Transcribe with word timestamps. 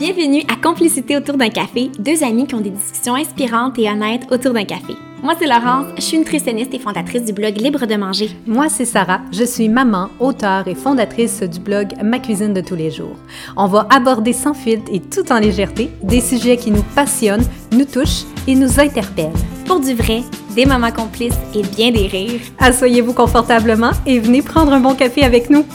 Bienvenue 0.00 0.42
à 0.48 0.56
Complicité 0.56 1.14
autour 1.14 1.36
d'un 1.36 1.50
café, 1.50 1.90
deux 1.98 2.24
amis 2.24 2.46
qui 2.46 2.54
ont 2.54 2.62
des 2.62 2.70
discussions 2.70 3.16
inspirantes 3.16 3.78
et 3.78 3.86
honnêtes 3.86 4.22
autour 4.30 4.54
d'un 4.54 4.64
café. 4.64 4.94
Moi, 5.22 5.34
c'est 5.38 5.46
Laurence, 5.46 5.88
je 5.96 6.00
suis 6.00 6.16
nutritionniste 6.16 6.72
et 6.72 6.78
fondatrice 6.78 7.26
du 7.26 7.34
blog 7.34 7.60
Libre 7.60 7.84
de 7.84 7.96
manger. 7.96 8.30
Moi, 8.46 8.70
c'est 8.70 8.86
Sarah, 8.86 9.20
je 9.30 9.44
suis 9.44 9.68
maman, 9.68 10.08
auteure 10.18 10.66
et 10.68 10.74
fondatrice 10.74 11.42
du 11.42 11.60
blog 11.60 11.88
Ma 12.02 12.18
cuisine 12.18 12.54
de 12.54 12.62
tous 12.62 12.76
les 12.76 12.90
jours. 12.90 13.14
On 13.58 13.66
va 13.66 13.86
aborder 13.90 14.32
sans 14.32 14.54
filtre 14.54 14.90
et 14.90 15.00
tout 15.00 15.30
en 15.30 15.38
légèreté 15.38 15.90
des 16.02 16.22
sujets 16.22 16.56
qui 16.56 16.70
nous 16.70 16.84
passionnent, 16.94 17.44
nous 17.70 17.84
touchent 17.84 18.24
et 18.48 18.54
nous 18.54 18.80
interpellent. 18.80 19.36
Pour 19.66 19.80
du 19.80 19.92
vrai, 19.92 20.22
des 20.56 20.64
moments 20.64 20.92
complices 20.92 21.38
et 21.54 21.62
bien 21.76 21.90
des 21.90 22.06
rires. 22.06 22.40
Asseyez-vous 22.58 23.12
confortablement 23.12 23.90
et 24.06 24.18
venez 24.18 24.40
prendre 24.40 24.72
un 24.72 24.80
bon 24.80 24.94
café 24.94 25.24
avec 25.24 25.50
nous. 25.50 25.66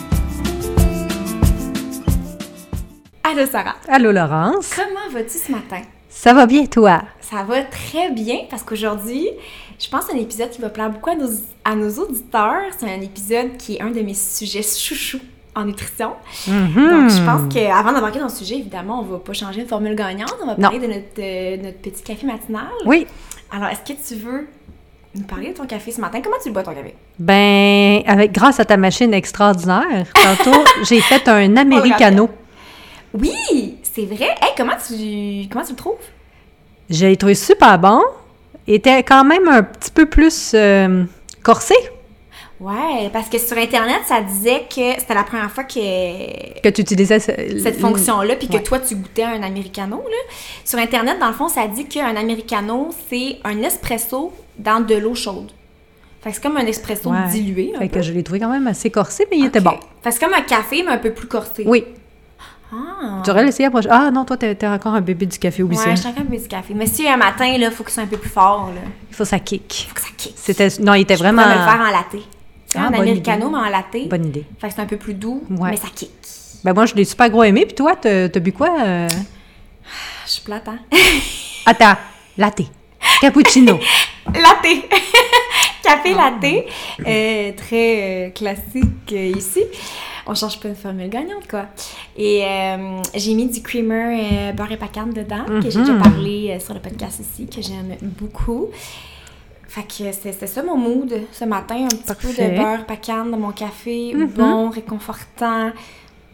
Allô 3.27 3.43
Sarah. 3.47 3.73
Allô 3.87 4.11
Laurence. 4.11 4.69
Comment 4.75 5.09
vas-tu 5.11 5.39
ce 5.39 5.51
matin? 5.51 5.81
Ça 6.09 6.31
va 6.31 6.45
bien 6.45 6.67
toi? 6.67 7.01
Ça 7.21 7.41
va 7.41 7.63
très 7.63 8.11
bien 8.11 8.41
parce 8.51 8.61
qu'aujourd'hui, 8.61 9.27
je 9.79 9.89
pense 9.89 10.05
que 10.05 10.11
c'est 10.11 10.17
un 10.19 10.21
épisode 10.21 10.51
qui 10.51 10.61
va 10.61 10.69
plaire 10.69 10.91
beaucoup 10.91 11.09
à 11.09 11.15
nos, 11.15 11.29
à 11.63 11.75
nos 11.75 11.89
auditeurs. 11.89 12.61
C'est 12.77 12.85
un 12.85 13.01
épisode 13.01 13.57
qui 13.57 13.77
est 13.77 13.81
un 13.81 13.89
de 13.89 14.01
mes 14.01 14.13
sujets 14.13 14.61
chouchous 14.61 15.21
en 15.55 15.65
nutrition. 15.65 16.11
Mhm. 16.47 16.75
Donc, 16.75 17.09
je 17.09 17.25
pense 17.25 17.51
qu'avant 17.51 17.93
d'embarquer 17.93 18.19
dans 18.19 18.27
le 18.27 18.31
sujet, 18.31 18.57
évidemment, 18.57 18.99
on 18.99 19.13
va 19.13 19.17
pas 19.17 19.33
changer 19.33 19.63
de 19.63 19.67
formule 19.67 19.95
gagnante. 19.95 20.35
On 20.43 20.45
va 20.45 20.53
parler 20.53 20.77
de 20.77 20.85
notre, 20.85 21.17
euh, 21.17 21.57
notre 21.57 21.79
petit 21.79 22.03
café 22.03 22.27
matinal. 22.27 22.69
Oui. 22.85 23.07
Alors, 23.51 23.69
est-ce 23.69 23.91
que 23.91 23.97
tu 24.07 24.21
veux 24.21 24.47
nous 25.15 25.23
parler 25.23 25.47
de 25.49 25.53
ton 25.53 25.65
café 25.65 25.89
ce 25.89 25.99
matin? 25.99 26.21
Comment 26.23 26.37
tu 26.43 26.49
le 26.49 26.53
bois, 26.53 26.61
ton 26.61 26.75
café? 26.75 26.93
Ben, 27.17 28.03
avec, 28.05 28.33
grâce 28.33 28.59
à 28.59 28.65
ta 28.65 28.77
machine 28.77 29.15
extraordinaire, 29.15 30.05
tantôt, 30.13 30.63
j'ai 30.83 31.01
fait 31.01 31.27
un 31.27 31.57
americano. 31.57 32.29
Oui, 33.19 33.77
c'est 33.83 34.05
vrai. 34.05 34.29
Hey, 34.41 34.51
comment 34.57 34.73
tu, 34.75 35.47
comment 35.49 35.63
tu 35.65 35.71
le 35.71 35.77
trouves? 35.77 35.95
J'ai 36.89 37.15
trouvé 37.17 37.35
super 37.35 37.79
bon. 37.79 38.01
Il 38.67 38.73
était 38.75 39.03
quand 39.03 39.23
même 39.23 39.47
un 39.47 39.63
petit 39.63 39.91
peu 39.91 40.05
plus 40.07 40.51
euh, 40.53 41.03
corsé 41.43 41.75
Ouais, 42.59 43.09
parce 43.11 43.27
que 43.29 43.37
sur 43.37 43.57
Internet, 43.57 43.99
ça 44.07 44.21
disait 44.21 44.63
que 44.69 44.97
c'était 44.99 45.13
la 45.13 45.23
première 45.23 45.51
fois 45.51 45.65
que 45.65 46.61
que 46.61 46.69
tu 46.69 46.81
utilisais. 46.81 47.19
ce- 47.19 47.59
cette 47.61 47.79
fonction-là, 47.79 48.35
puis 48.37 48.47
que 48.47 48.53
Ouais. 48.53 48.63
toi, 48.63 48.79
tu 48.79 48.95
goûtais 48.95 49.23
un 49.23 49.43
americano. 49.43 49.97
Là. 49.97 50.33
Sur 50.63 50.79
Internet, 50.79 51.19
dans 51.19 51.27
le 51.27 51.33
fond, 51.33 51.49
ça 51.49 51.67
dit 51.67 51.85
qu'un 51.85 52.15
americano, 52.15 52.89
c'est 53.09 53.39
un 53.43 53.61
espresso 53.61 54.31
dans 54.57 54.79
de 54.79 54.95
l'eau 54.95 55.15
chaude. 55.15 55.51
Fait 56.21 56.29
que 56.29 56.35
c'est 56.37 56.41
comme 56.41 56.55
un 56.57 56.65
espresso 56.65 57.09
Ouais. 57.11 57.27
dilué. 57.29 57.73
Un 57.75 57.79
Fait 57.79 57.89
peu. 57.89 57.95
que 57.99 58.01
je 58.05 58.13
l'ai 58.13 58.23
trouvé 58.23 58.39
quand 58.39 58.49
même 58.49 58.67
assez 58.67 58.89
corsé, 58.89 59.27
mais 59.29 59.37
il 59.37 59.45
était 59.47 59.59
bon. 59.59 59.77
Fait 60.01 60.09
que 60.09 60.15
c'est 60.15 60.23
comme 60.23 60.33
un 60.33 60.41
café, 60.41 60.81
mais 60.81 60.91
un 60.93 60.97
peu 60.97 61.11
plus 61.11 61.27
corsé. 61.27 61.65
Oui. 61.67 61.83
Ah. 62.73 63.21
Tu 63.23 63.29
aurais 63.31 63.45
la 63.45 63.69
prochaine. 63.69 63.91
Ah 63.93 64.11
non, 64.11 64.25
toi, 64.25 64.37
t'es 64.37 64.57
encore 64.67 64.93
un 64.93 65.01
bébé 65.01 65.25
du 65.25 65.37
café, 65.37 65.63
oublie 65.63 65.77
Ouais, 65.77 65.83
ça. 65.83 65.91
je 65.95 65.99
suis 66.01 66.07
encore 66.09 66.23
un 66.23 66.25
peu 66.25 66.37
du 66.37 66.47
café. 66.47 66.73
Mais 66.73 66.87
si 66.87 67.07
un 67.07 67.17
matin, 67.17 67.57
là, 67.57 67.71
faut 67.71 67.83
que 67.83 67.89
ce 67.89 67.95
soit 67.95 68.03
un 68.03 68.07
peu 68.07 68.17
plus 68.17 68.29
fort, 68.29 68.71
là. 68.73 68.81
Il 69.09 69.15
faut 69.15 69.23
que 69.23 69.29
ça 69.29 69.39
kick. 69.39 69.85
Faut 69.89 69.95
que 69.95 70.01
ça 70.01 70.07
kick. 70.17 70.33
C'était... 70.35 70.67
Non, 70.81 70.93
il 70.95 71.01
était 71.01 71.15
Je 71.15 71.19
vraiment... 71.19 71.43
me 71.43 71.49
le 71.49 71.53
faire 71.59 71.79
en 71.87 71.91
latte. 71.91 72.23
C'est 72.65 72.79
Ah, 72.79 72.87
americano, 72.87 73.47
idée. 73.47 73.55
mais 73.55 73.67
en 73.67 73.69
latte. 73.69 74.09
Bonne 74.09 74.25
idée. 74.25 74.45
Fait 74.59 74.67
que 74.69 74.73
c'est 74.73 74.81
un 74.81 74.85
peu 74.85 74.97
plus 74.97 75.13
doux, 75.13 75.43
Ouais. 75.49 75.69
mais 75.71 75.77
ça 75.77 75.87
kick. 75.93 76.11
Ben 76.63 76.73
moi, 76.73 76.85
je 76.87 76.95
l'ai 76.95 77.05
super 77.05 77.29
gros 77.29 77.43
aimé. 77.43 77.65
Puis 77.65 77.75
toi, 77.75 77.95
t'as 77.95 78.27
t'as 78.29 78.39
bu 78.39 78.51
quoi? 78.51 78.69
euh? 78.83 79.07
Je 80.25 80.31
suis 80.31 80.41
plate, 80.41 80.67
hein? 80.67 80.79
Attends, 81.67 81.95
latte. 82.37 82.63
Cappuccino. 83.21 83.79
latte! 84.33 84.89
Café 85.83 86.15
Ah. 86.17 86.31
latte, 86.31 86.65
euh, 87.07 87.51
très 87.55 87.99
euh, 88.01 88.29
classique 88.31 89.11
ici. 89.11 89.63
On 90.27 90.33
change 90.33 90.59
pas 90.59 90.69
de 90.69 90.73
formule 90.73 91.09
gagnante, 91.09 91.47
quoi. 91.49 91.65
Et 92.17 92.43
euh, 92.43 92.99
j'ai 93.13 93.33
mis 93.35 93.47
du 93.47 93.61
creamer 93.61 94.19
euh, 94.49 94.51
beurre 94.53 94.71
et 94.71 94.77
pacane 94.77 95.11
dedans, 95.13 95.45
que 95.61 95.69
j'ai 95.69 95.79
déjà 95.81 95.93
Mhm. 95.93 96.01
parlé 96.01 96.49
euh, 96.55 96.59
sur 96.59 96.73
le 96.73 96.79
podcast 96.79 97.19
ici, 97.19 97.45
que 97.47 97.61
j'aime 97.61 97.95
beaucoup. 98.19 98.67
Fait 99.67 99.81
que 99.83 99.93
c'est- 100.11 100.31
c'était 100.31 100.47
ça 100.47 100.63
mon 100.63 100.77
mood 100.77 101.13
ce 101.31 101.45
matin, 101.45 101.75
un 101.85 101.87
petit 101.89 102.13
peu 102.21 102.29
de 102.29 102.57
beurre 102.57 102.85
pacane 102.85 103.29
dans 103.29 103.37
mon 103.37 103.51
café, 103.51 104.13
Mhm. 104.15 104.27
bon, 104.29 104.69
réconfortant. 104.69 105.71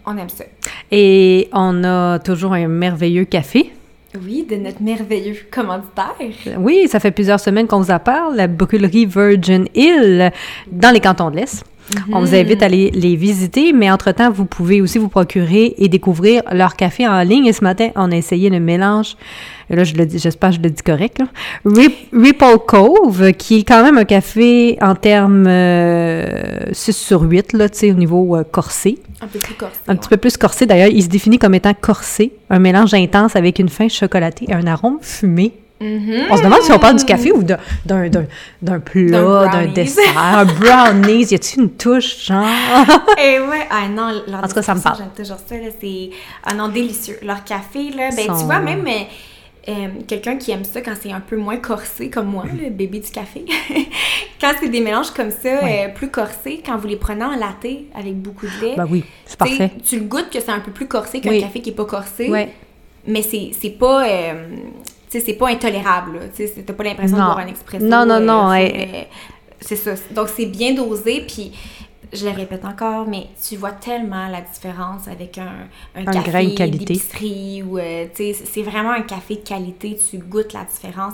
On 0.05 0.17
aime 0.17 0.29
ça. 0.29 0.45
Et 0.91 1.49
on 1.51 1.83
a 1.83 2.19
toujours 2.19 2.53
un 2.53 2.67
merveilleux 2.67 3.25
café. 3.25 3.73
Oui, 4.21 4.45
de 4.49 4.55
notre 4.57 4.81
merveilleux 4.81 5.37
commanditaire. 5.51 6.57
Oui, 6.57 6.87
ça 6.89 6.99
fait 6.99 7.11
plusieurs 7.11 7.39
semaines 7.39 7.67
qu'on 7.67 7.79
vous 7.79 7.91
en 7.91 7.99
parle, 7.99 8.35
la 8.35 8.47
brûlerie 8.47 9.05
Virgin 9.05 9.67
Hill 9.73 10.31
dans 10.71 10.91
les 10.91 10.99
cantons 10.99 11.29
de 11.29 11.37
l'Est. 11.37 11.63
On 12.11 12.19
vous 12.21 12.35
invite 12.35 12.61
à 12.63 12.65
aller 12.67 12.91
les 12.93 13.15
visiter, 13.15 13.73
mais 13.73 13.89
entre-temps, 13.91 14.31
vous 14.31 14.45
pouvez 14.45 14.81
aussi 14.81 14.97
vous 14.97 15.09
procurer 15.09 15.75
et 15.77 15.87
découvrir 15.89 16.41
leur 16.51 16.75
café 16.75 17.07
en 17.07 17.21
ligne. 17.23 17.45
Et 17.45 17.53
ce 17.53 17.63
matin, 17.63 17.89
on 17.95 18.11
a 18.11 18.15
essayé 18.15 18.49
le 18.49 18.59
mélange, 18.59 19.15
et 19.69 19.75
là, 19.75 19.83
je 19.83 19.93
le 19.95 20.05
dis, 20.05 20.19
j'espère 20.19 20.49
que 20.49 20.57
je 20.57 20.61
le 20.61 20.69
dis 20.69 20.83
correct, 20.83 21.19
là. 21.19 21.25
Rip- 21.65 22.07
Ripple 22.13 22.57
Cove, 22.67 23.31
qui 23.33 23.59
est 23.59 23.63
quand 23.63 23.83
même 23.83 23.97
un 23.97 24.03
café 24.05 24.77
en 24.81 24.95
termes 24.95 25.45
euh, 25.47 26.27
6 26.71 26.93
sur 26.95 27.21
8, 27.21 27.53
là, 27.53 27.69
tu 27.69 27.77
sais, 27.79 27.91
au 27.91 27.95
niveau 27.95 28.35
euh, 28.35 28.43
corsé. 28.43 28.97
Un 29.21 29.27
peu 29.27 29.39
plus 29.39 29.53
corsé. 29.53 29.75
Un 29.87 29.95
petit 29.95 30.09
peu 30.09 30.17
plus 30.17 30.37
corsé. 30.37 30.65
D'ailleurs, 30.65 30.89
il 30.91 31.03
se 31.03 31.07
définit 31.09 31.37
comme 31.39 31.53
étant 31.53 31.73
corsé, 31.79 32.33
un 32.49 32.59
mélange 32.59 32.93
intense 32.93 33.35
avec 33.35 33.59
une 33.59 33.69
fin 33.69 33.87
chocolatée 33.87 34.45
et 34.49 34.53
un 34.53 34.67
arôme 34.67 34.97
fumé. 35.01 35.53
Mhm. 35.81 36.27
On 36.29 36.37
se 36.37 36.43
demande 36.43 36.61
si 36.61 36.71
on 36.71 36.79
parle 36.79 36.95
du 36.97 37.05
café 37.05 37.31
ou 37.31 37.41
d'un, 37.43 37.57
d'un, 37.85 38.07
d'un, 38.07 38.25
d'un 38.61 38.79
plat, 38.79 39.47
D'un 39.47 39.65
dessert, 39.67 40.15
un 40.17 40.45
brownies. 40.45 41.25
Y 41.31 41.35
a-t-il 41.35 41.63
une 41.63 41.71
touche, 41.71 42.25
genre? 42.27 42.45
Et 43.17 43.39
ouais, 43.39 43.67
ah 43.69 43.87
non, 43.89 44.11
leur 44.27 44.43
En 44.43 44.47
tout 44.47 44.53
cas, 44.53 44.61
ça 44.61 44.75
me 44.75 44.79
parle. 44.81 44.97
J'aime 44.97 45.09
toujours 45.15 45.39
ça, 45.45 45.55
là, 45.55 45.69
c'est 45.81 46.09
un 46.45 46.53
nom 46.53 46.67
délicieux. 46.67 47.17
Leur 47.23 47.43
café, 47.43 47.89
là, 47.89 48.09
ben 48.15 48.27
Son- 48.27 48.37
tu 48.37 48.43
vois, 48.45 48.59
même 48.59 48.85
euh, 48.87 49.71
euh, 49.71 49.87
quelqu'un 50.07 50.37
qui 50.37 50.51
aime 50.51 50.63
ça 50.63 50.81
quand 50.81 50.93
c'est 51.01 51.11
un 51.11 51.19
peu 51.19 51.35
moins 51.37 51.57
corsé, 51.57 52.09
comme 52.09 52.27
moi, 52.27 52.45
le 52.51 52.69
bébé 52.69 52.99
du 52.99 53.09
café, 53.11 53.45
quand 54.41 54.51
c'est 54.59 54.69
des 54.69 54.81
mélanges 54.81 55.11
comme 55.11 55.31
ça, 55.31 55.63
Ouais. 55.63 55.85
euh, 55.87 55.93
plus 55.93 56.09
corsés, 56.09 56.61
quand 56.65 56.77
vous 56.77 56.87
les 56.87 56.95
prenez 56.95 57.23
en 57.25 57.31
latte 57.35 57.65
avec 57.95 58.15
beaucoup 58.21 58.45
de 58.45 58.65
lait, 58.65 58.73
Ben 58.77 58.87
oui, 58.89 59.03
c'est 59.25 59.37
parfait. 59.37 59.71
tu 59.87 59.97
le 59.99 60.05
goûtes 60.05 60.29
que 60.31 60.39
c'est 60.39 60.51
un 60.51 60.59
peu 60.59 60.71
plus 60.71 60.87
corsé 60.87 61.21
qu'un 61.21 61.29
Oui. 61.31 61.41
café 61.41 61.59
qui 61.61 61.69
est 61.71 61.75
pas 61.75 61.85
corsé, 61.85 62.29
Ouais. 62.29 62.51
mais 63.07 63.21
c'est 63.23 63.51
c'est 63.59 63.69
pas... 63.71 64.05
euh, 64.07 64.33
sais, 65.11 65.25
c'est 65.25 65.33
pas 65.33 65.49
intolérable. 65.49 66.19
Tu 66.35 66.47
sais, 66.47 66.63
t'as 66.65 66.73
pas 66.73 66.83
l'impression 66.83 67.17
boire 67.17 67.39
un 67.39 67.47
expresso. 67.47 67.85
Non, 67.85 68.05
non, 68.05 68.15
euh, 68.15 68.19
non, 68.19 69.05
c'est 69.59 69.75
ça. 69.75 69.93
Donc, 70.11 70.29
c'est 70.29 70.47
bien 70.47 70.73
dosé, 70.73 71.23
puis 71.27 71.51
je 72.13 72.25
le 72.25 72.31
répète 72.31 72.65
encore, 72.65 73.07
mais 73.07 73.27
tu 73.47 73.55
vois 73.55 73.71
tellement 73.71 74.27
la 74.27 74.41
différence 74.41 75.07
avec 75.07 75.37
un, 75.37 75.67
un, 75.95 76.07
Un 76.07 76.11
café 76.11 76.47
d'épicerie 76.69 77.63
ou, 77.63 77.77
euh, 77.77 78.05
tu 78.13 78.33
sais, 78.33 78.45
c'est 78.45 78.63
vraiment 78.63 78.91
un 78.91 79.01
café 79.01 79.35
de 79.35 79.47
qualité, 79.47 79.97
tu 80.09 80.17
goûtes 80.17 80.53
la 80.53 80.65
différence. 80.65 81.13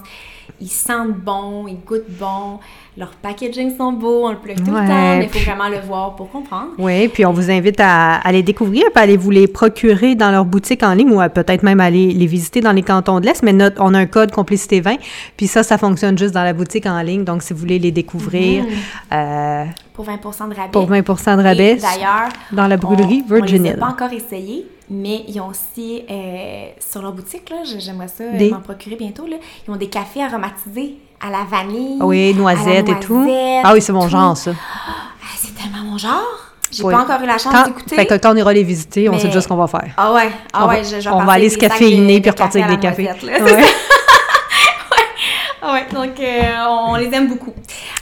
Ils 0.59 0.67
sentent 0.69 1.15
bon, 1.17 1.67
ils 1.67 1.77
goûtent 1.85 2.09
bon, 2.19 2.59
leurs 2.97 3.11
packaging 3.11 3.77
sont 3.77 3.91
beaux, 3.93 4.25
on 4.27 4.31
le 4.31 4.37
plug 4.37 4.57
tout 4.63 4.71
Ouais, 4.71 4.81
le 4.81 4.87
temps, 4.87 5.17
mais 5.17 5.23
il 5.25 5.29
faut 5.29 5.37
puis- 5.37 5.45
vraiment 5.45 5.69
le 5.69 5.79
voir 5.79 6.15
pour 6.15 6.31
comprendre. 6.31 6.69
Oui, 6.79 7.07
puis 7.09 7.25
on 7.25 7.31
vous 7.33 7.51
invite 7.51 7.79
à, 7.79 8.15
à 8.15 8.31
les 8.31 8.41
découvrir, 8.43 8.83
puis 8.85 8.99
à 8.99 9.01
aller 9.01 9.17
vous 9.17 9.29
les 9.29 9.47
procurer 9.47 10.15
dans 10.15 10.31
leur 10.31 10.45
boutique 10.45 10.81
en 10.83 10.93
ligne 10.93 11.11
ou 11.11 11.21
à 11.21 11.29
peut-être 11.29 11.61
même 11.63 11.79
aller 11.79 12.07
les 12.13 12.25
visiter 12.25 12.59
dans 12.61 12.71
les 12.71 12.81
cantons 12.83 13.19
de 13.19 13.25
l'Est. 13.25 13.43
Mais 13.43 13.53
notre, 13.53 13.81
on 13.81 13.93
a 13.93 13.99
un 13.99 14.05
code 14.07 14.31
Complicité 14.31 14.81
20, 14.81 14.95
puis 15.35 15.47
ça, 15.47 15.61
ça 15.63 15.77
fonctionne 15.77 16.17
juste 16.17 16.33
dans 16.33 16.43
la 16.43 16.53
boutique 16.53 16.85
en 16.85 17.01
ligne. 17.01 17.23
Donc, 17.23 17.43
si 17.43 17.53
vous 17.53 17.59
voulez 17.59 17.77
les 17.79 17.91
découvrir 17.91 18.63
Mhm. 18.63 18.69
euh, 19.13 19.65
Pour 19.93 20.05
20 20.05 20.15
de 20.15 20.55
rabais. 20.55 20.71
pour 20.71 20.85
20 20.87 21.01
de 21.37 21.43
rabais 21.43 21.75
D'ailleurs, 21.75 22.29
dans 22.51 22.67
la 22.67 22.77
brûlerie 22.77 23.23
on, 23.29 23.33
on 23.35 23.41
les 23.43 23.69
a 23.69 23.73
pas 23.77 23.87
encore 23.87 24.13
essayé, 24.13 24.65
mais 24.89 25.23
ils 25.27 25.39
ont 25.41 25.47
aussi, 25.47 26.03
euh, 26.09 26.69
sur 26.79 27.01
leur 27.01 27.11
boutique, 27.13 27.49
là, 27.49 27.57
j'ai- 27.65 27.79
j'aimerais 27.79 28.07
ça 28.07 28.23
Des- 28.25 28.49
m'en 28.51 28.59
procurer 28.61 28.95
bientôt, 28.95 29.25
là, 29.27 29.37
ils 29.67 29.71
ont 29.71 29.75
des 29.77 29.87
cafés 29.89 30.23
aromatisés 30.23 30.95
à 31.19 31.29
la 31.29 31.43
vanille. 31.49 31.97
Oui, 32.01 32.33
noisettes 32.33 32.87
à 32.89 32.93
la 32.93 32.97
et 32.97 32.99
tout. 33.01 33.29
Ah 33.63 33.73
oui, 33.73 33.81
c'est 33.81 33.91
mon 33.93 34.03
tout. 34.03 34.09
genre, 34.09 34.35
ça. 34.37 34.51
Ah, 34.51 35.25
c'est 35.37 35.55
tellement 35.55 35.83
mon 35.91 35.97
genre. 35.97 36.21
J'ai 36.69 36.83
Oui. 36.83 36.93
pas 36.93 36.99
encore 37.01 37.21
eu 37.21 37.25
la 37.25 37.37
chance 37.37 37.53
d'écouter. 37.65 37.95
fait 37.95 38.05
que 38.05 38.15
quand 38.15 38.33
on 38.33 38.35
ira 38.35 38.51
les 38.51 38.63
visiter, 38.63 39.07
on 39.07 39.17
sait 39.17 39.27
déjà 39.27 39.39
ce 39.39 39.47
qu'on 39.47 39.55
va 39.55 39.67
faire. 39.67 39.93
Ah 39.95 40.11
ouais, 40.13 40.29
ah 40.51 40.65
On 40.65 40.67
va- 40.67 40.83
je, 40.83 40.99
je 40.99 41.09
on 41.09 41.23
va 41.23 41.31
aller 41.33 41.49
se 41.49 41.57
caféiner 41.57 42.19
puis 42.19 42.29
repartir 42.29 42.65
avec 42.65 42.79
des 42.79 42.87
cafés. 42.87 43.09
c'est 45.61 45.67
Ouais. 45.67 45.85
donc 45.93 46.19
euh, 46.19 46.41
on 46.87 46.95
les 46.95 47.07
aime 47.13 47.27
beaucoup. 47.29 47.53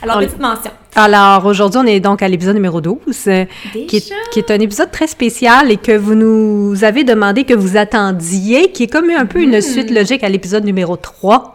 Alors, 0.02 0.16
On- 0.16 0.20
petite 0.20 0.38
mention. 0.40 0.70
Alors, 0.94 1.44
aujourd'hui, 1.44 1.80
on 1.82 1.86
est 1.86 2.00
donc 2.00 2.22
à 2.22 2.28
l'épisode 2.28 2.54
numéro 2.54 2.80
12, 2.80 2.98
euh, 3.28 3.44
qui 3.72 3.96
est, 3.96 4.00
Déjà? 4.00 4.14
qui 4.32 4.38
est 4.38 4.50
un 4.50 4.58
épisode 4.60 4.90
très 4.90 5.06
spécial 5.06 5.70
et 5.70 5.76
que 5.76 5.96
vous 5.96 6.14
nous 6.14 6.84
avez 6.84 7.04
demandé 7.04 7.44
que 7.44 7.52
vous 7.54 7.76
attendiez, 7.76 8.72
qui 8.72 8.84
est 8.84 8.86
comme 8.86 9.10
un 9.10 9.26
peu 9.26 9.40
Hmm. 9.40 9.52
une 9.54 9.60
suite 9.60 9.90
logique 9.90 10.24
à 10.24 10.28
l'épisode 10.28 10.64
numéro 10.64 10.96
3, 10.96 11.54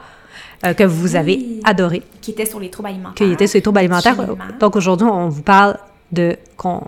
euh, 0.65 0.74
que 0.74 0.83
vous 0.83 1.15
avez 1.15 1.38
Oui. 1.38 1.59
adoré, 1.63 2.03
Qui 2.21 2.31
était 2.31 2.45
sur 2.45 2.59
les 2.59 2.69
troubles 2.69 2.89
alimentaires. 2.89 3.13
qui 3.27 3.33
était 3.33 3.48
sur 3.48 3.57
les 3.57 3.62
troubles 3.63 3.80
alimentaires. 3.80 4.13
Absolument. 4.19 4.44
Donc, 4.59 4.75
aujourd'hui, 4.75 5.07
on 5.07 5.30
vous 5.30 5.42
parle 5.44 5.77
de 6.12 6.36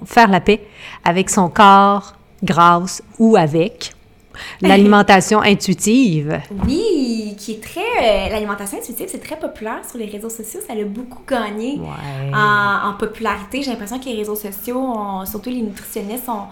faire 0.06 0.27
la 0.30 0.39
paix 0.42 0.62
avec 1.06 1.30
son 1.31 1.50
corps, 1.50 2.13
grâce 2.44 3.01
ou 3.18 3.36
avec 3.36 3.94
l'alimentation 4.62 5.41
intuitive. 5.41 6.39
Oui, 6.65 7.35
qui 7.38 7.53
est 7.53 7.63
très. 7.63 7.81
euh, 7.81 8.30
L'alimentation 8.30 8.77
intuitive, 8.77 9.07
c'est 9.09 9.19
très 9.24 9.38
populaire 9.38 9.81
sur 9.88 9.97
les 10.00 10.06
réseaux 10.06 10.30
sociaux. 10.30 10.59
Ça 10.68 10.74
a 10.74 10.83
beaucoup 10.83 11.21
gagné 11.27 11.80
Ouais. 11.80 12.31
en, 12.33 12.89
en 12.89 12.94
popularité. 12.94 13.62
J'ai 13.63 13.71
l'impression 13.71 14.00
que 14.00 14.06
les 14.06 14.15
réseaux 14.15 14.35
sociaux, 14.35 14.77
ont- 14.77 15.25
surtout 15.25 15.50
les 15.50 15.62
nutritionnistes, 15.62 16.27
ont, 16.30 16.44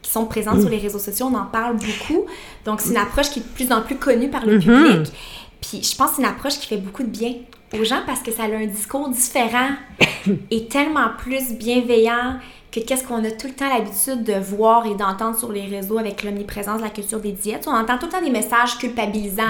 qui 0.00 0.10
sont 0.10 0.26
présentes 0.26 0.60
sur 0.60 0.68
les 0.70 0.78
réseaux 0.78 0.98
sociaux, 0.98 1.28
on 1.32 1.36
en 1.36 1.46
parle 1.46 1.76
beaucoup. 1.76 2.24
Donc, 2.64 2.80
c'est 2.80 2.90
une 2.90 2.96
approche 2.96 3.30
qui 3.30 3.38
est 3.38 3.42
de 3.42 3.48
plus 3.48 3.70
en 3.72 3.82
plus 3.82 3.96
connue 3.96 4.28
par 4.30 4.44
le 4.44 4.54
Mhm. 4.56 4.60
public. 4.60 5.12
Puis, 5.60 5.82
je 5.82 5.96
pense 5.96 6.10
que 6.10 6.16
c'est 6.16 6.22
une 6.22 6.28
approche 6.28 6.54
qui 6.58 6.66
fait 6.66 6.76
beaucoup 6.76 7.04
de 7.04 7.08
bien 7.08 7.34
aux 7.78 7.84
gens 7.84 8.00
parce 8.04 8.20
que 8.20 8.32
ça 8.32 8.42
a 8.42 8.46
un 8.46 8.66
discours 8.66 9.08
différent 9.08 9.68
et 10.50 10.66
tellement 10.66 11.08
plus 11.18 11.52
bienveillant 11.52 12.34
que 12.72 12.80
qu'est-ce 12.80 13.04
qu'on 13.04 13.22
a 13.22 13.30
tout 13.30 13.48
le 13.48 13.52
temps 13.52 13.68
l'habitude 13.68 14.24
de 14.24 14.32
voir 14.40 14.86
et 14.86 14.94
d'entendre 14.94 15.38
sur 15.38 15.52
les 15.52 15.66
réseaux 15.66 15.98
avec 15.98 16.24
l'omniprésence 16.24 16.78
de 16.78 16.84
la 16.84 16.88
culture 16.88 17.20
des 17.20 17.32
diètes. 17.32 17.64
On 17.66 17.74
entend 17.74 17.98
tout 17.98 18.06
le 18.06 18.12
temps 18.12 18.24
des 18.24 18.30
messages 18.30 18.78
culpabilisants. 18.78 19.42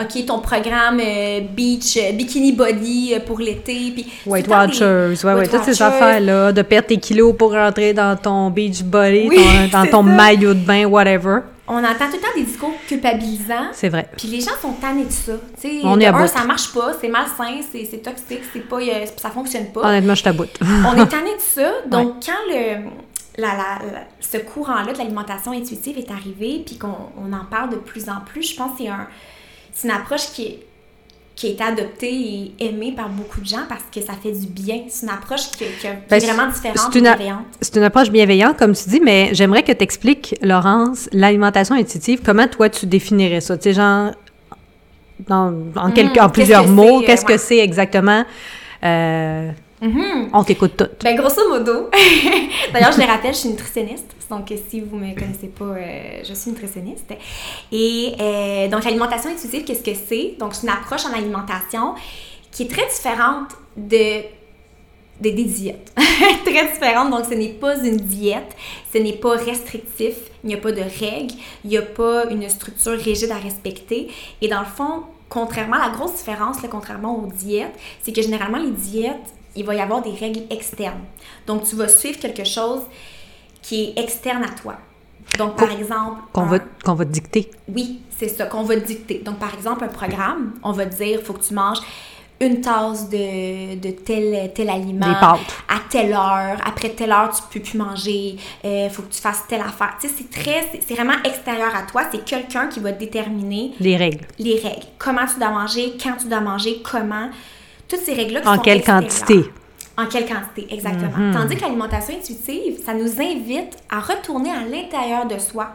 OK, 0.00 0.24
ton 0.26 0.38
programme 0.38 0.98
euh, 1.00 1.40
beach, 1.54 1.98
euh, 1.98 2.12
bikini 2.12 2.52
body 2.52 3.12
euh, 3.14 3.20
pour 3.20 3.38
l'été. 3.40 3.90
Puis 3.94 4.06
Weight 4.26 4.46
temps 4.48 4.66
des- 4.66 4.68
Watchers, 4.72 5.26
ouais, 5.26 5.34
ouais, 5.34 5.46
toutes 5.48 5.64
ces 5.64 5.70
Watchers. 5.82 5.84
affaires-là, 5.84 6.52
de 6.52 6.62
perdre 6.62 6.88
tes 6.88 6.96
kilos 6.96 7.34
pour 7.36 7.52
rentrer 7.52 7.92
dans 7.92 8.16
ton 8.16 8.48
beach 8.48 8.82
body, 8.82 9.28
Oui, 9.28 9.36
ton- 9.70 9.78
dans 9.80 9.86
ton 9.90 10.04
ça. 10.08 10.14
maillot 10.14 10.54
de 10.54 10.60
bain, 10.60 10.86
whatever. 10.86 11.40
On 11.68 11.78
entend 11.84 12.06
tout 12.06 12.14
le 12.16 12.20
temps 12.20 12.34
des 12.36 12.42
discours 12.42 12.72
culpabilisants. 12.88 13.68
C'est 13.72 13.88
vrai. 13.88 14.08
Puis 14.16 14.28
les 14.28 14.40
gens 14.40 14.50
sont 14.60 14.72
tannés 14.72 15.04
de 15.04 15.12
ça. 15.12 15.32
Tu 15.60 15.68
sais, 15.68 15.80
On 15.84 15.96
de 15.96 16.02
est 16.02 16.06
à 16.06 16.14
un, 16.16 16.22
bout. 16.22 16.26
ça 16.28 16.44
marche 16.44 16.72
pas, 16.72 16.92
c'est 17.00 17.08
malsain, 17.08 17.60
c'est 17.70 18.02
toxique, 18.02 18.40
c'est 18.52 18.68
pas, 18.68 18.76
euh, 18.80 19.06
ça 19.16 19.30
fonctionne 19.30 19.66
pas. 19.72 19.82
Honnêtement, 19.88 20.14
je 20.14 20.24
t'aboute. 20.24 20.58
On 20.62 20.94
est 21.00 21.06
tanné 21.06 21.34
de 21.36 21.40
ça. 21.40 21.70
Donc, 21.86 22.16
quand 22.26 22.32
le, 22.48 22.90
la, 23.38 23.48
la- 23.48 23.92
la- 23.92 24.04
ce 24.20 24.38
courant-là 24.38 24.92
de 24.92 24.98
l'alimentation 24.98 25.52
intuitive 25.52 25.98
est 25.98 26.10
arrivé, 26.10 26.62
puis 26.66 26.78
qu'on 26.78 26.96
on 27.16 27.32
en 27.32 27.44
parle 27.44 27.70
de 27.70 27.76
plus 27.76 28.08
en 28.08 28.20
plus, 28.26 28.42
je 28.50 28.56
pense 28.56 28.72
que 28.72 28.78
c'est 28.84 28.88
un, 28.88 29.06
c'est 29.72 29.86
une 29.88 29.94
approche 29.94 30.26
qui, 30.32 30.42
est- 30.46 30.66
qui 31.42 31.48
a 31.48 31.50
été 31.50 31.64
adoptée 31.64 32.52
et 32.60 32.66
aimée 32.66 32.92
par 32.96 33.08
beaucoup 33.08 33.40
de 33.40 33.46
gens 33.46 33.64
parce 33.68 33.82
que 33.92 34.00
ça 34.00 34.12
fait 34.22 34.30
du 34.30 34.46
bien. 34.46 34.82
C'est 34.88 35.06
une 35.06 35.10
approche 35.12 35.50
qui, 35.50 35.64
qui- 35.64 35.64
qui 35.80 35.88
Ben, 36.08 36.16
est 36.22 36.26
vraiment 36.26 36.52
différente 36.52 36.94
une 36.94 37.02
bienveillante. 37.02 37.46
C'est 37.60 37.76
une 37.76 37.82
approche 37.82 38.10
bienveillante, 38.10 38.56
comme 38.56 38.74
tu 38.74 38.88
dis, 38.88 39.00
mais 39.00 39.30
j'aimerais 39.32 39.64
que 39.64 39.72
tu 39.72 39.82
expliques, 39.82 40.36
Laurence, 40.40 41.08
l'alimentation 41.12 41.74
intuitive, 41.74 42.20
comment 42.24 42.46
toi 42.46 42.68
tu 42.68 42.86
définirais 42.86 43.40
ça? 43.40 43.56
Tu 43.56 43.64
sais, 43.64 43.72
genre, 43.72 44.12
dans, 45.26 45.52
en, 45.74 45.90
quelques, 45.90 46.10
en 46.18 46.28
qu'est-ce 46.28 46.32
plusieurs 46.32 46.68
mots, 46.68 47.00
c'est, 47.00 47.06
qu'est-ce 47.06 47.26
ouais. 47.26 47.32
que 47.32 47.38
c'est 47.38 47.58
exactement? 47.58 48.24
Euh, 48.84 49.50
Mhm. 49.82 50.30
On 50.32 50.44
t'écoute 50.44 50.76
tout. 50.76 50.86
Ben, 51.02 51.16
grosso 51.16 51.48
modo. 51.48 51.90
D'ailleurs, 52.72 52.92
je 52.92 53.00
le 53.00 53.06
rappelle, 53.06 53.34
je 53.34 53.38
suis 53.40 53.48
nutritionniste. 53.48 54.06
Donc, 54.30 54.52
si 54.70 54.80
vous 54.80 54.96
ne 54.96 55.06
me 55.08 55.14
connaissez 55.14 55.48
pas, 55.48 55.64
euh, 55.64 56.22
je 56.26 56.32
suis 56.34 56.50
nutritionniste. 56.52 57.12
Et 57.72 58.14
euh, 58.20 58.68
donc, 58.68 58.84
l'alimentation 58.84 59.30
intuitive, 59.30 59.64
qu'est-ce 59.64 59.82
que 59.82 59.94
c'est? 59.94 60.36
Donc, 60.38 60.54
c'est 60.54 60.62
une 60.62 60.72
approche 60.72 61.04
en 61.04 61.12
alimentation 61.12 61.94
qui 62.52 62.62
est 62.62 62.68
très 62.70 62.86
différente 62.86 63.48
de, 63.76 64.22
de- 65.20 65.30
des 65.36 65.44
diètes. 65.44 65.92
très 66.44 66.72
différente. 66.72 67.10
Donc, 67.10 67.24
ce 67.28 67.34
n'est 67.34 67.48
pas 67.48 67.76
une 67.84 67.96
diète, 67.96 68.54
ce 68.92 68.98
n'est 68.98 69.14
pas 69.14 69.36
restrictif, 69.36 70.14
il 70.44 70.48
n'y 70.48 70.54
a 70.54 70.58
pas 70.58 70.72
de 70.72 70.80
règles, 70.82 71.34
il 71.64 71.70
n'y 71.70 71.76
a 71.76 71.82
pas 71.82 72.26
une 72.30 72.48
structure 72.48 72.92
rigide 72.98 73.32
à 73.32 73.36
respecter. 73.38 74.08
Et 74.40 74.48
dans 74.48 74.60
le 74.60 74.66
fond, 74.66 75.02
contrairement 75.28 75.76
à 75.76 75.88
la 75.88 75.94
grosse 75.94 76.14
différence, 76.18 76.62
là, 76.62 76.68
contrairement 76.70 77.18
aux 77.18 77.26
diètes, 77.32 77.74
c'est 78.02 78.12
que 78.12 78.22
généralement, 78.22 78.58
les 78.58 78.70
diètes, 78.70 79.34
il 79.56 79.64
va 79.64 79.74
y 79.74 79.80
avoir 79.80 80.02
des 80.02 80.12
règles 80.12 80.42
externes. 80.50 81.00
Donc, 81.46 81.64
tu 81.64 81.76
vas 81.76 81.88
suivre 81.88 82.18
quelque 82.18 82.44
chose 82.44 82.82
qui 83.60 83.84
est 83.96 83.98
externe 84.02 84.42
à 84.44 84.48
toi. 84.48 84.74
Donc, 85.38 85.56
par 85.56 85.70
exemple... 85.70 86.20
Qu'on 86.32 86.42
un- 86.42 86.46
va, 86.46 86.58
qu'on 86.84 86.94
va 86.94 87.04
te 87.04 87.10
dicter. 87.10 87.50
oui, 87.68 88.00
c'est 88.18 88.28
ça 88.28 88.46
qu'on 88.46 88.62
va 88.64 88.74
te 88.76 88.86
dicter. 88.86 89.18
Donc, 89.24 89.38
par 89.38 89.54
exemple, 89.54 89.84
un 89.84 89.88
programme, 89.88 90.54
on 90.62 90.72
va 90.72 90.86
te 90.86 90.96
dire, 90.96 91.18
il 91.20 91.24
faut 91.24 91.32
que 91.32 91.44
tu 91.44 91.54
manges 91.54 91.78
une 92.40 92.60
tasse 92.60 93.08
de, 93.08 93.76
de 93.76 93.90
tel, 93.92 94.52
tel 94.52 94.68
aliment 94.68 95.06
Des 95.06 95.14
pâtes. 95.14 95.38
à 95.68 95.76
telle 95.88 96.12
heure. 96.12 96.58
Après 96.66 96.88
telle 96.88 97.12
heure, 97.12 97.30
tu 97.32 97.40
peux 97.56 97.64
plus 97.64 97.78
manger. 97.78 98.36
Il 98.64 98.90
faut 98.90 99.02
que 99.02 99.12
tu 99.12 99.20
fasses 99.20 99.44
telle 99.48 99.60
affaire. 99.60 99.94
Tu 100.00 100.08
sais, 100.08 100.14
c'est 100.18 100.28
très, 100.42 100.62
c'est- 100.72 100.80
c'est 100.84 100.94
vraiment 100.94 101.22
extérieur 101.24 101.72
à 101.72 101.82
toi. 101.82 102.02
C'est 102.10 102.24
quelqu'un 102.24 102.66
qui 102.66 102.80
va 102.80 102.90
déterminer 102.90 103.74
Les 103.78 103.96
règles. 103.96 104.26
les 104.40 104.58
règles. 104.58 104.86
Comment 104.98 105.24
tu 105.24 105.38
dois 105.38 105.50
manger, 105.50 105.92
quand 106.02 106.16
tu 106.20 106.26
dois 106.26 106.40
manger, 106.40 106.82
comment. 106.82 107.30
Toutes 107.92 108.04
ces 108.06 108.14
règles-là 108.14 108.40
qui 108.40 108.48
En 108.48 108.54
sont 108.56 108.60
quelle 108.62 108.78
extérieures. 108.78 109.02
quantité? 109.08 109.50
En 109.98 110.06
quelle 110.06 110.26
quantité, 110.26 110.74
exactement. 110.74 111.32
Tandis 111.34 111.56
que 111.56 111.60
l'alimentation 111.60 112.14
intuitive, 112.14 112.80
ça 112.82 112.94
nous 112.94 113.20
invite 113.20 113.76
à 113.90 114.00
retourner 114.00 114.50
à 114.50 114.64
l'intérieur 114.64 115.26
de 115.26 115.38
soi 115.38 115.68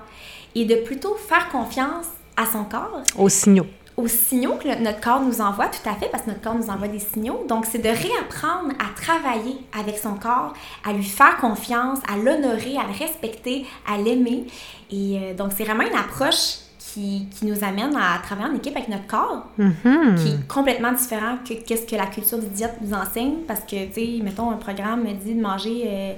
et 0.55 0.65
de 0.65 0.75
plutôt 0.77 1.15
faire 1.15 1.49
confiance 1.49 2.05
à 2.35 2.45
son 2.51 2.63
corps, 2.63 3.03
Aux 3.19 3.29
signaux. 3.29 3.67
aux 3.95 4.07
signaux 4.07 4.55
que 4.55 4.67
le- 4.67 4.83
notre 4.83 4.99
corps 4.99 5.21
nous 5.21 5.39
envoie, 5.41 5.67
tout 5.67 5.87
à 5.87 5.93
fait, 5.93 6.09
parce 6.11 6.23
que 6.23 6.29
notre 6.29 6.41
corps 6.41 6.55
nous 6.55 6.69
envoie 6.71 6.87
des 6.87 6.99
signaux. 6.99 7.45
Donc, 7.47 7.65
c'est 7.67 7.77
de 7.77 7.89
réapprendre 7.89 8.73
à 8.79 8.99
travailler 8.99 9.57
avec 9.79 9.99
son 9.99 10.15
corps, 10.15 10.53
à 10.83 10.93
lui 10.93 11.03
faire 11.03 11.37
confiance, 11.37 11.99
à 12.11 12.17
l'honorer, 12.17 12.77
à 12.77 12.87
le 12.91 12.97
respecter, 12.97 13.67
à 13.87 13.97
l'aimer. 13.99 14.47
Et 14.91 15.19
euh, 15.21 15.33
donc, 15.35 15.51
c'est 15.55 15.63
vraiment 15.63 15.83
une 15.83 15.95
approche 15.97 16.57
qui, 16.97 17.27
qui 17.29 17.45
nous 17.45 17.63
amène 17.63 17.95
à 17.95 18.17
travailler 18.23 18.49
en 18.49 18.55
équipe 18.55 18.75
avec 18.75 18.89
notre 18.89 19.05
corps, 19.07 19.45
Mhm. 19.57 20.15
qui 20.17 20.27
est 20.29 20.47
complètement 20.47 20.91
différent 20.93 21.37
que 21.47 21.53
qu'est-ce 21.53 21.85
que 21.85 21.95
la 21.95 22.07
culture 22.07 22.39
du 22.39 22.47
diète 22.47 22.75
nous 22.81 22.93
enseigne. 22.93 23.35
Parce 23.47 23.59
que, 23.61 23.85
tu 23.87 23.93
sais, 23.93 24.19
mettons, 24.23 24.49
un 24.51 24.57
programme 24.57 25.03
me 25.03 25.13
dit 25.13 25.35
de 25.35 25.41
manger 25.41 25.83
euh, 25.85 26.13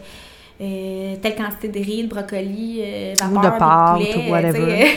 euh, 0.62 1.16
telle 1.22 1.36
quantité 1.36 1.70
de 1.70 1.80
riz, 1.80 2.04
de 2.04 2.10
brocoli, 2.10 2.82
euh, 2.84 3.14
Ou 3.14 3.34
vapeur, 3.36 3.54
de 3.54 3.60
pâtes, 3.60 4.00
de 4.00 4.06
poulet, 4.12 4.28
ou 4.28 4.32
whatever. 4.32 4.88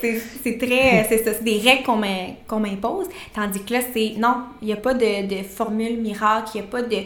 sais. 0.00 0.20
c'est 0.42 0.58
très... 0.58 1.04
C'est 1.08 1.24
ça, 1.24 1.34
c'est 1.34 1.44
des 1.44 1.58
règles 1.58 1.82
qu'on 1.84 2.00
qu'on 2.48 2.60
m'impose. 2.60 3.06
Tandis 3.34 3.62
que 3.62 3.74
là, 3.74 3.80
c'est... 3.92 4.14
Non, 4.16 4.44
il 4.62 4.68
n'y 4.68 4.72
a 4.72 4.76
pas 4.76 4.94
de, 4.94 5.26
de 5.26 5.42
formule 5.42 6.00
miracle, 6.00 6.52
il 6.54 6.60
n'y 6.62 6.66
a 6.66 6.70
pas 6.70 6.82
de... 6.82 6.96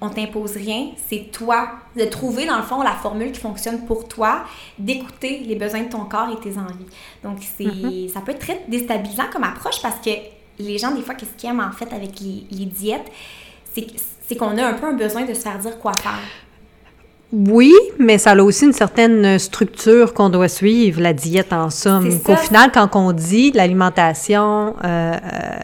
On 0.00 0.08
t'impose 0.08 0.56
rien. 0.56 0.92
C'est 1.08 1.30
toi 1.30 1.68
de 1.94 2.04
trouver, 2.06 2.46
dans 2.46 2.56
le 2.56 2.62
fond, 2.62 2.82
la 2.82 2.92
formule 2.92 3.32
qui 3.32 3.40
fonctionne 3.40 3.84
pour 3.84 4.08
toi, 4.08 4.44
d'écouter 4.78 5.42
les 5.46 5.54
besoins 5.54 5.82
de 5.82 5.90
ton 5.90 6.04
corps 6.06 6.28
et 6.32 6.40
tes 6.40 6.58
envies. 6.58 6.86
Donc, 7.22 7.38
c'est 7.56 7.64
Mm-hmm. 7.64 8.08
ça 8.12 8.20
peut 8.20 8.32
être 8.32 8.40
très 8.40 8.62
déstabilisant 8.68 9.24
comme 9.32 9.44
approche 9.44 9.80
parce 9.80 10.00
que 10.00 10.10
les 10.58 10.78
gens, 10.78 10.92
des 10.92 11.02
fois, 11.02 11.14
qu'est-ce 11.14 11.32
qu'ils 11.36 11.50
aiment, 11.50 11.60
en 11.60 11.72
fait, 11.72 11.92
avec 11.94 12.20
les, 12.20 12.44
les 12.50 12.66
diètes, 12.66 13.10
c'est 13.74 14.36
qu'on 14.36 14.56
a 14.58 14.66
un 14.66 14.74
peu 14.74 14.86
un 14.86 14.92
besoin 14.94 15.24
de 15.24 15.34
se 15.34 15.40
faire 15.40 15.58
dire 15.58 15.78
quoi 15.78 15.92
faire. 15.94 16.18
Oui, 17.32 17.72
mais 17.98 18.18
ça 18.18 18.32
a 18.32 18.42
aussi 18.42 18.66
une 18.66 18.74
certaine 18.74 19.38
structure 19.38 20.12
qu'on 20.12 20.28
doit 20.28 20.48
suivre, 20.48 21.00
la 21.00 21.14
diète 21.14 21.52
en 21.54 21.70
somme. 21.70 22.10
Ça. 22.10 22.36
final, 22.36 22.70
quand 22.72 22.94
on 22.94 23.12
dit 23.12 23.52
l'alimentation 23.52 24.74
euh, 24.84 25.14
euh, 25.14 25.16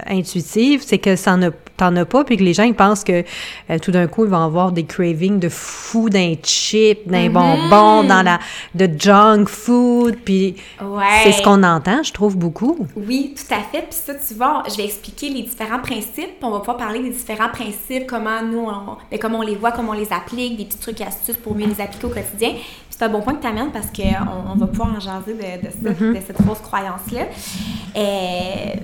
intuitive, 0.09 0.83
c'est 0.85 0.99
que 0.99 1.15
ça 1.15 1.37
ne 1.37 1.51
t'en 1.79 1.97
as 1.97 2.05
pas, 2.05 2.25
puis 2.25 2.37
que 2.37 2.43
les 2.45 2.53
gens 2.53 2.65
ils 2.65 2.75
pensent 2.75 3.05
que 3.05 3.25
euh, 3.71 3.79
tout 3.81 3.91
d'un 3.91 4.07
coup 4.07 4.25
ils 4.25 4.31
vont 4.31 4.45
avoir 4.45 4.73
des 4.73 4.85
cravings 4.85 5.39
de 5.39 5.49
fou, 5.49 6.11
d'un 6.11 6.35
chip, 6.43 7.09
d'un 7.09 7.29
Mhm. 7.29 7.33
bonbon, 7.33 8.05
dans 8.05 8.23
la 8.23 8.39
de 8.75 8.89
junk 8.99 9.47
food, 9.47 10.17
puis 10.25 10.57
Ouais. 10.83 11.05
c'est 11.23 11.33
ce 11.33 11.43
qu'on 11.43 11.63
entend, 11.63 12.03
je 12.03 12.13
trouve 12.13 12.37
beaucoup. 12.37 12.87
Oui, 12.97 13.35
tout 13.37 13.55
à 13.55 13.59
fait. 13.61 13.83
Puis 13.89 13.99
ça, 14.05 14.13
tu 14.15 14.35
vois, 14.35 14.63
je 14.71 14.77
vais 14.77 14.85
expliquer 14.85 15.31
les 15.31 15.43
différents 15.43 15.79
principes. 15.81 16.09
puis 16.19 16.43
on 16.43 16.51
va 16.51 16.59
pouvoir 16.59 16.77
parler 16.77 17.01
des 17.01 17.11
différents 17.11 17.49
principes, 17.49 18.07
comment 18.07 18.43
nous, 18.43 18.59
on, 18.67 18.97
ben, 19.11 19.19
comment 19.21 19.39
on 19.39 19.43
les 19.43 19.55
voit, 19.57 19.73
comment 19.73 19.91
on 19.93 19.99
les 19.99 20.13
applique, 20.13 20.57
des 20.57 20.65
petits 20.65 20.79
trucs 20.79 21.01
et 21.01 21.05
astuces 21.05 21.37
pour 21.37 21.55
mieux 21.55 21.67
les 21.67 21.81
appliquer 21.81 22.07
au 22.07 22.11
quotidien. 22.11 22.53
C'est 22.99 23.05
un 23.05 23.11
bon 23.11 23.21
point 23.21 23.35
que 23.35 23.43
tu 23.43 23.47
amènes 23.47 23.71
parce 23.71 23.87
qu'on 23.87 24.53
on 24.53 24.57
va 24.57 24.67
pouvoir 24.67 24.89
en 24.97 24.99
jaser 24.99 25.35
de, 25.35 25.67
de 25.67 25.71
ça, 25.71 26.05
de 26.05 26.27
cette 26.27 26.43
fausse 26.43 26.59
croyance-là. 26.59 27.27
Euh, 27.97 28.01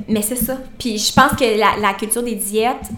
mais 0.08 0.22
c'est 0.22 0.36
ça. 0.36 0.56
Puis 0.78 0.98
je 0.98 1.12
pense 1.12 1.32
que 1.32 1.58
la, 1.58 1.76
la 1.80 1.94
culture 1.94 2.22
des 2.22 2.36
diètes, 2.36 2.90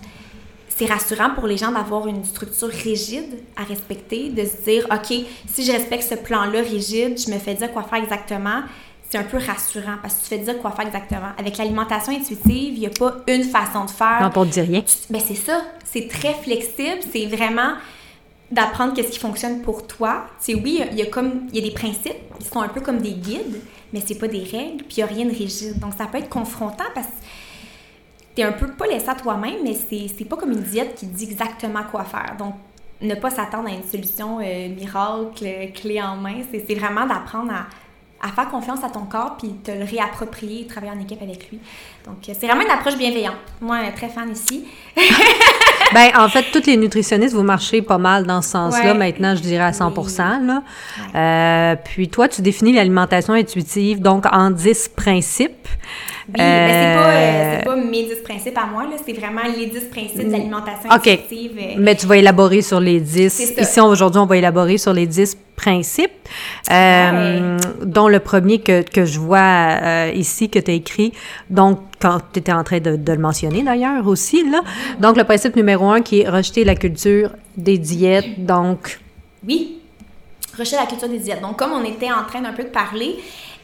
c'est 0.69 0.85
rassurant 0.85 1.31
pour 1.31 1.47
les 1.47 1.57
gens 1.57 1.73
d'avoir 1.73 2.07
une 2.07 2.23
structure 2.23 2.69
rigide 2.69 3.39
à 3.57 3.65
respecter, 3.65 4.29
de 4.29 4.45
se 4.45 4.63
dire, 4.63 4.87
OK, 4.93 5.25
si 5.49 5.65
je 5.65 5.73
respecte 5.73 6.03
ce 6.03 6.17
plan-là 6.17 6.61
rigide, 6.61 7.19
je 7.19 7.33
me 7.33 7.39
fais 7.39 7.55
dire 7.55 7.73
quoi 7.73 7.85
faire 7.85 8.03
exactement. 8.03 8.61
C'est 9.09 9.17
un 9.17 9.25
peu 9.25 9.39
rassurant 9.39 9.97
parce 10.03 10.17
que 10.17 10.19
tu 10.19 10.25
te 10.25 10.29
fais 10.35 10.39
dire 10.39 10.59
quoi 10.59 10.73
faire 10.73 10.87
exactement. 10.87 11.31
Avec 11.39 11.57
l'alimentation 11.57 12.13
intuitive, 12.13 12.75
il 12.75 12.81
n'y 12.81 12.87
a 12.87 12.91
pas 12.91 13.15
une 13.27 13.45
façon 13.45 13.87
de 13.87 13.91
faire. 13.91 14.19
Non, 14.21 14.29
pour 14.29 14.45
dire 14.45 14.67
rien. 14.67 14.83
Ben 15.09 15.23
c'est 15.27 15.35
ça, 15.35 15.63
c'est 15.83 16.09
très 16.09 16.35
flexible, 16.35 17.01
c'est 17.11 17.25
vraiment 17.25 17.73
d'apprendre 18.50 18.95
qu'est-ce 18.95 19.11
qui 19.11 19.19
fonctionne 19.19 19.62
pour 19.62 19.87
toi. 19.87 20.26
C'est 20.38 20.55
oui, 20.55 20.83
il 20.91 20.97
y 20.97 21.03
a 21.03 21.07
comme 21.07 21.49
il 21.53 21.57
y 21.57 21.59
a 21.59 21.69
des 21.69 21.75
principes 21.75 22.17
qui 22.38 22.47
sont 22.47 22.61
un 22.61 22.69
peu 22.69 22.81
comme 22.81 22.99
des 22.99 23.12
guides, 23.12 23.61
mais 23.93 24.03
c'est 24.05 24.19
pas 24.19 24.29
des 24.29 24.45
règles, 24.45 24.85
puis 24.85 24.97
il 24.97 25.00
y 25.00 25.03
a 25.03 25.07
rien 25.07 25.25
de 25.25 25.35
rigide. 25.35 25.79
Donc 25.79 25.95
ça 25.95 26.07
peut 26.07 26.19
être 26.19 26.29
confrontant 26.29 26.85
parce 26.95 27.07
que 27.07 27.12
t'es 28.35 28.43
un 28.43 28.53
peu 28.53 28.69
pas 28.69 28.87
laissé 28.87 29.09
à 29.09 29.15
toi-même, 29.15 29.62
mais 29.65 29.75
c'est 29.75 30.25
pas 30.25 30.37
comme 30.37 30.53
une 30.53 30.62
diète 30.62 30.95
qui 30.95 31.07
dit 31.07 31.25
exactement 31.25 31.83
quoi 31.91 32.05
faire. 32.05 32.37
Donc 32.38 32.55
ne 33.03 33.15
pas 33.15 33.31
s'attendre 33.31 33.69
à 33.69 33.73
une 33.73 33.85
solution 33.85 34.38
euh, 34.41 34.69
miracle, 34.69 35.45
euh, 35.45 35.67
clé 35.75 36.00
en 36.00 36.17
main, 36.17 36.41
c'est 36.50 36.75
vraiment 36.75 37.07
d'apprendre 37.07 37.53
à 37.53 37.67
à 38.21 38.29
faire 38.29 38.49
confiance 38.49 38.83
à 38.83 38.88
ton 38.88 39.05
corps 39.05 39.37
puis 39.37 39.53
te 39.62 39.71
le 39.71 39.85
réapproprier 39.85 40.67
travailler 40.67 40.93
en 40.93 41.00
équipe 41.00 41.23
avec 41.23 41.50
lui. 41.50 41.61
Donc, 42.07 42.17
euh, 42.29 42.33
c'est 42.39 42.47
vraiment 42.47 42.63
une 42.63 42.71
approche 42.71 42.97
bienveillante. 42.97 43.35
Moi, 43.61 43.77
euh, 43.79 43.91
très 43.97 44.09
fan 44.09 44.31
ici. 44.31 44.65
Ben, 45.95 46.11
en 46.19 46.29
fait, 46.29 46.45
toutes 46.53 46.67
les 46.67 46.77
nutritionnistes, 46.77 47.33
vous 47.33 47.45
marchez 47.45 47.81
pas 47.81 47.97
mal 47.97 48.27
dans 48.27 48.43
ce 48.43 48.49
sens-là, 48.51 48.87
Ouais. 48.93 48.99
maintenant, 48.99 49.37
je 49.37 49.41
dirais 49.41 49.63
à 49.65 49.73
100 49.73 49.93
Oui. 49.97 50.47
là. 50.47 50.63
Euh, 51.15 51.77
puis 51.85 52.09
toi, 52.09 52.27
tu 52.27 52.43
définis 52.43 52.73
l'alimentation 52.73 53.35
intuitive, 53.35 54.01
donc 54.01 54.25
en 54.33 54.51
10 54.51 54.89
principes. 54.97 55.69
Oui, 56.29 56.35
mais 56.39 56.69
c'est 56.73 56.99
pas, 56.99 57.09
euh, 57.09 57.13
Euh, 57.15 57.57
c'est 57.61 57.65
pas 57.67 57.77
mes 57.77 58.03
10 58.03 58.17
principes 58.25 58.59
à 58.59 58.67
moi, 58.67 58.83
là. 58.83 58.97
C'est 59.07 59.13
vraiment 59.13 59.43
les 59.57 59.67
10 59.67 59.85
principes 59.89 60.29
d'alimentation 60.29 60.91
OK. 60.91 61.07
intuitive. 61.07 61.53
euh, 61.57 61.75
Mais 61.79 61.95
tu 61.95 62.07
vas 62.07 62.17
élaborer 62.17 62.63
sur 62.63 62.81
les 62.81 62.99
10. 62.99 63.33
C'est 63.33 63.55
ça. 63.55 63.63
Ici, 63.63 63.81
aujourd'hui, 63.81 64.21
on 64.21 64.27
va 64.27 64.37
élaborer 64.37 64.79
sur 64.79 64.93
les 64.93 65.07
10 65.07 65.37
principes, 65.55 66.11
euh, 66.73 67.57
dont 67.85 68.09
le 68.09 68.19
premier 68.19 68.59
que, 68.61 68.83
que 68.83 69.05
je 69.05 69.21
vois 69.21 69.39
euh, 69.39 70.11
ici, 70.15 70.51
que 70.51 70.59
tu 70.59 70.71
as 70.73 70.75
écrit, 70.75 71.13
donc 71.49 71.79
quand 72.00 72.19
tu 72.33 72.41
étais 72.41 72.53
en 72.53 72.62
train 72.65 72.79
de, 72.81 72.97
de 72.97 73.12
le 73.12 73.19
mentionner 73.19 73.62
d'ailleurs 73.62 74.07
aussi, 74.07 74.49
là. 74.50 74.61
Donc, 75.00 75.17
le 75.17 75.25
principe 75.25 75.57
numéro 75.57 75.87
un 75.88 76.03
qui 76.03 76.21
est 76.21 76.29
rejeter 76.29 76.65
la 76.65 76.75
culture 76.75 77.31
des 77.57 77.79
diètes, 77.79 78.45
donc... 78.45 79.00
Oui, 79.47 79.79
rejeter 80.59 80.76
la 80.76 80.87
culture 80.87 81.09
des 81.09 81.19
diètes. 81.19 81.41
Donc, 81.41 81.57
comme 81.59 81.73
on 81.73 81.85
était 81.85 82.11
en 82.11 82.25
train 82.25 82.41
d'un 82.43 82.53
peu 82.53 82.65
de 82.65 82.69
parler, 82.69 83.17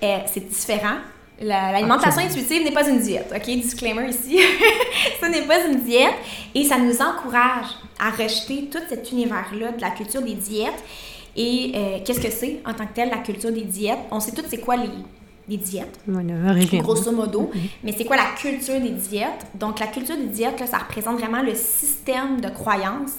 euh, 0.03 0.19
c'est 0.33 0.49
différent. 0.49 0.97
La- 1.41 1.73
L'alimentation 1.73 2.21
intuitive 2.23 2.63
n'est 2.65 2.71
pas 2.73 2.89
une 2.89 3.01
diète, 3.01 3.33
ok? 3.35 3.43
Disclaimer 3.45 4.09
ici. 4.09 4.39
Ce 5.21 5.27
n'est 5.27 5.43
pas 5.43 5.67
une 5.67 5.81
diète 5.81 6.15
et 6.55 6.65
ça 6.65 6.79
nous 6.79 6.97
encourage 7.03 7.67
à 7.99 8.11
rejeter 8.11 8.69
tout 8.71 8.79
cet 8.89 9.11
univers-là 9.11 9.73
de 9.73 9.81
la 9.81 9.91
culture 9.91 10.23
des 10.23 10.35
diètes. 10.35 10.83
Et 11.35 11.73
euh, 11.75 11.99
qu'est-ce 12.05 12.21
que 12.21 12.31
c'est 12.31 12.61
en 12.67 12.75
tant 12.75 12.87
que 12.87 12.95
tel 12.95 13.09
la 13.11 13.19
culture 13.19 13.51
des 13.51 13.63
diètes? 13.63 13.99
On 14.11 14.21
sait 14.21 14.33
tous 14.33 14.45
c'est 14.49 14.59
quoi 14.61 14.77
les, 14.77 14.91
les 15.53 15.59
diètes, 15.59 16.01
Voilà, 16.07 16.55
grosso 16.81 17.13
modo. 17.13 17.51
Mais 17.83 17.93
c'est 17.97 18.05
quoi 18.05 18.17
la 18.17 18.31
culture 18.37 18.81
des 18.81 18.91
diètes? 18.91 19.47
Donc, 19.55 19.79
la 19.81 19.87
culture 19.87 20.17
des 20.17 20.27
diètes, 20.27 20.61
là, 20.61 20.67
ça 20.67 20.79
représente 20.79 21.19
vraiment 21.19 21.43
le 21.43 21.55
système 21.55 22.41
de 22.41 22.49
croyances 22.49 23.19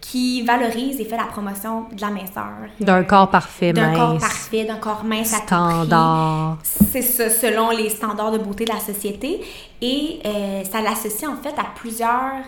qui 0.00 0.42
valorise 0.42 1.00
et 1.00 1.04
fait 1.04 1.16
la 1.16 1.24
promotion 1.24 1.86
de 1.90 2.00
la 2.00 2.10
minceur. 2.10 2.68
D'un 2.78 3.02
corps 3.04 3.30
parfait, 3.30 3.72
D'un 3.72 3.94
corps 3.94 4.12
mince, 4.12 4.22
parfait, 4.22 4.64
d'un 4.64 4.76
corps 4.76 5.04
mince 5.04 5.32
à 5.32 5.38
standard. 5.38 6.58
C'est 6.62 7.02
ça, 7.02 7.30
selon 7.30 7.70
les 7.70 7.88
standards 7.88 8.32
de 8.32 8.38
beauté 8.38 8.64
de 8.66 8.72
la 8.72 8.80
société. 8.80 9.40
Et 9.80 10.20
euh, 10.26 10.62
ça 10.64 10.82
l'associe 10.82 11.28
en 11.28 11.36
fait 11.36 11.58
à 11.58 11.66
plusieurs 11.74 12.44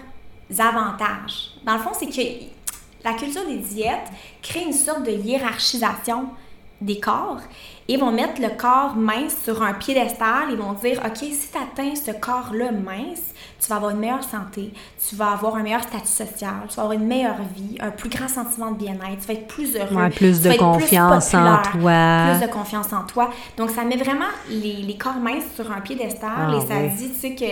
avantages. 0.59 1.52
Dans 1.64 1.75
le 1.75 1.80
fond, 1.80 1.90
c'est 1.99 2.06
que 2.06 2.45
la 3.02 3.14
culture 3.14 3.47
des 3.47 3.56
diètes 3.56 4.11
crée 4.42 4.64
une 4.64 4.75
sorte 4.75 5.04
de 5.04 5.12
hiérarchisation 5.12 6.26
des 6.80 7.00
corps 7.00 7.40
et 7.88 7.97
vont 7.97 8.12
mettre 8.12 8.40
le 8.40 8.49
corps 8.49 8.97
mince 8.97 9.37
sur 9.45 9.62
un 9.62 9.75
piédestal. 9.75 10.52
Et 10.52 10.56
vont 10.56 10.73
dire 10.73 11.00
OK, 11.04 11.16
si 11.16 11.50
tu 11.50 11.59
atteins 11.59 11.95
ce 11.95 12.11
corps-là 12.11 12.73
mince, 12.73 13.33
tu 13.66 13.70
vas 13.70 13.76
avoir 13.76 13.90
une 13.90 13.99
meilleure 13.99 14.23
santé, 14.23 14.73
tu 15.08 15.16
vas 15.16 15.32
avoir 15.32 15.56
un 15.56 15.62
meilleur 15.64 15.82
statut 15.82 16.06
social, 16.06 16.54
tu 16.68 16.76
vas 16.76 16.82
avoir 16.85 16.92
une 16.92 17.04
meilleure 17.06 17.42
vie, 17.56 17.76
un 17.80 17.90
plus 17.90 18.08
grand 18.08 18.28
sentiment 18.28 18.70
de 18.70 18.76
bien-être, 18.76 19.18
tu 19.20 19.26
vas 19.26 19.35
être 19.35 19.49
plus 19.49 19.75
heureux, 19.76 19.96
Ouais, 19.96 20.11
plus 20.11 20.40
tu 20.40 20.49
de 20.49 20.54
confiance 20.56 21.35
en 21.35 21.62
toi. 21.62 22.23
plus 22.30 22.46
de 22.46 22.52
confiance 22.52 22.92
en 22.92 23.02
toi. 23.02 23.30
Donc, 23.56 23.70
ça 23.70 23.82
met 23.82 23.96
vraiment 23.96 24.26
les, 24.49 24.75
les 24.82 24.96
corps 24.96 25.16
minces 25.16 25.44
sur 25.56 25.70
un 25.73 25.80
piédestal 25.80 26.30
Ah, 26.37 26.54
et 26.56 26.61
ça 26.66 26.75
oui. 26.80 26.90
dit, 26.96 27.08
tu 27.11 27.18
sais, 27.18 27.35
que 27.35 27.44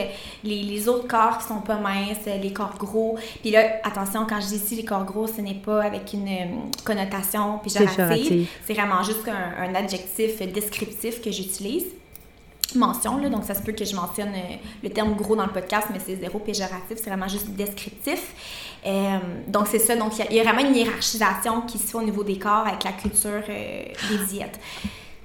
les, 0.48 0.62
les 0.62 0.88
autres 0.88 1.08
corps 1.08 1.38
qui 1.38 1.48
sont 1.48 1.60
pas 1.60 1.78
minces, 1.78 2.26
les 2.40 2.52
corps 2.52 2.76
gros. 2.78 3.18
Puis 3.42 3.50
là, 3.50 3.60
attention, 3.82 4.24
quand 4.28 4.40
je 4.40 4.46
dis 4.46 4.56
ici 4.56 4.76
les 4.76 4.84
corps 4.84 5.04
gros, 5.04 5.26
ce 5.26 5.40
n'est 5.40 5.54
pas 5.54 5.82
avec 5.82 6.12
une 6.12 6.28
euh, 6.28 6.44
connotation. 6.84 7.58
Péjorative. 7.58 8.48
C'est 8.66 8.74
vraiment 8.74 9.02
juste 9.02 9.26
un, 9.28 9.64
un 9.64 9.74
adjectif 9.74 10.38
descriptif 10.52 11.20
que 11.20 11.30
j'utilise. 11.30 11.86
Mention, 12.74 13.18
là, 13.18 13.28
donc 13.28 13.44
ça 13.44 13.54
se 13.54 13.62
peut 13.62 13.72
que 13.72 13.84
je 13.84 13.94
mentionne 13.94 14.30
euh, 14.34 14.56
le 14.82 14.90
terme 14.90 15.14
gros 15.14 15.36
dans 15.36 15.44
le 15.46 15.52
podcast, 15.52 15.86
mais 15.92 16.00
c'est 16.04 16.16
zéro 16.16 16.40
péjoratif, 16.40 16.96
c'est 16.96 17.08
vraiment 17.10 17.28
juste 17.28 17.50
descriptif. 17.50 18.34
Euh, 18.86 19.18
donc 19.46 19.68
c'est 19.68 19.78
ça, 19.78 19.94
donc 19.94 20.12
il 20.18 20.18
y 20.18 20.22
a- 20.22 20.30
il 20.30 20.36
y, 20.36 20.40
a 20.40 20.42
vraiment 20.42 20.68
une 20.68 20.74
hiérarchisation 20.74 21.60
qui 21.62 21.78
se 21.78 21.84
fait 21.88 21.96
au 21.98 22.02
niveau 22.02 22.24
des 22.24 22.36
corps 22.38 22.66
avec 22.66 22.82
la 22.82 22.92
culture 22.92 23.42
euh, 23.48 23.82
des 24.10 24.24
diètes. 24.28 24.58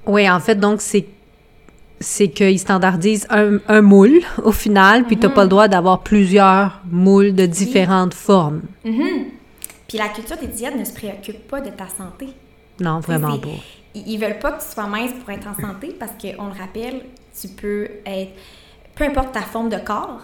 Oui, 0.05 0.29
en 0.29 0.39
fait, 0.39 0.55
donc, 0.55 0.81
c'est 0.81 1.05
c'est 2.01 2.29
qu'ils 2.29 2.59
standardisent 2.59 3.27
un, 3.29 3.57
un 3.67 3.81
moule 3.81 4.21
au 4.43 4.53
final, 4.53 5.05
puis 5.05 5.17
tu 5.17 5.23
Mhm. 5.23 5.29
n'as 5.29 5.35
pas 5.35 5.43
le 5.43 5.49
droit 5.49 5.67
d'avoir 5.67 5.99
plusieurs 5.99 6.79
moules 6.89 7.35
de 7.35 7.45
différentes 7.45 8.13
formes. 8.13 8.61
Mhm. 8.85 9.25
Puis 9.87 9.97
la 9.97 10.07
culture 10.09 10.37
des 10.37 10.47
diètes 10.47 10.77
ne 10.77 10.85
se 10.85 10.93
préoccupe 10.93 11.45
pas 11.49 11.59
de 11.59 11.69
ta 11.71 11.87
santé. 11.89 12.27
Non, 12.79 12.99
vraiment 13.01 13.37
pas. 13.37 13.47
Ils 13.95 14.17
veulent 14.17 14.39
pas 14.39 14.51
que 14.51 14.61
tu 14.63 14.69
sois 14.69 14.87
mince 14.87 15.13
pour 15.19 15.29
être 15.31 15.47
en 15.47 15.55
santé 15.55 15.95
parce 15.99 16.11
qu'on 16.11 16.47
le 16.47 16.53
rappelle, 16.53 17.05
tu 17.39 17.47
peux 17.47 17.87
être, 18.05 18.33
peu 18.95 19.05
importe 19.05 19.31
ta 19.33 19.41
forme 19.41 19.69
de 19.69 19.77
corps, 19.77 20.21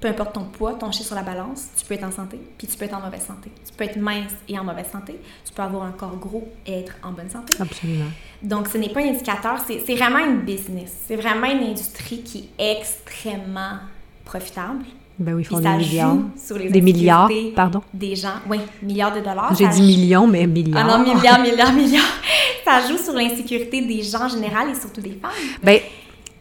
peu 0.00 0.08
importe 0.08 0.34
ton 0.34 0.44
poids, 0.44 0.74
ton 0.74 0.90
chiffre 0.90 1.08
sur 1.08 1.16
la 1.16 1.22
balance, 1.22 1.68
tu 1.76 1.84
peux 1.84 1.94
être 1.94 2.04
en 2.04 2.10
santé, 2.10 2.40
puis 2.56 2.66
tu 2.66 2.76
peux 2.76 2.86
être 2.86 2.94
en 2.94 3.00
mauvaise 3.00 3.24
santé. 3.26 3.50
Tu 3.66 3.72
peux 3.74 3.84
être 3.84 3.98
mince 3.98 4.32
et 4.48 4.58
en 4.58 4.64
mauvaise 4.64 4.90
santé. 4.90 5.20
Tu 5.44 5.52
peux 5.52 5.62
avoir 5.62 5.82
un 5.82 5.92
corps 5.92 6.16
gros 6.16 6.48
et 6.66 6.80
être 6.80 6.94
en 7.02 7.12
bonne 7.12 7.28
santé. 7.28 7.56
Absolument. 7.60 8.10
Donc, 8.42 8.68
ce 8.68 8.78
n'est 8.78 8.88
pas 8.88 9.00
un 9.00 9.08
indicateur, 9.08 9.62
c'est 9.66 9.82
c'est 9.84 9.94
vraiment 9.94 10.18
une 10.20 10.40
business. 10.40 10.90
C'est 11.06 11.16
vraiment 11.16 11.50
une 11.50 11.64
industrie 11.64 12.22
qui 12.22 12.48
est 12.58 12.78
extrêmement 12.78 13.78
profitable. 14.24 14.84
Ben 15.20 15.34
oui, 15.34 15.42
ils 15.42 15.44
font 15.44 15.60
des 15.60 15.68
milliards. 15.68 16.16
sur 16.36 16.56
les 16.58 16.70
Des 16.70 16.80
milliards, 16.80 17.30
pardon? 17.54 17.82
Des 17.92 18.16
gens, 18.16 18.40
oui, 18.48 18.58
milliards 18.82 19.14
de 19.14 19.20
dollars. 19.20 19.54
J'ai 19.56 19.68
dit 19.68 19.76
joue- 19.76 19.82
millions, 19.86 20.26
mais 20.26 20.42
Ah 20.44 20.46
milliards. 20.46 20.98
non, 20.98 21.14
milliards, 21.14 21.40
milliards, 21.42 21.72
milliards. 21.74 22.04
Ça 22.64 22.80
joue 22.88 22.96
sur 22.96 23.12
l'insécurité 23.12 23.82
des 23.82 24.02
gens 24.02 24.24
en 24.24 24.28
général 24.28 24.70
et 24.70 24.74
surtout 24.80 25.00
des 25.00 25.18
femmes. 25.20 25.30
Ben, 25.62 25.78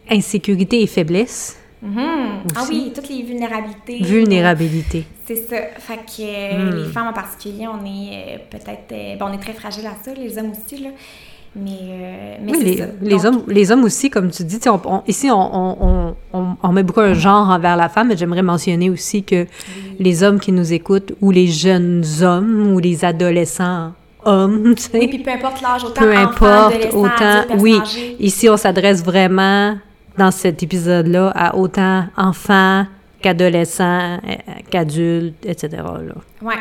insécurité 0.10 0.82
et 0.82 0.88
faiblesse, 0.88 1.58
Mhm. 1.82 2.44
Ah 2.58 2.64
oui, 2.70 2.92
toutes 2.94 3.08
les 3.08 3.24
vulnérabilités. 3.24 4.00
vulnérabilité. 4.04 5.06
C'est 5.26 5.38
ça. 5.48 5.56
Fait 5.80 5.96
que 5.96 6.22
euh, 6.22 6.72
Hmm. 6.72 6.76
les 6.84 6.90
femmes 6.92 7.08
en 7.08 7.14
particulier, 7.14 7.68
on 7.68 7.86
est 7.86 8.12
euh, 8.12 8.38
peut-être. 8.50 8.92
euh, 8.92 9.16
bon, 9.18 9.28
on 9.30 9.34
est 9.34 9.38
très 9.42 9.54
fragile 9.54 9.86
à 9.88 9.96
ça, 10.04 10.14
les 10.14 10.38
hommes 10.38 10.52
aussi, 10.52 10.84
là. 10.84 10.90
Mais, 11.56 11.72
euh, 11.82 12.36
mais 12.44 12.52
Oui, 12.52 12.64
les, 12.64 12.78
ça. 12.78 12.84
les 13.02 13.10
Donc, 13.10 13.26
hommes, 13.26 13.44
les 13.48 13.72
hommes 13.72 13.84
aussi, 13.84 14.10
comme 14.10 14.30
tu 14.30 14.44
dis, 14.44 14.60
on- 14.68 14.80
on- 14.86 15.04
ici, 15.08 15.30
on, 15.32 15.36
on, 15.38 15.78
on, 15.82 16.16
on- 16.40 16.56
on 16.62 16.72
met 16.72 16.84
beaucoup 16.84 17.00
un 17.02 17.14
genre 17.16 17.50
envers 17.50 17.76
la 17.76 17.90
femme, 17.90 18.10
mais 18.10 18.18
j'aimerais 18.18 18.44
mentionner 18.44 18.90
aussi 18.90 19.24
que 19.24 19.48
les 20.00 20.22
hommes 20.24 20.40
qui 20.40 20.52
nous 20.52 20.72
écoutent, 20.74 21.14
ou 21.22 21.32
les 21.32 21.48
jeunes 21.48 22.04
hommes, 22.22 22.72
ou 22.74 22.80
les 22.80 23.04
adolescents 23.04 23.94
hommes, 24.26 24.76
tu 24.76 24.84
sais, 24.84 25.00
Oui, 25.00 25.08
puis 25.08 25.20
peu 25.20 25.32
importe 25.32 25.62
l'âge, 25.62 25.84
autant 25.84 26.02
peu 26.02 26.16
enfant, 26.16 26.68
importe, 26.68 26.94
autant, 26.94 27.44
oui, 27.58 27.80
ici, 28.20 28.48
on 28.48 28.58
s'adresse 28.58 29.04
vraiment, 29.04 29.76
dans 30.18 30.32
cet 30.32 30.62
épisode-là, 30.62 31.32
à 31.36 31.56
autant 31.56 32.06
enfants 32.16 32.86
qu'adolescents, 33.22 34.18
euh, 34.28 34.36
qu'adultes, 34.70 35.46
etc. 35.46 35.70
Là. 35.78 36.14
Ouais. 36.42 36.56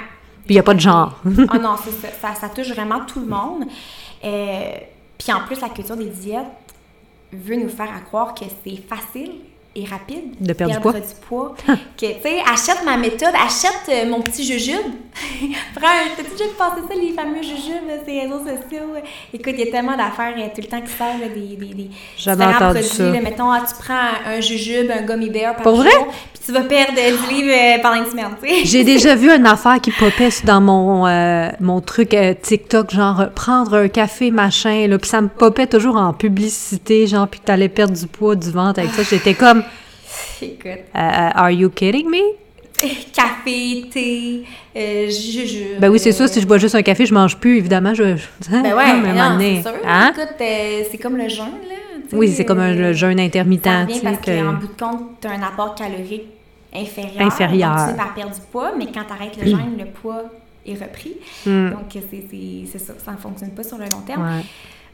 Puis 0.45 0.54
il 0.54 0.57
n'y 0.57 0.61
a 0.61 0.62
pas 0.62 0.75
de 0.75 0.80
genre. 0.80 1.18
Ah 1.50 1.59
non, 1.59 1.76
ça. 2.00 2.09
ça. 2.23 2.35
ça 2.40 2.49
touche 2.49 2.71
vraiment 2.73 3.00
tout 3.07 3.21
le 3.21 3.26
monde. 3.26 3.64
Euh, 4.25 4.79
puis 5.17 5.33
en 5.33 5.45
plus, 5.47 5.61
la 5.61 5.69
culture 5.69 5.97
des 5.97 6.11
diètes 6.11 6.47
veut 7.33 7.57
nous 7.57 7.69
faire 7.69 8.05
croire 8.05 8.35
que 8.35 8.45
c'est 8.65 8.77
facile 8.77 9.41
et 9.78 9.85
rapide 9.85 10.35
De 10.40 10.52
perdre 10.52 10.75
du 10.75 10.80
poids. 10.80 10.92
du 10.92 11.00
poids. 11.28 11.54
que, 11.97 12.06
tu 12.06 12.23
sais, 12.23 12.38
achète 12.50 12.85
ma 12.85 12.97
méthode, 12.97 13.32
achète 13.35 13.82
euh, 13.88 14.08
mon 14.11 14.20
petit 14.20 14.44
jujube. 14.44 14.76
Prends. 15.75 15.88
T'as-tu 16.16 16.30
déjà 16.32 16.44
passé 16.56 16.80
ça, 16.88 16.94
les 16.94 17.12
fameux 17.12 17.42
jujubes, 17.42 17.87
là, 17.88 17.94
ces 18.04 18.20
réseaux 18.20 18.38
sociaux? 18.40 18.94
Écoute, 19.32 19.54
il 19.58 19.64
y 19.64 19.68
a 19.68 19.73
tellement 19.73 19.97
d'affaires 19.97 20.35
euh, 20.37 20.47
tout 20.54 20.61
le 20.61 20.66
temps 20.68 20.80
qui 20.80 20.92
sortent, 20.92 21.20
des, 21.20 21.56
des, 21.56 21.75
des 21.75 21.90
différents 22.16 22.52
produits. 22.70 22.82
ça. 22.85 23.04
là. 23.12 23.20
Mettons, 23.20 23.50
ah, 23.50 23.62
tu 23.68 23.75
prends 23.82 24.08
un 24.32 24.40
jujube, 24.40 24.90
un 24.90 25.02
gummy 25.02 25.30
bear 25.30 25.54
par 25.54 25.62
Pour 25.62 25.76
jour, 25.76 25.85
vrai? 25.85 25.92
puis 26.32 26.42
tu 26.44 26.52
vas 26.52 26.62
perdre 26.62 26.99
euh, 26.99 27.16
10 27.28 27.35
livres 27.35 27.52
euh, 27.52 27.82
pendant 27.82 28.04
une 28.04 28.11
semaine, 28.11 28.26
tu 28.42 28.49
sais. 28.49 28.64
J'ai 28.64 28.85
déjà 28.85 29.14
vu 29.16 29.30
une 29.30 29.47
affaire 29.47 29.80
qui 29.80 29.90
popait 29.92 30.28
dans 30.44 30.61
mon, 30.61 31.06
euh, 31.06 31.49
mon 31.61 31.80
truc 31.80 32.14
euh, 32.14 32.35
TikTok, 32.40 32.90
genre 32.90 33.20
euh, 33.20 33.26
prendre 33.26 33.75
un 33.75 33.88
café, 33.88 34.30
machin, 34.30 34.87
là, 34.87 34.99
puis 34.99 35.08
ça 35.08 35.20
me 35.20 35.28
popait 35.28 35.66
toujours 35.66 35.97
en 35.97 36.12
publicité, 36.12 37.06
genre, 37.06 37.26
puis 37.28 37.40
que 37.40 37.47
t'allais 37.47 37.68
perdre 37.68 37.94
du 37.94 38.06
poids, 38.06 38.37
du 38.37 38.50
ventre 38.50 38.80
avec 38.80 38.92
ça. 38.92 39.02
J'étais 39.02 39.35
comme, 39.35 39.62
Écoute. 40.42 40.66
euh, 40.66 40.99
euh, 40.99 41.30
are 41.35 41.50
you 41.50 41.68
kidding 41.71 42.09
me? 42.09 42.18
café, 43.12 43.87
thé, 43.92 44.45
euh, 44.76 45.09
jujube. 45.11 45.80
Ben 45.80 45.88
oui, 45.90 45.99
c'est 45.99 46.11
euh, 46.11 46.12
ça, 46.12 46.28
si 46.28 46.40
je 46.40 46.47
bois 46.47 46.59
juste 46.59 46.76
un 46.76 46.83
café, 46.83 47.07
je 47.07 47.12
mange 47.14 47.37
plus, 47.37 47.57
évidemment, 47.59 47.92
je... 47.92 48.04
Ben 48.50 48.62
ouais, 48.75 49.00
mais 49.02 49.12
non, 49.14 49.37
c'est 49.40 49.62
sûr. 49.62 49.73
hein? 49.85 50.12
Écoute, 50.16 50.37
euh, 50.40 50.83
c'est 50.90 50.99
comme 50.99 51.16
le 51.16 51.28
jeûne, 51.28 51.47
là. 51.68 51.75
Oui, 52.12 52.28
c'est 52.28 52.45
comme 52.45 52.61
un 52.61 52.71
euh, 52.73 52.88
le 52.88 52.92
jeûne 52.92 53.18
intermittent, 53.18 53.64
Ça 53.64 53.87
parce 54.02 54.18
que... 54.18 54.30
qu'en 54.45 54.52
bout 54.54 54.68
de 54.68 54.80
compte, 54.80 55.21
tu 55.21 55.26
as 55.26 55.33
un 55.33 55.42
apport 55.42 55.75
calorique 55.75 56.26
inférieur. 56.73 57.26
Inférieur. 57.26 57.75
Donc, 57.76 57.88
tu 57.90 57.97
par 57.97 58.14
perdre 58.14 58.35
du 58.35 58.40
poids, 58.52 58.73
mais 58.78 58.87
quand 58.87 59.02
tu 59.07 59.12
arrêtes 59.12 59.37
le 59.42 59.50
jeûne, 59.50 59.76
le 59.76 59.85
poids 59.87 60.23
est 60.64 60.75
repris. 60.75 61.16
Hmm. 61.47 61.71
Donc, 61.71 61.80
c'est 61.92 62.00
c'est- 62.11 62.66
c'est 62.73 62.78
ça. 62.78 62.92
Ça 63.04 63.11
ne 63.12 63.16
fonctionne 63.16 63.50
pas 63.50 63.64
sur 63.64 63.76
le 63.76 63.85
long 63.85 64.02
terme. 64.07 64.23
Ouais. 64.23 64.42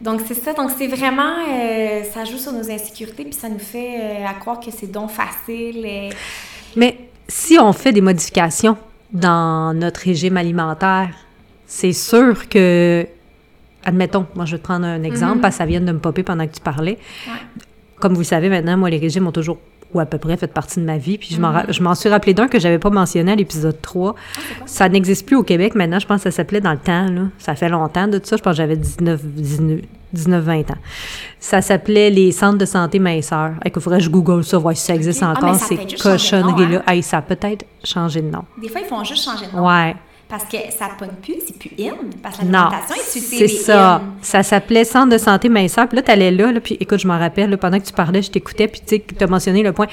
Donc, 0.04 0.20
c'est 0.26 0.34
ça. 0.34 0.52
Donc, 0.52 0.70
c'est 0.76 0.87
vraiment... 0.87 1.34
euh, 1.49 2.02
ça 2.12 2.25
joue 2.25 2.38
sur 2.38 2.52
nos 2.52 2.70
insécurités, 2.70 3.25
puis 3.25 3.32
ça 3.32 3.49
nous 3.49 3.58
fait 3.58 3.96
euh, 4.00 4.26
à 4.26 4.34
croire 4.34 4.61
que 4.61 4.70
c'est 4.70 4.90
donc 4.90 5.11
facile. 5.11 6.11
Mais 6.76 6.96
si 7.26 7.58
on 7.58 7.73
fait 7.73 7.92
des 7.92 8.02
modifications 8.02 8.76
dans 9.12 9.73
notre 9.75 10.00
régime 10.00 10.37
alimentaire, 10.37 11.08
c'est 11.66 11.92
sûr 11.94 12.49
que, 12.49 13.06
admettons, 13.84 14.26
moi 14.34 14.44
je 14.44 14.52
vais 14.52 14.58
te 14.58 14.64
prendre 14.64 14.84
un 14.87 15.02
exemple 15.02 15.37
Mhm. 15.37 15.40
parce 15.40 15.54
que 15.54 15.58
ça 15.58 15.66
vient 15.66 15.80
de 15.80 15.92
me 15.92 15.99
popper 15.99 16.23
pendant 16.23 16.46
que 16.46 16.52
tu 16.52 16.61
parlais. 16.61 16.99
Ouais. 17.26 17.32
Comme 18.00 18.12
vous 18.12 18.20
le 18.20 18.25
savez 18.26 18.49
maintenant, 18.50 18.76
moi 18.76 18.90
les 18.90 18.99
régimes 18.99 19.26
ont 19.26 19.32
toujours 19.32 19.58
ou 19.94 20.00
à 20.00 20.06
peu 20.06 20.18
près 20.18 20.36
fait 20.36 20.46
partie 20.52 20.80
de 20.80 20.84
ma 20.84 20.98
vie. 20.98 21.16
Puis 21.18 21.30
je 21.34 21.40
m'en 21.40 21.52
Mhm. 21.52 21.64
je 21.70 21.82
m'en 21.82 21.94
suis 21.94 22.08
rappelé 22.08 22.34
d'un 22.34 22.48
que 22.48 22.58
j'avais 22.58 22.78
pas 22.78 22.90
mentionné 22.90 23.32
à 23.32 23.36
l'épisode 23.36 23.80
3. 23.80 24.14
Ah? 24.16 24.40
Ça 24.66 24.88
n'existe 24.88 25.24
plus 25.26 25.36
au 25.36 25.42
Québec 25.42 25.74
maintenant. 25.74 25.98
Je 25.98 26.06
pense 26.06 26.18
que 26.22 26.30
ça 26.30 26.36
s'appelait 26.36 26.60
dans 26.60 26.72
le 26.72 26.78
temps. 26.78 27.08
Là. 27.08 27.22
Ça 27.38 27.54
fait 27.54 27.68
longtemps 27.68 28.08
de 28.08 28.18
tout 28.18 28.26
ça. 28.26 28.36
Je 28.36 28.42
pense 28.42 28.52
que 28.52 28.56
j'avais 28.58 28.76
19, 28.76 29.20
19, 29.24 29.80
19, 30.12 30.44
20 30.44 30.70
ans. 30.70 30.76
Ça 31.40 31.60
s'appelait 31.62 32.10
les 32.10 32.30
centres 32.32 32.58
de 32.58 32.64
santé 32.66 32.98
minceur. 32.98 33.52
Écoute, 33.64 33.80
il 33.80 33.84
faudrait 33.84 33.98
que 33.98 34.04
je 34.04 34.10
google 34.10 34.44
ça, 34.44 34.58
voir 34.58 34.76
si 34.76 34.84
ça 34.84 34.94
existe. 34.94 35.22
Ah, 35.22 35.30
encore, 35.36 35.54
ça 35.56 35.64
a 35.64 35.68
ces 35.68 35.74
nom, 35.76 35.84
cochonneries-là. 36.00 36.82
hein? 36.86 36.92
Hey, 36.92 37.02
ça 37.02 37.18
a 37.18 37.22
peut-être 37.22 37.64
changé 37.82 38.20
de 38.22 38.30
nom. 38.30 38.44
Des 38.60 38.68
fois, 38.68 38.80
ils 38.82 38.86
font 38.86 39.02
juste 39.04 39.24
changer 39.24 39.46
de 39.50 39.56
nom. 39.56 39.66
Ouais. 39.66 39.94
Parce 40.28 40.45
que 40.45 40.57
ça 40.76 40.88
ne 40.88 40.99
pogne 40.99 41.16
plus, 41.23 41.37
c'est 41.47 41.59
plus 41.59 41.71
in. 41.78 41.95
Parce 42.23 42.38
que 42.38 42.45
l'alimentation 42.45 42.95
est 42.95 43.21
c'est 43.21 43.49
ça. 43.49 44.02
Ça 44.23 44.43
s'appelait 44.43 44.85
Centre 44.85 45.11
de 45.11 45.19
santé 45.19 45.49
minceur. 45.49 45.88
Puis 45.88 45.97
là, 45.97 46.02
tu 46.02 46.11
allais 46.11 46.31
là, 46.31 46.50
là, 46.52 46.61
puis 46.61 46.76
écoute, 46.81 46.99
je 46.99 47.07
m'en 47.07 47.19
rappelle, 47.19 47.50
là, 47.50 47.57
pendant 47.57 47.78
que 47.78 47.85
tu 47.85 47.93
parlais, 47.93 48.23
je 48.23 48.31
t'écoutais, 48.31 48.69
puis 48.69 48.81
tu 48.81 48.97
sais, 48.97 49.04
tu 49.16 49.23
as 49.23 49.26
mentionné 49.26 49.62
le 49.62 49.73
point 49.73 49.87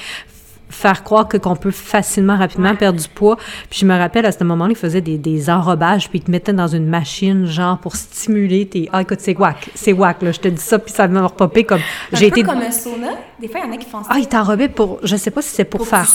faire 0.72 1.04
croire 1.04 1.28
que 1.28 1.38
qu'on 1.38 1.56
peut 1.56 1.72
facilement, 1.72 2.38
rapidement 2.38 2.75
perdre 2.75 3.00
du 3.00 3.08
poids. 3.08 3.38
Puis 3.70 3.80
je 3.82 3.86
me 3.86 3.98
rappelle, 3.98 4.25
à 4.25 4.32
ce 4.32 4.44
moment-là, 4.44 4.72
ils 4.72 4.78
faisaient 4.78 5.01
des, 5.01 5.18
des 5.18 5.50
enrobages, 5.50 6.10
puis 6.10 6.20
ils 6.20 6.24
te 6.24 6.32
mettaient 6.32 6.54
dans 6.54 6.68
une 6.68 6.88
machine, 6.88 7.46
genre, 7.46 7.78
pour 7.78 7.96
stimuler 7.96 8.66
tes... 8.66 8.90
Ah, 8.92 9.01
écoute, 9.01 9.20
c'est 9.22 9.38
wack, 9.38 9.70
c'est 9.75 9.94
wack, 9.94 10.22
là, 10.22 10.32
je 10.32 10.40
te 10.40 10.48
dis 10.48 10.62
ça, 10.62 10.80
puis 10.80 10.94
ça 10.94 11.08
m'a 11.08 11.22
repopé 11.28 11.63
comme... 11.63 11.82
J'ai 12.13 12.28
été... 12.28 12.44
comme 12.44 12.58
un 12.60 12.72
sauna. 12.72 13.12
Des 13.40 13.48
fois, 13.48 13.62
il 13.63 13.68
y 13.68 13.72
en 13.72 13.74
a 13.74 13.78
qui 13.78 13.90
font 13.90 14.04
ça. 14.04 14.10
Ah, 14.12 14.20
ils 14.20 14.28
t'enrobaient 14.28 14.70
pour... 14.70 15.00
Je 15.04 15.16
sais 15.16 15.32
pas 15.32 15.42
si 15.42 15.50
c'est 15.50 15.66
pour, 15.66 15.80
Pour 15.80 15.88
faire... 15.88 16.06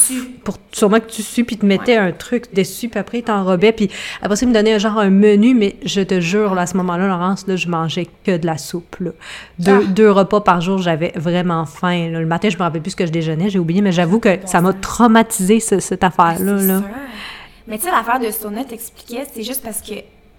Pour 0.45 0.59
sûrement 0.73 1.01
que 1.01 1.11
tu 1.11 1.23
sues, 1.23 1.45
puis 1.45 1.57
ils 1.57 1.59
te 1.59 1.67
mettaient 1.67 1.97
un 1.97 2.13
truc 2.13 2.55
dessus, 2.55 2.89
puis 2.89 3.01
après, 3.01 3.19
ils 3.19 3.23
t'enrobaient, 3.25 3.73
puis 3.73 3.91
après 4.23 4.37
ils 4.43 4.49
me 4.49 4.55
donnaient 4.55 4.79
genre 4.79 4.99
un 4.99 5.11
menu, 5.11 5.55
mais 5.55 5.77
je 5.85 6.01
te 6.03 6.21
jure, 6.21 6.55
là, 6.55 6.63
à 6.63 6.67
ce 6.67 6.77
moment-là, 6.77 7.09
Laurence, 7.09 7.47
là, 7.47 7.57
je 7.57 7.69
mangeais 7.69 8.07
que 8.25 8.37
de 8.37 8.47
la 8.47 8.59
soupe, 8.59 8.97
là. 9.01 9.11
Deux, 9.59 9.81
Ah. 9.83 9.87
deux 9.91 10.11
repas 10.11 10.41
par 10.41 10.61
jour, 10.61 10.79
j'avais 10.79 11.13
vraiment 11.17 11.65
faim, 11.67 12.11
là. 12.11 12.21
Le 12.21 12.27
matin, 12.27 12.49
je 12.49 12.57
me 12.57 12.63
rappelle 12.63 12.83
plus 12.83 12.93
ce 12.93 12.97
que 12.97 13.07
je 13.07 13.13
déjeunais, 13.13 13.51
j'ai 13.51 13.59
oublié, 13.59 13.81
mais 13.81 13.93
j'avoue 13.93 14.21
que 14.21 14.39
ça 14.47 14.61
m'a 14.61 14.73
traumatisé, 14.73 15.61
ce- 15.61 15.81
cette 15.81 16.05
affaire-là, 16.05 16.53
là. 16.55 16.79
sûr. 16.79 16.89
Mais 17.69 17.79
tu 17.79 17.85
sais, 17.85 17.91
l'affaire 17.91 18.21
de 18.21 18.31
sauna, 18.31 18.65
t'expliquais, 18.65 19.27
c'est 19.33 19.43
juste 19.43 19.63
parce 19.63 19.81
que 19.81 19.95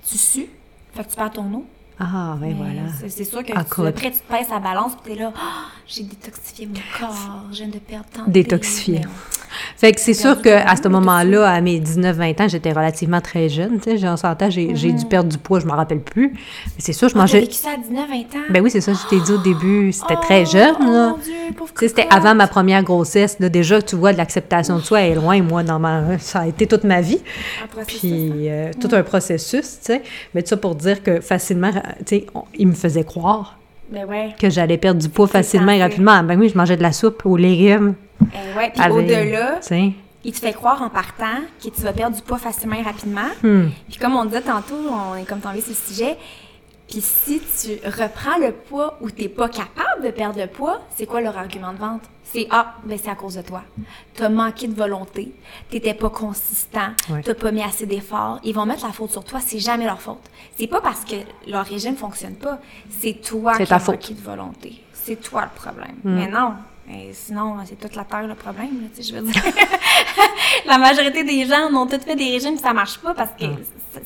tu 0.09 0.17
sues, 0.17 0.47
fait 0.93 1.03
que 1.03 1.09
tu 1.09 1.15
perds 1.15 1.31
ton 1.31 1.53
eau. 1.53 1.65
Ah, 1.99 2.35
ben 2.39 2.47
Mais 2.49 2.53
voilà. 2.53 2.81
c'est- 3.09 3.23
sûr 3.23 3.43
que 3.43 3.51
Ah, 3.55 3.63
tu, 3.63 3.81
après, 3.87 4.11
tu 4.11 4.19
te 4.19 4.31
pèses 4.31 4.49
la 4.51 4.59
balance, 4.59 4.93
puis 5.03 5.13
t'es 5.15 5.19
là, 5.19 5.33
Ah, 5.35 5.65
j'ai 5.87 6.03
détoxifié 6.03 6.67
mon 6.67 6.73
corps, 6.99 7.43
je 7.51 7.57
viens 7.57 7.67
de 7.67 7.79
perdre 7.79 8.05
tant 8.13 8.25
de 8.25 8.31
Détoxifié. 8.31 9.01
Fait 9.77 9.91
que 9.93 9.99
c'est 9.99 10.13
sûr 10.13 10.41
qu'à 10.41 10.75
ce 10.75 10.87
moment-là, 10.87 11.49
à 11.49 11.61
mes 11.61 11.79
19-20 11.79 12.41
ans, 12.41 12.47
j'étais 12.47 12.71
relativement 12.71 13.21
très 13.21 13.49
jeune, 13.49 13.79
tu 13.79 13.91
sais, 13.91 13.97
j'ai- 13.97 14.07
en 14.07 14.15
j'ai 14.49 14.75
j'ai 14.75 14.91
dû 14.91 15.05
perdre 15.05 15.29
du 15.29 15.37
poids, 15.37 15.59
je 15.59 15.65
m'en 15.65 15.75
rappelle 15.75 16.01
plus. 16.01 16.29
Mais 16.33 16.39
c'est 16.79 16.93
sûr, 16.93 17.09
je 17.09 17.13
T'as 17.13 17.19
mangeais... 17.21 17.39
vécu 17.41 17.53
ça 17.53 17.69
à 17.71 17.77
19, 17.77 18.09
20 18.09 18.15
ans? 18.39 18.43
Ben 18.49 18.63
oui, 18.63 18.69
c'est 18.71 18.81
ça, 18.81 18.93
je 18.93 19.07
t'ai 19.09 19.19
dit 19.21 19.31
au 19.31 19.37
début, 19.37 19.91
c'était 19.91 20.15
Oh, 20.17 20.21
très 20.21 20.45
jeune, 20.45 20.75
oh 20.79 20.83
là. 20.83 21.09
mon 21.09 21.17
Dieu, 21.17 21.33
c'était 21.87 22.07
avant 22.09 22.35
ma 22.35 22.47
première 22.47 22.83
grossesse. 22.83 23.37
Là, 23.39 23.49
déjà, 23.49 23.81
tu 23.81 23.95
vois, 23.95 24.13
de 24.13 24.17
l'acceptation 24.17 24.77
de 24.77 24.81
soi 24.81 25.01
est 25.01 25.15
loin. 25.15 25.41
Moi, 25.41 25.63
dans 25.63 25.79
ma... 25.79 26.17
ça 26.19 26.39
a 26.41 26.47
été 26.47 26.67
toute 26.67 26.83
ma 26.83 27.01
vie. 27.01 27.19
Un 27.79 27.83
Puis, 27.85 28.11
hein? 28.49 28.51
euh, 28.51 28.71
tout 28.79 28.89
un 28.93 29.03
processus, 29.03 29.79
tu 29.79 29.85
sais. 29.93 30.01
Mais 30.33 30.41
tout 30.43 30.49
ça 30.49 30.57
pour 30.57 30.75
dire 30.75 31.03
que 31.03 31.21
facilement, 31.21 31.71
tu 31.71 31.81
sais, 32.07 32.25
on- 32.33 32.43
il 32.57 32.67
me 32.67 32.73
faisait 32.73 33.03
croire 33.03 33.56
Ben 33.89 34.05
ouais. 34.05 34.35
que 34.39 34.49
j'allais 34.49 34.77
perdre 34.77 35.01
du 35.01 35.09
poids 35.09 35.27
facilement 35.27 35.71
et 35.71 35.81
rapidement. 35.81 36.23
Ben 36.23 36.39
oui, 36.39 36.49
je 36.49 36.57
mangeais 36.57 36.77
de 36.77 36.81
la 36.81 36.91
soupe 36.91 37.25
aux 37.25 37.37
légumes. 37.37 37.95
Eh 38.21 38.57
ouais. 38.57 38.71
Puis 38.73 38.91
au-delà, 38.91 39.59
il 40.23 40.33
te 40.33 40.39
fait 40.39 40.53
croire 40.53 40.81
en 40.81 40.89
partant 40.89 41.41
que 41.63 41.69
tu 41.69 41.81
vas 41.81 41.93
perdre 41.93 42.15
du 42.15 42.21
poids 42.21 42.37
facilement 42.37 42.75
et 42.75 42.81
rapidement. 42.81 43.29
Hmm. 43.41 43.67
Puis 43.87 43.97
comme 43.97 44.15
on 44.15 44.25
disait 44.25 44.41
tantôt, 44.41 44.75
on 44.75 45.15
est 45.15 45.23
comme 45.23 45.39
tombé 45.39 45.61
sur 45.61 45.71
le 45.71 45.93
sujet. 45.93 46.17
Puis 46.89 47.01
si 47.01 47.39
tu 47.61 47.85
reprends 47.85 48.37
le 48.37 48.51
poids 48.53 48.97
ou 49.01 49.09
t'es 49.11 49.27
pas 49.27 49.49
capable 49.49 50.03
de 50.05 50.09
perdre 50.11 50.39
le 50.39 50.47
poids, 50.47 50.79
c'est 50.95 51.05
quoi 51.05 51.19
leur 51.21 51.37
argument 51.37 51.73
de 51.73 51.77
vente? 51.77 52.01
C'est 52.23 52.47
Ah, 52.49 52.75
ben 52.83 52.97
c'est 53.01 53.09
à 53.09 53.15
cause 53.15 53.35
de 53.35 53.41
toi. 53.41 53.63
T'as 54.13 54.29
manqué 54.29 54.67
de 54.67 54.73
volonté, 54.75 55.33
t'étais 55.69 55.93
pas 55.93 56.09
consistant, 56.09 56.89
Ouais. 57.09 57.21
t'as 57.23 57.33
pas 57.35 57.51
mis 57.51 57.61
assez 57.63 57.85
d'efforts. 57.85 58.39
Ils 58.43 58.53
vont 58.53 58.65
mettre 58.65 58.85
la 58.85 58.93
faute 58.93 59.11
sur 59.11 59.23
toi, 59.23 59.39
c'est 59.45 59.59
jamais 59.59 59.85
leur 59.85 60.01
faute. 60.01 60.21
C'est 60.57 60.67
pas 60.67 60.81
parce 60.81 61.03
que 61.05 61.15
leur 61.47 61.65
régime 61.65 61.95
fonctionne 61.95 62.35
pas, 62.35 62.59
c'est 62.89 63.21
toi 63.21 63.55
qui 63.57 63.63
as 63.71 63.79
manqué 63.91 64.13
de 64.13 64.21
volonté. 64.21 64.81
C'est 64.93 65.21
toi 65.21 65.43
le 65.43 65.59
problème. 65.59 65.95
Mais 66.03 66.27
non. 66.27 66.53
Et 66.89 67.11
sinon, 67.13 67.57
c'est 67.65 67.77
toute 67.77 67.95
la 67.95 68.05
terre 68.05 68.25
le 68.27 68.35
problème, 68.35 68.81
là, 68.81 68.87
tu 68.95 69.03
sais, 69.03 69.09
je 69.13 69.19
veux 69.19 69.29
dire. 69.29 69.43
la 70.65 70.77
majorité 70.77 71.23
des 71.25 71.45
gens 71.45 71.69
ont 71.73 71.85
tout 71.85 71.99
fait 71.99 72.15
des 72.15 72.31
régimes, 72.31 72.57
ça 72.57 72.71
marche 72.73 72.97
pas 72.99 73.13
parce 73.13 73.31
que 73.31 73.45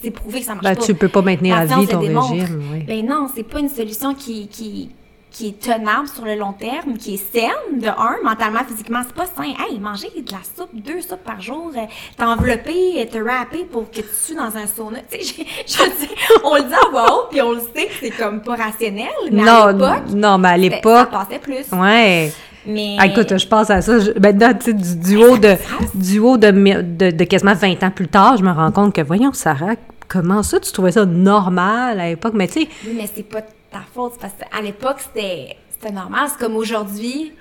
c'est- 0.01 0.12
prouvé 0.12 0.39
que 0.39 0.45
ça 0.45 0.53
marche 0.53 0.63
Ben, 0.65 0.75
pas. 0.75 0.81
tu 0.83 0.93
peux 0.95 1.10
pas 1.10 1.21
maintenir 1.21 1.55
La 1.55 1.62
à 1.62 1.65
vie 1.79 1.88
ton 1.88 2.00
régime. 2.00 2.63
Oui. 2.74 2.83
Ben 2.88 3.05
non, 3.05 3.27
c'est 3.33 3.43
pas 3.43 3.60
une 3.60 3.69
solution 3.69 4.13
qui, 4.13 4.48
qui, 4.48 4.89
qui 5.29 5.48
est 5.48 5.60
tenable 5.62 6.07
sur 6.10 6.25
le 6.25 6.36
long 6.36 6.51
terme, 6.51 6.98
qui 6.98 7.13
est 7.13 7.31
saine, 7.33 7.79
de 7.79 7.88
un, 7.88 8.18
mentalement, 8.24 8.59
physiquement, 8.68 9.00
c'est 9.05 9.16
pas 9.16 9.25
sain. 9.25 9.53
Hey, 9.66 9.79
manger 9.79 10.07
de 10.16 10.29
la 10.31 10.39
soupe, 10.57 10.70
deux 10.74 11.01
soupes 11.01 11.24
par 11.24 11.39
jour, 11.39 11.72
euh, 11.75 11.81
t'envelopper, 12.18 13.07
te 13.11 13.18
râper 13.18 13.66
pour 13.72 13.89
que 13.89 14.01
tu 14.01 14.07
sues 14.22 14.35
dans 14.35 14.55
un 14.57 14.68
sauna. 14.68 15.00
Tu 15.11 15.24
sais, 15.24 15.46
je, 15.68 16.05
on 16.44 16.55
le 16.55 16.63
dit 16.63 16.74
à 16.74 16.89
voix 16.92 17.05
haute, 17.13 17.29
puis 17.31 17.42
on 17.42 17.51
le 17.53 17.59
sait 17.61 17.85
que 17.87 17.94
c'est 18.00 18.09
comme 18.11 18.42
pas 18.42 18.55
rationnel, 18.55 19.07
mais 19.31 19.42
à 19.42 19.46
Non, 19.46 19.68
l'époque, 19.68 20.09
non, 20.13 20.37
mais 20.37 20.50
à 20.50 20.57
l'époque, 20.57 21.07
ça 21.11 21.18
passait 21.25 21.39
plus. 21.39 21.66
ouais. 21.72 22.31
Mais... 22.65 22.95
Ah, 23.00 23.07
écoute, 23.07 23.37
je 23.37 23.47
pense 23.47 23.69
à 23.69 23.81
ça. 23.81 24.00
Je, 24.00 24.11
maintenant, 24.19 24.53
tu 24.53 24.65
sais, 24.65 24.74
du, 24.74 24.95
du 24.97 25.17
haut, 25.17 25.37
de, 25.37 25.55
du 25.95 26.19
haut 26.19 26.37
de, 26.37 26.51
de, 26.51 27.11
de 27.11 27.24
quasiment 27.24 27.53
20 27.53 27.83
ans 27.83 27.91
plus 27.91 28.07
tard, 28.07 28.37
je 28.37 28.43
me 28.43 28.51
rends 28.51 28.71
compte 28.71 28.93
que, 28.93 29.01
voyons, 29.01 29.33
Sarah, 29.33 29.75
comment 30.07 30.43
ça, 30.43 30.59
tu 30.59 30.71
trouvais 30.71 30.91
ça 30.91 31.05
normal 31.05 32.00
à 32.00 32.09
l'époque? 32.09 32.33
Mais 32.35 32.47
tu 32.47 32.61
sais, 32.61 32.67
Oui, 32.85 32.93
mais 32.95 33.09
c'est 33.13 33.24
pas 33.24 33.41
ta 33.41 33.81
faute. 33.93 34.13
Parce 34.19 34.33
qu'à 34.33 34.61
l'époque, 34.61 34.97
c'était 35.00 35.57
c'était 35.69 35.93
normal. 35.93 36.29
C'est 36.29 36.37
comme 36.37 36.55
aujourd'hui, 36.55 37.31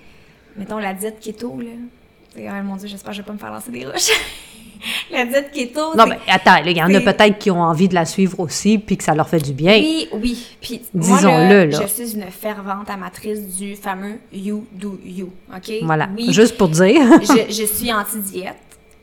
mettons 0.57 0.79
la 0.79 0.95
diète 0.95 1.21
keto, 1.21 1.61
là. 1.61 1.69
C'est, 2.35 2.49
oh 2.49 2.63
mon 2.65 2.77
Dieu, 2.77 2.89
j'espère 2.89 3.11
que 3.11 3.17
je 3.17 3.23
vais 3.23 3.27
pas 3.27 3.33
me 3.33 3.39
faire 3.39 3.53
lancer 3.53 3.71
des 3.71 3.85
roches. 3.85 4.11
la 5.11 5.25
diète 5.27 5.51
keto, 5.53 5.95
non, 5.97 6.07
mais 6.07 6.19
attends, 6.29 6.55
là, 6.63 6.71
il 6.71 6.77
y 6.77 6.83
en 6.83 6.93
a 6.95 7.01
peut-être 7.01 7.39
qui 7.39 7.51
ont 7.51 7.63
envie 7.63 7.89
de 7.89 7.95
la 7.95 8.05
suivre 8.05 8.41
aussi, 8.41 8.79
puis 8.79 8.97
que 8.97 9.05
ça 9.05 9.15
leur 9.15 9.29
fait 9.29 9.39
du 9.39 9.53
bien. 9.53 9.73
Oui, 9.75 10.09
oui. 10.13 10.47
Puis, 10.61 10.83
Disons-le, 10.95 11.65
là. 11.67 11.81
Je 11.83 11.87
suis 11.87 12.15
une 12.15 12.31
fervente 12.31 12.89
amatrice 12.91 13.57
du 13.57 13.77
fameux 13.77 14.19
you 14.33 14.67
do 14.73 14.99
you. 15.05 15.31
OK? 15.55 15.73
Voilà. 15.83 16.09
Oui, 16.17 16.33
Juste 16.33 16.57
pour 16.57 16.69
dire. 16.69 17.01
je, 17.23 17.47
je 17.53 17.65
suis 17.67 17.93
anti-diète, 17.93 18.57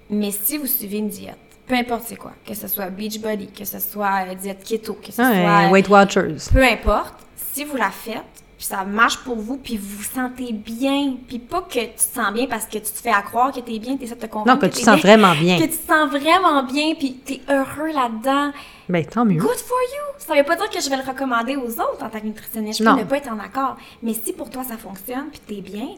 mais 0.10 0.32
si 0.32 0.58
vous 0.58 0.68
suivez 0.68 0.98
une 0.98 1.10
diète, 1.10 1.38
peu 1.68 1.76
importe 1.76 2.04
c'est 2.08 2.16
quoi, 2.16 2.32
que 2.48 2.54
ce 2.54 2.68
soit 2.68 2.90
Beachbody, 2.90 3.48
que 3.48 3.66
ce 3.66 3.80
soit 3.80 4.26
euh, 4.30 4.36
diète 4.36 4.64
keto, 4.64 4.94
que 4.94 5.12
ce 5.12 5.22
Ouais, 5.22 5.42
soit 5.44 5.70
Weight 5.70 5.90
Watchers. 5.90 6.36
peu 6.54 6.64
importe, 6.64 7.16
si 7.54 7.66
vous 7.66 7.76
la 7.76 7.90
faites, 7.92 8.24
puis 8.58 8.66
ça 8.66 8.84
marche 8.84 9.18
pour 9.20 9.36
vous, 9.36 9.58
puis 9.58 9.78
vous 9.78 9.98
vous 9.98 10.04
sentez 10.04 10.52
bien, 10.52 11.14
puis 11.28 11.38
pas 11.40 11.62
que 11.62 11.80
tu 11.80 11.88
te 11.94 12.02
sens 12.02 12.34
bien 12.34 12.48
parce 12.48 12.66
que 12.66 12.80
tu 12.80 12.92
te 12.92 12.98
fais 13.02 13.12
à 13.12 13.22
croire 13.22 13.52
que 13.52 13.60
t'es 13.60 13.78
bien, 13.80 13.98
t'essaies 13.98 14.16
de 14.16 14.20
te 14.22 14.26
convaincre 14.26 14.56
Non, 14.56 14.60
que 14.60 14.66
tu 14.74 14.80
te 14.82 14.86
sens 14.86 15.00
bien, 15.02 15.16
vraiment 15.18 15.36
bien. 15.36 15.58
Que 15.60 15.64
tu 15.66 15.78
te 15.78 15.88
sens 15.88 16.10
vraiment 16.10 16.64
bien, 16.64 16.96
puis 16.96 17.14
t'es 17.24 17.42
heureux 17.50 17.92
là-dedans. 17.94 18.52
Ben, 18.90 19.06
tant 19.06 19.26
mieux. 19.26 19.40
Good 19.40 19.58
for 19.58 19.78
you! 19.94 20.16
Ça 20.26 20.34
veut 20.36 20.44
pas 20.44 20.56
dire 20.56 20.70
que 20.70 20.82
je 20.82 20.90
vais 20.90 20.98
le 20.98 21.04
recommander 21.04 21.56
aux 21.56 21.70
autres 21.80 22.04
en 22.04 22.10
tant 22.10 22.20
que 22.20 22.26
nutritionniste. 22.26 22.80
Je 22.80 22.84
Non. 22.84 22.96
peux 22.96 23.02
ne 23.02 23.06
pas 23.06 23.18
être 23.18 23.32
en 23.32 23.40
accord. 23.40 23.78
Mais 24.02 24.14
si 24.14 24.34
pour 24.34 24.50
toi 24.50 24.64
ça 24.64 24.78
fonctionne, 24.78 25.26
puis 25.32 25.40
t'es 25.48 25.62
bien, 25.62 25.90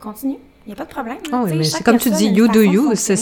continue. 0.00 0.38
Il 0.66 0.70
n'y 0.70 0.72
a 0.72 0.76
pas 0.76 0.84
de 0.84 0.90
problème. 0.90 1.18
là. 1.30 1.38
Ah 1.38 1.42
oui, 1.44 1.52
mais 1.54 1.64
c'est 1.64 1.84
comme 1.84 1.98
tu 1.98 2.10
dis, 2.10 2.26
you 2.28 2.48
do 2.48 2.60
you, 2.62 2.92
c'est 2.94 3.20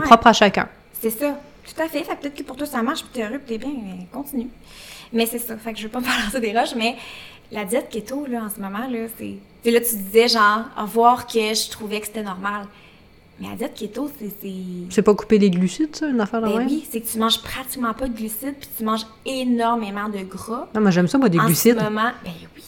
propre 0.04 0.26
à 0.26 0.32
chacun. 0.32 0.68
C'est 1.00 1.10
ça. 1.10 1.38
Tout 1.64 1.82
à 1.82 1.88
fait. 1.88 2.02
Fait 2.04 2.16
peut-être 2.16 2.34
que 2.34 2.42
pour 2.42 2.56
toi, 2.56 2.66
ça 2.66 2.82
marche, 2.82 3.00
puis 3.02 3.10
t'es 3.14 3.22
heureux, 3.22 3.38
puis 3.44 3.56
t'es 3.56 3.58
bien, 3.64 3.74
mais 3.82 4.06
continue. 4.12 4.48
Mais 5.12 5.26
c'est 5.26 5.38
ça. 5.38 5.56
Fait 5.56 5.72
que 5.72 5.78
je 5.78 5.84
veux 5.84 5.88
pas 5.90 6.00
me 6.00 6.04
balancer 6.04 6.40
des 6.40 6.52
roches, 6.58 6.74
mais 6.76 6.96
la 7.54 7.64
diète 7.64 7.88
keto, 7.88 8.26
là, 8.26 8.44
en 8.44 8.50
ce 8.50 8.60
moment, 8.60 8.86
là, 8.90 9.06
c'est... 9.16 9.24
Tu 9.24 9.38
sais, 9.62 9.70
là, 9.70 9.80
tu 9.80 9.96
disais, 9.96 10.28
genre, 10.28 10.64
à 10.76 10.84
voir 10.84 11.26
que 11.26 11.38
je 11.38 11.70
trouvais 11.70 12.00
que 12.00 12.06
c'était 12.06 12.22
normal. 12.22 12.66
Mais 13.40 13.48
la 13.48 13.54
diète 13.56 13.74
keto, 13.74 14.10
c'est... 14.18 14.30
c'est... 14.42 14.52
C'est 14.90 15.02
pas 15.02 15.14
couper 15.14 15.38
les 15.38 15.50
glucides, 15.50 15.94
ça, 15.94 16.08
une 16.08 16.20
affaire 16.20 16.42
de 16.42 16.46
Ben 16.48 16.58
même? 16.58 16.66
oui, 16.68 16.86
c'est 16.90 17.00
que 17.00 17.06
tu 17.06 17.18
manges 17.18 17.40
pratiquement 17.42 17.94
pas 17.94 18.08
de 18.08 18.14
glucides, 18.16 18.56
puis 18.58 18.68
tu 18.76 18.84
manges 18.84 19.06
énormément 19.24 20.08
de 20.08 20.18
gras. 20.18 20.68
Non, 20.74 20.80
moi, 20.80 20.90
j'aime 20.90 21.06
ça, 21.08 21.16
moi, 21.16 21.28
des 21.28 21.38
en 21.38 21.46
glucides. 21.46 21.78
ce 21.78 21.84
moment, 21.84 22.10
ben 22.24 22.32
oui. 22.56 22.62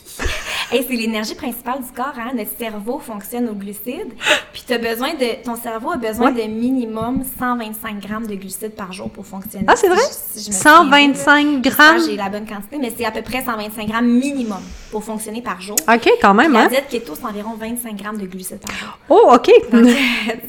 Hey, 0.72 0.84
c'est 0.88 0.96
l'énergie 0.96 1.36
principale 1.36 1.76
du 1.78 1.92
corps, 1.94 2.14
hein? 2.18 2.32
Notre 2.36 2.50
cerveau 2.58 2.98
fonctionne 2.98 3.48
aux 3.48 3.54
glucides. 3.54 4.12
Puis 4.52 4.64
t'as 4.66 4.78
besoin 4.78 5.10
de, 5.14 5.44
ton 5.44 5.54
cerveau 5.54 5.92
a 5.92 5.96
besoin 5.96 6.32
Ouais. 6.32 6.46
de 6.46 6.50
minimum 6.52 7.22
125 7.38 8.00
grammes 8.04 8.26
de 8.26 8.34
glucides 8.34 8.74
par 8.74 8.92
jour 8.92 9.08
pour 9.08 9.24
fonctionner. 9.24 9.64
Ah, 9.68 9.74
c'est 9.76 9.86
vrai? 9.86 9.98
Si 10.00 10.40
je- 10.40 10.40
si 10.40 10.44
je 10.50 10.56
me 10.56 10.60
souviens 10.60 10.84
bien, 10.84 11.08
là. 11.08 11.14
125 11.14 11.62
grammes? 11.62 12.00
J'ai 12.04 12.16
la 12.16 12.28
bonne 12.28 12.46
quantité, 12.46 12.78
mais 12.80 12.92
c'est 12.96 13.04
à 13.04 13.12
peu 13.12 13.22
près 13.22 13.44
125 13.44 13.86
grammes 13.86 14.08
minimum 14.08 14.58
pour 14.90 15.04
fonctionner 15.04 15.40
par 15.40 15.60
jour. 15.60 15.76
OK, 15.88 16.10
quand 16.20 16.34
même, 16.34 16.52
La 16.52 16.62
hein? 16.62 16.68
diète 16.68 16.88
keto, 16.88 17.12
c'est 17.14 17.24
environ 17.26 17.54
25 17.60 17.96
grammes 17.96 18.18
de 18.18 18.26
glucides 18.26 18.58
par 18.58 18.74
jour. 18.76 18.98
Oh, 19.08 19.30
OK. 19.34 19.48
Donc, 19.70 19.86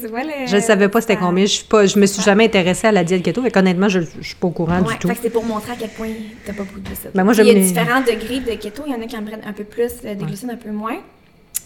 tu 0.02 0.08
vois, 0.08 0.24
le- 0.24 0.48
Je 0.48 0.56
ne 0.56 0.62
savais 0.62 0.90
pas 0.90 1.02
c'était 1.02 1.18
combien. 1.18 1.46
Je 1.46 1.52
suis 1.52 1.66
pas, 1.66 1.86
je 1.86 2.00
me 2.00 2.08
suis 2.08 2.24
jamais 2.24 2.46
intéressée 2.46 2.88
à 2.88 2.92
la 2.92 3.04
diète 3.04 3.22
keto. 3.22 3.44
Fait 3.44 3.52
qu'honnêtement, 3.52 3.88
je, 3.90 4.00
je 4.20 4.26
suis 4.28 4.36
pas 4.36 4.48
au 4.48 4.52
courant 4.52 4.82
Ouais, 4.82 4.94
du 4.94 4.98
tout. 5.00 5.10
c'est 5.22 5.30
pour 5.30 5.46
montrer 5.46 5.74
à 5.74 5.76
quel 5.80 5.90
point 5.90 6.08
t'as 6.44 6.54
pas 6.54 6.64
beaucoup 6.64 6.80
de 6.80 6.86
glucides. 6.88 7.12
Ben, 7.14 7.24
moi, 7.24 7.34
Il 7.38 7.46
y 7.46 7.52
a 7.52 7.54
différents 7.54 8.02
degrés 8.02 8.40
de 8.40 8.56
keto. 8.60 8.82
Il 8.88 8.94
y 8.94 8.96
en 8.96 9.02
a 9.02 9.06
qui 9.06 9.16
en 9.16 9.24
prennent 9.24 9.44
un 9.46 9.54
peu 9.54 9.64
plus, 9.64 9.92
euh, 10.08 10.16
des 10.16 10.26
glucides 10.26 10.50
un 10.50 10.58
peu 10.58 10.72
moins. 10.72 10.98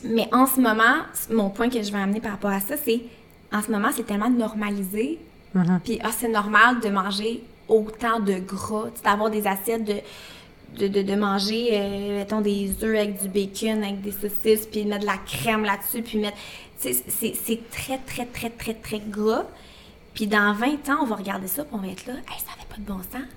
Mais 0.04 0.28
en 0.34 0.48
ce 0.48 0.60
moment, 0.60 1.04
mon 1.30 1.50
point 1.50 1.70
que 1.70 1.82
je 1.82 1.92
vais 1.92 2.00
amener 2.00 2.20
par 2.20 2.32
rapport 2.32 2.52
à 2.52 2.60
ça, 2.60 2.76
c'est 2.78 3.02
en 3.52 3.62
ce 3.62 3.70
moment, 3.72 3.90
c'est 3.96 4.06
tellement 4.06 4.30
normalisé. 4.30 5.20
Mhm. 5.54 5.80
Puis, 5.84 6.00
ah, 6.04 6.10
c'est 6.12 6.30
normal 6.30 6.80
de 6.80 6.90
manger 6.90 7.44
autant 7.68 8.20
de 8.20 8.36
gras, 8.36 8.90
d'avoir 9.04 9.30
des 9.30 9.48
assiettes 9.48 9.86
de. 9.86 9.96
De, 10.80 10.88
de, 10.88 11.02
de 11.02 11.16
manger, 11.16 11.68
euh, 11.74 12.20
mettons, 12.20 12.40
des 12.40 12.72
œufs 12.82 12.98
avec 12.98 13.22
du 13.22 13.28
bacon, 13.28 13.84
avec 13.84 14.00
des 14.00 14.14
saucisses, 14.14 14.66
puis 14.66 14.86
mettre 14.86 15.02
de 15.02 15.06
la 15.06 15.18
crème 15.18 15.66
là-dessus, 15.66 16.02
puis 16.02 16.18
mettre... 16.18 16.38
C'est 16.78 16.94
c'est 17.14 17.70
très, 17.70 17.98
très, 17.98 18.26
très, 18.26 18.50
très, 18.50 18.74
très 18.76 19.00
gras. 19.00 19.44
Puis 20.14 20.28
dans 20.28 20.54
20 20.54 20.90
ans, 20.90 21.00
on 21.02 21.06
va 21.06 21.18
regarder 21.18 21.48
ça, 21.48 21.66
puis 21.66 21.74
on 21.76 21.80
va 21.80 21.88
être 21.88 22.06
là, 22.06 22.14
hey, 22.14 22.40
ça 22.40 22.52
fait 22.58 22.68
pas 22.70 22.78
de 22.78 22.86
bon 22.86 23.00
sens. 23.00 23.28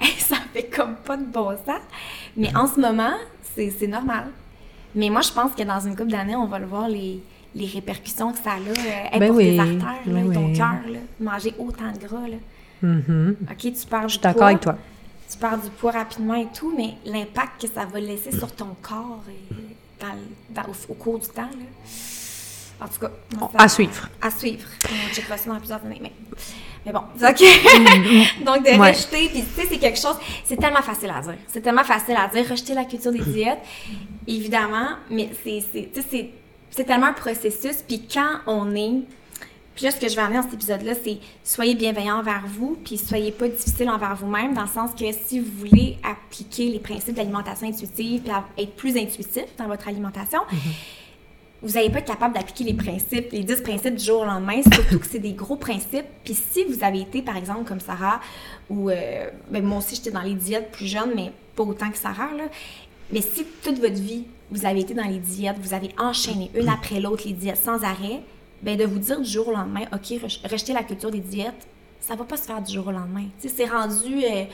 Hey, 0.00 0.12
ça 0.18 0.36
fait 0.54 0.64
comme 0.64 0.94
pas 0.94 1.16
de 1.16 1.24
bon 1.24 1.50
sens. 1.50 1.82
Mais 2.36 2.54
en 2.56 2.66
ce 2.66 2.80
moment, 2.80 3.12
c'est 3.54 3.86
normal. 3.86 4.26
Mais 4.94 5.08
moi, 5.10 5.20
je 5.20 5.30
pense 5.32 5.52
que 5.52 5.62
dans 5.62 5.80
une 5.80 5.96
couple 5.96 6.10
d'années, 6.10 6.36
on 6.36 6.46
va 6.46 6.58
le 6.58 6.66
voir, 6.66 6.88
les, 6.88 7.22
les 7.54 7.66
répercussions 7.66 8.32
que 8.32 8.38
ça 8.38 8.52
a 8.52 8.56
euh, 8.56 9.18
Ben 9.18 9.28
pour 9.28 9.36
oui, 9.36 9.44
tes 9.44 9.58
artères, 9.60 9.80
là, 10.06 10.20
ben 10.22 10.32
ton 10.32 10.52
cœur, 10.52 10.80
là, 10.90 10.98
manger 11.20 11.54
autant 11.58 11.92
de 11.92 11.98
gras. 12.06 12.28
Là. 12.28 12.36
Mhm. 12.82 13.36
OK, 13.50 13.56
tu 13.58 13.86
perds 13.88 14.02
Je 14.02 14.06
du 14.06 14.12
suis 14.12 14.20
d'accord 14.20 14.36
poids, 14.38 14.46
avec 14.48 14.60
toi. 14.60 14.76
Tu 15.30 15.38
perds 15.38 15.58
du 15.58 15.70
poids 15.70 15.92
rapidement 15.92 16.34
et 16.34 16.48
tout, 16.52 16.72
mais 16.76 16.94
l'impact 17.04 17.60
que 17.62 17.68
ça 17.68 17.84
va 17.84 18.00
laisser 18.00 18.32
sur 18.36 18.50
ton 18.52 18.74
corps 18.82 19.22
et 19.28 19.54
dans 20.00 20.08
dans- 20.62 20.68
au, 20.68 20.74
au 20.92 20.94
cours 20.94 21.18
du 21.18 21.28
temps, 21.28 21.42
là. 21.42 21.66
En 22.82 22.88
tout 22.88 22.98
cas, 22.98 23.10
moi, 23.38 23.50
ça- 23.52 23.62
À 23.64 23.68
suivre. 23.68 24.08
À 24.22 24.30
suivre. 24.30 24.66
On 24.86 25.14
checkera 25.14 25.36
ça 25.36 25.50
dans 25.50 25.58
plusieurs 25.58 25.84
années, 25.84 26.00
mais, 26.02 26.12
mais 26.86 26.92
bon, 26.92 27.00
c'est 27.16 27.28
OK. 27.30 28.44
Donc, 28.44 28.64
de 28.64 28.78
Ouais. 28.78 28.90
rejeter, 28.90 29.28
puis 29.28 29.42
tu 29.42 29.60
sais, 29.60 29.66
c'est 29.68 29.78
quelque 29.78 29.98
chose, 29.98 30.16
c'est 30.44 30.56
tellement 30.56 30.82
facile 30.82 31.10
à 31.14 31.20
dire. 31.20 31.36
C'est 31.46 31.60
tellement 31.60 31.84
facile 31.84 32.16
à 32.16 32.28
dire, 32.28 32.48
rejeter 32.48 32.74
la 32.74 32.84
culture 32.84 33.12
des 33.12 33.20
diètes, 33.20 33.58
évidemment, 34.26 34.90
mais 35.10 35.30
c'est, 35.44 36.84
tellement 36.84 37.06
un 37.06 37.12
processus, 37.12 37.82
puis 37.86 38.06
quand 38.12 38.40
on 38.46 38.74
est 38.74 39.02
puis 39.74 39.86
là, 39.86 39.92
ce 39.92 40.00
que 40.00 40.08
je 40.08 40.16
vais 40.16 40.20
amener 40.20 40.36
dans 40.36 40.42
cet 40.42 40.54
épisode-là, 40.54 40.92
c'est 41.02 41.18
soyez 41.42 41.74
bienveillant 41.74 42.18
envers 42.18 42.42
vous, 42.46 42.76
puis 42.84 42.98
soyez 42.98 43.30
pas 43.32 43.48
difficile 43.48 43.88
envers 43.88 44.14
vous-même, 44.14 44.52
dans 44.52 44.62
le 44.62 44.68
sens 44.68 44.90
que 44.90 45.06
si 45.26 45.40
vous 45.40 45.50
voulez 45.58 45.96
appliquer 46.02 46.68
les 46.68 46.80
principes 46.80 47.14
d'alimentation 47.14 47.66
intuitive, 47.66 48.20
puis 48.20 48.32
être 48.58 48.76
plus 48.76 48.96
intuitif 48.98 49.44
dans 49.56 49.68
votre 49.68 49.88
alimentation, 49.88 50.40
vous 51.62 51.74
n'allez 51.74 51.90
pas 51.90 51.98
être 51.98 52.06
capable 52.06 52.34
d'appliquer 52.34 52.64
les 52.64 52.74
principes, 52.74 53.32
les 53.32 53.44
10 53.44 53.60
principes 53.62 53.94
du 53.96 54.04
jour 54.04 54.22
au 54.22 54.24
lendemain, 54.24 54.62
surtout 54.72 54.98
que 54.98 55.06
c'est 55.06 55.18
des 55.18 55.32
gros 55.32 55.56
principes. 55.56 56.06
Puis 56.24 56.34
si 56.34 56.64
vous 56.64 56.82
avez 56.82 57.00
été, 57.02 57.22
par 57.22 57.36
exemple, 57.36 57.64
comme 57.64 57.80
Sarah, 57.80 58.20
ou 58.70 58.88
euh, 58.90 59.28
ben, 59.50 59.62
moi 59.64 59.78
aussi 59.78 59.96
j'étais 59.96 60.10
dans 60.10 60.22
les 60.22 60.34
diètes 60.34 60.70
plus 60.72 60.86
jeune, 60.86 61.12
mais 61.14 61.32
pas 61.56 61.62
autant 61.64 61.90
que 61.90 61.98
Sarah, 61.98 62.30
là. 62.36 62.44
Mais 63.12 63.20
si 63.20 63.44
toute 63.62 63.78
votre 63.78 64.00
vie, 64.00 64.24
vous 64.50 64.64
avez 64.64 64.80
été 64.80 64.94
dans 64.94 65.04
les 65.04 65.18
diètes, 65.18 65.56
vous 65.60 65.74
avez 65.74 65.90
enchaîné 65.98 66.50
une 66.54 66.68
après 66.68 67.00
l'autre 67.00 67.24
les 67.26 67.32
diètes 67.32 67.56
sans 67.62 67.82
arrêt, 67.82 68.22
ben 68.62 68.76
de 68.76 68.84
vous 68.84 68.98
dire 68.98 69.20
du 69.20 69.28
jour 69.28 69.48
au 69.48 69.52
lendemain, 69.52 69.82
OK, 69.92 70.00
re- 70.10 70.48
rejeter 70.50 70.72
la 70.72 70.82
culture 70.84 71.10
des 71.10 71.20
diètes, 71.20 71.66
ça 72.00 72.14
va 72.14 72.24
pas 72.24 72.36
se 72.36 72.42
faire 72.44 72.62
du 72.62 72.72
jour 72.72 72.86
au 72.86 72.92
lendemain. 72.92 73.24
Tu 73.40 73.48
sais, 73.48 73.54
c'est 73.56 73.66
rendu 73.70 74.24
euh, 74.24 74.44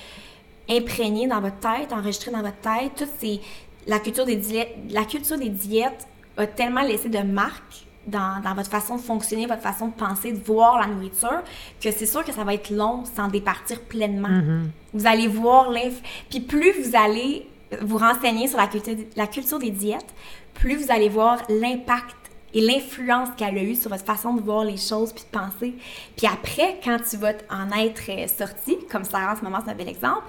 imprégné 0.69 1.27
dans 1.27 1.41
votre 1.41 1.59
tête, 1.59 1.93
enregistré 1.93 2.31
dans 2.31 2.43
votre 2.43 2.59
tête. 2.61 2.93
Tout 2.97 3.05
c'est 3.21 3.41
la 3.87 3.99
culture 4.01 4.25
des 4.25 4.37
diètes, 4.37 4.75
la 4.91 5.05
culture 5.05 5.39
des 5.39 5.49
diètes 5.51 6.07
a 6.37 6.47
tellement 6.47 6.83
laissé 6.83 7.09
de 7.09 7.19
marques 7.19 7.87
dans, 8.07 8.41
dans 8.43 8.55
votre 8.55 8.71
façon 8.71 8.97
de 8.97 9.01
fonctionner, 9.01 9.47
votre 9.47 9.63
façon 9.63 9.89
de 9.89 9.95
penser, 9.95 10.33
de 10.33 10.43
voir 10.45 10.79
la 10.79 10.87
nourriture, 10.87 11.43
que 11.81 11.91
c'est 11.91 12.07
sûr 12.07 12.25
que 12.25 12.33
ça 12.33 12.45
va 12.45 12.55
être 12.55 12.71
long 12.71 13.05
sans 13.05 13.29
départir 13.29 13.81
pleinement. 13.81 14.63
Vous 14.93 15.07
allez 15.07 15.27
voir 15.27 15.71
l'inf... 15.71 15.95
Puis 16.31 16.41
plus 16.41 16.73
vous 16.81 16.97
allez 16.97 17.49
vous 17.83 17.99
renseigner 17.99 18.47
sur 18.47 18.59
la 18.59 18.69
culture, 18.69 18.97
la 19.17 19.27
culture 19.27 19.59
des 19.59 19.71
diètes, 19.71 20.15
plus 20.55 20.77
vous 20.77 20.91
allez 20.91 21.09
voir 21.09 21.43
l'impact 21.49 22.15
et 22.55 22.61
l'influence 22.61 23.29
qu'elle 23.37 23.59
a 23.59 23.63
eu 23.63 23.75
sur 23.75 23.91
votre 23.91 24.05
façon 24.05 24.35
de 24.35 24.41
voir 24.41 24.65
les 24.65 24.77
choses 24.77 25.13
puis 25.13 25.25
de 25.25 25.39
penser. 25.39 25.75
Puis 26.17 26.27
après, 26.27 26.81
quand 26.83 26.97
tu 27.09 27.17
vas 27.17 27.33
en 27.51 27.71
être 27.77 28.03
euh, 28.09 28.27
sorti, 28.29 28.79
comme 28.91 29.05
Sarah 29.05 29.35
en 29.35 29.37
ce 29.37 29.43
moment, 29.43 29.59
c'est 29.65 29.73
un 29.73 29.75
bel 29.75 29.89
exemple, 29.89 30.23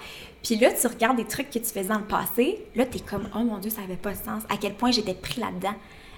puis 0.43 0.57
là, 0.57 0.71
tu 0.71 0.87
regardes 0.87 1.17
des 1.17 1.25
trucs 1.25 1.49
que 1.49 1.59
tu 1.59 1.65
faisais 1.65 1.83
dans 1.83 1.99
le 1.99 2.05
passé, 2.05 2.65
là, 2.75 2.85
t'es 2.85 2.99
comme, 2.99 3.29
oh 3.35 3.39
mon 3.39 3.59
Dieu, 3.59 3.69
ça 3.69 3.81
avait 3.81 3.95
pas 3.95 4.11
de 4.11 4.17
sens. 4.17 4.43
À 4.49 4.57
quel 4.59 4.73
point 4.73 4.91
j'étais 4.91 5.13
pris 5.13 5.39
là-dedans. 5.39 5.75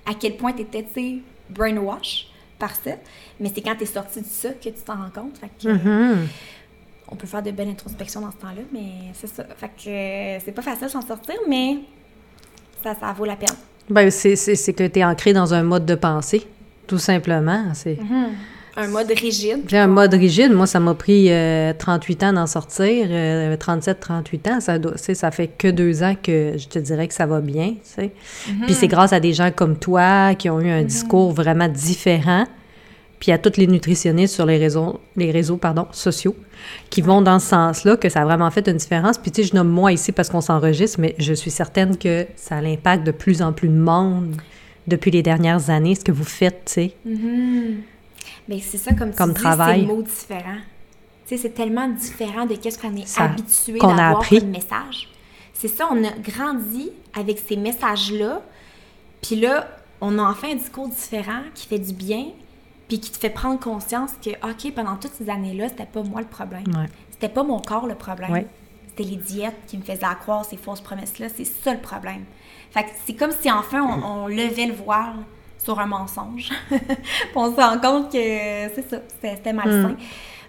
À 0.09 0.13
quel 0.19 0.35
point 0.37 0.53
tu 0.53 0.65
sais, 0.71 1.15
brainwash 1.49 2.27
par 2.57 2.71
ça. 2.75 2.91
Mais 3.39 3.51
c'est 3.53 3.61
quand 3.61 3.75
t'es 3.77 3.85
sorti 3.85 4.21
de 4.21 4.25
ça 4.25 4.49
que 4.49 4.69
tu 4.69 4.81
t'en 4.85 4.95
rends 4.95 5.09
compte. 5.21 5.37
Fait 5.37 5.49
que, 5.61 5.69
Mhm. 5.71 6.27
on 7.11 7.15
peut 7.15 7.27
faire 7.27 7.41
de 7.43 7.51
belles 7.51 7.69
introspections 7.69 8.21
dans 8.21 8.31
ce 8.31 8.37
temps-là, 8.37 8.61
mais 8.73 9.11
c'est 9.13 9.27
ça. 9.27 9.43
Fait 9.57 9.67
que 9.69 9.89
euh, 9.89 10.39
c'est 10.43 10.51
pas 10.51 10.61
facile 10.61 10.87
de 10.87 10.91
s'en 10.91 11.01
sortir, 11.01 11.35
mais 11.47 11.77
ça, 12.83 12.95
ça 12.99 13.13
vaut 13.13 13.25
la 13.25 13.35
peine. 13.35 13.55
Ben, 13.89 14.09
c'est, 14.11 14.35
que 14.35 14.87
tu 14.87 14.99
es 14.99 15.03
ancré 15.03 15.33
dans 15.33 15.53
un 15.53 15.63
mode 15.63 15.85
de 15.85 15.95
pensée, 15.95 16.45
tout 16.87 16.99
simplement. 16.99 17.73
C'est, 17.73 17.97
Un 18.79 18.87
mode 18.87 19.11
rigide. 19.11 19.63
J'ai 19.67 19.77
un 19.77 19.87
mode 19.87 20.13
rigide. 20.13 20.53
Moi, 20.53 20.65
ça 20.65 20.79
m'a 20.79 20.93
pris 20.93 21.29
euh, 21.29 21.73
38 21.77 22.23
ans 22.23 22.33
d'en 22.33 22.47
sortir, 22.47 23.07
euh, 23.09 23.57
37, 23.57 23.99
38 23.99 24.47
ans. 24.47 24.59
Ça, 24.61 24.79
doit, 24.79 24.93
ça 24.97 25.31
fait 25.31 25.47
que 25.47 25.67
deux 25.67 26.01
ans 26.01 26.15
que 26.15 26.53
je 26.55 26.65
te 26.69 26.79
dirais 26.79 27.09
que 27.09 27.13
ça 27.13 27.25
va 27.25 27.41
bien. 27.41 27.71
tu 27.71 27.79
sais. 27.83 28.11
Puis 28.65 28.73
c'est 28.73 28.87
grâce 28.87 29.11
à 29.11 29.19
des 29.19 29.33
gens 29.33 29.51
comme 29.53 29.77
toi 29.77 30.33
qui 30.33 30.49
ont 30.49 30.61
eu 30.61 30.69
un 30.69 30.83
discours 30.83 31.33
vraiment 31.33 31.67
différent. 31.67 32.45
Puis 33.19 33.33
à 33.33 33.37
toutes 33.37 33.57
les 33.57 33.67
nutritionnistes 33.67 34.33
sur 34.33 34.45
les 34.45 34.57
réseaux, 34.57 35.01
les 35.17 35.31
réseaux 35.31 35.57
pardon, 35.57 35.87
sociaux 35.91 36.37
qui 36.89 37.01
vont 37.01 37.21
dans 37.21 37.39
ce 37.39 37.49
sens-là, 37.49 37.97
que 37.97 38.07
ça 38.07 38.21
a 38.21 38.23
vraiment 38.23 38.49
fait 38.49 38.65
une 38.69 38.77
différence. 38.77 39.17
Puis 39.17 39.31
tu 39.31 39.43
sais, 39.43 39.49
je 39.49 39.55
nomme 39.55 39.67
moi 39.67 39.91
ici 39.91 40.13
parce 40.13 40.29
qu'on 40.29 40.39
s'enregistre, 40.39 41.01
mais 41.01 41.15
je 41.17 41.33
suis 41.33 41.51
certaine 41.51 41.97
que 41.97 42.25
ça 42.37 42.55
a 42.55 42.61
l'impact 42.61 43.05
de 43.05 43.11
plus 43.11 43.41
en 43.41 43.51
plus 43.51 43.67
de 43.67 43.77
monde 43.77 44.37
depuis 44.87 45.11
les 45.11 45.21
dernières 45.21 45.69
années, 45.69 45.95
ce 45.95 46.05
que 46.05 46.13
vous 46.13 46.23
faites, 46.23 46.61
tu 46.65 46.73
sais. 46.73 46.93
Mais 48.49 48.59
c'est 48.59 48.77
ça, 48.77 48.93
comme 48.93 49.11
tu 49.11 49.17
Comme 49.17 49.33
dis, 49.33 49.41
travail. 49.41 49.81
c'est 49.81 49.87
le 49.87 49.93
mot 49.95 50.01
différent. 50.01 50.57
Tu 51.27 51.35
sais, 51.35 51.37
c'est 51.37 51.51
tellement 51.53 51.87
différent 51.87 52.45
de 52.45 52.55
qu'est-ce 52.55 52.77
qu'on 52.79 52.95
est 52.95 53.05
Ça- 53.07 53.23
habitué 53.25 53.77
qu'on 53.77 53.95
d'avoir 53.95 54.27
comme 54.27 54.49
message. 54.49 55.07
C'est 55.53 55.67
ça, 55.67 55.87
on 55.91 56.03
a 56.03 56.11
grandi 56.11 56.89
avec 57.17 57.39
ces 57.47 57.55
messages-là. 57.55 58.41
Puis 59.21 59.35
là, 59.35 59.67
on 60.01 60.17
a 60.17 60.23
enfin 60.23 60.51
un 60.51 60.55
discours 60.55 60.87
différent 60.89 61.41
qui 61.53 61.67
fait 61.67 61.79
du 61.79 61.93
bien, 61.93 62.25
puis 62.87 62.99
qui 62.99 63.11
te 63.11 63.17
fait 63.17 63.29
prendre 63.29 63.59
conscience 63.59 64.11
que, 64.23 64.31
OK, 64.49 64.73
pendant 64.73 64.95
toutes 64.95 65.13
ces 65.13 65.29
années-là, 65.29 65.69
c'était 65.69 65.85
pas 65.85 66.01
moi 66.01 66.21
le 66.21 66.27
problème. 66.27 66.63
Ouais. 66.75 66.89
C'était 67.11 67.29
pas 67.29 67.43
mon 67.43 67.59
corps 67.59 67.85
le 67.85 67.95
problème. 67.95 68.31
Ouais. 68.31 68.47
C'était 68.87 69.03
les 69.03 69.17
diètes 69.17 69.57
qui 69.67 69.77
me 69.77 69.83
faisaient 69.83 69.99
croire 70.21 70.43
ces 70.43 70.57
fausses 70.57 70.81
promesses-là. 70.81 71.27
C'est 71.35 71.45
ça 71.45 71.73
le 71.73 71.79
problème. 71.81 72.23
Fait 72.71 72.83
que 72.83 72.89
c'est 73.05 73.13
comme 73.13 73.31
si 73.39 73.51
enfin 73.51 73.81
on, 73.83 74.23
on 74.23 74.27
levait 74.27 74.65
le 74.65 74.73
voile 74.73 75.17
sur 75.59 75.79
un 75.79 75.85
mensonge. 75.85 76.49
On 77.35 77.51
se 77.53 77.55
rend 77.59 77.77
compte 77.79 78.11
que 78.11 78.17
c'est 78.17 78.85
ça, 78.89 78.97
c'était 79.21 79.53
malsain. 79.53 79.95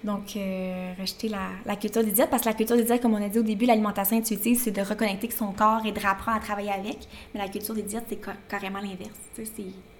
Donc, 0.03 0.35
euh, 0.35 0.92
rejeter 0.99 1.29
la, 1.29 1.49
la 1.66 1.77
culture 1.77 2.03
des 2.03 2.12
diètes, 2.12 2.31
parce 2.31 2.42
que 2.44 2.49
la 2.49 2.55
culture 2.55 2.75
des 2.77 2.85
diètes, 2.85 3.03
comme 3.03 3.12
on 3.12 3.23
a 3.23 3.29
dit 3.29 3.38
au 3.38 3.42
début, 3.42 3.66
l'alimentation 3.66 4.16
intuitive, 4.16 4.59
c'est 4.59 4.70
de 4.70 4.81
reconnecter 4.81 5.27
avec 5.27 5.33
son 5.33 5.53
corps 5.53 5.83
et 5.85 5.92
de 5.92 6.01
réapprendre 6.01 6.38
à 6.38 6.40
travailler 6.40 6.70
avec. 6.73 6.96
Mais 7.35 7.40
la 7.40 7.49
culture 7.49 7.75
des 7.75 7.83
diètes, 7.83 8.05
c'est 8.09 8.18
ca- 8.25 8.33
carrément 8.49 8.79
l'inverse. 8.79 9.11
C'est 9.35 9.46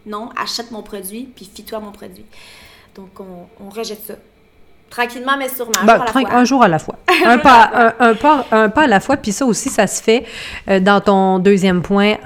non, 0.07 0.31
achète 0.43 0.71
mon 0.71 0.83
produit, 0.83 1.29
puis 1.37 1.45
fie-toi 1.55 1.77
à 1.77 1.81
mon 1.83 1.93
produit. 1.93 2.25
Donc, 2.95 3.11
on, 3.21 3.47
on 3.63 3.69
rejette 3.69 4.03
ça. 4.07 4.15
Tranquillement, 4.89 5.37
mais 5.39 5.51
sûrement. 5.51 5.73
un 5.83 5.85
Ben, 5.85 5.99
jour 5.99 6.03
à 6.03 6.07
la 6.07 6.13
fois. 6.29 6.35
un 6.39 6.45
jour 6.45 6.63
à 6.63 6.69
la 6.69 6.79
fois. 6.79 6.97
un, 7.27 7.39
pas, 7.39 7.71
un, 7.75 7.95
un 8.09 8.15
pas, 8.15 8.47
un 8.53 8.69
pas 8.71 8.83
à 8.85 8.87
la 8.87 9.01
fois. 9.01 9.19
Puis 9.19 9.33
ça 9.33 9.45
aussi, 9.45 9.69
ça 9.69 9.87
se 9.87 10.03
fait 10.03 10.25
euh, 10.69 10.81
dans 10.81 11.03
ton 11.03 11.39
deuxième 11.41 11.83
point 11.83 12.17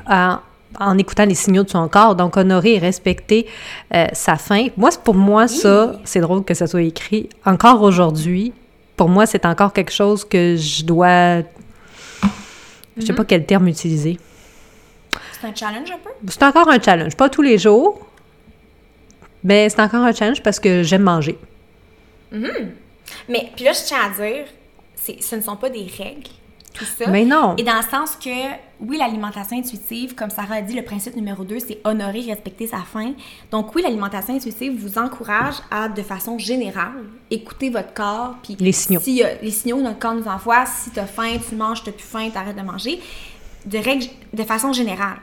en 0.81 0.99
écoutant 0.99 1.25
les 1.25 1.35
signaux 1.35 1.63
de 1.65 1.71
son 1.71 1.89
corps. 1.89 2.15
Donc, 2.17 2.37
honorer 2.37 2.75
et 2.75 2.79
respecter 2.79 3.47
euh, 3.95 4.07
sa 4.13 4.37
faim. 4.37 4.69
Moi, 4.77 4.91
pour 5.03 5.15
moi, 5.15 5.49
ça, 5.49 5.97
c'est 6.05 6.21
drôle 6.21 6.45
que 6.45 6.55
ça 6.55 6.67
soit 6.67 6.83
écrit 6.83 7.29
encore 7.45 7.83
aujourd'hui. 7.83 8.53
Pour 8.97 9.09
moi, 9.09 9.27
c'est 9.27 9.45
encore 9.47 9.73
quelque 9.73 9.93
chose 9.93 10.25
que 10.25 10.57
je 10.57 10.85
dois. 10.85 11.43
Je 12.97 13.05
sais 13.07 13.13
Mhm. 13.13 13.17
pas 13.17 13.25
quel 13.25 13.45
terme 13.45 13.67
utiliser. 13.69 14.19
C'est 15.41 15.47
un 15.49 15.55
challenge 15.55 15.91
un 15.91 15.99
peu? 15.99 16.11
C'est 16.29 16.43
encore 16.45 16.69
un 16.69 16.81
challenge. 16.81 17.17
Pas 17.17 17.29
tous 17.29 17.43
les 17.43 17.59
jours, 17.59 18.07
mais 19.43 19.69
c'est 19.69 19.81
encore 19.81 20.03
un 20.05 20.13
challenge 20.13 20.43
parce 20.43 20.61
que 20.61 20.83
j'aime 20.85 21.03
manger. 21.03 21.37
Mais 23.29 23.51
puis 23.55 23.65
là, 23.65 23.73
je 23.73 23.85
tiens 23.85 23.99
à 24.07 24.11
dire, 24.23 24.45
ce 25.21 25.37
ne 25.37 25.41
sont 25.41 25.57
pas 25.57 25.71
des 25.71 25.87
règles, 25.99 26.29
tout 26.73 26.85
ça. 26.85 27.09
Mais 27.11 27.25
non. 27.25 27.55
Et 27.59 27.63
dans 27.63 27.77
le 27.77 27.83
sens 27.91 28.17
que, 28.17 28.31
oui, 28.87 28.99
l'alimentation 28.99 29.57
intuitive, 29.57 30.15
comme 30.15 30.31
Sarah 30.31 30.57
a 30.57 30.63
dit, 30.63 30.75
le 30.75 30.83
principe 30.83 31.17
numéro 31.17 31.45
2, 31.45 31.59
c'est 31.59 31.81
honorer, 31.85 32.21
respecter 32.23 32.67
sa 32.67 32.79
faim. 32.79 33.15
Donc 33.51 33.75
oui, 33.75 33.83
l'alimentation 33.83 34.35
intuitive 34.35 34.79
vous 34.79 34.99
encourage 34.99 35.57
à, 35.71 35.89
de 35.89 36.03
façon 36.03 36.39
générale, 36.39 37.05
écouter 37.31 37.71
votre 37.71 37.95
corps. 37.95 38.37
Puis 38.43 38.57
Les 38.61 38.73
signaux. 38.73 39.01
Si, 39.01 39.23
euh, 39.23 39.35
les 39.43 39.51
signaux 39.51 39.79
que 39.79 39.83
notre 39.83 39.99
corps 39.99 40.15
nous 40.15 40.29
envoie, 40.29 40.67
si 40.67 40.91
tu 40.91 40.99
as 40.99 41.07
faim, 41.07 41.37
tu 41.49 41.55
manges, 41.55 41.83
tu 41.83 41.91
n'as 41.91 41.97
plus 41.97 42.05
faim, 42.05 42.29
tu 42.31 42.37
arrêtes 42.39 42.57
de 42.57 42.63
manger, 42.63 43.01
de, 43.67 43.79
règle, 43.79 44.07
de 44.33 44.43
façon 44.43 44.73
générale. 44.73 45.19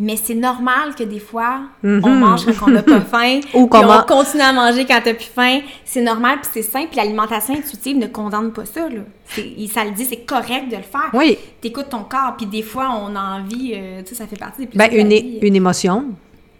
Mais 0.00 0.16
c'est 0.16 0.34
normal 0.34 0.94
que 0.96 1.02
des 1.02 1.18
fois, 1.18 1.60
on 1.82 2.08
mange 2.10 2.46
quand 2.46 2.68
on 2.68 2.70
n'a 2.70 2.82
pas 2.84 3.00
faim, 3.12 3.40
Ou 3.52 3.66
puis 3.66 3.80
comment- 3.80 4.00
on 4.00 4.06
continue 4.06 4.42
à 4.44 4.52
manger 4.52 4.84
quand 4.86 5.00
t'as 5.02 5.14
plus 5.14 5.24
faim. 5.34 5.58
C'est 5.84 6.02
normal, 6.02 6.38
puis 6.40 6.50
c'est 6.52 6.62
simple. 6.62 6.88
Puis 6.88 6.96
l'alimentation 6.98 7.54
intuitive 7.54 7.96
ne 7.98 8.06
condamne 8.06 8.52
pas 8.52 8.64
ça, 8.64 8.88
là. 8.88 9.00
Ça 9.26 9.84
le 9.84 9.90
dit, 9.90 10.04
c'est 10.04 10.24
correct 10.24 10.68
de 10.70 10.76
le 10.76 10.82
faire. 10.82 11.10
Oui. 11.12 11.36
T'écoutes 11.60 11.88
ton 11.90 12.04
corps, 12.04 12.34
puis 12.36 12.46
des 12.46 12.62
fois, 12.62 12.90
on 13.02 13.14
a 13.16 13.40
envie, 13.40 13.72
euh, 13.74 14.02
tu 14.02 14.10
sais, 14.10 14.14
ça 14.14 14.26
fait 14.26 14.38
partie 14.38 14.66
des 14.66 14.76
Ben, 14.78 14.88
plaisirs 14.88 15.04
de 15.04 15.10
une, 15.10 15.20
vie. 15.22 15.38
une 15.42 15.56
émotion. 15.56 16.04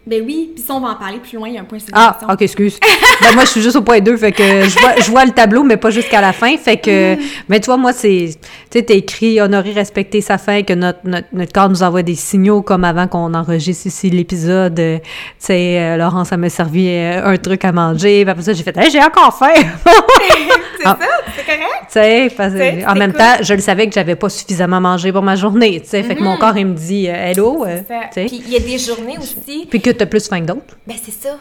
Ben 0.07 0.23
oui, 0.25 0.51
puis 0.55 0.63
ça, 0.63 0.73
on 0.73 0.79
va 0.79 0.89
en 0.89 0.95
parler 0.95 1.19
plus 1.19 1.35
loin, 1.37 1.47
il 1.49 1.53
y 1.53 1.57
a 1.57 1.61
un 1.61 1.65
point 1.65 1.77
de 1.77 1.83
Ah, 1.93 2.17
ok, 2.31 2.41
excuse. 2.41 2.79
ben, 3.21 3.31
moi, 3.35 3.43
je 3.45 3.49
suis 3.51 3.61
juste 3.61 3.75
au 3.75 3.81
point 3.83 3.99
2, 3.99 4.17
fait 4.17 4.31
que 4.31 4.41
je 4.63 4.79
vois, 4.79 4.95
je 4.99 5.11
vois 5.11 5.23
le 5.25 5.31
tableau, 5.31 5.61
mais 5.61 5.77
pas 5.77 5.91
jusqu'à 5.91 6.19
la 6.19 6.33
fin. 6.33 6.57
Fait 6.57 6.77
que, 6.77 7.15
mais 7.47 7.59
toi, 7.59 7.77
moi, 7.77 7.93
c'est, 7.93 8.29
tu 8.71 8.79
sais, 8.79 8.81
t'as 8.83 8.95
écrit 8.95 9.39
honorer, 9.39 9.71
respecter 9.71 10.21
sa 10.21 10.39
faim, 10.39 10.63
que 10.63 10.73
notre, 10.73 10.99
notre, 11.03 11.27
notre 11.31 11.53
corps 11.53 11.69
nous 11.69 11.83
envoie 11.83 12.01
des 12.01 12.15
signaux 12.15 12.63
comme 12.63 12.85
avant 12.85 13.07
qu'on 13.07 13.33
enregistre 13.35 13.85
ici 13.85 14.09
l'épisode. 14.09 14.79
euh, 14.79 14.97
Tu 14.97 15.05
sais, 15.37 15.79
euh, 15.79 15.97
Laurence, 15.97 16.31
elle 16.31 16.39
m'a 16.39 16.49
servi 16.49 16.87
euh, 16.89 17.25
un 17.25 17.37
truc 17.37 17.63
à 17.63 17.71
manger. 17.71 18.23
Puis 18.23 18.31
après 18.31 18.43
ça, 18.43 18.53
j'ai 18.53 18.63
fait, 18.63 18.75
Hey, 18.77 18.89
j'ai 18.89 19.03
encore 19.03 19.37
faim! 19.37 19.53
c'est 20.79 20.85
Ah. 20.85 20.97
ça, 20.99 21.07
c'est 21.35 21.43
correct? 21.45 21.65
Tu 21.87 21.93
sais, 21.93 22.31
parce 22.35 22.53
Tu 22.53 22.85
en 22.85 22.95
même 22.95 23.13
temps, 23.13 23.35
je 23.41 23.53
le 23.53 23.59
savais 23.59 23.85
que 23.87 23.93
j'avais 23.93 24.15
pas 24.15 24.29
suffisamment 24.29 24.79
mangé 24.81 25.11
pour 25.11 25.21
ma 25.21 25.35
journée. 25.35 25.81
Tu 25.81 25.89
sais, 25.89 26.01
fait 26.03 26.15
que 26.15 26.23
mon 26.23 26.37
corps, 26.37 26.57
il 26.57 26.65
me 26.67 26.73
dit, 26.73 27.07
euh, 27.09 27.13
hello, 27.13 27.65
tu. 28.13 28.25
Puis 28.25 28.41
il 28.47 28.49
y 28.49 28.55
a 28.55 28.59
des 28.59 28.77
journées 28.79 29.17
aussi 29.19 29.67
Puis 29.69 29.81
que 29.81 29.89
t'as 29.99 30.05
plus 30.05 30.27
faim 30.27 30.41
que 30.41 30.45
d'autres. 30.47 30.77
Ben, 30.87 30.97
c'est 31.01 31.11
ça. 31.11 31.37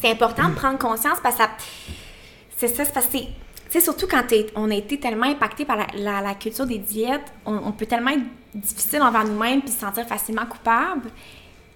C'est 0.00 0.10
important 0.10 0.48
de 0.48 0.54
prendre 0.54 0.78
conscience 0.78 1.18
parce 1.22 1.36
que 1.36 1.42
c'est 2.56 2.68
ça, 2.68 2.84
c'est 2.84 2.92
que 2.92 3.28
c'est- 3.70 3.80
surtout 3.80 4.06
quand 4.06 4.22
on 4.56 4.70
a 4.70 4.74
été 4.74 4.98
tellement 4.98 5.26
impacté 5.26 5.64
par 5.64 5.78
la, 5.94 6.34
culture 6.34 6.66
des 6.66 6.78
diètes, 6.78 7.32
on, 7.46 7.72
peut 7.72 7.86
tellement 7.86 8.10
être 8.10 8.22
difficile 8.54 9.02
envers 9.02 9.24
nous-mêmes 9.24 9.62
puis 9.62 9.70
se 9.70 9.80
sentir 9.80 10.06
facilement 10.06 10.46
coupable. 10.46 11.10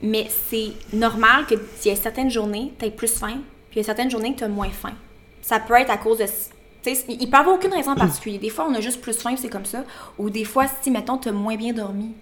Mais 0.02 0.28
c'est 0.50 0.72
normal 0.92 1.46
qu'il 1.46 1.58
y 1.84 1.88
ait 1.88 1.96
certaines 1.96 2.30
journées, 2.30 2.74
tu 2.78 2.84
aies 2.84 2.90
plus 2.90 3.12
faim, 3.12 3.38
puis 3.70 3.76
il 3.76 3.78
y 3.78 3.80
a 3.80 3.84
certaines 3.84 4.10
journées 4.10 4.34
que 4.34 4.38
tu 4.38 4.44
as 4.44 4.48
moins 4.48 4.70
faim. 4.70 4.92
Ça 5.40 5.60
peut 5.60 5.74
être 5.74 5.90
à 5.90 5.96
cause 5.96 6.18
de. 6.18 6.26
Il 7.08 7.30
peut 7.30 7.36
avoir 7.36 7.56
aucune 7.56 7.72
raison 7.72 7.94
particulière. 7.94 8.40
Des 8.40 8.50
fois, 8.50 8.66
on 8.68 8.74
a 8.74 8.80
juste 8.80 9.00
plus 9.00 9.16
faim, 9.16 9.36
c'est 9.38 9.48
comme 9.48 9.64
ça. 9.64 9.84
Ou 10.18 10.28
des 10.28 10.44
fois, 10.44 10.66
si, 10.82 10.90
mettons, 10.90 11.16
tu 11.16 11.30
as 11.30 11.32
moins 11.32 11.56
bien 11.56 11.72
dormi, 11.72 12.12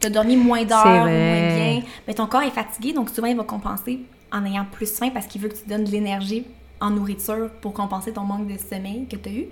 tu 0.00 0.06
as 0.06 0.10
dormi 0.10 0.36
moins 0.36 0.64
d'heures, 0.64 0.86
moins 0.86 1.06
bien, 1.06 1.82
mais 2.06 2.14
ton 2.14 2.26
corps 2.26 2.42
est 2.42 2.50
fatigué, 2.50 2.92
donc 2.92 3.10
souvent, 3.10 3.28
il 3.28 3.36
va 3.36 3.44
compenser 3.44 4.00
en 4.32 4.44
ayant 4.44 4.66
plus 4.70 4.90
faim 4.90 5.10
parce 5.12 5.26
qu'il 5.26 5.40
veut 5.40 5.48
que 5.48 5.56
tu 5.56 5.66
donnes 5.66 5.84
de 5.84 5.90
l'énergie 5.90 6.44
en 6.80 6.90
nourriture 6.90 7.50
pour 7.60 7.72
compenser 7.72 8.12
ton 8.12 8.22
manque 8.22 8.46
de 8.46 8.58
sommeil 8.58 9.06
que 9.10 9.16
tu 9.16 9.28
as 9.28 9.32
eu. 9.32 9.46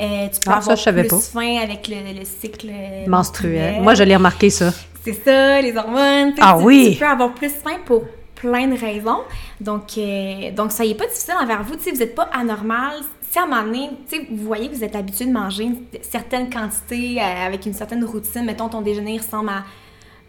Euh, 0.00 0.28
tu 0.28 0.40
peux 0.40 0.50
ah, 0.50 0.56
avoir 0.56 0.76
plus 0.76 1.30
faim 1.32 1.58
avec 1.62 1.88
le, 1.88 2.24
cycle 2.24 2.70
menstruel. 3.06 3.82
Moi, 3.82 3.94
je 3.94 4.02
l'ai 4.04 4.16
remarqué, 4.16 4.50
ça. 4.50 4.72
C'est 5.04 5.24
ça, 5.24 5.60
les 5.60 5.76
hormones. 5.76 6.32
Ah 6.40 6.56
oui! 6.58 6.92
Tu 6.92 6.98
peux 6.98 7.06
avoir 7.06 7.34
plus 7.34 7.50
faim 7.50 7.78
pour 7.84 8.04
plein 8.36 8.68
de 8.68 8.78
raisons. 8.78 9.22
Donc, 9.60 9.98
euh, 9.98 10.50
donc 10.52 10.72
ça 10.72 10.84
n'est 10.84 10.94
pas 10.94 11.06
difficile 11.06 11.34
envers 11.40 11.62
vous. 11.62 11.74
vous 11.74 11.98
n'êtes 11.98 12.14
pas 12.14 12.28
anormal. 12.32 12.94
Si 13.30 13.38
à 13.38 13.44
un 13.44 13.46
moment 13.46 13.62
donné, 13.62 13.90
vous 14.30 14.44
voyez 14.44 14.68
que 14.68 14.74
vous 14.74 14.84
êtes 14.84 14.94
habitué 14.94 15.24
de 15.24 15.32
manger 15.32 15.64
une 15.64 15.78
certaine 16.02 16.50
quantité 16.50 17.18
euh, 17.18 17.46
avec 17.46 17.64
une 17.66 17.72
certaine 17.72 18.04
routine, 18.04 18.44
mettons 18.44 18.68
ton 18.68 18.82
déjeuner 18.82 19.18
ressemble 19.18 19.48
à 19.48 19.64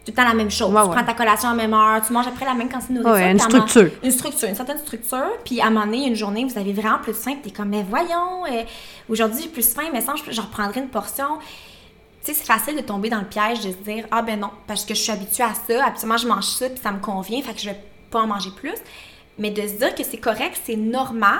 tout 0.05 0.11
le 0.11 0.15
temps 0.15 0.27
la 0.27 0.33
même 0.33 0.51
chose. 0.51 0.67
tu 0.67 0.73
prends 0.73 1.03
ta 1.03 1.13
collation 1.13 1.49
à 1.49 1.55
la 1.55 1.61
même 1.61 1.73
heure, 1.73 2.01
tu 2.05 2.11
manges 2.11 2.27
après 2.27 2.45
la 2.45 2.53
même 2.53 2.69
quantité 2.69 2.93
de 2.93 2.99
nourriture. 2.99 3.27
une 3.27 3.39
structure. 3.39 3.89
Une 4.03 4.11
structure, 4.11 4.49
une 4.49 4.55
certaine 4.55 4.77
structure. 4.79 5.31
Puis 5.45 5.61
à 5.61 5.67
un 5.67 5.69
moment 5.69 5.85
donné, 5.85 6.07
une 6.07 6.15
journée, 6.15 6.43
vous 6.43 6.57
avez 6.57 6.73
vraiment 6.73 6.99
plus 6.99 7.13
faim, 7.13 7.35
tu 7.41 7.49
es 7.49 7.51
comme, 7.51 7.69
mais 7.69 7.85
voyons, 7.87 8.45
euh, 8.45 8.63
aujourd'hui 9.07 9.43
j'ai 9.43 9.49
plus 9.49 9.73
faim, 9.73 9.89
mais 9.93 10.01
sans, 10.01 10.15
je, 10.17 10.41
reprendrai 10.41 10.81
une 10.81 10.89
portion. 10.89 11.37
Tu 12.21 12.33
sais, 12.33 12.33
c'est 12.33 12.45
facile 12.45 12.75
de 12.75 12.81
tomber 12.81 13.09
dans 13.09 13.19
le 13.19 13.25
piège 13.25 13.61
de 13.61 13.71
se 13.71 13.77
dire, 13.77 14.05
ah 14.11 14.21
ben 14.21 14.39
non, 14.39 14.49
parce 14.67 14.83
que 14.83 14.93
je 14.93 14.99
suis 14.99 15.11
habituée 15.11 15.43
à 15.43 15.53
ça, 15.53 15.85
absolument 15.85 16.17
je 16.17 16.27
mange 16.27 16.45
ça, 16.45 16.69
puis 16.69 16.79
ça 16.81 16.91
me 16.91 16.99
convient, 16.99 17.41
fait 17.41 17.53
que 17.53 17.59
je 17.59 17.69
vais 17.69 17.79
pas 18.11 18.21
en 18.21 18.27
manger 18.27 18.51
plus. 18.51 18.75
Mais 19.39 19.49
de 19.49 19.61
se 19.61 19.73
dire 19.73 19.95
que 19.95 20.03
c'est 20.03 20.17
correct, 20.17 20.59
c'est 20.63 20.75
normal, 20.75 21.39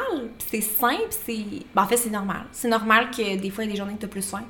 c'est 0.50 0.62
simple, 0.62 1.10
c'est. 1.10 1.46
Ben, 1.76 1.84
en 1.84 1.88
fait, 1.88 1.98
c'est 1.98 2.10
normal. 2.10 2.46
C'est 2.52 2.68
normal 2.68 3.12
que 3.12 3.38
des 3.38 3.50
fois, 3.52 3.64
il 3.64 3.68
y 3.68 3.70
a 3.70 3.74
des 3.74 3.78
journées 3.78 3.94
que 3.94 4.00
tu 4.00 4.06
as 4.06 4.10
plus 4.10 4.28
faim. 4.28 4.44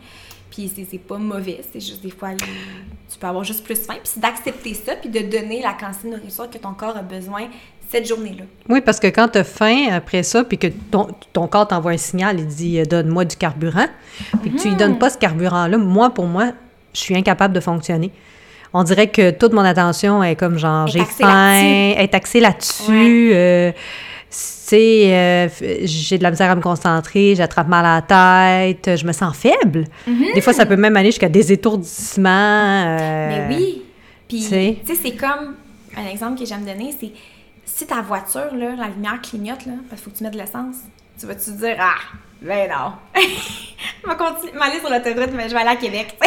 Puis 0.54 0.72
c'est 0.90 1.00
pas 1.00 1.18
mauvais, 1.18 1.62
c'est 1.72 1.80
juste 1.80 2.04
des 2.04 2.12
fois, 2.12 2.30
tu 2.38 3.18
peux 3.20 3.26
avoir 3.26 3.44
juste 3.44 3.64
plus 3.64 3.76
faim. 3.76 3.96
Puis 3.96 4.12
c'est 4.14 4.20
d'accepter 4.20 4.76
ça, 4.76 4.94
puis 4.96 5.10
de 5.10 5.20
donner 5.20 5.64
la 5.64 5.74
quantité 5.74 6.10
de 6.10 6.16
nourriture 6.16 6.48
que 6.48 6.60
ton 6.60 6.74
corps 6.74 6.96
a 6.96 7.02
besoin 7.02 7.48
cette 7.90 8.08
journée-là. 8.08 8.44
Oui, 8.70 8.82
parce 8.82 9.00
que 9.00 9.08
quand 9.08 9.30
tu 9.30 9.40
as 9.40 9.44
faim 9.44 9.88
après 9.92 10.22
ça, 10.22 10.44
puis 10.44 10.60
que 10.60 10.68
ton, 10.68 11.08
ton 11.32 11.48
corps 11.48 11.68
t'envoie 11.68 11.94
un 11.94 11.98
signal, 11.98 12.40
il 12.40 12.46
dit 12.46 12.80
euh, 12.80 12.86
donne-moi 12.86 13.26
du 13.26 13.36
carburant, 13.36 13.88
puis 14.42 14.52
que 14.52 14.62
tu 14.62 14.70
lui 14.70 14.76
donnes 14.76 14.94
mhm. 14.94 15.00
pas 15.00 15.10
ce 15.10 15.18
carburant-là, 15.18 15.80
moi, 15.80 16.12
pour 16.12 16.28
moi, 16.28 16.52
je 16.94 17.00
suis 17.00 17.16
incapable 17.16 17.56
de 17.56 17.60
fonctionner. 17.60 18.12
On 18.74 18.84
dirait 18.84 19.08
que 19.08 19.32
toute 19.32 19.54
mon 19.54 19.62
attention 19.62 20.24
est 20.24 20.36
comme 20.36 20.60
genre, 20.60 20.86
j'ai 20.86 21.04
faim, 21.04 21.94
est 21.98 22.14
axée 22.14 22.40
là-dessus. 22.40 23.32
Euh, 23.34 23.72
sais, 24.36 25.14
euh, 25.14 25.48
j'ai 25.84 26.18
de 26.18 26.24
la 26.24 26.32
misère 26.32 26.50
à 26.52 26.56
me 26.56 26.62
concentrer, 26.62 27.36
j'attrape 27.36 27.68
mal 27.68 27.86
à 27.86 27.96
la 27.96 28.74
tête, 28.74 28.98
je 28.98 29.06
me 29.06 29.12
sens 29.12 29.36
faible. 29.36 29.86
Des 30.08 30.42
fois, 30.42 30.54
ça 30.54 30.66
peut 30.66 30.76
même 30.76 30.98
aller 30.98 31.10
jusqu'à 31.10 31.30
des 31.30 31.52
étourdissements. 31.52 32.30
Euh, 32.30 33.48
Mais 33.48 33.56
oui. 33.56 33.82
Puis, 34.28 34.42
tu 34.42 34.48
sais, 34.48 34.78
c'est 35.02 35.16
comme 35.16 35.56
un 35.96 36.10
exemple 36.10 36.40
que 36.40 36.46
j'aime 36.46 36.66
donner, 36.66 36.94
c'est 37.00 37.12
si 37.66 37.86
ta 37.86 38.02
voiture, 38.02 38.56
là, 38.56 38.76
la 38.78 38.88
lumière 38.88 39.20
clignote, 39.22 39.66
là, 39.66 39.74
parce 39.90 40.02
qu'il 40.02 40.06
faut 40.06 40.12
que 40.12 40.18
tu 40.18 40.24
mettes 40.24 40.34
de 40.34 40.40
l'essence, 40.40 40.76
tu 41.20 41.26
vas-tu 41.26 41.52
dire, 41.52 41.76
ah, 41.80 41.96
ben 42.42 42.70
non. 42.70 42.94
je 43.16 44.10
vais 44.10 44.16
continuer, 44.16 44.54
m'aller 44.54 44.80
sur 44.80 44.90
l'autoroute, 44.90 45.34
mais 45.34 45.48
je 45.48 45.54
vais 45.54 45.62
aller 45.62 45.70
à 45.70 45.76
Québec. 45.76 46.18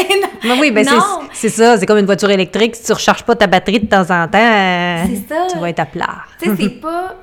Mais 0.44 0.58
oui, 0.60 0.70
ben 0.70 0.86
c'est 1.32 1.48
ça. 1.48 1.76
C'est 1.76 1.86
comme 1.86 1.98
une 1.98 2.06
voiture 2.06 2.30
électrique. 2.30 2.76
Si 2.76 2.84
tu 2.84 2.92
ne 2.92 2.94
recharges 2.94 3.22
pas 3.22 3.34
ta 3.36 3.46
batterie 3.46 3.80
de 3.80 3.86
temps 3.86 4.10
en 4.10 4.28
temps, 4.28 5.06
tu 5.52 5.58
vas 5.58 5.68
être 5.68 5.80
à 5.80 5.86
plat. 5.86 6.18
Tu 6.40 6.48
sais, 6.48 6.56
c'est 6.58 6.68
pas 6.80 7.16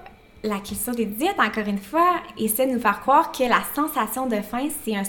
la 0.44 0.60
question 0.60 0.92
des 0.92 1.06
diètes, 1.06 1.40
encore 1.40 1.68
une 1.68 1.80
fois, 1.80 2.22
essaie 2.38 2.68
de 2.68 2.74
nous 2.74 2.80
faire 2.80 3.00
croire 3.00 3.32
que 3.32 3.44
la 3.44 3.62
sensation 3.74 4.28
de 4.28 4.42
faim, 4.42 4.68
c'est 4.84 4.96
un 4.96 5.04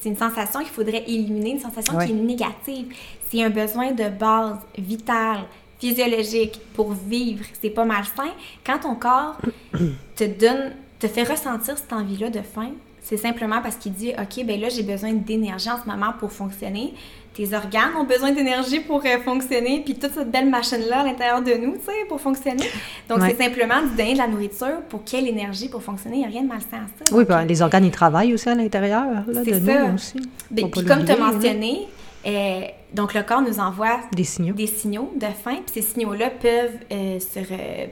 c'est 0.00 0.10
une 0.10 0.16
sensation 0.16 0.60
qu'il 0.60 0.68
faudrait 0.68 1.02
éliminer, 1.08 1.50
une 1.50 1.58
sensation 1.58 1.98
qui 1.98 2.12
est 2.12 2.14
négative. 2.14 2.94
C'est 3.28 3.42
un 3.42 3.50
besoin 3.50 3.90
de 3.90 4.08
base, 4.08 4.58
vital, 4.76 5.40
physiologique 5.80 6.60
pour 6.74 6.92
vivre. 6.92 7.44
C'est 7.60 7.70
pas 7.70 7.84
malsain. 7.84 8.30
Quand 8.64 8.78
ton 8.78 8.94
corps 8.94 9.36
te 10.16 10.24
donne, 10.24 10.72
te 11.00 11.08
fait 11.08 11.24
ressentir 11.24 11.76
cette 11.76 11.92
envie-là 11.92 12.30
de 12.30 12.42
faim, 12.42 12.70
c'est 13.00 13.16
simplement 13.16 13.60
parce 13.62 13.76
qu'il 13.76 13.92
dit, 13.92 14.12
OK, 14.18 14.44
ben 14.44 14.60
là, 14.60 14.68
j'ai 14.68 14.82
besoin 14.82 15.14
d'énergie 15.14 15.70
en 15.70 15.82
ce 15.82 15.88
moment 15.88 16.12
pour 16.18 16.30
fonctionner 16.30 16.94
tes 17.38 17.54
organes 17.54 17.94
ont 17.96 18.02
besoin 18.02 18.32
d'énergie 18.32 18.80
pour 18.80 19.00
euh, 19.04 19.18
fonctionner, 19.24 19.82
puis 19.84 19.94
toute 19.94 20.12
cette 20.12 20.28
belle 20.28 20.50
machine-là 20.50 21.02
à 21.02 21.04
l'intérieur 21.04 21.40
de 21.40 21.52
nous, 21.52 21.74
tu 21.74 21.84
sais, 21.84 22.04
pour 22.08 22.20
fonctionner. 22.20 22.64
Donc, 23.08 23.20
c'est 23.22 23.40
simplement 23.40 23.80
de 23.80 23.96
donner 23.96 24.14
de 24.14 24.18
la 24.18 24.26
nourriture 24.26 24.80
pour 24.88 25.04
quelle 25.04 25.28
énergie 25.28 25.68
pour 25.68 25.80
fonctionner. 25.80 26.16
Il 26.16 26.20
n'y 26.20 26.24
a 26.24 26.28
rien 26.28 26.42
de 26.42 26.48
malsain 26.48 26.78
à 26.78 27.04
ça. 27.06 27.14
Oui, 27.14 27.24
ben, 27.24 27.44
les 27.44 27.62
organes, 27.62 27.84
ils 27.84 27.92
travaillent 27.92 28.34
aussi 28.34 28.48
à 28.48 28.56
l'intérieur 28.56 29.04
de 29.28 29.34
ça. 29.34 29.40
nous 29.42 29.94
aussi. 29.94 30.20
Ben, 30.50 30.68
puis 30.68 30.84
comme 30.84 31.04
tu 31.04 31.12
as 31.12 31.16
mentionné, 31.16 31.86
euh, 32.28 32.60
donc, 32.92 33.14
le 33.14 33.22
corps 33.22 33.40
nous 33.40 33.58
envoie 33.58 34.00
des 34.12 34.24
signaux, 34.24 34.54
des 34.54 34.66
signaux 34.66 35.12
de 35.16 35.26
faim. 35.26 35.56
Puis 35.66 35.74
ces 35.74 35.82
signaux-là 35.82 36.30
peuvent, 36.30 36.78
euh, 36.92 37.18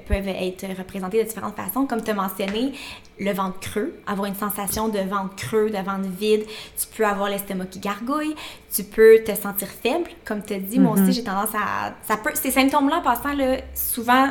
peuvent 0.07 0.29
être 0.29 0.67
représentés 0.77 1.23
de 1.23 1.29
différentes 1.29 1.57
façons. 1.57 1.87
Comme 1.87 2.03
tu 2.03 2.11
as 2.11 2.15
mentionné, 2.15 2.73
le 3.19 3.33
ventre 3.33 3.59
creux, 3.61 3.95
avoir 4.07 4.27
une 4.27 4.35
sensation 4.35 4.89
de 4.89 4.99
ventre 4.99 5.37
creux, 5.37 5.71
de 5.71 5.77
ventre 5.77 6.09
vide. 6.19 6.45
Tu 6.79 6.87
peux 6.97 7.07
avoir 7.07 7.31
l'estomac 7.31 7.67
qui 7.67 7.79
gargouille. 7.79 8.35
Tu 8.75 8.85
peux 8.85 9.19
te 9.25 9.35
sentir 9.35 9.69
faible, 9.69 10.11
comme 10.25 10.43
tu 10.43 10.55
as 10.55 10.59
dit. 10.59 10.79
Moi 10.79 10.93
aussi, 10.93 11.03
mm-hmm. 11.03 11.13
j'ai 11.13 11.25
tendance 11.25 11.55
à... 11.55 11.95
Ça 12.03 12.17
peut, 12.17 12.31
ces 12.35 12.51
symptômes-là, 12.51 12.99
en 12.99 13.03
passant, 13.03 13.35
là, 13.35 13.59
souvent, 13.75 14.29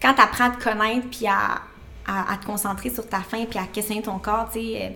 quand 0.00 0.14
tu 0.14 0.20
apprends 0.20 0.46
à 0.46 0.50
te 0.50 0.62
connaître 0.62 1.08
puis 1.10 1.26
à, 1.26 1.60
à, 2.06 2.36
te 2.38 2.46
concentrer 2.46 2.90
sur 2.90 3.08
ta 3.08 3.20
faim 3.20 3.44
puis 3.48 3.58
à 3.58 3.64
questionner 3.64 4.02
ton 4.02 4.18
corps, 4.18 4.48
tu 4.52 4.60
sais... 4.60 4.82
Euh, 4.82 4.88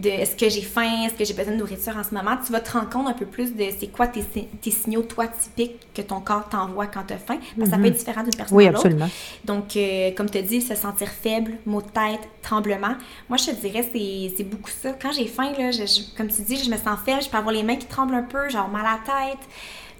de 0.00 0.08
est-ce 0.08 0.36
que 0.36 0.48
j'ai 0.48 0.62
faim, 0.62 1.04
est-ce 1.06 1.14
que 1.14 1.24
j'ai 1.24 1.34
besoin 1.34 1.52
de 1.52 1.58
nourriture 1.58 1.96
en 1.96 2.04
ce 2.04 2.14
moment, 2.14 2.36
tu 2.44 2.52
vas 2.52 2.60
te 2.60 2.72
rendre 2.72 2.90
compte 2.90 3.08
un 3.08 3.12
peu 3.12 3.26
plus 3.26 3.54
de 3.54 3.64
c'est 3.78 3.88
quoi 3.88 4.06
tes, 4.06 4.22
tes, 4.22 4.70
signaux, 4.70 5.02
toi, 5.02 5.26
typiques 5.28 5.86
que 5.94 6.02
ton 6.02 6.20
corps 6.20 6.48
t'envoie 6.48 6.86
quand 6.86 7.04
tu 7.06 7.14
as 7.14 7.18
faim. 7.18 7.38
Parce 7.56 7.70
ça 7.70 7.76
peut 7.76 7.82
mhm. 7.82 7.88
être 7.88 7.98
différent 7.98 8.22
d'une 8.22 8.34
personne 8.34 8.56
oui, 8.56 8.66
à 8.66 8.70
l'autre. 8.70 8.86
absolument. 8.86 9.10
Donc, 9.44 9.76
euh, 9.76 10.10
comme 10.16 10.30
tu 10.30 10.42
dit, 10.42 10.60
se 10.60 10.74
sentir 10.74 11.08
faible, 11.08 11.52
maux 11.66 11.82
de 11.82 11.88
tête, 11.88 12.28
tremblement. 12.42 12.94
Moi, 13.28 13.36
je 13.36 13.46
te 13.46 13.54
dirais, 13.54 13.88
c'est 13.92 14.44
beaucoup 14.44 14.70
ça. 14.70 14.92
Quand 15.00 15.12
j'ai 15.12 15.26
faim, 15.26 15.52
là, 15.58 15.70
comme 16.16 16.28
tu 16.28 16.42
dis, 16.42 16.56
je 16.56 16.70
me 16.70 16.76
sens 16.76 16.98
faible, 17.04 17.22
je 17.22 17.28
peux 17.28 17.36
avoir 17.36 17.54
les 17.54 17.62
mains 17.62 17.76
qui 17.76 17.86
tremblent 17.86 18.14
un 18.14 18.22
peu, 18.22 18.48
genre 18.48 18.68
mal 18.68 18.86
à 18.86 18.98
la 19.06 19.30
tête. 19.30 19.48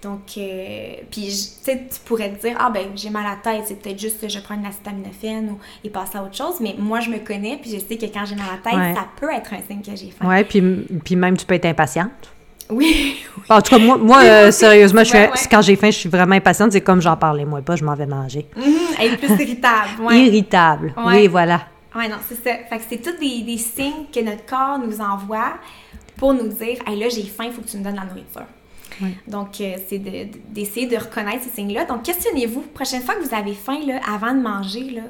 Donc, 0.01 0.21
euh, 0.37 0.93
puis, 1.11 1.27
tu 1.27 1.31
sais, 1.31 1.87
tu 1.89 1.99
pourrais 2.03 2.31
te 2.31 2.41
dire, 2.41 2.57
ah 2.59 2.71
ben, 2.71 2.87
j'ai 2.95 3.11
mal 3.11 3.23
à 3.25 3.31
la 3.31 3.35
tête, 3.35 3.65
c'est 3.67 3.79
peut-être 3.79 3.99
juste 3.99 4.19
que 4.19 4.27
je 4.27 4.39
prends 4.39 4.55
une 4.55 4.65
acétaminophène 4.65 5.51
ou 5.51 5.59
et 5.83 5.89
passer 5.91 6.17
à 6.17 6.23
autre 6.23 6.35
chose. 6.35 6.55
Mais 6.59 6.75
moi, 6.77 7.01
je 7.01 7.09
me 7.09 7.19
connais, 7.19 7.57
puis 7.61 7.69
je 7.69 7.77
sais 7.77 7.97
que 7.97 8.11
quand 8.11 8.25
j'ai 8.25 8.35
mal 8.35 8.47
à 8.49 8.71
la 8.71 8.71
tête, 8.71 8.95
ça 8.97 9.05
peut 9.19 9.31
être 9.31 9.53
un 9.53 9.59
signe 9.67 9.81
que 9.81 9.95
j'ai 9.95 10.09
faim. 10.09 10.25
Oui, 10.27 10.43
puis, 10.43 10.61
puis 11.03 11.15
même, 11.15 11.37
tu 11.37 11.45
peux 11.45 11.53
être 11.53 11.65
impatiente. 11.65 12.33
Oui. 12.69 13.17
En 13.49 13.61
tout 13.61 13.75
cas, 13.75 13.79
moi, 13.83 13.97
moi 13.97 14.23
euh, 14.23 14.51
sérieusement, 14.51 15.03
je 15.03 15.47
quand 15.49 15.61
j'ai 15.61 15.75
faim, 15.75 15.91
je 15.91 15.97
suis 15.97 16.09
vraiment 16.09 16.35
impatiente. 16.35 16.71
C'est 16.71 16.81
comme 16.81 17.01
j'en 17.01 17.17
parlais, 17.17 17.43
moi, 17.43 17.61
pas, 17.61 17.75
je 17.75 17.83
m'en 17.83 17.95
vais 17.95 18.05
manger. 18.05 18.45
Mm 18.55 18.61
être 19.03 19.17
plus 19.17 19.29
irritable. 19.43 20.13
Irritable. 20.13 20.93
Oui, 21.05 21.27
voilà. 21.27 21.61
Oui, 21.95 22.07
non, 22.07 22.17
c'est 22.27 22.35
ça. 22.35 22.57
Fait 22.69 22.77
que 22.77 22.83
c'est 22.87 23.01
tous 23.01 23.19
des, 23.19 23.41
des, 23.41 23.57
signes 23.57 24.05
que 24.13 24.19
notre 24.21 24.45
corps 24.45 24.79
nous 24.79 25.01
envoie 25.01 25.53
pour 26.17 26.33
nous 26.33 26.47
dire, 26.47 26.77
hey, 26.87 26.99
là, 26.99 27.09
j'ai 27.09 27.23
faim, 27.23 27.45
il 27.47 27.51
faut 27.51 27.61
que 27.61 27.67
tu 27.67 27.77
me 27.77 27.83
donnes 27.83 27.95
la 27.95 28.05
nourriture. 28.05 28.45
Donc, 29.27 29.61
euh, 29.61 29.75
c'est 29.87 29.99
d'essayer 29.99 30.87
de, 30.87 30.97
reconnaître 30.97 31.43
ces 31.43 31.49
signes-là. 31.49 31.85
Donc, 31.85 32.03
questionnez-vous, 32.03 32.61
prochaine 32.73 33.01
fois 33.01 33.15
que 33.15 33.23
vous 33.23 33.35
avez 33.35 33.53
faim, 33.53 33.79
là, 33.85 33.99
avant 34.07 34.33
de 34.33 34.41
manger, 34.41 35.01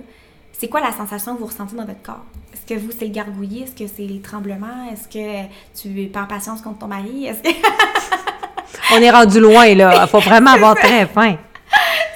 c'est 0.53 0.67
quoi 0.67 0.81
la 0.81 0.91
sensation 0.91 1.35
que 1.35 1.39
vous 1.39 1.47
ressentez 1.47 1.75
dans 1.75 1.85
votre 1.85 2.01
corps? 2.01 2.25
Est-ce 2.53 2.73
que 2.73 2.79
vous, 2.79 2.91
c'est 2.91 3.05
le 3.05 3.11
gargouillis? 3.11 3.63
Est-ce 3.63 3.75
que 3.75 3.89
c'est 3.93 4.03
les 4.03 4.21
tremblements? 4.21 4.89
Est-ce 4.91 5.07
que 5.07 5.47
tu 5.79 6.07
perds 6.07 6.27
patience 6.27 6.61
contre 6.61 6.79
ton 6.79 6.87
mari? 6.87 7.25
Est-ce 7.25 7.41
que... 7.41 7.49
On 8.93 9.01
est 9.01 9.11
rendu 9.11 9.39
loin, 9.39 9.73
là. 9.73 10.03
Il 10.03 10.09
faut 10.09 10.19
vraiment 10.19 10.51
avoir 10.55 10.75
très 10.75 11.05
faim. 11.05 11.37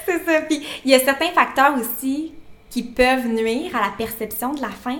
c'est 0.04 0.24
ça. 0.24 0.42
Puis, 0.42 0.62
il 0.84 0.90
y 0.90 0.94
a 0.94 1.00
certains 1.00 1.30
facteurs 1.30 1.74
aussi 1.78 2.32
qui 2.70 2.82
peuvent 2.82 3.26
nuire 3.26 3.74
à 3.74 3.80
la 3.80 3.92
perception 3.96 4.52
de 4.52 4.60
la 4.60 4.68
faim. 4.68 4.98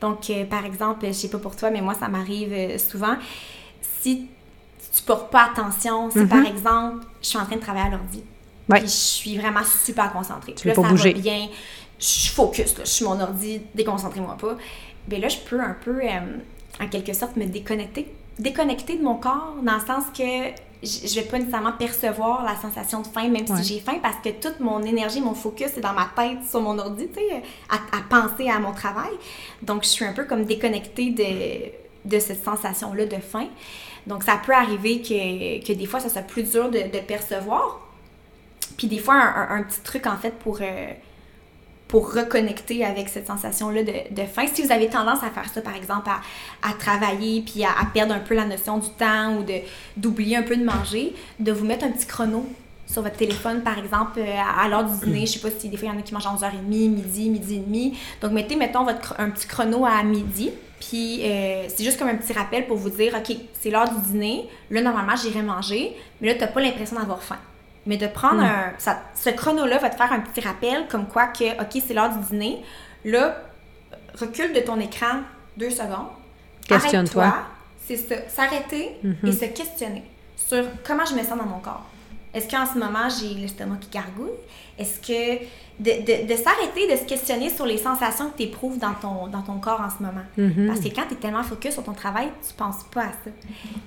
Donc, 0.00 0.30
euh, 0.30 0.44
par 0.44 0.64
exemple, 0.64 1.06
je 1.06 1.12
sais 1.12 1.28
pas 1.28 1.38
pour 1.38 1.56
toi, 1.56 1.70
mais 1.70 1.80
moi, 1.80 1.94
ça 1.94 2.08
m'arrive 2.08 2.52
euh, 2.52 2.78
souvent. 2.78 3.16
Si 4.00 4.28
tu 4.98 5.04
portes 5.04 5.30
pas 5.30 5.50
attention. 5.52 6.10
Si 6.10 6.24
par 6.26 6.38
mhm. 6.38 6.46
exemple, 6.46 7.06
je 7.22 7.28
suis 7.28 7.38
en 7.38 7.44
train 7.44 7.56
de 7.56 7.60
travailler 7.60 7.86
à 7.86 7.90
l'ordi, 7.90 8.22
puis 8.68 8.80
je 8.82 8.86
suis 8.86 9.38
vraiment 9.38 9.64
super 9.64 10.12
concentrée. 10.12 10.54
Tu 10.54 10.68
là, 10.68 10.74
ça 10.74 10.82
bouger. 10.82 11.12
va 11.12 11.20
bien, 11.20 11.48
je 11.98 12.04
suis 12.04 12.34
focus, 12.34 12.76
là, 12.78 12.84
je 12.84 12.90
suis 12.90 13.04
mon 13.04 13.20
ordi, 13.20 13.60
déconcentrez-moi 13.74 14.36
pas. 14.40 14.56
Bien 15.06 15.20
là, 15.20 15.28
je 15.28 15.38
peux 15.38 15.60
un 15.60 15.76
peu, 15.84 16.00
euh, 16.02 16.18
en 16.80 16.88
quelque 16.88 17.12
sorte, 17.12 17.36
me 17.36 17.46
déconnecter. 17.46 18.12
Déconnecter 18.38 18.96
de 18.96 19.02
mon 19.02 19.16
corps, 19.16 19.56
dans 19.62 19.74
le 19.74 19.80
sens 19.80 20.04
que 20.16 20.52
je 20.80 21.14
vais 21.16 21.26
pas 21.26 21.38
nécessairement 21.38 21.72
percevoir 21.72 22.44
la 22.44 22.54
sensation 22.54 23.00
de 23.00 23.06
faim, 23.06 23.28
même 23.28 23.46
si 23.46 23.64
j'ai 23.64 23.80
faim, 23.80 23.98
parce 24.00 24.16
que 24.22 24.28
toute 24.28 24.60
mon 24.60 24.80
énergie, 24.82 25.20
mon 25.20 25.34
focus 25.34 25.76
est 25.76 25.80
dans 25.80 25.92
ma 25.92 26.08
tête, 26.14 26.38
sur 26.48 26.60
mon 26.60 26.78
ordi, 26.78 27.08
tu 27.08 27.14
sais, 27.14 27.42
à, 27.68 27.96
à, 27.96 28.02
penser 28.08 28.48
à 28.48 28.60
mon 28.60 28.72
travail. 28.72 29.10
Donc, 29.62 29.82
je 29.82 29.88
suis 29.88 30.04
un 30.04 30.12
peu 30.12 30.24
comme 30.24 30.44
déconnectée 30.44 31.10
de 31.10 31.88
de 32.08 32.18
cette 32.18 32.44
sensation-là 32.44 33.06
de 33.06 33.16
faim. 33.16 33.48
Donc, 34.08 34.24
ça 34.24 34.40
peut 34.44 34.54
arriver 34.54 35.00
que, 35.00 35.64
que 35.64 35.72
des 35.72 35.86
fois, 35.86 36.00
ça 36.00 36.08
soit 36.08 36.22
plus 36.22 36.42
dur 36.42 36.70
de, 36.70 36.98
percevoir. 37.06 37.80
Puis 38.76 38.86
des 38.86 38.98
fois, 38.98 39.14
un, 39.14 39.62
petit 39.62 39.80
truc, 39.80 40.06
en 40.06 40.16
fait, 40.16 40.32
pour, 40.38 40.58
euh, 40.60 40.92
pour 41.88 42.14
reconnecter 42.14 42.84
avec 42.84 43.08
cette 43.08 43.26
sensation-là 43.26 43.82
de, 43.82 44.14
de, 44.14 44.22
faim. 44.26 44.46
Si 44.52 44.62
vous 44.62 44.72
avez 44.72 44.88
tendance 44.88 45.22
à 45.22 45.30
faire 45.30 45.48
ça, 45.52 45.60
par 45.60 45.76
exemple, 45.76 46.08
à, 46.08 46.20
à 46.68 46.72
travailler, 46.72 47.42
puis 47.42 47.64
à, 47.64 47.70
à, 47.70 47.86
perdre 47.86 48.14
un 48.14 48.20
peu 48.20 48.34
la 48.34 48.46
notion 48.46 48.78
du 48.78 48.88
temps 48.90 49.36
ou 49.36 49.44
d'oublier 49.96 50.36
un 50.36 50.42
peu 50.42 50.56
de 50.56 50.64
manger, 50.64 51.14
de 51.38 51.52
vous 51.52 51.66
mettre 51.66 51.84
un 51.84 51.90
petit 51.90 52.06
chrono 52.06 52.46
sur 52.86 53.02
votre 53.02 53.16
téléphone, 53.16 53.62
par 53.62 53.78
exemple, 53.78 54.18
euh, 54.18 54.34
à 54.58 54.66
l'heure 54.68 54.84
du 54.84 55.04
dîner. 55.04 55.26
Je 55.26 55.32
sais 55.32 55.40
pas 55.40 55.50
si 55.56 55.68
des 55.68 55.76
fois, 55.76 55.88
il 55.88 55.92
y 55.92 55.96
en 55.96 56.00
a 56.00 56.02
qui 56.02 56.14
mangent 56.14 56.26
à 56.26 56.34
11h30, 56.34 56.62
midi, 56.62 57.28
midi 57.28 57.56
et 57.56 57.58
demi. 57.58 57.98
Donc, 58.22 58.32
mettez, 58.32 58.56
mettons, 58.56 58.84
votre, 58.84 59.14
un 59.18 59.28
petit 59.28 59.46
chrono 59.46 59.84
à 59.84 60.02
midi. 60.02 60.50
Puis, 60.80 61.22
euh, 61.24 61.68
c'est 61.68 61.84
juste 61.84 61.98
comme 61.98 62.08
un 62.08 62.16
petit 62.16 62.32
rappel 62.32 62.66
pour 62.66 62.76
vous 62.76 62.90
dire, 62.90 63.14
OK, 63.14 63.36
c'est 63.60 63.70
l'heure 63.70 63.88
du 63.88 64.00
dîner. 64.12 64.48
Là, 64.70 64.80
normalement, 64.80 65.16
j'irai 65.16 65.42
manger. 65.42 65.96
Mais 66.20 66.28
là, 66.28 66.34
tu 66.34 66.40
n'as 66.40 66.48
pas 66.48 66.60
l'impression 66.60 66.96
d'avoir 66.96 67.22
faim. 67.22 67.38
Mais 67.86 67.96
de 67.96 68.06
prendre 68.06 68.42
mm. 68.42 68.44
un... 68.44 68.72
Ça, 68.78 69.02
ce 69.14 69.30
chrono-là 69.30 69.78
va 69.78 69.90
te 69.90 69.96
faire 69.96 70.12
un 70.12 70.20
petit 70.20 70.40
rappel 70.40 70.86
comme 70.88 71.06
quoi 71.08 71.26
que, 71.26 71.60
OK, 71.60 71.82
c'est 71.84 71.94
l'heure 71.94 72.10
du 72.16 72.24
dîner. 72.30 72.62
Là, 73.04 73.36
recule 74.14 74.52
de 74.52 74.60
ton 74.60 74.78
écran 74.78 75.20
deux 75.56 75.70
secondes. 75.70 76.08
Questionne-toi. 76.66 77.34
C'est 77.86 77.96
ça. 77.96 78.16
S'arrêter 78.28 78.96
mm 79.02 79.12
-hmm. 79.12 79.28
et 79.28 79.32
se 79.32 79.44
questionner 79.46 80.04
sur 80.36 80.64
comment 80.86 81.04
je 81.04 81.14
me 81.14 81.22
sens 81.22 81.38
dans 81.38 81.46
mon 81.46 81.60
corps. 81.60 81.86
Est-ce 82.34 82.48
qu'en 82.48 82.66
ce 82.66 82.78
moment, 82.78 83.08
j'ai 83.08 83.34
l'estomac 83.34 83.78
qui 83.80 83.90
gargouille? 83.90 84.38
Est-ce 84.78 85.00
que 85.00 85.44
de, 85.80 85.90
de, 85.90 86.26
de 86.32 86.36
s'arrêter, 86.36 86.90
de 86.90 86.96
se 86.96 87.04
questionner 87.04 87.50
sur 87.50 87.64
les 87.64 87.78
sensations 87.78 88.30
que 88.30 88.36
tu 88.38 88.42
éprouves 88.44 88.78
dans 88.78 88.94
ton, 88.94 89.28
dans 89.28 89.42
ton 89.42 89.58
corps 89.58 89.80
en 89.80 89.90
ce 89.90 90.02
moment. 90.02 90.26
Mm 90.36 90.48
-hmm. 90.48 90.66
Parce 90.68 90.80
que 90.80 90.88
quand 90.88 91.06
tu 91.08 91.14
es 91.14 91.16
tellement 91.16 91.44
focus 91.44 91.72
sur 91.74 91.84
ton 91.84 91.92
travail, 91.92 92.28
tu 92.46 92.52
penses 92.54 92.82
pas 92.94 93.02
à 93.02 93.12
ça. 93.22 93.30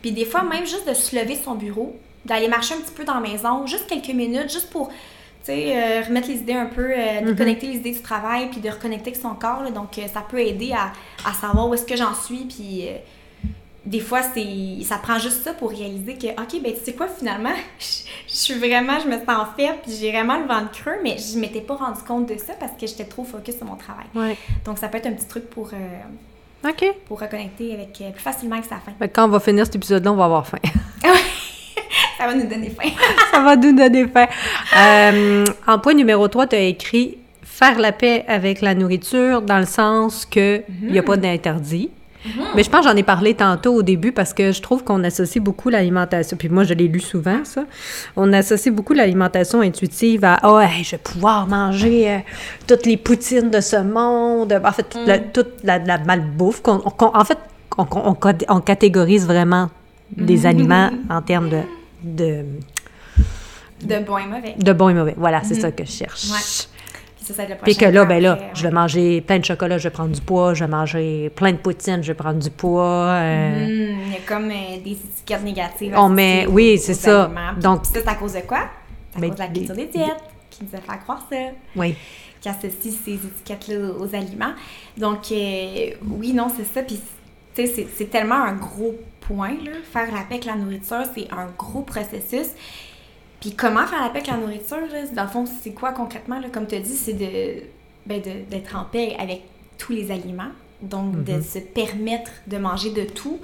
Puis 0.01 0.12
des 0.12 0.25
fois, 0.25 0.43
même 0.43 0.65
juste 0.65 0.88
de 0.88 0.93
se 0.93 1.15
lever 1.17 1.36
de 1.39 1.43
son 1.43 1.56
bureau, 1.56 1.89
d'aller 2.25 2.47
marcher 2.47 2.73
un 2.75 2.82
petit 2.84 2.95
peu 2.99 3.04
dans 3.04 3.17
la 3.19 3.25
maison, 3.32 3.54
juste 3.67 3.88
quelques 3.88 4.15
minutes, 4.23 4.51
juste 4.58 4.69
pour 4.69 4.88
tu 4.89 5.47
sais, 5.47 5.62
euh, 5.75 6.01
remettre 6.08 6.27
les 6.34 6.39
idées 6.43 6.60
un 6.67 6.71
peu, 6.77 6.88
euh, 6.91 7.21
de 7.21 7.25
mm 7.25 7.34
-hmm. 7.34 7.38
connecter 7.41 7.65
les 7.71 7.77
idées 7.82 7.95
du 7.99 8.04
travail, 8.12 8.43
puis 8.51 8.62
de 8.65 8.69
reconnecter 8.77 9.10
avec 9.12 9.21
son 9.27 9.34
corps. 9.45 9.62
Là. 9.65 9.71
Donc, 9.80 9.91
euh, 9.97 10.08
ça 10.15 10.21
peut 10.32 10.41
aider 10.51 10.71
à, 10.84 10.86
à 11.30 11.34
savoir 11.43 11.63
où 11.67 11.73
est-ce 11.75 11.88
que 11.91 11.97
j'en 12.04 12.15
suis, 12.25 12.43
puis 12.54 12.71
des 13.86 14.00
fois, 14.00 14.22
c'est 14.22 14.84
ça 14.84 14.98
prend 14.98 15.17
juste 15.17 15.44
ça 15.44 15.54
pour 15.54 15.72
réaliser 15.72 16.15
que, 16.15 16.28
OK, 16.28 16.62
ben 16.62 16.74
tu 16.74 16.84
sais 16.84 16.94
quoi, 16.94 17.08
finalement, 17.08 17.54
je, 17.80 17.86
suis 18.28 18.54
vraiment, 18.54 19.00
je 19.00 19.08
me 19.08 19.17
sens 19.17 19.48
faible, 19.58 19.78
puis 19.84 19.94
j'ai 20.00 20.12
vraiment 20.12 20.38
le 20.38 20.46
ventre 20.46 20.72
creux, 20.72 21.00
mais 21.04 21.17
je 21.17 21.39
m'étais 21.39 21.62
pas 21.62 21.76
rendu 21.76 22.02
compte 22.08 22.28
de 22.30 22.38
ça 22.38 22.54
parce 22.60 22.74
que 22.74 22.86
j'étais 22.86 23.06
trop 23.06 23.24
focus 23.24 23.58
sur 23.58 23.65
mon 23.65 23.76
travail. 23.76 24.06
Ouais. 24.13 24.38
Donc, 24.65 24.78
ça 24.78 24.88
peut 24.88 24.98
être 24.98 25.08
un 25.08 25.13
petit 25.13 25.26
truc 25.26 25.50
pour, 25.50 25.72
euh, 25.74 26.70
pour 27.08 27.20
reconnecter 27.20 27.74
avec 27.74 28.00
euh, 28.02 28.12
plus 28.12 28.22
facilement 28.22 28.56
avec 28.56 28.70
sa 28.70 28.78
faim. 28.78 28.94
Quand 29.13 29.26
on 29.26 29.30
va 29.30 29.39
finir 29.39 29.65
cet 29.65 29.76
épisode-là, 29.76 30.12
on 30.12 30.15
va 30.15 30.26
avoir 30.26 30.46
faim. 30.46 30.60
ça 32.20 32.28
va 32.28 32.36
nous 32.36 32.48
donner 32.48 32.70
faim. 32.70 32.89
ça 33.32 33.41
va 33.41 33.56
nous 33.56 33.76
donner 33.76 34.08
faim. 34.08 34.28
Euh, 34.78 35.46
en 35.65 35.80
point 35.80 35.96
numéro 35.96 36.28
3, 36.28 36.48
tu 36.48 36.56
as 36.56 36.60
écrit 36.60 37.17
faire 37.41 37.80
la 37.80 37.91
paix 37.91 38.26
avec 38.28 38.62
la 38.62 38.76
nourriture 38.76 39.41
dans 39.41 39.58
le 39.58 39.65
sens 39.65 40.26
que 40.26 40.58
il 40.58 40.74
mm 40.74 40.88
-hmm. 40.88 40.91
n'y 40.91 41.00
a 41.00 41.04
pas 41.04 41.17
d'interdit. 41.17 41.89
Mm 42.23 42.29
-hmm. 42.29 42.45
Mais 42.55 42.63
je 42.63 42.69
pense 42.69 42.84
j'en 42.86 42.95
ai 42.95 43.03
parlé 43.03 43.34
tantôt 43.34 43.73
au 43.73 43.84
début 43.84 44.12
parce 44.12 44.34
que 44.34 44.51
je 44.51 44.62
trouve 44.62 44.84
qu'on 44.84 45.03
associe 45.03 45.43
beaucoup 45.43 45.69
l'alimentation. 45.69 46.38
Puis 46.38 46.49
moi, 46.49 46.63
je 46.63 46.73
l'ai 46.73 46.88
lu 46.88 46.99
souvent, 46.99 47.43
ça. 47.43 47.63
On 48.15 48.31
associe 48.34 48.73
beaucoup 48.73 48.93
l'alimentation 48.93 49.62
intuitive 49.62 50.23
à 50.25 50.36
Oh, 50.43 50.60
hey, 50.60 50.84
je 50.84 50.91
vais 50.91 51.03
pouvoir 51.12 51.47
manger 51.47 51.99
euh, 52.12 52.17
toutes 52.67 52.86
les 52.86 52.97
poutines 52.97 53.49
de 53.49 53.62
ce 53.62 53.77
monde. 53.97 54.51
En 54.69 54.71
fait, 54.71 54.84
toute, 54.84 55.03
mm. 55.05 55.07
la, 55.12 55.17
toute 55.19 55.53
la, 55.63 55.75
la, 55.79 55.97
malbouffe. 56.10 56.62
Qu 56.62 56.71
qu 56.99 57.05
en 57.21 57.25
fait, 57.29 57.39
on, 57.77 57.86
on, 58.12 58.15
on, 58.55 58.60
catégorise 58.62 59.25
vraiment 59.25 59.69
des 60.29 60.39
mm 60.43 60.45
aliments 60.51 60.89
en 61.10 61.21
termes 61.21 61.49
de, 61.49 61.62
de. 62.03 62.29
De 63.91 63.97
bon 64.07 64.17
et 64.23 64.27
mauvais. 64.27 64.53
De 64.67 64.73
bon 64.73 64.89
et 64.89 64.93
mauvais. 64.93 65.15
Voilà, 65.17 65.39
c'est 65.43 65.55
-hmm. 65.55 65.62
ça 65.62 65.71
que 65.77 65.86
je 65.89 65.91
cherche. 66.01 66.25
Ouais. 66.31 66.70
Puis 67.63 67.76
que 67.76 67.86
là, 67.86 68.06
ben 68.06 68.22
là, 68.22 68.34
après, 68.34 68.52
je 68.54 68.63
vais 68.63 68.72
manger 68.72 69.22
plein 69.22 69.39
de 69.39 69.46
chocolat, 69.46 69.78
je 69.78 69.84
vais 69.84 69.89
prendre 69.89 70.12
du 70.12 70.22
poids, 70.22 70.54
je 70.54 70.63
vais 70.63 70.70
manger 70.72 71.30
plein 71.36 71.52
de 71.52 71.58
poutines, 71.58 72.02
je 72.02 72.08
vais 72.08 72.17
prendre 72.17 72.39
du 72.39 72.50
poids. 72.50 73.08
Euh... 73.08 73.65
Mmh, 73.65 74.00
il 74.08 74.13
y 74.13 74.15
a 74.15 74.20
comme 74.28 74.50
euh, 74.50 74.78
des 74.84 74.91
étiquettes 74.91 75.44
négatives. 75.44 75.94
On 75.96 76.10
met, 76.10 76.46
oui, 76.48 76.78
c'est 76.78 76.94
ça. 76.94 77.30
Donc, 77.60 77.86
ça, 77.86 77.91
c'est 77.96 78.08
à 78.08 78.15
cause 78.15 78.34
de 78.34 78.41
quoi? 78.41 78.70
C'est 79.12 79.24
à 79.24 79.28
cause 79.28 79.36
de 79.36 79.39
la 79.39 79.48
culture 79.48 79.76
des 79.76 79.88
diètes 79.88 80.24
qui 80.50 80.63
nous 80.63 80.78
a 80.78 80.82
fait 80.82 81.00
croire 81.00 81.26
ça. 81.30 81.38
Oui. 81.76 81.96
Qui 82.39 82.50
associe 82.50 82.94
ces 83.06 83.13
étiquettes-là 83.13 83.91
aux 84.00 84.15
aliments. 84.15 84.54
Donc, 84.98 85.32
euh, 85.32 85.91
oui, 86.10 86.34
non, 86.34 86.48
c'est 86.56 86.65
ça. 86.65 86.82
Puis, 86.82 87.00
tu 87.54 87.67
sais, 87.67 87.88
c'est 87.96 88.10
tellement 88.10 88.44
un 88.44 88.54
gros 88.54 88.96
point, 89.22 89.56
là. 89.63 89.72
Faire 89.91 90.08
la 90.08 90.22
paix 90.22 90.36
avec 90.36 90.46
la 90.46 90.56
nourriture, 90.56 91.04
c'est 91.15 91.28
un 91.32 91.48
gros 91.58 91.82
processus. 91.82 92.50
Puis 93.41 93.56
comment 93.56 93.86
faire 93.88 94.01
la 94.01 94.10
paix 94.10 94.19
avec 94.19 94.27
la 94.27 94.38
nourriture, 94.38 94.77
là? 94.77 95.06
dans 95.13 95.23
le 95.23 95.30
fond, 95.30 95.45
c'est 95.45 95.71
quoi 95.73 95.91
concrètement? 95.91 96.39
Là? 96.39 96.47
Comme 96.54 96.67
tu 96.67 96.75
as 96.75 96.80
dit, 96.80 96.95
c'est 96.95 97.13
de, 97.13 97.63
ben 98.06 98.21
d'être 98.49 98.75
en 98.75 98.86
paix 98.86 99.15
avec 99.19 99.41
tous 99.77 99.91
les 99.91 100.12
aliments. 100.12 100.54
Donc, 100.82 101.13
mm 101.15 101.23
-hmm. 101.23 101.38
de 101.38 101.41
se 101.41 101.60
permettre 101.60 102.32
de 102.47 102.58
manger 102.58 102.91
de 102.91 103.04
tout. 103.04 103.39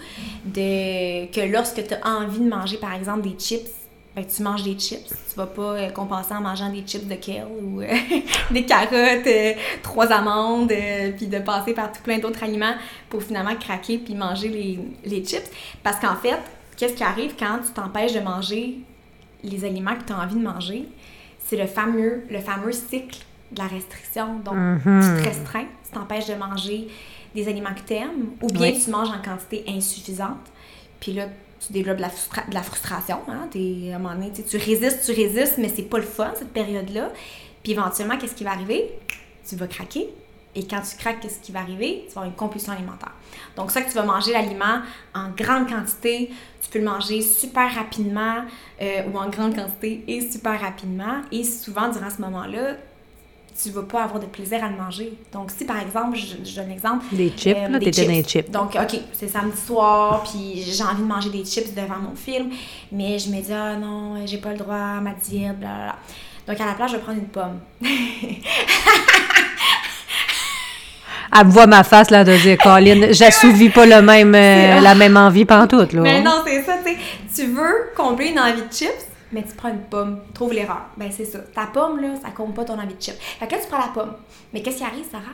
De, 0.46 1.26
que 1.36 1.52
lorsque 1.52 1.86
tu 1.88 1.94
as 1.94 2.08
envie 2.08 2.40
de 2.40 2.50
manger, 2.50 2.78
par 2.78 2.94
exemple, 2.94 3.22
des 3.30 3.36
chips, 3.38 3.72
ben, 4.16 4.26
tu 4.26 4.42
manges 4.42 4.64
des 4.64 4.78
chips. 4.80 5.10
Tu 5.30 5.36
vas 5.36 5.46
pas 5.46 5.74
euh, 5.74 5.90
compenser 5.92 6.34
en 6.34 6.42
mangeant 6.42 6.72
des 6.72 6.84
chips 6.88 7.08
de 7.08 7.14
kale 7.16 7.48
ou 7.62 7.82
euh, 7.82 7.86
des 8.52 8.66
carottes, 8.66 9.28
euh, 9.28 9.54
trois 9.84 10.12
amandes, 10.12 10.74
puis 11.18 11.28
de 11.28 11.40
passer 11.40 11.74
par 11.74 11.92
tout 11.92 12.02
plein 12.02 12.18
d'autres 12.18 12.44
aliments 12.44 12.76
pour 13.10 13.22
finalement 13.22 13.56
craquer 13.56 14.00
puis 14.00 14.16
manger 14.16 14.50
les, 14.50 14.80
les 15.06 15.24
chips. 15.24 15.50
Parce 15.84 16.00
qu'en 16.00 16.16
fait, 16.16 16.40
qu'est-ce 16.78 16.96
qui 16.96 17.04
arrive 17.04 17.34
quand 17.38 17.60
tu 17.66 17.72
t'empêches 17.74 18.14
de 18.14 18.20
manger 18.20 18.80
les 19.44 19.66
aliments 19.66 19.96
que 19.96 20.04
tu 20.04 20.14
as 20.14 20.20
envie 20.20 20.36
de 20.36 20.44
manger, 20.44 20.88
c'est 21.40 21.58
le 21.58 21.68
fameux, 21.68 22.24
le 22.30 22.40
fameux 22.40 22.72
cycle 22.72 23.20
de 23.52 23.60
la 23.60 23.68
restriction. 23.68 24.40
Donc, 24.40 24.56
mm 24.56 24.78
-hmm. 24.78 25.02
tu 25.02 25.22
te 25.22 25.28
restreins, 25.30 25.68
tu 25.86 25.92
t'empêches 25.92 26.28
de 26.28 26.36
manger 26.36 26.88
des 27.36 27.48
aliments 27.48 27.74
que 27.74 27.88
tu 27.88 27.94
aimes, 27.94 28.32
ou 28.42 28.48
bien 28.48 28.72
oui. 28.72 28.82
tu 28.84 28.90
manges 28.90 29.10
en 29.10 29.22
quantité 29.22 29.64
insuffisante. 29.68 30.46
Puis 31.00 31.14
là, 31.14 31.28
tu 31.60 31.74
développes 31.74 31.98
de 31.98 32.02
la, 32.02 32.10
frustra 32.10 32.44
de 32.50 32.54
la 32.54 32.64
frustration. 32.64 33.20
Hein? 33.28 33.50
Es, 33.56 33.92
à 33.92 33.96
un 33.96 34.00
moment 34.00 34.16
donné, 34.16 34.32
tu 34.32 34.58
résistes, 34.58 35.06
tu 35.06 35.12
résistes, 35.12 35.58
mais 35.58 35.70
c'est 35.70 35.90
pas 35.94 35.98
le 35.98 36.04
fun, 36.04 36.32
cette 36.36 36.54
période-là. 36.54 37.12
Puis 37.64 37.72
éventuellement, 37.74 38.18
qu'est-ce 38.18 38.36
qui 38.36 38.44
va 38.44 38.52
arriver? 38.52 38.92
Tu 39.48 39.56
vas 39.56 39.68
craquer. 39.68 40.10
Et 40.58 40.66
quand 40.66 40.82
tu 40.82 40.98
craques, 40.98 41.20
qu'est-ce 41.20 41.40
qui 41.40 41.52
va 41.52 41.60
arriver? 41.60 42.06
Tu 42.08 42.16
vas 42.16 42.22
avoir 42.22 42.26
une 42.26 42.36
compulsion 42.36 42.74
alimentaire. 42.74 43.12
Donc, 43.56 43.70
ça 43.70 43.80
que 43.84 43.90
tu 43.90 43.94
vas 43.94 44.04
manger 44.04 44.34
l'aliment 44.34 44.82
en 45.14 45.30
grande 45.30 45.70
quantité, 45.70 46.32
tu 46.64 46.70
peux 46.72 46.80
le 46.80 46.86
manger 46.86 47.22
super 47.22 47.76
rapidement 47.76 48.38
euh, 48.82 49.04
ou 49.08 49.20
en 49.20 49.30
grande 49.30 49.56
quantité 49.56 50.04
et 50.08 50.20
super 50.32 50.60
rapidement. 50.60 51.22
Et 51.32 51.44
souvent, 51.44 51.90
durant 51.90 52.10
ce 52.10 52.20
moment-là, 52.24 52.74
tu 53.62 53.70
vas 53.70 53.84
pas 53.84 54.04
avoir 54.04 54.20
de 54.20 54.26
plaisir 54.26 54.64
à 54.64 54.70
le 54.70 54.78
manger. 54.78 55.14
Donc, 55.32 55.52
si 55.52 55.64
par 55.64 55.80
exemple, 55.80 56.18
je, 56.18 56.44
je 56.44 56.56
donne 56.56 56.72
un 56.72 56.74
exemple. 56.74 57.06
Des 57.12 57.30
chips, 57.30 57.56
euh, 57.56 57.68
là, 57.68 57.80
t'étais 57.80 58.06
dans 58.06 58.12
les 58.12 58.24
chips. 58.24 58.50
Donc, 58.50 58.76
OK, 58.76 59.00
c'est 59.14 59.28
samedi 59.28 59.58
soir, 59.58 60.24
puis 60.24 60.64
j'ai 60.64 60.84
envie 60.84 61.04
de 61.04 61.08
manger 61.08 61.30
des 61.30 61.46
chips 61.46 61.72
devant 61.76 62.00
mon 62.00 62.16
film, 62.16 62.50
mais 62.92 63.20
je 63.20 63.30
me 63.30 63.40
dis, 63.40 63.54
ah 63.54 63.76
non, 63.76 64.26
j'ai 64.26 64.40
pas 64.40 64.54
le 64.54 64.58
droit 64.58 64.76
à 64.76 65.02
ma 65.02 65.14
diète, 65.14 65.60
blablabla. 65.60 65.98
Donc, 66.48 66.60
à 66.60 66.66
la 66.66 66.74
place, 66.74 66.92
je 66.92 66.96
vais 66.96 67.04
prendre 67.04 67.20
une 67.20 67.28
pomme. 67.28 67.60
elle 71.36 71.48
me 71.48 71.52
voit 71.52 71.68
ma 71.68 71.84
face 71.84 72.10
là 72.10 72.24
de 72.24 72.36
dire 72.38 72.58
Colin, 72.58 73.08
j'assouvis 73.12 73.70
pas 73.70 73.86
le 73.86 74.02
même 74.02 74.34
euh, 74.36 74.80
la 74.80 74.96
même 74.96 75.18
envie 75.18 75.46
pantoute 75.46 75.94
là. 75.94 76.02
Mais 76.02 76.22
non, 76.22 76.42
c'est 76.46 76.64
ça, 76.64 76.78
tu 76.86 76.92
sais, 76.92 76.98
tu 77.36 77.52
veux 77.52 77.92
combler 77.96 78.28
une 78.28 78.40
envie 78.40 78.62
de 78.62 78.74
chips, 78.74 79.08
mais 79.32 79.44
tu 79.44 79.56
prends 79.56 79.70
une 79.70 79.82
pomme, 79.82 80.20
trouve 80.34 80.54
l'erreur. 80.54 80.86
Ben 80.98 81.10
c'est 81.12 81.26
ça. 81.26 81.40
Ta 81.40 81.66
pomme 81.66 82.02
là, 82.02 82.10
ça 82.22 82.30
compte 82.32 82.54
pas 82.54 82.66
ton 82.66 82.74
envie 82.74 82.96
de 82.96 83.02
chips. 83.02 83.18
Fait 83.40 83.48
que 83.48 83.54
là 83.54 83.58
tu 83.62 83.68
prends 83.68 83.80
la 83.80 83.92
pomme. 83.94 84.14
Mais 84.54 84.62
qu'est-ce 84.62 84.78
qui 84.78 84.84
arrive, 84.84 85.06
Sarah? 85.10 85.34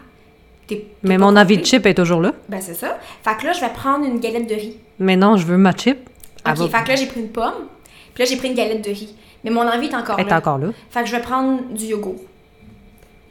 Mais 1.04 1.18
mon 1.18 1.36
envie 1.36 1.58
de 1.58 1.66
chip 1.66 1.86
est 1.86 1.94
toujours 1.94 2.22
là. 2.22 2.32
Ben 2.50 2.62
c'est 2.62 2.74
ça. 2.74 2.98
Fait 3.24 3.36
que 3.38 3.46
là 3.46 3.54
je 3.54 3.62
vais 3.62 3.70
prendre 3.70 4.06
une 4.06 4.20
galette 4.20 4.50
de 4.50 4.56
riz. 4.56 4.78
Mais 5.00 5.16
non, 5.16 5.38
je 5.38 5.46
veux 5.46 5.58
ma 5.58 5.76
chip. 5.76 6.10
OK, 6.48 6.58
va... 6.58 6.68
fait 6.68 6.84
que 6.84 6.90
là 6.90 6.96
j'ai 6.96 7.06
pris 7.06 7.20
une 7.20 7.30
pomme, 7.30 7.68
puis 8.14 8.24
là 8.24 8.30
j'ai 8.30 8.38
pris 8.38 8.50
une 8.50 8.56
galette 8.56 8.84
de 8.84 8.90
riz. 8.90 9.16
Mais 9.44 9.52
mon 9.52 9.68
envie 9.68 9.88
est 9.88 9.96
encore 9.96 10.20
est 10.20 10.24
là. 10.24 10.30
Est 10.30 10.34
encore 10.34 10.58
là. 10.58 10.68
Fait 10.90 11.02
que 11.02 11.08
je 11.08 11.16
vais 11.16 11.22
prendre 11.22 11.62
du 11.74 11.86
yogourt. 11.86 12.22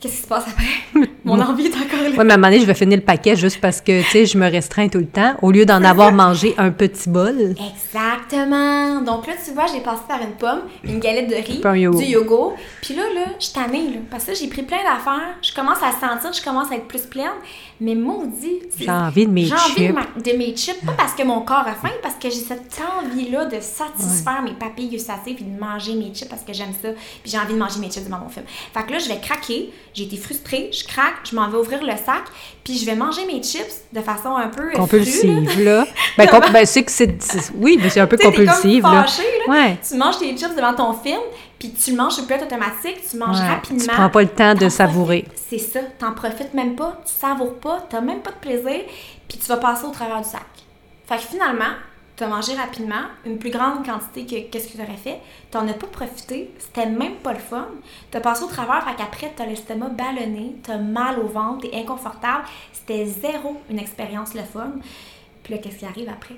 Qu'est-ce 0.03 0.16
qui 0.16 0.22
se 0.22 0.26
passe 0.26 0.46
après? 0.48 1.09
Mon 1.24 1.40
envie 1.40 1.66
est 1.66 1.76
encore 1.76 2.03
là. 2.03 2.09
Oui, 2.09 2.24
mais 2.24 2.32
à 2.32 2.34
un 2.34 2.36
moment 2.36 2.48
donné, 2.48 2.61
je 2.61 2.66
vais 2.66 2.74
finir 2.74 2.98
le 2.98 3.05
paquet 3.05 3.36
juste 3.36 3.61
parce 3.61 3.80
que, 3.80 4.03
tu 4.03 4.09
sais, 4.09 4.26
je 4.26 4.36
me 4.36 4.50
restreins 4.50 4.88
tout 4.88 4.98
le 4.98 5.07
temps, 5.07 5.36
au 5.42 5.53
lieu 5.53 5.64
d'en 5.64 5.84
avoir 5.84 6.12
mangé 6.12 6.57
un 6.59 6.72
petit 6.72 7.09
bol. 7.09 7.55
Exactement. 7.72 9.00
Donc 9.03 9.28
là, 9.28 9.34
tu 9.44 9.53
vois, 9.53 9.66
j'ai 9.72 9.80
passé 9.80 10.03
par 10.09 10.20
une 10.20 10.32
pomme, 10.32 10.62
une 10.82 10.98
galette 10.98 11.28
de 11.28 11.36
riz, 11.36 11.80
yogourt. 11.80 12.00
du 12.00 12.07
yogourt. 12.07 12.57
Puis 12.82 12.94
là, 12.94 13.05
là, 13.14 13.26
je 13.38 13.53
tannée, 13.53 13.92
là. 13.92 14.00
Parce 14.11 14.24
que 14.24 14.34
j'ai 14.34 14.48
pris 14.48 14.62
plein 14.62 14.82
d'affaires. 14.82 15.36
Je 15.40 15.55
commence 15.55 15.78
à 15.78 15.92
sentir, 15.92 16.32
je 16.32 16.42
commence 16.42 16.72
à 16.72 16.74
être 16.74 16.88
plus 16.88 17.03
pleine. 17.03 17.30
Mais 17.80 17.94
maudit. 17.94 18.61
J'ai 18.76 18.90
envie 18.90 19.26
de 19.26 19.32
mes 19.32 19.44
chips. 19.44 19.57
J'ai 19.76 19.90
envie 19.90 20.03
de, 20.16 20.30
de, 20.32 20.36
mes 20.36 20.57
chips. 20.57 20.84
Pas 20.84 20.92
parce 20.92 21.14
que 21.14 21.22
mon 21.22 21.42
corps 21.42 21.66
a 21.66 21.74
faim, 21.74 21.94
parce 22.03 22.14
que 22.16 22.28
j'ai 22.28 22.36
cette 22.36 22.80
envie-là 23.05 23.44
de 23.44 23.61
satisfaire 23.61 24.40
ouais. 24.42 24.50
mes 24.50 24.57
papilles 24.57 24.88
gustatives 24.88 25.36
puis 25.36 25.44
de 25.44 25.59
manger 25.61 25.94
mes 25.94 26.12
chips 26.12 26.28
parce 26.28 26.42
que 26.42 26.53
j'aime 26.53 26.72
ça. 26.80 26.88
Puis 27.22 27.30
j'ai 27.30 27.38
envie 27.38 27.55
de 27.55 27.59
manger 27.59 27.78
mes 27.78 27.90
chips 27.90 28.05
devant 28.05 28.18
mon 28.18 28.28
film. 28.28 28.46
Fait 28.46 28.84
que 28.84 28.92
là, 28.92 28.98
je 28.98 29.09
vais 29.09 29.20
craquer. 29.20 29.70
J'ai 29.95 30.05
été 30.05 30.16
frustrée. 30.16 30.70
Je 30.72 30.84
craque 30.86 31.16
je 31.24 31.34
m'en 31.36 31.49
vais 31.49 31.59
ouvrir 31.59 31.82
le 31.82 31.93
sac, 31.93 32.22
puis 32.64 32.78
je 32.78 32.86
vais 32.86 32.95
manger 32.95 33.26
mes 33.26 33.43
chips 33.43 33.82
de 33.93 34.01
façon 34.01 34.36
un 34.36 34.49
peu. 34.49 34.70
Compulsive, 34.72 35.51
frue, 35.51 35.64
là. 35.64 35.86
Ben, 36.16 36.26
comp- 36.28 36.51
ben, 36.51 36.64
c'est 36.64 36.82
que 36.82 36.90
c'est. 36.90 37.14
Oui, 37.55 37.78
mais 37.82 37.90
c'est 37.90 38.01
un 38.01 38.07
peu 38.07 38.16
comme 38.16 38.32
compulsive, 38.32 38.82
là. 38.82 39.07
Ouais. 39.49 39.78
Tu 39.86 39.97
manges 39.97 40.18
tes 40.18 40.36
chips 40.36 40.55
devant 40.57 40.74
ton 40.74 40.93
film, 40.95 41.20
puis 41.59 41.72
tu 41.72 41.90
le 41.90 41.97
manges 41.97 42.12
sur 42.14 42.22
le 42.22 42.26
plat 42.28 42.43
automatique, 42.43 43.01
tu 43.11 43.16
manges 43.18 43.38
Ouais, 43.40 43.47
rapidement. 43.49 43.78
Tu 43.80 43.88
prends 43.88 44.09
pas 44.11 44.22
le 44.22 44.28
temps 44.28 44.55
de 44.55 44.68
savourer. 44.68 45.26
C'est 45.51 45.59
ça, 45.59 45.80
t'en 45.99 46.12
profites 46.12 46.55
même 46.55 46.74
pas, 46.74 47.01
tu 47.05 47.12
savoures 47.12 47.59
pas, 47.61 47.86
t'as 47.90 48.01
même 48.01 48.20
pas 48.20 48.30
de 48.30 48.36
plaisir, 48.36 48.80
puis 49.28 49.38
tu 49.38 49.47
vas 49.49 49.59
passer 49.59 49.84
au 49.84 49.90
travers 49.90 50.22
du 50.22 50.28
sac. 50.28 50.40
Fait 51.07 51.16
que 51.16 51.22
finalement, 51.22 51.74
t'as 52.22 52.28
mangé 52.28 52.54
rapidement, 52.54 53.02
une 53.26 53.36
plus 53.36 53.50
grande 53.50 53.84
quantité 53.84 54.24
que 54.24 54.48
qu'est-ce 54.48 54.68
que 54.68 54.78
t'aurais 54.78 54.96
fait, 54.96 55.18
t'en 55.50 55.66
as 55.66 55.72
pas 55.72 55.88
profité, 55.88 56.52
c'était 56.56 56.86
même 56.88 57.16
pas 57.16 57.32
le 57.32 57.40
fun, 57.40 57.66
t'as 58.12 58.20
passé 58.20 58.44
au 58.44 58.46
travers, 58.46 58.84
fait 58.84 58.94
qu'après 58.94 59.32
t'as 59.34 59.44
l'estomac 59.44 59.88
ballonné, 59.88 60.54
t'as 60.62 60.78
mal 60.78 61.18
au 61.18 61.26
ventre, 61.26 61.68
t'es 61.68 61.76
inconfortable, 61.76 62.44
c'était 62.72 63.06
zéro 63.06 63.60
une 63.68 63.80
expérience 63.80 64.34
le 64.34 64.42
fun. 64.42 64.70
Puis 65.42 65.54
là, 65.54 65.60
qu'est-ce 65.60 65.78
qui 65.78 65.84
arrive 65.84 66.08
après? 66.08 66.36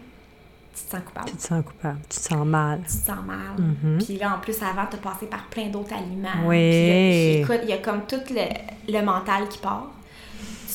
Tu 0.75 0.85
te 0.87 0.91
sens 0.91 1.01
coupable 1.05 1.31
Tu 1.31 1.37
te 1.37 1.43
sens 1.43 1.63
coupable, 1.63 1.99
tu 2.09 2.17
te 2.19 2.23
sens 2.23 2.47
mal. 2.47 2.79
tu 2.79 2.87
te 2.87 2.91
sens 2.91 3.25
mal. 3.27 3.99
Puis 4.03 4.17
là, 4.17 4.37
en 4.37 4.41
plus, 4.41 4.57
avant, 4.63 4.87
tu 4.87 4.97
as 4.97 5.01
passé 5.01 5.27
par 5.27 5.45
plein 5.49 5.67
d'autres 5.67 5.93
aliments. 5.93 6.47
Oui. 6.47 6.57
Puis 6.57 7.43
écoute, 7.43 7.61
il 7.65 7.69
y 7.69 7.73
a 7.75 7.79
comme 7.79 8.07
tout 8.07 8.23
le, 8.31 8.91
le 8.91 9.05
mental 9.05 9.49
qui 9.51 9.59
part. 9.59 9.89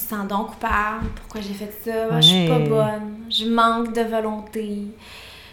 Tu 0.10 0.16
sens 0.16 0.28
donc 0.28 0.48
coupable. 0.48 1.06
Pourquoi 1.16 1.42
j'ai 1.42 1.54
fait 1.54 1.72
ça? 1.86 2.20
Je 2.20 2.26
suis 2.26 2.48
pas 2.48 2.58
Ouais. 2.58 2.68
bonne. 2.68 3.18
Je 3.30 3.46
manque 3.46 3.94
de 3.94 4.02
volonté. 4.02 4.78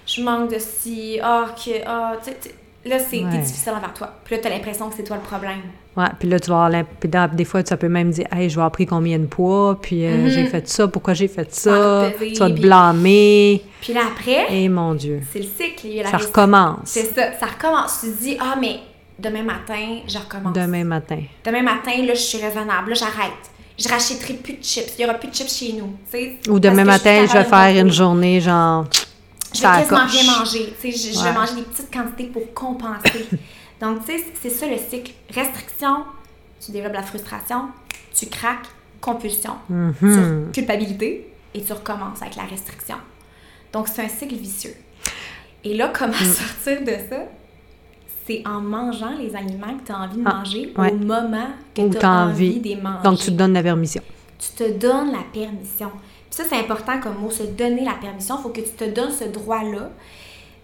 Je 0.07 0.23
manque 0.23 0.51
de 0.53 0.59
si. 0.59 1.19
Ah, 1.23 1.47
que. 1.55 1.71
Ah, 1.87 2.15
tu 2.25 2.31
sais, 2.31 2.37
tu- 2.43 2.51
Là, 2.89 3.01
c'est 3.01 3.19
Ouais. 3.25 3.39
difficile 3.39 3.73
envers 3.77 3.93
toi. 3.95 4.13
Puis 4.25 4.37
là, 4.37 4.41
tu 4.41 4.47
as 4.47 4.51
l'impression 4.53 4.89
que 4.89 4.95
c'est 4.95 5.03
toi 5.03 5.17
le 5.17 5.23
problème. 5.23 5.59
Ouais, 5.97 6.07
puis 6.21 6.29
là, 6.29 6.39
tu 6.39 6.51
vas 6.51 6.67
avoir 6.67 6.85
puis 7.01 7.11
des 7.35 7.45
fois, 7.45 7.61
ça 7.65 7.77
peut 7.77 7.89
même 7.89 8.13
dire, 8.13 8.27
hey, 8.33 8.49
je 8.49 8.55
vais 8.55 8.61
avoir 8.61 8.71
pris 8.71 8.87
combien 8.87 9.19
de 9.19 9.27
poids, 9.27 9.77
puis 9.83 10.07
euh, 10.07 10.17
Mhm. 10.19 10.29
j'ai 10.29 10.47
fait 10.47 10.69
ça, 10.69 10.87
pourquoi 10.87 11.13
j'ai 11.13 11.27
fait 11.27 11.53
ça, 11.53 12.03
Ouais, 12.03 12.17
tu 12.33 12.35
vas 12.39 12.49
te 12.49 12.61
blâmer. 12.61 13.65
Puis 13.81 13.93
là, 13.93 14.03
après, 14.13 14.55
Et 14.55 14.69
mon 14.69 14.95
Dieu, 14.95 15.21
c'est 15.33 15.41
le 15.41 15.47
cycle. 15.47 15.85
Il 15.89 15.95
y 15.95 16.01
a 16.01 16.05
la 16.05 16.11
ça 16.11 16.19
recommence 16.19 16.79
C'est 16.85 17.13
ça. 17.13 17.33
Ça 17.41 17.47
recommence. 17.47 17.99
Tu 18.03 18.07
te 18.13 18.23
dis, 18.23 18.37
ah, 18.41 18.55
mais 18.61 18.79
demain 19.19 19.43
matin, 19.43 19.99
je 20.07 20.19
recommence. 20.19 20.53
demain 20.53 20.85
matin. 20.85 21.23
Demain 21.45 21.63
matin, 21.63 21.91
là, 22.07 22.15
je 22.15 22.21
suis 22.21 22.39
raisonnable. 22.39 22.91
Là, 22.91 22.95
j'arrête. 22.95 23.33
Je 23.79 23.89
rachèterai 23.89 24.35
plus 24.35 24.55
de 24.55 24.63
chips. 24.65 24.93
Il 24.99 25.05
n'y 25.05 25.11
aura 25.11 25.19
plus 25.19 25.29
de 25.29 25.35
chips 25.35 25.53
chez 25.53 25.73
nous. 25.75 25.95
Ou 26.53 26.59
demain 26.59 26.85
matin, 26.85 27.27
je 27.27 27.33
vais 27.33 27.45
faire 27.45 27.81
une 27.85 27.91
journée 27.93 28.41
genre. 28.41 28.87
Je 29.55 29.61
vais 29.61 29.67
quasiment 29.69 30.07
rien 30.07 30.39
manger. 30.39 30.75
tu 30.81 30.93
sais, 30.93 30.97
Je, 31.13 31.19
je 31.19 31.23
vais 31.23 31.29
Ouais. 31.31 31.33
manger 31.35 31.55
des 31.57 31.63
petites 31.63 31.93
quantités 31.93 32.25
pour 32.27 32.53
compenser. 32.55 33.27
Donc, 33.81 34.05
tu 34.07 34.13
sais, 34.17 34.25
c'est 34.43 34.51
ça 34.51 34.67
le 34.67 34.77
cycle. 34.79 35.13
Restriction, 35.35 36.05
tu 36.65 36.73
développes 36.73 36.95
la 36.95 37.03
frustration, 37.03 37.69
tu 38.15 38.27
craques, 38.27 38.67
compulsion, 39.01 39.57
Mhm. 39.69 39.95
sur 40.01 40.53
culpabilité, 40.53 41.33
et 41.55 41.63
tu 41.63 41.73
recommences 41.73 42.21
avec 42.23 42.37
la 42.37 42.45
restriction. 42.45 42.97
Donc, 43.73 43.89
c'est 43.89 44.03
un 44.03 44.09
cycle 44.09 44.35
vicieux. 44.37 44.75
Et 45.65 45.75
là, 45.75 45.93
comment 45.97 46.13
Mm. 46.13 46.33
sortir 46.33 46.81
de 46.83 46.93
ça? 47.11 47.19
C'est 48.27 48.43
en 48.47 48.61
mangeant 48.61 49.17
les 49.19 49.35
aliments 49.37 49.77
que 49.79 49.87
tu 49.87 49.93
as 49.93 50.01
envie 50.01 50.17
de 50.19 50.23
Ah, 50.27 50.35
manger 50.39 50.73
ouais. 50.77 50.93
au 50.93 50.97
moment 50.97 51.47
que 51.75 51.83
Où 51.83 51.91
tu 51.91 51.99
as 52.05 52.11
envie. 52.25 52.49
envie 52.51 52.61
de 52.61 52.69
les 52.69 52.77
manger. 52.77 53.03
Donc, 53.05 53.19
tu 53.19 53.27
te 53.27 53.31
donnes 53.31 53.53
la 53.53 53.63
permission. 53.63 54.03
tu 54.39 54.65
te 54.65 54.71
donnes 54.79 55.13
la 55.13 55.23
permission. 55.33 55.91
Puis 56.29 56.31
ça, 56.31 56.45
c'est 56.49 56.59
important 56.59 57.01
comme 57.01 57.19
mot, 57.19 57.31
se 57.31 57.45
donner 57.45 57.85
la 57.85 57.95
permission. 57.95 58.37
Il 58.39 58.43
faut 58.43 58.49
que 58.51 58.61
tu 58.61 58.71
te 58.71 58.85
donnes 58.85 59.13
ce 59.13 59.25
droit-là 59.25 59.91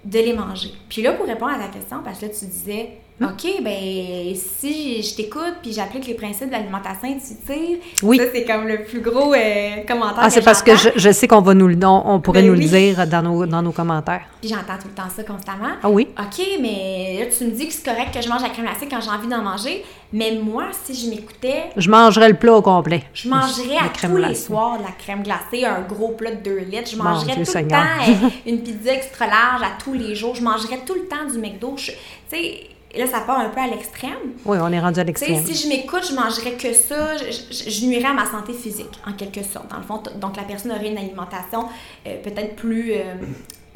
de 0.04 0.18
les 0.18 0.32
manger. 0.34 0.70
Puis 0.88 1.02
là, 1.02 1.12
pour 1.12 1.26
répondre 1.26 1.52
à 1.52 1.58
ta 1.58 1.68
question, 1.68 1.98
parce 2.04 2.18
que 2.18 2.26
là, 2.26 2.32
tu 2.38 2.44
disais? 2.46 2.98
OK, 3.24 3.62
ben 3.62 4.34
si 4.34 5.02
je 5.02 5.14
t'écoute 5.14 5.54
puis 5.62 5.72
j'applique 5.72 6.06
les 6.06 6.14
principes 6.14 6.46
de 6.48 6.52
l'alimentation 6.52 7.08
intuitive, 7.08 7.78
Oui. 8.02 8.18
ça, 8.18 8.24
c'est 8.32 8.44
comme 8.44 8.66
le 8.68 8.84
plus 8.84 9.00
gros 9.00 9.32
euh, 9.34 9.82
commentaire 9.86 10.18
Ah, 10.22 10.30
c'est 10.30 10.42
parce 10.42 10.62
que 10.62 10.76
je, 10.76 10.88
je 10.96 11.10
sais 11.12 11.26
qu'on 11.28 11.40
va 11.40 11.54
nous 11.54 11.68
le- 11.68 11.78
on, 11.84 12.14
on 12.14 12.20
pourrait 12.20 12.42
Ben 12.42 12.48
nous 12.52 12.56
oui. 12.58 12.64
le 12.64 12.68
dire 12.70 13.06
dans 13.06 13.22
nos, 13.22 13.46
dans 13.46 13.62
nos 13.62 13.72
commentaires. 13.72 14.22
Puis 14.40 14.50
j'entends 14.50 14.78
tout 14.80 14.88
le 14.88 14.94
temps 14.94 15.08
ça 15.14 15.22
constamment. 15.22 15.68
Ah 15.82 15.90
oui? 15.90 16.08
OK, 16.18 16.44
mais 16.60 17.18
là, 17.20 17.26
tu 17.36 17.44
me 17.44 17.50
dis 17.50 17.68
que 17.68 17.72
c'est 17.74 17.84
correct 17.84 18.12
que 18.14 18.20
je 18.22 18.28
mange 18.28 18.42
la 18.42 18.48
crème 18.50 18.66
glacée 18.66 18.86
quand 18.90 19.00
j'ai 19.00 19.10
envie 19.10 19.28
d'en 19.28 19.42
manger, 19.42 19.84
mais 20.12 20.32
moi, 20.42 20.64
si 20.84 20.94
je 20.94 21.08
m'écoutais, 21.10 21.64
Je 21.76 21.88
mangerais 21.90 22.28
le 22.28 22.34
plat 22.36 22.54
au 22.54 22.62
complet. 22.62 23.04
Je 23.14 23.28
mangerais 23.28 23.74
La 23.80 23.84
à 23.86 23.88
crème 23.88 24.10
tous 24.12 24.16
les 24.18 24.34
soirs 24.34 24.78
de 24.78 24.82
la 24.82 24.90
crème 24.98 25.22
glacée, 25.22 25.64
un 25.64 25.80
gros 25.82 26.08
plat 26.08 26.32
de 26.32 26.42
2 26.42 26.58
litres. 26.70 26.90
Je 26.90 26.96
mangerais 26.96 27.34
tout 27.34 27.40
le 27.54 27.68
temps 27.68 27.76
euh, 27.76 28.28
une 28.50 28.62
pizza 28.62 28.92
extra 28.92 29.26
large 29.26 29.62
à 29.62 29.82
tous 29.82 29.94
les 29.94 30.14
jours. 30.14 30.34
Je 30.34 30.42
mangerais 30.42 30.80
tout 30.86 30.94
le 30.94 31.06
temps 31.06 31.24
du 31.32 31.38
McDo. 31.38 31.74
Tu 31.78 31.92
sais, 32.28 32.60
là, 32.98 33.06
ça 33.06 33.20
part 33.20 33.38
un 33.40 33.48
peu 33.48 33.60
à 33.60 33.66
l'extrême. 33.66 34.12
Oui, 34.44 34.58
on 34.60 34.72
est 34.72 34.80
rendu 34.80 35.00
à 35.00 35.04
l'extrême. 35.04 35.44
si 35.44 35.54
je 35.54 35.68
m'écoute, 35.68 36.06
je 36.08 36.14
mangerais 36.14 36.52
que 36.52 36.72
ça. 36.72 37.16
Je, 37.16 37.24
je- 37.50 37.70
je 37.70 37.86
nuirais 37.86 38.06
à 38.10 38.12
ma 38.14 38.26
santé 38.26 38.52
physique, 38.52 38.98
en 39.06 39.12
quelque 39.12 39.42
sorte. 39.42 39.68
Dans 39.70 39.78
le 39.78 39.82
fond, 39.84 40.02
donc 40.16 40.36
la 40.36 40.42
personne 40.42 40.72
aurait 40.72 40.90
une 40.90 40.98
alimentation 40.98 41.66
euh, 42.06 42.16
peut-être 42.22 42.56
plus... 42.56 42.92
euh, 42.92 43.14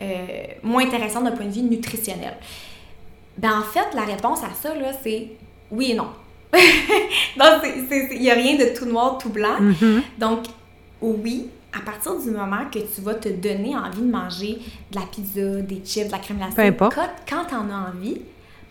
euh, 0.02 0.26
moins 0.62 0.84
intéressante 0.84 1.24
d'un 1.24 1.30
point 1.32 1.46
de 1.46 1.52
vue 1.52 1.62
nutritionnel. 1.62 2.34
Ben, 3.38 3.58
en 3.58 3.62
fait, 3.62 3.86
la 3.94 4.02
réponse 4.02 4.40
à 4.42 4.50
ça, 4.60 4.74
là, 4.74 4.90
c'est 5.02 5.28
oui 5.70 5.92
et 5.92 5.94
non. 5.94 6.08
Donc, 6.52 7.62
il 8.12 8.20
n'y 8.20 8.30
a 8.30 8.34
rien 8.34 8.56
de 8.56 8.76
tout 8.76 8.86
noir, 8.86 9.18
tout 9.18 9.28
blanc. 9.30 9.58
Mhm. 9.60 10.02
Donc, 10.18 10.40
oui, 11.00 11.48
à 11.76 11.80
partir 11.80 12.18
du 12.18 12.30
moment 12.30 12.64
que 12.72 12.78
tu 12.78 13.00
vas 13.02 13.14
te 13.14 13.28
donner 13.28 13.76
envie 13.76 14.00
de 14.02 14.10
manger 14.10 14.58
de 14.90 14.98
la 15.00 15.06
pizza, 15.06 15.40
des 15.62 15.82
chips, 15.84 16.06
de 16.06 16.12
la 16.12 16.18
crème 16.18 16.38
glacée, 16.38 16.54
quand, 16.94 17.08
quand 17.28 17.44
tu 17.48 17.54
en 17.54 17.70
as 17.70 17.90
envie, 17.90 18.20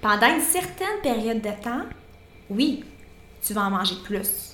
pendant 0.06 0.28
une 0.28 0.42
certaine 0.42 1.02
période 1.02 1.42
de 1.42 1.50
temps, 1.64 1.82
oui, 2.52 2.84
tu 3.44 3.54
vas 3.54 3.64
en 3.64 3.72
manger 3.72 3.96
plus. 4.04 4.54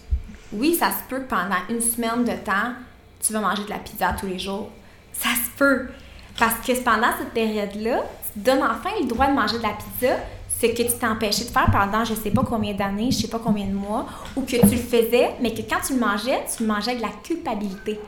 Oui, 0.53 0.75
ça 0.75 0.91
se 0.91 1.03
peut 1.09 1.19
que 1.19 1.27
pendant 1.27 1.57
une 1.69 1.81
semaine 1.81 2.23
de 2.23 2.31
temps, 2.41 2.71
tu 3.19 3.33
vas 3.33 3.41
manger 3.41 3.65
de 3.65 3.69
la 3.69 3.79
pizza 3.79 4.15
tous 4.17 4.27
les 4.27 4.39
jours. 4.39 4.69
Ça 5.11 5.31
se 5.31 5.57
peut. 5.57 5.89
Parce 6.39 6.65
que 6.65 6.71
pendant 6.81 7.09
cette 7.19 7.33
période-là, 7.33 7.99
tu 8.33 8.39
te 8.39 8.45
donnes 8.45 8.63
enfin 8.63 8.91
le 8.97 9.07
droit 9.07 9.27
de 9.27 9.33
manger 9.33 9.57
de 9.57 9.63
la 9.63 9.73
pizza, 9.73 10.15
ce 10.47 10.67
que 10.67 10.83
tu 10.83 10.97
t'es 10.97 11.05
empêché 11.05 11.43
de 11.43 11.49
faire 11.49 11.69
pendant 11.69 12.05
je 12.05 12.13
sais 12.13 12.31
pas 12.31 12.43
combien 12.47 12.73
d'années, 12.73 13.11
je 13.11 13.17
sais 13.23 13.27
pas 13.27 13.39
combien 13.43 13.65
de 13.65 13.73
mois, 13.73 14.05
ou 14.37 14.43
que 14.43 14.55
tu 14.55 14.75
le 14.75 14.77
faisais, 14.77 15.31
mais 15.41 15.53
que 15.53 15.63
quand 15.69 15.81
tu 15.85 15.95
le 15.95 15.99
mangeais, 15.99 16.45
tu 16.55 16.63
le 16.63 16.69
mangeais 16.69 16.91
avec 16.91 17.03
de 17.03 17.07
la 17.07 17.13
culpabilité. 17.21 17.99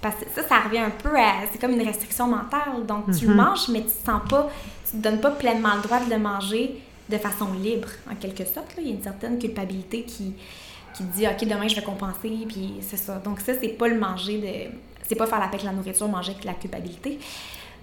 Parce 0.00 0.16
que 0.16 0.24
ça, 0.34 0.48
ça 0.48 0.60
revient 0.60 0.78
un 0.78 0.90
peu 0.90 1.14
à. 1.16 1.46
C'est 1.52 1.60
comme 1.60 1.72
une 1.72 1.86
restriction 1.86 2.26
mentale. 2.26 2.86
Donc, 2.88 3.16
tu 3.16 3.26
le 3.26 3.34
manges, 3.34 3.68
mais 3.68 3.82
tu 3.82 3.86
te 3.86 4.04
sens 4.04 4.22
pas. 4.28 4.48
Tu 4.92 5.00
te 5.00 5.16
pas 5.16 5.30
pleinement 5.30 5.74
le 5.76 5.82
droit 5.82 6.00
de 6.00 6.10
le 6.10 6.18
manger 6.18 6.80
de 7.08 7.18
façon 7.18 7.52
libre, 7.54 7.88
en 8.10 8.14
quelque 8.14 8.44
sorte. 8.44 8.74
Il 8.78 8.86
y 8.86 8.90
a 8.90 8.94
une 8.94 9.02
certaine 9.02 9.38
culpabilité 9.38 10.02
qui, 10.02 10.34
qui 10.94 11.02
dit 11.04 11.26
OK, 11.26 11.46
demain, 11.46 11.68
je 11.68 11.76
vais 11.76 11.82
compenser, 11.82 12.30
puis 12.48 12.74
c'est 12.80 12.96
ça. 12.96 13.16
Donc, 13.16 13.40
ça, 13.40 13.52
c'est 13.60 13.68
pas 13.68 13.88
le 13.88 13.98
manger 13.98 14.38
de. 14.38 14.76
C'est 15.06 15.16
pas 15.16 15.26
faire 15.26 15.40
la 15.40 15.46
paix 15.46 15.54
avec 15.54 15.64
la 15.64 15.72
nourriture, 15.72 16.08
manger 16.08 16.32
avec 16.32 16.44
la 16.44 16.54
culpabilité. 16.54 17.18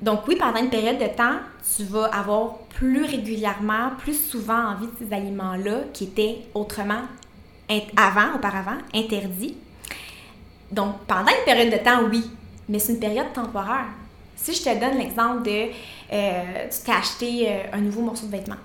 Donc, 0.02 0.28
oui, 0.28 0.38
pendant 0.38 0.60
une 0.60 0.70
période 0.70 0.98
de 0.98 1.08
temps, 1.08 1.40
tu 1.76 1.84
vas 1.84 2.06
avoir 2.06 2.60
plus 2.70 3.04
régulièrement, 3.04 3.92
plus 3.98 4.14
souvent 4.14 4.70
envie 4.70 4.88
de 4.88 4.94
ces 4.98 5.14
aliments-là 5.14 5.82
qui 5.94 6.06
étaient 6.06 6.44
autrement, 6.54 7.02
avant, 7.98 8.36
auparavant, 8.36 8.78
interdits. 8.96 9.58
Donc, 10.72 10.96
pendant 11.06 11.30
une 11.30 11.46
période 11.46 11.72
de 11.72 11.84
temps, 11.84 12.04
oui, 12.10 12.24
mais 12.70 12.80
c'est 12.80 12.94
une 12.94 13.00
période 13.00 13.34
temporaire. 13.34 13.88
Si 14.42 14.54
je 14.54 14.64
te 14.64 14.80
donne 14.80 14.98
l'exemple 14.98 15.44
de 15.44 15.68
euh, 16.12 16.42
tu 16.72 16.78
t'es 16.86 16.92
acheté 16.92 17.48
euh, 17.50 17.62
un 17.74 17.82
nouveau 17.82 18.02
morceau 18.02 18.26
de 18.26 18.32
vêtement. 18.32 18.56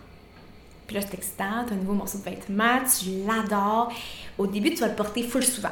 Puis 0.86 0.96
là, 0.96 1.02
c'est 1.02 1.14
excitant, 1.14 1.64
tu 1.66 1.72
as 1.72 1.76
un 1.76 1.80
nouveau 1.80 1.94
morceau 1.94 2.18
de 2.18 2.24
vêtement, 2.24 2.78
tu 2.98 3.06
l'adores. 3.26 3.90
Au 4.38 4.46
début, 4.46 4.70
tu 4.70 4.80
vas 4.80 4.88
le 4.88 4.94
porter 4.94 5.22
full 5.22 5.42
souvent. 5.42 5.68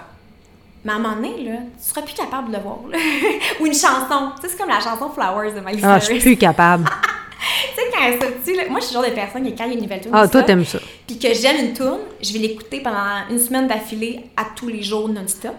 Mais 0.85 0.93
à 0.93 0.97
un 0.97 0.99
moment 0.99 1.15
donné, 1.17 1.45
là, 1.45 1.57
tu 1.81 1.89
seras 1.89 2.03
plus 2.03 2.15
capable 2.15 2.49
de 2.51 2.57
le 2.57 2.63
voir. 2.63 2.79
là. 2.91 2.99
Ou 3.61 3.67
une 3.67 3.75
chanson. 3.75 4.33
Tu 4.37 4.43
sais, 4.43 4.49
c'est 4.49 4.59
comme 4.59 4.69
la 4.69 4.81
chanson 4.81 5.11
Flowers 5.11 5.53
de 5.53 5.61
Miley 5.61 5.81
Ah, 5.83 5.99
je 5.99 6.07
Cyrus. 6.07 6.21
suis 6.23 6.31
plus 6.31 6.37
capable. 6.39 6.89
Tu 7.75 7.81
sais, 7.81 7.91
quand 7.93 8.05
elle 8.05 8.21
sortit, 8.23 8.55
là, 8.55 8.63
moi, 8.71 8.79
je 8.79 8.87
suis 8.87 8.95
le 8.95 9.01
genre 9.03 9.11
de 9.11 9.15
personne 9.15 9.45
qui, 9.45 9.55
quand 9.57 9.65
il 9.65 9.71
y 9.71 9.73
a 9.73 9.77
une 9.77 9.83
nouvelle 9.83 10.01
tune, 10.01 10.11
Ah, 10.15 10.29
toi, 10.29 10.43
t'aimes 10.45 10.65
ça. 10.65 10.79
puis 11.07 11.19
que 11.19 11.35
j'aime 11.35 11.67
une 11.67 11.73
tune, 11.75 11.99
je 12.23 12.33
vais 12.33 12.39
l'écouter 12.39 12.81
pendant 12.81 13.27
une 13.31 13.39
semaine 13.41 13.67
d'affilée 13.67 14.21
à 14.37 14.45
tous 14.57 14.69
les 14.69 14.83
jours 14.83 15.09
non-stop. 15.09 15.55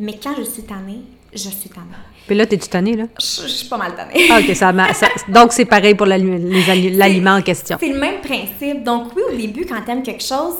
Mais 0.00 0.18
quand 0.20 0.34
je 0.36 0.42
suis 0.42 0.62
tannée, 0.64 1.00
je 1.32 1.48
suis 1.48 1.68
tannée. 1.70 1.86
Puis 2.28 2.36
là, 2.36 2.46
t'es-tu 2.46 2.68
tanné, 2.68 2.94
là? 2.94 3.04
Je, 3.18 3.42
je 3.42 3.48
suis 3.48 3.68
pas 3.68 3.78
mal 3.78 3.94
tannée. 3.96 4.28
Ah, 4.30 4.38
OK, 4.38 4.54
ça, 4.54 4.72
donc 5.28 5.52
c'est 5.52 5.64
pareil 5.64 5.94
pour 5.94 6.06
l'aliment 6.06 7.36
en 7.36 7.42
question. 7.42 7.78
C'est 7.80 7.88
le 7.88 7.98
même 7.98 8.20
principe. 8.20 8.84
Donc 8.84 9.16
oui, 9.16 9.22
au 9.32 9.36
début, 9.36 9.64
quand 9.66 9.80
t'aimes 9.84 10.02
quelque 10.02 10.22
chose, 10.22 10.56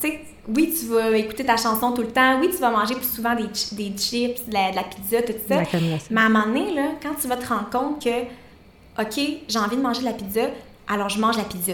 tu 0.00 0.08
sais, 0.08 0.20
oui, 0.46 0.74
tu 0.78 0.86
vas 0.86 1.16
écouter 1.16 1.44
ta 1.44 1.56
chanson 1.56 1.92
tout 1.92 2.02
le 2.02 2.08
temps. 2.08 2.38
Oui, 2.40 2.50
tu 2.50 2.58
vas 2.58 2.70
manger 2.70 2.94
plus 2.94 3.08
souvent 3.08 3.34
des, 3.34 3.44
des 3.72 3.96
chips, 3.96 4.46
de 4.46 4.52
la, 4.52 4.70
de 4.70 4.76
la 4.76 4.82
pizza, 4.84 5.22
tout 5.22 5.32
ça. 5.48 5.62
Mais 6.10 6.20
à 6.20 6.24
un 6.24 6.28
moment 6.28 6.46
donné, 6.46 6.74
là, 6.74 6.82
quand 7.02 7.14
tu 7.20 7.28
vas 7.28 7.36
te 7.36 7.46
rendre 7.48 7.70
compte 7.70 8.04
que, 8.04 8.20
OK, 9.00 9.20
j'ai 9.48 9.58
envie 9.58 9.76
de 9.76 9.82
manger 9.82 10.00
de 10.00 10.06
la 10.06 10.12
pizza, 10.12 10.42
alors 10.88 11.08
je 11.08 11.18
mange 11.18 11.36
la 11.38 11.44
pizza. 11.44 11.72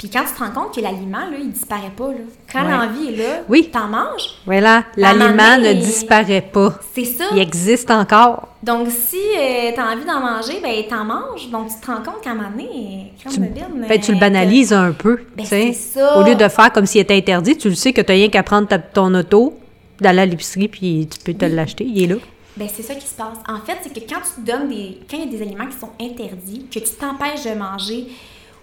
Puis 0.00 0.08
quand 0.08 0.24
tu 0.24 0.32
te 0.32 0.38
rends 0.42 0.50
compte 0.50 0.74
que 0.74 0.80
l'aliment, 0.80 1.18
là, 1.30 1.36
il 1.38 1.50
disparaît 1.52 1.92
pas, 1.94 2.08
là. 2.08 2.18
Quand 2.50 2.64
Ouais. 2.64 2.70
l'envie 2.70 3.08
est 3.12 3.16
là, 3.18 3.40
Oui. 3.50 3.68
t'en 3.70 3.86
manges. 3.86 4.30
Voilà, 4.46 4.84
l'aliment 4.96 5.58
ne 5.58 5.74
disparaît 5.74 6.40
pas. 6.40 6.72
C'est 6.94 7.04
ça. 7.04 7.24
Il 7.32 7.38
existe 7.38 7.90
encore. 7.90 8.48
Donc, 8.62 8.88
si 8.90 9.16
tu 9.16 9.74
t'as 9.76 9.92
envie 9.94 10.04
d'en 10.06 10.20
manger, 10.20 10.58
ben 10.62 10.72
t'en 10.88 11.04
manges. 11.04 11.50
Donc, 11.50 11.68
tu 11.68 11.80
te 11.80 11.86
rends 11.86 12.02
compte 12.02 12.22
qu'à 12.22 12.30
un 12.30 12.34
moment 12.34 12.48
donné, 12.50 13.12
crème 13.20 13.34
Tu, 13.34 13.40
bine, 13.40 13.86
ben, 13.88 14.00
tu 14.00 14.12
le 14.12 14.16
euh, 14.16 14.20
banalises 14.20 14.72
un 14.72 14.92
peu. 14.92 15.18
Ben, 15.36 15.44
c'est 15.46 15.72
ça. 15.74 16.18
Au 16.18 16.24
lieu 16.24 16.34
de 16.34 16.48
faire 16.48 16.72
comme 16.72 16.86
s'il 16.86 17.02
était 17.02 17.14
interdit, 17.16 17.56
tu 17.58 17.68
le 17.68 17.74
sais 17.74 17.92
que 17.92 18.00
tu 18.00 18.10
n'as 18.10 18.14
rien 18.16 18.28
qu'à 18.30 18.42
prendre 18.42 18.68
ta- 18.68 18.78
ton 18.78 19.14
auto, 19.14 19.58
d'aller 20.00 20.20
à 20.20 20.26
l'épicerie, 20.26 20.68
puis 20.68 21.08
tu 21.12 21.18
peux 21.22 21.34
te 21.38 21.44
l'acheter, 21.44 21.84
il 21.84 22.02
est 22.02 22.06
là. 22.06 22.16
Ben, 22.56 22.68
c'est 22.74 22.82
ça 22.82 22.94
qui 22.94 23.06
se 23.06 23.14
passe. 23.14 23.38
En 23.48 23.60
fait, 23.64 23.76
c'est 23.82 23.92
que 23.94 24.00
quand 24.12 24.20
tu 24.34 24.40
donnes 24.50 24.68
des. 24.68 24.98
Quand 25.10 25.16
il 25.18 25.24
y 25.30 25.34
a 25.34 25.38
des 25.38 25.42
aliments 25.42 25.66
qui 25.66 25.78
sont 25.78 25.90
interdits, 26.00 26.66
que 26.72 26.78
tu 26.80 26.90
t'empêches 26.98 27.44
de 27.44 27.58
manger 27.58 28.06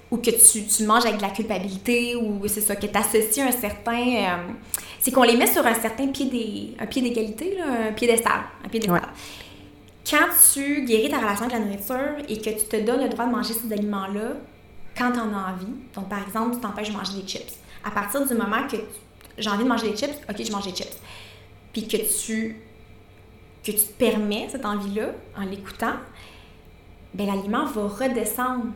ou 0.10 0.18
que 0.18 0.32
tu, 0.32 0.66
tu, 0.66 0.84
manges 0.86 1.06
avec 1.06 1.18
de 1.18 1.22
la 1.22 1.30
culpabilité 1.30 2.16
ou 2.16 2.42
c'est 2.48 2.62
ça, 2.62 2.76
que 2.76 2.86
tu 2.86 2.98
associes 2.98 3.42
un 3.42 3.52
certain. 3.52 4.00
Euh, 4.00 4.54
c'est 5.00 5.12
qu'on 5.12 5.24
les 5.24 5.36
met 5.36 5.48
sur 5.48 5.66
un 5.66 5.74
certain 5.74 6.08
pied 6.08 6.26
des, 6.26 6.76
un 6.80 6.86
pied 6.86 7.02
d'égalité, 7.02 7.58
un 7.62 7.92
piédestal. 7.92 8.42
Un 8.66 8.70
piédestal. 8.70 9.02
Quand 10.10 10.28
tu 10.54 10.86
guéris 10.86 11.10
ta 11.10 11.18
relation 11.18 11.46
avec 11.46 11.60
la 11.60 11.66
nourriture 11.66 12.16
et 12.30 12.38
que 12.38 12.50
tu 12.50 12.66
te 12.66 12.78
donnes 12.78 13.02
le 13.04 13.10
droit 13.10 13.26
de 13.26 13.32
manger 13.32 13.54
ces 13.54 13.72
aliments-là 13.72 14.38
quand 14.98 15.12
tu 15.12 15.20
en 15.20 15.34
as 15.34 15.52
envie, 15.52 15.74
donc 15.94 16.08
par 16.10 16.24
exemple, 16.24 16.56
tu 16.56 16.62
t'empêches 16.62 16.90
de 16.90 16.96
manger 16.96 17.22
des 17.22 17.28
chips. 17.28 17.54
À 17.84 17.92
partir 17.92 18.26
du 18.26 18.34
moment 18.34 18.66
que 18.72 18.78
j'ai 19.38 19.50
envie 19.50 19.64
de 19.64 19.70
manger 19.70 19.90
des 19.90 19.98
chips, 19.98 20.16
ok, 20.30 20.44
je 20.44 20.52
mange 20.52 20.64
des 20.64 20.76
chips. 20.76 20.98
Puis 21.74 21.88
que 21.88 21.98
tu 21.98 22.62
que 23.64 23.72
tu 23.74 23.80
te 23.80 23.94
permets 23.98 24.48
cette 24.50 24.66
envie-là 24.66 25.10
en 25.38 25.44
l'écoutant, 25.44 25.96
ben 27.14 27.28
l'aliment 27.28 27.66
va 27.66 27.88
redescendre 27.88 28.68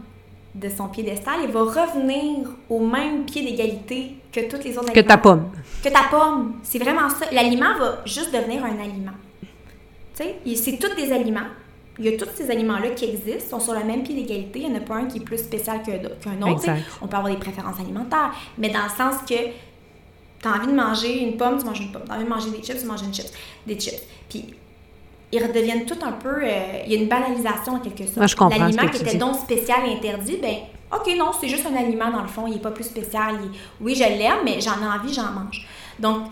de 0.54 0.70
son 0.70 0.88
piédestal 0.89 1.43
et 1.43 1.47
va 1.47 1.62
revenir 1.62 2.49
au 2.70 2.80
même 2.80 3.24
pied 3.26 3.43
d'égalité 3.43 4.16
que 4.32 4.49
toutes 4.49 4.64
les 4.64 4.78
autres 4.78 4.89
aliments. 4.89 5.02
Que 5.02 5.08
ta 5.08 5.18
pomme. 5.18 5.49
Que 5.84 5.89
ta 5.89 6.04
pomme. 6.10 6.56
C'est 6.64 6.80
vraiment 6.80 7.10
ça. 7.10 7.26
L'aliment 7.32 7.78
va 7.78 8.02
juste 8.06 8.34
devenir 8.34 8.64
un 8.66 8.80
aliment. 8.80 9.14
Tu 10.16 10.24
sais, 10.24 10.56
c'est 10.56 10.78
tous 10.78 10.93
des 10.95 11.12
aliments. 11.12 11.47
Il 11.99 12.06
y 12.06 12.14
a 12.14 12.18
tous 12.18 12.30
ces 12.36 12.49
aliments-là 12.49 12.89
qui 12.91 13.06
existent, 13.06 13.58
sont 13.58 13.60
sur 13.60 13.74
le 13.74 13.86
même 13.86 14.04
pied 14.04 14.16
d'égalité. 14.16 14.60
Il 14.60 14.70
n'y 14.70 14.76
en 14.76 14.78
a 14.78 14.82
pas 14.82 14.95
un 14.95 15.06
qui 15.06 15.20
est 15.20 15.24
plus 15.24 15.38
spécial 15.38 15.82
qu'un 15.84 16.41
autre. 16.41 16.66
On 17.02 17.08
peut 17.08 17.18
avoir 17.18 17.32
des 17.32 17.39
préférences 17.39 17.80
alimentaires, 17.80 18.34
mais 18.58 18.70
dans 18.70 18.84
le 18.84 18.89
sens 18.89 19.22
que 19.22 19.36
tu 19.36 20.47
as 20.47 20.52
envie 20.52 20.68
de 20.68 20.76
manger 20.76 21.22
une 21.22 21.38
pomme, 21.38 21.60
tu 21.60 21.66
manges 21.66 21.82
une 21.82 21.91
pomme. 21.91 22.04
Tu 22.06 22.12
as 22.12 22.16
envie 22.16 22.24
de 22.24 22.30
manger 22.30 22.49
des 22.49 22.64
chips, 22.64 22.80
tu 22.80 22.86
manges 22.86 23.04
une 23.04 23.14
chips. 23.14 23.32
Des 23.68 23.80
chips. 23.80 24.02
Puis 24.30 24.56
ils 25.32 25.43
redeviennent 25.43 25.86
tout 25.86 25.97
un 26.01 26.11
peu. 26.11 26.43
Euh, 26.43 26.82
il 26.86 26.93
y 26.93 26.97
a 26.97 27.01
une 27.01 27.07
banalisation 27.07 27.73
en 27.73 27.79
quelque 27.79 28.05
sorte. 28.05 28.17
L'aliment 28.49 28.88
qui 28.88 29.01
était 29.01 29.17
donc 29.17 29.36
spécial 29.36 29.79
et 29.88 29.93
interdit, 29.93 30.38
ben 30.41 30.55
OK, 30.93 31.13
non, 31.17 31.32
c'est 31.39 31.47
juste 31.47 31.65
un 31.65 31.75
aliment 31.75 32.11
dans 32.11 32.21
le 32.21 32.27
fond, 32.27 32.47
il 32.47 32.53
n'est 32.53 32.59
pas 32.59 32.71
plus 32.71 32.84
spécial. 32.84 33.36
oui, 33.79 33.95
je 33.95 34.03
l'aime, 34.03 34.39
mais 34.43 34.59
j'en 34.59 34.82
ai 34.82 34.99
envie, 34.99 35.13
j'en 35.13 35.32
mange. 35.32 35.65
Donc, 35.97 36.23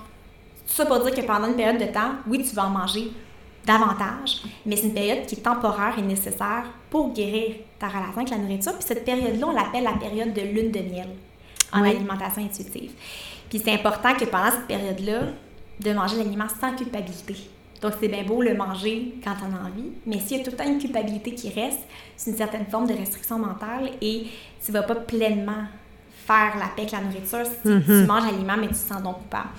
ça 0.65 0.85
pour 0.85 0.99
dire 0.99 1.15
que 1.15 1.21
pendant 1.21 1.47
une 1.47 1.55
période 1.55 1.79
de 1.79 1.91
temps, 1.91 2.11
oui, 2.27 2.43
tu 2.43 2.55
vas 2.55 2.65
en 2.65 2.69
manger 2.69 3.11
davantage, 3.65 4.43
mais 4.65 4.75
c'est 4.75 4.87
une 4.87 4.93
période 4.93 5.25
qui 5.25 5.35
est 5.35 5.41
temporaire 5.41 5.93
et 5.97 6.01
nécessaire 6.01 6.63
pour 6.89 7.13
guérir 7.13 7.55
ta 7.77 7.87
relation 7.87 8.17
avec 8.17 8.29
la 8.31 8.37
nourriture. 8.37 8.73
Puis 8.73 8.87
cette 8.87 9.05
période-là, 9.05 9.47
on 9.47 9.51
l'appelle 9.51 9.83
la 9.83 9.93
période 9.93 10.33
de 10.33 10.41
lune 10.41 10.71
de 10.71 10.79
miel 10.79 11.09
en 11.71 11.83
alimentation 11.83 12.43
intuitive. 12.43 12.91
Puis 13.49 13.61
c'est 13.63 13.73
important 13.73 14.13
que 14.15 14.25
pendant 14.25 14.51
cette 14.51 14.67
période-là, 14.67 15.19
de 15.79 15.93
manger 15.93 16.17
l'aliment 16.17 16.47
sans 16.59 16.75
culpabilité. 16.75 17.35
Donc, 17.81 17.93
c'est 17.99 18.07
bien 18.07 18.23
beau 18.23 18.41
le 18.41 18.53
manger 18.53 19.15
quand 19.23 19.35
on 19.41 19.55
a 19.55 19.69
envie, 19.69 19.91
mais 20.05 20.19
s'il 20.19 20.37
y 20.37 20.41
a 20.41 20.43
tout 20.43 20.51
le 20.51 20.57
temps 20.57 20.67
une 20.67 20.79
culpabilité 20.79 21.33
qui 21.33 21.49
reste, 21.49 21.79
c'est 22.17 22.31
une 22.31 22.37
certaine 22.37 22.65
forme 22.65 22.87
de 22.87 22.93
restriction 22.93 23.39
mentale 23.39 23.91
et 24.01 24.27
tu 24.63 24.71
ne 24.71 24.77
vas 24.77 24.83
pas 24.83 24.95
pleinement 24.95 25.63
faire 26.25 26.57
la 26.57 26.67
paix 26.75 26.81
avec 26.81 26.91
la 26.91 27.01
nourriture 27.01 27.45
si 27.45 27.61
tu 27.61 27.69
mm-hmm. 27.69 28.05
manges 28.05 28.25
l'aliment, 28.25 28.57
mais 28.59 28.67
tu 28.67 28.73
te 28.73 28.79
sens 28.79 29.01
donc 29.01 29.19
coupable. 29.19 29.49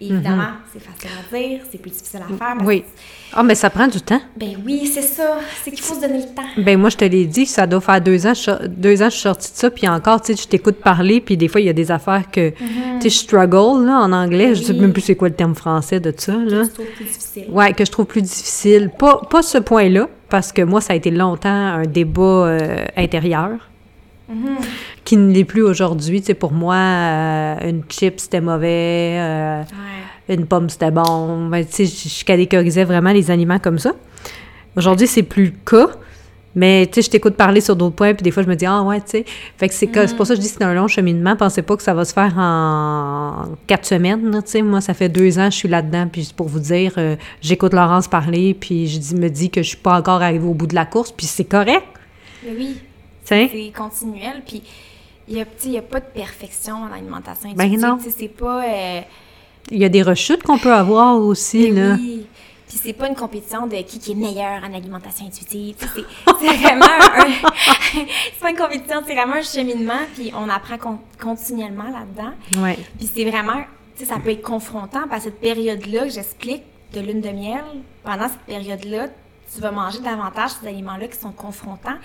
Évidemment, 0.00 0.42
mm-hmm. 0.42 0.72
c'est 0.72 0.82
facile 0.82 1.10
à 1.18 1.36
dire, 1.36 1.60
c'est 1.70 1.78
plus 1.78 1.90
difficile 1.90 2.20
à 2.22 2.36
faire. 2.36 2.56
Oui. 2.64 2.84
Ah, 3.32 3.42
mais 3.42 3.54
ça 3.54 3.68
prend 3.68 3.86
du 3.86 4.00
temps. 4.00 4.20
Ben 4.36 4.56
oui, 4.64 4.86
c'est 4.86 5.02
ça. 5.02 5.38
C'est 5.62 5.70
qu'il 5.70 5.82
faut 5.82 5.94
se 5.94 6.00
donner 6.00 6.18
le 6.18 6.34
temps. 6.34 6.48
Ben 6.56 6.78
moi, 6.78 6.88
je 6.88 6.96
te 6.96 7.04
l'ai 7.04 7.26
dit, 7.26 7.46
ça 7.46 7.66
doit 7.66 7.80
faire 7.80 8.00
deux 8.00 8.26
ans, 8.26 8.32
deux 8.68 9.02
ans 9.02 9.06
je 9.06 9.14
suis 9.14 9.22
sortie 9.22 9.52
de 9.52 9.56
ça, 9.56 9.70
puis 9.70 9.88
encore, 9.88 10.20
tu 10.20 10.34
sais, 10.34 10.42
je 10.42 10.48
t'écoute 10.48 10.76
parler, 10.76 11.20
puis 11.20 11.36
des 11.36 11.48
fois, 11.48 11.60
il 11.60 11.66
y 11.66 11.70
a 11.70 11.74
des 11.74 11.90
affaires 11.90 12.30
que, 12.30 12.50
mm-hmm. 12.50 13.00
tu 13.00 13.02
sais, 13.02 13.10
je 13.10 13.18
struggle, 13.18 13.86
là, 13.86 13.98
en 13.98 14.12
anglais. 14.12 14.54
Je 14.54 14.62
sais 14.62 14.72
même 14.72 14.92
plus 14.92 15.02
c'est 15.02 15.16
quoi 15.16 15.28
le 15.28 15.34
terme 15.34 15.54
français 15.54 16.00
de 16.00 16.12
ça, 16.16 16.32
là. 16.32 16.62
Que 16.62 16.64
je 16.64 16.70
trouve 16.70 16.86
plus 16.86 17.04
difficile. 17.04 17.44
Ouais, 17.50 17.72
que 17.72 17.84
je 17.84 17.90
trouve 17.90 18.06
plus 18.06 18.22
difficile. 18.22 18.90
Pas, 18.98 19.20
pas 19.30 19.42
ce 19.42 19.58
point-là, 19.58 20.08
parce 20.28 20.52
que 20.52 20.62
moi, 20.62 20.80
ça 20.80 20.92
a 20.92 20.96
été 20.96 21.10
longtemps 21.10 21.48
un 21.48 21.86
débat 21.86 22.22
euh, 22.22 22.84
intérieur. 22.96 23.67
Mm-hmm. 24.30 24.64
qui 25.04 25.16
ne 25.16 25.32
l'est 25.32 25.44
plus 25.44 25.62
aujourd'hui. 25.62 26.20
Tu 26.20 26.26
sais, 26.26 26.34
pour 26.34 26.52
moi, 26.52 26.74
euh, 26.74 27.54
une 27.66 27.82
chip, 27.88 28.20
c'était 28.20 28.42
mauvais, 28.42 29.16
euh, 29.18 29.62
une 30.28 30.46
pomme, 30.46 30.68
c'était 30.68 30.90
bon. 30.90 31.48
Ben, 31.48 31.64
tu 31.64 31.86
sais, 31.86 32.08
je 32.08 32.24
catégorisais 32.26 32.84
vraiment 32.84 33.12
les 33.12 33.30
aliments 33.30 33.58
comme 33.58 33.78
ça. 33.78 33.92
Aujourd'hui, 34.76 35.06
c'est 35.06 35.22
plus 35.22 35.46
le 35.46 35.52
cas. 35.64 35.88
Mais, 36.54 36.86
tu 36.86 36.96
sais, 36.96 37.02
je 37.02 37.10
t'écoute 37.10 37.36
parler 37.36 37.60
sur 37.60 37.76
d'autres 37.76 37.94
points, 37.94 38.14
puis 38.14 38.22
des 38.22 38.30
fois, 38.30 38.42
je 38.42 38.48
me 38.48 38.54
dis, 38.56 38.66
ah 38.66 38.82
ouais, 38.82 39.00
tu 39.00 39.06
sais. 39.08 39.24
Fait 39.56 39.68
que 39.68 39.74
c'est 39.74 39.86
pour 39.86 40.26
ça 40.26 40.34
que 40.34 40.40
je 40.40 40.42
dis 40.42 40.52
que 40.52 40.58
c'est 40.58 40.64
un 40.64 40.74
long 40.74 40.88
cheminement. 40.88 41.36
Pensez 41.36 41.62
pas 41.62 41.76
que 41.76 41.82
ça 41.82 41.94
va 41.94 42.04
se 42.04 42.12
faire 42.12 42.34
en 42.36 43.44
quatre 43.66 43.86
semaines, 43.86 44.30
tu 44.44 44.50
sais. 44.50 44.62
Moi, 44.62 44.82
ça 44.82 44.92
fait 44.92 45.08
deux 45.08 45.38
ans, 45.38 45.50
je 45.50 45.56
suis 45.56 45.68
là-dedans, 45.68 46.08
puis 46.10 46.30
pour 46.36 46.48
vous 46.48 46.60
dire, 46.60 46.92
euh, 46.98 47.16
j'écoute 47.40 47.72
Laurence 47.72 48.08
parler, 48.08 48.52
puis 48.52 48.88
je 48.88 49.14
me 49.14 49.28
dis 49.28 49.50
que 49.50 49.62
je 49.62 49.68
suis 49.68 49.76
pas 49.78 49.96
encore 49.96 50.20
arrivée 50.20 50.46
au 50.46 50.54
bout 50.54 50.66
de 50.66 50.74
la 50.74 50.84
course, 50.84 51.12
puis 51.12 51.26
c'est 51.26 51.44
correct. 51.44 51.86
Oui. 52.46 52.78
C'est 53.28 53.72
continuel. 53.76 54.42
Puis 54.46 54.62
il 55.28 55.34
n'y 55.34 55.76
a, 55.76 55.80
a, 55.80 55.82
pas 55.82 56.00
de 56.00 56.06
perfection 56.06 56.76
en 56.76 56.92
alimentation 56.92 57.52
ben 57.52 57.78
non. 57.78 57.98
C'est 58.00 58.28
pas. 58.28 58.64
Euh, 58.64 59.00
il 59.70 59.78
y 59.78 59.84
a 59.84 59.88
des 59.88 60.02
rechutes 60.02 60.42
qu'on 60.42 60.58
peut 60.58 60.72
avoir 60.72 61.16
aussi, 61.18 61.70
là. 61.70 61.94
Oui. 61.98 62.26
Puis 62.68 62.78
c'est 62.82 62.92
pas 62.92 63.08
une 63.08 63.14
compétition 63.14 63.66
de 63.66 63.76
qui, 63.76 63.98
qui 63.98 64.12
est 64.12 64.14
meilleur 64.14 64.62
en 64.62 64.74
alimentation 64.74 65.26
intuitive. 65.26 65.76
C'est 66.40 66.56
vraiment 66.56 66.84
un... 66.84 67.30
c'est 67.92 68.40
pas 68.40 68.50
une 68.50 68.56
compétition, 68.56 69.02
c'est 69.06 69.14
vraiment 69.14 69.36
un 69.36 69.42
cheminement, 69.42 70.00
puis 70.14 70.30
on 70.36 70.48
apprend 70.50 70.76
continuellement 71.18 71.84
là-dedans. 71.84 72.62
Ouais. 72.62 72.78
Puis 72.98 73.08
c'est 73.12 73.24
vraiment, 73.24 73.64
tu 73.96 74.04
sais, 74.04 74.12
ça 74.12 74.20
peut 74.20 74.30
être 74.30 74.42
confrontant, 74.42 75.08
parce 75.08 75.24
que 75.24 75.30
cette 75.30 75.40
période-là 75.40 76.04
que 76.04 76.10
j'explique 76.10 76.62
de 76.92 77.00
lune 77.00 77.22
de 77.22 77.30
miel, 77.30 77.64
pendant 78.04 78.28
cette 78.28 78.40
période-là, 78.40 79.06
tu 79.52 79.60
vas 79.62 79.70
manger 79.70 80.00
davantage 80.00 80.50
ces 80.60 80.68
aliments-là 80.68 81.08
qui 81.08 81.18
sont 81.18 81.32
confrontants 81.32 81.96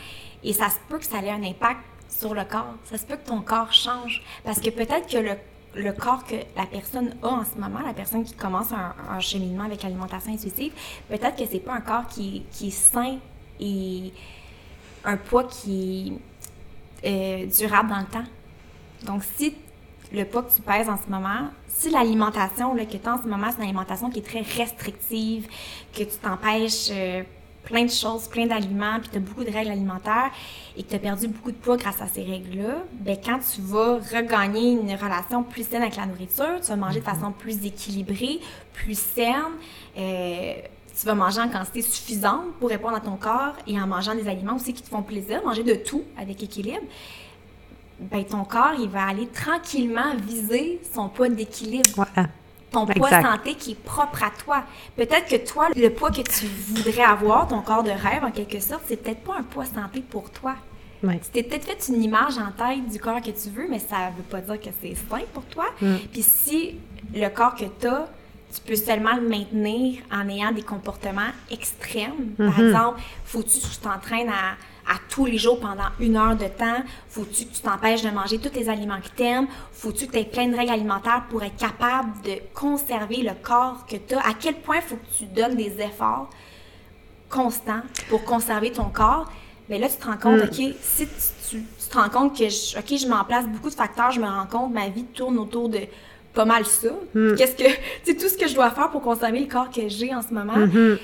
et 0.43 0.53
ça 0.53 0.69
se 0.69 0.77
peut 0.89 0.99
que 0.99 1.05
ça 1.05 1.19
ait 1.19 1.29
un 1.29 1.43
impact 1.43 1.79
sur 2.09 2.33
le 2.33 2.43
corps. 2.43 2.75
Ça 2.85 2.97
se 2.97 3.05
peut 3.05 3.15
que 3.15 3.27
ton 3.27 3.41
corps 3.41 3.73
change. 3.73 4.21
Parce 4.43 4.59
que 4.59 4.69
peut-être 4.69 5.07
que 5.07 5.17
le, 5.75 5.91
corps 5.93 6.23
que 6.25 6.35
la 6.55 6.65
personne 6.65 7.15
a 7.23 7.27
en 7.27 7.43
ce 7.43 7.59
moment, 7.59 7.79
la 7.85 7.93
personne 7.93 8.23
qui 8.23 8.33
commence 8.33 8.71
un, 8.71 9.19
cheminement 9.19 9.63
avec 9.63 9.83
l'alimentation 9.83 10.33
intuitive, 10.33 10.73
peut-être 11.09 11.35
que 11.35 11.45
c'est 11.49 11.59
pas 11.59 11.73
un 11.73 11.81
corps 11.81 12.07
qui, 12.07 12.43
qui, 12.51 12.67
est 12.67 12.71
sain 12.71 13.17
et 13.59 14.13
un 15.05 15.17
poids 15.17 15.45
qui 15.45 16.19
est 17.03 17.45
euh, 17.45 17.45
durable 17.47 17.89
dans 17.89 17.99
le 17.99 18.05
temps. 18.05 18.29
Donc, 19.05 19.23
si 19.35 19.55
le 20.13 20.25
poids 20.25 20.43
que 20.43 20.53
tu 20.53 20.61
pèses 20.61 20.89
en 20.89 20.97
ce 20.97 21.09
moment, 21.09 21.49
si 21.67 21.89
l'alimentation 21.89 22.75
que 22.75 22.83
tu 22.83 23.07
as 23.07 23.13
en 23.13 23.21
ce 23.21 23.27
moment, 23.27 23.47
c'est 23.49 23.57
une 23.57 23.63
alimentation 23.63 24.09
qui 24.09 24.19
est 24.19 24.21
très 24.21 24.41
restrictive, 24.41 25.47
que 25.93 26.03
tu 26.03 26.17
t'empêches 26.21 26.89
euh, 26.91 27.23
plein 27.64 27.86
de 27.86 27.91
choses, 27.91 28.28
plein 28.28 28.45
d'aliments, 28.45 28.99
puis 28.99 29.09
tu 29.09 29.18
as 29.18 29.20
beaucoup 29.20 29.43
de 29.43 29.51
règles 29.51 29.72
alimentaires 29.72 30.32
et 30.78 30.84
que 30.84 30.89
tu 30.89 30.95
as 30.95 30.99
perdu 30.99 31.28
beaucoup 31.28 31.51
de 31.51 31.57
poids 31.57 31.78
grâce 31.78 32.01
à 32.01 32.07
ces 32.07 32.24
règles-là, 32.24 32.84
ben 32.91 33.18
quand 33.24 33.39
tu 33.39 33.61
vas 33.61 33.95
regagner 33.95 34.72
une 34.72 34.93
relation 34.93 35.43
plus 35.43 35.68
saine 35.68 35.82
avec 35.82 35.95
la 35.95 36.05
nourriture, 36.05 36.59
tu 36.61 36.68
vas 36.68 36.76
manger 36.76 36.99
de 36.99 37.05
façon 37.05 37.32
plus 37.32 37.66
équilibrée, 37.66 38.39
plus 38.74 38.97
saine, 38.97 39.36
euh, 39.97 40.53
tu 40.97 41.05
vas 41.05 41.16
manger 41.16 41.41
en 41.41 41.49
quantité 41.49 41.82
suffisante 41.82 42.53
pour 42.59 42.70
répondre 42.70 42.95
à 42.95 42.99
ton 42.99 43.16
corps 43.16 43.55
et 43.66 43.80
en 43.80 43.88
mangeant 43.88 44.14
des 44.14 44.28
aliments 44.28 44.55
aussi 44.55 44.74
qui 44.74 44.84
te 44.84 44.89
font 44.89 45.01
plaisir, 45.01 45.43
manger 45.43 45.64
de 45.64 45.76
tout 45.76 46.03
avec 46.18 46.43
équilibre. 46.43 46.84
Ben, 47.99 48.24
ton 48.26 48.43
corps, 48.43 48.74
il 48.78 48.89
va 48.89 49.07
aller 49.07 49.28
tranquillement 49.28 50.16
viser 50.28 50.82
son 50.93 51.09
poids 51.09 51.30
d'équilibre. 51.30 51.89
Voilà 51.95 52.28
ton 52.74 52.86
poids 52.86 53.21
santé 53.21 53.55
qui 53.55 53.71
est 53.71 53.84
propre 53.84 54.24
à 54.24 54.32
toi. 54.32 54.63
Peut-être 54.97 55.28
que 55.28 55.47
toi, 55.47 55.69
le 55.76 55.89
poids 55.89 56.11
que 56.11 56.21
tu 56.21 56.45
voudrais 56.45 57.03
avoir, 57.03 57.47
ton 57.47 57.61
corps 57.61 57.84
de 57.84 57.91
rêve 57.91 58.24
en 58.24 58.32
quelque 58.32 58.59
sorte, 58.59 58.84
c'est 58.88 58.97
peut-être 58.97 59.21
pas 59.21 59.36
un 59.39 59.43
poids 59.43 59.65
santé 59.65 60.01
pour 60.01 60.30
toi. 60.30 60.55
Ouais. 61.03 61.19
Tu 61.19 61.30
t'es 61.32 61.43
peut-être 61.43 61.65
fait 61.65 61.93
une 61.93 62.01
image 62.03 62.38
en 62.38 62.51
tête 62.51 62.89
du 62.89 62.99
corps 62.99 63.21
que 63.21 63.32
tu 63.32 63.49
veux, 63.49 63.67
mais 63.69 63.80
ça 63.80 64.11
veut 64.15 64.24
pas 64.24 64.41
dire 64.41 64.59
que 64.59 64.69
c'est 64.82 64.95
sain 64.95 65.24
pour 65.34 65.43
toi. 65.45 65.65
Mm. 65.82 65.95
Puis 66.11 66.24
si 66.24 66.76
le 67.13 67.28
corps 67.30 67.55
que 67.55 67.65
tu 67.80 67.88
as, 67.88 68.07
tu 68.53 68.61
peux 68.61 68.76
seulement 68.76 69.15
le 69.15 69.28
maintenir 69.28 69.99
en 70.11 70.30
ayant 70.30 70.51
des 70.51 70.61
comportements 70.61 71.32
extrêmes. 71.51 72.34
Par 72.38 72.47
mm-hmm. 72.47 72.67
exemple, 72.67 73.01
faut-tu 73.26 73.59
que 73.59 73.65
tu 73.65 73.78
t'entraînes 73.82 74.30
à 74.30 74.55
à 74.88 74.95
tous 75.09 75.25
les 75.25 75.38
jours 75.38 75.59
pendant 75.59 75.89
une 75.99 76.15
heure 76.17 76.36
de 76.36 76.45
temps? 76.45 76.84
Faut-tu 77.09 77.45
que 77.45 77.53
tu 77.53 77.61
t'empêches 77.61 78.01
de 78.01 78.09
manger 78.09 78.39
tous 78.39 78.53
les 78.55 78.69
aliments 78.69 78.99
que 78.99 79.15
tu 79.15 79.23
aimes? 79.23 79.47
Faut-tu 79.71 80.07
que 80.07 80.11
tu 80.13 80.19
aies 80.19 80.25
plein 80.25 80.47
de 80.47 80.55
règles 80.55 80.71
alimentaires 80.71 81.23
pour 81.29 81.43
être 81.43 81.57
capable 81.57 82.09
de 82.23 82.38
conserver 82.53 83.17
le 83.17 83.31
corps 83.41 83.86
que 83.86 83.95
tu 83.95 84.15
as? 84.15 84.19
À 84.19 84.34
quel 84.39 84.55
point 84.55 84.81
faut 84.81 84.95
que 84.95 85.17
tu 85.17 85.25
donnes 85.25 85.55
des 85.55 85.79
efforts 85.79 86.29
constants 87.29 87.81
pour 88.09 88.23
conserver 88.23 88.71
ton 88.71 88.89
corps? 88.89 89.31
Mais 89.69 89.79
là, 89.79 89.88
tu 89.88 89.97
te 89.97 90.05
rends 90.05 90.17
compte, 90.17 90.41
mm. 90.41 90.69
OK, 90.69 90.75
si 90.81 91.07
tu, 91.49 91.63
te 91.89 91.97
rends 91.97 92.09
compte 92.09 92.38
que, 92.38 92.49
je, 92.49 92.77
OK, 92.77 92.99
je 92.99 93.07
m'en 93.07 93.23
place 93.23 93.47
beaucoup 93.47 93.69
de 93.69 93.75
facteurs, 93.75 94.11
je 94.11 94.19
me 94.19 94.27
rends 94.27 94.45
compte, 94.45 94.73
ma 94.73 94.89
vie 94.89 95.05
tourne 95.05 95.38
autour 95.38 95.69
de 95.69 95.79
pas 96.34 96.45
mal 96.45 96.65
ça. 96.65 96.89
Mm. 97.13 97.36
Qu'est-ce 97.36 97.55
que, 97.55 97.69
c'est 98.03 98.15
tout 98.15 98.27
ce 98.27 98.38
que 98.38 98.47
je 98.47 98.55
dois 98.55 98.71
faire 98.71 98.89
pour 98.89 99.01
conserver 99.01 99.39
le 99.39 99.47
corps 99.47 99.69
que 99.69 99.88
j'ai 99.88 100.13
en 100.13 100.21
ce 100.21 100.34
moment? 100.34 100.57
Mm-hmm 100.57 100.97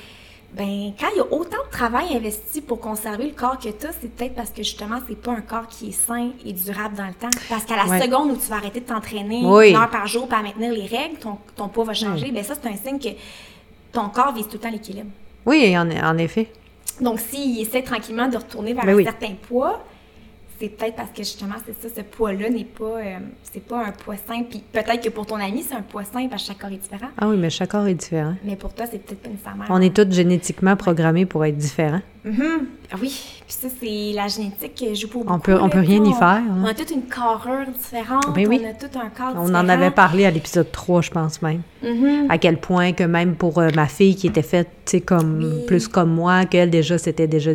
ben 0.53 0.91
quand 0.99 1.07
il 1.13 1.17
y 1.17 1.21
a 1.21 1.25
autant 1.31 1.63
de 1.65 1.71
travail 1.71 2.15
investi 2.15 2.61
pour 2.61 2.79
conserver 2.79 3.25
le 3.25 3.31
corps 3.33 3.57
que 3.59 3.69
tu 3.69 3.85
as, 3.85 3.91
c'est 4.01 4.09
peut-être 4.11 4.33
parce 4.35 4.49
que 4.49 4.63
justement, 4.63 4.97
c'est 5.07 5.15
pas 5.21 5.31
un 5.31 5.41
corps 5.41 5.67
qui 5.67 5.89
est 5.89 5.91
sain 5.91 6.31
et 6.43 6.53
durable 6.53 6.95
dans 6.95 7.05
le 7.05 7.13
temps. 7.13 7.29
Parce 7.49 7.65
qu'à 7.65 7.75
la 7.75 7.85
Ouais. 7.85 8.01
seconde 8.01 8.31
où 8.31 8.35
tu 8.35 8.47
vas 8.49 8.55
arrêter 8.57 8.79
de 8.79 8.85
t'entraîner 8.85 9.41
Oui. 9.45 9.69
une 9.69 9.75
heure 9.75 9.89
par 9.89 10.07
jour 10.07 10.27
pour 10.27 10.37
maintenir 10.39 10.71
les 10.71 10.87
règles, 10.87 11.17
ton, 11.19 11.37
ton 11.55 11.67
poids 11.67 11.83
va 11.85 11.93
changer, 11.93 12.31
ben 12.31 12.43
ça, 12.43 12.55
c'est 12.59 12.67
un 12.67 12.75
signe 12.75 12.99
que 12.99 13.09
ton 13.91 14.09
corps 14.09 14.33
vise 14.33 14.45
tout 14.47 14.53
le 14.53 14.59
temps 14.59 14.71
l'équilibre. 14.71 15.09
Oui, 15.45 15.77
en, 15.77 15.89
en 15.91 16.17
effet. 16.17 16.51
Donc, 16.99 17.19
s'il 17.19 17.61
essaie 17.61 17.81
tranquillement 17.83 18.27
de 18.27 18.37
retourner 18.37 18.73
vers 18.73 18.85
Ben 18.85 18.93
un 18.93 18.97
oui. 18.97 19.03
certain 19.05 19.33
poids, 19.47 19.83
c'est 20.60 20.70
peut-être 20.70 20.95
parce 20.95 21.10
que 21.12 21.18
justement, 21.20 21.55
c'est 21.66 21.82
ça, 21.82 21.93
ce 21.95 22.01
poids-là 22.01 22.49
n'est 22.49 22.64
pas, 22.66 22.84
euh, 22.97 23.18
c'est 23.43 23.64
pas 23.64 23.86
un 23.86 23.91
poids 23.91 24.16
sain. 24.28 24.43
Puis 24.49 24.62
peut-être 24.72 25.01
que 25.01 25.10
pour 25.10 25.26
ton 25.26 25.36
ami, 25.36 25.64
c'est 25.68 25.76
un 25.76 25.82
poids 25.82 26.03
sain 26.03 26.28
parce 26.30 26.41
que 26.43 26.47
chaque 26.49 26.60
corps 26.60 26.72
est 26.72 26.78
différent. 26.78 27.10
Ah 27.18 27.28
oui, 27.30 27.38
mais 27.38 27.49
chaque 27.49 27.70
corps 27.72 27.88
est 27.88 27.93
différent. 27.93 28.36
Mais 28.43 28.55
pour 28.55 28.74
toi, 28.74 28.86
c'est 28.91 28.99
peut-être 29.03 29.22
pas 29.22 29.30
nécessairement. 29.30 29.66
On 29.70 29.82
est 29.82 29.95
tous 29.95 30.12
génétiquement 30.14 30.76
programmés 30.76 31.26
pour 31.26 31.45
être 31.45 31.57
différents. 31.57 32.01
Mhm. 32.26 32.68
Ah 32.91 32.95
oui, 33.01 33.10
puis 33.45 33.53
ça, 33.53 33.68
c'est 33.80 34.12
la 34.14 34.28
génétique 34.28 34.76
qui 34.76 34.93
joue 34.95 35.07
pour 35.07 35.24
beaucoup. 35.24 35.36
On 35.36 35.39
peut- 35.39 35.60
on 35.62 35.70
peut 35.70 35.80
rien 35.80 36.03
y 36.03 36.10
on- 36.10 36.14
faire, 36.14 36.28
hein. 36.28 36.62
On 36.64 36.66
a 36.66 36.74
toute 36.74 36.91
une 36.91 37.03
carrure 37.07 37.68
différente. 37.68 38.34
Ben 38.36 38.45
oui. 38.47 38.62
On 38.64 38.70
a 38.70 38.74
tout 38.74 38.97
un 38.99 39.10
corps 39.10 39.34
On 39.38 39.45
différent. 39.45 39.64
en 39.66 39.70
avait 39.70 39.91
parlé 39.91 40.26
à 40.26 40.32
l'épisode 40.32 40.70
3, 40.72 41.01
je 41.01 41.12
pense 41.12 41.41
même. 41.41 41.62
Mhm. 41.82 42.26
À 42.30 42.38
quel 42.38 42.57
point 42.60 42.91
que 42.91 43.03
même 43.05 43.36
pour 43.36 43.60
euh, 43.60 43.70
ma 43.76 43.88
fille 43.88 44.16
qui 44.16 44.28
était 44.28 44.41
faite, 44.41 44.68
tu 44.86 44.91
sais, 44.97 45.01
comme 45.01 45.39
Oui. 45.43 45.66
plus 45.66 45.88
comme 45.88 46.12
moi, 46.14 46.45
qu'elle 46.45 46.70
déjà, 46.70 46.97
c'était 46.97 47.28
déjà 47.28 47.51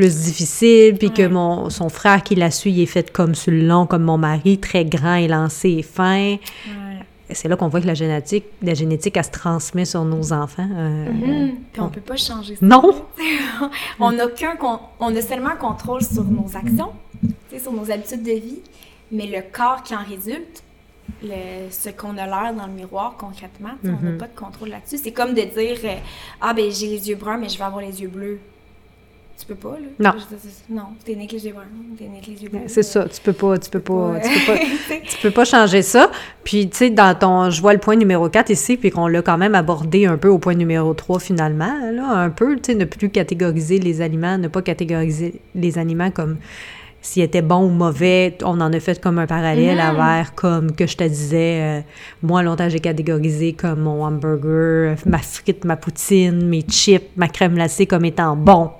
plus 0.00 0.22
difficile, 0.24 0.96
puis 0.96 1.10
que 1.10 1.26
mon, 1.26 1.68
son 1.68 1.90
frère 1.90 2.22
qui 2.22 2.34
l'a 2.34 2.50
su, 2.50 2.70
il 2.70 2.80
est 2.80 2.86
fait 2.86 3.12
comme 3.12 3.34
sur 3.34 3.52
le 3.52 3.60
long, 3.66 3.84
comme 3.86 4.02
mon 4.04 4.16
mari, 4.16 4.58
très 4.58 4.86
grand, 4.86 5.16
élancé 5.16 5.68
et 5.70 5.82
fin. 5.82 6.36
Ouais. 6.36 6.38
C'est 7.32 7.48
là 7.48 7.56
qu'on 7.56 7.68
voit 7.68 7.82
que 7.82 7.86
la 7.86 7.92
génétique, 7.94 8.44
la 8.62 8.72
génétique, 8.72 9.16
elle 9.18 9.24
se 9.24 9.30
transmet 9.30 9.84
sur 9.84 10.02
nos 10.04 10.32
enfants. 10.32 10.68
euh, 10.74 11.04
Mhm. 11.12 11.50
Puis 11.72 11.82
on 11.82 11.84
on- 11.84 11.88
peut 11.90 12.00
pas 12.00 12.16
changer 12.16 12.56
ça. 12.56 12.64
Non! 12.64 13.04
on 14.00 14.18
a 14.18 14.26
qu'un 14.28 14.56
on 15.00 15.14
a 15.14 15.20
seulement 15.20 15.50
un 15.50 15.56
contrôle 15.56 16.02
sur 16.02 16.24
nos 16.24 16.46
actions, 16.56 16.92
sur 17.62 17.72
nos 17.72 17.90
habitudes 17.90 18.22
de 18.22 18.32
vie, 18.32 18.60
mais 19.12 19.26
le 19.26 19.42
corps 19.52 19.82
qui 19.82 19.94
en 19.94 20.02
résulte, 20.02 20.62
le- 21.22 21.68
ce 21.70 21.90
qu'on 21.90 22.16
a 22.16 22.24
l'air 22.26 22.54
dans 22.56 22.66
le 22.66 22.72
miroir 22.72 23.16
concrètement, 23.18 23.72
on 23.84 23.88
n'a 24.02 24.12
pas 24.18 24.28
de 24.28 24.34
contrôle 24.38 24.70
là-dessus. 24.70 24.98
C'est 25.02 25.12
comme 25.12 25.34
de 25.34 25.42
dire 25.42 25.78
euh, 25.84 25.94
ah 26.40 26.54
ben 26.54 26.70
j'ai 26.72 26.86
les 26.86 27.08
yeux 27.10 27.16
bruns 27.16 27.36
mais 27.36 27.50
je 27.50 27.58
vais 27.58 27.64
avoir 27.64 27.82
les 27.82 28.00
yeux 28.00 28.08
bleus. 28.08 28.40
Tu 29.40 29.46
peux 29.46 29.54
pas 29.54 29.70
là? 29.80 30.12
Non. 30.12 30.18
Non, 30.68 30.82
t'es 31.04 31.12
né 31.12 31.20
avec 31.20 31.32
les 31.32 31.46
yeux 31.46 31.52
bruns, 31.52 31.64
t'es 31.96 32.04
né 32.04 32.10
avec 32.18 32.26
les 32.26 32.42
yeux 32.42 32.48
bleus. 32.50 32.60
C'est 32.66 32.82
ça, 32.82 33.06
tu 33.08 33.20
peux 33.22 33.32
pas, 33.32 33.56
tu 33.58 33.70
peux 33.70 33.80
pas, 33.80 34.14
tu 34.22 34.28
peux 34.28 34.52
pas, 34.52 34.58
Tu 35.08 35.16
peux 35.22 35.30
pas 35.30 35.44
changer 35.44 35.80
ça. 35.82 36.10
Puis, 36.44 36.68
tu 36.68 36.76
sais, 36.76 36.90
dans 36.90 37.14
ton, 37.18 37.48
je 37.50 37.60
vois 37.60 37.72
le 37.72 37.78
point 37.78 37.96
numéro 37.96 38.28
4 38.28 38.50
ici, 38.50 38.76
puis 38.76 38.90
qu'on 38.90 39.06
l'a 39.06 39.22
quand 39.22 39.38
même 39.38 39.54
abordé 39.54 40.04
un 40.06 40.18
peu 40.18 40.28
au 40.28 40.38
point 40.38 40.54
numéro 40.54 40.92
3 40.94 41.18
finalement, 41.20 41.74
là, 41.92 42.04
un 42.10 42.30
peu, 42.30 42.56
tu 42.56 42.72
sais, 42.72 42.74
ne 42.74 42.84
plus 42.84 43.08
catégoriser 43.08 43.78
les 43.78 44.02
aliments, 44.02 44.36
ne 44.36 44.48
pas 44.48 44.60
catégoriser 44.62 45.40
les 45.54 45.78
aliments 45.78 46.10
comme 46.10 46.36
s'ils 47.02 47.22
étaient 47.22 47.40
bons 47.40 47.64
ou 47.64 47.70
mauvais. 47.70 48.36
On 48.44 48.60
en 48.60 48.72
a 48.72 48.78
fait 48.80 49.00
comme 49.00 49.18
un 49.18 49.26
parallèle 49.26 49.78
Mhm. 49.78 49.96
vers, 49.96 50.34
comme 50.34 50.72
que 50.72 50.86
je 50.86 50.96
te 50.98 51.04
disais, 51.04 51.60
euh, 51.62 51.80
moi, 52.22 52.42
longtemps, 52.42 52.68
j'ai 52.68 52.80
catégorisé 52.80 53.54
comme 53.54 53.80
mon 53.80 54.04
hamburger, 54.04 54.96
ma 55.06 55.18
frite, 55.18 55.64
ma 55.64 55.76
poutine, 55.76 56.46
mes 56.46 56.60
chips, 56.60 57.08
ma 57.16 57.28
crème 57.28 57.54
glacée 57.54 57.86
comme 57.86 58.04
étant 58.04 58.36
bon. 58.36 58.70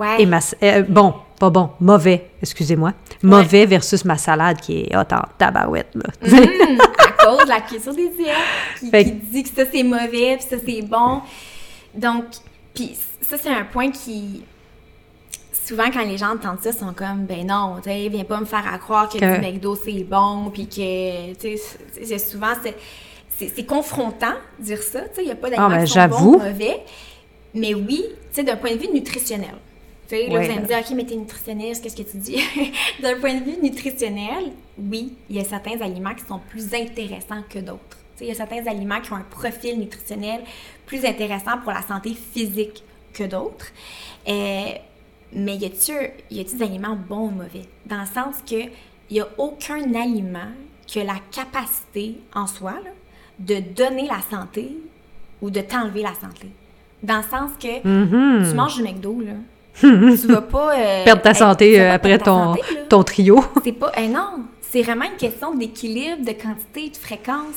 Ouais. 0.00 0.22
Et 0.22 0.26
ma, 0.26 0.38
euh, 0.62 0.82
bon, 0.88 1.14
pas 1.38 1.50
bon, 1.50 1.70
mauvais, 1.80 2.30
excusez-moi. 2.42 2.92
Mauvais 3.22 3.66
versus 3.66 4.04
ma 4.04 4.16
salade 4.18 4.60
qui 4.60 4.80
est 4.80 4.96
hot 4.96 5.00
en 5.12 5.22
tabarouette, 5.38 5.94
là. 5.94 6.10
Mhm, 6.28 6.78
à 6.80 7.24
cause 7.24 7.44
de 7.44 7.48
la 7.48 7.60
culture 7.60 7.94
des 7.94 8.08
diètes 8.08 8.36
qui, 8.78 8.90
qui 8.90 9.12
dit 9.12 9.42
que 9.44 9.48
ça 9.50 9.62
c'est 9.70 9.82
mauvais 9.82 10.36
puis 10.38 10.46
ça 10.48 10.56
c'est 10.64 10.82
bon. 10.82 11.20
Donc, 11.94 12.24
puis 12.74 12.96
ça 13.20 13.36
c'est 13.38 13.48
un 13.50 13.64
point 13.64 13.90
qui 13.90 14.42
souvent 15.52 15.90
quand 15.92 16.04
les 16.04 16.18
gens 16.18 16.32
entendent 16.32 16.60
ça 16.60 16.70
ils 16.70 16.78
sont 16.78 16.92
comme 16.94 17.24
ben 17.26 17.46
non, 17.46 17.76
tu 17.82 17.90
sais, 17.90 18.08
viens 18.08 18.24
pas 18.24 18.40
me 18.40 18.44
faire 18.46 18.64
à 18.72 18.78
croire 18.78 19.08
que, 19.08 19.18
Que- 19.18 19.34
du 19.36 19.40
McDo 19.46 19.76
c'est 19.76 20.04
bon 20.04 20.50
puis 20.52 20.66
que 20.66 21.32
tu 21.34 21.56
sais 22.04 22.18
souvent 22.18 22.52
c'est 23.38 23.64
confrontant 23.66 24.34
dire 24.58 24.82
ça, 24.82 25.00
tu 25.00 25.06
sais, 25.16 25.22
il 25.22 25.28
y 25.28 25.30
a 25.30 25.34
pas 25.34 25.48
d'aliments 25.48 25.68
Ah, 25.70 25.76
ben, 25.78 25.84
qui 25.84 25.92
sont 25.92 26.08
bons, 26.08 26.32
mauvais. 26.38 26.80
Mais 27.54 27.72
oui, 27.74 28.04
tu 28.08 28.16
sais 28.32 28.42
d'un 28.42 28.56
point 28.56 28.74
de 28.74 28.78
vue 28.78 28.88
nutritionnel. 28.92 29.54
Tu 30.10 30.16
sais, 30.16 30.26
là, 30.26 30.34
Ouais. 30.40 30.44
vous 30.46 30.50
allez 30.52 30.60
me 30.62 30.66
dire, 30.66 30.78
OK, 30.78 30.90
mais 30.96 31.04
t'es 31.06 31.14
nutritionniste, 31.16 31.84
qu'est-ce 31.84 31.96
que 31.96 32.10
tu 32.10 32.16
dis? 32.16 32.42
D'un 33.02 33.18
point 33.20 33.34
de 33.34 33.44
vue 33.44 33.56
nutritionnel, 33.62 34.52
oui, 34.76 35.14
il 35.28 35.36
y 35.36 35.38
a 35.40 35.44
certains 35.44 35.80
aliments 35.80 36.14
qui 36.14 36.24
sont 36.26 36.40
plus 36.50 36.74
intéressants 36.74 37.42
que 37.48 37.60
d'autres. 37.60 37.96
Il 38.20 38.26
y 38.26 38.30
a 38.32 38.34
certains 38.34 38.66
aliments 38.66 39.00
qui 39.00 39.12
ont 39.12 39.16
un 39.16 39.20
profil 39.30 39.78
nutritionnel 39.78 40.40
plus 40.84 41.04
intéressant 41.06 41.58
pour 41.62 41.72
la 41.72 41.82
santé 41.82 42.12
physique 42.14 42.82
que 43.14 43.22
d'autres. 43.24 43.66
Euh, 44.28 44.72
mais 45.32 45.56
y 45.56 45.64
a-tu 45.64 45.92
des 46.30 46.62
aliments 46.62 46.96
bons 47.08 47.28
ou 47.28 47.30
mauvais? 47.30 47.66
Dans 47.86 48.00
le 48.00 48.06
sens 48.06 48.34
que 48.44 48.56
il 49.10 49.16
y 49.16 49.20
a 49.20 49.28
aucun 49.38 49.94
aliment 49.94 50.50
qui 50.86 51.00
a 51.00 51.04
la 51.04 51.16
capacité 51.30 52.16
en 52.34 52.46
soi 52.48 52.72
là, 52.84 52.90
de 53.38 53.60
donner 53.60 54.06
la 54.08 54.20
santé 54.28 54.76
ou 55.40 55.50
de 55.50 55.60
t'enlever 55.60 56.02
la 56.02 56.14
santé. 56.14 56.48
Dans 57.02 57.18
le 57.18 57.22
sens 57.22 57.50
que 57.60 57.86
Mhm. 57.86 58.48
tu 58.50 58.54
manges 58.56 58.76
du 58.76 58.82
McDo, 58.82 59.20
là. 59.20 59.32
Tu 59.80 60.26
vas 60.26 60.42
pas. 60.42 60.78
euh, 60.78 61.04
Perdre 61.04 61.22
ta 61.22 61.34
santé 61.34 61.80
euh, 61.80 61.94
après 61.94 62.18
ton, 62.18 62.54
santé, 62.54 62.62
ton 62.88 63.02
trio. 63.02 63.44
C'est 63.64 63.72
pas. 63.72 63.92
eh 63.96 64.08
non, 64.08 64.44
c'est 64.60 64.82
vraiment 64.82 65.04
une 65.06 65.16
question 65.16 65.54
d'équilibre, 65.54 66.24
de 66.24 66.32
quantité, 66.32 66.90
de 66.90 66.96
fréquence. 66.96 67.56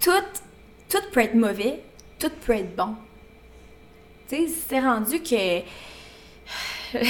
Tout, 0.00 0.10
tout 0.88 0.98
peut 1.12 1.20
être 1.20 1.34
mauvais, 1.34 1.80
tout 2.18 2.30
peut 2.46 2.52
être 2.54 2.76
bon. 2.76 2.94
Tu 4.28 4.36
sais, 4.36 4.46
c'est 4.68 4.80
rendu 4.80 5.20
que. 5.20 5.62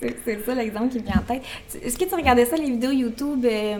c'est 0.00 0.44
ça 0.44 0.54
l'exemple 0.54 0.88
qui 0.88 0.98
me 1.00 1.04
vient 1.04 1.16
en 1.20 1.22
tête. 1.34 1.42
Est-ce 1.82 1.98
que 1.98 2.04
tu 2.04 2.14
regardais 2.14 2.46
ça, 2.46 2.56
les 2.56 2.70
vidéos 2.70 2.92
YouTube 2.92 3.44
euh, 3.44 3.76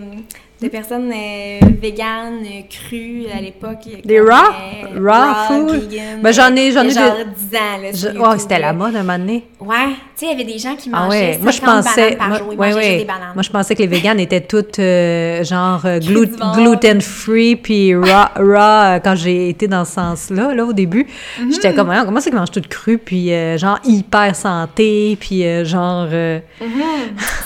de 0.63 0.69
personnes 0.69 1.13
euh, 1.13 1.59
véganes, 1.81 2.43
euh, 2.45 2.61
crues 2.71 3.25
à 3.37 3.41
l'époque? 3.41 3.87
Des 4.05 4.19
comme, 4.21 4.31
raw? 4.31 4.53
euh, 4.95 5.11
Raw 5.11 5.69
food? 5.69 5.91
vegan, 5.91 6.21
Ben, 6.23 6.33
j'en 6.33 6.55
ai- 6.57 6.71
euh, 6.71 6.73
j'en 6.75 6.83
ai 6.85 6.87
a 6.87 6.89
de- 6.89 6.95
genre 6.95 7.17
10 7.37 7.57
ans. 7.57 8.15
Là, 8.23 8.29
oh, 8.31 8.39
c'était 8.39 8.59
la 8.59 8.73
mode 8.73 8.95
un 8.97 9.03
moment 9.03 9.19
donné. 9.19 9.45
Ouais, 9.61 9.77
tu 9.89 9.95
sais, 10.15 10.27
il 10.27 10.29
y 10.31 10.35
avait 10.35 10.45
des 10.45 10.59
gens 10.59 10.75
qui 10.77 10.91
Ah 10.93 11.01
mangeaient 11.07 11.33
ouais, 11.33 11.39
moi 11.39 11.51
je 11.51 11.61
50 11.61 11.85
pensais, 11.85 12.01
bananes 12.03 12.19
par 12.19 12.29
moi, 12.29 12.39
jour. 12.39 12.49
Ils 12.53 12.59
ouais, 12.59 12.75
ouais. 12.75 12.99
des 12.99 13.05
bananes. 13.05 13.33
moi 13.35 13.43
je 13.43 13.51
pensais 13.51 13.75
que 13.75 13.81
les 13.83 13.89
véganes 13.89 14.21
étaient 14.21 14.41
toutes 14.43 14.79
euh, 14.79 15.43
genre 15.45 15.81
euh, 15.85 15.99
Que 15.99 16.05
glu- 16.05 16.27
du 16.27 16.37
monde. 16.43 16.57
gluten 16.57 17.01
free 17.01 17.57
puis 17.57 17.95
raw, 17.95 18.05
raw 18.37 18.95
euh, 18.95 18.99
quand 19.03 19.17
j'ai 19.17 19.49
été 19.49 19.67
dans 19.67 19.85
ce 19.85 19.93
sens-là 19.93 20.55
là 20.55 20.65
au 20.65 20.73
début, 20.73 21.07
Mhm. 21.41 21.53
j'étais 21.53 21.75
comme 21.75 21.91
comment 22.05 22.21
c'est 22.21 22.31
qu'ils 22.31 22.39
mangent 22.39 22.51
tout 22.53 22.63
cru 22.69 22.99
puis 22.99 23.33
euh, 23.33 23.59
genre 23.59 23.79
hyper 23.85 24.37
santé 24.37 25.17
puis 25.21 25.45
euh, 25.45 25.65
genre 25.65 26.09
euh, 26.13 26.39
Mhm. 26.61 26.83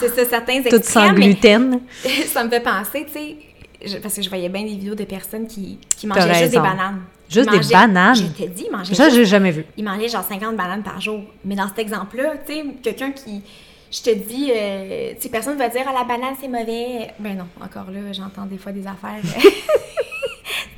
C'est 0.01 0.09
ça, 0.09 0.25
certains 0.29 0.61
tout 0.71 0.81
sans 0.83 1.13
gluten. 1.13 1.81
ça 2.27 2.45
me 2.45 2.51
fait 2.51 2.61
penser, 2.61 3.07
tu 3.13 3.19
sais, 3.19 3.37
je- 3.85 3.97
parce 3.99 4.15
que 4.15 4.23
je 4.23 4.29
voyais 4.29 4.49
bien 4.49 4.63
des 4.63 4.71
vidéos 4.71 4.95
de 4.95 5.05
personnes 5.05 5.47
qui, 5.47 5.79
mangeaient 6.05 6.35
juste 6.35 6.51
des 6.53 6.59
bananes. 6.59 7.01
Juste 7.29 7.51
des 7.51 7.73
bananes? 7.73 8.15
Je 8.17 8.23
t'ai 8.25 8.49
dit, 8.49 8.65
ils 8.67 8.73
mangeaient 8.73 8.95
Ça 8.95 9.09
j'ai 9.11 9.25
jamais 9.25 9.51
vu. 9.51 9.65
ils 9.77 9.85
mangeaient 9.85 10.09
genre 10.09 10.25
50 10.25 10.57
bananes 10.57 10.83
par 10.83 11.01
jour. 11.01 11.21
Mais 11.45 11.55
dans 11.55 11.69
cet 11.69 11.79
exemple-là, 11.81 12.35
tu 12.47 12.53
sais, 12.55 12.65
quelqu'un 12.83 13.11
qui, 13.13 13.43
je 13.91 14.03
te 14.03 14.15
dis, 14.15 14.51
euh, 14.55 15.13
tu 15.17 15.23
sais, 15.23 15.29
personne 15.29 15.57
va 15.59 15.69
dire, 15.69 15.83
ah, 15.87 15.93
la 15.93 16.05
banane 16.05 16.35
c'est 16.41 16.49
mauvais. 16.49 17.11
Ben 17.19 17.37
non, 17.37 17.47
encore 17.63 17.91
là, 17.91 18.01
j'entends 18.13 18.47
des 18.47 18.59
fois 18.59 18.73
des 18.73 18.87
affaires. 18.87 19.21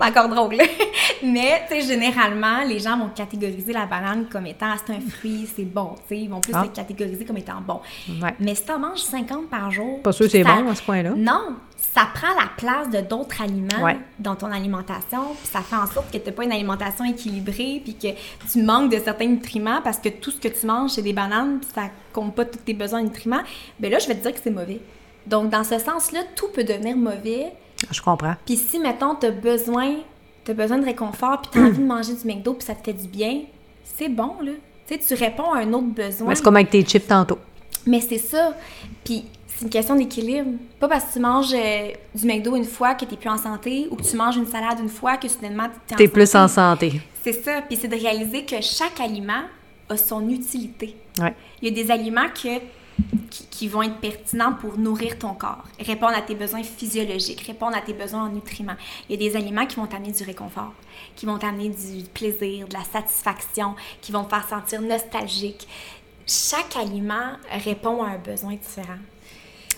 C'est 0.00 0.08
encore 0.08 0.28
drôle. 0.28 0.54
là. 0.56 0.64
Mais, 1.22 1.62
tu 1.68 1.74
sais, 1.80 1.86
généralement, 1.86 2.62
les 2.66 2.78
gens 2.78 2.96
vont 2.96 3.08
catégoriser 3.14 3.72
la 3.72 3.86
banane 3.86 4.26
comme 4.30 4.46
étant, 4.46 4.72
c'est 4.84 4.94
un 4.94 5.00
fruit, 5.00 5.48
c'est 5.54 5.64
bon. 5.64 5.94
Tu 6.08 6.14
sais, 6.16 6.20
ils 6.22 6.28
vont 6.30 6.40
plus 6.40 6.52
Ah. 6.54 6.62
le 6.62 6.68
catégoriser 6.70 7.24
comme 7.24 7.36
étant 7.36 7.60
bon. 7.66 7.80
Ouais. 8.22 8.34
Mais 8.40 8.54
si 8.54 8.64
t'en 8.64 8.78
manges 8.78 9.00
50 9.02 9.48
par 9.48 9.70
jour. 9.70 10.00
Pas 10.02 10.12
sûr 10.12 10.26
que 10.26 10.32
c'est 10.32 10.44
bon 10.44 10.68
à 10.68 10.74
ce 10.74 10.82
point-là. 10.82 11.10
Non, 11.16 11.56
ça 11.76 12.06
prend 12.14 12.28
la 12.34 12.48
place 12.56 12.88
de 12.90 13.00
d'autres 13.06 13.42
aliments 13.42 13.82
Ouais. 13.82 13.98
dans 14.18 14.34
ton 14.36 14.50
alimentation, 14.50 15.20
puis 15.38 15.48
ça 15.52 15.60
fait 15.60 15.76
en 15.76 15.86
sorte 15.86 16.10
que 16.10 16.18
tu 16.18 16.26
n'as 16.26 16.32
pas 16.32 16.44
une 16.44 16.52
alimentation 16.52 17.04
équilibrée, 17.04 17.82
puis 17.84 17.94
que 17.94 18.08
tu 18.50 18.62
manques 18.62 18.90
de 18.92 18.98
certains 18.98 19.26
nutriments 19.26 19.80
parce 19.82 19.98
que 19.98 20.08
tout 20.08 20.30
ce 20.30 20.40
que 20.40 20.48
tu 20.48 20.66
manges, 20.66 20.90
c'est 20.92 21.02
des 21.02 21.12
bananes, 21.12 21.58
puis 21.60 21.68
ça 21.74 21.82
compte 22.12 22.34
pas 22.34 22.44
tous 22.46 22.58
tes 22.58 22.74
besoins 22.74 23.00
de 23.02 23.08
nutriments. 23.08 23.42
Ben 23.78 23.90
là, 23.90 23.98
je 23.98 24.06
vais 24.08 24.14
te 24.14 24.22
dire 24.22 24.32
que 24.32 24.40
c'est 24.42 24.50
mauvais. 24.50 24.80
Donc, 25.26 25.50
dans 25.50 25.64
ce 25.64 25.78
sens-là, 25.78 26.20
tout 26.34 26.48
peut 26.48 26.64
devenir 26.64 26.96
mauvais. 26.96 27.52
Je 27.90 28.00
comprends. 28.00 28.34
Puis 28.44 28.56
si, 28.56 28.78
mettons, 28.78 29.14
tu 29.14 29.26
as 29.26 29.30
besoin, 29.30 29.96
t'as 30.44 30.54
besoin 30.54 30.78
de 30.78 30.84
réconfort, 30.84 31.42
puis 31.42 31.50
tu 31.52 31.58
as 31.58 31.62
envie 31.62 31.78
de 31.78 31.84
manger 31.84 32.14
du 32.14 32.26
McDo, 32.26 32.54
puis 32.54 32.66
ça 32.66 32.74
te 32.74 32.84
fait 32.84 32.92
du 32.92 33.08
bien, 33.08 33.42
c'est 33.96 34.08
bon, 34.08 34.34
là. 34.42 34.52
Tu 34.86 34.94
sais, 34.94 35.00
tu 35.00 35.14
réponds 35.14 35.52
à 35.52 35.60
un 35.60 35.72
autre 35.72 35.86
besoin. 35.86 36.28
Mais 36.28 36.34
c'est 36.34 36.42
comme 36.42 36.56
avec 36.56 36.70
tes 36.70 36.82
chips 36.82 37.06
tantôt. 37.06 37.38
Mais 37.86 38.00
c'est 38.00 38.18
ça. 38.18 38.54
Puis 39.04 39.24
c'est 39.46 39.64
une 39.64 39.70
question 39.70 39.94
d'équilibre. 39.94 40.50
Pas 40.78 40.88
parce 40.88 41.04
que 41.04 41.12
tu 41.14 41.20
manges 41.20 41.54
euh, 41.54 41.92
du 42.14 42.26
McDo 42.26 42.56
une 42.56 42.64
fois 42.64 42.94
que 42.94 43.04
tu 43.04 43.16
plus 43.16 43.28
en 43.28 43.38
santé 43.38 43.88
ou 43.90 43.96
que 43.96 44.02
tu 44.02 44.16
manges 44.16 44.36
une 44.36 44.46
salade 44.46 44.78
une 44.80 44.88
fois 44.88 45.16
que 45.16 45.28
soudainement 45.28 45.68
tu 45.86 45.94
T'es 45.94 46.08
plus 46.08 46.34
en 46.34 46.48
santé. 46.48 47.00
C'est 47.22 47.32
ça. 47.32 47.62
Puis 47.62 47.76
c'est 47.76 47.88
de 47.88 47.96
réaliser 47.96 48.44
que 48.44 48.60
chaque 48.60 48.98
aliment 49.00 49.42
a 49.88 49.96
son 49.96 50.28
utilité. 50.28 50.96
Ouais. 51.20 51.34
Il 51.60 51.68
y 51.68 51.80
a 51.80 51.84
des 51.84 51.90
aliments 51.90 52.28
que 52.34 52.48
qui, 53.30 53.46
qui 53.46 53.68
vont 53.68 53.82
être 53.82 53.96
pertinents 53.96 54.52
pour 54.60 54.78
nourrir 54.78 55.18
ton 55.18 55.34
corps, 55.34 55.64
répondre 55.78 56.12
à 56.16 56.20
tes 56.22 56.34
besoins 56.34 56.62
physiologiques, 56.62 57.42
répondre 57.46 57.76
à 57.76 57.80
tes 57.80 57.92
besoins 57.92 58.24
en 58.24 58.28
nutriments. 58.28 58.76
Il 59.08 59.20
y 59.20 59.26
a 59.26 59.30
des 59.30 59.36
aliments 59.36 59.66
qui 59.66 59.76
vont 59.76 59.86
t'amener 59.86 60.12
du 60.12 60.22
réconfort, 60.24 60.72
qui 61.16 61.26
vont 61.26 61.38
t'amener 61.38 61.68
du 61.68 62.04
plaisir, 62.12 62.66
de 62.68 62.74
la 62.74 62.84
satisfaction, 62.84 63.74
qui 64.00 64.12
vont 64.12 64.24
te 64.24 64.30
faire 64.30 64.46
sentir 64.48 64.80
nostalgique. 64.82 65.66
Chaque 66.26 66.76
aliment 66.76 67.32
répond 67.64 68.02
à 68.02 68.08
un 68.10 68.18
besoin 68.18 68.52
différent. 68.52 68.98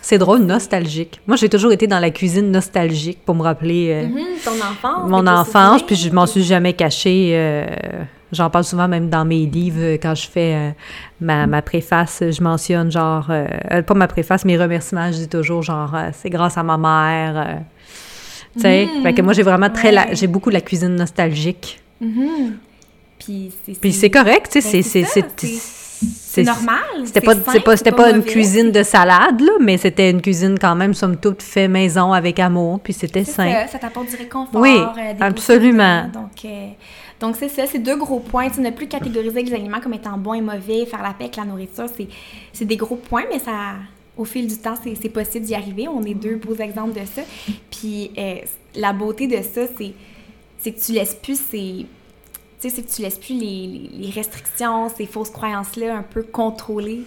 C'est 0.04 0.18
drôle, 0.18 0.40
nostalgique. 0.40 1.20
Moi, 1.28 1.36
j'ai 1.36 1.48
toujours 1.48 1.70
été 1.70 1.86
dans 1.86 2.00
la 2.00 2.10
cuisine 2.10 2.50
nostalgique 2.50 3.20
pour 3.24 3.36
me 3.36 3.42
rappeler 3.42 3.90
euh, 3.92 4.08
Mhm, 4.08 4.24
ton 4.44 4.50
enfance. 4.56 5.08
mon 5.08 5.26
enfance, 5.28 5.82
puis 5.84 5.94
je 5.94 6.10
m'en 6.10 6.26
suis 6.26 6.42
jamais 6.42 6.72
cachée. 6.72 7.30
euh, 7.34 7.66
J'en 8.32 8.48
parle 8.50 8.64
souvent 8.64 8.88
même 8.88 9.10
dans 9.10 9.24
mes 9.26 9.44
livres 9.46 9.80
euh, 9.82 9.98
quand 10.02 10.14
je 10.14 10.26
fais 10.26 10.54
euh, 10.54 10.70
ma, 11.20 11.46
ma 11.46 11.60
préface. 11.62 12.22
Je 12.28 12.42
mentionne 12.42 12.90
genre, 12.90 13.26
euh, 13.30 13.82
pas 13.82 13.94
ma 13.94 14.08
préface, 14.08 14.44
mes 14.44 14.56
remerciements. 14.56 15.12
Je 15.12 15.18
dis 15.18 15.28
toujours 15.28 15.62
genre, 15.62 15.94
euh, 15.94 16.08
c'est 16.12 16.30
grâce 16.30 16.56
à 16.56 16.62
ma 16.62 16.78
mère. 16.78 17.36
euh, 17.36 17.54
tu 18.54 18.60
sais, 18.62 18.86
Mhm. 18.86 19.02
fait 19.02 19.14
que 19.14 19.22
moi 19.22 19.32
j'ai 19.32 19.42
vraiment 19.42 19.70
très, 19.70 19.92
la- 19.92 20.12
j'ai 20.14 20.26
beaucoup 20.26 20.50
la 20.50 20.60
cuisine 20.60 20.94
nostalgique. 20.96 21.80
Mhm. 22.00 22.56
Puis 23.18 23.52
c'est 23.66 23.80
Puis 23.80 23.92
c'est 23.92 24.10
correct, 24.10 24.48
tu 24.52 24.60
sais, 24.60 24.78
Ben, 24.78 24.82
c'est 24.82 25.04
c'est 26.04 26.42
normal. 26.42 26.78
C'était 27.04 27.20
pas, 27.20 27.34
pas, 27.36 27.76
c'était 27.76 27.92
pas, 27.92 28.10
une 28.10 28.24
cuisine 28.24 28.72
de 28.72 28.82
salade, 28.82 29.40
là, 29.40 29.52
mais 29.60 29.76
c'était 29.76 30.10
une 30.10 30.20
cuisine 30.20 30.58
quand 30.58 30.74
même, 30.74 30.94
somme 30.94 31.16
toute, 31.16 31.42
fait 31.42 31.68
maison 31.68 32.12
avec 32.12 32.40
amour, 32.40 32.80
puis 32.80 32.92
c'était 32.92 33.22
sain. 33.24 33.50
ça, 33.52 33.66
ça 33.68 33.78
t'apporte 33.78 34.08
du 34.08 34.16
réconfort. 34.16 34.60
Oui, 34.60 34.76
euh, 34.80 35.14
des 35.14 35.22
absolument. 35.22 36.04
Donc, 36.12 36.44
euh, 36.44 36.68
donc 37.22 37.36
c'est 37.36 37.48
ça, 37.48 37.68
c'est 37.68 37.78
deux 37.78 37.96
gros 37.96 38.18
points. 38.18 38.50
Tu 38.50 38.60
ne 38.60 38.70
plus 38.70 38.88
catégoriser 38.88 39.44
les 39.44 39.54
aliments 39.54 39.78
comme 39.80 39.94
étant 39.94 40.18
bons 40.18 40.34
et 40.34 40.40
mauvais, 40.40 40.84
faire 40.86 41.04
la 41.04 41.14
paix 41.14 41.26
avec 41.26 41.36
la 41.36 41.44
nourriture, 41.44 41.86
c'est, 42.52 42.64
des 42.64 42.76
gros 42.76 42.96
points, 42.96 43.22
mais 43.30 43.38
ça, 43.38 43.76
au 44.16 44.24
fil 44.24 44.48
du 44.48 44.56
temps, 44.56 44.74
c'est, 44.82 45.08
possible 45.08 45.46
d'y 45.46 45.54
arriver. 45.54 45.86
On 45.86 46.02
est 46.02 46.14
deux 46.14 46.34
beaux 46.34 46.56
exemples 46.56 46.98
de 47.00 47.06
ça. 47.06 47.22
Puis 47.70 48.10
euh, 48.18 48.38
la 48.74 48.92
beauté 48.92 49.28
de 49.28 49.40
ça, 49.40 49.68
c'est, 49.78 50.72
que 50.72 50.84
tu 50.84 50.92
laisses 50.92 51.14
plus 51.14 51.38
ces... 51.38 51.86
Tu 52.60 52.68
sais, 52.68 52.70
c'est 52.70 52.82
que 52.82 52.90
tu 52.90 53.02
laisses 53.02 53.18
plus 53.18 53.34
les, 53.38 53.66
les- 53.68 54.06
les 54.06 54.10
restrictions, 54.10 54.88
ces 54.88 55.06
fausses 55.06 55.30
croyances-là 55.30 55.96
un 55.96 56.02
peu 56.02 56.24
contrôler 56.24 57.02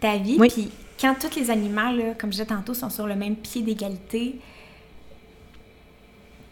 ta 0.00 0.16
vie. 0.16 0.36
Oui. 0.38 0.48
Puis 0.48 0.70
quand 0.98 1.14
tous 1.20 1.38
les 1.38 1.50
animaux, 1.50 1.94
là, 1.94 2.14
comme 2.18 2.30
je 2.30 2.36
disais 2.38 2.46
tantôt, 2.46 2.72
sont 2.72 2.88
sur 2.88 3.06
le 3.06 3.14
même 3.14 3.36
pied 3.36 3.60
d'égalité, 3.60 4.36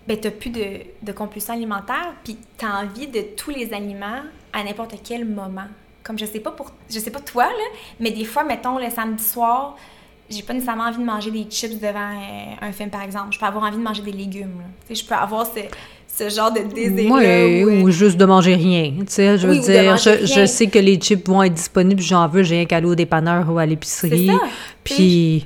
ben, 0.08 0.16
t'as 0.18 0.30
plus 0.30 0.48
de, 0.48 0.64
de 1.02 1.12
compulsion 1.12 1.52
alimentaire, 1.52 2.14
puis 2.24 2.38
t'as 2.56 2.82
envie 2.82 3.06
de 3.06 3.20
tous 3.36 3.50
les 3.50 3.74
aliments 3.74 4.22
à 4.54 4.64
n'importe 4.64 4.94
quel 5.04 5.26
moment. 5.26 5.66
Comme 6.02 6.18
je 6.18 6.24
sais 6.24 6.40
pas 6.40 6.50
pour, 6.50 6.72
je 6.88 6.98
sais 6.98 7.10
pas 7.10 7.20
toi, 7.20 7.44
là, 7.44 7.78
mais 8.00 8.10
des 8.10 8.24
fois, 8.24 8.42
mettons, 8.42 8.78
le 8.78 8.88
samedi 8.88 9.22
soir, 9.22 9.76
j'ai 10.30 10.42
pas 10.42 10.54
nécessairement 10.54 10.84
envie 10.84 10.98
de 10.98 11.04
manger 11.04 11.30
des 11.30 11.44
chips 11.50 11.78
devant 11.78 11.98
euh, 11.98 12.66
un 12.66 12.72
film, 12.72 12.88
par 12.88 13.02
exemple. 13.02 13.28
Je 13.32 13.38
peux 13.38 13.44
avoir 13.44 13.64
envie 13.64 13.76
de 13.76 13.82
manger 13.82 14.00
des 14.00 14.12
légumes, 14.12 14.62
je 14.90 15.04
peux 15.04 15.14
avoir 15.14 15.44
ce, 15.44 15.60
ce 16.06 16.34
genre 16.34 16.52
de 16.52 16.60
désir-là. 16.60 17.14
Ouais, 17.14 17.64
où, 17.64 17.68
euh, 17.68 17.82
ou 17.82 17.90
juste 17.90 18.16
de 18.16 18.24
manger 18.24 18.54
rien. 18.54 18.94
Je 19.06 19.46
veux 19.46 19.52
Oui, 19.52 19.60
dire, 19.60 19.94
je, 19.98 20.46
sais 20.46 20.68
que 20.68 20.78
les 20.78 20.96
chips 20.96 21.28
vont 21.28 21.42
être 21.42 21.52
disponibles, 21.52 22.00
j'en 22.00 22.26
veux, 22.28 22.42
j'ai 22.42 22.62
un 22.62 22.76
aller 22.76 22.86
au 22.86 22.94
dépanneur 22.94 23.50
ou 23.52 23.58
à 23.58 23.66
l'épicerie. 23.66 24.30
Puis, 24.84 25.44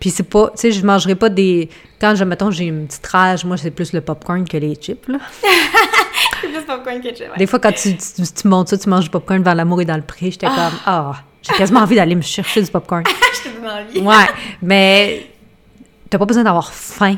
puis 0.00 0.10
c'est 0.10 0.24
pas, 0.24 0.48
tu 0.48 0.56
sais, 0.56 0.72
je 0.72 0.84
mangerai 0.84 1.14
pas 1.14 1.28
des. 1.28 1.68
Quand, 2.00 2.14
je, 2.14 2.24
mettons, 2.24 2.50
j'ai 2.50 2.64
une 2.64 2.86
petite 2.86 3.06
rage, 3.06 3.44
moi, 3.44 3.58
c'est 3.58 3.70
plus 3.70 3.92
le 3.92 4.00
popcorn 4.00 4.48
que 4.48 4.56
les 4.56 4.74
chips, 4.74 5.06
là. 5.06 5.18
c'est 6.40 6.48
plus 6.48 6.62
popcorn 6.62 7.00
que 7.00 7.08
chips, 7.10 7.20
ouais. 7.20 7.38
Des 7.38 7.46
fois, 7.46 7.58
quand 7.58 7.72
tu, 7.72 7.94
tu, 7.96 8.22
tu 8.22 8.48
montes 8.48 8.68
ça, 8.68 8.78
tu 8.78 8.88
manges 8.88 9.04
du 9.04 9.10
popcorn 9.10 9.40
devant 9.40 9.52
l'amour 9.54 9.82
et 9.82 9.84
dans 9.84 9.96
le 9.96 10.02
pré, 10.02 10.30
j'étais 10.30 10.46
comme, 10.46 10.56
ah, 10.86 11.12
j'ai 11.42 11.52
quasiment 11.52 11.80
envie 11.80 11.96
d'aller 11.96 12.14
me 12.14 12.22
chercher 12.22 12.62
du 12.62 12.70
popcorn. 12.70 13.04
Donne 13.44 13.70
envie. 13.70 14.00
Ouais, 14.00 14.26
mais 14.62 15.26
t'as 16.08 16.18
pas 16.18 16.24
besoin 16.24 16.44
d'avoir 16.44 16.72
faim 16.72 17.16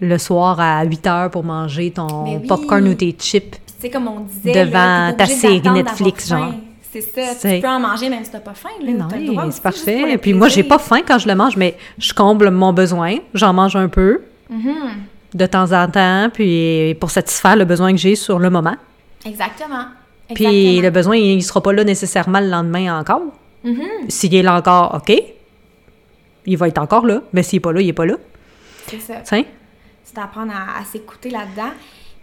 le 0.00 0.18
soir 0.18 0.58
à 0.60 0.84
8 0.84 1.06
heures 1.06 1.30
pour 1.30 1.44
manger 1.44 1.90
ton 1.90 2.24
oui. 2.24 2.46
popcorn 2.46 2.86
ou 2.86 2.94
tes 2.94 3.16
chips. 3.18 3.56
Sais, 3.80 3.90
comme 3.90 4.06
on 4.06 4.20
disait, 4.20 4.64
Devant 4.64 5.08
là, 5.08 5.12
ta 5.12 5.26
série 5.26 5.60
Netflix, 5.60 6.28
genre. 6.28 6.50
faim. 6.50 6.60
C'est 6.92 7.00
ça, 7.00 7.34
tu 7.40 7.60
peux 7.60 7.68
en 7.68 7.80
manger 7.80 8.10
même 8.10 8.22
si 8.24 8.30
t'as 8.30 8.40
pas 8.40 8.52
faim. 8.54 8.68
Là. 8.82 8.92
Non, 8.92 9.08
oui, 9.10 9.34
c'est 9.50 9.62
parfait. 9.62 10.12
le 10.12 10.18
Puis 10.18 10.34
moi, 10.34 10.48
j'ai 10.48 10.62
pas 10.62 10.78
faim 10.78 11.00
quand 11.06 11.18
je 11.18 11.26
le 11.26 11.34
mange, 11.34 11.56
mais 11.56 11.76
je 11.98 12.12
comble 12.12 12.50
mon 12.50 12.72
besoin. 12.74 13.16
J'en 13.32 13.54
mange 13.54 13.76
un 13.76 13.88
peu 13.88 14.20
Mhm. 14.50 14.74
de 15.32 15.46
temps 15.46 15.72
en 15.72 15.88
temps, 15.88 16.28
puis 16.32 16.94
pour 17.00 17.10
satisfaire 17.10 17.56
le 17.56 17.64
besoin 17.64 17.92
que 17.92 17.98
j'ai 17.98 18.14
sur 18.14 18.38
le 18.38 18.50
moment. 18.50 18.76
Exactement. 19.24 19.84
Puis 20.34 20.80
le 20.82 20.90
besoin, 20.90 21.16
il 21.16 21.42
sera 21.42 21.62
pas 21.62 21.72
là 21.72 21.82
nécessairement 21.84 22.40
le 22.40 22.48
lendemain 22.48 22.98
encore. 23.00 23.22
Mhm. 23.64 23.80
S'il 24.08 24.34
est 24.34 24.42
là 24.42 24.56
encore, 24.56 24.94
OK. 24.96 25.16
Il 26.44 26.58
va 26.58 26.68
être 26.68 26.78
encore 26.78 27.06
là, 27.06 27.22
mais 27.32 27.42
s'il 27.42 27.58
est 27.58 27.60
pas 27.60 27.72
là, 27.72 27.80
il 27.80 27.88
est 27.88 27.92
pas 27.94 28.04
là. 28.06 28.16
C'est 28.88 29.00
ça. 29.00 29.14
C'est 29.24 29.46
d'apprendre 30.14 30.52
à, 30.52 30.80
à 30.80 30.84
s'écouter 30.84 31.30
là-dedans. 31.30 31.70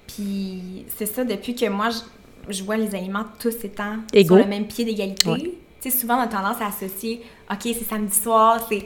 Puis 0.08 0.86
c'est 0.98 1.06
ça, 1.06 1.24
depuis 1.24 1.56
que 1.56 1.68
moi, 1.70 1.90
je, 1.90 2.00
je 2.48 2.64
vois 2.64 2.78
les 2.78 2.94
aliments 2.96 3.26
tous 3.40 3.56
étant 3.64 3.96
Égaux. 4.14 4.36
sur 4.38 4.44
le 4.46 4.50
même 4.50 4.66
pied 4.68 4.86
d'égalité. 4.86 5.30
Ouais. 5.30 5.52
Tu 5.82 5.90
sais, 5.90 5.98
souvent, 5.98 6.18
on 6.18 6.22
a 6.22 6.28
tendance 6.28 6.58
à 6.62 6.68
associer, 6.68 7.22
OK, 7.52 7.60
c'est 7.64 7.88
samedi 7.88 8.16
soir, 8.16 8.60
c'est... 8.70 8.86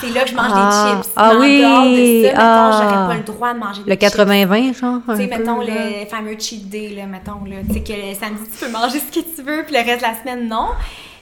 C'est 0.00 0.10
là 0.10 0.24
que 0.24 0.30
je 0.30 0.34
mange 0.34 0.50
Ah, 0.52 0.90
des 0.96 1.02
chips. 1.04 1.12
ah 1.14 1.32
oui, 1.38 1.60
dehors 1.60 1.84
de 1.84 1.96
ça, 1.96 2.28
mettons, 2.32 2.40
ah. 2.40 2.70
j'aurais 2.82 3.06
pas 3.06 3.14
le 3.18 3.22
droit 3.22 3.54
de 3.54 3.58
manger 3.60 3.82
des 3.84 3.90
Le 3.90 3.96
chips. 3.96 4.18
80-20, 4.18 4.74
genre. 4.76 5.00
Tu 5.08 5.16
sais, 5.16 5.26
mettons 5.28 5.60
peu, 5.60 5.66
là. 5.68 5.74
le 6.00 6.06
fameux 6.06 6.36
cheat 6.36 6.68
day, 6.68 6.88
là, 6.88 7.06
mettons, 7.06 7.44
là. 7.44 7.58
Tu 7.68 7.74
sais, 7.74 7.80
que 7.84 7.92
le 7.92 8.14
samedi, 8.18 8.42
tu 8.52 8.64
peux 8.64 8.72
manger 8.72 8.98
ce 8.98 9.16
que 9.20 9.24
tu 9.24 9.42
veux, 9.42 9.62
puis 9.64 9.74
le 9.76 9.84
reste 9.84 9.98
de 10.02 10.08
la 10.08 10.14
semaine, 10.20 10.48
non. 10.48 10.70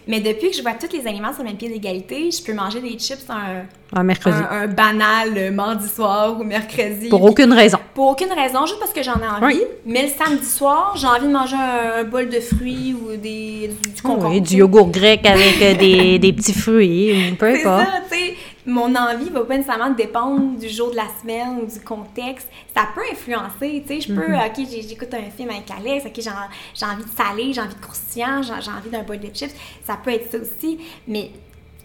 Mais 0.07 0.21
depuis 0.21 0.51
que 0.51 0.57
je 0.57 0.63
vois 0.63 0.73
tous 0.73 0.95
les 0.97 1.07
aliments 1.07 1.33
sur 1.33 1.43
le 1.43 1.49
même 1.49 1.57
pied 1.57 1.69
d'égalité, 1.69 2.31
je 2.31 2.43
peux 2.43 2.53
manger 2.53 2.81
des 2.81 2.99
chips 2.99 3.25
un, 3.31 3.65
Un 3.99 4.03
mercredi. 4.03 4.37
un, 4.51 4.63
un 4.63 4.67
banal 4.67 5.51
mardi 5.53 5.89
soir 5.89 6.39
ou 6.39 6.45
mercredi. 6.45 7.09
Pour 7.09 7.23
aucune 7.25 7.53
raison. 7.53 7.79
pour 7.95 8.09
aucune 8.11 8.33
raison, 8.33 8.67
juste 8.67 8.81
parce 8.81 8.93
que 8.93 9.03
j'en 9.03 9.15
ai 9.21 9.27
envie. 9.45 9.57
Oui. 9.57 9.63
Mais 9.87 10.03
le 10.03 10.09
samedi 10.09 10.45
soir, 10.47 10.95
j'ai 10.97 11.07
envie 11.07 11.27
de 11.27 11.33
manger 11.33 11.57
un, 11.57 12.01
un 12.01 12.05
bol 12.05 12.29
de 12.29 12.41
fruits 12.41 12.95
ou 12.95 13.17
des, 13.17 13.71
du, 13.83 13.91
du 13.93 14.03
concombre. 14.03 14.31
Oui, 14.31 14.41
du 14.41 14.57
yogourt 14.57 14.91
grec 14.91 15.25
avec 15.27 15.63
euh, 15.63 15.75
des, 15.75 16.19
des 16.25 16.33
petits 16.33 16.53
fruits, 16.55 17.13
ou 17.33 17.37
peu 17.37 17.55
C'est 17.55 17.65
importe. 17.67 17.87
ça, 17.87 17.93
tu 18.11 18.17
sais. 18.19 18.35
Mon 18.67 18.95
envie 18.95 19.29
va 19.29 19.43
pas 19.45 19.57
nécessairement 19.59 19.91
dépendre 19.91 20.59
du 20.59 20.69
jour 20.71 20.91
de 20.91 20.97
la 20.97 21.07
semaine 21.21 21.59
ou 21.63 21.67
du 21.67 21.81
contexte. 21.81 22.49
Ça 22.75 22.89
peut 22.95 23.03
influencer, 23.13 23.85
tu 23.87 23.95
sais. 23.95 24.01
Je 24.01 24.15
peux, 24.15 24.27
Mhm. 24.27 24.35
OK, 24.47 24.67
j'écoute 24.89 25.13
un 25.13 25.31
film 25.31 25.51
avec 25.51 25.71
Alex, 25.71 26.07
OK, 26.07 26.21
j'ai 26.21 26.85
envie 26.87 27.05
de 27.05 27.11
salé, 27.11 27.53
j'ai 27.53 27.61
envie 27.61 27.75
de 27.75 27.81
croustillant, 27.81 28.41
j'ai 28.43 28.71
envie 28.71 28.89
d'un 28.91 29.03
bol 29.03 29.19
de 29.21 29.29
chips. 29.35 29.55
Ça 29.85 29.99
peut 30.03 30.11
être 30.13 30.31
ça 30.31 30.39
aussi. 30.39 30.79
Mais 31.07 31.31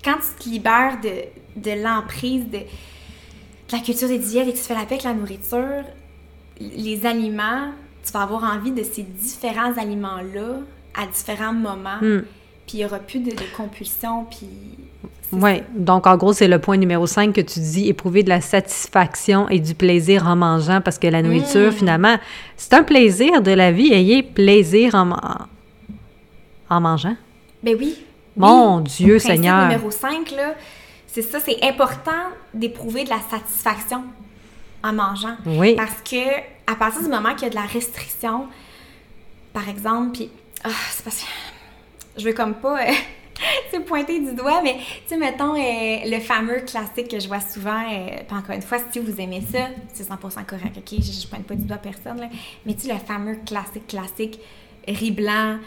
quand 0.04 0.16
tu 0.16 0.44
te 0.44 0.50
libères 0.50 1.00
de, 1.02 1.62
de 1.62 1.84
l'emprise 1.84 2.46
de, 2.46 2.60
de 2.60 3.74
la 3.74 3.80
culture 3.80 4.08
des 4.08 4.20
diètes 4.20 4.48
et 4.48 4.54
que 4.54 4.58
tu 4.58 4.64
fais 4.64 4.74
la 4.74 4.86
paix 4.86 4.96
avec 4.96 5.04
la 5.04 5.14
nourriture, 5.14 5.84
les 6.62 7.06
aliments, 7.06 7.72
tu 8.06 8.12
vas 8.14 8.22
avoir 8.22 8.44
envie 8.46 8.72
de 8.72 8.84
ces 8.84 9.04
différents 9.04 9.78
aliments-là 9.78 10.60
à 10.96 11.06
différents 11.08 11.54
moments. 11.54 12.00
Hmm. 12.02 12.22
Puis 12.66 12.78
il 12.78 12.78
n'y 12.78 12.86
aura 12.86 13.00
plus 13.00 13.20
de, 13.20 13.32
de 13.32 13.56
compulsion, 13.58 14.24
puis... 14.26 14.48
Oui, 15.32 15.62
donc 15.76 16.08
en 16.08 16.18
gros, 16.18 16.34
c'est 16.34 16.48
le 16.48 16.58
point 16.60 16.78
numéro 16.78 17.06
5 17.06 17.34
que 17.34 17.42
tu 17.42 17.60
dis, 17.60 17.88
éprouver 17.88 18.24
de 18.24 18.30
la 18.30 18.42
satisfaction 18.42 19.48
et 19.50 19.60
du 19.60 19.76
plaisir 19.76 20.26
en 20.28 20.36
mangeant, 20.36 20.82
parce 20.82 20.98
que 20.98 21.06
la 21.08 21.22
nourriture, 21.22 21.70
Mm. 21.70 21.74
finalement, 21.74 22.18
c'est 22.58 22.74
un 22.74 22.82
plaisir 22.84 23.42
de 23.44 23.52
la 23.52 23.72
vie. 23.72 23.94
Ayez 23.94 24.24
plaisir 24.24 24.96
en, 24.96 25.12
en 26.70 26.82
mangeant. 26.82 27.16
Ben 27.62 27.76
oui. 27.80 27.96
Mon 28.36 28.78
Oui. 28.78 28.84
Dieu 28.84 29.16
Principe 29.18 29.32
Seigneur. 29.32 29.62
numéro 29.68 29.92
5, 29.92 30.32
là, 30.32 30.56
c'est 31.06 31.22
ça, 31.22 31.40
c'est 31.40 31.64
important 31.64 32.12
d'éprouver 32.54 33.04
de 33.04 33.10
la 33.10 33.20
satisfaction 33.30 34.04
en 34.84 34.94
mangeant. 34.94 35.36
Oui. 35.46 35.76
Parce 35.76 36.02
que 36.10 36.18
à 36.66 36.76
partir 36.76 37.04
du 37.04 37.10
moment 37.10 37.34
qu'il 37.34 37.44
y 37.44 37.48
a 37.48 37.50
de 37.50 37.56
la 37.56 37.64
restriction, 37.66 38.46
par 39.54 39.68
exemple, 39.70 40.12
puis 40.14 40.30
ah, 40.64 40.70
c'est 40.92 41.04
parce 41.04 41.20
que 41.22 41.26
je 42.22 42.26
veux 42.26 42.34
comme 42.34 42.54
pas 42.56 42.80
euh, 42.82 42.92
tu 43.72 43.78
sais, 43.78 43.80
pointer 43.82 44.20
du 44.20 44.34
doigt, 44.34 44.62
mais 44.62 44.76
tu 44.78 44.84
sais, 45.08 45.18
mettons 45.18 45.56
euh, 45.56 45.98
le 46.06 46.20
fameux 46.20 46.60
classique 46.62 47.08
que 47.10 47.20
je 47.20 47.28
vois 47.28 47.40
souvent, 47.40 47.82
euh, 47.92 48.08
puis 48.28 48.38
encore 48.38 48.56
une 48.56 48.62
fois, 48.62 48.78
si 48.92 49.00
vous 49.00 49.20
aimez 49.20 49.42
ça, 49.52 49.68
c'est 49.94 50.04
100% 50.08 50.46
correct, 50.46 50.78
ok? 50.78 51.00
Je, 51.00 51.12
je 51.22 51.28
pointe 51.28 51.46
pas 51.46 51.56
du 51.56 51.64
doigt 51.66 51.78
personne, 51.78 52.20
là, 52.20 52.30
mais 52.66 52.74
tu 52.74 52.88
sais, 52.88 52.94
le 52.94 53.00
fameux 53.00 53.38
classique, 53.46 53.88
classique, 53.88 54.40
riz 54.88 55.12
blanc, 55.12 55.58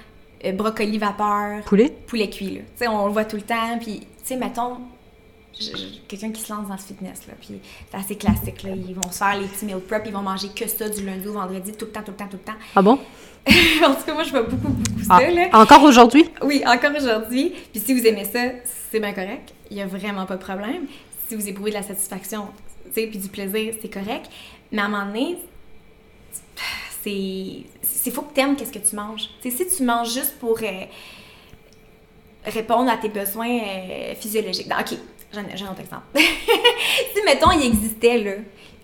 euh, 0.44 0.52
brocoli 0.52 0.98
vapeur, 0.98 1.62
Poulet? 1.64 1.90
poulet 2.06 2.28
cuit, 2.28 2.50
là. 2.50 2.60
Tu 2.60 2.66
sais, 2.76 2.88
on 2.88 3.06
le 3.06 3.12
voit 3.12 3.24
tout 3.24 3.36
le 3.36 3.42
temps, 3.42 3.78
puis, 3.80 4.00
tu 4.00 4.06
sais, 4.24 4.36
mettons, 4.36 4.78
quelqu'un 6.08 6.30
qui 6.32 6.40
se 6.40 6.52
lance 6.52 6.66
dans 6.68 6.74
le 6.74 6.80
fitness, 6.80 7.26
là, 7.26 7.34
puis 7.40 7.60
c'est 7.90 7.96
assez 7.96 8.16
classique, 8.16 8.62
là. 8.62 8.70
Ils 8.70 8.94
vont 8.94 9.10
se 9.10 9.18
faire 9.18 9.38
les 9.38 9.46
petits 9.46 9.64
meal 9.66 9.80
prep, 9.80 10.02
ils 10.06 10.12
vont 10.12 10.22
manger 10.22 10.48
que 10.48 10.66
ça 10.66 10.88
du 10.88 11.04
lundi 11.04 11.28
au 11.28 11.32
vendredi, 11.34 11.72
tout 11.72 11.84
le 11.86 11.90
temps, 11.92 12.02
tout 12.02 12.10
le 12.12 12.16
temps, 12.16 12.28
tout 12.28 12.38
le 12.38 12.42
temps. 12.42 12.58
Ah 12.74 12.82
bon? 12.82 12.98
en 13.86 13.95
tout 13.95 14.03
cas, 14.07 14.14
moi, 14.14 14.22
je 14.22 14.30
vois 14.30 14.43
beaucoup, 14.43 14.68
beaucoup 14.68 15.01
Ah, 15.11 15.18
ça, 15.20 15.30
là. 15.30 15.49
encore 15.53 15.82
aujourd'hui? 15.82 16.24
Oui, 16.43 16.62
encore 16.66 16.93
aujourd'hui. 16.97 17.53
Puis 17.72 17.80
si 17.80 17.93
vous 17.99 18.07
aimez 18.07 18.24
ça, 18.24 18.40
c'est 18.90 19.01
bien 19.01 19.12
correct. 19.12 19.53
Il 19.70 19.76
n'y 19.76 19.82
a 19.82 19.86
vraiment 19.86 20.26
pas 20.26 20.36
de 20.36 20.43
problème. 20.43 20.86
Si 21.28 21.34
vous 21.34 21.49
éprouvez 21.49 21.70
de 21.70 21.76
la 21.76 21.82
satisfaction, 21.82 22.49
tu 22.86 22.93
sais, 23.01 23.07
puis 23.07 23.18
du 23.18 23.28
plaisir, 23.28 23.74
c'est 23.80 23.88
correct. 23.93 24.26
Mais 24.70 24.80
à 24.82 24.84
un 24.84 24.88
moment 24.88 25.07
donné, 25.07 25.38
c'est... 27.03 27.11
Il 27.11 28.12
faut 28.12 28.22
que 28.22 28.34
tu 28.34 28.40
aimes 28.40 28.57
qu'est-ce 28.57 28.72
que 28.72 28.78
tu 28.78 28.95
manges. 28.97 29.28
Tu 29.43 29.51
sais, 29.51 29.64
si 29.68 29.76
tu 29.76 29.82
manges 29.82 30.12
juste 30.12 30.38
pour... 30.38 30.59
euh, 30.62 30.84
répondre 32.45 32.90
à 32.90 32.97
tes 32.97 33.09
besoins 33.09 33.49
euh, 33.61 34.14
physiologiques. 34.14 34.68
Donc, 34.68 34.80
OK, 34.80 34.99
j'ai 35.32 35.38
un, 35.38 35.45
j'ai 35.55 35.64
un 35.64 35.70
autre 35.70 35.80
exemple. 35.80 36.05
si, 36.16 37.22
mettons, 37.24 37.51
il 37.53 37.66
existait 37.66 38.18
là, 38.18 38.32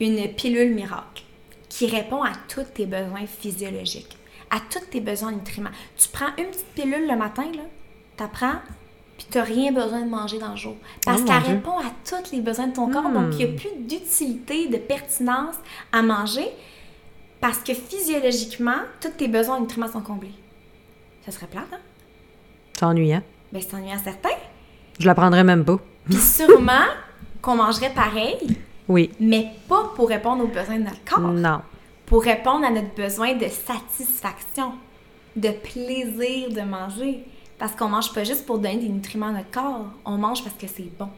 une 0.01 0.29
pilule 0.35 0.75
miracle 0.75 1.23
qui 1.69 1.87
répond 1.87 2.23
à 2.23 2.33
tous 2.49 2.65
tes 2.75 2.87
besoins 2.87 3.27
physiologiques, 3.27 4.17
à 4.51 4.59
tous 4.71 4.85
tes 4.91 5.01
besoins 5.01 5.33
nutriments. 5.33 5.71
Tu 5.97 6.09
prends 6.09 6.29
une 6.39 6.47
petite 6.47 6.67
pilule 6.75 7.07
le 7.09 7.17
matin, 7.17 7.45
là, 7.55 7.63
t'apprends, 8.17 8.57
puis 9.17 9.27
t'as 9.31 9.43
rien 9.45 9.73
besoin 9.73 10.03
de 10.03 10.09
manger 10.09 10.39
dans 10.39 10.51
le 10.51 10.57
jour. 10.57 10.77
Parce 11.05 11.21
Oh, 11.23 11.27
qu'elle 11.27 11.55
répond 11.55 11.79
à 11.79 11.91
tous 12.09 12.31
les 12.33 12.41
besoins 12.41 12.69
de 12.69 12.75
ton 12.75 12.91
corps, 12.91 13.11
donc 13.11 13.33
il 13.33 13.37
n'y 13.39 13.45
a 13.45 13.57
plus 13.59 13.71
d'utilité, 13.81 14.69
de 14.69 14.77
pertinence 14.79 15.57
à 15.93 16.03
manger, 16.03 16.47
parce 17.41 17.59
que 17.59 17.75
physiologiquement, 17.75 18.79
tous 19.01 19.11
tes 19.11 19.29
besoins 19.29 19.57
en 19.57 19.61
nutriments 19.61 19.89
sont 19.91 20.01
comblés. 20.01 20.33
Ça 21.25 21.33
serait 21.33 21.47
plate, 21.47 21.67
hein? 21.73 21.79
C'est 22.75 22.85
ennuyant. 22.85 23.23
Ben, 23.53 23.61
c'est 23.61 23.75
ennuyant 23.75 23.99
certain. 24.03 24.31
Je 24.99 25.07
la 25.07 25.15
prendrais 25.15 25.45
même 25.45 25.65
pas. 25.65 25.79
Puis 26.07 26.15
sûrement 26.19 26.87
qu'on 27.43 27.57
mangerait 27.57 27.93
pareil, 27.93 28.37
Oui. 28.89 29.11
mais 29.21 29.49
pas 29.69 29.93
pour 29.95 30.09
répondre 30.09 30.43
aux 30.45 30.49
besoins 30.49 30.79
de 30.79 30.85
notre 30.85 31.05
corps. 31.05 31.21
Non. 31.21 31.61
Pour 32.09 32.23
répondre 32.23 32.65
à 32.65 32.71
notre 32.71 32.95
besoin 32.95 33.35
de 33.35 33.47
satisfaction, 33.49 34.73
de 35.37 35.51
plaisir 35.51 36.49
de 36.51 36.63
manger. 36.63 37.25
Parce 37.59 37.75
qu'on 37.75 37.89
mange 37.89 38.15
pas 38.15 38.25
juste 38.25 38.47
pour 38.47 38.59
donner 38.59 38.79
des 38.79 38.89
nutriments 38.89 39.27
à 39.27 39.33
notre 39.33 39.51
corps, 39.51 39.87
on 40.07 40.17
mange 40.17 40.43
parce 40.43 40.57
que 40.57 40.67
c'est 40.67 40.91
bon. 40.99 41.11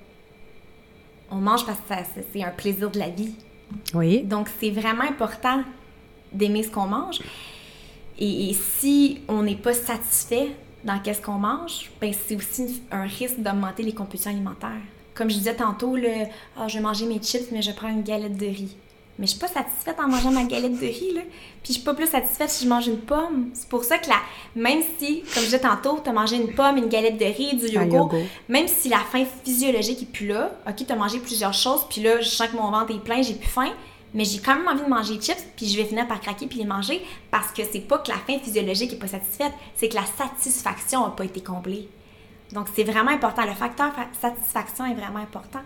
On 1.30 1.36
mange 1.36 1.64
parce 1.64 1.78
que 1.78 2.20
c'est 2.32 2.42
un 2.42 2.50
plaisir 2.50 2.90
de 2.90 2.98
la 2.98 3.08
vie. 3.08 3.34
Oui. 3.94 4.22
Donc, 4.22 4.48
c'est 4.58 4.70
vraiment 4.70 5.04
important 5.04 5.62
d'aimer 6.32 6.64
ce 6.64 6.70
qu'on 6.70 6.86
mange. 6.86 7.20
Et, 8.18 8.50
et 8.50 8.54
si 8.54 9.20
on 9.28 9.42
n'est 9.42 9.54
pas 9.54 9.74
satisfait 9.74 10.48
dans 10.82 10.98
qu'est-ce 10.98 11.22
qu'on 11.22 11.38
mange, 11.38 11.90
ben 12.00 12.12
c'est 12.12 12.34
aussi 12.34 12.82
un 12.90 13.02
risque 13.02 13.38
d'augmenter 13.38 13.84
les 13.84 13.94
compulsions 13.94 14.30
alimentaires. 14.30 14.80
Comme 15.14 15.30
je 15.30 15.36
disais 15.36 15.54
tantôt, 15.54 15.94
là, 15.94 16.26
Ah, 16.56 16.66
je 16.66 16.78
vais 16.78 16.82
manger 16.82 17.06
mes 17.06 17.20
chips, 17.20 17.52
mais 17.52 17.62
je 17.62 17.70
prends 17.70 17.88
une 17.88 18.02
galette 18.02 18.36
de 18.36 18.46
riz. 18.46 18.76
Mais 19.20 19.26
je 19.26 19.32
suis 19.32 19.38
pas 19.38 19.48
satisfaite 19.48 19.96
en 20.02 20.08
mangeant 20.08 20.30
ma 20.32 20.44
galette 20.44 20.80
de 20.80 20.86
riz, 20.86 21.12
là. 21.14 21.20
Puis 21.62 21.68
je 21.68 21.72
suis 21.74 21.82
pas 21.82 21.92
plus 21.94 22.06
satisfaite 22.08 22.48
si 22.48 22.64
je 22.64 22.68
mange 22.70 22.86
une 22.88 22.96
pomme. 22.98 23.50
C'est 23.52 23.68
pour 23.68 23.84
ça 23.84 23.98
que 23.98 24.08
la, 24.08 24.16
même 24.56 24.80
si, 24.98 25.20
comme 25.34 25.42
je 25.42 25.48
disais 25.48 25.60
tantôt, 25.60 26.00
tu 26.02 26.08
as 26.08 26.12
mangé 26.12 26.36
une 26.36 26.54
pomme, 26.54 26.78
une 26.78 26.88
galette 26.88 27.18
de 27.18 27.26
riz, 27.26 27.54
du 27.54 27.66
yogourt, 27.68 28.08
même 28.48 28.66
si 28.66 28.88
la 28.88 28.98
faim 29.00 29.24
physiologique 29.44 30.02
est 30.02 30.06
plus 30.10 30.26
là, 30.26 30.50
ok, 30.66 30.84
t'as 30.86 30.96
mangé 30.96 31.18
plusieurs 31.18 31.52
choses, 31.52 31.84
puis 31.90 32.00
là, 32.00 32.20
je 32.22 32.28
sens 32.28 32.48
que 32.48 32.56
mon 32.56 32.70
ventre 32.70 32.92
est 32.92 32.98
plein, 33.04 33.20
j'ai 33.20 33.34
plus 33.34 33.46
faim, 33.48 33.70
mais 34.14 34.24
j'ai 34.24 34.38
quand 34.38 34.56
même 34.56 34.66
envie 34.66 34.82
de 34.82 34.88
manger 34.88 35.16
des 35.18 35.22
chips, 35.22 35.44
puis 35.54 35.68
je 35.68 35.76
vais 35.76 35.84
finir 35.84 36.08
par 36.08 36.20
craquer 36.20 36.46
puis 36.46 36.58
les 36.58 36.64
manger, 36.64 37.00
parce 37.30 37.52
que 37.52 37.62
c'est 37.70 37.80
pas 37.80 37.98
que 37.98 38.08
la 38.10 38.16
faim 38.26 38.38
physiologique 38.42 38.94
est 38.94 38.98
pas 38.98 39.06
satisfaite, 39.08 39.52
c'est 39.76 39.88
que 39.90 39.96
la 39.96 40.06
satisfaction 40.06 41.04
a 41.04 41.10
pas 41.10 41.26
été 41.26 41.42
comblée. 41.42 41.88
Donc 42.52 42.66
c'est 42.74 42.84
vraiment 42.84 43.10
important, 43.12 43.44
le 43.44 43.52
facteur 43.54 43.92
fa- 43.94 44.08
satisfaction 44.20 44.86
est 44.86 44.94
vraiment 44.94 45.20
important. 45.20 45.60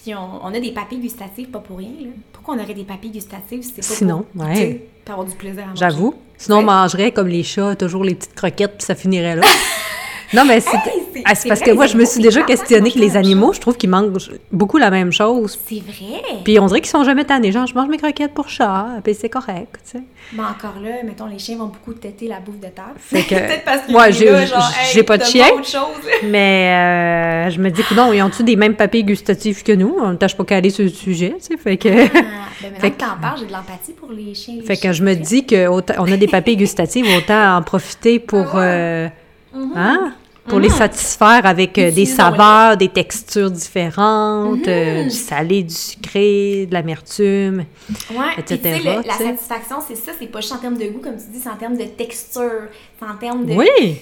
Puis 0.00 0.14
on, 0.14 0.44
on 0.44 0.54
a 0.54 0.60
des 0.60 0.70
papilles 0.72 1.00
gustatives, 1.00 1.48
pas 1.48 1.58
pour 1.58 1.78
rien. 1.78 1.90
Là. 2.00 2.10
Pourquoi 2.32 2.54
on 2.54 2.62
aurait 2.62 2.74
des 2.74 2.84
papilles 2.84 3.10
gustatives 3.10 3.62
si 3.62 3.72
c'est 3.76 3.88
pas 3.88 3.94
Sinon, 3.94 4.24
pour 4.32 4.44
ouais. 4.46 4.88
avoir 5.08 5.26
du 5.26 5.34
plaisir 5.34 5.64
à 5.64 5.66
manger? 5.68 5.80
J'avoue. 5.80 6.14
Sinon, 6.36 6.58
on 6.58 6.62
mangerait 6.62 7.10
comme 7.10 7.26
les 7.26 7.42
chats, 7.42 7.74
toujours 7.74 8.04
les 8.04 8.14
petites 8.14 8.34
croquettes, 8.34 8.76
puis 8.78 8.86
ça 8.86 8.94
finirait 8.94 9.34
là. 9.36 9.42
non, 10.34 10.44
mais 10.44 10.60
c'est 10.60 10.68
Hey, 10.76 10.82
c'est- 11.12 11.22
ah, 11.24 11.34
c'est 11.34 11.42
c'est 11.42 11.48
parce 11.48 11.60
vrai, 11.60 11.70
que 11.70 11.74
moi, 11.76 11.86
je 11.86 11.96
me 11.96 12.04
suis 12.04 12.14
c'est 12.16 12.20
déjà 12.22 12.42
plate, 12.42 12.58
questionné 12.58 12.88
ils 12.90 12.94
que 12.94 12.98
les 12.98 13.16
animaux, 13.16 13.52
je 13.52 13.60
trouve 13.60 13.76
qu'ils 13.76 13.90
mangent 13.90 14.30
beaucoup 14.52 14.78
la 14.78 14.90
même 14.90 15.10
chose. 15.12 15.58
C'est 15.66 15.80
vrai! 15.82 16.22
Puis 16.44 16.58
on 16.60 16.66
dirait 16.66 16.80
qu'ils 16.80 16.90
sont 16.90 17.04
jamais 17.04 17.24
tannés. 17.24 17.50
Genre, 17.52 17.66
je 17.66 17.74
mange 17.74 17.88
mes 17.88 17.96
croquettes 17.96 18.34
pour 18.34 18.48
chat, 18.48 18.86
puis 19.02 19.14
c'est 19.14 19.28
correct, 19.28 19.78
tu 19.84 19.98
sais. 19.98 20.02
Mais 20.34 20.42
encore 20.42 20.80
là, 20.82 20.90
mettons, 21.04 21.26
les 21.26 21.38
chiens 21.38 21.56
vont 21.56 21.66
beaucoup 21.66 21.94
têter 21.94 22.28
la 22.28 22.40
bouffe 22.40 22.58
de 22.60 22.66
table. 22.68 22.94
Fait 22.98 23.22
que- 23.22 23.28
Peut-être 23.34 23.64
parce 23.64 23.80
que 23.86 23.92
lui, 23.92 24.12
j'ai- 24.12 24.98
hey, 24.98 25.02
pas 25.02 25.16
de 25.18 25.24
chien. 25.24 25.46
autre 25.54 25.64
chose. 25.66 25.82
Mais 26.24 27.46
euh, 27.48 27.50
je 27.50 27.58
me 27.60 27.70
dis 27.70 27.82
que 27.82 27.94
non, 27.94 28.12
ils 28.12 28.22
ont-tu 28.22 28.42
des 28.44 28.56
mêmes 28.56 28.74
papilles 28.74 29.04
gustatives 29.04 29.62
que 29.62 29.72
nous? 29.72 29.96
On 30.00 30.10
ne 30.10 30.16
tâche 30.16 30.36
pas 30.36 30.44
calé 30.44 30.70
sur 30.70 30.84
le 30.84 30.90
sujet, 30.90 31.34
tu 31.38 31.46
sais. 31.46 31.56
Fait 31.56 31.76
que, 31.78 31.88
Ah, 31.88 31.92
ben 32.12 32.12
maintenant 32.62 32.80
Fait 32.80 32.90
que 32.90 32.96
t'en 32.98 33.16
parles, 33.20 33.38
j'ai 33.40 33.46
de 33.46 33.52
l'empathie 33.52 33.92
pour 33.92 34.12
les 34.12 34.34
chiens. 34.34 34.56
les 34.56 34.62
fait 34.62 34.76
que 34.76 34.92
je 34.92 35.02
me 35.02 35.14
dis 35.14 35.46
qu'on 35.46 35.78
a 36.12 36.16
des 36.16 36.28
papilles 36.28 36.56
gustatives, 36.56 37.06
autant 37.16 37.56
en 37.56 37.62
profiter 37.62 38.18
pour, 38.18 38.46
Ah 38.54 38.58
euh, 38.62 39.08
Mhm. 39.52 39.72
hein? 39.76 40.12
pour 40.46 40.60
les 40.60 40.70
satisfaire 40.70 41.44
avec 41.44 41.76
euh, 41.76 41.90
des 41.90 42.06
saveurs, 42.06 42.74
des 42.78 42.88
textures 42.88 43.50
différentes, 43.50 44.66
euh, 44.66 45.02
Mhm. 45.02 45.08
du 45.08 45.14
salé, 45.14 45.62
du 45.62 45.74
sucré, 45.74 46.64
de 46.66 46.72
l'amertume. 46.72 47.64
Ouais, 48.10 48.16
puis 48.34 48.54
etc., 48.54 48.58
tu 48.62 48.62
sais, 48.62 48.78
le- 48.96 49.06
la 49.06 49.12
satisfaction, 49.14 49.76
c'est 49.86 49.94
ça, 49.96 50.12
c'est 50.18 50.26
pas 50.26 50.40
juste 50.40 50.52
en 50.54 50.56
termes 50.58 50.78
de 50.78 50.86
goût, 50.86 51.00
comme 51.00 51.16
tu 51.18 51.30
dis, 51.30 51.38
c'est 51.38 51.50
en 51.50 51.56
termes 51.56 51.76
de 51.76 51.84
texture, 51.84 52.62
c'est 52.98 53.06
en 53.06 53.16
termes 53.16 53.44
de... 53.44 53.52
Oui! 53.52 53.96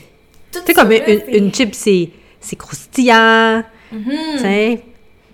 Tu 0.53 0.61
sais, 0.65 0.73
comme 0.73 0.93
une, 0.93 1.23
une 1.29 1.53
chip, 1.55 1.75
c'est 1.75 2.11
c'est 2.41 2.55
croustillant, 2.57 3.65
tu 3.91 3.99
sais. 4.39 4.85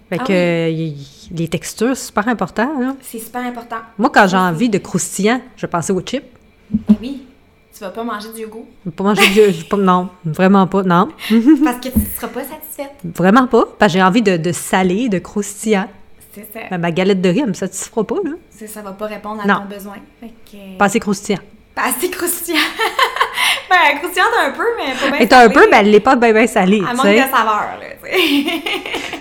Fait 0.08 0.16
Ah 0.18 0.24
que 0.24 0.32
euh, 0.32 0.90
les 1.30 1.48
textures, 1.48 1.94
c'est 1.94 2.06
super 2.06 2.26
important. 2.28 2.70
C'est 3.02 3.18
super 3.18 3.42
important. 3.44 3.76
Moi, 3.98 4.08
quand 4.12 4.26
j'ai 4.28 4.36
envie 4.38 4.70
de 4.70 4.78
croustillant, 4.78 5.42
je 5.56 5.66
pense 5.66 5.90
aux 5.90 6.00
chips. 6.00 6.24
Eh 6.90 6.94
oui, 7.02 7.22
vas 7.82 7.90
pas 7.90 8.02
manger 8.04 8.28
du 8.34 8.40
yogourt? 8.42 8.66
Pas 8.96 9.04
manger 9.04 9.52
je- 9.52 9.64
pas- 9.66 9.76
Non, 9.76 10.08
vraiment 10.24 10.66
pas, 10.66 10.82
non. 10.82 11.08
parce 11.64 11.76
que 11.78 11.88
tu 11.88 11.98
ne 11.98 12.04
seras 12.16 12.28
pas 12.28 12.40
satisfaite. 12.44 12.92
Vraiment 13.04 13.46
pas. 13.46 13.64
Parce 13.78 13.92
que 13.92 13.98
j'ai 13.98 14.02
envie 14.02 14.22
de, 14.22 14.36
de 14.36 14.52
salé, 14.52 15.08
de 15.08 15.18
croustillant. 15.18 15.88
C'est 16.34 16.50
ça. 16.52 16.60
Ben, 16.70 16.78
ma 16.78 16.90
galette 16.90 17.20
de 17.20 17.28
riz, 17.28 17.40
elle 17.40 17.48
me 17.48 17.52
satisfera 17.52 18.04
pas, 18.04 18.16
là. 18.24 18.30
C'est- 18.50 18.66
Ça 18.66 18.80
va 18.82 18.92
pas 18.92 19.06
répondre 19.06 19.42
à 19.42 19.46
Non. 19.46 19.60
ton 19.68 19.74
besoin. 19.74 19.96
Fait 20.20 20.32
que... 20.50 20.78
Pas 20.78 20.86
assez 20.86 20.98
croustillant. 21.00 21.40
Pas 21.74 21.82
assez 21.88 22.10
croustillant. 22.10 22.56
ben, 23.70 23.98
croustillante 23.98 24.28
un 24.40 24.50
peu, 24.52 24.64
mais 24.76 24.92
pas 24.94 25.06
bien 25.08 25.16
Elle 25.16 25.22
est 25.22 25.32
un 25.32 25.36
salée. 25.42 25.54
peu, 25.54 25.70
ben, 25.70 25.76
elle 25.80 25.90
l'est 25.90 26.00
pas 26.00 26.16
bien, 26.16 26.32
bien 26.32 26.46
salée, 26.46 26.76
Elle 26.88 26.96
manque 26.96 27.06
de 27.06 27.16
saveur, 27.18 27.78
là, 27.80 27.86
tu 28.02 28.10
sais. 28.10 28.62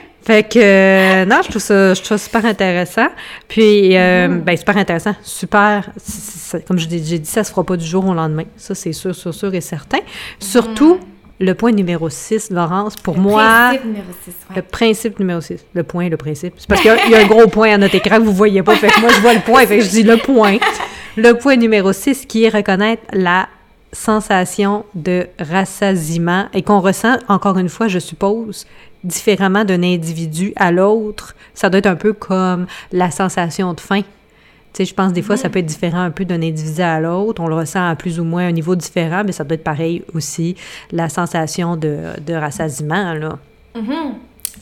Fait 0.31 0.43
que, 0.43 0.59
euh, 0.59 1.25
non, 1.25 1.41
je 1.43 1.49
trouve 1.49 1.61
ça, 1.61 1.93
je 1.93 2.01
trouve 2.01 2.17
ça 2.17 2.23
super 2.23 2.45
intéressant. 2.45 3.07
Puis, 3.49 3.97
euh, 3.97 4.29
ben, 4.29 4.55
super 4.55 4.77
intéressant. 4.77 5.13
Super. 5.23 5.89
c'est- 5.97 6.65
comme 6.65 6.79
je 6.79 6.87
l'ai 6.87 7.03
j'ai 7.03 7.19
dit, 7.19 7.29
ça 7.29 7.43
se 7.43 7.49
fera 7.51 7.65
pas 7.65 7.75
du 7.75 7.85
jour 7.85 8.07
au 8.07 8.13
lendemain. 8.13 8.45
Ça, 8.55 8.73
c'est 8.73 8.93
sûr, 8.93 9.13
sûr, 9.13 9.33
sûr 9.33 9.53
et 9.53 9.59
certain. 9.59 9.97
Surtout, 10.39 10.99
le 11.41 11.53
point 11.53 11.73
numéro 11.73 12.09
6, 12.09 12.49
Laurence, 12.49 12.95
pour 12.95 13.17
moi. 13.17 13.43
Principe 13.71 13.85
numéro 13.85 14.05
6, 14.23 14.31
ouais. 14.49 14.55
Le 14.55 14.61
principe 14.61 15.19
numéro 15.19 15.41
6. 15.41 15.65
Le 15.73 15.83
point, 15.83 16.07
le 16.07 16.15
principe. 16.17 16.53
C'est 16.57 16.67
parce 16.67 16.79
qu'il 16.81 16.91
y 16.91 16.93
a- 16.93 17.05
il 17.07 17.11
y, 17.11 17.15
a 17.15 17.19
un 17.19 17.25
gros 17.25 17.47
point 17.47 17.73
à 17.73 17.77
notre 17.77 17.95
écran 17.95 18.17
que 18.17 18.23
vous 18.23 18.31
voyez 18.33 18.63
pas. 18.63 18.75
Fait 18.77 18.87
que 18.87 19.01
moi, 19.01 19.09
je 19.13 19.19
vois 19.19 19.33
le 19.33 19.41
point. 19.41 19.65
Fait 19.65 19.79
que 19.79 19.83
je 19.83 19.89
dis 19.89 20.03
le 20.03 20.15
point. 20.15 20.57
Le 21.17 21.33
point 21.33 21.57
numéro 21.57 21.91
6 21.91 22.25
qui 22.25 22.45
est 22.45 22.49
reconnaître 22.49 23.03
la 23.11 23.49
sensation 23.93 24.85
de 24.95 25.27
rassasiement 25.39 26.45
et 26.53 26.61
qu'on 26.61 26.79
ressent, 26.79 27.17
encore 27.27 27.57
une 27.57 27.67
fois, 27.69 27.87
je 27.89 27.99
suppose, 27.99 28.65
différemment 29.03 29.65
d'un 29.65 29.83
individu 29.83 30.53
à 30.55 30.71
l'autre. 30.71 31.35
Ça 31.53 31.69
doit 31.69 31.79
être 31.79 31.87
un 31.87 31.95
peu 31.95 32.13
comme 32.13 32.67
la 32.91 33.11
sensation 33.11 33.73
de 33.73 33.79
faim. 33.79 34.01
Tu 34.73 34.77
sais, 34.77 34.85
je 34.85 34.93
pense 34.93 35.11
des 35.11 35.21
fois, 35.21 35.35
ça 35.35 35.49
peut 35.49 35.59
être 35.59 35.65
différent 35.65 35.99
un 36.01 36.11
peu 36.11 36.23
d'un 36.23 36.41
individu 36.41 36.81
à 36.81 36.99
l'autre. 37.01 37.41
On 37.41 37.47
le 37.47 37.55
ressent 37.55 37.89
à 37.89 37.95
plus 37.95 38.19
ou 38.19 38.23
moins 38.23 38.47
un 38.47 38.51
niveau 38.53 38.75
différent, 38.75 39.23
mais 39.25 39.33
ça 39.33 39.43
doit 39.43 39.55
être 39.55 39.63
pareil 39.63 40.01
aussi, 40.13 40.55
la 40.91 41.09
sensation 41.09 41.75
de, 41.75 41.97
de 42.25 42.33
rassasiement, 42.33 43.13
là. 43.13 43.37
Mhm. 43.75 44.13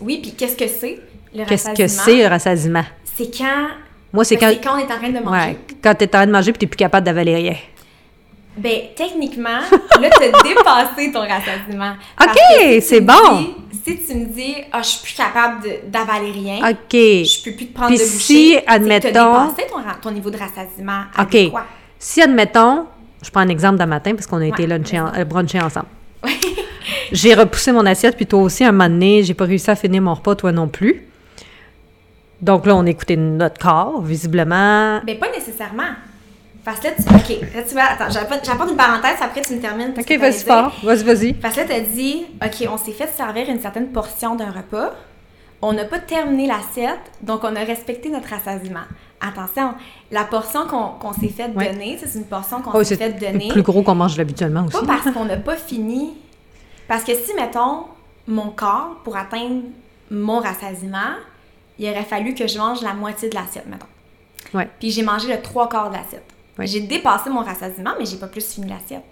Oui, 0.01 0.19
puis 0.21 0.31
qu'est-ce 0.33 0.55
que 0.55 0.67
c'est, 0.67 0.99
le 1.35 1.45
Qu'est-ce 1.45 1.65
que 1.65 1.69
rassasiement? 1.81 2.03
c'est 2.05 2.23
le 2.23 2.27
rassasiement? 2.27 2.83
C'est 3.05 3.37
quand... 3.37 3.67
Moi, 4.11 4.23
c'est 4.23 4.37
ben, 4.37 4.55
quand, 4.55 4.71
quand 4.71 4.75
on 4.77 4.79
est 4.79 4.91
en 4.91 4.97
train 4.97 5.09
de 5.09 5.23
manger. 5.23 5.47
ouais, 5.49 5.57
quand 5.83 5.93
t'es 5.93 6.07
en 6.07 6.09
train 6.09 6.25
de 6.25 6.31
manger 6.31 6.51
puis 6.51 6.59
t'es 6.59 6.67
plus 6.67 6.77
capable 6.77 7.05
d'avaler 7.05 7.35
rien. 7.35 7.55
Ben, 8.57 8.79
techniquement, 8.95 9.59
là, 10.01 10.09
t'as 10.09 10.43
dépassé 10.43 11.11
ton 11.11 11.19
rassasiement. 11.21 11.93
Ok, 12.19 12.81
c'est 12.81 13.01
bon. 13.01 13.53
Si 13.97 14.05
tu 14.07 14.15
me 14.15 14.25
dis, 14.25 14.55
ah, 14.71 14.81
je 14.81 14.87
suis 14.87 15.03
plus 15.03 15.15
capable 15.15 15.67
d'avaler 15.87 16.31
rien, 16.31 16.57
OK. 16.69 16.91
je 16.93 17.43
peux 17.43 17.55
plus 17.55 17.67
te 17.67 17.73
prendre 17.73 17.89
Puis 17.89 17.99
de 17.99 18.03
si, 18.03 18.53
bouchée, 18.53 18.63
que 18.65 18.71
admettons- 18.71 19.11
t'as 19.13 19.47
dépassé 19.47 19.67
ton, 20.01 20.11
niveau 20.11 20.29
de 20.29 20.37
rassasiement 20.37 21.01
OK. 21.17 21.25
adéquat. 21.35 21.65
Si, 21.97 22.21
admettons, 22.21 22.85
je 23.23 23.29
prends 23.29 23.41
un 23.41 23.49
exemple 23.49 23.77
d'un 23.77 23.85
matin 23.85 24.13
parce 24.15 24.25
qu'on 24.27 24.37
a 24.41 24.45
été 24.47 24.65
luncher 24.67 24.99
en- 24.99 25.11
bruncher 25.25 25.59
ensemble. 25.61 25.87
j'ai 27.11 27.33
repoussé 27.33 27.71
mon 27.71 27.85
assiette, 27.85 28.15
puis 28.15 28.25
toi 28.25 28.41
aussi, 28.41 28.63
un 28.63 28.71
moment 28.71 28.89
donné, 28.89 29.23
j'ai 29.23 29.33
pas 29.33 29.45
réussi 29.45 29.69
à 29.69 29.75
finir 29.75 30.01
mon 30.01 30.13
repas, 30.13 30.35
toi 30.35 30.51
non 30.51 30.67
plus. 30.67 31.05
Donc 32.41 32.65
là, 32.65 32.75
on 32.75 32.85
écoutait 32.85 33.17
notre 33.17 33.59
corps, 33.59 34.01
visiblement. 34.01 35.01
Ben, 35.05 35.19
pas 35.19 35.29
nécessairement. 35.31 35.91
Parce 36.65 36.79
que 36.79 36.87
là, 36.87 36.93
tu... 36.97 37.03
OK, 37.03 37.41
là, 37.55 37.63
tu 37.63 37.73
vois, 37.73 37.83
attends, 37.83 38.09
j'apporte 38.09 38.69
une 38.71 38.77
parenthèse, 38.77 39.17
après 39.21 39.41
tu 39.41 39.53
me 39.55 39.61
termines. 39.61 39.93
OK, 39.97 40.11
vas-y 40.19 40.43
fort. 40.43 40.73
Vas-y, 40.83 41.03
vas-y. 41.03 41.33
Parce 41.33 41.55
que 41.55 41.61
là, 41.61 41.65
t'as 41.69 41.79
dit, 41.79 42.25
OK, 42.43 42.67
on 42.71 42.77
s'est 42.77 42.91
fait 42.91 43.09
servir 43.15 43.49
une 43.49 43.59
certaine 43.59 43.87
portion 43.91 44.35
d'un 44.35 44.51
repas. 44.51 44.91
On 45.61 45.73
n'a 45.73 45.85
pas 45.85 45.99
terminé 45.99 46.47
l'assiette, 46.47 46.99
donc 47.21 47.43
on 47.43 47.55
a 47.55 47.59
respecté 47.63 48.09
notre 48.09 48.29
rassasiement. 48.29 48.83
Attention, 49.19 49.73
la 50.11 50.23
portion 50.23 50.61
qu'on 50.67 51.11
s'est 51.13 51.27
fait 51.27 51.49
Ouais. 51.55 51.71
donner, 51.73 51.99
c'est 52.01 52.17
une 52.17 52.25
portion 52.25 52.61
qu'on 52.61 52.71
Oh, 52.73 52.83
s'est 52.83 52.95
c'est 52.95 52.97
fait 52.97 53.11
donner. 53.31 53.49
plus 53.49 53.61
gros 53.63 53.81
qu'on 53.83 53.95
mange 53.95 54.17
habituellement 54.19 54.65
aussi. 54.65 54.77
Pas 54.79 54.85
parce 54.85 55.11
qu'on 55.13 55.25
n'a 55.25 55.35
pas 55.37 55.57
fini. 55.57 56.13
Parce 56.87 57.03
que 57.03 57.13
si, 57.13 57.33
mettons, 57.35 57.85
mon 58.27 58.51
corps, 58.51 58.95
pour 59.03 59.17
atteindre 59.17 59.63
mon 60.11 60.39
rassasiement, 60.39 61.11
il 61.77 61.89
aurait 61.89 62.03
fallu 62.03 62.33
que 62.33 62.47
je 62.47 62.57
mange 62.57 62.81
la 62.81 62.93
moitié 62.93 63.27
de 63.29 63.35
l'assiette, 63.35 63.67
mettons. 63.67 64.57
Ouais. 64.57 64.69
Puis 64.79 64.91
j'ai 64.91 65.03
mangé 65.03 65.27
le 65.27 65.41
trois 65.41 65.67
quarts 65.67 65.89
de 65.89 65.95
l'assiette. 65.95 66.23
Ouais. 66.59 66.67
J'ai 66.67 66.81
dépassé 66.81 67.29
mon 67.29 67.41
rassasiement, 67.41 67.91
mais 67.97 68.05
j'ai 68.05 68.17
pas 68.17 68.27
plus 68.27 68.45
fini 68.53 68.69
l'assiette. 68.69 69.03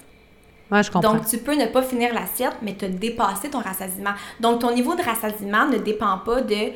Ouais, 0.70 0.84
je 0.84 0.92
comprends. 0.92 1.14
Donc, 1.14 1.26
tu 1.28 1.38
peux 1.38 1.56
ne 1.56 1.66
pas 1.68 1.82
finir 1.82 2.14
l'assiette, 2.14 2.58
mais 2.62 2.74
te 2.74 2.86
dépasser 2.86 3.50
ton 3.50 3.60
rassasiement. 3.60 4.12
Donc, 4.40 4.60
ton 4.60 4.74
niveau 4.74 4.96
de 4.96 5.02
rassasiement 5.02 5.66
ne 5.68 5.78
dépend 5.78 6.18
pas 6.20 6.42
de 6.42 6.72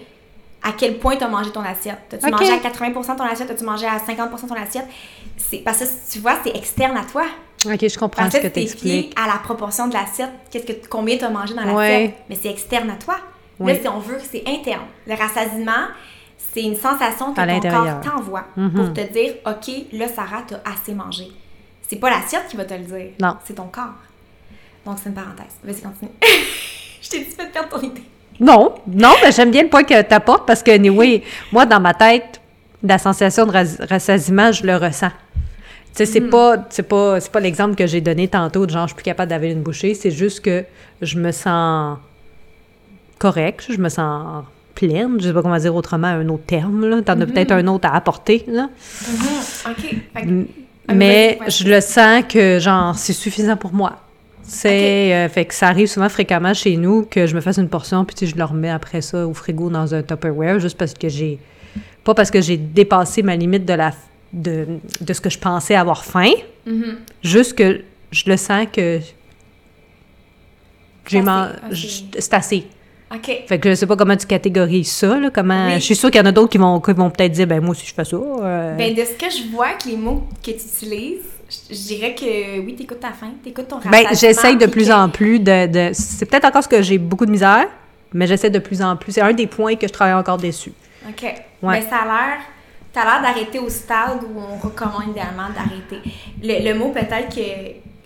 à 0.64 0.72
quel 0.78 0.98
point 1.00 1.18
tu 1.18 1.24
as 1.24 1.28
mangé 1.28 1.50
ton 1.52 1.62
assiette. 1.62 1.98
As-tu 2.14 2.26
Ok. 2.28 2.40
mangé 2.40 2.52
à 2.54 2.58
80% 2.58 3.16
ton 3.18 3.24
assiette? 3.26 3.52
As-tu 3.52 3.64
mangé 3.66 3.86
à 3.86 3.98
50% 3.98 4.48
ton 4.48 4.56
assiette? 4.56 4.86
C'est 5.38 5.58
parce 5.58 5.80
que 5.80 5.86
tu 6.14 6.20
vois, 6.20 6.36
c'est 6.44 6.56
externe 6.56 6.96
à 6.96 7.04
toi. 7.04 7.24
OK, 7.66 7.88
je 7.88 8.00
comprends 8.00 8.24
Parce 8.24 8.36
ce 8.36 8.42
que 8.42 8.48
tu 8.48 8.60
expliques. 8.62 9.14
à 9.22 9.28
la 9.28 9.40
proportion 9.40 9.88
de 9.88 9.94
l'assiette, 9.94 10.32
qu'est-ce 10.50 10.66
que 10.66 10.88
combien 10.88 11.18
tu 11.18 11.26
as 11.26 11.30
mangé 11.30 11.54
dans 11.54 11.62
l'assiette. 11.64 11.78
Ouais. 12.12 12.16
Mais 12.30 12.38
c'est 12.42 12.50
externe 12.50 12.90
à 12.90 12.96
toi. 12.96 13.18
Oui. 13.60 13.74
Là, 13.74 13.80
si 13.82 13.88
on 13.88 14.00
veut, 14.00 14.18
c'est 14.32 14.44
interne. 14.48 14.86
Le 15.06 15.16
rassasiement, 15.16 15.88
c'est 16.54 16.62
une 16.64 16.76
sensation 16.76 17.34
que 17.34 17.40
À 17.42 17.48
ton 17.60 17.70
corps 17.70 18.02
t'envoie 18.02 18.44
Mhm. 18.58 18.74
pour 18.74 18.94
te 18.94 19.02
dire 19.14 19.34
OK, 19.46 19.72
là, 19.94 20.08
Sarah, 20.08 20.44
t'as 20.48 20.58
assez 20.70 20.94
mangé. 20.94 21.28
C'est 21.88 21.96
pas 21.98 22.10
l'assiette 22.10 22.48
qui 22.50 22.58
va 22.58 22.66
te 22.66 22.74
le 22.74 22.82
dire. 22.86 23.12
Non. 23.22 23.36
C'est 23.46 23.54
ton 23.56 23.68
corps. 23.68 23.94
Donc, 24.86 24.98
c'est 25.02 25.10
une 25.10 25.16
parenthèse. 25.16 25.56
Vas-y, 25.64 25.82
continue. 25.82 26.12
Je 27.02 27.10
t'ai 27.10 27.20
dit, 27.20 27.26
fais 27.32 27.48
perdre 27.48 27.70
ton 27.70 27.82
idée. 27.82 28.04
Non, 28.40 28.76
non, 28.88 29.14
mais 29.24 29.32
j'aime 29.32 29.52
bien 29.52 29.64
le 29.64 29.70
point 29.70 29.84
que 29.84 30.02
tu 30.02 30.14
apportes 30.14 30.48
parce 30.48 30.64
que, 30.64 30.72
anyway, 30.72 31.24
moi, 31.52 31.66
dans 31.66 31.80
ma 31.80 31.94
tête, 31.94 32.42
la 32.82 32.98
sensation 32.98 33.46
de 33.46 33.52
ras- 33.52 33.86
rassasiement, 33.90 34.52
je 34.52 34.66
le 34.66 34.76
ressens. 34.78 35.10
Tu 35.94 35.98
sais, 35.98 36.06
c'est 36.06 36.22
pas, 36.22 36.56
c'est 36.70 36.84
pas, 36.88 37.20
c'est 37.20 37.32
pas 37.32 37.40
l'exemple 37.42 37.76
que 37.76 37.86
j'ai 37.86 38.00
donné 38.02 38.28
tantôt 38.30 38.66
de 38.66 38.72
genre, 38.72 38.84
je 38.84 38.94
suis 38.94 38.96
plus 38.96 39.04
capable 39.04 39.30
d'avaler 39.30 39.52
une 39.52 39.62
bouchée. 39.62 39.94
C'est 39.94 40.10
juste 40.12 40.40
que 40.42 40.64
je 41.02 41.20
me 41.20 41.32
sens 41.32 41.98
correcte, 43.20 43.66
je 43.70 43.78
me 43.78 43.90
sens 43.90 44.44
pleine. 44.76 45.18
Je 45.20 45.28
sais 45.28 45.34
pas 45.34 45.42
comment 45.42 45.58
dire 45.58 45.76
autrement 45.76 46.08
un 46.08 46.28
autre 46.30 46.46
terme, 46.46 46.86
là. 46.88 47.02
T'en 47.02 47.20
as 47.22 47.26
peut-être 47.26 47.52
un 47.52 47.68
autre 47.68 47.88
à 47.88 47.96
apporter, 47.96 48.44
là. 48.48 48.70
OK. 49.70 49.76
Fait 50.14 50.22
que- 50.22 50.28
M- 50.28 50.48
Ah, 50.88 50.94
Mais 50.96 51.38
je 51.48 51.66
le 51.70 51.80
sens 51.80 52.24
que, 52.28 52.58
genre, 52.60 52.96
c'est 52.98 53.14
suffisant 53.14 53.56
pour 53.56 53.72
moi. 53.72 54.00
C'est, 54.44 55.14
euh, 55.14 55.30
fait 55.30 55.46
que 55.46 55.54
ça 55.54 55.68
arrive 55.68 55.88
souvent 55.88 56.10
fréquemment 56.10 56.54
chez 56.56 56.76
nous 56.76 57.04
que 57.06 57.28
je 57.28 57.36
me 57.36 57.40
fasse 57.40 57.58
une 57.58 57.70
portion, 57.70 58.04
puis 58.04 58.28
je 58.28 58.36
le 58.36 58.44
remets 58.44 58.72
après 58.72 59.02
ça 59.02 59.26
au 59.28 59.34
frigo 59.34 59.70
dans 59.70 59.94
un 59.94 60.02
Tupperware, 60.02 60.60
juste 60.60 60.78
parce 60.78 60.94
que 60.96 61.08
j'ai... 61.08 61.38
Pas 62.04 62.16
parce 62.16 62.32
que 62.32 62.42
j'ai 62.42 62.58
dépassé 62.58 63.22
ma 63.22 63.36
limite 63.36 63.64
de, 63.64 63.74
la, 63.74 63.92
de, 64.34 64.66
de 65.00 65.14
ce 65.14 65.22
que 65.22 65.30
je 65.30 65.38
pensais 65.38 65.76
avoir 65.76 66.04
faim, 66.04 66.32
Mhm. 66.66 66.96
juste 67.24 67.54
que 67.54 67.82
je 68.12 68.24
le 68.30 68.36
sens 68.38 68.66
que 68.74 69.00
j'ai 71.08 71.22
man- 71.22 71.56
C'est 71.72 72.34
assez. 72.34 72.66
OK. 73.14 73.44
Fait 73.48 73.60
que 73.60 73.70
je 73.70 73.76
sais 73.76 73.86
pas 73.88 73.96
comment 73.98 74.16
tu 74.16 74.26
catégorises 74.26 74.92
ça, 74.92 75.20
là, 75.20 75.30
comment... 75.34 75.68
Oui. 75.68 75.74
Je 75.76 75.80
suis 75.80 75.96
sûre 75.96 76.10
qu'il 76.12 76.20
y 76.20 76.24
en 76.24 76.28
a 76.28 76.32
d'autres 76.32 76.50
qui 76.52 76.58
vont, 76.58 76.80
qui 76.80 76.94
vont 76.94 77.10
peut-être 77.10 77.32
dire, 77.34 77.48
ben 77.48 77.60
moi 77.62 77.72
aussi 77.72 77.86
je 77.86 77.94
fais 77.94 78.06
ça. 78.06 78.16
euh. 78.16 78.76
Ben, 78.78 78.94
de 78.94 79.02
ce 79.04 79.12
que 79.14 79.30
je 79.30 79.52
vois 79.52 79.68
avec 79.68 79.86
les 79.86 79.98
mots 79.98 80.24
que 80.42 80.52
tu 80.52 80.58
utilises, 80.58 81.20
je, 81.50 81.76
je 81.76 81.82
dirais 81.88 82.16
que 82.16 82.60
oui, 82.66 82.76
t'écoutes 82.76 83.02
ta 83.02 83.12
faim, 83.12 83.32
t'écoutes 83.44 83.68
ton 83.68 83.80
Ben, 83.90 84.06
j'essaye 84.14 84.56
de 84.58 84.66
plus 84.66 84.88
que- 84.88 84.94
en 84.94 85.10
plus 85.10 85.40
de. 85.40 85.68
de- 85.68 85.90
c'est 85.94 86.26
peut-être 86.26 86.46
encore 86.46 86.64
ce 86.64 86.70
que 86.70 86.82
j'ai 86.82 86.98
beaucoup 86.98 87.26
de 87.26 87.32
misère, 87.32 87.68
mais 88.14 88.28
j'essaie 88.28 88.50
de 88.50 88.60
plus 88.60 88.82
en 88.82 88.96
plus. 88.96 89.12
C'est 89.12 89.22
un 89.22 89.34
des 89.34 89.48
points 89.48 89.76
que 89.76 89.88
je 89.88 89.92
travaille 89.94 90.14
encore 90.16 90.38
dessus. 90.38 90.72
OK. 91.10 91.24
Ouais. 91.24 91.36
Mais 91.64 91.82
ça 91.82 91.98
a 91.98 92.06
l'air... 92.06 92.38
T'as 92.94 93.04
l'air 93.06 93.22
d'arrêter 93.22 93.58
au 93.60 93.70
stade 93.70 94.20
où 94.24 94.38
on 94.40 94.58
recommande 94.58 95.10
idéalement 95.12 95.48
d'arrêter. 95.56 96.02
Le, 96.44 96.72
le 96.74 96.78
mot 96.78 96.90
peut-être 96.90 97.34
que... 97.34 97.42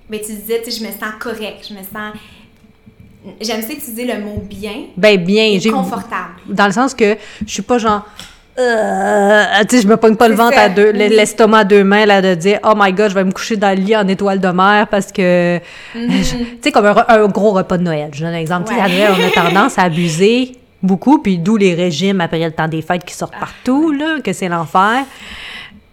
Ben, 0.09 0.19
tu 0.19 0.31
disais, 0.33 0.61
tu 0.63 0.69
sais, 0.71 0.79
je 0.79 0.85
me 0.85 0.91
sens 0.91 1.13
correct, 1.19 1.65
je 1.67 1.73
me 1.73 1.79
sens... 1.79 2.13
J'aime 3.41 3.61
ça 3.61 3.73
utiliser 3.73 4.05
le 4.05 4.19
mot 4.23 4.41
bien 4.47 4.73
Ben, 4.97 5.17
bien. 5.23 5.57
j'ai 5.59 5.69
confortable. 5.69 6.33
Dans 6.47 6.65
le 6.67 6.71
sens 6.71 6.93
que 6.93 7.17
je 7.45 7.51
suis 7.51 7.61
pas 7.63 7.77
genre. 7.77 8.05
Euh, 8.57 9.43
tu 9.67 9.75
sais, 9.75 9.81
je 9.81 9.87
me 9.87 9.97
pogne 9.97 10.15
pas 10.15 10.29
le 10.29 10.35
ventre 10.35 10.55
ça, 10.55 10.61
à 10.63 10.69
deux, 10.69 10.91
l'estomac 10.91 11.57
à 11.59 11.63
deux 11.65 11.83
mains, 11.83 12.05
là, 12.05 12.21
de 12.21 12.35
dire, 12.35 12.59
oh 12.63 12.71
my 12.77 12.93
god, 12.93 13.09
je 13.09 13.15
vais 13.15 13.25
me 13.25 13.31
coucher 13.33 13.57
dans 13.57 13.69
le 13.77 13.83
lit 13.83 13.97
en 13.97 14.07
étoile 14.07 14.39
de 14.39 14.47
mer 14.47 14.87
parce 14.89 15.11
que. 15.11 15.59
Mhm. 15.95 16.09
Tu 16.21 16.57
sais, 16.61 16.71
comme 16.71 16.85
un, 16.85 17.05
un 17.07 17.27
gros 17.27 17.51
repas 17.51 17.77
de 17.77 17.83
Noël. 17.83 18.09
Je 18.13 18.23
donne 18.23 18.33
un 18.33 18.37
exemple. 18.37 18.69
Tu 18.69 18.75
sais, 18.75 18.79
Ouais. 18.81 18.85
à 18.85 18.89
Noël, 19.09 19.11
on 19.19 19.27
a 19.41 19.43
tendance 19.49 19.77
à 19.77 19.83
abuser 19.83 20.53
beaucoup, 20.81 21.17
puis 21.19 21.37
d'où 21.37 21.57
les 21.57 21.73
régimes 21.73 22.21
après 22.21 22.39
le 22.39 22.51
temps 22.51 22.67
des 22.67 22.81
fêtes 22.81 23.03
qui 23.03 23.13
Ah. 23.15 23.19
sortent 23.19 23.37
partout, 23.39 23.91
là, 23.91 24.19
que 24.23 24.31
c'est 24.31 24.47
l'enfer. 24.47 25.03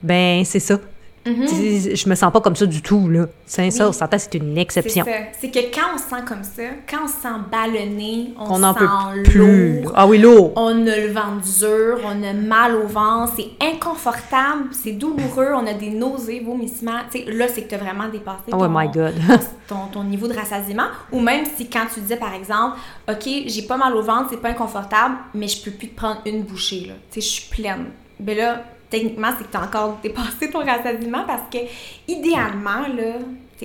Ben, 0.03 0.45
c'est 0.45 0.61
ça. 0.61 0.78
Tu 1.25 1.47
sais, 1.47 1.95
Je 1.97 2.09
me 2.09 2.14
sens 2.14 2.33
pas 2.33 2.41
comme 2.41 2.57
ça 2.57 2.66
du 2.66 2.83
tout, 2.83 3.09
là. 3.09 3.27
C'est 3.47 3.70
ça, 3.70 3.89
Oui. 3.89 3.97
on 4.03 4.09
c'est 4.18 4.35
une 4.35 4.59
exception. 4.59 5.05
C'est 5.41 5.51
que 5.51 5.59
quand 5.75 5.95
on 5.95 5.99
se 5.99 6.05
sent 6.05 6.23
comme 6.27 6.43
ça, 6.43 6.62
quand 6.91 7.05
on 7.05 7.07
se 7.07 7.14
sent 7.14 7.29
ballonné, 7.51 8.35
on, 8.39 8.51
On 8.61 8.73
se 8.73 8.79
peut 8.79 8.87
sent 8.87 9.31
plus. 9.31 9.81
lourd, 9.83 9.93
Ah 9.95 10.07
oui, 10.07 10.18
lourd. 10.18 10.53
on 10.57 10.87
a 10.87 10.97
le 10.97 11.12
ventre 11.12 11.43
dur, 11.59 11.99
on 12.05 12.23
a 12.25 12.33
mal 12.33 12.75
au 12.75 12.87
ventre, 12.87 13.35
c'est 13.37 13.51
inconfortable, 13.64 14.68
c'est 14.73 14.93
douloureux, 14.93 15.51
on 15.55 15.66
a 15.66 15.75
des 15.75 15.91
nausées, 15.91 16.41
vomissements. 16.45 17.01
Tu 17.11 17.20
sais, 17.25 17.31
là, 17.33 17.47
c'est 17.49 17.62
que 17.62 17.68
tu 17.68 17.75
as 17.75 17.79
vraiment 17.79 18.09
dépassé 18.09 18.43
Oh 18.49 18.59
ton, 18.59 18.68
my 18.68 18.89
God. 18.89 19.14
ton, 19.68 19.87
ton 19.93 20.05
niveau 20.05 20.27
de 20.29 20.35
rassasiement. 20.35 20.87
Ou 21.12 21.20
même 21.20 21.45
si 21.57 21.68
quand 21.68 21.87
tu 21.93 22.01
disais, 22.01 22.16
par 22.16 22.35
exemple, 22.35 22.79
OK, 23.09 23.29
j'ai 23.47 23.62
pas 23.62 23.77
mal 23.77 23.95
au 23.95 24.03
ventre, 24.03 24.29
c'est 24.31 24.41
pas 24.41 24.49
inconfortable, 24.51 25.14
mais 25.35 25.49
je 25.49 25.62
peux 25.62 25.70
plus 25.70 25.89
te 25.89 25.97
prendre 25.97 26.20
une 26.27 26.43
bouchée, 26.43 26.87
là. 26.89 26.95
Tu 27.11 27.20
sais, 27.20 27.27
je 27.27 27.33
suis 27.33 27.51
pleine. 27.51 27.87
Ben 28.18 28.37
là, 28.37 28.64
techniquement, 28.93 29.28
c'est 29.36 29.45
que 29.47 29.51
tu 29.51 29.57
as 29.57 29.62
encore 29.64 29.99
dépassé 30.03 30.51
ton 30.51 30.61
rassasiement 30.64 31.24
parce 31.26 31.43
que, 31.51 31.59
idéalement, 32.07 32.82
là, 32.95 33.14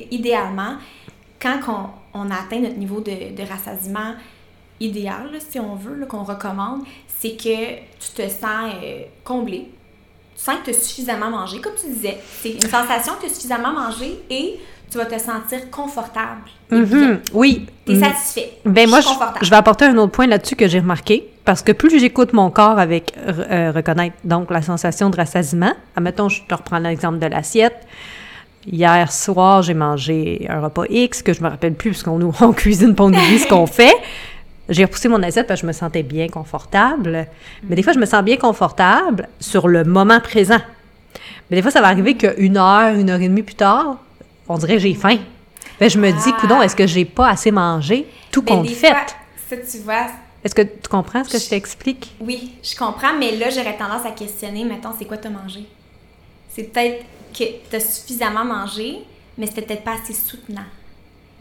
idéalement, 0.09 0.75
quand 1.39 1.59
on, 2.13 2.19
on 2.21 2.32
atteint 2.32 2.59
notre 2.59 2.78
niveau 2.78 2.99
de, 3.01 3.36
de 3.36 3.43
rassasiement 3.47 4.13
idéal, 4.80 5.30
là, 5.32 5.39
si 5.47 5.59
on 5.59 5.75
veut, 5.75 6.05
qu'on 6.07 6.23
recommande, 6.23 6.82
c'est 7.19 7.36
que 7.36 7.75
tu 7.99 8.09
te 8.15 8.21
sens 8.30 8.73
euh, 8.84 9.01
comblé. 9.23 9.69
Tu 10.36 10.43
sens 10.43 10.55
que 10.59 10.65
tu 10.65 10.78
as 10.78 10.82
suffisamment 10.82 11.30
mangé, 11.32 11.59
comme 11.59 11.73
tu 11.80 11.88
disais. 11.88 12.17
C'est 12.41 12.51
une 12.51 12.61
sensation 12.61 13.13
que 13.15 13.21
tu 13.21 13.25
as 13.25 13.30
suffisamment 13.34 13.73
mangé 13.73 14.19
et 14.30 14.59
tu 14.89 14.97
vas 14.97 15.05
te 15.05 15.19
sentir 15.19 15.69
confortable. 15.71 16.43
et 16.71 16.82
bien. 16.82 16.97
Mhm, 17.13 17.21
Oui. 17.34 17.65
Tu 17.86 17.93
es 17.93 17.99
satisfait. 17.99 18.53
Ben 18.65 18.88
moi, 18.89 19.01
je 19.01 19.09
je 19.41 19.49
vais 19.49 19.55
apporter 19.55 19.86
un 19.86 19.97
autre 19.97 20.11
point 20.11 20.28
là-dessus 20.28 20.55
que 20.55 20.67
j'ai 20.67 20.80
remarqué. 20.80 21.28
Parce 21.48 21.62
que 21.62 21.72
plus 21.72 21.98
j'écoute 21.98 22.34
mon 22.34 22.50
corps 22.52 22.78
avec 22.78 23.14
euh, 23.26 23.72
reconnaître 23.74 24.18
donc 24.26 24.52
la 24.52 24.62
sensation 24.62 25.10
de 25.10 25.16
rassasiement, 25.16 25.72
admettons, 25.95 26.28
je 26.28 26.41
te 26.43 26.54
reprends 26.54 26.78
l'exemple 26.80 27.20
de 27.20 27.26
l'assiette. 27.28 27.88
Hier 28.70 29.10
soir, 29.10 29.62
j'ai 29.62 29.74
mangé 29.74 30.45
un 30.50 30.60
repas 30.60 30.84
X 30.89 31.22
que 31.24 31.32
je 31.32 31.41
me 31.41 31.48
rappelle 31.48 31.74
plus 31.76 31.91
puisqu'on 31.91 32.20
nous- 32.20 32.34
on 32.41 32.52
cuisine 32.52 32.95
pas 32.95 33.06
on 33.06 33.14
oublie 33.14 33.39
ce 33.39 33.48
qu'on 33.48 33.66
fait. 33.66 33.95
J'ai 34.68 34.84
repoussé 34.84 35.08
mon 35.08 35.24
assiette 35.24 35.48
parce 35.48 35.62
que 35.62 35.68
je 35.68 35.68
me 35.68 35.72
sentais 35.72 36.04
bien 36.04 36.28
confortable. 36.28 37.28
Mais 37.64 37.78
des 37.78 37.82
fois, 37.82 37.93
je 37.93 38.00
me 38.00 38.06
sens 38.06 38.22
bien 38.24 38.36
confortable 38.36 39.30
sur 39.39 39.70
le 39.70 39.86
moment 39.86 40.20
présent. 40.20 40.60
Mais 41.50 41.56
des 41.56 41.62
fois, 41.62 41.72
ça 41.72 41.80
va 41.80 41.88
arriver 41.88 42.16
qu'une 42.18 42.58
heure, 42.58 42.93
une 42.93 43.10
heure 43.10 43.22
et 43.22 43.30
demie 43.30 43.43
plus 43.43 43.56
tard, 43.56 43.95
on 44.50 44.58
dirait 44.58 44.80
j'ai 44.80 44.93
faim. 44.95 45.16
Ben, 45.80 45.89
je 45.89 45.98
me 45.98 46.12
dis, 46.12 46.34
Ah. 46.36 46.38
coudon, 46.41 46.62
est-ce 46.62 46.76
que 46.76 46.86
j'ai 46.86 47.06
pas 47.06 47.30
assez 47.30 47.52
mangé? 47.52 48.06
Tout 48.32 48.41
compte 48.41 48.68
fait? 48.68 48.89
fois, 48.89 49.06
ça, 49.50 49.56
tu 49.56 49.78
vois, 49.86 50.08
Est-ce 50.48 50.56
que 50.56 50.62
tu 50.62 50.88
comprends 50.89 51.26
ce 51.26 51.30
que 51.34 51.39
je 51.39 51.50
t'explique? 51.50 52.16
oui, 52.22 52.54
je 52.64 52.74
comprends, 52.74 53.12
mais 53.20 53.36
là, 53.36 53.50
j'aurais 53.50 53.76
tendance 53.76 54.06
à 54.06 54.12
questionner, 54.12 54.64
mettons, 54.64 54.91
c'est 54.98 55.04
quoi 55.04 55.18
t'as 55.18 55.30
mangé? 55.30 55.68
C'est 56.50 56.64
peut-être 56.72 57.04
que 57.38 57.43
t'as 57.70 57.82
suffisamment 57.82 58.45
mangé, 58.45 59.00
mais 59.38 59.45
c'était 59.48 59.64
peut-être 59.64 59.84
pas 59.84 59.95
assez 60.02 60.14
soutenant. 60.14 60.64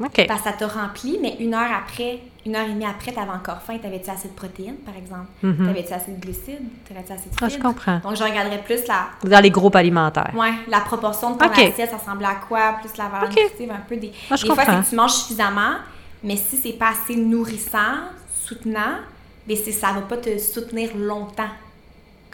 OK. 0.02 0.26
Parce 0.26 0.40
que 0.42 0.48
ça 0.48 0.52
t'a 0.54 0.66
rempli, 0.66 1.20
mais 1.22 1.36
une 1.38 1.54
heure 1.54 1.70
après, 1.72 2.18
une 2.44 2.56
heure 2.56 2.66
et 2.66 2.72
demie 2.72 2.84
après, 2.84 3.12
t'avais 3.12 3.30
encore 3.30 3.62
faim. 3.62 3.78
T'avais-tu 3.80 4.10
assez 4.10 4.26
de 4.26 4.32
protéines, 4.34 4.74
par 4.84 4.96
exemple? 4.96 5.28
Mhm. 5.44 5.66
T'avais-tu 5.68 5.92
assez 5.92 6.10
de 6.10 6.20
glucides? 6.20 6.66
T'avais-tu 6.88 7.12
assez 7.12 7.30
de 7.30 7.34
Ah, 7.40 7.48
je 7.48 7.54
fibres? 7.54 7.68
comprends. 7.68 8.00
Donc, 8.00 8.16
je 8.16 8.24
regarderais 8.24 8.60
plus 8.64 8.80
la, 8.88 9.06
Dans 9.22 9.40
les 9.40 9.50
groupes 9.50 9.76
alimentaires. 9.76 10.32
ouais, 10.34 10.52
la 10.66 10.80
proportion 10.80 11.30
de 11.30 11.38
ton 11.38 11.48
assiette, 11.48 11.90
ça 11.90 11.96
ressemble 11.96 12.24
à 12.24 12.34
quoi? 12.48 12.72
Plus 12.80 12.90
la 12.98 13.04
valeur 13.06 13.28
Ok. 13.30 13.36
nutritive, 13.40 13.70
un 13.70 13.84
peu 13.88 13.96
des... 13.96 14.10
Ah, 14.28 14.34
je 14.34 14.42
des 14.42 14.48
fois, 14.48 14.56
c'est 14.58 14.64
comprends. 14.66 14.82
que 14.82 14.88
tu 14.88 14.96
manges 14.96 15.12
suffisamment, 15.12 15.74
mais 16.24 16.36
si 16.36 16.56
c'est 16.56 16.72
pas 16.72 16.88
assez 16.90 17.14
nourrissant, 17.14 18.10
soutenant, 18.46 18.98
c'est- 19.48 19.72
ça 19.72 19.92
va 19.92 20.00
pas 20.02 20.16
te 20.16 20.38
soutenir 20.38 20.90
longtemps. 20.96 21.48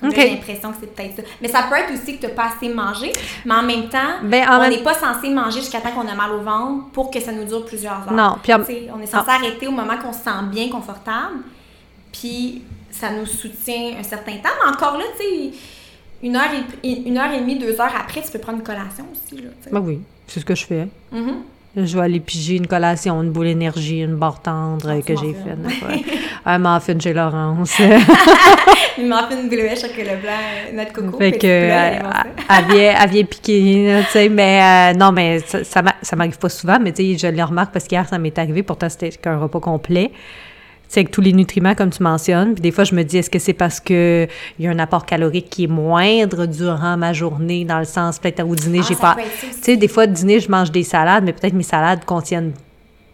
J'ai 0.03 0.31
l'impression 0.31 0.73
que 0.73 0.79
c'est 0.81 0.93
peut-être 0.95 1.17
ça. 1.17 1.23
Mais 1.41 1.47
ça 1.47 1.63
peut 1.71 1.77
être 1.77 1.93
aussi 1.93 2.17
que 2.17 2.23
tu 2.23 2.27
n'as 2.27 2.33
pas 2.35 2.51
assez 2.57 2.69
mangé, 2.69 3.13
mais 3.45 3.55
en 3.55 3.63
même 3.63 3.89
temps, 3.89 4.19
Ben, 4.25 4.49
en 4.49 4.57
on 4.57 4.61
même- 4.63 4.71
n'est 4.71 4.83
pas 4.83 4.95
censé 4.95 5.29
manger 5.31 5.61
jusqu'à 5.61 5.81
temps 5.81 5.93
qu'on 5.93 6.09
a 6.09 6.15
mal 6.15 6.33
au 6.33 6.41
ventre 6.41 6.87
pour 6.93 7.09
que 7.11 7.21
ça 7.21 7.31
nous 7.31 7.45
dure 7.45 7.65
plusieurs 7.65 8.03
heures. 8.09 8.13
Non, 8.13 8.37
puis 8.43 8.53
en- 8.53 8.63
on 8.97 9.01
est 9.01 9.07
censé 9.07 9.31
arrêter 9.31 9.69
au 9.69 9.71
moment 9.71 9.97
qu'on 9.99 10.13
se 10.13 10.19
sent 10.25 10.31
bien 10.51 10.69
confortable, 10.71 11.37
puis 12.11 12.63
ça 12.91 13.11
nous 13.11 13.27
soutient 13.27 13.95
un 13.99 14.03
certain 14.03 14.33
temps. 14.39 14.51
Mais 14.65 14.71
encore 14.75 14.99
là, 14.99 15.05
tu 15.17 15.25
sais, 15.25 15.51
une 16.25 16.35
heure, 16.37 16.51
et, 16.83 16.91
une 17.09 17.17
heure 17.19 17.33
et 17.33 17.39
demie, 17.41 17.59
deux 17.59 17.81
heures 17.81 17.95
après, 17.97 18.23
tu 18.23 18.31
peux 18.33 18.39
prendre 18.41 18.59
une 18.59 18.65
collation 18.65 19.05
aussi. 19.13 19.41
Là. 19.41 19.51
Ben 19.71 19.81
oui, 19.81 20.01
c'est 20.27 20.41
ce 20.41 20.45
que 20.45 20.55
je 20.57 20.65
fais. 20.67 20.89
Mhm. 21.13 21.43
Je 21.75 21.97
vais 21.97 22.03
aller 22.05 22.21
piger 22.21 22.57
une 22.57 22.67
collation, 22.67 23.23
une 23.23 23.31
boule 23.31 23.47
d'énergie, 23.47 24.01
une 24.01 24.17
barre 24.17 24.43
tendre 24.43 24.89
Un 24.91 24.97
euh, 24.99 25.01
petit 25.01 25.15
que 25.15 25.21
j'ai 25.21 25.33
faite. 25.33 25.59
ouais. 25.89 26.05
Un 26.45 26.59
muffin 26.59 26.99
chez 26.99 27.15
Laurence. 27.15 27.79
Une 28.99 29.07
muffin 29.09 29.49
bleuet, 29.49 29.75
chocolat 29.75 30.17
blanc, 30.17 30.85
de 30.85 30.93
coco. 30.93 31.17
fait 31.17 31.33
que 31.33 31.47
euh, 31.47 31.99
elle 32.51 33.11
vient, 33.11 33.25
piquer, 33.25 34.03
tu 34.05 34.11
sais, 34.11 34.29
mais 34.29 34.93
euh, 34.93 34.99
non, 34.99 35.13
mais 35.13 35.39
ça, 35.39 35.65
ça 35.65 35.81
m'a- 35.81 35.95
ça 36.03 36.15
m'arrive 36.15 36.39
pas 36.39 36.51
souvent, 36.51 36.79
mais 36.79 36.93
tu 36.93 37.17
sais, 37.17 37.19
je 37.31 37.35
le 37.35 37.43
remarque 37.43 37.73
parce 37.73 37.87
qu'hier, 37.89 38.07
ça 38.07 38.19
m'est 38.19 38.39
arrivé, 38.39 38.63
pourtant 38.63 38.91
c'était 38.91 39.09
qu'un 39.11 39.39
repas 39.39 39.61
complet. 39.61 40.13
Sais, 40.93 41.01
avec 41.01 41.11
tous 41.11 41.23
les 41.23 41.33
nutriments, 41.33 41.75
comme 41.75 41.89
tu 41.89 42.03
mentionnes. 42.03 42.53
Puis 42.53 42.61
des 42.61 42.71
fois, 42.71 42.85
je 42.85 42.95
me 42.95 43.03
dis, 43.03 43.17
est-ce 43.17 43.31
que 43.31 43.39
c'est 43.39 43.55
parce 43.55 43.81
qu'il 43.81 44.29
y 44.59 44.67
a 44.67 44.71
un 44.71 44.79
apport 44.79 45.07
calorique 45.07 45.49
qui 45.49 45.65
est 45.65 45.69
moindre 45.69 46.45
durant 46.45 46.99
ma 46.99 47.15
journée, 47.15 47.65
dans 47.65 47.79
le 47.79 47.87
sens, 47.87 48.19
peut-être 48.19 48.47
au 48.47 48.55
dîner, 48.55 48.81
Ah, 48.83 48.87
j'ai 48.87 48.97
pas. 48.97 49.17
Tu 49.41 49.47
sais, 49.63 49.77
des 49.79 49.89
fois, 49.89 50.05
au 50.05 50.07
dîner, 50.09 50.39
je 50.41 50.51
mange 50.51 50.71
des 50.71 50.83
salades, 50.83 51.25
mais 51.25 51.33
peut-être 51.33 51.55
mes 51.55 51.63
salades 51.63 52.05
contiennent 52.05 52.53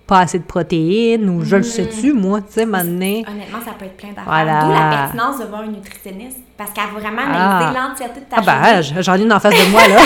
pas 0.09 0.21
assez 0.21 0.39
de 0.41 0.45
protéines, 0.45 1.29
ou 1.29 1.45
je 1.45 1.55
le 1.55 1.63
sais-tu, 1.63 2.15
moi, 2.15 2.41
tu 2.41 2.47
sais, 2.55 2.67
maintenant. 2.67 2.91
Honnêtement, 3.31 3.61
ça 3.65 3.73
peut 3.79 3.85
être 3.85 3.97
plein 3.97 4.09
d'affaires. 4.09 4.25
Voilà. 4.25 4.65
D'où 4.65 4.73
la 4.73 4.97
pertinence 4.97 5.39
de 5.39 5.45
voir 5.45 5.63
une 5.63 5.73
nutritionniste. 5.73 6.39
Parce 6.57 6.71
qu'elle 6.73 6.85
va 6.93 6.99
vraiment 6.99 7.23
analyser 7.33 7.79
Ah. 7.79 7.89
l'entièreté 7.91 8.21
de 8.21 8.25
ta 8.25 8.37
Ah, 8.39 8.43
ben, 8.45 8.83
journée. 8.83 9.03
j'en 9.05 9.15
ai 9.15 9.23
une 9.23 9.33
en 9.33 9.39
face 9.39 9.55
de 9.55 9.71
moi, 9.71 9.87
là. 9.87 9.97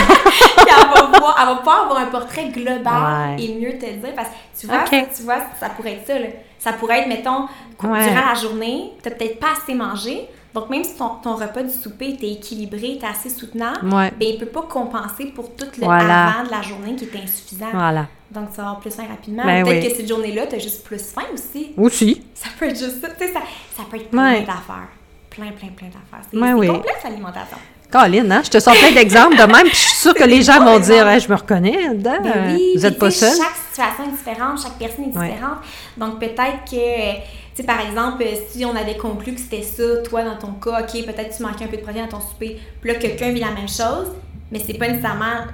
Elle 0.59 0.89
va, 0.89 1.19
voir, 1.19 1.37
elle 1.41 1.47
va 1.47 1.55
pouvoir 1.57 1.83
avoir 1.85 1.99
un 2.01 2.07
portrait 2.07 2.49
global 2.49 3.37
Ouais. 3.37 3.45
et 3.45 3.55
mieux 3.59 3.79
te 3.79 3.87
le 3.87 3.93
dire. 3.93 4.15
Parce 4.17 4.29
que 4.29 4.35
tu 4.61 4.67
vois, 4.67 4.85
tu 4.89 5.23
vois 5.23 5.37
ça 5.61 5.69
pourrait 5.71 5.93
être 5.95 6.07
ça. 6.07 6.19
Là. 6.19 6.27
Ça 6.63 6.73
pourrait 6.75 7.01
être, 7.01 7.09
mettons, 7.09 7.49
Ouais. 7.83 8.05
durant 8.09 8.27
la 8.29 8.35
journée, 8.35 8.93
tu 9.03 9.09
n'as 9.09 9.15
peut-être 9.17 9.41
pas 9.41 9.49
assez 9.61 9.75
mangé. 9.75 10.29
Donc, 10.55 10.69
même 10.71 10.85
si 10.85 10.95
ton, 10.97 11.09
ton 11.23 11.35
repas 11.35 11.63
du 11.63 11.73
souper 11.73 12.11
était 12.11 12.31
équilibré, 12.31 12.93
était 12.93 13.07
assez 13.07 13.31
soutenable, 13.31 13.87
Ouais. 13.93 14.11
ben, 14.19 14.29
il 14.29 14.35
ne 14.35 14.39
peut 14.39 14.47
pas 14.53 14.63
compenser 14.63 15.27
pour 15.35 15.57
tout 15.57 15.67
le 15.79 15.85
Voilà. 15.85 16.29
avant 16.29 16.45
de 16.45 16.51
la 16.51 16.63
journée 16.63 16.95
qui 16.95 17.05
est 17.07 17.17
insuffisant. 17.23 17.71
Voilà. 17.73 18.07
Donc, 18.31 18.51
tu 18.51 18.57
vas 18.59 18.63
avoir 18.65 18.81
plus 18.81 18.91
faim 18.95 19.05
rapidement. 19.09 19.45
Ben 19.45 19.65
Peut-être 19.65 19.83
oui. 19.85 19.91
que 19.91 19.97
cette 19.97 20.09
journée-là, 20.09 20.47
tu 20.47 20.55
as 20.57 20.59
juste 20.59 20.85
plus 20.85 21.03
faim 21.03 21.23
aussi. 21.35 21.73
Aussi. 21.77 22.23
Ça 22.35 22.49
peut 22.59 22.67
être 22.67 22.79
juste 22.79 23.01
ça. 23.01 23.09
Ça, 23.09 23.41
ça 23.77 23.83
peut 23.91 23.97
être 23.97 24.11
plein 24.11 24.33
Ouais. 24.35 24.41
d'affaires. 24.41 24.89
Plein, 25.31 25.51
plein, 25.53 25.69
plein 25.69 25.87
d'affaires. 25.89 26.25
C'est 26.31 26.37
oui. 26.39 26.67
complexe, 26.69 27.03
l'alimentation. 27.05 27.57
Colin, 27.93 28.31
hein? 28.31 28.41
Je 28.45 28.51
te 28.51 28.59
sors 28.59 28.75
plein 28.75 28.93
d'exemples 28.93 29.37
de 29.37 29.43
même, 29.43 29.67
puis 29.67 29.75
je 29.75 29.77
suis 29.77 29.97
sûre 29.99 30.15
que 30.15 30.25
les 30.25 30.43
gens 30.43 30.65
vont 30.65 30.79
dire. 30.79 31.07
Hey, 31.07 31.21
je 31.21 31.29
me 31.29 31.35
reconnais 31.37 31.91
dedans. 31.95 32.17
Ben 32.23 32.55
oui, 32.57 32.73
Vous 32.75 32.81
puis 32.81 32.87
êtes 32.89 32.99
pas 32.99 33.11
seul. 33.11 33.31
Chaque 33.37 33.57
situation 33.71 34.05
est 34.05 34.17
différente, 34.17 34.63
chaque 34.63 34.79
personne 34.79 35.05
est 35.05 35.17
Ouais. 35.19 35.29
différente. 35.31 35.59
Donc 35.99 36.19
peut-être 36.19 36.65
que, 36.71 37.15
tu 37.15 37.21
sais, 37.55 37.63
par 37.65 37.81
exemple, 37.87 38.25
si 38.49 38.65
on 38.65 38.75
avait 38.75 38.97
conclu 38.97 39.35
que 39.35 39.41
c'était 39.41 39.63
ça, 39.63 39.83
toi 40.09 40.23
dans 40.25 40.37
ton 40.37 40.53
cas, 40.53 40.81
ok, 40.81 41.05
peut-être 41.05 41.37
tu 41.37 41.43
manquais 41.43 41.65
un 41.65 41.69
peu 41.69 41.77
de 41.77 41.83
protéines 41.83 42.07
dans 42.09 42.19
ton 42.19 42.25
souper, 42.27 42.59
puis 42.81 42.91
là 42.93 42.99
quelqu'un 42.99 43.31
vit 43.31 43.41
la 43.41 43.51
même 43.51 43.69
chose, 43.69 44.09
mais 44.51 44.61
c'est 44.67 44.75
pas 44.79 44.89
nécessairement 44.89 45.45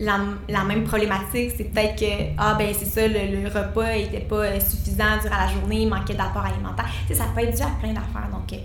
la, 0.00 0.18
la 0.48 0.64
même 0.64 0.84
problématique. 0.84 1.52
C'est 1.56 1.64
peut-être 1.72 1.96
que, 1.96 2.12
ah 2.38 2.54
ben 2.58 2.68
c'est 2.76 2.86
ça, 2.86 3.06
le, 3.06 3.42
le 3.42 3.48
repas 3.48 3.92
était 3.96 4.20
pas 4.26 4.58
suffisant 4.60 5.18
durant 5.22 5.36
la 5.36 5.48
journée, 5.52 5.82
il 5.82 5.88
manquait 5.88 6.14
d'apport 6.14 6.44
alimentaire. 6.44 6.86
Tu 7.06 7.14
sais, 7.14 7.20
ça 7.20 7.26
peut 7.34 7.42
être 7.42 7.54
dû 7.54 7.62
à 7.62 7.66
plein 7.80 7.92
d'affaires. 7.92 8.28
Donc 8.32 8.52
euh, 8.52 8.56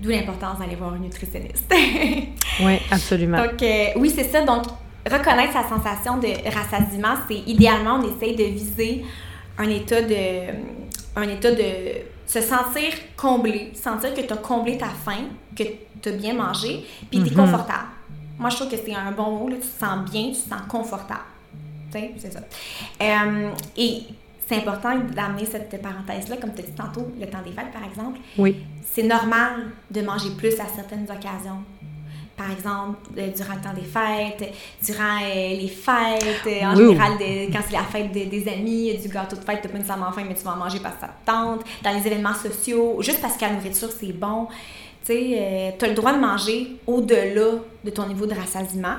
d'où 0.00 0.10
l'importance 0.10 0.58
d'aller 0.58 0.76
voir 0.76 0.92
un 0.94 0.98
nutritionniste. 0.98 1.72
Oui, 2.60 2.78
absolument. 2.90 3.36
Donc, 3.44 3.62
euh, 3.62 3.86
oui, 3.96 4.10
c'est 4.14 4.24
ça. 4.24 4.42
Donc, 4.42 4.64
reconnaître 5.10 5.52
sa 5.52 5.68
sensation 5.68 6.16
de 6.18 6.28
rassasiement, 6.50 7.14
c'est 7.28 7.40
idéalement, 7.46 8.00
on 8.02 8.16
essaye 8.16 8.34
de 8.34 8.44
viser 8.44 9.04
un 9.58 9.68
état 9.68 10.00
de. 10.00 10.52
un 11.16 11.28
état 11.28 11.50
de 11.52 11.62
se 12.26 12.40
sentir 12.40 12.92
comblé, 13.16 13.72
sentir 13.74 14.12
que 14.14 14.20
tu 14.22 14.32
as 14.32 14.36
comblé 14.38 14.78
ta 14.78 14.86
faim, 14.88 15.26
que 15.54 15.62
tu 16.02 16.08
as 16.08 16.12
bien 16.12 16.34
mangé, 16.34 16.84
puis 17.10 17.20
tu 17.22 17.26
es 17.28 17.30
Mhm. 17.30 17.36
confortable. 17.36 17.88
Moi, 18.38 18.50
je 18.50 18.56
trouve 18.56 18.70
que 18.70 18.76
c'est 18.76 18.94
un 18.94 19.12
bon 19.12 19.30
mot, 19.38 19.48
là, 19.48 19.56
tu 19.56 19.68
te 19.68 19.84
sens 19.84 20.10
bien, 20.10 20.24
tu 20.28 20.32
te 20.42 20.48
sens 20.48 20.62
confortable. 20.68 21.20
Tu 21.92 21.98
sais, 21.98 22.10
c'est 22.18 22.32
ça. 22.32 22.40
Euh, 23.02 23.50
et 23.76 24.02
c'est 24.48 24.56
important 24.56 24.96
d'amener 25.14 25.44
cette 25.44 25.80
parenthèse-là, 25.82 26.36
comme 26.36 26.54
tu 26.54 26.60
as 26.62 26.64
dit 26.64 26.72
tantôt, 26.72 27.08
le 27.20 27.26
temps 27.26 27.42
des 27.44 27.52
fêtes, 27.52 27.72
par 27.72 27.84
exemple 27.84 28.18
Oui. 28.38 28.56
c'est 28.92 29.02
normal 29.02 29.66
de 29.90 30.00
manger 30.02 30.30
plus 30.38 30.54
à 30.60 30.66
certaines 30.74 31.04
occasions. 31.04 31.60
Par 32.36 32.50
exemple, 32.50 32.98
euh, 33.16 33.28
durant 33.34 33.54
le 33.54 33.60
temps 33.62 33.72
des 33.72 33.80
fêtes, 33.80 34.52
durant 34.84 35.16
euh, 35.22 35.56
les 35.56 35.68
fêtes, 35.68 36.46
euh, 36.46 36.66
en 36.66 36.76
général, 36.76 37.12
de- 37.18 37.50
quand 37.50 37.60
c'est 37.66 37.72
la 37.72 37.82
fête 37.84 38.12
de- 38.12 38.28
des 38.28 38.46
amis, 38.46 38.94
du 38.98 39.08
gâteau 39.08 39.36
de 39.36 39.40
fête, 39.40 39.60
t'as 39.62 39.70
pas 39.70 39.78
nécessairement 39.78 40.12
faim, 40.12 40.22
mais 40.28 40.34
tu 40.34 40.42
vas 40.44 40.52
en 40.52 40.56
manger 40.56 40.78
parce 40.80 40.96
que 40.96 41.00
ça 41.00 41.06
te 41.08 41.24
tente. 41.30 41.64
Dans 41.82 41.90
les 41.98 42.06
événements 42.06 42.34
sociaux, 42.34 42.98
juste 43.00 43.22
parce 43.22 43.36
que 43.38 43.40
la 43.46 43.52
nourriture, 43.52 43.88
c'est 43.90 44.12
bon. 44.12 44.48
Tu 45.06 45.12
sais, 45.14 45.74
tu 45.78 45.84
as 45.86 45.88
le 45.88 45.94
droit 45.94 46.12
de 46.12 46.18
manger 46.20 46.76
au-delà 46.86 47.52
de 47.82 47.90
ton 47.90 48.06
niveau 48.06 48.26
de 48.26 48.34
rassasiement. 48.34 48.96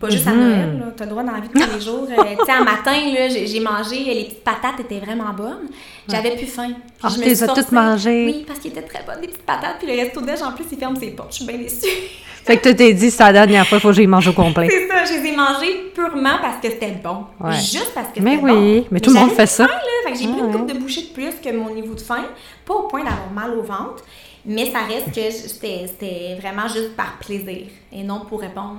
Pas 0.00 0.08
juste 0.08 0.26
à 0.26 0.30
Mhm. 0.30 0.40
Noël, 0.40 0.94
tu 0.96 1.02
as 1.02 1.06
le 1.06 1.10
droit 1.10 1.22
dans 1.22 1.32
la 1.32 1.40
vie 1.40 1.48
de 1.48 1.52
tous 1.52 1.74
les 1.74 1.80
jours. 1.80 2.06
Euh, 2.10 2.22
tu 2.38 2.44
sais, 2.46 2.52
un 2.52 2.64
matin, 2.64 2.92
j'ai 3.28 3.60
mangé, 3.60 4.02
les 4.14 4.24
petites 4.24 4.42
patates 4.42 4.80
étaient 4.80 4.98
vraiment 4.98 5.32
bonnes. 5.36 5.68
J'avais 6.08 6.36
plus 6.36 6.46
faim. 6.46 6.70
Ah, 7.02 7.08
je 7.14 7.20
me 7.20 7.24
les 7.26 7.42
as 7.44 7.48
toutes 7.48 7.70
mangées? 7.70 8.24
Oui, 8.26 8.44
parce 8.46 8.58
qu'ils 8.60 8.70
étaient 8.70 8.80
très 8.82 9.02
bonnes, 9.04 9.20
les 9.20 9.28
petites 9.28 9.44
patates. 9.44 9.76
Puis 9.78 9.86
le 9.94 10.00
resto 10.02 10.22
déj, 10.22 10.40
en 10.42 10.52
plus, 10.52 10.64
il 10.72 10.78
ferme 10.78 10.96
ses 10.96 11.10
portes. 11.10 11.32
Je 11.32 11.36
suis 11.36 11.44
bien 11.46 11.58
déçue. 11.58 11.86
Fait 12.44 12.56
que 12.56 12.70
tu 12.70 12.74
t'es 12.74 12.94
dit, 12.94 13.10
c'est 13.10 13.22
la 13.22 13.34
dernière 13.34 13.66
fois, 13.66 13.76
il 13.76 13.80
faut 13.82 13.88
que 13.88 13.94
j'y 13.94 14.06
mange 14.06 14.26
au 14.26 14.32
complet. 14.32 14.66
c'est 14.70 14.88
ça, 14.88 15.04
je 15.04 15.20
les 15.22 15.28
ai 15.28 15.36
mangées 15.36 15.90
purement 15.94 16.38
parce 16.40 16.56
que 16.62 16.70
c'était 16.70 16.92
bon. 16.92 17.26
Ouais. 17.38 17.52
Juste 17.56 17.92
parce 17.94 18.08
que 18.08 18.20
Mais 18.20 18.36
c'était 18.36 18.44
oui, 18.50 18.80
bon. 18.80 18.86
mais 18.90 19.00
tout 19.00 19.10
le 19.12 19.20
monde 19.20 19.32
fait 19.32 19.44
ça. 19.44 19.66
faim, 19.68 19.74
là. 19.74 19.80
Fait 20.06 20.12
que 20.12 20.18
j'ai 20.18 20.24
pris 20.28 20.36
Ah, 20.40 20.46
une 20.46 20.52
coupe 20.52 20.66
ouais. 20.66 20.72
de 20.74 20.78
bouchées 20.78 21.02
de 21.02 21.08
plus 21.08 21.32
que 21.44 21.54
mon 21.54 21.68
niveau 21.74 21.92
de 21.94 22.00
faim. 22.00 22.24
Pas 22.64 22.72
au 22.74 22.88
point 22.88 23.00
d'avoir 23.04 23.30
mal 23.34 23.50
au 23.58 23.62
ventre, 23.62 24.02
mais 24.46 24.70
ça 24.70 24.78
reste 24.88 25.14
que 25.14 25.30
c'était 25.30 26.38
vraiment 26.40 26.66
juste 26.66 26.96
par 26.96 27.18
plaisir 27.18 27.66
et 27.92 28.02
non 28.02 28.20
pour 28.26 28.40
répondre 28.40 28.78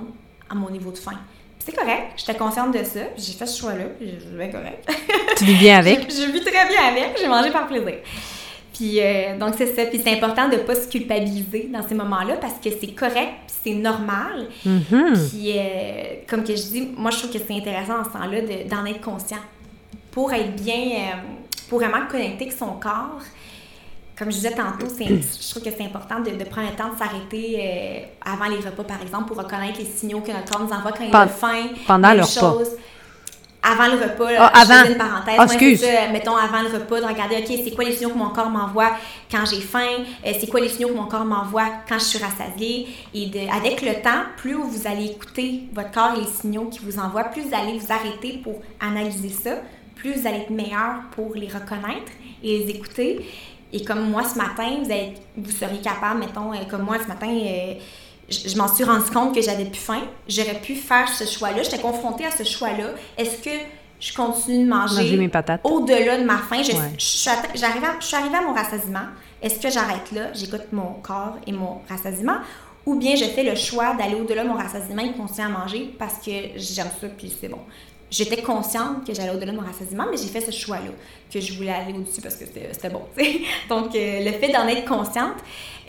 à 0.52 0.54
mon 0.54 0.70
niveau 0.70 0.90
de 0.92 0.98
faim. 0.98 1.18
C'est 1.64 1.72
correct, 1.74 2.12
j'étais 2.16 2.34
consciente 2.36 2.72
de 2.76 2.82
ça, 2.84 3.00
j'ai 3.16 3.32
fait 3.32 3.46
ce 3.46 3.60
choix-là, 3.60 3.84
je 4.00 4.36
vais 4.36 4.50
correct. 4.50 4.88
Tu 5.36 5.44
vis 5.44 5.54
bien 5.56 5.78
avec? 5.78 6.10
Je, 6.10 6.16
je 6.26 6.30
vis 6.32 6.40
très 6.42 6.66
bien 6.68 6.82
avec, 6.90 7.16
j'ai 7.20 7.28
mangé 7.28 7.50
par 7.50 7.66
plaisir. 7.68 7.94
Puis 8.74 9.00
euh, 9.00 9.38
donc 9.38 9.54
c'est 9.56 9.74
ça, 9.74 9.84
puis 9.86 10.00
c'est 10.02 10.12
important 10.12 10.48
de 10.48 10.56
pas 10.56 10.74
se 10.74 10.88
culpabiliser 10.88 11.68
dans 11.72 11.86
ces 11.86 11.94
moments-là 11.94 12.36
parce 12.40 12.54
que 12.54 12.68
c'est 12.70 12.92
correct, 12.94 13.32
puis 13.46 13.56
c'est 13.64 13.74
normal. 13.74 14.48
Mhm. 14.64 15.12
Puis 15.30 15.52
euh, 15.56 15.62
comme 16.28 16.42
que 16.42 16.56
je 16.56 16.62
dis, 16.62 16.88
moi 16.96 17.10
je 17.12 17.18
trouve 17.18 17.30
que 17.32 17.38
c'est 17.38 17.54
intéressant 17.54 18.00
en 18.00 18.04
ce 18.04 18.10
temps-là 18.10 18.40
de- 18.40 18.68
d'en 18.68 18.84
être 18.86 19.00
conscient 19.00 19.38
pour 20.10 20.32
être 20.32 20.56
bien, 20.56 20.74
euh, 20.74 21.16
pour 21.68 21.78
vraiment 21.78 22.06
connecter 22.10 22.44
avec 22.46 22.52
son 22.58 22.72
corps. 22.72 23.20
Comme 24.18 24.30
je 24.30 24.36
disais 24.36 24.50
tantôt, 24.52 24.86
je 24.98 25.50
trouve 25.50 25.62
que 25.62 25.70
c'est 25.76 25.84
important 25.84 26.20
de, 26.20 26.30
de 26.30 26.44
prendre 26.44 26.68
le 26.70 26.76
temps 26.76 26.92
de 26.92 26.98
s'arrêter 26.98 27.56
euh, 27.58 28.30
avant 28.30 28.44
les 28.46 28.56
repas, 28.56 28.84
par 28.84 29.00
exemple, 29.02 29.24
pour 29.28 29.38
reconnaître 29.38 29.78
les 29.78 29.86
signaux 29.86 30.20
que 30.20 30.30
notre 30.30 30.50
corps 30.50 30.60
nous 30.62 30.72
envoie 30.72 30.92
quand 30.92 31.04
il 31.04 31.14
a 31.16 31.26
faim. 31.26 31.68
pendant 31.86 32.12
le 32.12 32.22
repas. 32.22 32.58
Avant 33.64 33.86
le 33.86 33.92
repas, 34.02 34.28
je 34.28 34.34
avant. 34.36 34.82
faisais 34.82 34.92
une 34.92 34.98
parenthèse. 34.98 35.38
Ouais, 35.38 35.44
excuse. 35.44 35.80
ça. 35.80 36.08
mettons 36.12 36.36
avant 36.36 36.62
le 36.62 36.68
repas, 36.68 37.00
de 37.00 37.06
regarder, 37.06 37.36
OK, 37.36 37.60
c'est 37.64 37.70
quoi 37.70 37.84
les 37.84 37.92
signaux 37.92 38.10
que 38.10 38.18
mon 38.18 38.30
corps 38.30 38.50
m'envoie 38.50 38.90
quand 39.30 39.44
j'ai 39.48 39.60
faim, 39.60 40.02
Euh, 40.26 40.32
c'est 40.38 40.48
quoi 40.48 40.58
les 40.60 40.68
signaux 40.68 40.88
que 40.88 40.94
mon 40.94 41.06
corps 41.06 41.24
m'envoie 41.24 41.68
quand 41.88 41.98
je 41.98 42.04
suis 42.04 42.18
rassasiée? 42.18 42.88
Et 43.14 43.26
de, 43.26 43.38
avec 43.56 43.80
le 43.82 44.02
temps, 44.02 44.24
plus 44.36 44.54
vous 44.54 44.86
allez 44.86 45.06
écouter 45.06 45.62
votre 45.72 45.92
corps 45.92 46.14
et 46.16 46.20
les 46.22 46.26
signaux 46.26 46.64
qu'il 46.66 46.82
vous 46.82 46.98
envoie, 46.98 47.22
plus 47.24 47.42
vous 47.42 47.54
allez 47.54 47.78
vous 47.78 47.92
arrêter 47.92 48.40
pour 48.42 48.60
analyser 48.80 49.28
ça, 49.30 49.52
plus 49.94 50.12
vous 50.14 50.26
allez 50.26 50.38
être 50.38 50.50
meilleur 50.50 50.94
pour 51.14 51.32
les 51.36 51.46
reconnaître 51.46 52.10
et 52.42 52.58
les 52.58 52.70
écouter. 52.70 53.24
Et 53.72 53.82
comme 53.84 54.10
moi 54.10 54.22
ce 54.24 54.36
matin, 54.36 54.78
vous, 54.82 54.90
allez- 54.90 55.14
vous 55.36 55.50
seriez 55.50 55.80
capable, 55.80 56.20
mettons, 56.20 56.52
euh, 56.52 56.64
comme 56.70 56.82
moi 56.82 56.96
ce 57.02 57.08
matin, 57.08 57.28
euh, 57.28 57.74
je, 58.28 58.48
je 58.48 58.56
m'en 58.56 58.68
suis 58.68 58.84
rendu 58.84 59.10
compte 59.10 59.34
que 59.34 59.40
j'avais 59.42 59.64
plus 59.64 59.80
faim. 59.80 60.02
J'aurais 60.28 60.60
pu 60.60 60.74
faire 60.74 61.08
ce 61.08 61.24
choix-là. 61.24 61.62
J'étais 61.62 61.78
confrontée 61.80 62.26
à 62.26 62.30
ce 62.30 62.44
choix-là. 62.44 62.90
Est-ce 63.16 63.42
que 63.42 63.50
je 64.00 64.12
continue 64.14 64.64
de 64.64 64.68
manger, 64.68 64.96
Manger 65.02 65.16
mes 65.16 65.28
patates. 65.28 65.60
au-delà 65.64 66.18
de 66.18 66.24
ma 66.24 66.38
faim? 66.38 66.62
Je, 66.62 66.72
Ouais. 66.72 66.78
je 66.98 67.04
suis 67.04 67.30
atte- 67.30 67.50
j'arrive 67.54 67.84
à- 67.84 67.96
je 68.00 68.06
suis 68.06 68.16
arrivée 68.16 68.36
à 68.36 68.42
mon 68.42 68.52
rassasiement. 68.54 69.06
Est-ce 69.42 69.58
que 69.58 69.70
j'arrête 69.70 70.12
là? 70.12 70.32
J'écoute 70.34 70.72
mon 70.72 70.94
corps 71.02 71.36
et 71.46 71.52
mon 71.52 71.80
rassasiement. 71.88 72.36
Ou 72.84 72.96
bien 72.96 73.14
je 73.14 73.24
fais 73.26 73.44
le 73.44 73.54
choix 73.54 73.94
d'aller 73.94 74.16
au-delà 74.16 74.42
de 74.42 74.48
mon 74.48 74.56
rassasiement 74.56 75.02
et 75.02 75.12
continuer 75.12 75.46
à 75.46 75.48
manger 75.48 75.94
parce 75.98 76.14
que 76.14 76.30
j'aime 76.56 76.88
ça 77.00 77.06
puis 77.16 77.32
c'est 77.40 77.48
bon. 77.48 77.60
J'étais 78.12 78.42
consciente 78.42 79.06
que 79.06 79.14
j'allais 79.14 79.30
au-delà 79.34 79.52
de 79.52 79.56
mon 79.56 79.62
rassasiement, 79.66 80.04
mais 80.10 80.18
j'ai 80.18 80.28
fait 80.28 80.42
ce 80.42 80.50
choix-là, 80.50 80.90
que 81.32 81.40
je 81.40 81.54
voulais 81.56 81.70
aller 81.72 81.94
au-dessus 81.94 82.20
parce 82.20 82.36
que 82.36 82.44
c'était 82.44 82.90
bon. 82.90 83.02
Donc, 83.70 83.94
euh, 83.96 84.24
le 84.24 84.32
fait 84.32 84.52
d'en 84.52 84.66
être 84.68 84.84
consciente, 84.84 85.36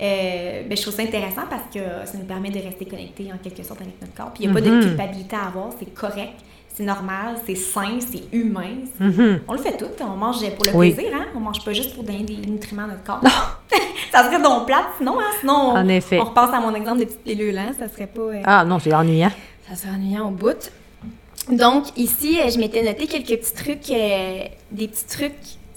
euh, 0.02 0.64
ben, 0.68 0.78
je 0.78 0.82
trouve 0.82 0.94
ça 0.96 1.02
intéressant 1.04 1.42
parce 1.50 1.64
que 1.74 1.80
ça 2.10 2.18
nous 2.18 2.24
permet 2.26 2.50
de 2.50 2.60
rester 2.60 2.86
connectés 2.86 3.30
en 3.34 3.38
quelque 3.38 3.62
sorte 3.64 3.82
avec 3.82 4.00
notre 4.02 4.14
corps. 4.16 4.32
Puis 4.34 4.46
il 4.46 4.52
n'y 4.52 4.58
a 4.58 4.62
pas 4.62 4.66
de 4.66 4.74
Mhm. 4.74 4.82
culpabilité 4.82 5.36
à 5.36 5.48
avoir, 5.48 5.70
c'est 5.78 5.94
correct, 5.94 6.40
c'est 6.74 6.84
normal, 6.86 7.36
c'est 7.46 7.56
sain, 7.56 8.00
c'est 8.00 8.24
humain. 8.36 8.78
Mhm. 9.02 9.42
On 9.48 9.54
le 9.54 9.60
fait 9.60 9.76
tout, 9.78 9.86
on 10.02 10.16
mange 10.16 10.38
pour 10.56 10.66
le 10.66 10.72
Oui. 10.76 10.92
plaisir, 10.94 11.12
hein? 11.16 11.26
On 11.36 11.42
mange 11.42 11.64
pas 11.66 11.74
juste 11.74 11.94
pour 11.94 12.04
donner 12.06 12.24
des 12.24 12.38
nutriments 12.38 12.84
à 12.86 12.88
notre 12.88 13.04
corps. 13.04 13.22
ça 14.14 14.24
serait 14.24 14.42
donc 14.42 14.66
plate 14.66 14.86
sinon, 14.98 15.20
hein? 15.20 15.32
Sinon, 15.42 15.54
on, 15.54 15.76
En 15.78 15.88
effet. 15.90 16.20
on 16.22 16.26
repasse 16.26 16.54
à 16.54 16.60
mon 16.62 16.74
exemple 16.74 17.00
des 17.00 17.06
petites 17.06 17.24
pilules, 17.24 17.58
hein? 17.58 17.72
Ça 17.78 17.90
serait 17.90 18.08
pas... 18.08 18.22
euh, 18.22 18.42
Ah 18.46 18.64
non, 18.64 18.80
c'est 18.80 18.94
ennuyant. 18.94 19.32
ça 19.70 19.76
serait 19.76 19.94
ennuyant 19.94 20.28
au 20.30 20.32
bout. 20.32 20.72
Donc, 21.50 21.98
ici, 21.98 22.40
euh, 22.40 22.50
je 22.50 22.58
m'étais 22.60 22.84
noté 22.84 23.08
quelques 23.08 23.40
petits 23.42 23.54
trucs, 23.54 23.90
euh, 23.90 24.44
des 24.72 24.88
petits 24.88 25.06
trucs. 25.06 25.34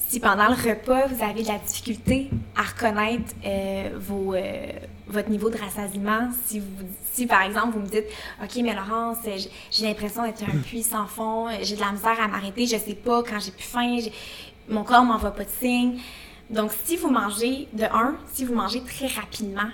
Si 0.08 0.20
pendant 0.20 0.46
le 0.46 0.54
repas, 0.54 1.06
vous 1.08 1.24
avez 1.24 1.42
de 1.42 1.48
la 1.48 1.58
difficulté 1.58 2.30
à 2.56 2.62
reconnaître 2.62 3.34
euh, 3.44 3.90
vos, 3.98 4.34
euh, 4.34 4.66
votre 5.08 5.28
niveau 5.30 5.50
de 5.50 5.56
rassasiement, 5.58 6.28
si, 6.46 6.60
vous, 6.60 6.66
si 7.12 7.26
par 7.26 7.42
exemple 7.42 7.72
vous 7.74 7.80
me 7.80 7.88
dites 7.88 8.04
OK, 8.40 8.50
mais 8.62 8.72
Laurence, 8.74 9.16
j'ai- 9.72 9.84
l'impression 9.86 10.22
d'être 10.22 10.44
un 10.44 10.58
puits 10.58 10.84
sans 10.84 11.06
fond, 11.06 11.48
j'ai 11.60 11.74
de 11.74 11.80
la 11.80 11.90
misère 11.90 12.20
à 12.22 12.28
m'arrêter, 12.28 12.66
je 12.66 12.76
sais 12.76 12.94
pas 12.94 13.24
quand 13.24 13.40
j'ai 13.40 13.50
plus 13.50 13.64
faim, 13.64 13.98
mon 14.68 14.84
corps 14.84 15.02
m'envoie 15.02 15.32
pas 15.32 15.42
de 15.44 15.50
signe. 15.60 15.98
Donc, 16.50 16.70
si 16.84 16.96
vous 16.96 17.10
mangez, 17.10 17.66
de 17.72 17.84
un, 17.84 18.14
si 18.32 18.44
vous 18.44 18.54
mangez 18.54 18.82
très 18.82 19.08
rapidement, 19.08 19.68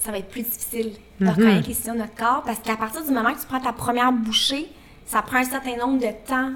ça 0.00 0.10
va 0.12 0.18
être 0.18 0.28
plus 0.28 0.42
difficile 0.42 0.92
de 1.20 1.24
Mhm. 1.24 1.30
reconnaître 1.30 1.68
les 1.68 1.74
signaux 1.74 1.94
de 1.94 2.00
notre 2.00 2.14
corps 2.14 2.42
parce 2.44 2.58
qu'à 2.58 2.76
partir 2.76 3.02
du 3.02 3.10
moment 3.12 3.32
que 3.32 3.40
tu 3.40 3.46
prends 3.46 3.60
ta 3.60 3.72
première 3.72 4.12
bouchée, 4.12 4.68
ça 5.08 5.22
prend 5.22 5.38
un 5.38 5.44
certain 5.44 5.76
nombre 5.76 5.98
de 5.98 6.10
temps 6.26 6.50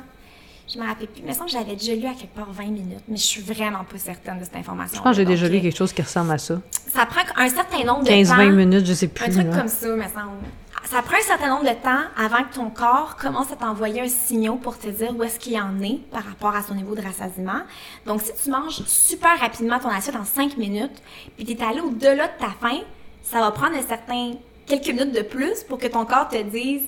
Je 0.72 0.78
me 0.78 0.86
rappelle 0.86 1.08
plus. 1.08 1.22
Mais 1.24 1.32
ça, 1.34 1.44
j'avais 1.46 1.74
déjà 1.74 1.94
lu 1.94 2.06
à 2.06 2.14
quelque 2.14 2.34
part 2.34 2.50
20 2.52 2.64
minutes, 2.64 3.02
mais 3.08 3.16
je 3.16 3.22
suis 3.22 3.42
vraiment 3.42 3.84
pas 3.84 3.98
certaine 3.98 4.38
de 4.38 4.44
cette 4.44 4.56
information. 4.56 4.96
Je 4.98 5.02
pense 5.02 5.12
que 5.12 5.16
j'ai 5.16 5.24
déjà 5.24 5.48
lu 5.48 5.60
quelque 5.60 5.76
chose 5.76 5.92
qui 5.92 6.02
ressemble 6.02 6.30
à 6.32 6.38
ça. 6.38 6.60
Ça 6.88 7.04
prend 7.06 7.20
un 7.36 7.48
certain 7.48 7.84
nombre 7.84 8.04
de 8.04 8.10
15-20 8.10 8.28
temps. 8.28 8.50
minutes, 8.52 8.86
je 8.86 8.92
sais 8.94 9.08
plus. 9.08 9.24
Un 9.24 9.30
truc 9.30 9.46
là. 9.46 9.58
comme 9.58 9.68
ça, 9.68 9.88
me 9.88 10.02
semble. 10.02 10.38
Ça 10.84 11.00
prend 11.00 11.16
un 11.16 11.22
certain 11.26 11.48
nombre 11.48 11.64
de 11.64 11.74
temps 11.82 12.02
avant 12.16 12.44
que 12.44 12.54
ton 12.54 12.68
corps 12.68 13.16
commence 13.16 13.50
à 13.50 13.56
t'envoyer 13.56 14.02
un 14.02 14.08
signal 14.08 14.58
pour 14.58 14.78
te 14.78 14.88
dire 14.88 15.14
où 15.16 15.22
est-ce 15.22 15.38
qu'il 15.38 15.56
en 15.58 15.80
est 15.82 16.00
par 16.10 16.24
rapport 16.24 16.54
à 16.54 16.62
son 16.62 16.74
niveau 16.74 16.94
de 16.94 17.00
rassasiement. 17.00 17.62
Donc, 18.06 18.20
si 18.20 18.32
tu 18.42 18.50
manges 18.50 18.82
super 18.86 19.38
rapidement 19.40 19.78
ton 19.78 19.88
assiette 19.88 20.16
en 20.16 20.24
5 20.24 20.56
minutes, 20.58 21.02
puis 21.36 21.46
tu 21.46 21.52
es 21.52 21.62
allé 21.64 21.80
au-delà 21.80 22.26
de 22.28 22.32
ta 22.38 22.50
faim, 22.60 22.80
ça 23.22 23.40
va 23.40 23.50
prendre 23.52 23.76
un 23.76 23.82
certain 23.82 24.32
quelques 24.66 24.88
minutes 24.88 25.14
de 25.14 25.22
plus 25.22 25.62
pour 25.68 25.78
que 25.78 25.86
ton 25.86 26.04
corps 26.04 26.28
te 26.28 26.42
dise 26.42 26.82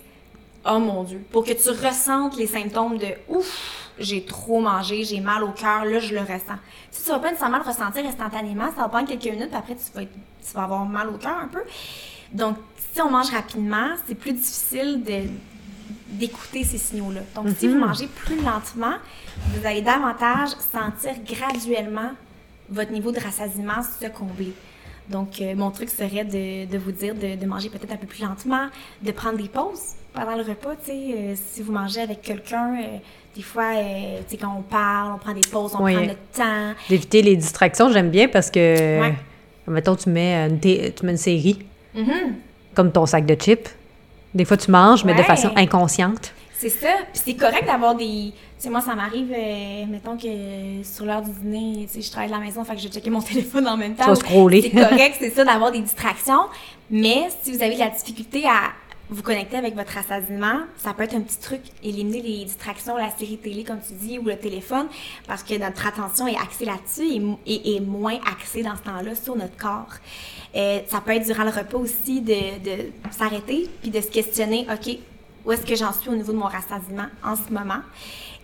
Oh 0.67 0.79
mon 0.79 1.03
Dieu, 1.05 1.23
pour 1.31 1.45
que 1.45 1.53
tu 1.53 1.69
ressentes 1.71 2.37
les 2.37 2.47
symptômes 2.47 2.97
de 2.99 3.09
ouf, 3.29 3.91
j'ai 3.99 4.25
trop 4.25 4.61
mangé, 4.61 5.05
j'ai 5.05 5.21
mal 5.21 5.45
au 5.45 5.51
cœur, 5.53 5.85
là 5.85 5.99
je 6.01 6.15
le 6.15 6.21
ressens. 6.21 6.59
Si 6.91 7.03
tu 7.05 7.11
vas 7.11 7.19
pas 7.19 7.29
nécessairement 7.29 7.59
le 7.59 7.65
ressentir 7.65 8.05
instantanément, 8.07 8.71
ça 8.75 8.83
va 8.83 8.89
prendre 8.89 9.07
quelques 9.09 9.25
minutes, 9.25 9.49
puis 9.49 9.57
après 9.59 9.75
tu 9.75 9.93
vas, 9.95 10.03
être- 10.03 10.13
tu 10.47 10.55
vas 10.55 10.63
avoir 10.65 10.85
mal 10.87 11.09
au 11.11 11.19
cœur 11.19 11.37
un 11.39 11.49
peu. 11.49 11.63
Donc, 12.33 12.57
si 12.95 13.01
on 13.03 13.11
mange 13.11 13.31
rapidement, 13.31 13.89
c'est 14.07 14.15
plus 14.15 14.33
difficile 14.33 15.03
de 15.05 15.23
d'écouter 16.09 16.63
ces 16.65 16.79
signaux-là. 16.79 17.21
Donc, 17.35 17.47
si 17.59 17.67
vous 17.67 17.77
mangez 17.77 18.07
plus 18.07 18.37
lentement, 18.37 18.95
vous 19.49 19.67
allez 19.67 19.83
davantage 19.83 20.51
sentir 20.73 21.13
graduellement 21.27 22.13
votre 22.69 22.93
niveau 22.93 23.11
de 23.11 23.19
rassasiement 23.19 23.83
se 23.83 24.07
combler. 24.07 24.53
Donc, 25.09 25.41
euh, 25.41 25.55
mon 25.55 25.71
truc 25.71 25.91
serait 25.91 26.25
de, 26.25 26.65
de 26.71 26.79
vous 26.79 26.93
dire 26.93 27.15
de, 27.15 27.37
de 27.37 27.47
manger 27.47 27.69
peut-être 27.69 27.93
un 27.93 27.97
peu 27.97 28.07
plus 28.07 28.23
lentement, 28.23 28.69
de 29.03 29.13
prendre 29.13 29.37
des 29.37 29.49
pauses 29.49 29.93
pendant 30.15 30.35
le 30.37 30.43
repas. 30.43 30.77
Tu 30.83 30.91
sais, 30.93 31.15
euh, 31.15 31.35
si 31.53 31.63
vous 31.63 31.73
mangez 31.73 32.01
avec 32.01 32.23
quelqu'un, 32.23 32.77
euh, 32.81 32.97
des 33.37 33.43
fois, 33.43 33.73
tu 33.75 34.31
sais, 34.31 34.37
quand 34.39 34.55
on 34.59 34.63
parle, 34.63 35.13
on 35.15 35.19
prend 35.19 35.35
des 35.35 35.41
pauses, 35.43 35.73
on 35.79 35.83
Oui. 35.85 35.95
prend 35.95 36.07
notre 36.07 36.21
temps. 36.35 36.73
D'éviter 36.89 37.21
les 37.23 37.37
distractions, 37.37 37.91
j'aime 37.93 38.11
bien 38.11 38.29
parce 38.29 38.51
que, 38.51 39.01
Ouais. 39.01 39.15
mettons, 39.69 39.97
tu 39.97 40.09
mets, 40.09 40.49
une 40.49 40.59
tu 40.61 41.05
mets 41.05 41.13
une 41.13 41.17
série, 41.19 41.59
Mhm. 41.95 42.37
comme 42.75 42.91
ton 42.91 43.05
sac 43.07 43.27
de 43.27 43.35
chips. 43.35 43.69
Des 44.35 44.45
fois, 44.45 44.57
tu 44.57 44.71
manges, 44.71 45.05
mais 45.05 45.15
de 45.15 45.23
façon 45.23 45.53
inconsciente. 45.55 46.33
C'est 46.59 46.69
ça. 46.69 46.89
Puis 47.13 47.23
c'est 47.25 47.35
correct 47.35 47.67
d'avoir 47.67 47.95
des. 47.95 48.33
Tu 48.33 48.65
sais, 48.65 48.71
moi, 48.71 48.81
ça 48.81 48.95
m'arrive, 48.95 49.33
euh, 49.33 49.85
mettons 49.87 50.17
que 50.17 50.27
euh, 50.27 50.85
sur 50.85 51.05
l'heure 51.05 51.23
du 51.23 51.31
dîner, 51.31 51.87
tu 51.87 51.95
sais, 51.95 52.03
je 52.03 52.11
travaille 52.11 52.31
de 52.31 52.35
la 52.35 52.41
maison, 52.41 52.65
fait 52.65 52.75
que 52.75 52.81
je 52.81 52.89
vais 52.89 52.95
checker 52.95 53.11
mon 53.11 53.21
téléphone 53.23 53.67
en 53.69 53.77
même 53.77 53.95
temps. 53.95 54.15
Scroller. 54.15 54.63
C'est 54.63 54.71
correct, 54.71 55.17
c'est 55.19 55.31
ça, 55.31 55.45
d'avoir 55.45 55.73
des 55.73 55.81
distractions. 55.81 56.47
Mais 56.91 57.29
si 57.43 57.53
vous 57.53 57.63
avez 57.63 57.75
de 57.75 57.81
la 57.81 57.91
difficulté 57.91 58.47
à 58.47 58.73
vous 59.11 59.23
connecter 59.23 59.57
avec 59.57 59.75
votre 59.75 59.93
rassasiement, 59.93 60.61
ça 60.77 60.95
peut 60.95 61.03
être 61.03 61.15
un 61.15 61.21
petit 61.21 61.39
truc, 61.39 61.61
éliminer 61.83 62.23
les 62.23 62.45
distractions, 62.45 62.97
la 62.97 63.11
série 63.11 63.37
télé, 63.37 63.65
comme 63.65 63.81
tu 63.87 63.93
dis, 63.95 64.19
ou 64.19 64.25
le 64.25 64.37
téléphone, 64.37 64.87
parce 65.27 65.43
que 65.43 65.59
notre 65.59 65.87
attention 65.87 66.27
est 66.27 66.37
axée 66.37 66.65
là-dessus 66.65 67.37
et, 67.47 67.77
et 67.77 67.81
moins 67.81 68.19
axée 68.31 68.63
dans 68.63 68.77
ce 68.77 68.83
temps-là 68.83 69.15
sur 69.15 69.37
notre 69.37 69.57
corps. 69.57 69.93
Euh, 70.57 70.81
ça 70.89 71.01
peut 71.01 71.13
être 71.13 71.27
durant 71.27 71.45
le 71.45 71.51
repas 71.51 71.77
aussi 71.77 72.21
de, 72.21 72.33
de 72.33 72.91
s'arrêter 73.11 73.69
puis 73.83 73.91
de 73.91 74.01
se 74.01 74.09
questionner, 74.09 74.67
OK, 74.73 74.99
où 75.45 75.53
est-ce 75.53 75.67
que 75.67 75.75
j'en 75.77 75.93
suis 75.93 76.09
au 76.11 76.15
niveau 76.15 76.33
de 76.33 76.39
mon 76.39 76.47
rassasiement 76.47 77.07
en 77.23 77.37
ce 77.37 77.53
moment? 77.53 77.81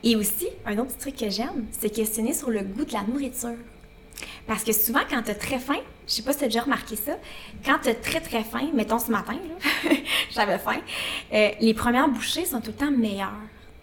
Et 0.03 0.17
aussi, 0.17 0.49
un 0.67 0.79
autre 0.79 0.97
truc 0.99 1.17
que 1.17 1.29
j'aime, 1.31 1.67
c'est 1.71 1.91
questionner 1.91 2.33
sur 2.33 2.51
le 2.51 2.61
goût 2.63 2.85
de 2.85 2.93
la 2.93 3.03
nourriture. 3.03 3.57
Parce 4.47 4.65
que 4.65 4.73
souvent, 4.73 5.01
quand 5.09 5.23
tu 5.23 5.31
as 5.31 5.35
très 5.35 5.59
faim, 5.59 5.79
je 6.07 6.13
sais 6.15 6.23
pas 6.23 6.33
si 6.33 6.39
tu 6.39 6.45
as 6.45 6.49
déjà 6.49 6.63
remarqué 6.63 6.97
ça, 6.97 7.13
quand 7.65 7.79
tu 7.83 7.89
as 7.89 7.95
très 7.95 8.21
très 8.21 8.43
faim, 8.43 8.69
mettons 8.75 8.99
ce 8.99 9.11
matin, 9.11 9.35
j'avais 10.31 10.59
faim, 10.59 10.79
euh, 11.33 11.51
les 11.61 11.75
premières 11.75 12.09
bouchées 12.09 12.45
sont 12.45 12.61
tout 12.61 12.69
le 12.71 12.85
temps 12.87 12.91
meilleures. 12.91 13.33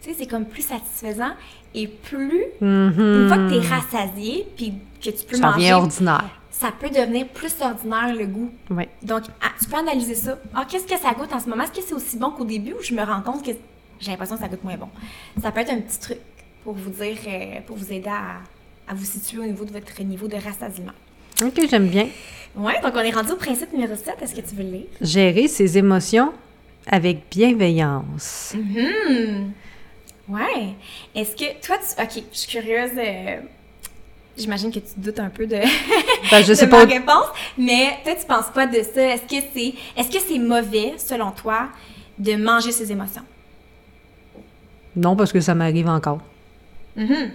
Tu 0.01 0.09
sais, 0.09 0.15
c'est 0.19 0.27
comme 0.27 0.45
plus 0.45 0.61
satisfaisant 0.63 1.31
et 1.73 1.87
plus, 1.87 2.43
une 2.61 3.27
fois 3.27 3.37
que 3.37 3.49
tu 3.49 3.55
es 3.55 3.67
rassasié, 3.67 4.47
puis 4.55 4.73
que 5.01 5.09
tu 5.09 5.25
peux 5.25 5.35
Ça 5.37 5.47
manger, 5.47 5.57
devient 5.59 5.73
ordinaire. 5.73 6.29
Ça 6.59 6.71
peut 6.79 6.89
devenir 6.89 7.27
plus 7.27 7.53
ordinaire 7.61 8.15
le 8.15 8.25
goût. 8.25 8.49
Oui. 8.71 8.85
Donc, 9.03 9.23
ah, 9.41 9.49
tu 9.61 9.65
peux 9.69 9.77
analyser 9.77 10.15
ça. 10.15 10.39
Ah, 10.55 10.65
qu'est-ce 10.67 10.87
que 10.87 10.97
ça 10.97 11.13
goûte 11.13 11.31
en 11.33 11.39
ce 11.39 11.47
moment? 11.49 11.63
Est-ce 11.63 11.71
que 11.79 11.81
c'est 11.85 11.93
aussi 11.93 12.17
bon 12.17 12.31
qu'au 12.31 12.45
début 12.45 12.73
ou 12.73 12.81
je 12.81 12.93
me 12.95 13.03
rends 13.03 13.21
compte 13.21 13.45
que 13.45 13.51
j'ai 13.99 14.11
l'impression 14.11 14.35
que 14.37 14.41
ça 14.41 14.47
goûte 14.47 14.63
moins 14.63 14.77
bon? 14.77 14.89
Ça 15.41 15.51
peut 15.51 15.59
être 15.61 15.71
un 15.71 15.81
petit 15.81 15.99
truc 15.99 16.17
pour 16.63 16.73
vous 16.73 16.89
dire, 16.89 17.17
euh, 17.27 17.61
pour 17.67 17.77
vous 17.77 17.91
aider 17.93 18.09
à, 18.09 18.37
à 18.91 18.95
vous 18.95 19.05
situer 19.05 19.39
au 19.39 19.45
niveau 19.45 19.65
de 19.65 19.71
votre 19.71 20.01
niveau 20.03 20.27
de 20.27 20.35
rassasiement. 20.35 20.93
OK, 21.43 21.61
j'aime 21.69 21.87
bien. 21.89 22.07
Ouais, 22.55 22.81
donc 22.81 22.93
on 22.95 22.99
est 23.01 23.11
rendu 23.11 23.31
au 23.33 23.35
principe 23.35 23.71
numéro 23.73 23.95
7. 23.95 24.15
Est-ce 24.21 24.33
que 24.33 24.41
tu 24.41 24.55
veux 24.55 24.63
le 24.63 24.71
lire? 24.71 24.85
Gérer 25.01 25.47
ses 25.47 25.77
émotions 25.77 26.33
avec 26.87 27.19
bienveillance. 27.29 28.55
Hmm. 28.55 29.51
Ouais. 30.27 30.73
Est-ce 31.13 31.35
que 31.35 31.45
toi, 31.65 31.77
tu. 31.77 32.01
Ok, 32.01 32.23
je 32.33 32.37
suis 32.37 32.49
curieuse. 32.59 32.91
euh, 32.97 33.41
J'imagine 34.37 34.71
que 34.71 34.79
tu 34.79 34.85
doutes 34.97 35.19
un 35.19 35.29
peu 35.29 35.47
de, 35.47 35.55
Ben, 36.31 36.41
je 36.43 36.47
de 36.49 36.53
sais 36.53 36.67
ma 36.67 36.85
pas. 36.85 36.85
réponse, 36.85 37.25
mais 37.57 37.97
toi, 38.03 38.13
tu 38.19 38.25
penses 38.27 38.45
quoi 38.53 38.67
de 38.67 38.79
ça? 38.83 39.01
Est-ce 39.01 39.23
que 39.23 39.43
c'est 39.53 39.73
est-ce 39.97 40.09
que 40.11 40.19
c'est 40.25 40.37
mauvais, 40.39 40.93
selon 40.97 41.31
toi, 41.31 41.69
de 42.19 42.35
manger 42.35 42.71
ses 42.71 42.91
émotions? 42.91 43.23
Non, 44.95 45.15
parce 45.15 45.31
que 45.31 45.39
ça 45.39 45.53
m'arrive 45.55 45.87
encore. 45.87 46.19
Mhm. 46.95 47.31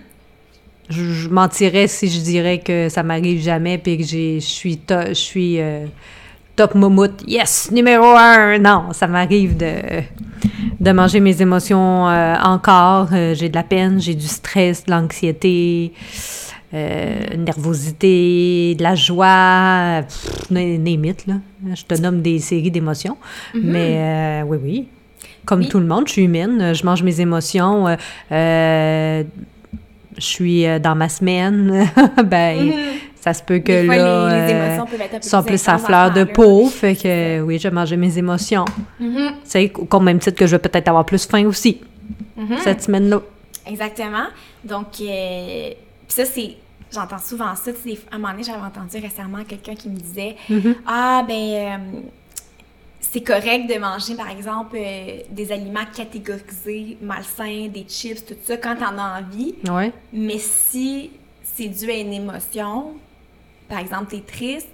Je, 0.88 1.04
je 1.04 1.28
mentirais 1.28 1.86
si 1.86 2.08
je 2.08 2.20
dirais 2.20 2.58
que 2.58 2.88
ça 2.88 3.02
m'arrive 3.02 3.40
jamais 3.40 3.78
puis 3.78 3.98
que 3.98 4.04
j'ai- 4.04 4.40
je 4.40 4.46
suis, 4.46 4.76
to- 4.78 5.08
je 5.08 5.12
suis 5.14 5.60
euh, 5.60 5.86
top 6.56 6.74
moumoute. 6.74 7.22
Yes, 7.26 7.70
numéro 7.70 8.04
un! 8.16 8.58
Non, 8.58 8.92
ça 8.92 9.06
m'arrive 9.06 9.56
de, 9.56 9.72
de 10.80 10.92
manger 10.92 11.20
mes 11.20 11.40
émotions 11.40 12.08
euh, 12.08 12.34
encore. 12.42 13.08
Euh, 13.12 13.34
j'ai 13.34 13.48
de 13.48 13.54
la 13.54 13.62
peine, 13.62 14.00
j'ai 14.00 14.14
du 14.14 14.26
stress, 14.26 14.84
de 14.84 14.90
l'anxiété, 14.90 15.92
euh, 16.74 17.36
nervosité, 17.36 18.74
de 18.76 18.82
la 18.82 18.94
joie, 18.94 20.02
pff, 20.02 20.50
it, 21.04 21.26
là. 21.26 21.34
Je 21.74 21.82
te 21.84 22.00
nomme 22.00 22.22
des 22.22 22.38
séries 22.38 22.70
d'émotions. 22.70 23.16
Mais 23.54 23.96
euh, 23.98 24.42
oui, 24.46 24.58
oui. 24.62 24.88
Comme 25.44 25.60
Oui. 25.60 25.68
tout 25.68 25.80
le 25.80 25.86
monde, 25.86 26.04
je 26.06 26.12
suis 26.12 26.22
humaine. 26.24 26.74
Je 26.74 26.84
mange 26.84 27.02
mes 27.02 27.20
émotions. 27.20 27.86
euh, 28.30 29.22
je 30.16 30.24
suis 30.24 30.64
dans 30.80 30.94
ma 30.94 31.08
semaine. 31.08 31.88
ben, 32.24 32.66
Mhm. 32.66 32.72
ça 33.20 33.32
se 33.34 33.42
peut 33.42 33.58
que 33.58 33.72
Des 33.80 33.86
fois, 33.86 33.96
là, 33.96 34.28
les, 34.46 34.46
les 34.46 34.58
émotions 34.58 34.86
peuvent 34.86 35.00
être 35.00 35.14
un 35.14 35.18
peu 35.18 35.28
sont 35.28 35.42
plus 35.42 35.68
à 35.68 35.78
fleur 35.78 36.10
de 36.12 36.22
temps-là. 36.24 36.32
peau. 36.34 36.66
Fait 36.68 36.94
que 36.94 37.40
oui, 37.40 37.58
je 37.58 37.68
mangeais 37.68 37.96
mes 37.96 38.16
émotions. 38.18 38.64
Mhm. 39.00 39.16
Tu 39.16 39.22
sais, 39.44 39.72
au 39.90 40.00
même 40.00 40.18
titre 40.18 40.36
que 40.36 40.46
je 40.46 40.52
vais 40.52 40.58
peut-être 40.58 40.88
avoir 40.88 41.04
plus 41.04 41.26
faim 41.26 41.44
aussi 41.46 41.80
Mhm. 42.36 42.56
cette 42.62 42.82
semaine-là. 42.82 43.20
Exactement. 43.66 44.26
Donc, 44.64 44.86
euh, 45.00 45.70
ça, 46.08 46.24
c'est. 46.24 46.56
J'entends 46.92 47.18
souvent 47.18 47.54
ça. 47.56 47.72
Tu 47.72 47.78
sais, 47.80 47.88
des- 47.90 48.00
à 48.10 48.16
un 48.16 48.18
moment 48.18 48.32
donné, 48.32 48.44
j'avais 48.44 48.58
entendu 48.62 48.98
récemment 48.98 49.44
quelqu'un 49.44 49.74
qui 49.74 49.88
me 49.88 49.96
disait 49.96 50.36
Mhm. 50.48 50.74
Ah, 50.86 51.24
ben, 51.26 51.34
euh, 51.34 52.00
c'est 53.00 53.22
correct 53.22 53.66
de 53.68 53.78
manger, 53.78 54.14
par 54.14 54.28
exemple, 54.30 54.76
euh, 54.76 55.18
des 55.30 55.52
aliments 55.52 55.84
catégorisés, 55.94 56.96
malsains, 57.00 57.68
des 57.68 57.84
chips, 57.88 58.24
tout 58.24 58.34
ça, 58.44 58.56
quand 58.56 58.76
t'en 58.76 58.96
as 58.98 59.20
envie. 59.20 59.54
Ouais. 59.68 59.92
Mais 60.12 60.38
si 60.38 61.10
c'est 61.42 61.68
dû 61.68 61.90
à 61.90 61.96
une 61.96 62.12
émotion, 62.12 62.92
par 63.68 63.78
exemple, 63.78 64.06
t'es 64.10 64.20
triste, 64.20 64.68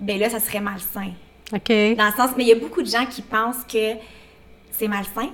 ben 0.00 0.18
là, 0.18 0.30
ça 0.30 0.40
serait 0.40 0.60
malsain. 0.60 1.10
OK. 1.52 1.68
Dans 1.96 2.06
le 2.06 2.16
sens, 2.16 2.30
mais 2.36 2.44
il 2.44 2.48
y 2.48 2.52
a 2.52 2.56
beaucoup 2.56 2.82
de 2.82 2.88
gens 2.88 3.06
qui 3.06 3.22
pensent 3.22 3.64
que 3.70 3.94
c'est 4.70 4.88
malsain, 4.88 5.30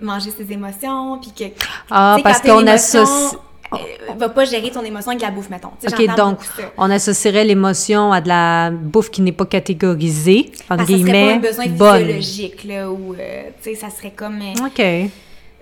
manger 0.00 0.30
ses 0.30 0.50
émotions, 0.52 1.18
puis 1.18 1.32
que. 1.32 1.54
Ah, 1.90 2.16
parce 2.22 2.40
qu'on 2.40 2.66
associe. 2.66 3.38
Euh, 3.74 4.14
va 4.16 4.28
pas 4.28 4.44
gérer 4.44 4.70
ton 4.70 4.82
émotion 4.82 5.10
avec 5.10 5.22
la 5.22 5.30
bouffe, 5.30 5.50
mettons. 5.50 5.68
OK, 5.86 6.16
donc, 6.16 6.38
on 6.76 6.90
associerait 6.90 7.44
l'émotion 7.44 8.12
à 8.12 8.20
de 8.20 8.28
la 8.28 8.70
bouffe 8.70 9.10
qui 9.10 9.22
n'est 9.22 9.32
pas 9.32 9.46
catégorisée, 9.46 10.52
entre 10.68 10.84
que 10.84 10.92
ça 10.92 10.98
serait 10.98 11.02
pas 11.02 11.12
guillemets, 11.12 11.32
un 11.32 11.38
besoin 11.38 11.66
bonne. 11.68 11.98
physiologique, 11.98 12.64
là, 12.64 12.90
ou, 12.90 13.14
euh, 13.14 13.42
tu 13.62 13.70
sais, 13.70 13.74
ça 13.74 13.90
serait 13.90 14.12
comme... 14.12 14.40
euh, 14.40 14.66
OK. 14.66 15.10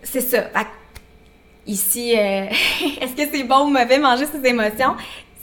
C'est 0.02 0.20
ça. 0.20 0.42
Fait 0.42 0.66
ici, 1.66 2.14
euh, 2.16 2.46
est-ce 3.00 3.14
que 3.14 3.30
c'est 3.32 3.44
bon 3.44 3.66
ou 3.66 3.70
mauvais 3.70 3.98
manger 3.98 4.26
ses 4.26 4.44
émotions? 4.48 4.94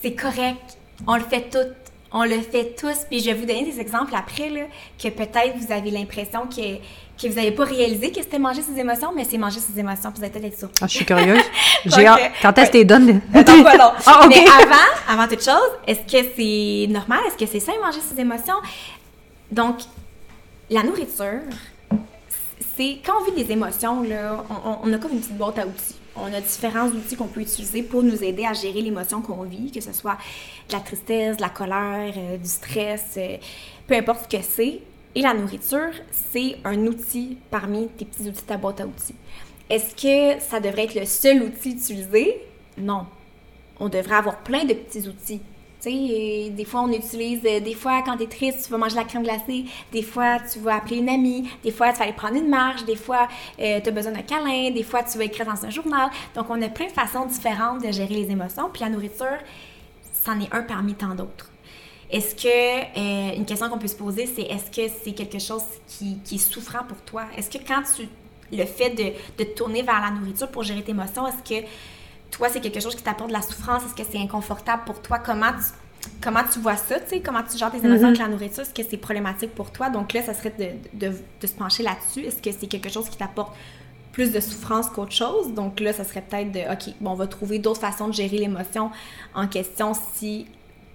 C'est 0.02 0.14
correct. 0.14 0.78
On 1.08 1.16
le 1.16 1.24
fait 1.24 1.50
toutes. 1.50 1.76
On 2.12 2.24
le 2.24 2.40
fait 2.40 2.76
tous. 2.78 3.06
Puis 3.10 3.20
je 3.20 3.26
vais 3.26 3.34
vous 3.34 3.46
donner 3.46 3.66
des 3.66 3.80
exemples 3.80 4.14
après, 4.16 4.50
là, 4.50 4.62
que 5.02 5.10
peut-être 5.10 5.58
vous 5.58 5.72
avez 5.72 5.92
l'impression 5.92 6.42
que, 6.48 6.78
que 7.22 7.28
vous 7.28 7.36
n'avez 7.36 7.52
pas 7.52 7.66
réalisé 7.66 8.12
que 8.12 8.22
c'était 8.22 8.40
manger 8.40 8.62
ses 8.62 8.80
émotions, 8.80 9.12
mais 9.16 9.26
c'est 9.26 9.38
manger 9.38 9.60
ses 9.60 9.78
émotions. 9.80 10.12
Puis 10.12 10.20
vous 10.20 10.24
allez 10.26 10.34
peut-être 10.40 10.54
être. 10.64 10.70
Ah, 10.82 10.88
je 10.88 10.96
suis 10.96 11.06
curieuse. 11.06 11.42
J'ai 11.86 11.90
Donc, 11.98 12.06
hâte. 12.06 12.20
euh, 12.22 12.28
Quand 12.42 12.58
est-ce 12.58 12.72
que 12.72 12.78
ouais. 12.78 12.82
tu 12.84 12.86
donnes? 12.86 13.22
Donc, 13.34 13.62
voilà. 13.62 13.96
Ah. 14.06 14.26
Mais 14.30 14.46
avant, 14.48 14.76
avant 15.22 15.28
toute 15.28 15.44
chose, 15.44 15.72
est-ce 15.86 16.00
que 16.02 16.30
c'est 16.36 16.88
normal? 16.92 17.20
Est-ce 17.28 17.38
que 17.38 17.46
c'est 17.46 17.60
sain 17.60 17.74
manger 17.84 18.00
ses 18.00 18.20
émotions? 18.20 18.56
Donc, 19.52 19.78
la 20.70 20.84
nourriture, 20.84 21.42
c'est 22.78 23.00
quand 23.06 23.14
on 23.22 23.32
vit 23.32 23.44
des 23.44 23.52
émotions, 23.52 24.02
là, 24.04 24.44
on, 24.50 24.70
on- 24.70 24.78
on 24.84 24.94
a 24.94 24.98
comme 24.98 25.12
une 25.12 25.20
petite 25.20 25.38
boîte 25.38 25.60
à 25.60 25.66
outils. 25.68 25.96
On 26.16 26.34
a 26.34 26.42
différents 26.42 26.88
outils 26.88 27.16
qu'on 27.16 27.28
peut 27.28 27.42
utiliser 27.42 27.82
pour 27.84 28.04
nous 28.04 28.22
aider 28.24 28.46
à 28.46 28.54
gérer 28.54 28.82
l'émotion 28.82 29.22
qu'on 29.22 29.44
vit, 29.44 29.72
que 29.72 29.80
ce 29.82 29.94
soit 29.94 30.18
de 30.70 30.74
la 30.74 30.80
tristesse, 30.82 31.38
de 31.38 31.42
la 31.42 31.50
colère, 31.50 32.14
euh, 32.18 32.38
du 32.38 32.48
stress, 32.50 33.04
euh, 33.18 33.38
peu 33.88 33.96
importe 33.96 34.30
ce 34.30 34.38
que 34.38 34.44
c'est. 34.44 34.80
Et 35.16 35.22
la 35.22 35.34
nourriture, 35.34 35.92
c'est 36.12 36.58
un 36.64 36.86
outil 36.86 37.38
parmi 37.50 37.88
tes 37.90 38.06
petits 38.06 38.30
outils 38.30 38.42
de 38.42 38.48
ta 38.48 38.58
boîte 38.58 38.80
à 38.80 38.86
outils. 38.86 39.16
Est-ce 39.70 39.96
que 39.96 40.42
ça 40.42 40.60
devrait 40.60 40.86
être 40.86 40.96
le 40.96 41.06
seul 41.06 41.44
outil 41.44 41.72
utilisé? 41.72 42.42
Non. 42.78 43.06
On 43.80 43.90
devrait 43.90 44.16
avoir 44.16 44.38
plein 44.40 44.66
de 44.66 44.74
petits 44.74 45.08
outils. 45.08 45.42
Tu 45.82 45.90
sais, 45.90 46.50
des 46.50 46.66
fois, 46.66 46.82
on 46.82 46.92
utilise, 46.92 47.40
euh, 47.46 47.62
des 47.62 47.74
fois, 47.74 48.02
quand 48.06 48.18
tu 48.18 48.24
es 48.24 48.28
triste, 48.28 48.66
tu 48.66 48.72
vas 48.72 48.78
manger 48.78 48.98
la 48.98 49.06
crème 49.06 49.24
glacée, 49.24 49.64
des 49.94 50.02
fois, 50.02 50.38
tu 50.40 50.60
vas 50.60 50.76
appeler 50.76 50.98
une 50.98 51.08
amie, 51.08 51.50
des 51.64 51.72
fois, 51.72 51.94
tu 51.94 52.00
vas 52.00 52.04
aller 52.04 52.14
prendre 52.14 52.36
une 52.36 52.50
marche, 52.50 52.84
des 52.84 52.98
fois, 52.98 53.30
euh, 53.60 53.80
tu 53.82 53.88
as 53.88 53.92
besoin 53.92 54.12
d'un 54.12 54.22
câlin, 54.22 54.72
des 54.72 54.84
fois, 54.84 55.04
tu 55.04 55.18
vas 55.18 55.24
écrire 55.24 55.46
dans 55.46 55.66
un 55.66 55.70
journal. 55.70 56.10
Donc, 56.36 56.48
on 56.50 56.62
a 56.62 56.68
plein 56.68 56.88
de 56.88 56.92
façons 56.92 57.26
différentes 57.26 57.82
de 57.82 57.92
gérer 57.94 58.14
les 58.14 58.30
émotions, 58.30 58.70
puis 58.74 58.82
la 58.82 58.90
nourriture, 58.90 59.38
c'en 60.12 60.38
est 60.42 60.54
un 60.54 60.64
parmi 60.64 60.96
tant 60.96 61.16
d'autres. 61.16 61.49
Est-ce 62.10 62.34
que, 62.34 62.48
euh, 62.48 63.36
une 63.36 63.46
question 63.46 63.70
qu'on 63.70 63.78
peut 63.78 63.88
se 63.88 63.96
poser, 63.96 64.26
c'est 64.26 64.42
est-ce 64.42 64.72
que 64.72 64.92
c'est 65.04 65.12
quelque 65.12 65.40
chose 65.40 65.64
qui, 65.88 66.20
qui, 66.24 66.36
est 66.36 66.38
souffrant 66.54 66.84
pour 66.88 66.98
toi? 67.02 67.26
Est-ce 67.38 67.50
que 67.50 67.64
quand 67.64 67.84
tu, 67.96 68.08
le 68.52 68.66
fait 68.66 68.90
de, 68.90 69.04
de 69.38 69.50
te 69.50 69.56
tourner 69.56 69.84
vers 69.84 70.02
la 70.02 70.10
nourriture 70.10 70.48
pour 70.48 70.64
gérer 70.64 70.82
tes 70.82 70.92
émotions, 70.92 71.28
est-ce 71.28 71.48
que 71.48 71.68
toi, 72.32 72.50
c'est 72.50 72.62
quelque 72.62 72.80
chose 72.80 72.96
qui 72.96 73.04
t'apporte 73.04 73.30
de 73.30 73.34
la 73.34 73.42
souffrance? 73.42 73.84
Est-ce 73.86 73.96
que 73.96 74.10
c'est 74.10 74.18
inconfortable 74.18 74.84
pour 74.86 75.02
toi? 75.02 75.20
Comment 75.20 75.52
tu, 75.52 76.10
comment 76.22 76.42
tu 76.52 76.60
vois 76.60 76.78
ça? 76.78 77.00
Tu 77.00 77.10
sais, 77.10 77.22
comment 77.22 77.44
tu 77.44 77.58
gères 77.58 77.72
tes 77.72 77.78
émotions 77.78 78.08
avec 78.08 78.20
la 78.20 78.28
nourriture? 78.28 78.62
Est-ce 78.62 78.74
que 78.74 78.88
c'est 78.90 78.98
problématique 78.98 79.54
pour 79.54 79.72
toi? 79.72 79.90
Donc 79.90 80.14
là, 80.14 80.24
ça 80.24 80.34
serait 80.34 80.54
de, 80.58 81.08
de, 81.08 81.14
de 81.42 81.48
se 81.48 81.54
pencher 81.54 81.84
là-dessus. 81.84 82.22
Est-ce 82.22 82.42
que 82.42 82.52
c'est 82.52 82.68
quelque 82.68 82.90
chose 82.90 83.08
qui 83.08 83.18
t'apporte 83.18 83.56
plus 84.12 84.32
de 84.32 84.40
souffrance 84.40 84.90
qu'autre 84.90 85.12
chose? 85.12 85.54
Donc 85.54 85.80
là, 85.80 85.94
ça 85.94 86.04
serait 86.04 86.22
peut-être 86.22 86.52
de, 86.52 86.60
OK, 86.72 86.96
bon, 87.02 87.12
on 87.12 87.16
va 87.16 87.28
trouver 87.28 87.60
d'autres 87.60 87.82
façons 87.82 88.08
de 88.08 88.14
gérer 88.14 88.38
l'émotion 88.38 88.90
en 89.36 89.48
question 89.48 89.94
si 90.16 90.48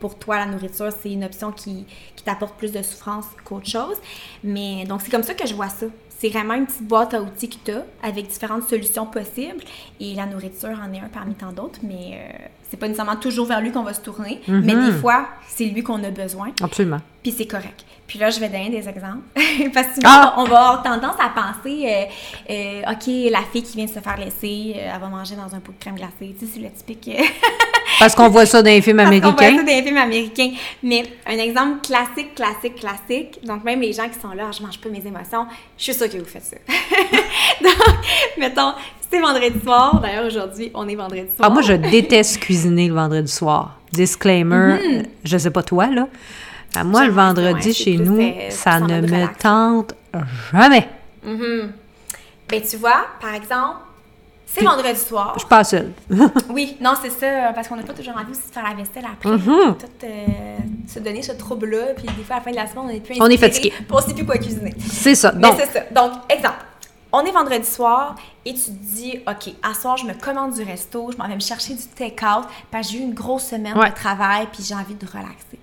pour 0.04 0.18
toi, 0.18 0.36
la 0.36 0.44
nourriture, 0.44 0.90
c'est 1.00 1.10
une 1.10 1.24
option 1.24 1.50
qui, 1.50 1.86
t'apporte 2.26 2.56
plus 2.58 2.72
de 2.72 2.82
souffrance 2.82 3.24
qu'autre 3.42 3.66
chose. 3.66 3.96
Mais 4.42 4.84
donc, 4.84 5.00
c'est 5.00 5.10
comme 5.10 5.22
ça 5.22 5.32
que 5.32 5.46
je 5.46 5.54
vois 5.54 5.70
ça. 5.70 5.86
C'est 6.18 6.28
vraiment 6.28 6.52
une 6.52 6.66
petite 6.66 6.86
boîte 6.86 7.14
à 7.14 7.22
outils 7.22 7.48
que 7.48 7.56
tu 7.64 7.70
as 7.70 7.84
avec 8.02 8.28
différentes 8.28 8.68
solutions 8.68 9.06
possibles. 9.06 9.64
Et 10.00 10.14
la 10.14 10.26
nourriture 10.26 10.78
en 10.78 10.92
est 10.92 11.00
un 11.00 11.08
parmi 11.08 11.34
tant 11.34 11.52
d'autres, 11.52 11.80
mais 11.82 12.20
euh, 12.20 12.46
c'est 12.74 12.80
pas 12.80 12.88
nécessairement 12.88 13.14
toujours 13.14 13.46
vers 13.46 13.60
lui 13.60 13.70
qu'on 13.70 13.84
va 13.84 13.94
se 13.94 14.00
tourner. 14.00 14.40
Mais 14.48 14.74
des 14.74 14.92
fois, 14.92 15.28
c'est 15.46 15.66
lui 15.66 15.84
qu'on 15.84 16.02
a 16.02 16.10
besoin. 16.10 16.50
Absolument. 16.60 17.00
Puis 17.22 17.32
c'est 17.38 17.46
correct. 17.46 17.84
Puis 18.08 18.18
là, 18.18 18.30
je 18.30 18.40
vais 18.40 18.48
donner 18.48 18.68
des 18.68 18.88
exemples. 18.88 19.22
Parce 19.72 19.86
que 19.86 19.94
souvent, 19.94 20.32
on 20.38 20.44
va 20.44 20.58
avoir 20.58 20.82
tendance 20.82 21.14
à 21.20 21.28
penser, 21.28 21.86
euh, 21.86 22.04
euh, 22.50 22.92
OK, 22.92 23.30
la 23.30 23.42
fille 23.50 23.62
qui 23.62 23.76
vient 23.76 23.86
de 23.86 23.90
se 23.90 24.00
faire 24.00 24.16
laisser, 24.18 24.74
elle 24.76 25.00
va 25.00 25.06
manger 25.06 25.36
dans 25.36 25.54
un 25.54 25.60
pot 25.60 25.70
de 25.70 25.78
crème 25.78 25.94
glacée. 25.94 26.34
Tu 26.36 26.46
sais, 26.46 26.52
c'est 26.54 26.60
le 26.60 26.70
typique. 26.70 27.08
Parce 28.00 28.14
qu'on 28.16 28.28
voit 28.28 28.44
ça 28.44 28.60
dans 28.60 28.70
les 28.70 28.82
films 28.82 28.98
américains. 28.98 29.30
Parce 29.30 29.42
on 29.42 29.52
voit 29.52 29.58
ça 29.58 29.62
dans 29.62 29.76
les 29.76 29.82
films 29.82 29.96
américains. 29.96 30.50
Mais 30.82 31.04
un 31.26 31.38
exemple 31.38 31.86
classique, 31.86 32.34
classique, 32.34 32.74
classique. 32.74 33.38
Donc, 33.44 33.62
même 33.62 33.80
les 33.80 33.92
gens 33.92 34.08
qui 34.08 34.18
sont 34.18 34.32
là, 34.32 34.50
je 34.50 34.60
mange 34.60 34.78
pas 34.80 34.88
mes 34.88 35.06
émotions, 35.06 35.46
je 35.78 35.84
suis 35.84 35.94
sûre 35.94 36.10
que 36.10 36.18
vous 36.18 36.24
faites 36.24 36.44
ça. 36.44 36.56
donc, 37.62 37.96
mettons, 38.36 38.72
c'est 39.14 39.20
vendredi 39.20 39.60
soir. 39.64 40.00
D'ailleurs, 40.00 40.26
aujourd'hui, 40.26 40.70
on 40.74 40.88
est 40.88 40.94
vendredi 40.96 41.28
soir. 41.36 41.48
Ah, 41.48 41.50
moi, 41.50 41.62
je 41.62 41.72
déteste 41.74 42.40
cuisiner 42.40 42.88
le 42.88 42.94
vendredi 42.94 43.30
soir. 43.30 43.78
Disclaimer, 43.92 44.74
mm 44.74 45.02
je 45.24 45.38
sais 45.38 45.50
pas 45.50 45.62
toi, 45.62 45.86
là. 45.86 46.08
moi, 46.84 47.06
le 47.06 47.12
vendredi, 47.12 47.72
chez 47.72 47.96
nous, 47.96 48.20
ça 48.50 48.80
ne 48.80 49.00
me 49.00 49.26
tente 49.38 49.94
jamais. 50.52 50.88
Mm 51.24 51.36
-hmm. 51.36 51.68
Ben, 52.48 52.60
tu 52.70 52.76
vois, 52.76 53.06
par 53.20 53.34
exemple, 53.34 53.78
c'est 54.46 54.64
vendredi 54.64 55.00
soir. 55.00 55.32
Je 55.34 55.40
suis 55.40 55.48
pas 55.48 55.64
seule. 55.64 55.90
oui, 56.56 56.76
non, 56.80 56.94
c'est 57.02 57.10
ça, 57.20 57.52
parce 57.54 57.66
qu'on 57.68 57.76
n'a 57.76 57.82
pas 57.82 57.94
toujours 57.94 58.14
envie 58.14 58.32
aussi 58.32 58.48
de 58.48 58.54
faire 58.56 58.66
la 58.70 58.74
vaisselle 58.80 59.06
après. 59.12 59.30
Mm 59.30 59.40
-hmm. 59.44 59.76
Tout 59.82 60.00
euh, 60.04 60.92
se 60.94 60.98
donner 61.00 61.22
ce 61.22 61.32
trouble-là, 61.44 61.84
puis 61.96 62.06
des 62.18 62.24
fois, 62.26 62.36
à 62.36 62.38
la 62.40 62.44
fin 62.44 62.52
de 62.56 62.60
la 62.62 62.66
semaine, 62.70 62.84
on 62.88 62.94
est 62.96 63.04
plus 63.06 63.16
On 63.26 63.30
est 63.34 63.42
fatigué. 63.46 63.72
on 63.90 64.00
sait 64.00 64.14
plus 64.18 64.26
quoi 64.28 64.36
cuisiner. 64.44 64.74
C'est 65.06 65.18
ça. 65.22 65.30
Donc, 65.44 65.54
c'est 65.60 65.72
ça. 65.76 65.82
Donc, 65.98 66.10
exemple. 66.36 66.62
On 67.16 67.24
est 67.24 67.30
vendredi 67.30 67.64
soir 67.64 68.16
et 68.44 68.54
tu 68.54 68.60
te 68.60 68.70
dis, 68.70 69.20
OK, 69.28 69.54
à 69.62 69.72
soir, 69.72 69.96
je 69.96 70.04
me 70.04 70.14
commande 70.14 70.52
du 70.52 70.64
resto, 70.64 71.12
je 71.12 71.16
m'en 71.16 71.28
vais 71.28 71.36
me 71.36 71.40
chercher 71.40 71.74
du 71.74 71.84
take-out 71.96 72.44
parce 72.72 72.88
que 72.88 72.92
j'ai 72.92 72.98
eu 72.98 73.02
une 73.02 73.14
grosse 73.14 73.44
semaine 73.44 73.78
ouais. 73.78 73.90
de 73.90 73.94
travail 73.94 74.48
puis 74.52 74.64
j'ai 74.64 74.74
envie 74.74 74.96
de 74.96 75.06
relaxer. 75.06 75.60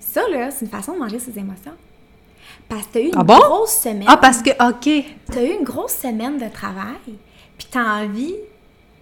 Ça, 0.00 0.22
là, 0.30 0.50
c'est 0.50 0.64
une 0.64 0.70
façon 0.70 0.94
de 0.94 0.98
manger 0.98 1.18
ses 1.18 1.38
émotions. 1.38 1.74
Parce 2.70 2.86
que 2.86 2.92
tu 2.92 2.98
as 2.98 3.00
eu 3.02 3.06
une 3.08 3.18
ah 3.18 3.22
bon? 3.22 3.38
grosse 3.38 3.74
semaine. 3.74 4.06
Ah, 4.06 4.16
parce 4.16 4.40
que, 4.40 4.48
OK. 4.66 5.04
Tu 5.30 5.38
as 5.38 5.42
eu 5.42 5.58
une 5.58 5.64
grosse 5.64 5.92
semaine 5.92 6.38
de 6.38 6.48
travail 6.48 7.18
puis 7.58 7.68
tu 7.70 7.76
as 7.76 7.84
envie 7.84 8.34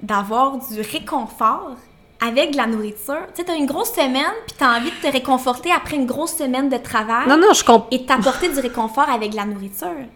d'avoir 0.03 0.59
du 0.59 0.81
réconfort 0.81 1.77
avec 2.21 2.51
de 2.51 2.57
la 2.57 2.67
nourriture. 2.67 3.27
Tu 3.29 3.43
sais, 3.43 3.45
tu 3.45 3.51
as 3.53 3.55
une 3.55 3.67
grosse 3.67 3.93
semaine, 3.93 4.35
puis 4.47 4.57
tu 4.59 4.65
as 4.65 4.77
envie 4.77 4.91
de 4.91 5.09
te 5.09 5.13
réconforter 5.13 5.71
après 5.71 5.97
une 5.97 6.07
grosse 6.07 6.37
semaine 6.37 6.69
de 6.69 6.79
travail. 6.79 7.29
Non, 7.29 7.37
non, 7.37 7.53
je 7.53 7.65
comprends. 7.65 7.87
Et 7.93 8.07
t'apporter 8.07 8.49
du 8.49 8.59
réconfort 8.59 9.09
avec 9.09 9.31
de 9.31 9.37
la 9.37 9.45
nourriture. 9.45 10.07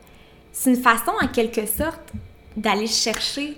C'est 0.58 0.70
une 0.70 0.82
façon, 0.82 1.12
en 1.22 1.26
quelque 1.28 1.66
sorte, 1.66 2.12
d'aller 2.56 2.86
chercher. 2.86 3.54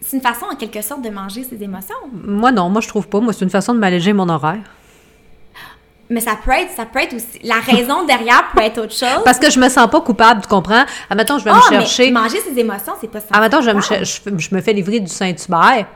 C'est 0.00 0.16
une 0.16 0.22
façon, 0.22 0.46
en 0.52 0.54
quelque 0.54 0.80
sorte, 0.80 1.02
de 1.02 1.10
manger 1.10 1.42
ses 1.42 1.60
émotions. 1.60 1.96
Moi, 2.12 2.52
non, 2.52 2.70
moi, 2.70 2.80
je 2.80 2.86
trouve 2.86 3.08
pas. 3.08 3.18
Moi, 3.18 3.32
c'est 3.32 3.44
une 3.44 3.50
façon 3.50 3.74
de 3.74 3.80
m'alléger 3.80 4.12
mon 4.12 4.28
horaire. 4.28 4.62
Mais 6.08 6.20
ça 6.20 6.38
peut 6.42 6.52
être, 6.52 6.70
ça 6.76 6.86
peut 6.86 7.00
être 7.00 7.14
aussi. 7.14 7.40
La 7.42 7.58
raison 7.58 8.04
derrière 8.06 8.44
peut 8.54 8.62
être 8.62 8.78
autre 8.78 8.94
chose. 8.94 9.22
Parce 9.24 9.40
que 9.40 9.50
je 9.50 9.58
me 9.58 9.68
sens 9.68 9.90
pas 9.90 10.00
coupable, 10.00 10.42
tu 10.42 10.48
comprends? 10.48 10.84
Admettons, 11.10 11.38
je 11.38 11.44
vais 11.44 11.50
oh, 11.52 11.56
me 11.56 11.78
chercher. 11.80 12.12
Mais 12.12 12.20
manger 12.20 12.38
ses 12.38 12.56
émotions, 12.56 12.92
c'est 13.00 13.10
pas 13.10 13.20
ça. 13.20 13.26
Admettons, 13.32 13.60
je, 13.60 13.70
me, 13.70 13.80
je, 13.80 14.38
je, 14.38 14.54
me 14.54 14.60
fais 14.60 14.72
livrer 14.74 15.00
du 15.00 15.10
Saint-Hubert. 15.10 15.86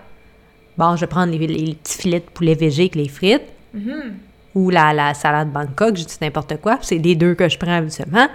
Bon, 0.76 0.96
je 0.96 1.02
vais 1.02 1.06
prendre 1.06 1.32
les, 1.32 1.46
les, 1.46 1.74
petits 1.74 1.98
filets 1.98 2.20
de 2.20 2.24
poulet 2.24 2.54
végé 2.54 2.82
avec 2.82 2.96
les 2.96 3.08
frites. 3.08 3.46
Mm 3.74 3.80
-hmm. 3.80 4.12
Ou 4.56 4.70
la, 4.70 4.92
la 4.92 5.14
salade 5.14 5.52
Bangkok, 5.52 5.96
je 5.96 6.04
dis 6.04 6.18
n'importe 6.20 6.56
quoi. 6.60 6.78
C'est 6.82 6.98
les 6.98 7.14
deux 7.14 7.34
que 7.34 7.48
je 7.48 7.58
prends 7.58 7.76
habituellement. 7.76 8.28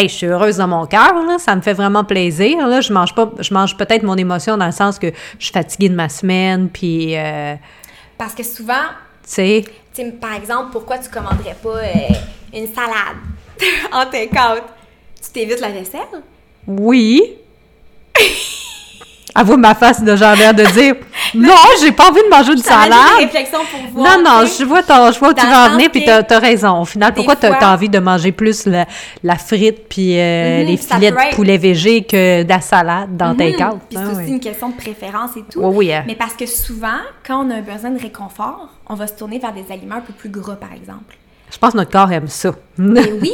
Hey, 0.00 0.08
je 0.08 0.14
suis 0.14 0.26
heureuse 0.28 0.56
dans 0.56 0.66
mon 0.66 0.86
cœur. 0.86 1.12
Ça 1.38 1.54
me 1.54 1.60
fait 1.60 1.74
vraiment 1.74 2.04
plaisir, 2.04 2.66
là. 2.66 2.80
Je 2.80 2.90
mange 2.90 3.14
pas... 3.14 3.30
Je 3.38 3.52
mange 3.52 3.76
peut-être 3.76 4.02
mon 4.02 4.16
émotion 4.16 4.56
dans 4.56 4.64
le 4.64 4.72
sens 4.72 4.98
que 4.98 5.08
je 5.38 5.44
suis 5.44 5.52
fatiguée 5.52 5.90
de 5.90 5.94
ma 5.94 6.08
semaine, 6.08 6.70
puis... 6.70 7.14
Euh... 7.18 7.54
Parce 8.16 8.34
que 8.34 8.42
souvent... 8.42 8.86
Tu 9.22 9.30
sais... 9.30 9.64
par 10.18 10.32
exemple, 10.32 10.70
pourquoi 10.72 10.96
tu 10.96 11.10
commanderais 11.10 11.54
pas 11.62 11.76
euh, 11.76 12.14
une 12.54 12.66
salade 12.68 13.18
en 13.92 14.06
take-out? 14.06 14.62
Tu 15.22 15.32
t'évites 15.32 15.60
la 15.60 15.68
vaisselle? 15.68 16.22
Oui. 16.66 17.36
Avoue 19.34 19.56
ma 19.56 19.74
face 19.74 20.02
de 20.02 20.16
genre 20.16 20.34
l'air 20.34 20.54
de 20.54 20.64
dire 20.64 20.94
non, 21.34 21.54
j'ai 21.80 21.92
pas 21.92 22.10
envie 22.10 22.22
de 22.22 22.28
manger 22.28 22.54
de 22.54 22.60
salade. 22.60 22.98
Une 23.20 23.26
réflexion 23.26 23.58
pour 23.70 24.02
voir. 24.02 24.18
Non, 24.18 24.24
non, 24.24 24.46
je 24.46 24.64
vois, 24.64 24.82
ton, 24.82 25.12
je 25.12 25.18
vois 25.18 25.30
où 25.30 25.34
tu 25.34 25.46
vas 25.46 25.68
en 25.68 25.70
venir, 25.74 25.90
puis 25.90 26.04
t'as 26.04 26.22
as 26.28 26.38
raison. 26.38 26.80
Au 26.80 26.84
final, 26.84 27.14
pourquoi 27.14 27.36
tu 27.36 27.46
as, 27.46 27.72
envie 27.72 27.88
de 27.88 27.98
manger 27.98 28.32
plus 28.32 28.66
la, 28.66 28.86
la 29.22 29.36
frite 29.36 29.88
puis 29.88 30.18
euh, 30.18 30.20
mm 30.20 30.62
-hmm, 30.62 30.66
les 30.66 30.76
filets 30.76 31.10
de 31.10 31.34
poulet 31.36 31.58
végé 31.58 32.02
que 32.02 32.42
de 32.42 32.48
la 32.48 32.60
salade 32.60 33.16
dans 33.16 33.32
mm 33.34 33.36
-hmm. 33.36 33.52
take-out? 33.52 33.80
Puis 33.88 33.98
c'est 33.98 34.04
ah, 34.08 34.12
aussi 34.12 34.26
oui. 34.26 34.30
une 34.36 34.40
question 34.40 34.68
de 34.70 34.76
préférence 34.76 35.32
et 35.36 35.44
tout. 35.50 35.60
Oui, 35.60 35.76
oui. 35.76 35.92
Hein. 35.92 36.04
Mais 36.06 36.16
parce 36.16 36.34
que 36.34 36.46
souvent, 36.46 37.00
quand 37.26 37.38
on 37.44 37.50
a 37.50 37.60
besoin 37.72 37.90
de 37.96 38.00
réconfort, 38.08 38.68
on 38.92 38.94
va 39.00 39.06
se 39.06 39.14
tourner 39.18 39.38
vers 39.38 39.54
des 39.58 39.66
aliments 39.74 39.98
un 40.02 40.06
peu 40.08 40.14
plus 40.22 40.30
gras, 40.38 40.56
par 40.66 40.72
exemple. 40.80 41.14
Je 41.52 41.58
pense 41.58 41.72
que 41.72 41.78
notre 41.78 41.90
corps 41.90 42.12
aime 42.12 42.28
ça. 42.28 42.52
mais 42.78 43.12
oui, 43.22 43.32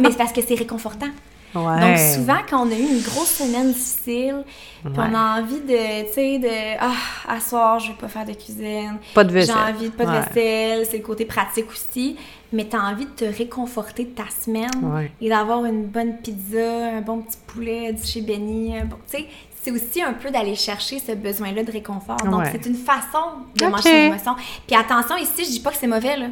mais 0.00 0.10
c'est 0.10 0.16
parce 0.22 0.32
que 0.32 0.42
c'est 0.46 0.58
réconfortant. 0.64 1.12
Ouais. 1.54 1.80
Donc, 1.80 1.98
souvent, 1.98 2.38
quand 2.48 2.66
on 2.66 2.70
a 2.70 2.74
eu 2.74 2.82
une 2.82 3.02
grosse 3.02 3.34
semaine 3.38 3.72
difficile, 3.72 4.44
puis 4.84 4.92
ouais. 4.92 5.06
on 5.10 5.14
a 5.14 5.40
envie 5.40 5.60
de, 5.60 6.06
tu 6.06 6.12
sais, 6.12 6.38
de, 6.38 6.78
ah, 6.80 6.92
à 7.28 7.40
soir, 7.40 7.78
je 7.78 7.88
vais 7.88 7.98
pas 7.98 8.08
faire 8.08 8.24
de 8.24 8.32
cuisine. 8.32 8.98
Pas 9.14 9.24
de 9.24 9.32
vaisselle. 9.32 9.56
J'ai 9.56 9.72
envie 9.72 9.90
de 9.90 9.94
pas 9.94 10.04
de 10.04 10.10
ouais. 10.10 10.20
vaisselle, 10.20 10.86
c'est 10.90 10.98
le 10.98 11.02
côté 11.02 11.24
pratique 11.24 11.70
aussi. 11.70 12.16
Mais 12.52 12.66
tu 12.68 12.76
as 12.76 12.82
envie 12.82 13.06
de 13.06 13.10
te 13.10 13.24
réconforter 13.24 14.04
de 14.04 14.10
ta 14.10 14.24
semaine 14.28 15.10
et 15.20 15.28
d'avoir 15.28 15.64
une 15.64 15.86
bonne 15.86 16.18
pizza, 16.18 16.96
un 16.96 17.00
bon 17.00 17.22
petit 17.22 17.38
poulet 17.46 17.92
du 17.92 18.02
chez 18.02 18.20
Benny. 18.20 18.74
Bon, 18.84 18.96
tu 19.10 19.18
sais, 19.18 19.26
c'est 19.62 19.70
aussi 19.70 20.02
un 20.02 20.12
peu 20.12 20.30
d'aller 20.30 20.54
chercher 20.54 20.98
ce 20.98 21.12
besoin-là 21.12 21.62
de 21.62 21.70
réconfort. 21.70 22.16
Donc, 22.24 22.44
c'est 22.50 22.66
une 22.66 22.76
façon 22.76 23.44
de 23.54 23.64
okay. 23.64 23.70
manger 23.70 24.02
l'émotion. 24.04 24.34
Puis 24.66 24.76
attention, 24.76 25.16
ici, 25.16 25.44
je 25.44 25.50
dis 25.50 25.60
pas 25.60 25.70
que 25.70 25.76
c'est 25.76 25.86
mauvais, 25.86 26.16
là. 26.16 26.26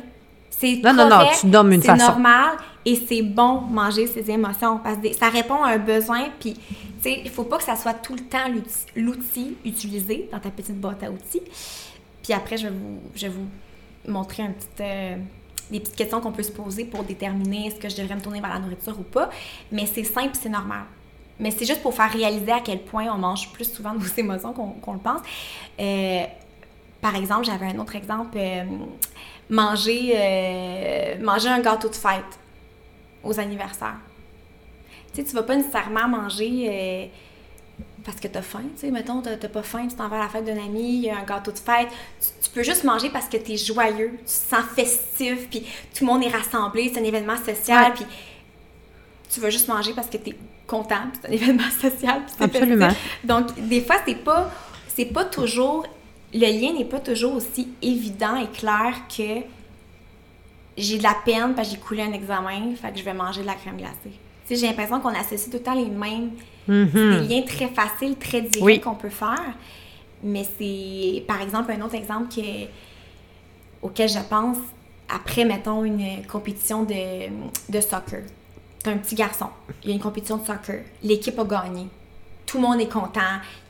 C'est 0.51 0.81
non, 0.85 0.93
non, 0.93 1.09
non, 1.09 1.27
tu 1.41 1.47
nommes 1.47 1.73
une 1.73 1.81
c'est 1.81 1.87
façon. 1.87 2.07
normal 2.13 2.51
et 2.85 2.97
c'est 2.97 3.23
bon 3.23 3.61
manger 3.61 4.07
ses 4.07 4.31
émotions 4.31 4.79
parce 4.79 4.99
que 4.99 5.13
ça 5.13 5.29
répond 5.29 5.63
à 5.63 5.71
un 5.71 5.79
besoin. 5.79 6.29
Puis, 6.39 6.55
tu 6.55 6.61
sais, 7.03 7.21
il 7.25 7.31
faut 7.31 7.45
pas 7.45 7.59
que 7.59 7.65
ça 7.65 7.77
soit 7.77 7.95
tout 7.95 8.15
le 8.15 8.23
temps 8.23 8.47
l'outil 8.97 9.57
utilisé 9.65 10.29
dans 10.33 10.41
ta 10.41 10.51
petite 10.51 10.81
boîte 10.81 11.03
à 11.03 11.11
outils. 11.11 11.43
Puis 12.23 12.33
après, 12.33 12.57
je 12.57 12.69
vais 12.69 12.75
vous, 12.75 13.01
je 13.15 13.27
vais 13.27 13.33
vous 13.33 13.47
montrer 14.11 14.45
un 14.45 14.53
petit, 14.53 14.67
euh, 14.81 15.17
des 15.71 15.81
petites 15.81 15.97
questions 15.97 16.21
qu'on 16.21 16.33
peut 16.33 16.43
se 16.43 16.53
poser 16.53 16.85
pour 16.85 17.05
déterminer 17.05 17.67
est-ce 17.67 17.77
que 17.77 17.89
je 17.89 17.97
devrais 17.97 18.17
me 18.17 18.21
tourner 18.21 18.41
vers 18.41 18.51
la 18.51 18.59
nourriture 18.59 18.99
ou 18.99 19.03
pas. 19.03 19.31
Mais 19.71 19.87
c'est 19.87 20.05
simple, 20.05 20.37
c'est 20.41 20.49
normal. 20.49 20.85
Mais 21.39 21.51
c'est 21.51 21.65
juste 21.65 21.83
pour 21.83 21.95
faire 21.95 22.11
réaliser 22.13 22.53
à 22.53 22.61
quel 22.61 22.81
point 22.81 23.07
on 23.13 23.19
mange 23.19 23.51
plus 23.53 23.71
souvent 23.71 23.95
vos 23.95 24.15
émotions 24.17 24.53
qu'on 24.53 24.73
qu 24.73 24.93
le 24.93 24.99
pense. 24.99 25.21
Euh, 25.81 26.25
par 27.01 27.15
exemple, 27.17 27.45
j'avais 27.45 27.67
un 27.67 27.79
autre 27.79 27.97
exemple. 27.97 28.37
Euh, 28.37 28.65
manger, 29.51 30.13
euh, 30.15 31.19
manger 31.21 31.49
un 31.49 31.61
gâteau 31.61 31.89
de 31.89 31.95
fête 31.95 32.39
aux 33.23 33.39
anniversaires. 33.39 33.99
Tu 35.13 35.21
sais, 35.21 35.29
tu 35.29 35.35
vas 35.35 35.43
pas 35.43 35.57
nécessairement 35.57 36.09
manger 36.09 36.69
euh, 36.69 37.07
parce 38.05 38.21
que 38.21 38.29
tu 38.29 38.39
as 38.39 38.43
faim, 38.43 38.63
tu 38.75 38.81
sais, 38.81 38.91
mettons, 38.91 39.23
tu 39.23 39.49
pas 39.49 39.63
faim, 39.63 39.87
tu 39.89 39.97
t'en 39.97 40.09
vas 40.09 40.17
à 40.17 40.21
la 40.21 40.29
fête 40.29 40.45
d'un 40.45 40.63
ami, 40.63 40.97
il 40.97 41.01
y 41.03 41.11
a 41.11 41.19
un 41.19 41.25
gâteau 41.25 41.51
de 41.51 41.59
fête. 41.59 41.89
Tu, 42.21 42.29
tu 42.45 42.51
peux 42.51 42.63
juste 42.63 42.85
manger 42.85 43.11
parce 43.11 43.29
que 43.29 43.37
tu 43.37 43.53
es 43.53 43.57
joyeux, 43.57 44.13
tu 44.19 44.25
te 44.25 44.31
sens 44.31 44.65
festif, 44.75 45.49
puis 45.51 45.61
tout 45.95 46.05
le 46.05 46.07
monde 46.07 46.23
est 46.23 46.29
rassemblé, 46.29 46.91
c'est 46.93 47.01
un 47.01 47.05
événement 47.05 47.37
social, 47.37 47.93
puis 47.95 48.07
tu 49.31 49.41
vas 49.41 49.51
juste 49.51 49.69
manger 49.69 49.93
parce 49.95 50.09
que 50.09 50.17
tu 50.17 50.31
es 50.31 50.37
content, 50.67 51.03
puis 51.13 51.21
c'est 51.23 51.29
un 51.29 51.33
événement 51.43 51.71
social. 51.81 52.23
Absolument. 52.39 52.89
festif. 52.89 53.19
Donc, 53.25 53.69
des 53.69 53.81
fois, 53.81 53.97
c'est 54.07 54.15
pas, 54.17 54.51
c'est 54.89 55.07
pas 55.07 55.25
toujours, 55.25 55.87
le 56.33 56.41
lien 56.41 56.73
n'est 56.73 56.85
pas 56.85 57.01
toujours 57.01 57.35
aussi 57.35 57.69
évident 57.83 58.37
et 58.37 58.49
clair 58.49 58.95
que 59.09 59.41
j'ai 60.81 60.99
de 60.99 61.03
la 61.03 61.17
peine 61.25 61.55
parce 61.55 61.69
que 61.69 61.75
j'ai 61.75 61.81
coulé 61.81 62.03
un 62.03 62.13
examen, 62.13 62.75
fait 62.81 62.93
que 62.93 62.99
je 62.99 63.05
vais 63.05 63.13
manger 63.15 63.43
de 63.43 63.47
la 63.47 63.55
crème 63.55 63.77
glacée. 63.77 63.95
Tu 64.47 64.55
sais, 64.55 64.57
j'ai 64.57 64.67
l'impression 64.67 65.01
qu'on 65.01 65.09
associe 65.15 65.45
tout 65.51 65.59
le 65.59 65.63
temps 65.63 65.75
les 65.75 65.87
mêmes, 65.87 66.31
Mhm. 66.69 66.87
des 66.93 67.21
liens 67.29 67.43
très 67.43 67.69
faciles, 67.69 68.17
très 68.17 68.43
directs 68.43 68.65
Oui. 68.65 68.81
qu'on 68.81 68.95
peut 68.95 69.09
faire. 69.09 69.55
Mais 70.23 70.45
c'est, 70.59 71.25
par 71.27 71.41
exemple, 71.41 71.73
un 71.73 71.81
autre 71.81 71.95
exemple 71.95 72.33
que, 72.35 72.41
auquel 73.83 74.09
je 74.09 74.19
pense, 74.29 74.59
après, 75.09 75.45
mettons, 75.45 75.85
une 75.85 76.25
compétition 76.27 76.83
de, 76.85 77.29
de 77.69 77.81
soccer. 77.81 78.23
T'as 78.83 78.93
un 78.93 78.99
petit 78.99 79.15
garçon, 79.15 79.47
il 79.83 79.89
y 79.91 79.93
a 79.93 79.95
une 79.97 80.01
compétition 80.01 80.37
de 80.39 80.47
soccer, 80.47 80.83
l'équipe 81.03 81.39
a 81.39 81.45
gagné. 81.45 81.87
Tout 82.51 82.57
le 82.59 82.63
monde 82.67 82.81
est 82.81 82.89
content, 82.93 83.21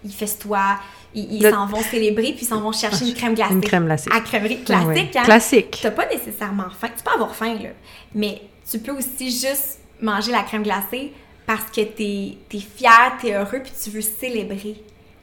ils 0.04 0.12
festoient, 0.12 0.78
ils 1.14 1.42
s'en 1.50 1.66
vont 1.66 1.82
célébrer, 1.82 2.32
puis 2.32 2.42
ils 2.42 2.46
s'en 2.46 2.60
vont 2.60 2.72
chercher 2.72 3.06
une 3.08 3.14
crème 3.14 3.34
glacée. 3.34 3.52
Une 3.54 3.60
crème 3.60 3.84
glacée. 3.84 4.10
À 4.12 4.20
crèmerie 4.20 4.62
classique, 4.62 4.86
Ouais. 4.88 5.10
hein? 5.18 5.22
Classique. 5.24 5.78
T'as 5.82 5.90
pas 5.90 6.06
nécessairement 6.08 6.70
faim. 6.70 6.88
Tu 6.96 7.02
peux 7.04 7.10
avoir 7.10 7.34
faim, 7.34 7.54
là. 7.62 7.70
Mais 8.14 8.40
tu 8.70 8.78
peux 8.78 8.92
aussi 8.92 9.30
juste 9.30 9.80
manger 10.00 10.32
la 10.32 10.42
crème 10.44 10.62
glacée 10.62 11.12
parce 11.46 11.64
que 11.70 11.82
t'es 11.82 12.36
es 12.54 12.58
fier, 12.60 13.12
t'es 13.20 13.34
heureux, 13.34 13.60
puis 13.62 13.72
tu 13.82 13.90
veux 13.90 14.00
célébrer. 14.00 14.76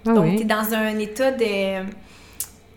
Ah 0.06 0.14
Donc, 0.14 0.26
oui. 0.26 0.36
t'es 0.38 0.44
dans 0.46 0.74
un 0.74 1.00
état 1.00 1.32
de. 1.32 1.84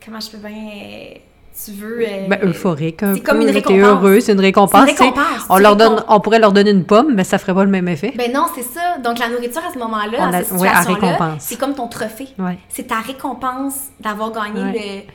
Comment 0.05 0.21
je 0.21 0.31
peux 0.31 0.39
bien. 0.39 1.19
Tu 1.65 1.73
veux. 1.73 2.01
euh, 2.01 2.27
Ben, 2.29 2.39
euphorique 2.43 3.03
un 3.03 3.15
c'est 3.15 3.21
comme 3.21 3.41
une 3.41 3.47
là, 3.49 3.53
t'es 3.53 3.59
récompense. 3.59 3.83
heureux, 3.87 4.21
c'est 4.21 4.33
une 4.33 4.41
récompense. 4.41 4.81
Une 4.83 4.97
récompense, 4.97 5.47
On, 5.49 5.59
leur 5.59 5.77
donne, 5.77 6.03
on 6.09 6.21
pourrait 6.21 6.39
leur 6.39 6.53
donner 6.53 6.71
une 6.71 6.85
pomme, 6.85 7.15
mais 7.15 7.25
ça 7.25 7.39
ferait 7.39 7.55
pas 7.55 7.65
le 7.65 7.71
même 7.71 7.89
effet. 7.89 8.13
Ben 8.17 8.33
non, 8.33 8.47
c'est 8.55 8.63
ça. 8.63 8.99
Donc, 9.05 9.19
la 9.19 9.29
nourriture 9.29 9.61
à 9.69 9.73
ce 9.73 9.79
moment-là, 9.79 10.31
cette 10.43 10.53
ouais, 10.59 10.69
à 10.69 10.75
situation-là, 10.83 10.95
récompense. 11.13 11.43
c'est 11.43 11.57
comme 11.59 11.75
ton 11.75 11.89
trophée. 11.89 12.29
Ouais. 12.39 12.59
C'est 12.69 12.87
ta 12.87 13.01
récompense 13.01 13.89
d'avoir 14.01 14.33
gagné 14.33 15.07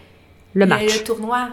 le, 0.53 0.59
Le 0.59 0.65
match. 0.65 0.99
le 0.99 1.03
tournoi. 1.03 1.47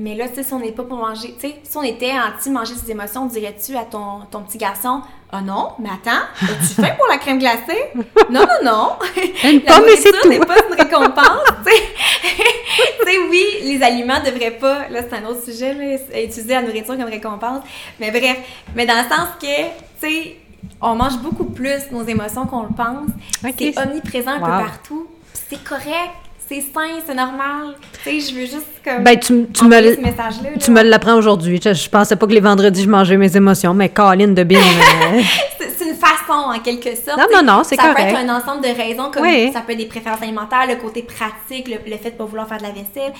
Mais 0.00 0.14
là, 0.14 0.28
tu 0.28 0.36
sais, 0.36 0.42
si 0.42 0.52
on 0.54 0.58
n'est 0.58 0.72
pas 0.72 0.82
pour 0.82 0.96
manger, 0.96 1.34
tu 1.38 1.48
sais, 1.48 1.56
si 1.62 1.76
on 1.76 1.82
était 1.82 2.12
anti-manger 2.12 2.74
ses 2.74 2.90
émotions, 2.90 3.26
dirais-tu 3.26 3.76
à 3.76 3.84
ton, 3.84 4.20
ton 4.30 4.40
petit 4.42 4.56
garçon, 4.56 5.02
ah 5.30 5.42
non, 5.42 5.72
mais 5.78 5.90
attends, 5.90 6.24
as-tu 6.40 6.74
faim 6.80 6.94
pour 6.96 7.06
la 7.10 7.18
crème 7.18 7.38
glacée? 7.38 7.92
Non, 8.30 8.40
non, 8.40 8.64
non. 8.64 8.92
Une 9.44 9.60
La 9.62 9.74
pomme 9.74 9.88
et 9.88 9.96
c'est 9.96 10.10
nourriture 10.10 10.22
tout. 10.22 10.28
n'est 10.30 10.38
pas 10.40 10.56
une 10.56 10.74
récompense, 10.74 11.44
tu 11.66 13.10
oui, 13.30 13.44
les 13.62 13.82
aliments 13.82 14.20
devraient 14.24 14.52
pas, 14.58 14.88
là, 14.88 15.02
c'est 15.02 15.16
un 15.16 15.26
autre 15.26 15.44
sujet, 15.44 15.74
là, 15.74 15.96
utiliser 16.22 16.54
la 16.54 16.62
nourriture 16.62 16.96
comme 16.96 17.04
récompense. 17.04 17.62
Mais 18.00 18.10
bref, 18.10 18.38
mais 18.74 18.86
dans 18.86 18.94
le 18.94 19.08
sens 19.08 19.28
que, 19.38 19.46
tu 19.46 19.68
sais, 20.00 20.36
on 20.80 20.94
mange 20.94 21.18
beaucoup 21.18 21.44
plus 21.44 21.90
nos 21.90 22.04
émotions 22.04 22.46
qu'on 22.46 22.62
le 22.62 22.74
pense. 22.74 23.10
Ok. 23.44 23.54
C'est 23.58 23.78
omniprésent 23.78 24.32
un 24.32 24.38
peu 24.38 24.64
partout. 24.64 25.06
C'est 25.34 25.62
correct, 25.62 26.14
c'est 26.50 26.60
sain, 26.62 26.98
c'est 27.06 27.14
normal. 27.14 27.74
Tu 28.02 28.20
sais, 28.20 28.28
je 28.30 28.34
veux 28.34 28.46
juste 28.46 28.66
comme 28.84 29.04
Ben, 29.04 29.18
tu, 29.18 29.46
tu 29.54 29.64
me, 29.64 29.72
ce 29.94 30.00
message-là. 30.00 30.50
là. 30.50 30.56
tu 30.60 30.70
me 30.72 30.82
l'apprends 30.82 31.14
aujourd'hui. 31.16 31.60
Je, 31.64 31.72
je 31.72 31.88
pensais 31.88 32.16
pas 32.16 32.26
que 32.26 32.32
les 32.32 32.40
vendredis, 32.40 32.82
je 32.82 32.88
mangeais 32.88 33.16
mes 33.16 33.36
émotions, 33.36 33.72
mais 33.72 33.88
Caroline 33.88 34.34
de 34.34 34.42
bien. 34.42 34.58
euh, 34.60 35.20
C'est 35.78 35.88
une 35.88 35.94
façon, 35.94 36.32
en 36.32 36.58
quelque 36.58 36.94
sorte. 36.96 37.18
Non, 37.18 37.26
tu 37.30 37.36
non, 37.44 37.52
non, 37.58 37.62
c'est 37.64 37.76
Ça 37.76 37.84
peut 37.84 37.94
correct. 37.94 38.14
être 38.16 38.28
un 38.28 38.36
ensemble 38.36 38.62
de 38.62 38.68
raisons, 38.68 39.10
comme 39.12 39.22
Oui. 39.22 39.50
ça 39.52 39.60
peut 39.60 39.72
être 39.72 39.78
des 39.78 39.86
préférences 39.86 40.20
alimentaires, 40.22 40.66
le 40.68 40.76
côté 40.76 41.02
pratique, 41.02 41.68
le, 41.68 41.88
le 41.90 41.96
fait 41.98 42.10
de 42.10 42.16
pas 42.16 42.24
vouloir 42.24 42.48
faire 42.48 42.58
de 42.58 42.64
la 42.64 42.70
vaisselle. 42.70 43.12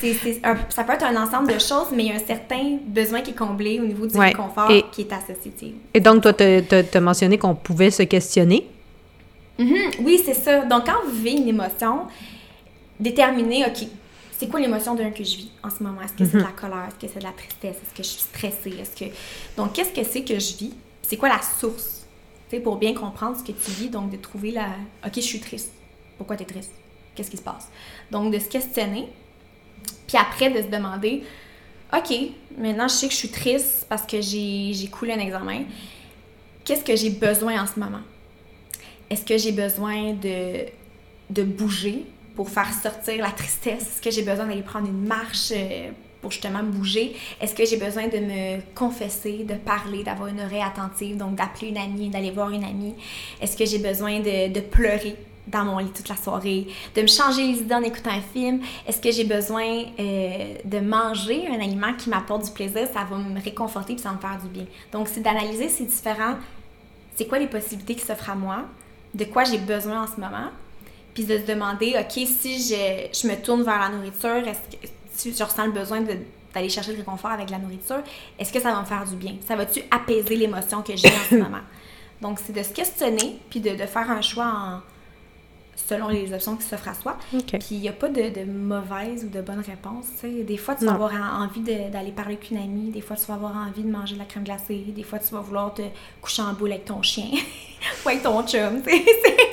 C'est 0.00 0.40
un- 0.44 0.56
ça 0.68 0.82
peut 0.82 0.94
être 0.94 1.04
un 1.04 1.22
ensemble 1.22 1.46
de 1.52 1.60
choses, 1.60 1.88
mais 1.94 2.04
il 2.04 2.08
y 2.08 2.12
a 2.12 2.16
un 2.16 2.26
certain 2.26 2.78
besoin 2.84 3.20
qui 3.20 3.30
est 3.30 3.34
comblé 3.38 3.78
au 3.78 3.84
niveau 3.84 4.04
du 4.06 4.16
Ouais. 4.18 4.26
réconfort 4.28 4.68
Et- 4.72 4.84
qui 4.90 5.02
est 5.02 5.12
associé. 5.12 5.52
tu. 5.56 5.66
Et 5.94 6.00
donc, 6.00 6.22
toi, 6.22 6.32
tu 6.32 6.44
as 6.44 7.00
mentionné 7.00 7.38
qu'on 7.38 7.54
pouvait 7.54 7.92
se 7.92 8.02
questionner? 8.02 8.66
Mhm, 9.58 9.76
Oui, 10.04 10.20
c'est 10.24 10.34
ça. 10.34 10.64
Donc, 10.64 10.86
quand 10.86 10.98
vous 11.06 11.12
vivez 11.12 11.38
une 11.40 11.48
émotion, 11.48 12.00
déterminez, 13.00 13.64
OK, 13.66 13.86
c'est 14.38 14.48
quoi 14.48 14.60
l'émotion 14.60 14.94
d'un 14.94 15.10
que 15.10 15.24
je 15.24 15.36
vis 15.36 15.50
en 15.62 15.70
ce 15.70 15.82
moment? 15.82 16.02
Est-ce 16.02 16.12
que 16.12 16.24
c'est 16.24 16.38
de 16.38 16.42
la 16.42 16.52
colère? 16.52 16.86
Est-ce 16.88 17.06
que 17.06 17.12
c'est 17.12 17.20
de 17.20 17.24
la 17.24 17.32
tristesse? 17.32 17.76
Est-ce 17.76 17.94
que 17.94 18.02
je 18.02 18.08
suis 18.08 18.22
stressée? 18.22 18.74
Est-ce 18.80 18.94
que... 18.94 19.10
Donc, 19.56 19.72
qu'est-ce 19.72 19.92
que 19.92 20.04
c'est 20.04 20.22
que 20.22 20.38
je 20.38 20.56
vis? 20.56 20.74
C'est 21.02 21.16
quoi 21.16 21.28
la 21.28 21.40
source? 21.40 22.06
Tu 22.48 22.56
sais, 22.56 22.62
pour 22.62 22.76
bien 22.76 22.94
comprendre 22.94 23.36
ce 23.36 23.42
que 23.42 23.52
tu 23.52 23.70
vis, 23.70 23.88
donc 23.88 24.10
de 24.10 24.16
trouver 24.16 24.50
la... 24.50 24.68
OK, 25.04 25.12
je 25.16 25.20
suis 25.20 25.40
triste. 25.40 25.72
Pourquoi 26.18 26.36
tu 26.36 26.42
es 26.42 26.46
triste? 26.46 26.72
Qu'est-ce 27.14 27.30
qui 27.30 27.38
se 27.38 27.42
passe? 27.42 27.68
Donc, 28.10 28.32
de 28.32 28.38
se 28.38 28.48
questionner, 28.48 29.08
puis 30.06 30.18
après, 30.18 30.50
de 30.50 30.62
se 30.62 30.68
demander, 30.68 31.24
OK, 31.92 32.14
maintenant, 32.58 32.88
je 32.88 32.94
sais 32.94 33.06
que 33.06 33.12
je 33.12 33.18
suis 33.18 33.30
triste 33.30 33.86
parce 33.88 34.02
que 34.02 34.20
j'ai 34.20 34.72
j'ai 34.74 34.88
coulé 34.88 35.12
un 35.12 35.18
examen. 35.18 35.64
Qu'est-ce 36.64 36.84
que 36.84 36.96
j'ai 36.96 37.10
besoin 37.10 37.62
en 37.62 37.66
ce 37.66 37.78
moment? 37.78 38.02
Est-ce 39.08 39.24
que 39.24 39.38
j'ai 39.38 39.52
besoin 39.52 40.12
de, 40.14 40.66
de 41.30 41.42
bouger? 41.42 42.04
Pour 42.36 42.50
faire 42.50 42.72
sortir 42.72 43.22
la 43.22 43.30
tristesse? 43.30 43.82
Est-ce 43.82 44.02
que 44.02 44.10
j'ai 44.10 44.22
besoin 44.22 44.46
d'aller 44.46 44.62
prendre 44.62 44.88
une 44.88 45.06
marche 45.06 45.50
euh, 45.52 45.90
pour 46.20 46.30
justement 46.30 46.62
bouger? 46.62 47.16
Est-ce 47.40 47.54
que 47.54 47.64
j'ai 47.64 47.78
besoin 47.78 48.06
de 48.08 48.18
me 48.18 48.60
confesser, 48.74 49.44
de 49.44 49.54
parler, 49.54 50.04
d'avoir 50.04 50.28
une 50.28 50.40
oreille 50.40 50.62
attentive, 50.62 51.16
donc 51.16 51.34
d'appeler 51.34 51.68
une 51.68 51.78
amie, 51.78 52.08
d'aller 52.08 52.30
voir 52.30 52.50
une 52.50 52.64
amie? 52.64 52.94
Est-ce 53.40 53.56
que 53.56 53.64
j'ai 53.64 53.78
besoin 53.78 54.20
de, 54.20 54.52
de 54.52 54.60
pleurer 54.60 55.16
dans 55.48 55.64
mon 55.64 55.78
lit 55.78 55.90
toute 55.94 56.08
la 56.08 56.16
soirée, 56.16 56.66
de 56.94 57.02
me 57.02 57.06
changer 57.06 57.46
les 57.46 57.58
idées 57.60 57.74
en 57.74 57.82
écoutant 57.82 58.10
un 58.10 58.20
film? 58.20 58.60
Est-ce 58.86 59.00
que 59.00 59.10
j'ai 59.10 59.24
besoin 59.24 59.84
euh, 59.98 60.54
de 60.64 60.78
manger 60.80 61.48
un 61.48 61.60
aliment 61.60 61.94
qui 61.94 62.10
m'apporte 62.10 62.44
du 62.44 62.50
plaisir? 62.50 62.86
Ça 62.92 63.06
va 63.08 63.16
me 63.16 63.40
réconforter 63.40 63.94
puis 63.94 64.02
ça 64.02 64.10
va 64.10 64.16
me 64.16 64.20
faire 64.20 64.38
du 64.42 64.48
bien. 64.48 64.66
Donc, 64.92 65.08
c'est 65.08 65.20
d'analyser 65.20 65.68
ces 65.68 65.84
différents 65.84 66.36
c'est 67.16 67.26
quoi 67.26 67.38
les 67.38 67.46
possibilités 67.46 67.94
qui 67.94 68.04
s'offrent 68.04 68.30
à 68.30 68.34
moi, 68.34 68.64
de 69.14 69.24
quoi 69.24 69.44
j'ai 69.44 69.58
besoin 69.58 70.02
en 70.02 70.06
ce 70.06 70.20
moment, 70.20 70.50
puis 71.16 71.24
de 71.24 71.38
se 71.38 71.44
demander, 71.46 71.96
OK, 71.98 72.12
si 72.26 72.58
je, 72.62 73.08
je 73.18 73.26
me 73.26 73.34
tourne 73.42 73.62
vers 73.62 73.80
la 73.80 73.88
nourriture, 73.88 74.46
est-ce 74.46 74.76
que 74.76 74.86
si 75.14 75.34
je 75.34 75.42
ressens 75.42 75.64
le 75.64 75.72
besoin 75.72 76.02
d'aller 76.54 76.68
chercher 76.68 76.92
le 76.92 76.98
réconfort 76.98 77.30
avec 77.30 77.48
la 77.48 77.56
nourriture, 77.56 78.02
est-ce 78.38 78.52
que 78.52 78.60
ça 78.60 78.70
va 78.70 78.80
me 78.82 78.84
faire 78.84 79.06
du 79.06 79.16
bien? 79.16 79.36
Ça 79.48 79.56
va-tu 79.56 79.80
apaiser 79.90 80.36
l'émotion 80.36 80.82
que 80.82 80.94
j'ai 80.94 81.08
en 81.08 81.24
ce 81.30 81.34
moment? 81.46 81.62
Donc, 82.20 82.38
c'est 82.44 82.52
de 82.52 82.62
se 82.62 82.68
questionner, 82.74 83.38
puis 83.48 83.60
de, 83.60 83.70
de 83.70 83.86
faire 83.86 84.10
un 84.10 84.20
choix 84.20 84.44
en- 84.46 84.80
selon 85.76 86.08
les 86.08 86.32
options 86.32 86.56
qui 86.56 86.64
s'offrent 86.64 86.88
à 86.88 86.94
soi. 86.94 87.16
Puis 87.30 87.60
il 87.72 87.80
n'y 87.80 87.88
a 87.88 87.92
pas 87.92 88.08
de, 88.08 88.22
de 88.30 88.44
mauvaise 88.50 89.24
ou 89.24 89.28
de 89.28 89.40
bonne 89.42 89.60
réponse. 89.60 90.06
Des 90.24 90.56
fois, 90.56 90.74
tu 90.74 90.84
vas 90.86 90.92
Non. 90.92 91.04
avoir 91.04 91.12
en- 91.12 91.44
envie 91.44 91.60
d'aller 91.60 92.10
parler 92.12 92.34
avec 92.34 92.50
une 92.50 92.56
amie. 92.56 92.90
Des 92.90 93.00
fois, 93.02 93.14
tu 93.16 93.26
vas 93.26 93.34
avoir 93.34 93.54
envie 93.56 93.82
de 93.82 93.90
manger 93.90 94.14
de 94.14 94.18
la 94.20 94.24
crème 94.24 94.44
glacée. 94.44 94.84
Des 94.88 95.02
fois, 95.02 95.18
tu 95.18 95.32
vas 95.34 95.40
vouloir 95.40 95.72
te 95.74 95.82
coucher 96.20 96.42
en 96.42 96.52
boule 96.54 96.72
avec 96.72 96.86
ton 96.86 97.02
chien 97.02 97.26
ou 98.04 98.08
avec 98.08 98.22
ton 98.22 98.42
chum. 98.46 98.82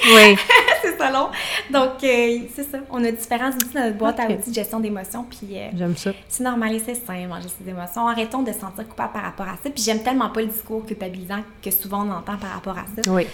Oui. 0.06 0.36
c'est 0.82 0.98
ça 0.98 1.10
long. 1.12 1.30
Donc, 1.72 2.04
euh, 2.04 2.40
c'est 2.54 2.70
ça. 2.70 2.80
On 2.92 3.02
a 3.06 3.10
différents 3.12 3.52
outils 3.52 3.74
dans 3.74 3.86
notre 3.86 3.98
boîte 3.98 4.20
à 4.20 4.26
outils 4.26 4.50
de 4.50 4.54
gestion 4.56 4.82
d'émotions. 4.82 5.24
Puis 5.30 5.58
euh, 5.58 5.70
J'aime 5.78 5.96
ça. 5.96 6.12
c'est 6.28 6.44
normal 6.44 6.74
et 6.76 6.80
c'est 6.80 6.96
sain, 6.96 7.26
manger 7.26 7.48
ses 7.48 7.70
émotions. 7.70 8.06
Arrêtons 8.10 8.44
de 8.44 8.52
se 8.52 8.60
sentir 8.60 8.86
coupable 8.90 9.14
par 9.14 9.24
rapport 9.24 9.48
à 9.48 9.54
ça. 9.64 9.70
Puis 9.70 9.82
j'aime 9.82 10.04
tellement 10.04 10.30
pas 10.30 10.42
le 10.42 10.48
discours 10.48 10.86
culpabilisant 10.86 11.40
que 11.62 11.72
souvent 11.72 12.06
on 12.06 12.12
entend 12.12 12.36
par 12.36 12.50
rapport 12.52 12.78
à 12.78 12.84
ça. 13.02 13.10
Oui. 13.14 13.26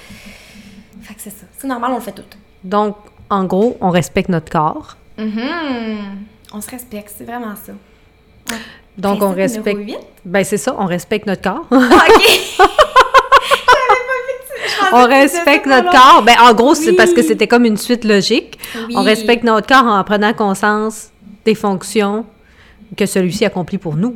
Fait 1.02 1.16
que 1.16 1.22
c'est 1.22 1.32
ça. 1.32 1.48
C'est 1.58 1.68
normal, 1.68 1.92
on 1.94 1.96
le 1.96 2.02
fait 2.02 2.12
tout. 2.12 2.22
Donc, 2.64 2.96
en 3.30 3.44
gros, 3.46 3.78
on 3.82 3.90
respecte 3.90 4.30
notre 4.30 4.52
corps. 4.52 4.98
Mhm. 5.18 6.26
On 6.54 6.62
se 6.62 6.70
respecte, 6.70 7.14
c'est 7.16 7.26
vraiment 7.26 7.56
ça. 7.56 7.74
Donc, 8.98 9.22
on 9.22 9.32
respecte. 9.32 9.80
numéro 9.80 10.00
8. 10.00 10.08
Ben, 10.26 10.44
c'est 10.44 10.58
ça, 10.58 10.76
on 10.78 10.86
respecte 10.86 11.28
notre 11.28 11.42
corps. 11.42 11.66
Ah, 11.72 11.78
OK! 12.10 12.68
On 14.92 15.06
respecte 15.06 15.68
notre 15.68 15.92
corps. 15.92 16.24
Ben, 16.24 16.36
en 16.42 16.54
gros, 16.54 16.74
c'est 16.74 16.94
parce 16.94 17.14
que 17.14 17.22
c'était 17.22 17.48
comme 17.48 17.64
une 17.66 17.78
suite 17.78 18.04
logique. 18.04 18.58
Oui. 18.88 18.96
On 18.98 19.04
respecte 19.04 19.44
notre 19.44 19.68
corps 19.68 19.86
en 19.86 20.04
prenant 20.04 20.34
conscience 20.34 21.12
des 21.46 21.54
fonctions 21.54 22.26
que 22.98 23.06
celui-ci 23.06 23.46
accomplit 23.46 23.78
pour 23.78 23.96
nous. 23.96 24.16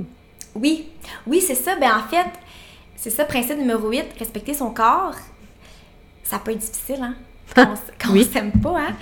Oui, 0.56 0.88
oui, 1.28 1.42
c'est 1.42 1.56
ça. 1.56 1.76
Ben 1.76 1.92
en 1.92 2.10
fait, 2.10 2.26
c'est 2.96 3.10
ça, 3.10 3.26
principe 3.26 3.58
numéro 3.58 3.90
8, 3.90 4.04
respecter 4.18 4.54
son 4.54 4.72
corps. 4.72 5.14
Ça 6.24 6.40
peut 6.40 6.52
être 6.52 6.60
difficile, 6.60 7.04
hein? 7.04 7.16
Quand 7.56 7.68
on, 7.70 7.74
s- 7.74 7.80
quand 8.00 8.12
Oui. 8.14 8.26
s'aime 8.32 8.52
pas, 8.52 8.80
hein? 8.80 8.96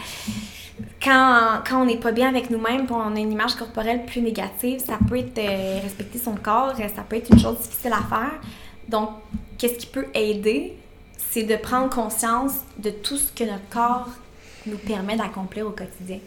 Quand, 1.04 1.62
quand 1.68 1.82
on 1.82 1.86
n'est 1.86 1.98
pas 1.98 2.12
bien 2.12 2.30
avec 2.30 2.50
nous-mêmes, 2.50 2.86
on 2.92 3.16
a 3.16 3.20
une 3.20 3.32
image 3.32 3.56
corporelle 3.56 4.06
plus 4.06 4.22
négative, 4.22 4.80
ça 4.86 5.00
peut 5.08 5.18
être 5.18 5.38
euh, 5.40 5.80
respecter 5.82 6.20
son 6.20 6.36
corps, 6.36 6.74
euh, 6.80 6.88
ça 6.96 7.02
peut 7.02 7.16
être 7.16 7.30
une 7.32 7.40
chose 7.40 7.60
difficile 7.60 7.94
à 7.94 8.04
faire. 8.08 8.40
Donc, 8.88 9.10
qu'est-ce 9.58 9.76
qui 9.78 9.88
peut 9.88 10.08
aider? 10.14 10.78
C'est 11.18 11.44
de 11.44 11.56
prendre 11.56 11.90
conscience 11.90 12.54
de 12.78 12.90
tout 12.92 13.18
ce 13.18 13.32
que 13.32 13.44
notre 13.44 13.68
corps 13.70 14.10
nous 14.68 14.78
permet 14.78 15.16
d'accomplir 15.16 15.66
au 15.66 15.72
quotidien. 15.72 16.20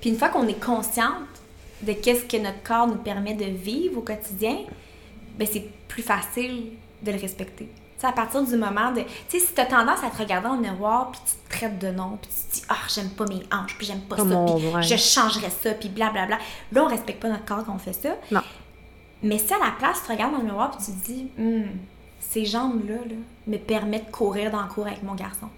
Puis 0.00 0.10
une 0.10 0.16
fois 0.18 0.28
qu'on 0.28 0.46
est 0.46 0.62
consciente 0.62 1.12
de 1.82 1.92
qu'est-ce 1.92 2.24
que 2.24 2.36
notre 2.36 2.62
corps 2.62 2.86
nous 2.86 2.96
permet 2.96 3.34
de 3.34 3.46
vivre 3.46 3.98
au 3.98 4.02
quotidien, 4.02 4.58
ben 5.38 5.48
c'est 5.50 5.64
plus 5.88 6.02
facile 6.02 6.72
de 7.02 7.10
le 7.10 7.18
respecter. 7.18 7.68
À 8.02 8.12
partir 8.12 8.42
du 8.44 8.56
moment 8.56 8.92
de... 8.92 9.00
Tu 9.00 9.06
sais, 9.28 9.40
si 9.40 9.52
tu 9.52 9.60
as 9.60 9.66
tendance 9.66 9.98
à 10.04 10.10
te 10.10 10.18
regarder 10.22 10.46
dans 10.48 10.54
le 10.54 10.60
miroir, 10.60 11.10
puis 11.10 11.20
tu 11.26 11.32
te 11.32 11.58
traites 11.58 11.78
de 11.78 11.88
nom, 11.88 12.18
puis 12.22 12.30
tu 12.30 12.50
te 12.50 12.54
dis 12.54 12.62
«Ah, 12.68 12.76
j'aime 12.94 13.08
pas 13.10 13.24
mes 13.26 13.42
hanches, 13.52 13.76
puis 13.76 13.86
j'aime 13.86 14.00
pas 14.02 14.16
Oh 14.18 14.28
ça, 14.28 14.78
puis 14.78 14.88
je 14.88 14.96
changerais 14.96 15.50
ça, 15.50 15.70
puis 15.72 15.88
blablabla.» 15.88 16.38
Là, 16.72 16.84
on 16.84 16.88
respecte 16.88 17.20
pas 17.20 17.28
notre 17.28 17.44
corps 17.44 17.64
quand 17.64 17.74
on 17.74 17.78
fait 17.78 17.94
ça. 17.94 18.10
Non. 18.30 18.42
Mais 19.22 19.38
si 19.38 19.52
à 19.52 19.58
la 19.58 19.72
place, 19.78 20.00
tu 20.02 20.06
te 20.06 20.12
regardes 20.12 20.32
dans 20.32 20.38
le 20.38 20.44
miroir, 20.44 20.70
puis 20.70 20.86
tu 20.86 20.92
te 20.92 21.06
dis 21.06 21.26
«Hum, 21.38 21.64
ces 22.20 22.44
jambes-là 22.44 22.94
là, 22.94 23.16
me 23.46 23.56
permettent 23.56 24.06
de 24.06 24.10
courir 24.12 24.50
dans 24.50 24.62
le 24.62 24.68
cours 24.68 24.86
avec 24.86 25.02
mon 25.02 25.14
garçon. 25.14 25.48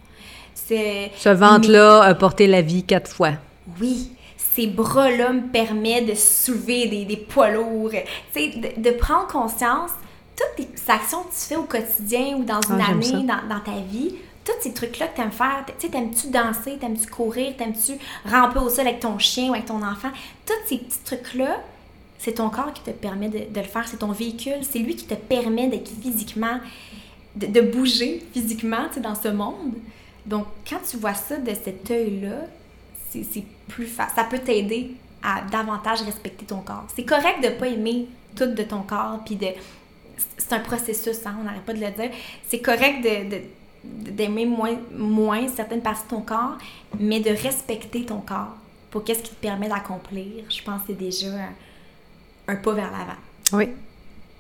Ce 0.55 1.29
ventre-là 1.29 2.03
a 2.03 2.15
porté 2.15 2.47
la 2.47 2.63
vie 2.63 2.83
quatre 2.85 3.11
fois. 3.11 3.33
oui, 3.81 4.11
ces 4.55 4.67
bras-là 4.67 5.33
me 5.33 5.43
permettent 5.53 6.07
de 6.07 6.15
soulever 6.15 6.89
des, 6.89 7.05
des 7.05 7.17
poids 7.17 7.51
lourds. 7.51 7.91
Tu 7.91 7.99
sais, 8.33 8.75
de, 8.77 8.83
de 8.83 8.91
prendre 8.97 9.29
conscience, 9.29 9.91
toutes 10.39 10.67
les 10.67 10.69
actions 10.91 11.23
que 11.25 11.31
tu 11.31 11.41
fais 11.41 11.57
au 11.57 11.65
quotidien 11.65 12.37
ou 12.37 12.45
dans 12.45 12.61
une 12.63 12.81
Ah, 12.81 12.91
année, 12.93 13.25
dans, 13.25 13.47
dans 13.49 13.61
ta 13.61 13.81
vie, 13.81 14.15
tous 14.45 14.53
ces 14.61 14.73
trucs-là 14.73 15.09
que 15.09 15.17
tu 15.17 15.23
aimes 15.23 15.33
faire, 15.33 15.65
tu 15.67 15.73
sais, 15.79 15.89
t'aimes-tu 15.89 16.29
danser, 16.29 16.79
t'aimes-tu 16.81 17.07
courir, 17.09 17.57
t'aimes-tu 17.57 17.95
ramper 18.25 18.61
au 18.61 18.69
sol 18.69 18.87
avec 18.87 19.01
ton 19.01 19.19
chien 19.19 19.51
ou 19.51 19.55
avec 19.55 19.67
ton 19.67 19.83
enfant, 19.83 20.11
tous 20.47 20.55
ces 20.67 20.79
petits 20.79 21.01
trucs-là, 21.05 21.61
c'est 22.19 22.35
ton 22.35 22.49
corps 22.49 22.73
qui 22.73 22.83
te 22.83 22.91
permet 22.91 23.29
de, 23.29 23.39
de 23.53 23.61
le 23.61 23.67
faire, 23.67 23.87
c'est 23.87 23.99
ton 23.99 24.13
véhicule, 24.13 24.61
c'est 24.63 24.79
lui 24.79 24.97
qui 24.97 25.05
te 25.07 25.15
permet 25.15 25.69
d'être 25.69 25.91
physiquement, 26.01 26.61
de, 27.37 27.47
de 27.47 27.61
bouger 27.61 28.25
physiquement, 28.33 28.87
tu 28.89 28.95
sais, 28.95 29.01
dans 29.01 29.15
ce 29.15 29.29
monde. 29.29 29.75
Donc, 30.25 30.47
quand 30.69 30.81
tu 30.89 30.97
vois 30.97 31.15
ça 31.15 31.37
de 31.37 31.53
cet 31.55 31.91
œil-là, 31.91 32.47
c'est 33.11 33.25
c'est 33.25 33.45
plus 33.69 33.87
facile. 33.87 34.15
Ça 34.17 34.25
peut 34.25 34.39
t'aider 34.39 34.93
à 35.23 35.43
davantage 35.51 36.03
respecter 36.03 36.45
ton 36.45 36.61
corps. 36.61 36.85
C'est 36.95 37.05
correct 37.05 37.43
de 37.43 37.49
pas 37.51 37.67
aimer 37.67 38.07
tout 38.37 38.47
de 38.47 38.63
ton 38.63 38.83
corps, 38.83 39.21
puis 39.25 39.37
de... 39.37 39.49
C'est 40.37 40.53
un 40.53 40.61
processus, 40.61 41.19
hein, 41.27 41.35
on 41.41 41.45
n'arrête 41.45 41.63
pas 41.63 41.73
de 41.75 41.81
le 41.81 41.91
dire. 41.91 42.11
C'est 42.49 42.61
correct 42.61 43.03
de... 43.03 43.31
de- 43.37 43.43
d'aimer 43.85 44.45
moins, 44.45 44.73
moins 44.93 45.47
certaines 45.49 45.81
parties 45.81 46.03
de 46.03 46.09
ton 46.09 46.21
corps, 46.21 46.59
mais 46.99 47.21
de 47.21 47.31
respecter 47.31 48.05
ton 48.05 48.19
corps 48.19 48.57
pour 48.91 49.05
qu'est-ce 49.05 49.23
qui 49.23 49.31
te 49.31 49.41
permet 49.41 49.69
d'accomplir, 49.69 50.27
je 50.51 50.63
pense 50.63 50.81
que 50.83 50.89
c'est 50.89 50.99
déjà 50.99 51.29
un, 52.49 52.53
un 52.53 52.57
pas 52.57 52.73
vers 52.73 52.91
l'avant. 52.91 53.19
Oui. 53.53 53.69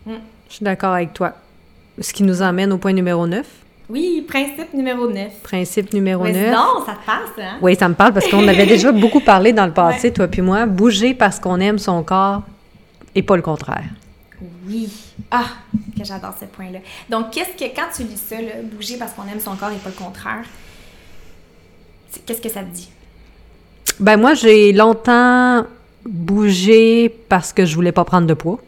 Mm. 0.04 0.18
Je 0.48 0.54
suis 0.54 0.64
d'accord 0.64 0.92
avec 0.92 1.14
toi. 1.14 1.34
Ce 2.00 2.12
qui 2.12 2.24
nous 2.24 2.42
emmène 2.42 2.72
au 2.72 2.78
point 2.78 2.92
numéro 2.92 3.26
9. 3.28 3.46
Oui, 3.90 4.22
principe 4.28 4.74
numéro 4.74 5.08
9. 5.08 5.40
Principe 5.44 5.92
numéro 5.94 6.24
Mais 6.24 6.32
9. 6.32 6.52
non, 6.54 6.84
ça 6.84 6.92
te 6.94 7.06
passe, 7.06 7.30
hein? 7.38 7.58
Oui, 7.62 7.76
ça 7.76 7.88
me 7.88 7.94
parle 7.94 8.12
parce 8.12 8.26
qu'on 8.28 8.46
avait 8.48 8.66
déjà 8.66 8.90
beaucoup 8.92 9.20
parlé 9.20 9.52
dans 9.52 9.66
le 9.66 9.72
passé, 9.72 10.12
toi 10.12 10.26
puis 10.28 10.42
moi. 10.42 10.66
Bouger 10.66 11.14
parce 11.14 11.38
qu'on 11.38 11.60
aime 11.60 11.78
son 11.78 12.02
corps 12.02 12.42
et 13.14 13.22
pas 13.22 13.36
le 13.36 13.42
contraire. 13.42 13.84
Oui. 14.66 14.88
Ah, 15.30 15.46
que 15.96 16.04
j'adore 16.04 16.34
ce 16.38 16.44
point-là. 16.46 16.78
Donc, 17.08 17.30
qu'est-ce 17.30 17.56
que, 17.56 17.74
quand 17.74 17.88
tu 17.94 18.02
lis 18.04 18.16
ça, 18.16 18.40
là, 18.40 18.62
bouger 18.62 18.96
parce 18.96 19.12
qu'on 19.12 19.26
aime 19.26 19.40
son 19.40 19.56
corps 19.56 19.70
et 19.70 19.76
pas 19.76 19.90
le 19.90 19.94
contraire, 20.04 20.44
qu'est-ce 22.24 22.40
que 22.40 22.48
ça 22.48 22.62
te 22.62 22.74
dit? 22.74 22.88
Ben 24.00 24.16
moi, 24.16 24.34
j'ai 24.34 24.72
longtemps 24.72 25.66
bougé 26.06 27.08
parce 27.28 27.52
que 27.52 27.66
je 27.66 27.74
voulais 27.74 27.92
pas 27.92 28.04
prendre 28.04 28.26
de 28.26 28.34
poids. 28.34 28.60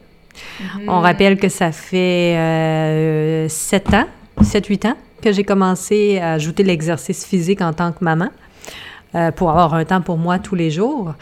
On 0.87 0.99
rappelle 0.99 1.37
que 1.37 1.49
ça 1.49 1.71
fait 1.71 2.35
euh, 2.37 3.49
7 3.49 3.93
ans, 3.93 4.07
7-8 4.41 4.87
ans 4.87 4.97
que 5.21 5.31
j'ai 5.31 5.43
commencé 5.43 6.19
à 6.19 6.33
ajouter 6.33 6.63
l'exercice 6.63 7.25
physique 7.25 7.61
en 7.61 7.73
tant 7.73 7.91
que 7.91 8.03
maman 8.03 8.29
euh, 9.13 9.31
pour 9.31 9.49
avoir 9.49 9.73
un 9.73 9.85
temps 9.85 10.01
pour 10.01 10.17
moi 10.17 10.39
tous 10.39 10.55
les 10.55 10.71
jours. 10.71 11.13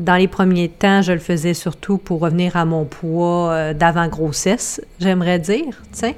Dans 0.00 0.16
les 0.16 0.28
premiers 0.28 0.68
temps, 0.68 1.02
je 1.02 1.12
le 1.12 1.18
faisais 1.18 1.54
surtout 1.54 1.98
pour 1.98 2.20
revenir 2.20 2.56
à 2.56 2.64
mon 2.64 2.84
poids 2.84 3.50
euh, 3.50 3.74
d'avant-grossesse, 3.74 4.80
j'aimerais 5.00 5.38
dire, 5.38 5.82
tu 5.92 5.98
sais. 5.98 6.16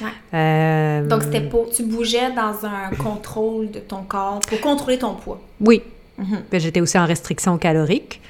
Ouais. 0.00 0.08
Euh, 0.34 1.06
Donc, 1.06 1.22
c'était 1.22 1.40
pour. 1.40 1.70
Tu 1.70 1.82
bougeais 1.82 2.30
dans 2.32 2.66
un 2.66 2.94
contrôle 3.02 3.70
de 3.70 3.78
ton 3.78 4.02
corps 4.02 4.40
pour 4.40 4.60
contrôler 4.60 4.98
ton 4.98 5.14
poids. 5.14 5.40
Oui. 5.60 5.82
Mhm. 6.18 6.42
J'étais 6.52 6.80
aussi 6.80 6.98
en 6.98 7.06
restriction 7.06 7.56
calorique. 7.58 8.20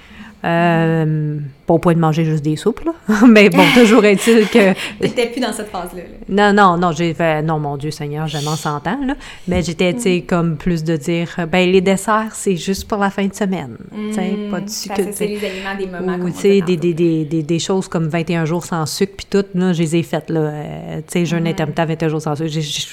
Euh, 0.44 1.38
pas 1.66 1.74
au 1.74 1.78
point 1.78 1.94
de 1.94 1.98
manger 1.98 2.24
juste 2.24 2.44
des 2.44 2.55
soupes, 2.56 2.80
là. 2.84 2.93
Mais 3.26 3.51
bon, 3.51 3.64
toujours 3.74 4.05
est-il 4.05 4.47
que... 4.48 4.72
T'étais 5.01 5.26
plus 5.26 5.40
dans 5.40 5.52
cette 5.52 5.68
phase-là. 5.68 6.02
là. 6.28 6.52
Non, 6.52 6.62
non, 6.62 6.76
non, 6.78 6.93
j'ai 6.93 7.12
fait... 7.12 7.43
Non, 7.43 7.59
mon 7.59 7.76
Dieu 7.76 7.90
Seigneur, 7.90 8.26
je 8.28 8.38
m'en 8.44 8.55
s'entend, 8.56 8.98
là. 9.05 9.14
Mais 9.48 9.62
j'étais, 9.62 9.93
tu 9.94 10.01
sais, 10.02 10.20
comme 10.20 10.56
plus 10.56 10.84
de 10.84 10.97
dire... 10.97 11.28
Ben, 11.51 11.68
les 11.70 11.80
desserts, 11.80 12.30
c'est 12.34 12.56
juste 12.56 12.86
pour 12.88 12.98
la 12.98 13.10
fin 13.10 13.26
de 13.26 13.34
semaine. 13.34 13.76
Tu 13.93 14.12
sais, 14.14 14.30
Mm, 14.36 14.51
pas 14.51 14.60
de 14.60 14.68
sucre. 14.70 14.94
c'est- 15.12 15.26
les 15.26 15.36
aliments 15.44 15.74
des 15.78 15.86
moments. 15.86 16.24
Ou, 16.24 16.30
tu 16.30 16.36
sais, 16.36 16.60
des, 16.60 16.76
des, 16.76 16.94
des, 16.94 17.24
des, 17.24 17.43
des 17.43 17.59
choses 17.59 17.88
comme 17.88 18.06
21 18.09 18.44
jours 18.44 18.64
sans 18.64 18.86
sucre, 18.86 19.14
puis 19.16 19.26
tout, 19.28 19.44
là, 19.55 19.72
je 19.72 19.82
les 19.82 19.97
ai 19.97 20.02
faites, 20.02 20.30
là. 20.30 20.40
Euh, 20.40 20.97
tu 20.98 21.05
sais, 21.20 21.26
jeûne 21.26 21.47
intermittent, 21.48 21.78
21 21.80 22.09
jours 22.09 22.22
sans 22.22 22.36
sucre. 22.36 22.51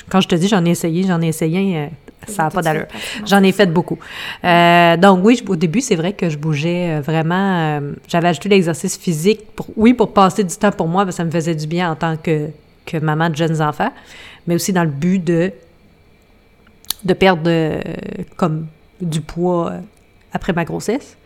Quand 0.09 0.21
je 0.21 0.27
te 0.27 0.35
dis, 0.35 0.47
j'en 0.47 0.65
ai 0.65 0.69
essayé, 0.71 1.03
j'en 1.07 1.21
ai 1.21 1.27
essayé, 1.27 1.77
euh, 1.77 1.85
ça 2.27 2.43
n'a 2.43 2.49
pas 2.49 2.61
d'allure. 2.61 2.85
J'en 3.25 3.43
ai 3.43 3.51
fait 3.51 3.65
beaucoup. 3.67 3.99
Euh, 4.43 4.97
donc 4.97 5.19
oui, 5.23 5.39
je- 5.43 5.51
au 5.51 5.55
début, 5.55 5.81
c'est 5.81 5.95
vrai 5.95 6.13
que 6.13 6.29
je 6.29 6.37
bougeais 6.37 6.99
vraiment. 7.01 7.79
euh, 7.79 7.91
J'avais 8.07 8.29
ajouté 8.29 8.47
l'exercice 8.63 8.97
physique, 8.97 9.41
pour, 9.55 9.67
oui, 9.75 9.93
pour 9.93 10.13
passer 10.13 10.43
du 10.43 10.55
temps 10.55 10.71
pour 10.71 10.87
moi, 10.87 11.03
parce 11.03 11.15
que 11.15 11.17
ça 11.17 11.25
me 11.25 11.31
faisait 11.31 11.55
du 11.55 11.67
bien 11.67 11.91
en 11.91 11.95
tant 11.95 12.15
que, 12.17 12.49
que 12.85 12.97
maman 12.97 13.29
de 13.29 13.35
jeunes 13.35 13.61
enfants, 13.61 13.91
mais 14.47 14.55
aussi 14.55 14.71
dans 14.71 14.83
le 14.85 14.89
but 14.89 15.19
de, 15.23 15.51
de 17.03 17.13
perdre 17.13 17.43
euh, 17.47 17.81
comme 18.37 18.67
du 19.01 19.19
poids 19.21 19.71
euh, 19.71 19.79
après 20.31 20.53
ma 20.53 20.63
grossesse. 20.63 21.17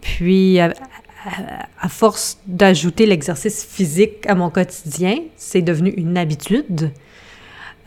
Puis, 0.00 0.58
à, 0.58 0.66
à- 0.66 1.66
à 1.80 1.88
force 1.88 2.38
d'ajouter 2.46 3.06
l'exercice 3.06 3.64
physique 3.64 4.26
à 4.26 4.34
mon 4.34 4.50
quotidien, 4.50 5.18
c'est 5.36 5.62
devenu 5.62 5.90
une 5.90 6.16
habitude. 6.18 6.90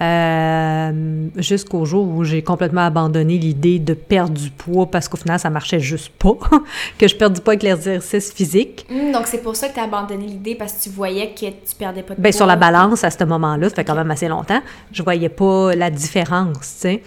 Euh, 0.02 1.28
jusqu'au 1.38 1.86
jour 1.86 2.08
où 2.08 2.24
j'ai 2.24 2.42
complètement 2.42 2.82
abandonné 2.82 3.38
l'idée 3.38 3.78
de 3.80 3.94
perdre 3.94 4.34
du 4.34 4.50
poids 4.50 4.86
parce 4.90 5.08
qu'au 5.08 5.18
final, 5.18 5.40
ça 5.40 5.50
marchait 5.50 5.80
juste 5.80 6.10
pas, 6.18 6.34
que 6.98 7.08
je 7.08 7.16
perdais 7.16 7.40
pas 7.40 7.52
avec 7.52 7.64
l'exercice 7.64 8.34
physique. 8.34 8.86
Hum, 8.90 9.12
donc, 9.12 9.28
c'est 9.28 9.42
pour 9.44 9.56
ça 9.56 9.70
que 9.70 9.76
tu 9.76 9.80
as 9.80 9.84
abandonné 9.84 10.26
l'idée 10.26 10.56
parce 10.56 10.74
que 10.74 10.84
tu 10.84 10.90
voyais 10.90 11.30
que 11.34 11.46
tu 11.46 11.76
perdais 11.78 12.02
pas 12.04 12.16
de 12.16 12.20
Ben, 12.20 12.30
poids. 12.32 12.38
sur 12.38 12.46
la 12.48 12.56
balance, 12.56 13.04
à 13.04 13.12
ce 13.12 13.24
moment-là, 13.24 13.70
ça 13.70 13.76
fait 13.76 13.86
quand 13.86 13.96
même 13.96 14.10
assez 14.12 14.28
longtemps, 14.28 14.62
je 14.92 15.04
voyais 15.04 15.30
pas 15.30 15.76
la 15.76 15.90
différence, 15.92 16.58
tu 16.82 17.00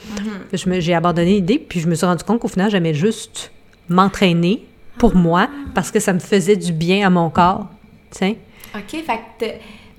sais. 0.53 0.67
Me- 0.67 0.81
J'ai 0.81 0.95
abandonné 0.95 1.33
l'idée, 1.35 1.59
puis 1.59 1.81
je 1.81 1.89
me 1.89 1.95
suis 1.97 2.07
rendu 2.07 2.23
compte 2.25 2.39
qu'au 2.41 2.49
final, 2.49 2.71
j'aimais 2.71 2.95
juste 2.95 3.51
m'entraîner 3.89 4.65
pour 4.99 5.17
moi 5.17 5.49
parce 5.75 5.91
que 5.91 5.99
ça 5.99 6.13
me 6.13 6.21
faisait 6.21 6.57
du 6.57 6.73
bien 6.73 7.05
à 7.07 7.11
mon 7.11 7.29
corps, 7.29 7.67
tu 8.13 8.19
sais. 8.19 8.37
OK, 8.75 9.03
fait 9.05 9.21
que 9.39 9.45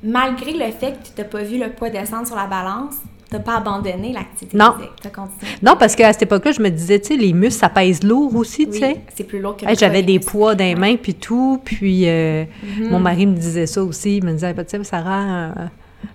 malgré 0.05 0.51
le 0.53 0.71
fait 0.71 0.91
que 0.93 1.07
tu 1.15 1.21
n'as 1.21 1.23
pas 1.25 1.41
vu 1.43 1.57
le 1.57 1.69
poids 1.71 1.89
descendre 1.89 2.27
sur 2.27 2.35
la 2.35 2.47
balance, 2.47 2.95
tu 3.31 3.39
pas 3.39 3.57
abandonné 3.57 4.13
l'activité 4.13 4.55
Non. 4.55 4.73
physique. 4.77 5.13
Continué. 5.13 5.51
Non, 5.61 5.75
parce 5.77 5.95
qu'à 5.95 6.13
cette 6.13 6.21
époque-là, 6.21 6.51
je 6.51 6.61
me 6.61 6.69
disais, 6.69 6.99
tu 6.99 7.07
sais, 7.07 7.15
les 7.17 7.33
muscles, 7.33 7.59
ça 7.59 7.69
pèse 7.69 8.03
lourd 8.03 8.33
aussi, 8.35 8.67
tu 8.69 8.79
sais. 8.79 9.01
c'est 9.15 9.23
plus 9.25 9.39
lourd 9.41 9.57
que 9.57 9.65
Hey, 9.65 9.75
J'avais 9.75 10.03
des 10.03 10.19
poids 10.19 10.55
dans 10.55 10.63
les 10.63 10.75
mains, 10.75 10.95
puis 10.95 11.15
tout. 11.15 11.59
Puis 11.65 12.07
euh, 12.07 12.45
Mhm. 12.63 12.89
mon 12.91 12.99
mari 12.99 13.25
me 13.25 13.35
disait 13.35 13.65
ça 13.67 13.83
aussi. 13.83 14.17
Il 14.17 14.23
me 14.25 14.31
disait, 14.33 14.53
tu 14.53 14.61
sais, 14.67 14.83
ça 14.83 15.01
rend 15.01 15.09
un, 15.11 15.53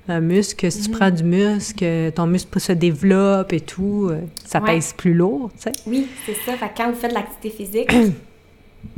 un 0.09 0.21
muscle. 0.21 0.71
Si 0.71 0.83
tu 0.83 0.91
Mhm. 0.91 0.97
prends 0.97 1.11
du 1.11 1.25
muscle, 1.25 2.13
ton 2.15 2.27
muscle 2.27 2.61
se 2.61 2.73
développe 2.73 3.53
et 3.53 3.61
tout. 3.61 4.09
euh, 4.11 4.21
Ça 4.47 4.61
Ouais. 4.61 4.75
pèse 4.77 4.93
plus 4.97 5.13
lourd, 5.13 5.51
tu 5.57 5.63
sais. 5.65 5.73
Oui, 5.87 6.07
c'est 6.25 6.35
ça. 6.47 6.53
Fait 6.57 6.71
quand 6.77 6.89
vous 6.91 6.97
faites 6.97 7.11
de 7.11 7.17
l'activité 7.17 7.51
physique, 7.65 7.93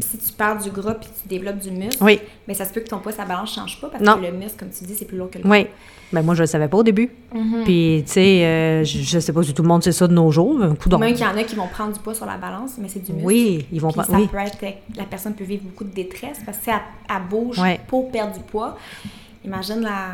si 0.01 0.19
tu 0.19 0.33
perds 0.33 0.59
du 0.59 0.71
gras 0.71 0.95
puis 0.95 1.09
tu 1.23 1.29
développes 1.29 1.59
du 1.59 1.71
muscle, 1.71 2.03
Oui, 2.03 2.21
mais 2.49 2.55
ça 2.55 2.65
se 2.65 2.73
peut 2.73 2.81
que 2.81 2.89
ton 2.89 2.99
poids, 2.99 3.13
sa 3.13 3.25
balance 3.25 3.55
change 3.55 3.81
pas 3.81 3.89
parce 3.89 4.03
Non. 4.03 4.17
que 4.17 4.23
le 4.27 4.33
muscle, 4.33 4.57
comme 4.59 4.71
tu 4.71 4.85
dis, 4.85 4.95
c'est 4.95 5.05
plus 5.05 5.17
lourd 5.17 5.31
que 5.31 5.39
le 5.39 5.47
oui. 5.49 5.67
Ben 6.13 6.23
moi, 6.23 6.35
je 6.35 6.41
le 6.43 6.47
savais 6.47 6.69
pas 6.69 6.77
au 6.77 6.83
début. 6.83 7.11
Mhm. 7.35 7.65
Puis, 7.65 8.03
tu 8.07 8.13
sais, 8.13 8.45
euh, 8.45 8.85
je, 8.85 8.99
je 9.01 9.19
sais 9.19 9.33
pas 9.33 9.43
si 9.43 9.55
tout 9.55 9.63
le 9.63 9.69
monde 9.69 9.83
sait 9.83 9.93
ça 9.93 10.07
de 10.07 10.13
nos 10.13 10.31
jours. 10.31 10.61
Un 10.63 10.75
coup 10.75 10.91
d'on- 10.91 10.99
Même 10.99 11.15
qu'il 11.15 11.25
y 11.25 11.27
en 11.27 11.37
a 11.37 11.43
qui 11.43 11.55
vont 11.55 11.67
prendre 11.69 11.93
du 11.95 12.01
poids 12.01 12.15
sur 12.15 12.27
la 12.27 12.37
balance, 12.37 12.73
mais 12.79 12.89
c'est 12.89 13.01
du 13.03 13.13
muscle. 13.13 13.27
Oui, 13.27 13.67
ils 13.73 13.81
vont 13.81 13.93
pas. 13.93 14.05
ça 14.05 14.13
Oui. 14.13 14.29
peut 14.29 14.37
être, 14.37 14.59
la 14.97 15.05
personne 15.05 15.35
peut 15.35 15.45
vivre 15.45 15.63
beaucoup 15.65 15.85
de 15.85 15.95
détresse 15.95 16.39
parce 16.45 16.59
que 16.59 16.65
si 16.65 16.71
elle, 16.71 16.77
elle 17.09 17.23
bouge 17.31 17.59
Ouais. 17.59 17.81
pour 17.89 18.11
perdre 18.11 18.35
du 18.35 18.41
poids, 18.41 18.77
imagine 19.45 19.81
la, 19.81 20.09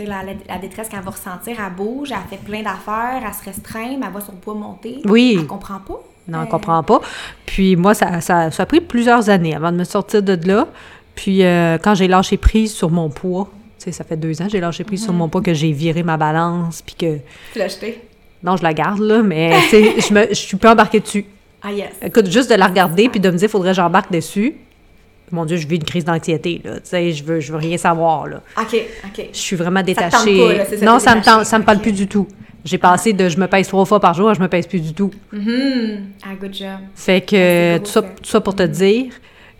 la, 0.00 0.22
la- 0.24 0.32
la 0.48 0.58
détresse 0.58 0.88
qu'elle 0.88 1.02
va 1.02 1.12
ressentir. 1.12 1.56
Elle 1.64 1.72
bouge, 1.74 2.10
elle 2.10 2.18
fait 2.36 2.44
plein 2.44 2.62
d'affaires, 2.62 3.22
elle 3.24 3.34
se 3.34 3.44
restreint, 3.44 3.96
mais 3.96 4.06
elle 4.06 4.12
voit 4.12 4.20
son 4.22 4.32
poids 4.32 4.54
monter. 4.54 5.02
Oui. 5.04 5.36
Elle 5.38 5.46
comprend 5.46 5.78
pas. 5.78 6.00
Non, 6.28 6.38
on 6.38 6.42
Euh, 6.42 6.46
comprend 6.46 6.82
pas. 6.82 7.00
Puis 7.46 7.76
moi, 7.76 7.94
ça, 7.94 8.20
ça, 8.20 8.50
ça 8.50 8.62
a 8.62 8.66
pris 8.66 8.80
plusieurs 8.80 9.28
années 9.30 9.54
avant 9.54 9.72
de 9.72 9.76
me 9.76 9.84
sortir 9.84 10.22
de 10.22 10.38
là. 10.46 10.66
Puis 11.14 11.44
euh, 11.44 11.78
quand 11.82 11.94
j'ai 11.94 12.08
lâché 12.08 12.36
prise 12.36 12.72
sur 12.74 12.90
mon 12.90 13.08
poids, 13.10 13.48
tu 13.78 13.84
sais, 13.84 13.92
ça 13.92 14.04
fait 14.04 14.16
deux 14.16 14.40
ans, 14.42 14.46
j'ai 14.50 14.60
lâché 14.60 14.84
prise 14.84 15.02
sur 15.04 15.12
mon 15.12 15.28
poids, 15.28 15.42
que 15.42 15.54
j'ai 15.54 15.70
viré 15.72 16.02
ma 16.02 16.16
balance, 16.16 16.82
puis 16.82 16.94
que... 16.94 17.18
Tu 17.52 17.58
l'as 17.58 17.68
jeté. 17.68 18.00
Non, 18.42 18.56
je 18.56 18.62
la 18.62 18.74
garde, 18.74 19.00
là, 19.00 19.22
mais 19.22 19.52
tu 19.64 19.68
sais, 19.70 19.94
je 20.00 20.12
me- 20.14 20.28
je 20.28 20.34
suis 20.34 20.56
pas 20.56 20.72
embarquée 20.72 21.00
dessus. 21.00 21.24
Ah 21.62 21.72
yes. 21.72 21.88
Écoute, 22.02 22.30
juste 22.30 22.50
de 22.50 22.56
la 22.56 22.66
regarder 22.66 23.08
puis 23.08 23.20
de 23.20 23.30
me 23.30 23.36
dire, 23.36 23.48
faudrait 23.48 23.70
que 23.70 23.76
j'embarque 23.76 24.12
dessus. 24.12 24.54
Mon 25.32 25.46
Dieu, 25.46 25.56
je 25.56 25.66
vis 25.66 25.76
une 25.76 25.84
crise 25.84 26.04
d'anxiété, 26.04 26.60
là. 26.64 26.74
Tu 26.74 26.80
sais, 26.84 27.12
je 27.12 27.24
veux, 27.24 27.40
je 27.40 27.50
veux 27.52 27.58
rien 27.58 27.78
savoir, 27.78 28.26
là. 28.26 28.42
OK, 28.60 28.76
OK. 29.06 29.28
Je 29.32 29.38
suis 29.38 29.56
vraiment 29.56 29.82
te 29.82 29.92
tente 29.92 29.96
détachée. 30.10 30.38
pas, 30.46 30.52
là, 30.54 30.64
c'est 30.68 30.76
ça, 30.78 30.84
non, 30.84 30.98
ça 30.98 31.14
me, 31.16 31.22
tente, 31.22 31.44
ça 31.46 31.58
me 31.58 31.64
parle 31.64 31.78
plus 31.80 31.92
du 31.92 32.06
tout. 32.06 32.26
J'ai 32.64 32.78
passé 32.78 33.12
de 33.12 33.28
je 33.28 33.38
me 33.38 33.46
pèse 33.46 33.68
trois 33.68 33.84
fois 33.84 34.00
par 34.00 34.14
jour 34.14 34.30
à 34.30 34.34
je 34.34 34.40
me 34.40 34.48
pèse 34.48 34.66
plus 34.66 34.80
du 34.80 34.94
tout. 34.94 35.10
Mhm. 35.32 36.06
Ah, 36.24 36.34
good 36.40 36.54
job. 36.54 36.78
Fait 36.94 37.20
que 37.20 37.36
c'est 37.36 37.80
tout 37.80 37.90
ça, 37.90 38.00
ça. 38.00 38.08
tout 38.22 38.30
ça 38.30 38.40
pour 38.40 38.56
te 38.56 38.62
dire 38.62 39.12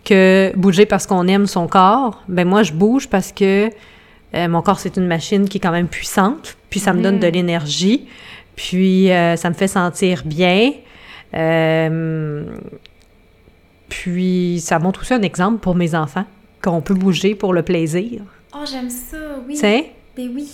que 0.04 0.52
bouger 0.56 0.86
parce 0.86 1.06
qu'on 1.06 1.26
aime 1.28 1.46
son 1.46 1.66
corps, 1.66 2.22
ben 2.28 2.46
moi 2.48 2.62
je 2.62 2.72
bouge 2.72 3.08
parce 3.08 3.32
que 3.32 3.68
euh, 4.34 4.48
mon 4.48 4.62
corps 4.62 4.78
c'est 4.80 4.96
une 4.96 5.06
machine 5.06 5.48
qui 5.48 5.58
est 5.58 5.60
quand 5.60 5.70
même 5.72 5.88
puissante, 5.88 6.56
puis 6.70 6.80
ça 6.80 6.92
me 6.92 7.02
donne 7.02 7.18
de 7.20 7.26
l'énergie, 7.26 8.06
puis 8.56 9.10
euh, 9.12 9.36
ça 9.36 9.48
me 9.50 9.54
fait 9.54 9.68
sentir 9.68 10.22
bien. 10.24 10.72
Euh, 11.34 12.44
puis 13.88 14.60
ça 14.60 14.78
montre 14.78 15.00
aussi 15.02 15.14
un 15.14 15.22
exemple 15.22 15.58
pour 15.58 15.74
mes 15.74 15.94
enfants 15.94 16.24
qu'on 16.62 16.80
peut 16.80 16.94
bouger 16.94 17.34
pour 17.34 17.52
le 17.52 17.62
plaisir, 17.62 18.22
Oh, 18.56 18.64
j'aime 18.70 18.88
ça, 18.88 19.16
oui. 19.46 19.54
tu 19.54 19.60
sais? 19.60 19.90
Ben 20.16 20.30
oui. 20.34 20.48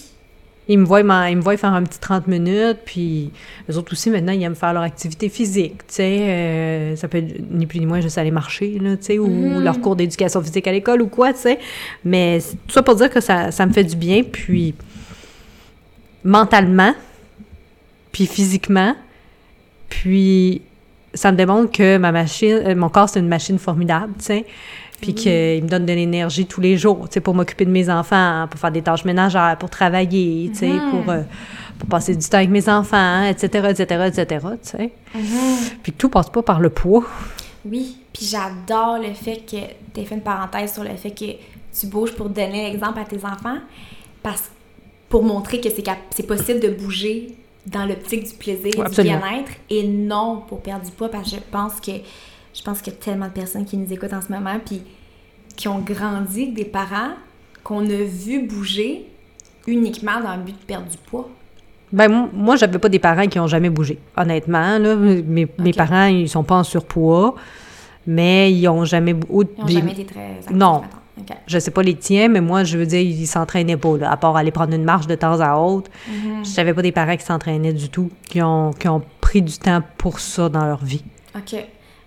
Ils 0.69 0.79
me, 0.79 0.85
voient, 0.85 1.01
ils 1.01 1.37
me 1.37 1.41
voient 1.41 1.57
faire 1.57 1.73
un 1.73 1.83
petit 1.83 1.99
30 1.99 2.29
minutes, 2.29 2.79
puis 2.85 3.33
les 3.69 3.77
autres 3.77 3.93
aussi, 3.93 4.09
maintenant, 4.09 4.33
ils 4.33 4.43
aiment 4.45 4.55
faire 4.55 4.73
leur 4.73 4.83
activité 4.85 5.29
physique, 5.29 5.79
tu 5.89 5.95
sais. 5.95 6.19
euh, 6.21 6.97
ça 6.97 7.09
peut 7.09 7.19
être 7.19 7.35
ni 7.51 7.67
plus 7.67 7.81
ni 7.81 7.87
moins 7.87 8.01
juste 8.01 8.19
aller 8.19 8.31
marcher, 8.31 8.79
là, 8.79 8.97
tu 8.97 9.03
sais, 9.05 9.19
ou 9.19 9.27
Mhm. 9.27 9.65
leur 9.65 9.81
cours 9.81 9.97
d'éducation 9.97 10.41
physique 10.41 10.69
à 10.69 10.73
l'école 10.73 11.03
ou 11.03 11.09
quoi, 11.09 11.33
tu 11.33 11.41
sais. 11.41 11.59
Mais 12.05 12.39
tout 12.69 12.73
ça 12.75 12.83
pour 12.85 12.95
dire 12.95 13.11
que 13.11 13.21
ça, 13.21 13.51
ça 13.51 13.67
me 13.67 13.73
fait 13.73 13.83
du 13.83 13.97
bien, 13.97 14.23
puis 14.23 14.75
mentalement, 16.25 16.95
puis 18.13 18.27
physiquement, 18.27 18.95
puis 19.89 20.63
ça 21.15 21.33
me 21.33 21.37
démontre 21.37 21.73
que 21.73 21.97
ma 21.97 22.13
machine, 22.13 22.61
euh, 22.65 22.75
mon 22.77 22.89
corps, 22.89 23.09
c'est 23.09 23.19
une 23.21 23.29
machine 23.29 23.59
formidable, 23.59 24.13
tu 24.19 24.25
sais, 24.27 24.45
puis 25.01 25.15
qu'il 25.15 25.65
me 25.65 25.69
donne 25.69 25.87
de 25.87 25.93
l'énergie 25.93 26.47
tous 26.47 26.61
les 26.61 26.77
jours, 26.77 27.09
tu 27.09 27.15
sais, 27.15 27.21
pour 27.21 27.35
m'occuper 27.35 27.65
de 27.65 27.71
mes 27.71 27.89
enfants, 27.91 28.47
pour 28.51 28.61
faire 28.61 28.71
des 28.73 28.83
tâches 28.83 29.05
ménagères, 29.05 29.57
pour 29.59 29.71
travailler, 29.71 30.51
tu 30.53 30.59
sais, 30.61 30.69
Mhm. 30.69 30.91
pour, 30.91 31.11
euh, 31.13 31.23
pour 31.79 31.89
passer 31.89 32.15
du 32.15 32.29
temps 32.29 32.37
avec 32.39 32.51
mes 32.51 32.69
enfants, 32.69 33.25
etc., 33.25 33.69
etc., 33.71 34.05
etc., 34.09 34.47
tu 34.63 34.69
sais. 34.71 34.91
Puis 35.83 35.93
que 35.93 35.97
tout 35.99 36.09
passe 36.11 36.29
pas 36.31 36.43
par 36.43 36.61
le 36.61 36.71
poids. 36.71 37.05
Oui, 37.65 37.97
puis 38.13 38.27
j'adore 38.27 38.99
le 38.99 39.13
fait 39.15 39.39
que 39.45 39.57
tu 39.95 40.01
aies 40.01 40.05
fait 40.05 40.15
une 40.15 40.21
parenthèse 40.23 40.73
sur 40.75 40.83
le 40.85 40.91
fait 40.97 41.11
que 41.11 41.25
tu 41.79 41.87
bouges 41.87 42.13
pour 42.13 42.29
donner 42.29 42.71
l'exemple 42.71 42.99
à 42.99 43.05
tes 43.05 43.19
enfants, 43.25 43.59
parce 44.23 44.51
pour 45.09 45.23
montrer 45.23 45.61
que 45.61 45.69
c'est 45.71 45.83
cap- 45.83 45.99
c'est 46.11 46.27
possible 46.27 46.61
de 46.61 46.69
bouger 46.69 47.35
dans 47.67 47.85
l'optique 47.85 48.25
du 48.31 48.35
plaisir 48.35 48.73
et 48.77 48.79
Ouais, 48.81 48.89
du 48.89 49.03
bien-être 49.03 49.51
et 49.69 49.83
non 49.87 50.43
pour 50.49 50.61
perdre 50.63 50.85
du 50.85 50.91
poids 50.93 51.11
parce 51.11 51.31
que 51.31 51.37
je 51.37 51.41
pense 51.51 51.81
que 51.81 51.91
je 52.61 52.65
pense 52.67 52.83
qu'il 52.83 52.93
y 52.93 52.97
a 52.97 52.99
tellement 52.99 53.27
de 53.29 53.33
personnes 53.33 53.65
qui 53.65 53.79
nous 53.79 53.91
écoutent 53.91 54.13
en 54.13 54.21
ce 54.21 54.31
moment 54.31 54.59
puis 54.63 54.83
qui 55.57 55.67
ont 55.67 55.79
grandi 55.79 56.43
avec 56.43 56.55
des 56.55 56.67
parents 56.67 57.13
qu'on 57.65 57.87
a 57.89 58.03
vu 58.05 58.47
bouger 58.47 59.07
uniquement 59.67 60.21
dans 60.23 60.37
le 60.37 60.43
but 60.43 60.53
de 60.61 60.65
perdre 60.67 60.87
du 60.87 60.99
poids. 60.99 61.27
Ben, 61.91 62.29
moi, 62.35 62.57
j'avais 62.57 62.79
pas 62.79 62.91
des 62.91 62.99
parents 62.99 63.27
qui 63.29 63.41
ont 63.41 63.47
jamais 63.47 63.71
bougé. 63.71 63.99
Honnêtement, 64.15 64.77
là, 64.79 64.95
mes, 64.95 65.47
parents, 65.75 66.05
ils 66.05 66.29
sont 66.29 66.45
pas 66.45 66.57
en 66.57 66.63
surpoids, 66.63 67.35
mais 68.07 68.53
ils 68.53 68.69
ont 68.69 68.85
jamais... 68.85 69.13
Ils 69.13 69.37
n'ont 69.59 69.65
des- 69.65 69.73
jamais 69.73 69.93
été 69.93 70.05
très 70.05 70.21
actifs, 70.37 70.51
Non. 70.51 70.83
mettons. 70.83 71.33
OK. 71.33 71.37
Je 71.47 71.59
sais 71.59 71.71
pas 71.71 71.83
les 71.83 71.97
tiens, 71.97 72.29
mais 72.29 72.43
moi, 72.43 72.63
je 72.65 72.77
veux 72.77 72.87
dire, 72.87 73.01
ils 73.01 73.27
s'entraînaient 73.27 73.79
pas, 73.79 73.97
là, 73.97 74.13
à 74.13 74.17
part 74.19 74.37
aller 74.37 74.51
prendre 74.51 74.75
une 74.75 74.85
marche 74.85 75.07
de 75.07 75.15
temps 75.15 75.41
à 75.41 75.57
autre. 75.57 75.91
Mhm. 76.09 76.45
Je 76.45 76.57
n'avais 76.57 76.75
pas 76.75 76.83
des 76.83 76.93
parents 76.93 77.17
qui 77.17 77.25
s'entraînaient 77.25 77.73
du 77.73 77.89
tout, 77.89 78.11
qui 78.29 78.43
ont, 78.43 78.71
qui 78.73 78.87
ont 78.87 79.03
pris 79.23 79.41
du 79.41 79.57
temps 79.59 79.83
pour 79.97 80.21
ça 80.21 80.51
dans 80.51 80.67
leur 80.67 80.85
vie. 80.85 81.03
OK. 81.35 81.57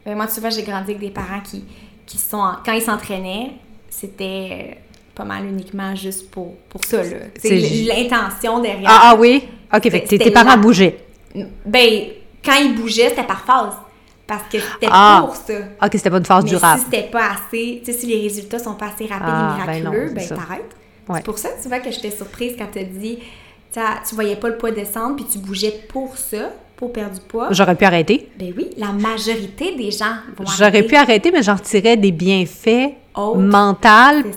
Ben, 0.05 0.15
moi, 0.15 0.27
tu 0.27 0.39
vois, 0.39 0.49
j'ai 0.49 0.63
grandi 0.63 0.91
avec 0.91 0.99
des 0.99 1.09
parents 1.09 1.39
qui, 1.41 1.63
qui 2.05 2.17
sont... 2.17 2.37
en- 2.37 2.57
Quand 2.65 2.73
ils 2.73 2.81
s'entraînaient, 2.81 3.51
c'était 3.89 4.49
euh, 4.51 4.73
pas 5.15 5.23
mal 5.23 5.45
uniquement 5.45 5.95
juste 5.95 6.29
pour, 6.29 6.55
pour 6.69 6.83
ça, 6.83 7.03
là. 7.03 7.17
C'est 7.39 7.57
l'intention 7.57 8.59
derrière. 8.59 8.89
Ah, 8.91 9.11
ah 9.11 9.15
oui? 9.17 9.43
OK, 9.73 9.89
fait 9.89 10.01
que 10.01 10.15
tes, 10.15 10.31
parents 10.31 10.57
bougeaient. 10.57 10.97
Ben, 11.65 12.07
quand 12.43 12.55
ils 12.55 12.75
bougeaient, 12.75 13.09
c'était 13.09 13.23
par 13.23 13.41
phase. 13.45 13.73
Parce 14.27 14.43
que 14.51 14.57
c'était 14.59 14.87
Ah. 14.89 15.23
pour 15.25 15.35
ça. 15.35 15.53
OK, 15.81 15.89
c'était 15.93 16.09
pas 16.09 16.17
une 16.17 16.25
phase 16.25 16.43
Mais 16.45 16.49
durable. 16.51 16.79
si 16.79 16.85
c'était 16.85 17.09
pas 17.09 17.31
assez... 17.31 17.81
Tu 17.83 17.91
sais, 17.91 17.97
si 17.99 18.05
les 18.07 18.21
résultats 18.21 18.59
sont 18.59 18.73
pas 18.75 18.87
assez 18.87 19.05
rapides 19.05 19.25
Ah, 19.27 19.57
et 19.63 19.65
ben 19.67 19.83
non, 19.83 19.91
miraculeux, 19.91 20.13
ben, 20.13 20.23
ça. 20.27 20.35
t'arrêtes. 20.35 20.75
Ouais. 21.09 21.15
C'est 21.17 21.25
pour 21.25 21.37
ça, 21.37 21.49
tu 21.61 21.67
vois, 21.67 21.79
que 21.79 21.91
j'étais 21.91 22.11
surprise 22.11 22.55
quand 22.57 22.67
t'as 22.71 22.83
dit... 22.83 23.19
Tu 24.07 24.15
voyais 24.15 24.35
pas 24.35 24.49
le 24.49 24.57
poids 24.57 24.71
descendre, 24.71 25.15
puis 25.15 25.25
tu 25.25 25.39
bougeais 25.39 25.83
pour 25.89 26.15
ça, 26.17 26.51
pour 26.75 26.91
perdre 26.91 27.15
du 27.15 27.21
poids. 27.21 27.47
J'aurais 27.51 27.75
pu 27.75 27.85
arrêter. 27.85 28.29
Ben 28.39 28.53
oui, 28.57 28.69
la 28.77 28.91
majorité 28.91 29.75
des 29.75 29.91
gens 29.91 30.15
vont 30.37 30.45
J'aurais 30.57 30.83
pu 30.83 30.95
arrêter, 30.95 31.31
mais 31.31 31.43
j'en 31.43 31.55
retirais 31.55 31.97
des 31.97 32.11
bienfaits 32.11 32.93
Autres. 33.15 33.39
mentaux 33.39 34.29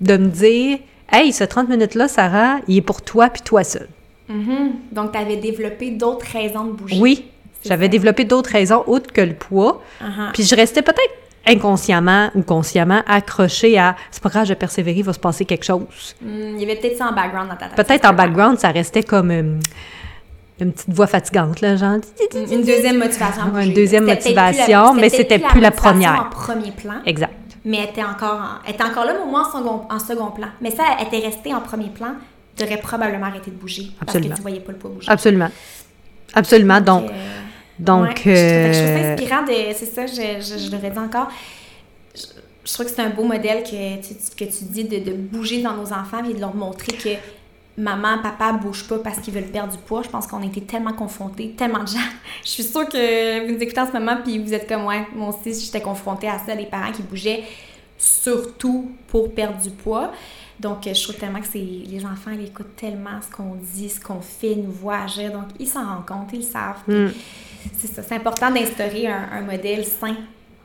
de 0.00 0.16
me 0.16 0.28
dire 0.28 0.78
Hey, 1.10 1.32
ce 1.32 1.44
30 1.44 1.68
minutes-là, 1.68 2.08
Sarah, 2.08 2.56
il 2.66 2.78
est 2.78 2.82
pour 2.82 3.02
toi 3.02 3.28
puis 3.28 3.42
toi 3.42 3.62
seule. 3.62 3.88
Mhm. 4.28 4.72
Donc, 4.90 5.12
tu 5.12 5.18
avais 5.18 5.36
développé 5.36 5.90
d'autres 5.90 6.26
raisons 6.32 6.64
de 6.64 6.72
bouger. 6.72 6.98
Oui, 6.98 7.26
j'avais 7.64 7.88
développé 7.88 8.24
d'autres 8.24 8.50
raisons 8.50 8.82
autres 8.86 9.12
que 9.12 9.20
le 9.20 9.34
poids. 9.34 9.82
Uh-huh. 10.02 10.32
Puis 10.32 10.44
je 10.44 10.54
restais 10.54 10.82
peut-être 10.82 11.12
inconsciemment 11.46 12.30
ou 12.34 12.42
consciemment 12.42 13.02
accrochée 13.06 13.78
à 13.78 13.96
c'est 14.10 14.22
pas 14.22 14.30
grave, 14.30 14.44
je 14.44 14.50
vais 14.50 14.58
persévérer, 14.58 14.98
il 14.98 15.04
va 15.04 15.12
se 15.12 15.18
passer 15.18 15.44
quelque 15.44 15.64
chose. 15.64 16.16
Hmm, 16.22 16.54
il 16.54 16.60
y 16.60 16.64
avait 16.64 16.76
peut-être 16.76 16.96
ça 16.96 17.08
en 17.08 17.12
background 17.12 17.50
dans 17.50 17.56
ta 17.56 17.66
tête. 17.66 17.76
Peut-être 17.76 18.04
en 18.06 18.14
background, 18.14 18.58
ça 18.58 18.70
restait 18.70 19.02
comme 19.02 19.30
euh, 19.30 19.58
une 20.60 20.72
petite 20.72 20.90
voix 20.92 21.06
fatigante, 21.06 21.60
là, 21.60 21.76
genre. 21.76 21.96
Une 22.34 22.62
deuxième 22.64 22.98
motivation. 22.98 23.42
à 23.42 23.46
Ouais, 23.46 23.50
bouger. 23.52 23.66
une 23.68 23.74
deuxième 23.74 24.04
motivation, 24.04 24.64
plus 24.90 24.94
la- 24.96 25.00
mais 25.00 25.08
c'était 25.10 25.38
plus 25.40 25.60
la 25.60 25.70
motivation 25.70 25.90
première. 25.90 26.20
en 26.26 26.30
premier 26.30 26.70
plan, 26.72 26.94
Exact. 27.06 27.32
mais 27.64 27.78
elle 27.78 27.90
était 27.90 28.04
encore, 28.04 28.34
en- 28.40 28.64
elle 28.66 28.74
était 28.74 28.84
encore 28.84 29.04
là, 29.04 29.14
mais 29.14 29.24
au 29.26 29.30
moins 29.30 29.48
en 29.48 29.52
second, 29.58 29.82
en 29.90 29.98
second 29.98 30.30
plan. 30.30 30.48
Mais 30.60 30.70
ça, 30.70 30.84
elle 31.00 31.06
était 31.08 31.26
restée 31.26 31.52
en 31.54 31.60
premier 31.60 31.88
plan, 31.88 32.14
tu 32.56 32.62
aurais 32.64 32.76
probablement 32.78 33.26
arrêté 33.26 33.50
de 33.50 33.56
bouger 33.56 33.88
Absolument. 34.00 34.28
parce 34.28 34.30
que 34.30 34.36
tu 34.36 34.42
voyais 34.42 34.60
pas 34.64 34.72
le 34.72 34.78
poids 34.78 34.90
bouger. 34.90 35.10
Absolument. 35.10 35.50
Absolument. 36.34 36.80
Donc, 36.80 37.10
euh, 37.10 37.40
donc 37.78 38.02
Ouais, 38.04 38.10
je, 38.16 38.20
trouve, 38.22 38.32
je 38.34 38.78
trouve 38.78 38.96
ça 39.02 39.04
euh, 39.04 39.12
inspirant 39.14 39.42
de. 39.42 39.74
C'est 39.74 39.86
ça, 39.86 40.06
je, 40.06 40.40
je, 40.40 40.58
je 40.66 40.70
le 40.70 40.76
redis 40.76 40.98
encore. 40.98 41.28
Je, 42.14 42.20
je 42.64 42.72
trouve 42.72 42.86
que 42.86 42.92
c'est 42.92 43.02
un 43.02 43.10
beau 43.10 43.24
modèle 43.24 43.62
que 43.64 43.96
tu, 44.00 44.14
que 44.36 44.44
tu 44.50 44.64
dis 44.64 44.84
de, 44.84 44.98
de 44.98 45.12
bouger 45.16 45.62
dans 45.62 45.74
nos 45.74 45.92
enfants 45.92 46.24
et 46.28 46.32
de 46.32 46.40
leur 46.40 46.54
montrer 46.54 46.92
que 46.96 47.08
maman, 47.76 48.18
papa 48.22 48.52
bougent 48.52 48.86
pas 48.86 48.98
parce 48.98 49.18
qu'ils 49.18 49.34
veulent 49.34 49.44
perdre 49.50 49.72
du 49.72 49.78
poids. 49.78 50.02
Je 50.02 50.08
pense 50.08 50.26
qu'on 50.26 50.42
a 50.42 50.46
été 50.46 50.60
tellement 50.62 50.92
confrontés, 50.92 51.54
tellement 51.56 51.82
de 51.82 51.88
gens. 51.88 51.98
Je 52.44 52.48
suis 52.50 52.62
sûre 52.62 52.88
que 52.88 53.46
vous 53.46 53.52
nous 53.54 53.58
écoutez 53.60 53.80
en 53.80 53.86
ce 53.86 53.92
moment 53.92 54.16
puis 54.22 54.38
vous 54.38 54.52
êtes 54.54 54.68
comme 54.68 54.84
ouais, 54.86 55.06
moi 55.14 55.28
aussi, 55.30 55.58
j'étais 55.64 55.80
confrontée 55.80 56.28
à 56.28 56.38
ça, 56.38 56.54
des 56.54 56.66
parents 56.66 56.92
qui 56.92 57.02
bougeaient 57.02 57.44
surtout 57.98 58.90
pour 59.08 59.32
perdre 59.32 59.60
du 59.60 59.70
poids. 59.70 60.12
Donc, 60.60 60.82
je 60.86 61.02
trouve 61.02 61.16
tellement 61.16 61.40
que 61.40 61.46
c'est 61.48 61.58
les 61.58 62.04
enfants, 62.04 62.30
ils 62.32 62.44
écoutent 62.46 62.76
tellement 62.76 63.20
ce 63.20 63.34
qu'on 63.34 63.56
dit, 63.74 63.88
ce 63.90 64.00
qu'on 64.00 64.20
fait, 64.20 64.52
ils 64.52 64.62
nous 64.62 64.70
voient 64.70 65.00
agir. 65.00 65.32
Donc, 65.32 65.46
ils 65.58 65.66
s'en 65.66 65.84
rendent 65.84 66.06
compte, 66.06 66.28
ils 66.32 66.40
le 66.40 66.44
savent. 66.44 66.82
Mm. 66.86 67.08
C'est 67.76 67.86
ça. 67.92 68.02
C'est 68.02 68.14
important 68.14 68.50
d'instaurer 68.50 69.08
un, 69.08 69.28
un 69.32 69.40
modèle 69.40 69.84
sain, 69.84 70.14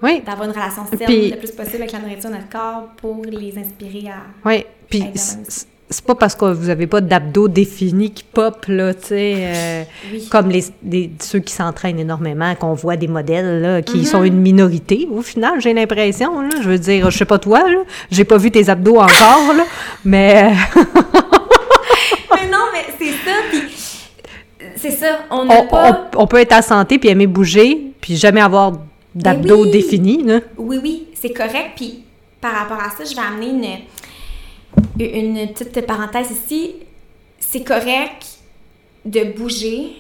oui, 0.03 0.21
d'avoir 0.21 0.47
une 0.47 0.53
relation 0.55 0.85
saine 0.85 0.99
Puis- 1.07 1.31
le 1.31 1.37
plus 1.37 1.51
possible 1.51 1.77
avec 1.77 1.91
la 1.91 1.99
nourriture 1.99 2.29
de 2.29 2.35
notre 2.35 2.49
corps 2.49 2.89
pour 2.97 3.23
les 3.25 3.57
inspirer 3.57 4.09
à. 4.09 4.21
oui. 4.45 4.63
Puis 4.89 5.03
C'est 5.91 6.05
pas 6.05 6.13
parce 6.13 6.35
que 6.35 6.45
vous 6.45 6.69
avez 6.69 6.85
pas 6.85 7.01
d'abdos 7.01 7.47
définis 7.47 8.11
qui 8.11 8.23
pop, 8.23 8.65
là, 8.67 8.93
tu 8.93 9.07
sais, 9.07 9.33
euh, 9.37 9.83
Oui. 10.13 10.27
comme 10.29 10.49
les, 10.49 10.63
les- 10.87 11.11
ceux 11.19 11.39
qui 11.39 11.51
s'entraînent 11.51 11.97
énormément, 11.99 12.53
qu'on 12.53 12.73
voit 12.75 12.95
des 12.95 13.07
modèles, 13.07 13.59
là, 13.61 13.81
qui 13.81 13.97
Mhm. 13.97 14.05
sont 14.05 14.23
une 14.23 14.39
minorité, 14.39 15.07
au 15.11 15.23
final, 15.23 15.59
j'ai 15.59 15.73
l'impression, 15.73 16.41
là. 16.41 16.49
Je 16.61 16.69
veux 16.69 16.77
dire, 16.77 17.09
je 17.09 17.17
sais 17.17 17.25
pas 17.25 17.39
toi, 17.39 17.67
là, 17.67 17.79
j'ai 18.11 18.23
pas 18.23 18.37
vu 18.37 18.51
tes 18.51 18.69
abdos 18.69 18.97
encore, 18.97 19.53
là, 19.57 19.63
mais... 20.05 20.51
mais 21.15 22.47
non, 22.51 22.65
mais 22.71 22.85
c'est 22.99 23.11
ça. 23.11 23.35
Puis 23.49 23.61
c'est 24.75 24.91
ça. 24.91 25.19
On 25.31 25.47
pas. 25.47 26.07
on- 26.15 26.21
on 26.23 26.27
peut 26.27 26.37
être 26.39 26.53
à 26.53 26.61
santé 26.61 26.99
puis 26.99 27.09
aimer 27.09 27.27
bouger, 27.27 27.93
puis 27.99 28.15
jamais 28.15 28.41
avoir 28.41 28.73
d'abdos 29.15 29.63
oui. 29.63 29.71
définis, 29.71 30.23
là. 30.23 30.39
Oui, 30.57 30.79
oui, 30.81 31.07
c'est 31.13 31.33
correct. 31.33 31.71
Puis 31.75 32.03
par 32.39 32.51
rapport 32.53 32.77
à 32.77 32.89
ça, 32.91 33.03
je 33.09 33.15
vais 33.15 33.21
amener 33.27 33.49
une, 33.49 33.79
une 34.99 35.47
petite 35.53 35.85
parenthèse 35.85 36.31
ici. 36.31 36.75
C'est 37.39 37.63
correct 37.63 38.39
de 39.05 39.23
bouger 39.23 39.95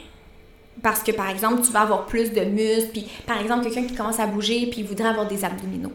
parce 0.81 1.03
que, 1.03 1.11
par 1.11 1.29
exemple, 1.29 1.61
tu 1.61 1.71
vas 1.71 1.81
avoir 1.81 2.05
plus 2.05 2.31
de 2.31 2.41
muscles. 2.41 2.91
Puis, 2.91 3.07
par 3.25 3.39
exemple, 3.39 3.63
quelqu'un 3.63 3.83
qui 3.83 3.95
commence 3.95 4.19
à 4.19 4.27
bouger 4.27 4.67
puis 4.67 4.83
voudrait 4.83 5.09
avoir 5.09 5.27
des 5.27 5.43
abdominaux. 5.43 5.93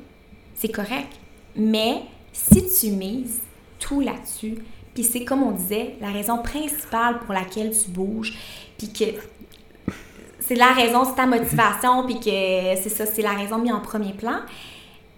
C'est 0.55 0.68
correct. 0.68 1.12
Mais 1.56 2.02
si 2.32 2.64
tu 2.80 2.90
mises 2.92 3.40
tout 3.78 4.01
là-dessus, 4.01 4.56
puis 4.94 5.05
c'est 5.05 5.24
comme 5.24 5.42
on 5.42 5.51
disait, 5.51 5.96
la 6.01 6.10
raison 6.10 6.38
principale 6.38 7.20
pour 7.20 7.34
laquelle 7.34 7.72
tu 7.76 7.90
bouges, 7.90 8.34
puis 8.78 8.92
que 8.92 9.05
c'est 10.40 10.55
la 10.55 10.72
raison, 10.72 11.05
c'est 11.05 11.16
ta 11.16 11.26
motivation, 11.26 12.05
puis 12.05 12.16
que 12.16 12.80
c'est 12.82 12.90
ça, 12.90 13.06
c'est 13.06 13.22
la 13.22 13.32
raison 13.32 13.59
mise 13.59 13.72
en 13.72 13.80
premier 13.80 14.12
plan, 14.12 14.40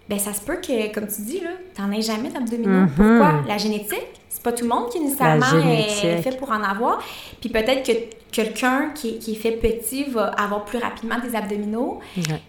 ben 0.09 0.19
ça 0.19 0.33
se 0.33 0.41
peut 0.41 0.57
que, 0.57 0.93
comme 0.93 1.07
tu 1.07 1.21
dis, 1.23 1.39
là, 1.41 1.49
t'en 1.75 1.91
aies 1.91 2.01
jamais 2.01 2.29
d'abdominaux. 2.29 2.81
Mhm. 2.81 2.89
Pourquoi? 2.95 3.43
La 3.47 3.57
génétique, 3.57 4.07
c'est 4.29 4.41
pas 4.41 4.51
tout 4.53 4.63
le 4.63 4.69
monde 4.69 4.89
qui 4.89 4.99
nécessairement 4.99 5.45
est 5.67 6.21
fait 6.21 6.37
pour 6.37 6.51
en 6.51 6.63
avoir. 6.63 6.99
Puis 7.41 7.49
peut-être 7.49 7.83
que 7.85 7.91
quelqu'un 8.31 8.91
qui, 8.95 9.09
est- 9.09 9.17
qui 9.17 9.31
est 9.33 9.35
fait 9.35 9.51
petit 9.51 10.05
va 10.05 10.25
avoir 10.27 10.63
plus 10.65 10.77
rapidement 10.79 11.15
des 11.19 11.35
abdominaux, 11.35 11.99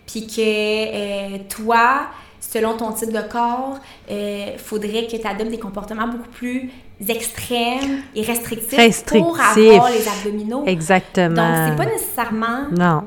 puis 0.07 0.27
que 0.27 0.35
euh, 0.41 1.39
toi, 1.49 2.03
selon 2.41 2.77
ton 2.77 2.93
type 2.93 3.13
de 3.13 3.21
corps, 3.29 3.79
euh, 4.11 4.57
faudrait 4.59 5.07
que 5.11 5.17
tu 5.17 5.27
adoptes 5.27 5.51
des 5.51 5.59
comportements 5.59 6.07
beaucoup 6.07 6.29
plus 6.31 6.71
extrêmes 7.09 8.03
et 8.15 8.23
restrictifs, 8.23 9.05
pour 9.07 9.39
avoir 9.41 9.91
les 9.91 10.07
abdominaux. 10.09 10.63
Exactement. 10.67 11.35
Donc, 11.35 11.71
c'est 11.71 11.77
pas 11.77 11.91
nécessairement 11.91 12.67
Non. 12.77 13.03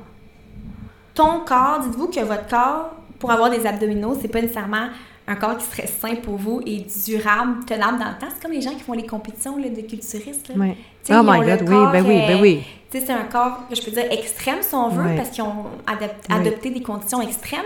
ton 1.14 1.40
corps. 1.46 1.80
Dites-vous 1.84 2.08
que 2.08 2.20
votre 2.22 2.48
corps, 2.48 2.92
pour 3.22 3.32
avoir 3.32 3.52
des 3.52 3.66
abdominaux, 3.68 4.18
c'est 4.20 4.28
pas 4.28 4.42
nécessairement 4.42 4.88
un 5.28 5.36
corps 5.36 5.56
qui 5.56 5.66
serait 5.66 5.88
sain 5.88 6.16
pour 6.16 6.36
vous 6.36 6.60
et 6.66 6.86
durable, 7.06 7.64
tenable 7.66 8.00
dans 8.00 8.10
le 8.10 8.18
temps. 8.20 8.28
C'est 8.34 8.42
comme 8.42 8.52
les 8.52 8.62
gens 8.62 8.72
qui 8.72 8.82
font 8.82 8.94
les 8.94 9.06
compétitions 9.06 9.58
là, 9.58 9.70
de 9.70 9.82
culturistes. 9.82 10.50
là. 10.50 10.66
Sais, 11.04 11.14
Oh 11.16 11.22
my 11.24 11.40
God, 11.40 11.62
oui, 11.62 11.92
ben 11.92 12.06
oui, 12.06 12.22
ben 12.28 12.38
euh, 12.38 12.42
oui. 12.42 12.64
c'est 12.90 13.10
un 13.12 13.24
corps, 13.24 13.60
je 13.72 13.80
peux 13.82 13.92
dire, 13.92 14.06
extrême, 14.12 14.58
si 14.62 14.74
on 14.74 14.90
veut, 14.90 15.16
parce 15.16 15.30
qu'ils 15.30 15.44
ont 15.44 15.66
adopté 15.88 16.72
des 16.72 16.82
conditions 16.82 17.22
extrêmes. 17.22 17.62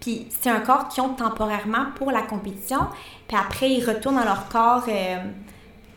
Puis 0.00 0.28
c'est 0.40 0.48
un 0.50 0.60
corps 0.60 0.88
qu'ils 0.88 1.02
ont 1.02 1.10
temporairement 1.10 1.86
pour 1.96 2.12
la 2.12 2.22
compétition. 2.22 2.78
Puis 3.26 3.36
après, 3.36 3.68
ils 3.70 3.84
retournent 3.84 4.16
dans 4.16 4.24
leur 4.24 4.48
corps 4.48 4.84
euh, 4.88 5.16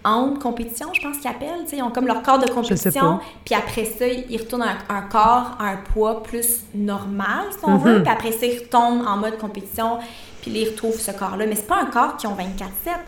en 0.04 0.34
compétition, 0.34 0.88
je 0.94 1.02
pense 1.02 1.18
qu'ils 1.18 1.30
appellent. 1.30 1.66
Ils 1.72 1.82
ont 1.84 1.90
comme 1.92 2.08
leur 2.08 2.22
corps 2.24 2.40
de 2.40 2.50
compétition. 2.50 3.20
Puis 3.46 3.56
après 3.56 3.86
ça, 3.86 4.06
ils 4.08 4.38
retournent 4.38 4.64
à 4.64 4.76
un, 4.90 5.02
corps, 5.04 5.56
à 5.60 5.68
un 5.70 5.78
poids 5.78 6.22
plus 6.24 6.62
normal, 6.76 7.46
si 7.52 7.58
on 7.64 7.72
Mhm. 7.78 7.84
veut. 7.84 8.04
Puis 8.04 8.12
après 8.12 8.32
ça, 8.32 8.46
ils 8.46 8.60
retombent 8.60 9.06
en 9.08 9.18
mode 9.18 9.38
compétition. 9.38 10.00
Puis 10.42 10.52
ils 10.52 10.70
retrouvent 10.70 11.00
ce 11.00 11.12
corps-là. 11.12 11.46
Mais 11.46 11.56
c'est 11.56 11.68
pas 11.68 11.82
un 11.82 11.86
corps 11.86 12.18
qui 12.18 12.28
ont 12.28 12.36
24-7. 12.36 13.00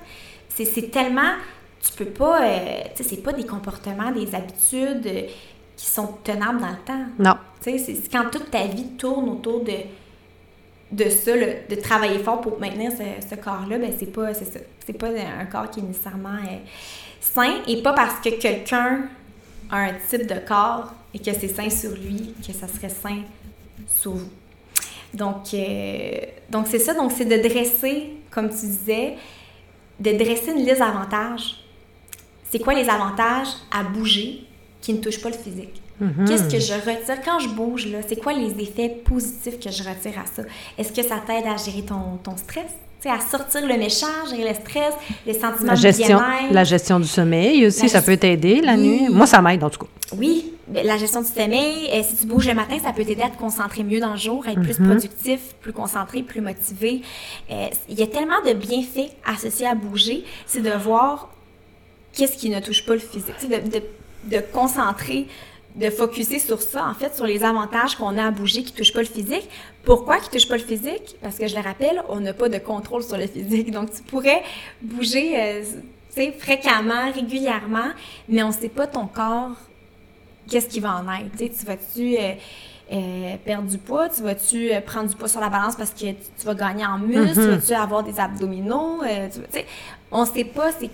C'est- 0.49 0.65
C'est 0.65 0.89
tellement. 0.89 1.33
Tu 1.81 1.91
peux 2.03 2.11
pas. 2.11 2.41
euh, 2.41 2.57
tu 2.95 3.03
sais, 3.03 3.09
c'est 3.09 3.21
pas 3.21 3.33
des 3.33 3.45
comportements, 3.45 4.11
des 4.11 4.33
habitudes 4.33 5.05
euh, 5.05 5.21
qui 5.77 5.85
sont 5.85 6.07
tenables 6.23 6.59
dans 6.61 6.69
le 6.69 6.83
temps. 6.85 7.05
Non. 7.19 7.35
Tu 7.61 7.77
sais, 7.77 7.95
c'est 8.01 8.09
quand 8.11 8.29
toute 8.31 8.49
ta 8.49 8.65
vie 8.65 8.87
tourne 8.97 9.29
autour 9.29 9.63
de, 9.63 9.73
de 10.91 11.09
ça, 11.09 11.31
de 11.35 11.75
travailler 11.75 12.19
fort 12.19 12.41
pour 12.41 12.59
maintenir 12.59 12.91
ce, 12.91 13.35
corps-là, 13.35 13.77
ben 13.77 13.91
c'est 13.97 14.11
pas, 14.11 14.33
c'est. 14.33 14.67
C'est 14.85 14.93
pas 14.93 15.07
un 15.07 15.45
corps 15.45 15.71
qui 15.71 15.79
est 15.79 15.83
nécessairement 15.83 16.29
euh, 16.29 16.57
sain 17.19 17.55
et 17.67 17.81
pas 17.81 17.93
parce 17.93 18.19
que 18.19 18.29
quelqu'un 18.29 19.09
a 19.71 19.77
un 19.77 19.93
type 20.07 20.27
de 20.27 20.39
corps 20.47 20.93
et 21.11 21.17
que 21.17 21.33
c'est 21.33 21.47
sain 21.47 21.71
sur 21.71 21.89
lui 21.91 22.35
que 22.45 22.53
ça 22.53 22.67
serait 22.67 22.89
sain 22.89 23.23
sur 23.87 24.11
vous. 24.11 24.29
Donc, 25.11 25.53
euh, 25.53 26.19
donc 26.49 26.67
c'est 26.67 26.79
ça. 26.79 26.93
Donc, 26.93 27.11
c'est 27.13 27.25
de 27.25 27.37
dresser, 27.37 28.11
comme 28.29 28.49
tu 28.49 28.67
disais, 28.67 29.15
de 29.99 30.11
dresser 30.11 30.51
une 30.51 30.63
liste 30.63 30.79
d'avantages. 30.79 31.63
C'est 32.51 32.59
quoi 32.59 32.75
les 32.75 32.87
avantages 32.87 33.49
à 33.71 33.81
bouger 33.81 34.43
qui 34.81 34.93
ne 34.93 34.99
touchent 34.99 35.21
pas 35.21 35.29
le 35.29 35.37
physique? 35.37 35.81
Mhm. 35.99 36.25
Qu'est-ce 36.27 36.43
que 36.43 36.59
je 36.59 36.73
retire? 36.73 37.21
Quand 37.23 37.39
je 37.39 37.49
bouge 37.49 37.87
là 37.87 37.99
C'est 38.07 38.17
quoi 38.17 38.33
les 38.33 38.51
effets 38.61 38.89
positifs 38.89 39.59
que 39.59 39.69
je 39.71 39.79
retire 39.83 40.19
à 40.19 40.25
ça? 40.25 40.43
Est-ce 40.77 40.91
que 40.91 41.01
ça 41.07 41.21
t'aide 41.25 41.45
à 41.47 41.55
gérer 41.57 41.83
ton, 41.85 42.17
ton 42.23 42.35
stress? 42.37 42.65
Tu 43.01 43.09
sais, 43.09 43.15
à 43.15 43.19
sortir 43.19 43.61
le 43.65 43.77
méchant, 43.77 44.07
gérer 44.29 44.49
le 44.49 44.55
stress, 44.55 44.93
les 45.25 45.33
sentiments 45.33 45.67
La 45.67 45.75
gestion, 45.75 46.17
de 46.49 46.53
la 46.53 46.63
gestion 46.63 46.99
du 46.99 47.07
sommeil 47.07 47.65
aussi, 47.67 47.83
La 47.83 47.87
ça 47.89 48.01
peut 48.01 48.17
t'aider 48.17 48.61
la 48.61 48.73
Oui. 48.73 48.79
nuit? 49.03 49.09
Moi, 49.09 49.25
ça 49.27 49.41
m'aide 49.41 49.63
en 49.63 49.69
tout 49.69 49.79
cas. 49.85 49.91
Oui, 50.17 50.51
ben, 50.67 50.85
la 50.85 50.97
gestion 50.97 51.21
du 51.21 51.27
sommeil. 51.27 51.89
euh, 51.93 52.01
si 52.03 52.15
tu 52.17 52.25
bouges 52.25 52.47
le 52.47 52.55
matin, 52.55 52.77
ça 52.83 52.91
peut 52.91 53.05
t'aider 53.05 53.21
à 53.21 53.29
te 53.29 53.37
concentrer 53.37 53.83
mieux 53.83 53.99
dans 53.99 54.11
le 54.13 54.17
jour, 54.17 54.43
à 54.47 54.51
être 54.51 54.61
plus 54.61 54.79
Mhm. 54.79 54.87
productif, 54.87 55.39
plus 55.61 55.71
concentré, 55.73 56.23
plus 56.23 56.41
motivé. 56.41 57.01
Euh, 57.51 57.67
Il 57.89 57.97
y 57.99 58.03
a 58.03 58.07
tellement 58.07 58.41
de 58.45 58.53
bienfaits 58.53 59.11
associés 59.25 59.67
à 59.67 59.75
bouger, 59.75 60.23
c'est 60.47 60.61
de 60.61 60.71
voir 60.71 61.29
qu'est-ce 62.13 62.37
qui 62.37 62.49
ne 62.49 62.59
touche 62.59 62.85
pas 62.85 62.93
le 62.93 62.99
physique. 62.99 63.35
De, 63.43 63.79
de, 63.79 63.83
de 64.37 64.41
concentrer, 64.51 65.27
de 65.75 65.89
focuser 65.89 66.39
sur 66.39 66.61
ça, 66.61 66.87
en 66.87 66.93
fait, 66.93 67.15
sur 67.15 67.25
les 67.25 67.43
avantages 67.43 67.95
qu'on 67.95 68.17
a 68.17 68.25
à 68.27 68.31
bouger 68.31 68.63
qui 68.63 68.71
ne 68.71 68.77
touchent 68.77 68.93
pas 68.93 69.01
le 69.01 69.07
physique. 69.07 69.49
Pourquoi 69.83 70.19
qui 70.19 70.27
ne 70.27 70.33
touchent 70.33 70.47
pas 70.47 70.57
le 70.57 70.63
physique? 70.63 71.17
Parce 71.21 71.37
que 71.37 71.47
je 71.47 71.55
le 71.55 71.61
rappelle, 71.61 72.01
on 72.07 72.21
n'a 72.21 72.33
pas 72.33 72.47
de 72.49 72.57
contrôle 72.59 73.03
sur 73.03 73.17
le 73.17 73.27
physique. 73.27 73.71
Donc, 73.71 73.91
tu 73.93 74.01
pourrais 74.03 74.41
bouger 74.81 75.37
euh, 75.37 75.63
tu 76.13 76.21
sais, 76.21 76.31
fréquemment, 76.31 77.11
régulièrement, 77.13 77.89
mais 78.29 78.41
on 78.43 78.47
ne 78.47 78.53
sait 78.53 78.69
pas 78.69 78.87
ton 78.87 79.05
corps 79.07 79.51
qu'est-ce 80.49 80.67
qui 80.67 80.79
va 80.79 80.97
en 80.97 81.11
être. 81.11 81.35
Tu 81.37 81.65
vas-tu 81.65 82.17
euh, 82.17 82.33
euh, 82.93 83.35
perdre 83.43 83.67
du 83.67 83.77
poids? 83.77 84.09
Tu 84.09 84.21
vas-tu 84.21 84.71
euh, 84.71 84.79
prendre 84.79 85.09
du 85.09 85.15
poids 85.15 85.27
sur 85.27 85.41
la 85.41 85.49
balance 85.49 85.75
parce 85.75 85.89
que 85.89 85.99
tu, 85.99 86.15
tu 86.39 86.45
vas 86.45 86.55
gagner 86.55 86.85
en 86.85 86.99
muscle? 86.99 87.33
Tu 87.33 87.47
vas-tu 87.47 87.73
avoir 87.73 88.03
des 88.03 88.19
abdominaux? 88.19 89.01
Euh, 89.03 89.27
tu, 89.29 89.59
on 90.11 90.21
ne 90.21 90.27
sait 90.27 90.45
pas, 90.45 90.71
c'est... 90.71 90.89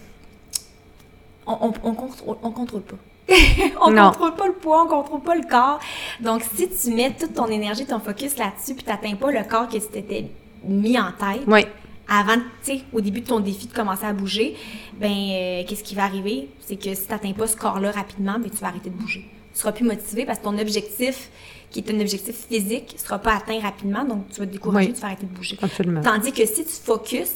On, 1.45 1.68
on, 1.68 1.74
on, 1.84 1.94
contrôle, 1.94 2.38
on 2.41 2.52
contrôle 2.52 2.82
pas. 2.82 2.95
on 3.81 3.91
Non. 3.91 4.10
contrôle 4.11 4.35
pas 4.35 4.48
le 4.48 4.53
poids, 4.53 4.84
on 4.84 4.88
contrôle 4.88 5.22
pas 5.22 5.35
le 5.35 5.43
corps. 5.49 5.80
Donc, 6.19 6.41
si 6.56 6.68
tu 6.69 6.91
mets 6.93 7.11
toute 7.18 7.34
ton 7.34 7.48
énergie, 7.48 7.85
ton 7.85 7.99
focus 7.99 8.38
là-dessus, 8.38 8.73
puis 8.76 8.84
tu 8.84 8.89
n'atteins 8.89 9.15
pas 9.15 9.31
le 9.31 9.43
corps 9.49 9.68
que 9.68 9.77
tu 9.77 9.88
t'étais 9.88 10.26
mis 10.64 10.98
en 10.99 11.11
tête, 11.11 11.41
Oui. 11.48 11.65
avant, 12.10 12.35
tu 12.35 12.41
sais, 12.77 12.81
au 12.93 13.02
début 13.02 13.22
de 13.22 13.27
ton 13.27 13.39
défi 13.39 13.68
de 13.68 13.73
commencer 13.73 14.06
à 14.06 14.14
bouger, 14.14 14.56
ben, 14.99 15.10
euh, 15.11 15.64
qu'est-ce 15.68 15.84
qui 15.84 15.95
va 15.95 16.03
arriver? 16.03 16.49
C'est 16.60 16.76
que 16.76 16.93
si 16.93 17.06
tu 17.06 17.11
n'atteins 17.11 17.34
pas 17.34 17.48
ce 17.48 17.56
corps-là 17.56 17.91
rapidement, 17.91 18.38
ben, 18.39 18.49
tu 18.49 18.57
vas 18.57 18.68
arrêter 18.68 18.89
de 18.89 18.95
bouger. 18.95 19.26
Tu 19.53 19.60
seras 19.60 19.72
plus 19.72 19.85
motivé 19.85 20.26
parce 20.26 20.39
que 20.39 20.43
ton 20.43 20.57
objectif, 20.57 21.30
qui 21.72 21.80
est 21.80 21.89
un 21.91 21.99
objectif 22.02 22.35
physique, 22.49 22.93
ne 22.93 22.99
sera 22.99 23.18
pas 23.19 23.35
atteint 23.35 23.60
rapidement, 23.61 24.03
donc 24.03 24.30
tu 24.30 24.39
vas 24.41 24.45
te 24.45 24.52
décourager, 24.52 24.88
Oui. 24.89 24.93
tu 24.93 24.99
vas 25.02 25.07
arrêter 25.07 25.26
de 25.26 25.34
bouger. 25.35 25.57
Absolument. 25.61 26.02
Tandis 26.02 26.31
que 26.31 26.45
si 26.45 26.64
tu 26.65 26.72
focuses 26.84 27.31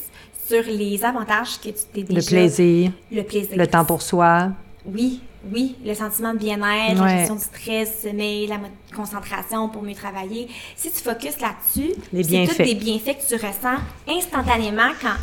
sur 0.46 0.62
les 0.62 1.04
avantages 1.04 1.58
que 1.58 1.68
tu 1.70 1.74
t'es 1.92 2.02
déjà... 2.02 2.20
Le 2.20 2.26
plaisir, 2.26 2.92
Le 3.10 3.22
plaisir. 3.22 3.56
le 3.56 3.66
temps 3.66 3.84
pour 3.84 4.02
soi. 4.02 4.50
Oui, 4.86 5.20
oui, 5.52 5.74
le 5.84 5.94
sentiment 5.94 6.32
de 6.32 6.38
bien-être, 6.38 7.00
Ouais. 7.00 7.06
la 7.06 7.16
gestion 7.18 7.34
du 7.36 7.42
stress, 7.42 8.02
du 8.02 8.08
sommeil, 8.10 8.46
la 8.46 8.58
concentration 8.94 9.68
pour 9.68 9.82
mieux 9.82 9.94
travailler. 9.94 10.48
Si 10.76 10.90
tu 10.90 10.98
focuses 10.98 11.40
là-dessus, 11.40 11.92
Les 12.12 12.22
c'est 12.22 12.46
tous 12.46 12.62
des 12.62 12.74
bienfaits 12.74 13.18
que 13.18 13.26
tu 13.28 13.34
ressens 13.34 13.78
instantanément 14.08 14.90
quand 15.00 15.14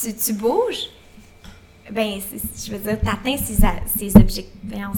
tu, 0.00 0.14
tu 0.14 0.32
bouges. 0.32 0.88
Ben, 1.90 2.20
je 2.64 2.72
veux 2.72 2.78
dire, 2.78 2.98
tu 3.02 3.08
atteins 3.08 3.36
ces, 3.36 3.54
ces, 3.98 4.10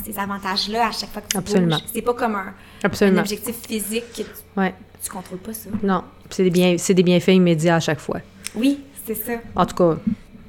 ces 0.05 0.19
avantages-là 0.19 0.89
à 0.89 0.93
chaque 0.93 1.11
fois 1.11 1.23
que 1.23 1.29
tu 1.29 1.37
Absolument. 1.37 1.77
bouges. 1.77 1.85
C'est 1.93 2.03
pas 2.03 2.15
comme 2.15 2.37
un, 2.37 3.19
objectif 3.19 3.57
physique 3.67 4.05
que 4.13 4.23
tu, 4.23 4.29
Ouais. 4.57 4.75
tu 5.03 5.11
contrôles 5.11 5.39
pas 5.39 5.55
ça. 5.55 5.71
Non, 5.83 6.05
c'est 6.31 6.45
des, 6.45 6.51
bien, 6.51 6.77
des 6.77 7.03
bienfaits 7.03 7.29
immédiats 7.33 7.77
à 7.77 7.81
chaque 7.81 7.99
fois. 8.01 8.21
Oui, 8.55 8.81
c'est 9.07 9.15
ça. 9.17 9.33
En 9.57 9.67
tout 9.67 9.75
cas, 9.75 9.97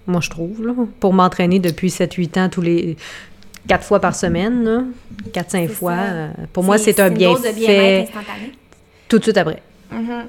moi, 0.06 0.22
je 0.22 0.30
trouve, 0.30 0.64
là, 0.64 0.74
pour 1.00 1.14
m'entraîner 1.14 1.60
depuis 1.60 1.90
7-8 1.90 2.38
ans, 2.40 2.50
tous 2.50 2.62
les... 2.62 2.96
quatre 3.68 3.84
fois 3.86 4.00
par 4.00 4.16
semaine, 4.16 4.64
là, 4.64 4.82
4-5 5.34 5.44
C'est 5.50 5.68
fois, 5.68 5.96
ça. 5.96 6.02
euh, 6.04 6.28
pour 6.54 6.64
moi, 6.64 6.78
c'est 6.78 7.00
un 7.00 7.08
une 7.10 7.18
dose 7.18 7.42
de 7.42 7.52
bienfait 7.52 8.02
instantané. 8.10 8.52
tout 9.08 9.18
de 9.20 9.24
suite 9.24 9.38
après. 9.38 9.62
Mhm. 9.92 10.26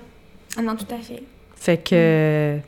Ah 0.58 0.62
non, 0.62 0.74
tout 0.76 0.86
à 0.94 0.98
fait. 0.98 1.22
Fait 1.56 1.76
que... 1.78 2.58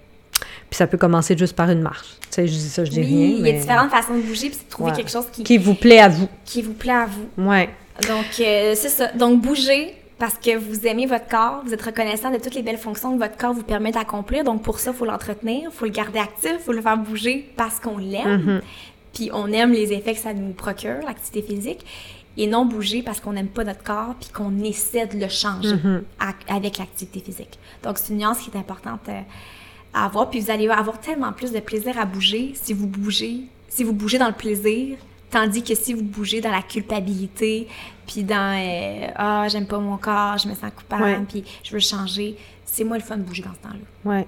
Puis 0.70 0.76
ça 0.76 0.86
peut 0.86 0.98
commencer 0.98 1.36
juste 1.36 1.56
par 1.56 1.70
une 1.70 1.80
marche. 1.80 2.08
Tu 2.22 2.26
sais, 2.30 2.46
je 2.46 2.52
dis 2.52 2.68
ça, 2.68 2.84
je 2.84 2.90
dis 2.90 3.00
Oui, 3.00 3.06
rien, 3.06 3.26
il 3.38 3.46
y 3.46 3.50
a 3.50 3.52
différentes 3.58 3.90
façons 3.90 4.14
de 4.14 4.20
bouger, 4.20 4.48
puis 4.48 4.58
c'est 4.58 4.66
de 4.66 4.70
trouver 4.70 4.90
Ouais. 4.90 4.96
quelque 4.96 5.10
chose 5.10 5.26
qui, 5.32 5.42
Qui 5.42 5.56
vous 5.56 5.74
plaît 5.74 6.00
à 6.00 6.08
vous. 6.08 6.28
qui 6.44 6.60
vous 6.60 6.74
plaît 6.74 6.92
à 6.92 7.06
vous. 7.06 7.26
Ouais. 7.42 7.70
Donc, 8.06 8.26
euh, 8.40 8.74
c'est 8.76 8.90
ça. 8.90 9.08
Donc, 9.12 9.40
bougez 9.40 9.94
parce 10.18 10.34
que 10.34 10.56
vous 10.56 10.86
aimez 10.86 11.06
votre 11.06 11.26
corps, 11.28 11.62
vous 11.64 11.72
êtes 11.72 11.80
reconnaissant 11.82 12.30
de 12.30 12.36
toutes 12.36 12.54
les 12.54 12.62
belles 12.62 12.76
fonctions 12.76 13.14
que 13.14 13.18
votre 13.22 13.36
corps 13.38 13.54
vous 13.54 13.62
permet 13.62 13.92
d'accomplir. 13.92 14.44
Donc, 14.44 14.62
pour 14.62 14.78
ça, 14.78 14.90
il 14.90 14.96
faut 14.96 15.06
l'entretenir, 15.06 15.70
il 15.72 15.74
faut 15.74 15.86
le 15.86 15.90
garder 15.90 16.18
actif, 16.18 16.52
il 16.54 16.58
faut 16.58 16.72
le 16.72 16.82
faire 16.82 16.98
bouger 16.98 17.48
parce 17.56 17.80
qu'on 17.80 17.96
l'aime. 17.98 18.42
Mhm. 18.42 18.60
Puis, 19.18 19.30
on 19.32 19.48
aime 19.52 19.72
les 19.72 19.92
effets 19.92 20.14
que 20.14 20.20
ça 20.20 20.32
nous 20.32 20.52
procure, 20.52 21.00
l'activité 21.04 21.42
physique. 21.42 21.84
Et 22.36 22.46
non 22.46 22.64
bouger 22.66 23.02
parce 23.02 23.18
qu'on 23.18 23.32
n'aime 23.32 23.48
pas 23.48 23.64
notre 23.64 23.82
corps 23.82 24.14
puis 24.20 24.28
qu'on 24.30 24.56
essaie 24.62 25.06
de 25.08 25.18
le 25.18 25.28
changer 25.28 25.74
Mhm. 25.74 26.04
à- 26.20 26.54
avec 26.54 26.78
l'activité 26.78 27.18
physique. 27.18 27.58
Donc, 27.82 27.98
c'est 27.98 28.12
une 28.12 28.20
nuance 28.20 28.38
qui 28.38 28.50
est 28.50 28.56
importante 28.56 29.00
euh, 29.08 29.20
à 29.92 30.04
avoir. 30.04 30.30
Puis, 30.30 30.38
vous 30.38 30.50
allez 30.52 30.68
avoir 30.68 31.00
tellement 31.00 31.32
plus 31.32 31.50
de 31.50 31.58
plaisir 31.58 31.98
à 31.98 32.04
bouger 32.04 32.52
si 32.54 32.72
vous 32.74 32.86
bougez, 32.86 33.40
si 33.68 33.82
vous 33.82 33.92
bougez 33.92 34.18
dans 34.18 34.28
le 34.28 34.34
plaisir, 34.34 34.98
tandis 35.30 35.64
que 35.64 35.74
si 35.74 35.94
vous 35.94 36.04
bougez 36.04 36.40
dans 36.40 36.52
la 36.52 36.62
culpabilité, 36.62 37.66
puis 38.06 38.22
dans 38.22 38.56
euh, 38.56 39.08
ah 39.16 39.46
j'aime 39.48 39.66
pas 39.66 39.78
mon 39.80 39.96
corps, 39.96 40.38
je 40.38 40.46
me 40.48 40.54
sens 40.54 40.70
coupable, 40.76 41.02
puis 41.28 41.42
je 41.64 41.72
veux 41.72 41.80
changer, 41.80 42.36
c'est 42.64 42.84
moins 42.84 42.98
le 42.98 43.02
fun 43.02 43.16
de 43.16 43.22
bouger 43.22 43.42
dans 43.42 43.52
ce 43.52 43.68
temps-là. 43.68 44.10
Ouais. 44.12 44.26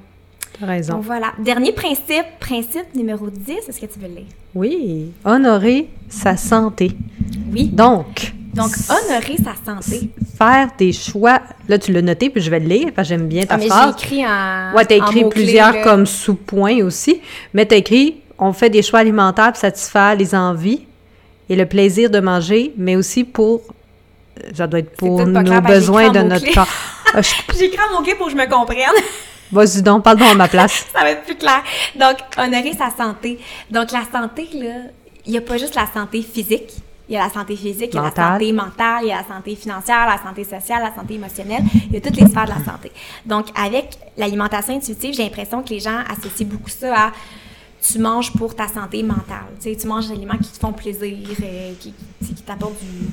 T'as 0.60 0.66
raison. 0.66 0.94
Donc 0.94 1.04
voilà. 1.04 1.32
Dernier 1.38 1.72
principe, 1.72 2.24
principe 2.38 2.94
numéro 2.94 3.28
10, 3.30 3.50
est-ce 3.68 3.80
que 3.80 3.86
tu 3.86 3.98
veux 3.98 4.08
le 4.08 4.14
lire? 4.16 4.26
Oui. 4.54 5.10
Honorer 5.24 5.88
sa 6.08 6.36
santé. 6.36 6.92
Oui. 7.52 7.68
Donc, 7.68 8.32
Donc, 8.54 8.70
honorer 8.88 9.36
sa 9.38 9.54
santé. 9.80 10.10
faire 10.36 10.68
des 10.78 10.92
choix. 10.92 11.40
Là, 11.68 11.78
tu 11.78 11.92
l'as 11.92 12.02
noté, 12.02 12.30
puis 12.30 12.42
je 12.42 12.50
vais 12.50 12.60
le 12.60 12.66
lire, 12.66 12.88
parce 12.94 13.08
que 13.08 13.14
j'aime 13.14 13.26
bien 13.28 13.46
ta 13.46 13.54
Ah, 13.54 13.56
mais 13.56 13.62
j'ai 13.64 13.68
phrase. 13.70 13.94
écrit 13.98 14.26
en. 14.26 14.72
Ouais, 14.74 14.84
t'as 14.84 14.96
écrit 14.96 15.24
plusieurs 15.28 15.80
comme 15.82 16.04
sous-points 16.06 16.82
aussi, 16.84 17.20
mais 17.54 17.64
t'as 17.66 17.76
écrit 17.76 18.16
on 18.42 18.52
fait 18.54 18.70
des 18.70 18.82
choix 18.82 19.00
alimentaires 19.00 19.52
pour 19.52 19.60
satisfaire 19.60 20.16
les 20.16 20.34
envies 20.34 20.80
et 21.50 21.56
le 21.56 21.66
plaisir 21.66 22.08
de 22.10 22.20
manger, 22.20 22.72
mais 22.78 22.96
aussi 22.96 23.22
pour 23.24 23.60
euh, 24.38 24.50
ça 24.54 24.66
doit 24.66 24.78
être 24.80 24.96
pour 24.96 25.26
nos 25.26 25.42
clair, 25.42 25.60
besoins 25.62 26.10
de 26.10 26.20
notre 26.20 26.50
corps. 26.54 26.66
Écrit 27.18 27.76
en 27.90 27.98
mots-clés 27.98 28.14
pour 28.14 28.26
que 28.28 28.32
je 28.32 28.36
me 28.38 28.48
comprenne. 28.48 28.78
Vas-y 29.52 29.82
donc, 29.82 30.04
parle 30.04 30.18
donc 30.18 30.28
à 30.28 30.34
ma 30.34 30.48
place. 30.48 30.86
ça 30.92 31.00
va 31.00 31.10
être 31.10 31.24
plus 31.24 31.36
clair. 31.36 31.62
Donc, 31.96 32.16
honorer 32.38 32.72
sa 32.72 32.90
santé. 32.90 33.38
Donc, 33.70 33.90
la 33.92 34.02
santé, 34.10 34.48
là, 34.54 34.74
il 35.26 35.32
n'y 35.32 35.38
a 35.38 35.40
pas 35.40 35.56
juste 35.58 35.74
la 35.74 35.86
santé 35.92 36.22
physique. 36.22 36.72
Il 37.08 37.14
y 37.14 37.16
a 37.16 37.24
la 37.24 37.30
santé 37.30 37.56
physique, 37.56 37.90
il 37.92 37.96
y 37.96 37.98
a 37.98 38.02
la 38.02 38.14
santé 38.14 38.52
mentale, 38.52 39.00
il 39.02 39.08
y 39.08 39.12
a 39.12 39.16
la 39.16 39.26
santé 39.26 39.56
financière, 39.56 40.06
la 40.06 40.22
santé 40.22 40.44
sociale, 40.44 40.80
la 40.84 40.94
santé 40.94 41.14
émotionnelle. 41.14 41.64
Il 41.88 41.94
y 41.94 41.96
a 41.96 42.00
toutes 42.00 42.16
les 42.16 42.26
sphères 42.28 42.44
de 42.44 42.50
la 42.50 42.64
santé. 42.64 42.92
Donc, 43.26 43.46
avec 43.60 43.96
l'alimentation 44.16 44.76
intuitive, 44.76 45.14
j'ai 45.14 45.24
l'impression 45.24 45.60
que 45.64 45.70
les 45.70 45.80
gens 45.80 45.98
associent 46.08 46.46
beaucoup 46.46 46.70
ça 46.70 47.06
à 47.06 47.12
tu 47.82 47.98
manges 47.98 48.30
pour 48.32 48.54
ta 48.54 48.68
santé 48.68 49.02
mentale. 49.02 49.46
Tu 49.60 49.70
sais, 49.70 49.76
tu 49.76 49.88
manges 49.88 50.06
des 50.06 50.12
aliments 50.12 50.36
qui 50.36 50.50
te 50.52 50.58
font 50.60 50.72
plaisir, 50.72 51.16
euh, 51.42 51.72
qui, 51.80 51.92
qui, 52.24 52.34
qui 52.34 52.42
t'apportent 52.42 52.78
du- 52.80 53.10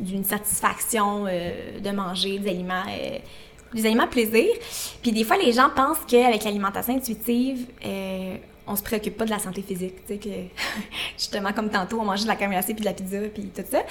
d'une 0.00 0.24
satisfaction 0.24 1.26
euh, 1.28 1.78
de 1.78 1.90
manger 1.90 2.38
des 2.40 2.50
aliments, 2.50 2.82
euh, 2.88 3.18
des 3.76 3.86
aliments 3.86 4.08
plaisir. 4.08 4.46
Puis 5.02 5.12
des 5.12 5.24
fois, 5.24 5.36
les 5.36 5.52
gens 5.52 5.70
pensent 5.74 5.98
qu'avec 6.08 6.44
l'alimentation 6.44 6.94
intuitive, 6.94 7.66
euh, 7.84 8.36
on 8.66 8.74
se 8.74 8.82
préoccupe 8.82 9.16
pas 9.16 9.24
de 9.24 9.30
la 9.30 9.38
santé 9.38 9.62
physique. 9.62 9.94
Tu 10.06 10.14
sais, 10.14 10.18
que 10.18 10.28
justement, 11.16 11.52
comme 11.52 11.70
tantôt, 11.70 12.00
on 12.00 12.04
mangeait 12.04 12.24
de 12.24 12.28
la 12.28 12.36
crème 12.36 12.50
glacée 12.50 12.74
puis 12.74 12.80
de 12.80 12.86
la 12.86 12.92
pizza 12.92 13.18
puis 13.32 13.50
tout 13.54 13.62
ça. 13.70 13.82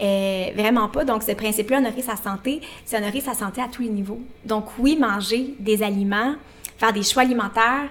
Euh, 0.00 0.46
vraiment 0.54 0.88
pas. 0.88 1.04
Donc, 1.04 1.22
ce 1.22 1.32
principe-là, 1.32 1.78
honorer 1.78 2.02
sa 2.02 2.16
santé, 2.16 2.60
c'est 2.84 2.98
honorer 2.98 3.20
sa 3.20 3.34
santé 3.34 3.62
à 3.62 3.68
tous 3.68 3.82
les 3.82 3.88
niveaux. 3.88 4.20
Donc, 4.44 4.66
oui, 4.78 4.96
manger 4.98 5.54
des 5.58 5.82
aliments, 5.82 6.34
faire 6.76 6.92
des 6.92 7.02
choix 7.02 7.22
alimentaires 7.22 7.88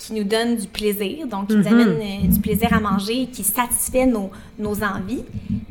qui 0.00 0.14
nous 0.14 0.24
donne 0.24 0.56
du 0.56 0.66
plaisir, 0.66 1.26
donc 1.26 1.48
qui 1.48 1.56
nous 1.56 1.62
Mhm. 1.62 1.66
amène 1.80 2.00
euh, 2.24 2.26
du 2.26 2.40
plaisir 2.40 2.72
à 2.72 2.80
manger, 2.80 3.26
qui 3.26 3.44
satisfait 3.44 4.06
nos, 4.06 4.30
nos 4.58 4.82
envies, 4.82 5.24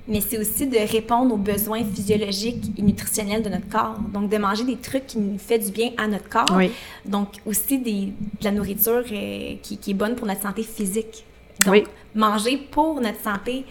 mais 0.07 0.21
c'est 0.21 0.37
aussi 0.37 0.67
de 0.67 0.77
répondre 0.77 1.33
aux 1.33 1.37
besoins 1.37 1.83
physiologiques 1.83 2.71
et 2.77 2.81
nutritionnels 2.83 3.41
de 3.41 3.49
notre 3.49 3.67
corps. 3.69 3.95
Donc, 4.13 4.29
de 4.29 4.37
manger 4.37 4.63
des 4.65 4.77
trucs 4.77 5.07
qui 5.07 5.17
nous 5.17 5.39
fait 5.39 5.57
du 5.57 5.71
bien 5.71 5.89
à 5.97 6.05
notre 6.07 6.29
corps. 6.29 6.45
Oui. 6.55 6.69
Donc, 7.05 7.29
aussi 7.47 7.79
des, 7.79 8.01
de 8.39 8.43
la 8.43 8.51
nourriture 8.51 9.03
euh, 9.11 9.55
qui, 9.63 9.77
qui 9.77 9.91
est 9.91 9.95
bonne 9.95 10.13
pour 10.15 10.27
notre 10.27 10.41
santé 10.43 10.61
physique. 10.61 11.25
Donc, 11.65 11.73
Oui. 11.73 11.83
manger 12.13 12.57
pour 12.69 13.01
notre 13.01 13.19
santé 13.21 13.65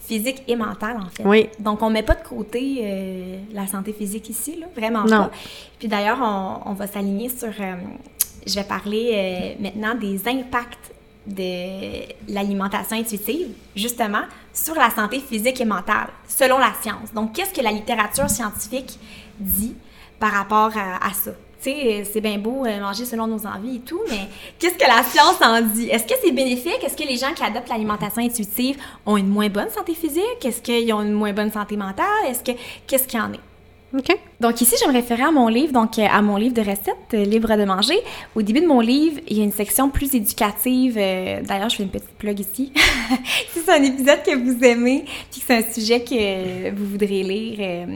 physique 0.00 0.42
et 0.48 0.56
mentale, 0.56 0.96
en 1.00 1.10
fait. 1.10 1.24
Oui. 1.24 1.48
Donc, 1.60 1.80
on 1.82 1.90
met 1.90 2.02
pas 2.02 2.14
de 2.16 2.26
côté 2.26 2.78
euh, 2.82 3.38
la 3.52 3.66
santé 3.68 3.92
physique 3.92 4.28
ici, 4.30 4.56
là, 4.60 4.66
vraiment 4.76 5.04
Non. 5.04 5.24
pas. 5.24 5.30
Puis 5.78 5.86
d'ailleurs, 5.88 6.18
on, 6.20 6.70
on 6.70 6.74
va 6.74 6.86
s'aligner 6.88 7.28
sur... 7.28 7.48
euh, 7.60 7.74
je 8.46 8.54
vais 8.54 8.64
parler 8.64 9.10
euh, 9.14 9.62
maintenant 9.62 9.94
des 9.94 10.28
impacts 10.28 10.92
de 11.26 12.02
l'alimentation 12.28 12.96
intuitive, 12.96 13.48
justement, 13.76 14.22
sur 14.52 14.74
la 14.74 14.90
santé 14.90 15.20
physique 15.20 15.60
et 15.60 15.64
mentale, 15.64 16.08
selon 16.26 16.58
la 16.58 16.72
science. 16.80 17.12
Donc, 17.14 17.32
qu'est-ce 17.32 17.54
que 17.54 17.60
la 17.60 17.70
littérature 17.70 18.28
scientifique 18.28 18.98
dit 19.38 19.74
par 20.18 20.32
rapport 20.32 20.72
à, 20.76 21.12
ça? 21.12 21.30
Tu 21.62 21.70
sais, 21.70 22.04
c'est 22.12 22.20
bien 22.20 22.38
beau 22.38 22.66
euh, 22.66 22.80
manger 22.80 23.04
selon 23.04 23.28
nos 23.28 23.46
envies 23.46 23.76
et 23.76 23.80
tout, 23.80 24.00
mais 24.10 24.28
qu'est-ce 24.58 24.74
que 24.74 24.84
la 24.84 25.04
science 25.04 25.40
en 25.40 25.60
dit? 25.60 25.88
Est-ce 25.88 26.04
que 26.04 26.14
c'est 26.20 26.32
bénéfique? 26.32 26.82
Est-ce 26.82 26.96
que 26.96 27.06
les 27.06 27.16
gens 27.16 27.32
qui 27.34 27.44
adoptent 27.44 27.68
l'alimentation 27.68 28.20
intuitive 28.20 28.76
ont 29.06 29.16
une 29.16 29.28
moins 29.28 29.48
bonne 29.48 29.70
santé 29.70 29.94
physique? 29.94 30.44
Est-ce 30.44 30.60
qu'ils 30.60 30.92
ont 30.92 31.02
une 31.02 31.12
moins 31.12 31.32
bonne 31.32 31.52
santé 31.52 31.76
mentale? 31.76 32.26
Est-ce 32.26 32.42
que 32.42 32.58
qu'est-ce 32.88 33.06
qu'il 33.06 33.20
y 33.20 33.22
en 33.22 33.32
est? 33.32 33.51
OK. 33.96 34.16
Donc 34.40 34.60
ici, 34.60 34.74
je 34.82 34.88
me 34.88 34.92
référais 34.94 35.24
à 35.24 35.30
mon 35.30 35.48
livre, 35.48 35.72
donc 35.72 35.98
euh, 35.98 36.06
à 36.10 36.22
mon 36.22 36.36
livre 36.36 36.54
de 36.54 36.62
recettes, 36.62 36.96
euh, 37.14 37.24
Libre 37.24 37.54
de 37.56 37.64
manger. 37.64 37.94
Au 38.34 38.40
début 38.42 38.60
de 38.60 38.66
mon 38.66 38.80
livre, 38.80 39.20
il 39.28 39.36
y 39.36 39.40
a 39.42 39.44
une 39.44 39.52
section 39.52 39.90
plus 39.90 40.14
éducative. 40.14 40.96
euh, 40.96 41.42
D'ailleurs, 41.42 41.68
je 41.68 41.76
fais 41.76 41.82
une 41.82 41.90
petite 41.90 42.08
plug 42.18 42.40
ici. 42.40 42.72
si 43.52 43.60
c'est 43.64 43.70
un 43.70 43.82
épisode 43.82 44.22
que 44.24 44.34
vous 44.34 44.64
aimez, 44.64 45.04
puis 45.30 45.40
que 45.40 45.46
c'est 45.46 45.56
un 45.58 45.72
sujet 45.72 46.00
que 46.02 46.70
vous 46.74 46.86
voudrez 46.86 47.22
lire 47.22 47.58
euh, 47.60 47.86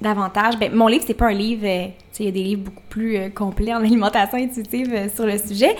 davantage, 0.00 0.58
ben, 0.58 0.72
mon 0.74 0.88
livre, 0.88 1.04
c'est 1.06 1.14
pas 1.14 1.26
un 1.28 1.32
livre... 1.34 1.62
euh, 1.66 1.86
il 2.20 2.26
y 2.26 2.28
a 2.28 2.32
des 2.32 2.42
livres 2.44 2.62
beaucoup 2.62 2.82
plus 2.90 3.16
euh, 3.16 3.28
complets 3.28 3.74
en 3.74 3.78
alimentation 3.78 4.38
intuitive 4.38 4.92
euh, 4.94 5.08
sur 5.12 5.26
le 5.26 5.36
sujet. 5.36 5.74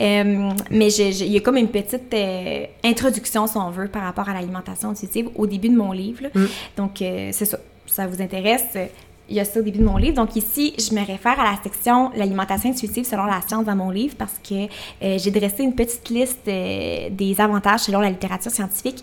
Euh, 0.00 0.50
mais 0.70 0.92
il 0.92 1.32
y 1.32 1.36
a 1.36 1.40
comme 1.40 1.56
une 1.56 1.68
petite 1.68 2.12
euh, 2.12 2.64
introduction, 2.84 3.46
si 3.46 3.56
on 3.56 3.70
veut, 3.70 3.86
par 3.86 4.02
rapport 4.02 4.28
à 4.28 4.34
l'alimentation 4.34 4.90
intuitive 4.90 5.28
au 5.36 5.46
début 5.46 5.68
de 5.68 5.76
mon 5.76 5.92
livre. 5.92 6.22
là. 6.24 6.28
Donc, 6.76 7.02
euh, 7.02 7.30
c'est 7.32 7.44
ça. 7.44 7.58
Si 7.88 7.94
ça 7.94 8.08
vous 8.08 8.20
intéresse, 8.20 8.64
euh, 8.74 8.86
il 9.28 9.36
y 9.36 9.40
a 9.40 9.44
ça 9.44 9.58
au 9.60 9.62
début 9.62 9.78
de 9.78 9.84
mon 9.84 9.96
livre. 9.96 10.14
Donc 10.14 10.36
ici, 10.36 10.74
je 10.78 10.94
me 10.94 11.04
réfère 11.04 11.38
à 11.40 11.44
la 11.44 11.58
section 11.62 12.10
l'alimentation 12.14 12.70
intuitive 12.70 13.04
selon 13.04 13.24
la 13.24 13.40
science 13.46 13.64
dans 13.64 13.74
mon 13.76 13.90
livre 13.90 14.14
parce 14.16 14.38
que 14.48 14.66
euh, 15.02 15.18
j'ai 15.18 15.30
dressé 15.30 15.64
une 15.64 15.74
petite 15.74 16.08
liste 16.10 16.46
euh, 16.48 17.08
des 17.10 17.40
avantages 17.40 17.80
selon 17.80 18.00
la 18.00 18.10
littérature 18.10 18.50
scientifique 18.52 19.02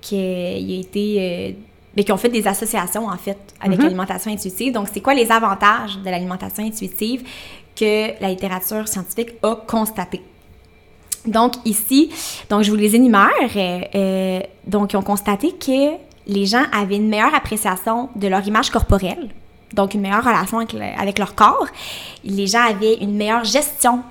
qui 0.00 0.16
euh, 0.16 0.76
a 0.76 0.80
été 0.80 1.16
euh, 1.18 1.52
mais 1.96 2.04
qui 2.04 2.12
ont 2.12 2.16
fait 2.16 2.28
des 2.28 2.46
associations 2.46 3.06
en 3.06 3.16
fait 3.16 3.38
avec 3.60 3.78
Mhm. 3.78 3.84
l'alimentation 3.84 4.30
intuitive. 4.30 4.72
Donc 4.72 4.88
c'est 4.92 5.00
quoi 5.00 5.14
les 5.14 5.30
avantages 5.30 5.98
de 5.98 6.10
l'alimentation 6.10 6.64
intuitive 6.64 7.22
que 7.74 8.20
la 8.20 8.28
littérature 8.28 8.86
scientifique 8.88 9.30
a 9.42 9.56
constaté? 9.66 10.20
Donc 11.26 11.52
ici, 11.64 12.10
donc 12.50 12.62
je 12.62 12.70
vous 12.70 12.76
les 12.76 12.96
énumère. 12.96 13.28
Donc 14.66 14.92
ils 14.92 14.96
ont 14.96 15.02
constaté 15.02 15.52
que 15.52 15.96
les 16.26 16.46
gens 16.46 16.64
avaient 16.72 16.96
une 16.96 17.08
meilleure 17.08 17.34
appréciation 17.34 18.08
de 18.16 18.26
leur 18.28 18.46
image 18.46 18.70
corporelle, 18.70 19.28
donc 19.74 19.94
une 19.94 20.00
meilleure 20.00 20.24
relation 20.24 20.58
avec, 20.58 20.72
le- 20.72 20.80
avec 21.00 21.18
leur 21.18 21.34
corps. 21.34 21.66
Les 22.24 22.46
gens 22.46 22.62
avaient 22.62 22.94
une 23.00 23.14
meilleure 23.16 23.44
gestion 23.44 24.02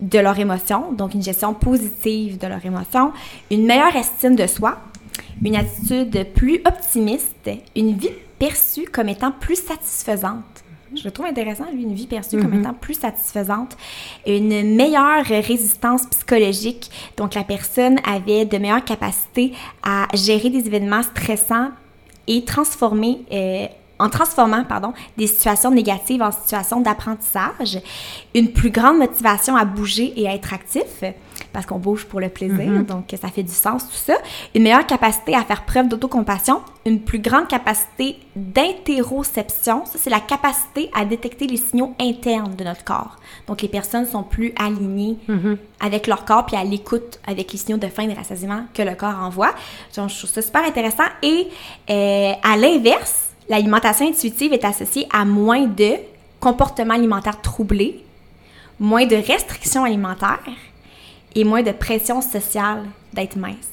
de 0.00 0.18
leurs 0.18 0.38
émotions, 0.38 0.92
donc 0.92 1.14
une 1.14 1.22
gestion 1.22 1.54
positive 1.54 2.38
de 2.38 2.46
leurs 2.46 2.64
émotions, 2.64 3.12
une 3.50 3.66
meilleure 3.66 3.96
estime 3.96 4.36
de 4.36 4.46
soi, 4.46 4.78
une 5.44 5.56
attitude 5.56 6.26
plus 6.34 6.60
optimiste, 6.64 7.50
une 7.74 7.96
vie 7.96 8.10
perçue 8.38 8.84
comme 8.84 9.08
étant 9.08 9.32
plus 9.32 9.56
satisfaisante. 9.56 10.44
Je 10.96 11.04
le 11.04 11.10
trouve 11.10 11.26
intéressant, 11.26 11.64
lui, 11.72 11.82
une 11.82 11.92
vie 11.92 12.06
perçue 12.06 12.38
comme 12.40 12.54
étant 12.60 12.72
plus 12.72 12.94
satisfaisante, 12.94 13.76
une 14.26 14.74
meilleure 14.74 15.22
résistance 15.24 16.06
psychologique. 16.06 16.90
Donc, 17.18 17.34
la 17.34 17.44
personne 17.44 17.98
avait 18.08 18.46
de 18.46 18.56
meilleures 18.56 18.84
capacités 18.84 19.52
à 19.82 20.06
gérer 20.14 20.48
des 20.48 20.66
événements 20.66 21.02
stressants 21.02 21.68
et 22.26 22.42
transformer, 22.44 23.18
euh, 23.30 23.66
en 23.98 24.08
transformant 24.08 24.64
pardon, 24.64 24.92
des 25.16 25.26
situations 25.26 25.70
négatives 25.70 26.22
en 26.22 26.30
situations 26.30 26.80
d'apprentissage, 26.80 27.80
une 28.34 28.52
plus 28.52 28.70
grande 28.70 28.98
motivation 28.98 29.56
à 29.56 29.64
bouger 29.64 30.12
et 30.16 30.28
à 30.28 30.34
être 30.34 30.52
actif, 30.52 31.04
parce 31.52 31.66
qu'on 31.66 31.78
bouge 31.78 32.04
pour 32.04 32.20
le 32.20 32.28
plaisir, 32.28 32.84
donc 32.84 33.14
ça 33.20 33.28
fait 33.28 33.42
du 33.42 33.52
sens 33.52 33.84
tout 33.84 33.94
ça, 33.94 34.14
une 34.54 34.62
meilleure 34.62 34.86
capacité 34.86 35.34
à 35.34 35.42
faire 35.42 35.64
preuve 35.64 35.88
d'autocompassion, 35.88 36.60
une 36.84 37.00
plus 37.00 37.18
grande 37.18 37.48
capacité 37.48 38.16
d'interoception, 38.34 39.84
ça 39.84 39.98
c'est 39.98 40.10
la 40.10 40.20
capacité 40.20 40.90
à 40.94 41.04
détecter 41.04 41.46
les 41.46 41.56
signaux 41.56 41.94
internes 42.00 42.54
de 42.56 42.64
notre 42.64 42.84
corps. 42.84 43.16
Donc 43.46 43.62
les 43.62 43.68
personnes 43.68 44.06
sont 44.06 44.22
plus 44.22 44.52
alignées 44.58 45.18
avec 45.80 46.06
leur 46.06 46.24
corps 46.24 46.46
puis 46.46 46.56
à 46.56 46.64
l'écoute 46.64 47.20
avec 47.26 47.52
les 47.52 47.58
signaux 47.58 47.78
de 47.78 47.88
faim 47.88 48.04
et 48.04 48.08
de 48.08 48.16
rassasiement 48.16 48.64
que 48.74 48.82
le 48.82 48.94
corps 48.94 49.18
envoie. 49.20 49.50
Donc 49.96 50.10
je 50.10 50.18
trouve 50.18 50.30
ça 50.30 50.42
super 50.42 50.64
intéressant. 50.64 51.04
Et 51.22 51.48
euh, 51.90 52.32
à 52.42 52.56
l'inverse, 52.56 53.27
l'alimentation 53.48 54.06
intuitive 54.06 54.52
est 54.52 54.64
associée 54.64 55.06
à 55.12 55.24
moins 55.24 55.66
de 55.66 55.94
comportements 56.40 56.94
alimentaires 56.94 57.40
troublés, 57.40 58.04
moins 58.78 59.06
de 59.06 59.16
restrictions 59.16 59.84
alimentaires 59.84 60.38
et 61.34 61.44
moins 61.44 61.62
de 61.62 61.72
pression 61.72 62.20
sociale 62.20 62.84
d'être 63.12 63.36
mince. 63.36 63.70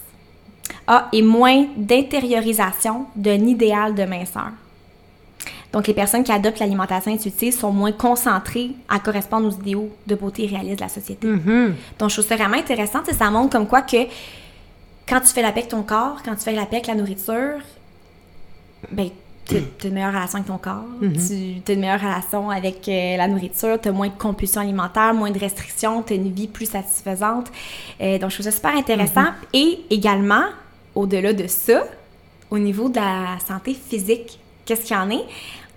Ah, 0.88 1.10
et 1.12 1.22
moins 1.22 1.66
d'intériorisation 1.78 3.06
d'un 3.16 3.46
idéal 3.46 3.96
de 3.96 4.04
minceur. 4.04 4.52
Donc, 5.74 5.88
les 5.88 5.94
personnes 5.94 6.24
qui 6.24 6.32
adoptent 6.32 6.60
l'alimentation 6.60 7.12
intuitive 7.12 7.54
sont 7.54 7.72
moins 7.72 7.92
concentrées 7.92 8.72
à 8.88 9.00
correspondre 9.00 9.48
aux 9.48 9.60
idéaux 9.60 9.90
de 10.08 10.16
beauté 10.16 10.46
réalistes 10.46 10.78
de 10.78 10.82
la 10.82 10.90
société. 10.90 11.28
Mhm. 11.28 11.76
Donc, 12.00 12.10
je 12.10 12.16
trouve 12.16 12.28
ça 12.28 12.36
vraiment 12.36 12.58
intéressant. 12.58 13.00
Ça 13.12 13.30
montre 13.30 13.52
comme 13.52 13.68
quoi 13.68 13.82
que 13.82 13.98
quand 15.08 15.20
tu 15.20 15.28
fais 15.28 15.42
la 15.42 15.52
paix 15.52 15.60
avec 15.60 15.70
ton 15.70 15.84
corps, 15.84 16.22
quand 16.24 16.36
tu 16.36 16.44
fais 16.44 16.54
la 16.54 16.66
paix 16.66 16.78
avec 16.78 16.88
la 16.88 16.96
nourriture, 16.96 17.60
ben, 18.92 19.10
tu 19.46 19.56
as 19.58 19.88
une 19.88 19.94
meilleure 19.94 20.14
relation 20.14 20.38
avec 20.38 20.48
ton 20.48 20.58
corps, 20.58 20.86
tu 21.00 21.72
as 21.72 21.74
une 21.74 21.80
meilleure 21.80 22.02
relation 22.02 22.50
avec 22.50 22.88
euh, 22.88 23.18
la 23.18 23.28
nourriture, 23.28 23.80
tu 23.80 23.90
as 23.90 23.92
moins 23.92 24.08
de 24.08 24.18
compulsions 24.18 24.62
alimentaires, 24.62 25.14
moins 25.14 25.32
de 25.32 25.40
restrictions, 25.40 26.02
tu 26.02 26.14
as 26.14 26.16
une 26.16 26.32
vie 26.32 26.48
plus 26.48 26.66
satisfaisante. 26.66 27.52
Euh, 28.02 28.18
donc, 28.18 28.32
je 28.32 28.36
trouve 28.36 28.46
ça 28.46 28.52
super 28.52 28.76
intéressant. 28.76 29.28
Et 29.54 29.80
également, 29.90 30.46
au-delà 30.96 31.34
de 31.34 31.48
ça, 31.48 31.84
au 32.50 32.58
niveau 32.58 32.90
de 32.90 32.96
la 32.96 33.38
santé 33.46 33.74
physique, 33.74 34.40
qu'est-ce 34.66 34.82
qu'il 34.82 34.96
y 34.96 35.00
en 35.00 35.10
est? 35.10 35.26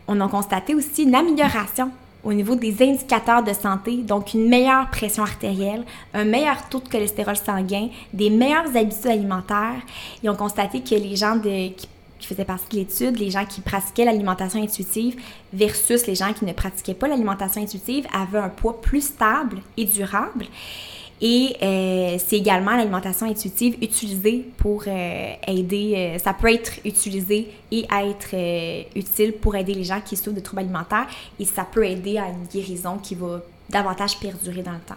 On 0.07 0.21
a 0.21 0.29
constaté 0.29 0.75
aussi 0.75 1.03
une 1.03 1.15
amélioration 1.15 1.91
au 2.25 2.33
niveau 2.33 2.57
des 2.57 2.75
indicateurs 2.83 3.43
de 3.43 3.53
santé, 3.53 3.99
donc 3.99 4.35
une 4.35 4.49
meilleure 4.49 4.91
pression 4.91 5.23
artérielle, 5.23 5.85
un 6.13 6.25
meilleur 6.25 6.69
taux 6.69 6.81
de 6.81 6.89
cholestérol 6.89 7.37
sanguin, 7.37 7.89
des 8.13 8.29
meilleures 8.29 8.77
habitudes 8.77 9.07
alimentaires. 9.07 9.81
Ils 10.23 10.29
ont 10.29 10.35
constaté 10.35 10.81
que 10.81 10.95
les 10.95 11.17
gens 11.17 11.37
de, 11.37 11.69
qui, 11.69 11.89
qui 12.19 12.27
faisaient 12.27 12.45
partie 12.45 12.69
de 12.77 12.81
l'étude, 12.81 13.19
les 13.19 13.31
gens 13.31 13.45
qui 13.45 13.61
pratiquaient 13.61 14.05
l'alimentation 14.05 14.63
intuitive 14.63 15.17
versus 15.53 16.07
les 16.07 16.15
gens 16.15 16.33
qui 16.33 16.45
ne 16.45 16.53
pratiquaient 16.53 16.95
pas 16.95 17.09
l'alimentation 17.09 17.63
intuitive 17.63 18.07
avaient 18.13 18.39
un 18.39 18.49
poids 18.49 18.81
plus 18.81 19.03
stable 19.03 19.59
et 19.77 19.85
durable. 19.85 20.47
Et 21.21 21.57
euh, 21.63 22.17
c'est 22.25 22.37
également 22.37 22.77
l'alimentation 22.77 23.27
intuitive 23.27 23.77
utilisée 23.83 24.49
pour 24.57 24.85
euh, 24.87 25.33
aider, 25.49 25.95
euh, 25.97 26.19
ça 26.19 26.33
peut 26.33 26.53
être 26.53 26.75
utilisé 26.85 27.49
et 27.73 27.87
être 27.93 28.37
utile 28.95 29.33
pour 29.33 29.57
aider 29.57 29.75
les 29.75 29.85
gens 29.85 30.01
qui 30.01 30.17
souffrent 30.17 30.37
de 30.37 30.41
troubles 30.41 30.61
alimentaires 30.61 31.09
et 31.41 31.45
ça 31.45 31.65
peut 31.65 31.85
aider 31.85 32.19
à 32.19 32.29
une 32.29 32.47
guérison 32.47 32.99
qui 32.99 33.17
va 33.17 33.41
davantage 33.69 34.19
perdurer 34.21 34.63
dans 34.63 34.73
le 34.73 34.79
temps. 34.79 34.95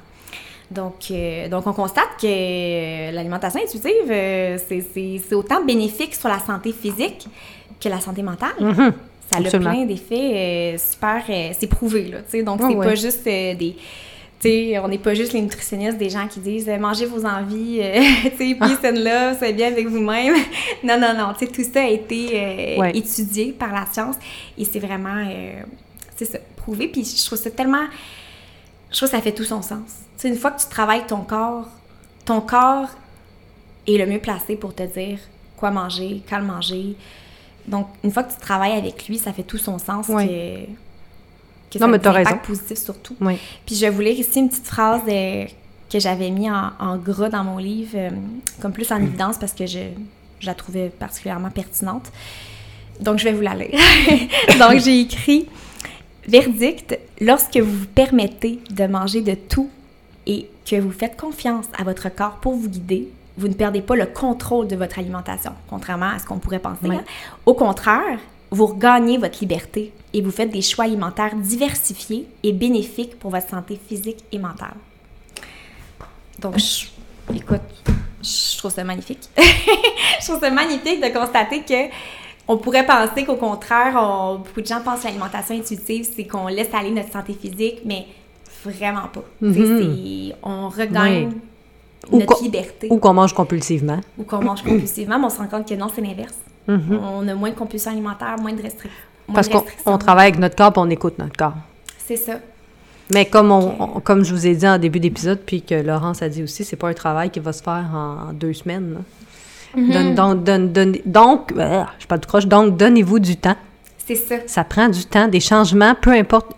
Donc, 0.72 1.12
euh, 1.12 1.50
donc 1.50 1.68
on 1.68 1.74
constate 1.74 2.08
que 2.22 3.12
l'alimentation 3.14 3.60
intuitive, 3.62 4.10
euh, 4.10 4.58
c'est- 4.68 4.86
c'est 4.94 5.22
c'est 5.28 5.36
autant 5.36 5.64
bénéfique 5.64 6.16
sur 6.16 6.30
la 6.30 6.40
santé 6.40 6.72
physique 6.72 7.28
que 7.80 7.90
la 7.90 8.00
santé 8.00 8.22
mentale. 8.24 8.54
Mhm. 8.60 8.94
Ça 9.32 9.38
a 9.38 9.42
Absolument. 9.42 9.72
plein 9.72 9.86
d'effets 9.86 10.16
euh, 10.76 10.78
super. 10.78 11.24
euh, 11.30 11.50
c'est 11.60 11.68
prouvé, 11.68 12.06
là. 12.06 12.18
tu 12.20 12.32
sais. 12.32 12.44
Donc, 12.44 12.60
Ah 12.64 12.68
c'est 12.70 12.76
ouais. 12.76 12.86
pas 12.86 12.96
juste 12.96 13.24
des. 13.26 13.76
Tu 14.40 14.48
sais, 14.50 14.80
on 14.80 14.88
n'est 14.88 14.98
pas 14.98 15.14
juste 15.14 15.34
les 15.34 15.42
nutritionnistes, 15.42 15.98
des 16.00 16.10
gens 16.10 16.28
qui 16.28 16.40
disent 16.40 16.68
mangez 16.80 17.06
vos 17.06 17.24
envies, 17.26 17.80
euh, 17.82 18.02
peace 18.38 18.80
and 18.84 18.98
love, 18.98 19.38
soyez 19.38 19.54
bien 19.54 19.68
avec 19.68 19.88
vous-même. 19.88 20.34
non, 20.84 20.98
non, 21.00 21.14
non. 21.16 21.34
Tu 21.38 21.46
sais, 21.46 21.52
tout 21.52 21.64
ça 21.72 21.82
a 21.84 21.88
été 21.88 22.30
euh, 22.34 22.78
Ouais. 22.80 22.92
étudié 22.98 23.52
par 23.52 23.72
la 23.72 23.86
science 23.92 24.16
et 24.58 24.66
c'est 24.66 24.80
vraiment. 24.80 25.24
euh, 25.30 25.62
c'est 26.18 26.26
ça, 26.26 26.40
prouvé. 26.56 26.88
Puis 26.88 27.04
je 27.04 27.26
trouve 27.26 27.38
ça 27.38 27.52
tellement. 27.52 27.86
Je 28.90 28.98
trouve 28.98 29.10
que 29.10 29.16
ça 29.16 29.22
fait 29.22 29.32
tout 29.32 29.44
son 29.46 29.62
sens. 29.62 29.92
Sais, 30.22 30.30
une 30.30 30.36
fois 30.38 30.52
que 30.52 30.62
tu 30.62 30.68
travailles 30.68 31.06
ton 31.08 31.22
corps, 31.22 31.68
ton 32.26 32.42
corps 32.42 32.90
est 33.88 33.98
le 33.98 34.06
mieux 34.06 34.20
placé 34.20 34.56
pour 34.56 34.76
te 34.76 34.84
dire 34.84 35.18
quoi 35.58 35.72
manger, 35.72 36.22
quand 36.30 36.38
le 36.38 36.46
manger. 36.46 36.96
Donc, 37.68 37.88
une 38.04 38.12
fois 38.12 38.24
que 38.24 38.34
tu 38.34 38.40
travailles 38.40 38.74
avec 38.78 39.08
lui, 39.08 39.18
ça 39.18 39.34
fait 39.34 39.42
tout 39.44 39.58
son 39.58 39.80
sens 39.80 40.08
Ouais. 40.10 40.68
que, 41.72 41.78
que 41.78 41.84
Non, 41.84 41.86
ça 41.86 41.92
mais 41.92 41.96
a 41.96 42.00
t'as 42.00 42.12
des 42.12 42.18
impacts 42.20 42.28
raison. 42.28 42.40
positifs 42.46 42.78
surtout. 42.84 43.16
Oui. 43.20 43.38
Puis 43.66 43.76
je 43.76 43.88
lire 43.88 44.20
ici 44.20 44.40
une 44.40 44.50
petite 44.50 44.68
phrase 44.68 45.04
de 45.06 45.46
que 45.92 46.00
j'avais 46.00 46.30
mis 46.30 46.50
en, 46.50 46.72
en 46.80 46.98
gras 46.98 47.30
dans 47.30 47.44
mon 47.44 47.58
livre, 47.58 47.92
euh, 47.96 48.10
comme 48.62 48.72
plus 48.74 48.92
en 48.92 48.98
évidence 49.02 49.38
parce 49.40 49.54
que 49.54 49.66
je, 49.66 49.80
je 50.40 50.46
la 50.46 50.54
trouvais 50.54 50.90
particulièrement 50.90 51.50
pertinente. 51.50 52.12
Donc, 53.00 53.18
je 53.18 53.24
vais 53.24 53.34
vous 53.34 53.42
la 53.42 53.56
lire. 53.56 53.72
Donc, 54.60 54.80
j'ai 54.80 55.02
écrit 55.02 55.48
Verdict, 56.28 56.98
lorsque 57.20 57.58
vous 57.58 57.80
vous 57.80 57.86
permettez 57.88 58.60
de 58.70 58.86
manger 58.86 59.22
de 59.22 59.34
tout 59.34 59.70
et 60.28 60.50
que 60.66 60.76
vous 60.76 60.92
faites 60.92 61.18
confiance 61.20 61.66
à 61.78 61.84
votre 61.84 62.10
corps 62.10 62.38
pour 62.42 62.54
vous 62.56 62.70
guider, 62.70 63.10
vous 63.38 63.48
ne 63.48 63.54
perdez 63.54 63.82
pas 63.82 63.96
le 63.96 64.06
contrôle 64.06 64.68
de 64.68 64.76
votre 64.76 65.00
alimentation, 65.00 65.54
contrairement 65.70 66.10
à 66.10 66.20
ce 66.20 66.26
qu'on 66.26 66.38
pourrait 66.38 66.60
penser. 66.60 66.88
Hein. 66.98 67.04
Au 67.46 67.54
contraire, 67.54 68.20
vous 68.52 68.66
regagnez 68.68 69.18
votre 69.18 69.40
liberté 69.40 69.94
et 70.14 70.22
vous 70.22 70.32
faites 70.32 70.52
des 70.52 70.62
choix 70.62 70.84
alimentaires 70.86 71.36
diversifiés 71.36 72.28
et 72.44 72.52
bénéfiques 72.54 73.18
pour 73.18 73.32
votre 73.32 73.50
santé 73.50 73.80
physique 73.88 74.24
et 74.32 74.38
mentale. 74.38 74.74
Donc, 76.40 76.58
je- 76.58 76.86
écoute, 77.36 77.62
je 78.22 78.58
trouve 78.58 78.72
ça 78.72 78.84
magnifique. 78.84 79.30
je 79.38 80.26
trouve 80.28 80.40
ça 80.40 80.50
magnifique 80.50 81.02
de 81.02 81.10
constater 81.18 81.62
que 81.64 81.94
on 82.48 82.58
pourrait 82.58 82.86
penser 82.86 83.24
qu'au 83.26 83.38
contraire, 83.38 83.94
on- 83.96 84.36
beaucoup 84.40 84.62
de 84.62 84.66
gens 84.68 84.82
pensent 84.82 85.02
que 85.02 85.06
l'alimentation 85.06 85.56
intuitive, 85.56 86.08
c'est 86.16 86.26
qu'on 86.26 86.48
laisse 86.48 86.74
aller 86.74 86.92
notre 86.92 87.12
santé 87.12 87.34
physique, 87.34 87.82
mais 87.86 88.08
vraiment 88.64 89.08
pas. 89.14 89.24
C'est- 89.42 90.36
On 90.44 90.70
regagne 90.70 91.28
Mhm. 91.28 91.34
Ou 92.12 92.20
notre 92.20 92.36
qu'on- 92.38 92.44
liberté 92.44 92.88
Ou 92.90 92.98
qu'on 92.98 93.14
mange 93.14 93.34
compulsivement. 93.34 94.00
ou 94.18 94.24
qu'on 94.24 94.42
mange 94.44 94.64
compulsivement, 94.64 95.20
mais 95.20 95.26
on 95.26 95.30
se 95.30 95.38
rend 95.38 95.48
compte 95.48 95.68
que 95.68 95.76
non, 95.76 95.88
c'est 95.94 96.02
l'inverse. 96.02 96.36
On 96.68 97.28
a 97.28 97.36
moins 97.36 97.50
de 97.52 97.56
compulsion 97.56 97.92
alimentaire, 97.92 98.36
moins 98.42 98.54
de 98.54 98.62
restrictions. 98.62 98.92
Mhm. 99.28 99.36
Parce 99.36 99.48
qu'on 99.50 99.64
on 99.86 99.98
travaille 99.98 100.30
avec 100.30 100.40
notre 100.40 100.56
corps, 100.56 100.72
puis 100.74 100.82
on 100.84 100.90
écoute 100.90 101.18
notre 101.20 101.36
corps. 101.38 101.54
C'est 102.06 102.16
ça. 102.18 102.34
Mais 103.14 103.26
comme, 103.26 103.52
on, 103.52 103.76
on- 103.98 104.00
comme 104.00 104.24
je 104.24 104.34
vous 104.34 104.48
ai 104.48 104.56
dit 104.56 104.68
en 104.68 104.78
début 104.78 105.00
d'épisode, 105.00 105.40
puis 105.46 105.62
que 105.62 105.76
Laurence 105.76 106.22
a 106.22 106.30
dit 106.30 106.44
aussi, 106.44 106.64
c'est 106.64 106.76
pas 106.78 106.88
un 106.90 106.94
travail 106.94 107.30
qui 107.30 107.40
va 107.40 107.52
se 107.54 107.62
faire 107.62 107.86
en, 107.94 108.32
deux 108.34 108.54
semaines. 108.54 109.04
Donne- 109.76 110.16
donne- 110.44 110.72
donne- 110.74 110.98
donc, 111.06 111.52
euh, 111.58 111.84
je 112.00 112.06
parle 112.08 112.20
tout 112.22 112.28
croche, 112.28 112.46
donc 112.48 112.78
donnez-vous 112.78 113.20
du 113.20 113.38
temps. 113.38 113.56
C'est 114.06 114.16
ça. 114.16 114.36
Ça 114.48 114.64
prend 114.64 114.90
du 114.90 115.06
temps, 115.06 115.28
des 115.28 115.40
changements, 115.40 115.94
peu 115.96 116.12
importe 116.12 116.52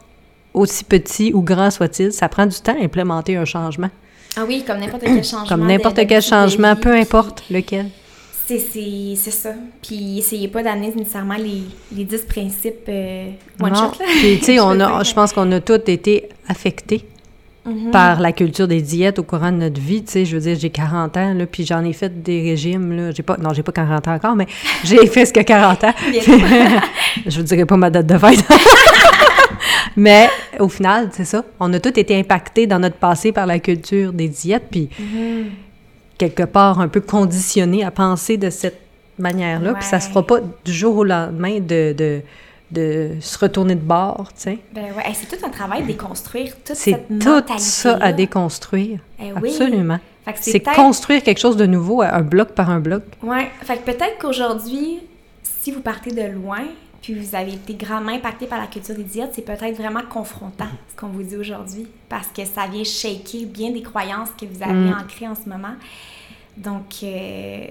aussi 0.53 0.83
petit 0.83 1.31
ou 1.33 1.41
grand 1.41 1.71
soit-il, 1.71 2.11
ça 2.11 2.29
prend 2.29 2.45
du 2.45 2.57
temps 2.59 2.75
à 2.79 2.83
implémenter 2.83 3.35
un 3.37 3.45
changement. 3.45 3.89
Ah 4.37 4.41
oui, 4.47 4.63
comme 4.65 4.79
n'importe 4.79 5.03
quel 5.03 5.23
changement. 5.23 5.47
Comme 5.47 5.67
n'importe 5.67 5.99
quel 6.07 6.21
changement, 6.21 6.75
peu 6.75 6.93
importe 6.93 7.43
lequel. 7.49 7.87
C'est 8.45 9.15
ça. 9.31 9.49
Puis 9.81 10.19
essayez 10.19 10.47
pas 10.47 10.61
d'amener 10.63 10.93
nécessairement 10.95 11.37
les, 11.37 11.63
les 11.95 12.03
10 12.03 12.21
principes 12.23 12.85
euh, 12.89 13.29
one 13.59 13.71
Non. 13.71 13.75
shot. 13.75 13.99
Là. 13.99 14.05
Puis, 14.19 14.37
tu 14.39 14.45
sais, 14.45 14.55
Je 14.57 14.59
on 14.61 14.73
veux 14.75 14.81
a, 14.81 14.87
dire. 14.87 15.03
je 15.05 15.13
pense 15.13 15.33
qu'on 15.33 15.51
a 15.51 15.59
tous 15.59 15.81
été 15.87 16.29
affectés 16.47 17.05
Mhm. 17.65 17.91
par 17.91 18.19
la 18.19 18.33
culture 18.33 18.67
des 18.67 18.81
diètes 18.81 19.19
au 19.19 19.23
courant 19.23 19.49
de 19.49 19.55
notre 19.55 19.79
vie. 19.79 20.03
Tu 20.03 20.11
sais, 20.11 20.25
je 20.25 20.35
veux 20.35 20.41
dire, 20.41 20.57
j'ai 20.59 20.69
40 20.69 21.15
ans, 21.15 21.33
là, 21.33 21.45
puis 21.45 21.65
j'en 21.65 21.81
ai 21.85 21.93
fait 21.93 22.21
des 22.21 22.41
régimes, 22.41 22.91
là. 22.91 23.11
J'ai 23.11 23.23
pas, 23.23 23.37
non, 23.37 23.53
j'ai 23.53 23.63
pas 23.63 23.71
40 23.71 24.05
ans 24.09 24.15
encore, 24.15 24.35
mais 24.35 24.47
j'ai 24.83 24.97
presque 25.07 25.41
40 25.41 25.81
ans. 25.85 25.93
Je 27.25 27.37
vous 27.37 27.43
dirai 27.43 27.63
pas 27.65 27.77
ma 27.77 27.89
date 27.89 28.07
de 28.07 28.17
fête. 28.17 28.43
mais 29.97 30.29
au 30.59 30.69
final, 30.69 31.09
c'est 31.11 31.25
ça. 31.25 31.43
On 31.59 31.71
a 31.73 31.79
tous 31.79 31.97
été 31.99 32.17
impactés 32.17 32.67
dans 32.67 32.79
notre 32.79 32.97
passé 32.97 33.31
par 33.31 33.45
la 33.45 33.59
culture 33.59 34.13
des 34.13 34.27
diètes, 34.27 34.67
puis 34.71 34.89
Mhm. 34.99 35.45
quelque 36.17 36.43
part 36.43 36.79
un 36.79 36.87
peu 36.87 37.01
conditionnés 37.01 37.83
à 37.83 37.91
penser 37.91 38.37
de 38.37 38.49
cette 38.49 38.79
manière-là. 39.19 39.73
Puis 39.75 39.85
ça 39.85 39.99
se 39.99 40.09
fera 40.09 40.25
pas 40.25 40.39
du 40.65 40.71
jour 40.73 40.97
au 40.97 41.03
lendemain 41.03 41.59
de, 41.59 41.93
de, 41.93 42.21
de 42.71 43.11
se 43.19 43.37
retourner 43.37 43.75
de 43.75 43.81
bord, 43.81 44.29
tu 44.35 44.41
sais. 44.41 44.57
Ben 44.73 44.85
ouais, 44.97 45.03
hey, 45.07 45.13
c'est 45.13 45.27
tout 45.37 45.45
un 45.45 45.49
travail 45.49 45.83
de 45.83 45.87
déconstruire 45.87 46.53
toute 46.65 46.75
C'est 46.75 46.91
cette 46.91 47.07
tout 47.07 47.29
mentalité 47.29 47.59
ça 47.59 47.97
à 48.01 48.11
déconstruire. 48.11 48.99
Eh 49.19 49.31
oui. 49.41 49.49
Absolument. 49.49 49.99
Fait 50.25 50.33
que 50.33 50.39
C'est 50.41 50.59
peut-être- 50.59 50.75
construire 50.75 51.21
quelque 51.21 51.39
chose 51.39 51.57
de 51.57 51.65
nouveau, 51.65 52.01
un 52.01 52.21
bloc 52.21 52.49
par 52.53 52.69
un 52.69 52.79
bloc. 52.79 53.03
Ouais, 53.21 53.51
fait 53.63 53.77
que 53.77 53.83
peut-être 53.91 54.17
qu'aujourd'hui, 54.19 55.01
si 55.61 55.71
vous 55.71 55.81
partez 55.81 56.11
de 56.11 56.31
loin, 56.33 56.61
puis 57.03 57.13
vous 57.13 57.35
avez 57.35 57.53
été 57.53 57.75
grandement 57.75 58.13
impacté 58.13 58.47
par 58.47 58.57
la 58.59 58.65
culture 58.67 58.95
des 58.95 59.03
diètes, 59.03 59.31
c'est 59.35 59.43
peut-être 59.45 59.75
vraiment 59.77 60.01
confrontant 60.09 60.69
ce 60.89 60.95
qu'on 60.99 61.09
vous 61.09 61.21
dit 61.21 61.35
aujourd'hui, 61.37 61.85
parce 62.09 62.29
que 62.29 62.43
ça 62.45 62.65
vient 62.65 62.83
shaker 62.83 63.45
bien 63.45 63.69
des 63.71 63.83
croyances 63.83 64.29
que 64.39 64.45
vous 64.47 64.63
avez 64.63 64.73
Mm. 64.89 64.97
ancrées 65.03 65.27
en 65.27 65.35
ce 65.35 65.47
moment. 65.47 65.75
Donc, 66.57 66.85
euh, 67.03 67.65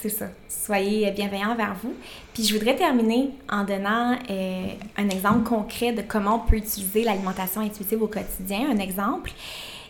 c'est 0.00 0.08
ça. 0.10 0.26
Soyez 0.48 1.10
bienveillants 1.10 1.50
envers 1.52 1.74
vous. 1.82 1.94
Puis 2.34 2.44
je 2.44 2.54
voudrais 2.54 2.76
terminer 2.76 3.30
en 3.50 3.64
donnant 3.64 4.16
euh, 4.30 4.66
un 4.96 5.08
exemple 5.08 5.42
concret 5.48 5.92
de 5.92 6.02
comment 6.02 6.36
on 6.36 6.48
peut 6.50 6.56
utiliser 6.56 7.02
l'alimentation 7.04 7.60
intuitive 7.62 8.02
au 8.02 8.06
quotidien. 8.08 8.70
Un 8.70 8.78
exemple. 8.78 9.32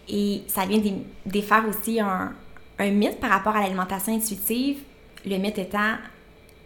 Et 0.08 0.42
ça 0.46 0.64
vient 0.66 0.78
dé- 0.78 0.94
défaire 1.24 1.64
aussi 1.68 1.98
un, 2.00 2.32
un 2.78 2.90
mythe 2.90 3.18
par 3.20 3.30
rapport 3.30 3.56
à 3.56 3.60
l'alimentation 3.62 4.14
intuitive. 4.14 4.78
Le 5.24 5.36
mythe 5.38 5.58
étant, 5.58 5.94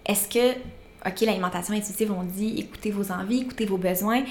est-ce 0.05 0.29
que, 0.29 0.57
OK, 1.07 1.21
l'alimentation 1.23 1.75
intuitive, 1.75 2.13
on 2.13 2.23
dit 2.25 2.57
écoutez 2.59 2.91
vos 2.91 3.11
envies, 3.13 3.43
écoutez 3.43 3.65
vos 3.67 3.77
besoins, 3.79 4.23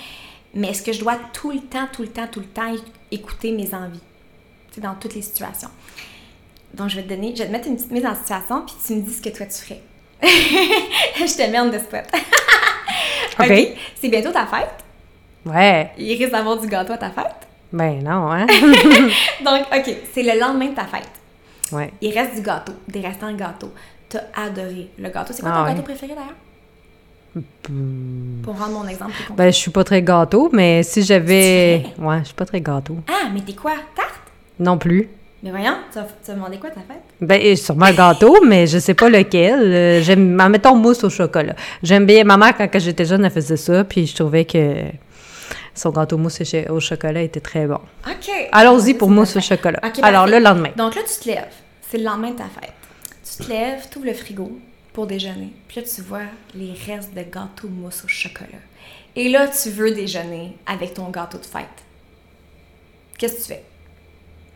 mais 0.54 0.70
est-ce 0.70 0.82
que 0.84 0.92
je 0.94 1.00
dois 1.00 1.18
tout 1.34 1.52
le 1.52 1.60
temps, 1.60 1.88
tout 1.92 2.02
le 2.04 2.10
temps, 2.10 2.28
tout 2.32 2.40
le 2.40 2.46
temps 2.46 2.72
éc- 2.74 2.84
écouter 3.12 3.52
mes 3.52 3.74
envies? 3.74 4.00
C'est 4.72 4.82
dans 4.82 4.94
toutes 4.96 5.16
les 5.16 5.22
situations. 5.24 5.70
Donc, 6.76 6.90
je 6.90 6.98
vais 6.98 7.04
te 7.04 7.10
donner, 7.10 7.34
je 7.36 7.42
vais 7.42 7.48
te 7.48 7.52
mettre 7.52 7.68
une 7.68 7.76
petite 7.76 7.92
mise 7.92 8.06
en 8.06 8.14
situation, 8.14 8.62
puis 8.66 8.76
tu 8.86 8.94
me 8.96 9.02
dis 9.02 9.14
ce 9.14 9.22
que 9.22 9.30
toi 9.30 9.46
tu 9.48 9.54
ferais. 9.64 9.82
je 10.22 11.36
te 11.38 11.50
mets 11.50 11.60
en 11.60 11.70
de 11.70 11.80
spot. 11.80 12.04
OK. 13.40 13.68
C'est 14.00 14.10
bientôt 14.10 14.32
ta 14.32 14.46
fête? 14.46 14.70
Ouais. 15.46 15.92
Il 15.98 16.16
risque 16.18 16.32
d'avoir 16.32 16.58
du 16.60 16.68
gâteau 16.68 16.94
à 16.94 16.98
ta 16.98 17.10
fête? 17.10 17.48
Ben 17.72 18.04
non, 18.04 18.32
hein? 18.32 18.46
Donc, 19.46 19.62
OK, 19.76 19.96
c'est 20.14 20.24
le 20.24 20.40
lendemain 20.40 20.68
de 20.68 20.76
ta 20.76 20.86
fête. 20.86 21.10
ouais. 21.72 21.92
Il 22.02 22.14
reste 22.18 22.36
du 22.36 22.42
gâteau, 22.42 22.74
des 22.88 23.00
restants 23.00 23.32
de 23.32 23.38
gâteau. 23.38 23.72
T'as 24.10 24.22
adoré 24.36 24.90
le 24.98 25.10
gâteau. 25.10 25.34
C'est 25.34 25.42
quoi 25.42 25.52
Ah 25.54 25.58
ton 25.60 25.64
ouais. 25.64 25.70
gâteau 25.72 25.84
préféré 25.84 26.14
d'ailleurs? 26.14 26.36
Pour 28.44 28.58
rendre 28.58 28.80
mon 28.84 28.88
exemple 28.88 29.12
plus. 29.26 29.34
Ben, 29.36 29.52
je 29.52 29.58
suis 29.58 29.72
pas 29.72 29.84
très 29.84 30.02
gâteau, 30.02 30.50
mais 30.52 30.84
si 30.84 31.04
j'avais. 31.04 31.84
Ouais, 32.00 32.20
je 32.20 32.26
suis 32.26 32.34
pas 32.34 32.46
très 32.46 32.62
gâteau. 32.62 32.98
Ah, 33.08 33.30
mais 33.34 33.42
t'es 33.42 33.54
quoi? 33.54 33.74
Tarte? 33.96 34.10
Non 34.60 34.78
plus. 34.78 35.08
Mais 35.42 35.52
voyons, 35.52 35.76
tu 35.92 36.00
as, 36.00 36.08
tu 36.26 36.32
as 36.32 36.34
demandé 36.34 36.58
quoi 36.58 36.70
ta 36.70 36.82
fête? 36.82 37.02
Ben, 37.22 37.56
sûrement 37.56 37.92
gâteau, 37.94 38.38
mais 38.46 38.68
je 38.68 38.78
sais 38.80 38.94
pas 38.94 39.10
lequel. 39.10 39.60
Euh, 39.62 40.02
J'aime, 40.02 40.38
en 40.42 40.50
mettons 40.50 40.76
mousse 40.76 41.04
au 41.04 41.10
chocolat. 41.10 41.56
J'aime 41.84 42.06
bien. 42.06 42.24
Ma 42.26 42.36
mère, 42.38 42.58
quand, 42.58 42.68
j'étais 42.80 43.06
jeune, 43.06 43.24
elle 43.24 43.32
faisait 43.32 43.56
ça, 43.58 43.84
puis 43.84 44.06
je 44.06 44.16
trouvais 44.16 44.44
que 44.46 44.76
son 45.74 45.92
gâteau 45.92 46.18
mousse 46.18 46.42
au 46.42 46.44
ch- 46.44 46.70
au 46.70 46.80
chocolat 46.82 47.22
était 47.22 47.40
très 47.40 47.66
bon. 47.68 47.80
OK. 48.06 48.30
Allons-y 48.52 48.96
pour 48.96 49.10
mousse 49.10 49.38
au 49.38 49.42
chocolat. 49.42 49.80
Alors, 50.02 50.28
le 50.28 50.40
lendemain. 50.40 50.72
Donc 50.76 50.96
là, 50.96 51.02
tu 51.08 51.24
te 51.24 51.30
lèves. 51.30 51.46
C'est 51.90 51.98
le 52.00 52.04
lendemain 52.04 52.32
de 52.32 52.36
ta 52.38 52.44
fête. 52.46 52.74
Tu 53.24 53.46
te 53.46 53.50
lèves, 53.50 53.88
tu 53.90 53.98
ouvres 54.00 54.08
le 54.08 54.14
frigo 54.14 54.60
déjeuner. 55.06 55.52
Puis 55.68 55.82
là, 55.82 55.88
tu 55.88 56.02
vois 56.02 56.22
les 56.56 56.74
restes 56.88 57.14
de 57.14 57.22
gâteau 57.22 57.68
mousse 57.68 58.04
au 58.06 58.08
chocolat. 58.08 58.48
Et 59.16 59.30
là, 59.30 59.48
tu 59.48 59.70
veux 59.70 59.92
déjeuner 59.92 60.56
avec 60.66 60.94
ton 60.94 61.10
gâteau 61.10 61.38
de 61.38 61.46
fête. 61.46 61.66
Qu'est-ce 63.18 63.36
que 63.36 63.42
tu 63.42 63.48
fais? 63.48 63.64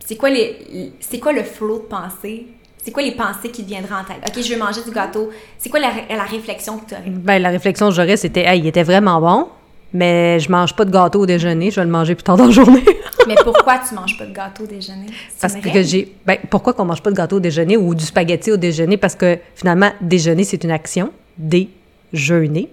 C'est 0.05 0.15
quoi, 0.15 0.29
les, 0.29 0.91
c'est 0.99 1.19
quoi 1.19 1.33
le 1.33 1.43
flot 1.43 1.79
de 1.79 1.83
pensée? 1.83 2.47
C'est 2.77 2.91
quoi 2.91 3.01
les 3.03 3.15
pensées 3.15 3.49
qui 3.49 3.63
te 3.63 3.67
viendraient 3.67 3.95
en 3.95 4.03
tête? 4.03 4.17
OK, 4.27 4.43
je 4.43 4.53
veux 4.53 4.59
manger 4.59 4.83
du 4.83 4.91
gâteau. 4.91 5.31
C'est 5.57 5.69
quoi 5.69 5.79
la, 5.79 5.91
la 6.09 6.23
réflexion 6.23 6.77
que 6.77 6.89
tu 6.89 6.93
aurais? 6.93 7.09
Ben, 7.09 7.41
la 7.41 7.49
réflexion 7.49 7.87
que 7.87 7.95
j'aurais, 7.95 8.17
c'était, 8.17 8.57
il 8.57 8.67
était 8.67 8.83
vraiment 8.83 9.21
bon, 9.21 9.49
mais 9.93 10.39
je 10.39 10.51
mange 10.51 10.75
pas 10.75 10.85
de 10.85 10.91
gâteau 10.91 11.21
au 11.21 11.25
déjeuner, 11.25 11.71
je 11.71 11.75
vais 11.79 11.85
le 11.85 11.91
manger 11.91 12.15
plus 12.15 12.23
tard 12.23 12.37
dans 12.37 12.45
la 12.45 12.51
journée. 12.51 12.83
Mais 13.27 13.35
pourquoi 13.41 13.79
tu 13.87 13.95
manges 13.95 14.17
pas 14.17 14.25
de 14.25 14.33
gâteau 14.33 14.63
au 14.65 14.67
déjeuner? 14.67 15.05
Parce 15.39 15.53
que 15.53 15.81
j'ai. 15.81 16.13
Ben, 16.25 16.37
pourquoi 16.49 16.73
qu'on 16.73 16.83
mange 16.83 17.01
pas 17.01 17.09
de 17.09 17.15
gâteau 17.15 17.37
au 17.37 17.39
déjeuner 17.39 17.77
ou 17.77 17.95
du 17.95 18.03
spaghetti 18.03 18.51
au 18.51 18.57
déjeuner? 18.57 18.97
Parce 18.97 19.15
que 19.15 19.39
finalement, 19.55 19.91
déjeuner, 20.01 20.43
c'est 20.43 20.61
une 20.65 20.71
action. 20.71 21.13
Déjeuner. 21.37 22.69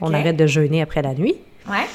On 0.00 0.14
arrête 0.14 0.36
de 0.36 0.46
jeûner 0.46 0.80
après 0.80 1.02
la 1.02 1.12
nuit. 1.12 1.34
Ouais. 1.68 1.86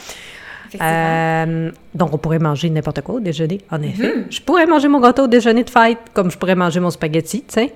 Euh, 0.82 1.72
donc, 1.94 2.14
on 2.14 2.18
pourrait 2.18 2.40
manger 2.40 2.70
n'importe 2.70 3.02
quoi 3.02 3.16
au 3.16 3.20
déjeuner, 3.20 3.62
en 3.72 3.82
effet. 3.82 4.16
Mhm. 4.16 4.26
Je 4.30 4.42
pourrais 4.42 4.66
manger 4.66 4.88
mon 4.88 5.00
gâteau 5.00 5.24
au 5.24 5.28
déjeuner 5.28 5.64
de 5.64 5.70
fête, 5.70 6.00
comme 6.14 6.32
je 6.32 6.38
pourrais 6.38 6.56
manger 6.56 6.80
mon 6.80 6.90
spaghetti, 6.90 7.44
tu 7.48 7.54
sais. 7.54 7.74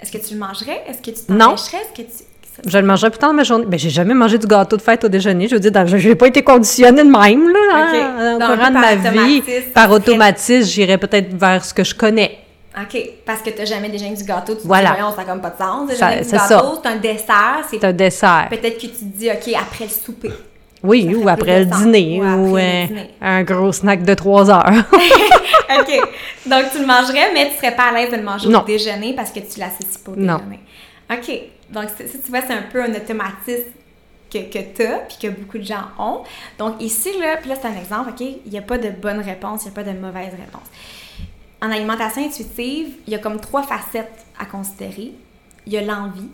Est-ce 0.00 0.12
que 0.12 0.26
tu 0.26 0.34
le 0.34 0.40
mangerais? 0.40 0.82
Est-ce 0.88 0.98
que 0.98 1.10
tu 1.10 1.24
t'empêcherais? 1.26 1.78
Est-ce 1.78 2.02
que 2.02 2.08
tu... 2.08 2.24
Je 2.66 2.78
le 2.78 2.84
mangerai 2.86 3.10
plus 3.10 3.18
tard 3.18 3.30
dans 3.30 3.36
ma 3.36 3.42
journée. 3.42 3.64
Ben, 3.66 3.78
j'ai 3.78 3.90
jamais 3.90 4.14
mangé 4.14 4.38
du 4.38 4.46
gâteau 4.46 4.76
de 4.76 4.82
fête 4.82 5.02
au 5.04 5.08
déjeuner. 5.08 5.48
Je 5.48 5.56
veux 5.56 5.60
dire, 5.60 5.86
je 5.86 5.96
n'ai 6.08 6.14
pas 6.14 6.28
été 6.28 6.42
conditionnée 6.42 7.02
de 7.02 7.08
même, 7.08 7.48
là, 7.52 7.58
hein, 7.72 8.36
au 8.38 8.42
un 8.42 8.46
courant 8.56 8.68
de 8.68 8.74
ma 8.74 8.80
par 8.80 9.12
vie. 9.12 9.38
automatisme, 9.38 9.70
Par 9.74 9.86
tu 9.88 9.92
automatisme, 9.92 10.70
j'irais 10.70 10.98
peut-être 10.98 11.34
vers 11.34 11.64
ce 11.64 11.74
que 11.74 11.82
je 11.84 11.94
connais. 11.94 12.38
OK, 12.80 13.00
parce 13.24 13.40
que 13.42 13.50
t'as 13.50 13.64
jamais 13.64 13.88
déjeuné 13.88 14.14
du 14.16 14.24
gâteau, 14.24 14.54
tu 14.54 14.62
te 14.62 14.66
Voilà. 14.66 14.90
dis, 14.90 14.96
voyons, 14.98 15.14
ça 15.14 15.22
n'a 15.22 15.24
comme 15.32 15.40
pas 15.40 15.50
de 15.50 15.56
sens. 15.58 15.88
Déjeuner 15.88 16.18
du 16.22 16.24
c'est 16.28 16.36
gâteau, 16.36 16.78
c'est 16.82 16.88
un 16.90 16.96
dessert, 16.96 17.64
c'est 17.70 17.84
un 17.84 17.92
dessert. 17.92 18.46
peut-être 18.50 18.76
que 18.76 18.80
tu 18.86 18.88
te 18.88 19.04
dis, 19.04 19.30
OK, 19.30 19.54
après 19.60 19.84
le 19.84 19.90
souper. 19.90 20.30
Oui, 20.82 21.14
ou 21.14 21.28
après 21.28 21.64
le 21.64 21.70
sens. 21.70 21.82
dîner, 21.82 22.20
Ou 22.20 22.56
après 22.56 22.88
euh, 22.92 23.04
un 23.22 23.42
gros 23.42 23.72
snack 23.72 24.02
de 24.04 24.14
trois 24.14 24.50
heures. 24.50 24.70
OK, 24.92 26.00
donc 26.46 26.64
tu 26.72 26.78
le 26.80 26.86
mangerais, 26.86 27.30
mais 27.32 27.48
tu 27.50 27.56
serais 27.56 27.74
pas 27.74 27.84
à 27.90 27.92
l'aise 27.92 28.10
de 28.10 28.16
le 28.16 28.22
manger 28.22 28.48
Non. 28.48 28.60
au 28.60 28.64
déjeuner 28.64 29.12
parce 29.14 29.30
que 29.30 29.40
tu 29.40 29.58
l'associes 29.60 29.98
pas 30.04 30.12
au 30.12 30.16
Non. 30.16 30.36
déjeuner. 30.36 30.60
OK, 31.12 31.40
donc 31.70 31.88
ça, 31.90 32.04
tu 32.04 32.30
vois, 32.30 32.40
c'est 32.42 32.54
un 32.54 32.62
peu 32.62 32.82
un 32.82 32.94
automatisme 32.94 33.72
que, 34.30 34.38
que 34.38 34.74
tu 34.74 34.82
as, 34.82 34.98
puis 34.98 35.16
que 35.20 35.28
beaucoup 35.28 35.58
de 35.58 35.64
gens 35.64 35.84
ont. 35.98 36.22
Donc 36.58 36.80
ici, 36.80 37.10
là, 37.20 37.36
puis 37.36 37.48
là, 37.48 37.56
c'est 37.60 37.68
un 37.68 37.76
exemple, 37.76 38.10
OK, 38.10 38.20
il 38.20 38.50
n'y 38.50 38.58
a 38.58 38.62
pas 38.62 38.78
de 38.78 38.90
bonne 38.90 39.20
réponse, 39.20 39.62
il 39.62 39.68
n'y 39.68 39.72
a 39.72 39.74
pas 39.74 39.84
de 39.84 39.98
mauvaise 39.98 40.32
réponse. 40.32 40.68
en 41.62 41.70
alimentation 41.70 42.24
intuitive, 42.24 42.94
il 43.06 43.12
y 43.12 43.16
a 43.16 43.18
comme 43.18 43.40
trois 43.40 43.62
facettes 43.62 44.24
à 44.38 44.44
considérer. 44.46 45.12
Il 45.66 45.72
y 45.72 45.78
a 45.78 45.82
l'envie. 45.82 46.28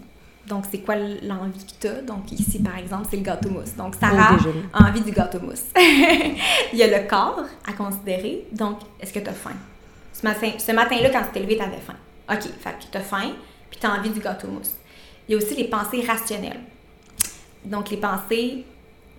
Donc, 0.47 0.65
c'est 0.71 0.79
quoi 0.79 0.97
l'envie 0.97 1.65
que 1.65 1.73
tu 1.81 1.87
as? 1.87 2.03
Donc, 2.03 2.33
ici, 2.33 2.59
par 2.59 2.77
exemple, 2.77 3.07
c'est 3.11 3.19
le 3.19 3.23
gâteau 3.23 3.51
mousse. 3.51 3.77
Donc, 3.77 3.95
Sarah 3.95 4.37
a 4.73 4.89
envie 4.89 5.03
du 5.03 5.13
gâteau 5.13 5.39
mousse. 5.39 5.67
il 5.77 6.79
y 6.79 6.83
a 6.83 6.87
le 6.87 7.07
corps 7.07 7.45
à 7.69 7.73
considérer. 7.73 8.47
Donc, 8.51 8.79
est-ce 8.99 9.13
que 9.13 9.21
tu 9.21 9.29
as 9.29 9.35
faim? 9.35 9.55
Ce 10.13 10.27
matin-là, 10.27 10.59
ce 10.59 10.73
matin 10.73 10.97
quand 11.13 11.23
tu 11.23 11.33
t'es 11.33 11.41
levé, 11.41 11.57
tu 11.57 11.63
avais 11.63 11.77
faim. 11.77 11.95
OK, 12.29 12.43
fait 12.43 12.71
que 12.71 12.91
tu 12.91 12.99
as 12.99 13.01
faim, 13.01 13.33
puis 13.71 13.79
tu 13.79 13.87
as 13.87 13.93
envie 13.93 14.11
du 14.11 14.21
gâteau 14.21 14.49
mousse. 14.49 14.75
Il 15.31 15.33
y 15.33 15.35
a 15.37 15.39
aussi 15.39 15.55
les 15.55 15.69
pensées 15.69 16.03
rationnelles. 16.03 16.61
Donc, 17.65 17.89
les 17.91 17.97
pensées 17.97 18.65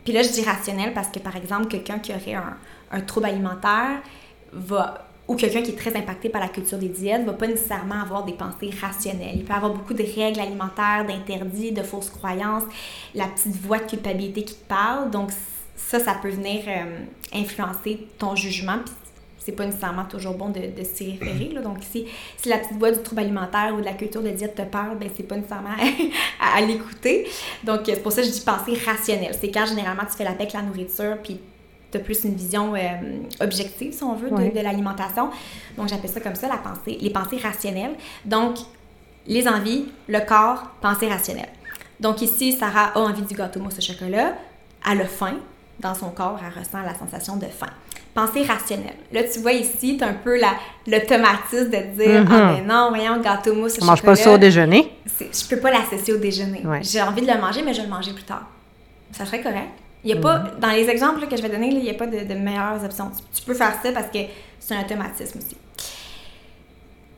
puis 0.04 0.14
là, 0.14 0.24
je 0.24 0.30
dis 0.30 0.44
rationnelles 0.44 0.94
parce 0.94 1.10
que, 1.10 1.20
par 1.20 1.36
exemple, 1.36 1.68
quelqu'un 1.68 2.00
qui 2.00 2.12
aurait 2.12 2.34
un, 2.34 2.58
un 2.92 3.02
trouble 3.02 3.28
alimentaire 3.28 4.02
va 4.52 5.06
ou 5.28 5.36
quelqu'un 5.36 5.62
qui 5.62 5.72
est 5.72 5.76
très 5.76 5.96
impacté 5.96 6.28
par 6.28 6.42
la 6.42 6.50
culture 6.50 6.78
des 6.78 6.90
diètes 6.90 7.24
va 7.24 7.34
pas 7.34 7.48
nécessairement 7.48 8.02
avoir 8.02 8.26
des 8.26 8.34
pensées 8.34 8.72
rationnelles. 8.82 9.36
Il 9.36 9.46
peut 9.46 9.54
avoir 9.54 9.72
beaucoup 9.72 9.94
de 9.94 10.04
règles 10.04 10.42
alimentaires, 10.42 11.06
d'interdits, 11.08 11.72
de 11.72 11.84
fausses 11.84 12.10
croyances, 12.10 12.64
la 13.16 13.28
petite 13.28 13.56
voix 13.56 13.78
de 13.78 13.90
culpabilité 13.90 14.44
qui 14.44 14.56
te 14.56 14.68
parle. 14.68 15.10
Donc 15.10 15.30
ça, 15.78 16.00
ça 16.00 16.16
peut 16.22 16.32
venir 16.32 16.64
euh, 16.68 17.06
influencer 17.34 18.08
ton 18.18 18.36
jugement. 18.36 18.80
C'est 19.43 19.51
pas 19.53 19.65
nécessairement 19.65 20.05
toujours 20.05 20.35
bon 20.35 20.49
de, 20.49 20.59
de 20.59 20.84
s'y 20.84 21.11
référer. 21.11 21.51
Là. 21.53 21.61
Donc 21.61 21.77
si, 21.81 22.05
si 22.38 22.49
la 22.49 22.57
petite 22.57 22.77
voix 22.77 22.91
du 22.91 23.01
trouble 23.01 23.22
alimentaire 23.22 23.73
ou 23.76 23.81
de 23.81 23.85
la 23.85 23.93
culture 23.93 24.22
de 24.22 24.30
diète 24.30 24.55
te 24.55 24.61
parle, 24.61 24.97
ben 24.97 25.09
c'est 25.15 25.23
pas 25.23 25.35
nécessairement 25.35 25.69
à, 26.39 26.57
à 26.57 26.61
l'écouter. 26.61 27.27
Donc 27.63 27.81
c'est 27.85 28.03
pour 28.03 28.11
ça 28.11 28.22
que 28.22 28.27
je 28.27 28.34
dis 28.34 28.41
pensée 28.41 28.77
rationnelle. 28.85 29.35
C'est 29.39 29.51
quand 29.51 29.65
généralement 29.65 30.03
tu 30.09 30.15
fais 30.15 30.23
la 30.23 30.31
paix 30.31 30.43
avec 30.43 30.53
la 30.53 30.61
nourriture, 30.61 31.18
puis 31.23 31.39
tu 31.91 31.99
plus 31.99 32.23
une 32.23 32.35
vision 32.35 32.73
euh, 32.76 32.80
objective, 33.39 33.93
si 33.93 34.03
on 34.03 34.15
veut, 34.15 34.30
de, 34.30 34.59
l'alimentation. 34.61 35.30
Donc, 35.77 35.89
j'appelle 35.89 36.09
ça 36.09 36.19
comme 36.19 36.35
ça, 36.35 36.47
la 36.47 36.57
pensée, 36.57 36.97
les 36.99 37.09
pensées 37.09 37.38
rationnelles. 37.38 37.95
Donc, 38.26 38.57
les 39.27 39.47
envies, 39.47 39.85
le 40.07 40.19
corps, 40.19 40.72
pensée 40.81 41.07
rationnelle. 41.07 41.49
Donc, 41.99 42.22
ici, 42.22 42.53
Sarah 42.53 42.91
a 42.95 42.99
envie 42.99 43.22
du 43.23 43.35
gâteau 43.35 43.59
mousse 43.59 43.77
au 43.77 43.81
chocolat. 43.81 44.35
Elle 44.89 45.01
a 45.01 45.05
faim. 45.05 45.35
Dans 45.80 45.95
son 45.95 46.09
corps, 46.09 46.39
elle 46.45 46.59
ressent 46.59 46.81
la 46.81 46.93
sensation 46.93 47.38
de 47.38 47.47
faim. 47.47 47.72
Pensée 48.14 48.44
rationnelle. 48.44 48.96
Là, 49.14 49.24
tu 49.24 49.40
vois 49.40 49.54
ici, 49.54 49.98
tu 49.98 50.04
as 50.04 50.08
un 50.08 50.14
peu 50.14 50.38
l'automatisme 50.86 51.70
de 51.70 51.96
dire 51.98 52.26
Ah, 52.30 52.56
ben 52.56 52.68
non, 52.68 52.90
voyons, 52.90 53.22
gâteau 53.22 53.56
mousse 53.56 53.76
chocolat. 53.76 53.92
mange 53.92 54.02
pas 54.02 54.16
ça 54.16 54.34
au 54.34 54.38
déjeuner. 54.38 54.92
Je 55.20 55.48
peux 55.48 55.62
pas 55.62 55.72
l'associer 55.72 56.14
au 56.14 56.18
déjeuner. 56.18 56.64
J'ai 56.82 57.02
envie 57.02 57.22
de 57.22 57.32
le 57.32 57.40
manger, 57.40 57.62
mais 57.64 57.74
je 57.74 57.80
vais 57.80 57.88
le 57.88 57.94
manger 57.94 58.12
plus 58.12 58.24
tard. 58.24 58.48
Ça 59.12 59.26
serait 59.26 59.42
correct. 59.42 59.70
Il 60.04 60.10
y 60.10 60.14
a 60.14 60.18
pas, 60.18 60.40
mhm. 60.40 60.60
dans 60.60 60.72
les 60.72 60.90
exemples 60.90 61.28
que 61.28 61.38
je 61.38 61.42
vais 61.42 61.50
donner, 61.50 61.68
il 61.68 61.80
n'y 61.80 61.90
a 61.90 61.94
pas 61.94 62.08
de, 62.08 62.34
meilleures 62.34 62.84
options. 62.84 63.12
Tu, 63.34 63.44
peux 63.44 63.54
faire 63.54 63.74
ça 63.82 63.92
parce 63.92 64.08
que 64.08 64.20
c'est 64.60 64.76
un 64.76 64.82
automatisme 64.82 65.38
aussi. 65.38 65.56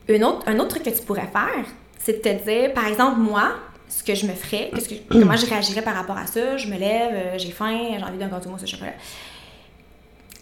Une 0.08 0.24
autre, 0.24 0.42
un 0.46 0.58
autre 0.58 0.68
truc 0.68 0.82
que 0.82 0.90
tu 0.90 1.02
pourrais 1.02 1.28
faire, 1.32 1.64
c'est 1.98 2.22
de 2.22 2.30
te 2.30 2.44
dire, 2.44 2.74
par 2.74 2.86
exemple, 2.86 3.20
moi, 3.20 3.52
ce 3.88 4.02
que 4.02 4.14
je 4.14 4.26
me 4.26 4.32
ferais, 4.32 4.70
que, 4.70 5.18
comment 5.18 5.36
je 5.36 5.46
réagirais 5.46 5.80
par 5.80 5.94
rapport 5.94 6.18
à 6.18 6.26
ça, 6.26 6.58
je 6.58 6.68
me 6.68 6.78
lève, 6.78 7.12
euh, 7.14 7.38
j'ai 7.38 7.52
faim, 7.52 7.96
j'ai 7.96 8.04
envie 8.04 8.18
d'un 8.18 8.28
gâteau 8.28 8.50
mousse 8.50 8.62
au 8.62 8.66
chocolat. 8.66 8.92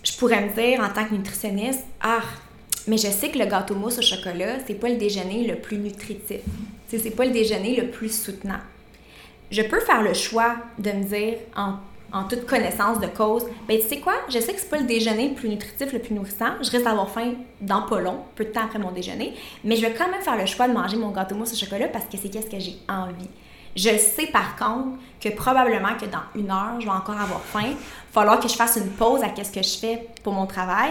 Je 0.03 0.16
pourrais 0.16 0.43
me 0.45 0.53
dire 0.53 0.81
en 0.81 0.89
tant 0.93 1.05
que 1.05 1.15
nutritionniste, 1.15 1.85
ah, 2.01 2.23
mais 2.89 2.97
je 2.97 3.09
sais 3.09 3.31
que 3.31 3.39
le 3.39 3.47
gâteau 3.47 3.74
mousse 3.74 3.99
au 3.99 4.03
chocolat, 4.03 4.59
c'est 4.66 4.74
pas 4.74 4.89
le 4.89 4.97
déjeuner 4.97 5.47
le 5.47 5.57
plus 5.57 5.79
nutritif. 5.79 6.41
C'est 6.89 7.16
pas 7.16 7.24
le 7.24 7.31
déjeuner 7.31 7.81
le 7.81 7.91
plus 7.91 8.12
soutenant. 8.12 8.61
Je 9.51 9.62
peux 9.62 9.81
faire 9.81 10.03
le 10.03 10.15
choix 10.15 10.57
de 10.79 10.91
me 10.91 11.05
dire 11.05 11.39
en 11.57 11.77
en 12.12 12.24
toute 12.24 12.47
connaissance 12.47 13.01
de 13.01 13.07
cause, 13.07 13.45
ben 13.66 13.81
tu 13.81 13.87
sais 13.87 13.99
quoi, 13.99 14.15
je 14.29 14.39
sais 14.39 14.53
que 14.53 14.61
c'est 14.61 14.69
pas 14.69 14.79
le 14.79 14.85
déjeuner 14.85 15.31
le 15.31 15.35
plus 15.35 15.49
nutritif, 15.49 15.93
le 15.93 15.99
plus 15.99 16.15
nourrissant, 16.15 16.53
je 16.61 16.70
risque 16.70 16.85
d'avoir 16.85 17.11
faim 17.11 17.33
dans 17.61 17.83
pas 17.83 18.01
long, 18.01 18.19
peu 18.35 18.45
de 18.45 18.51
temps 18.51 18.65
après 18.65 18.79
mon 18.79 18.93
déjeuner, 18.93 19.35
mais 19.65 19.77
je 19.77 19.87
vais 19.87 19.95
quand 19.95 20.11
même 20.11 20.20
faire 20.20 20.37
le 20.37 20.47
choix 20.47 20.69
de 20.69 20.74
manger 20.74 20.97
mon 20.97 21.11
gâteau 21.11 21.35
mousse 21.35 21.53
au 21.53 21.57
chocolat 21.57 21.89
parce 21.89 22.05
que 22.05 22.19
c'est 22.19 22.29
qu'est-ce 22.29 22.51
que 22.51 22.59
j'ai 22.59 22.77
envie. 22.89 23.31
Je 23.74 23.97
sais 23.97 24.27
par 24.27 24.57
contre 24.57 24.99
que 25.20 25.28
probablement 25.31 25.97
que 26.01 26.07
dans 26.07 26.23
une 26.35 26.51
heure, 26.51 26.81
je 26.81 26.85
vais 26.85 26.93
encore 26.93 27.19
avoir 27.19 27.40
faim. 27.40 27.65
Il 27.65 27.73
va 27.73 27.77
falloir 28.12 28.40
que 28.40 28.49
je 28.49 28.55
fasse 28.55 28.77
une 28.77 28.90
pause 28.90 29.23
à 29.23 29.28
qu'est-ce 29.28 29.53
que 29.53 29.62
je 29.62 29.78
fais 29.78 30.09
pour 30.23 30.32
mon 30.32 30.47
travail 30.47 30.90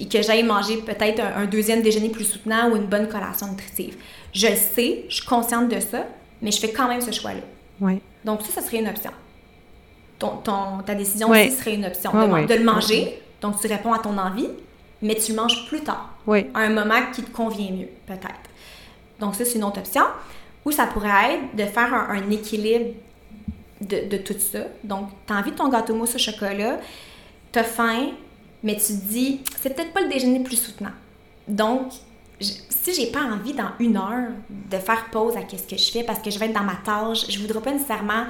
et 0.00 0.08
que 0.08 0.22
j'aille 0.22 0.42
manger 0.42 0.78
peut-être 0.78 1.20
un, 1.20 1.42
un, 1.42 1.46
deuxième 1.46 1.82
déjeuner 1.82 2.08
plus 2.08 2.24
soutenant 2.24 2.70
ou 2.70 2.76
une 2.76 2.86
bonne 2.86 3.08
collation 3.08 3.46
nutritive. 3.48 3.96
Je 4.32 4.48
sais, 4.48 5.04
je 5.08 5.14
suis 5.16 5.26
consciente 5.26 5.68
de 5.68 5.78
ça, 5.78 6.04
mais 6.42 6.50
je 6.50 6.58
fais 6.58 6.72
quand 6.72 6.88
même 6.88 7.00
ce 7.00 7.12
choix-là. 7.12 7.40
Oui. 7.80 8.00
Donc 8.24 8.42
ça, 8.42 8.60
ça 8.60 8.62
serait 8.62 8.78
une 8.78 8.88
option 8.88 9.12
ton, 10.18 10.78
ta 10.84 10.94
décision 10.94 11.30
aussi 11.30 11.50
serait 11.52 11.74
une 11.74 11.86
option. 11.86 12.12
de, 12.12 12.54
le 12.54 12.64
manger, 12.64 13.22
donc 13.40 13.60
tu 13.60 13.66
réponds 13.66 13.92
à 13.92 13.98
ton 13.98 14.16
envie, 14.18 14.48
mais 15.02 15.14
tu 15.14 15.32
le 15.32 15.40
manges 15.40 15.66
plus 15.68 15.80
tard, 15.80 16.10
à 16.28 16.60
un 16.60 16.70
moment 16.70 17.00
qui 17.14 17.22
te 17.22 17.30
convient 17.30 17.70
mieux, 17.70 17.88
peut-être. 18.06 18.50
Donc 19.20 19.34
ça, 19.34 19.44
c'est 19.44 19.56
une 19.56 19.64
autre 19.64 19.78
option. 19.78 20.02
Ou 20.66 20.72
ça 20.72 20.86
pourrait 20.86 21.34
être 21.34 21.56
de 21.56 21.64
faire 21.64 21.94
un, 21.94 22.30
équilibre 22.30 22.94
de, 23.80 24.08
de, 24.08 24.16
tout 24.16 24.34
ça. 24.38 24.58
Donc, 24.82 25.08
tu 25.26 25.32
as 25.32 25.36
envie 25.36 25.52
de 25.52 25.56
ton 25.56 25.68
gâteau 25.68 25.94
mousse 25.94 26.16
au 26.16 26.18
chocolat, 26.18 26.78
tu 27.52 27.58
as 27.58 27.64
faim, 27.64 28.10
mais 28.64 28.74
tu 28.74 28.92
te 28.92 29.08
dis, 29.08 29.40
c'est 29.60 29.74
peut-être 29.74 29.92
pas 29.92 30.00
le 30.00 30.08
déjeuner 30.08 30.38
le 30.38 30.44
plus 30.44 30.56
soutenant. 30.56 30.90
Donc, 31.46 31.92
si 32.40 32.92
j'ai 32.92 33.12
pas 33.12 33.20
envie 33.20 33.54
dans 33.54 33.70
une 33.78 33.96
heure 33.96 34.30
de 34.50 34.76
faire 34.76 35.06
pause 35.10 35.36
à 35.36 35.42
qu'est-ce 35.42 35.68
que 35.68 35.76
je 35.76 35.90
fais 35.90 36.02
parce 36.02 36.18
que 36.18 36.30
je 36.30 36.38
vais 36.38 36.46
être 36.46 36.54
dans 36.54 36.64
ma 36.64 36.76
tâche, 36.84 37.30
je 37.30 37.38
voudrais 37.38 37.60
pas 37.62 37.72
nécessairement 37.72 38.26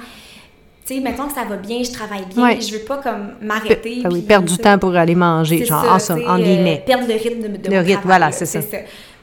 tu 0.87 0.93
sais, 0.95 1.01
mettons 1.01 1.27
que 1.27 1.33
ça 1.33 1.43
va 1.43 1.57
bien, 1.57 1.83
je 1.83 1.91
travaille 1.91 2.25
bien, 2.33 2.57
je 2.61 2.71
veux 2.71 2.85
pas 2.85 2.97
comme 2.97 3.33
m'arrêter. 3.41 4.03
Ah 4.05 4.09
oui, 4.09 4.21
perdre 4.21 4.47
du 4.47 4.57
temps 4.57 4.79
pour 4.79 4.95
aller 4.95 5.15
manger, 5.15 5.65
genre, 5.65 5.83
en, 5.83 5.99
somme, 5.99 6.23
en 6.25 6.37
guillemets. 6.37 6.81
Euh, 6.81 6.85
perdre 6.85 7.07
le 7.09 7.13
rythme 7.15 7.41
de, 7.41 7.57
de 7.57 7.69
Le 7.69 7.79
rythme, 7.79 8.03
voilà, 8.05 8.31
c'est 8.31 8.45
ça. 8.45 8.59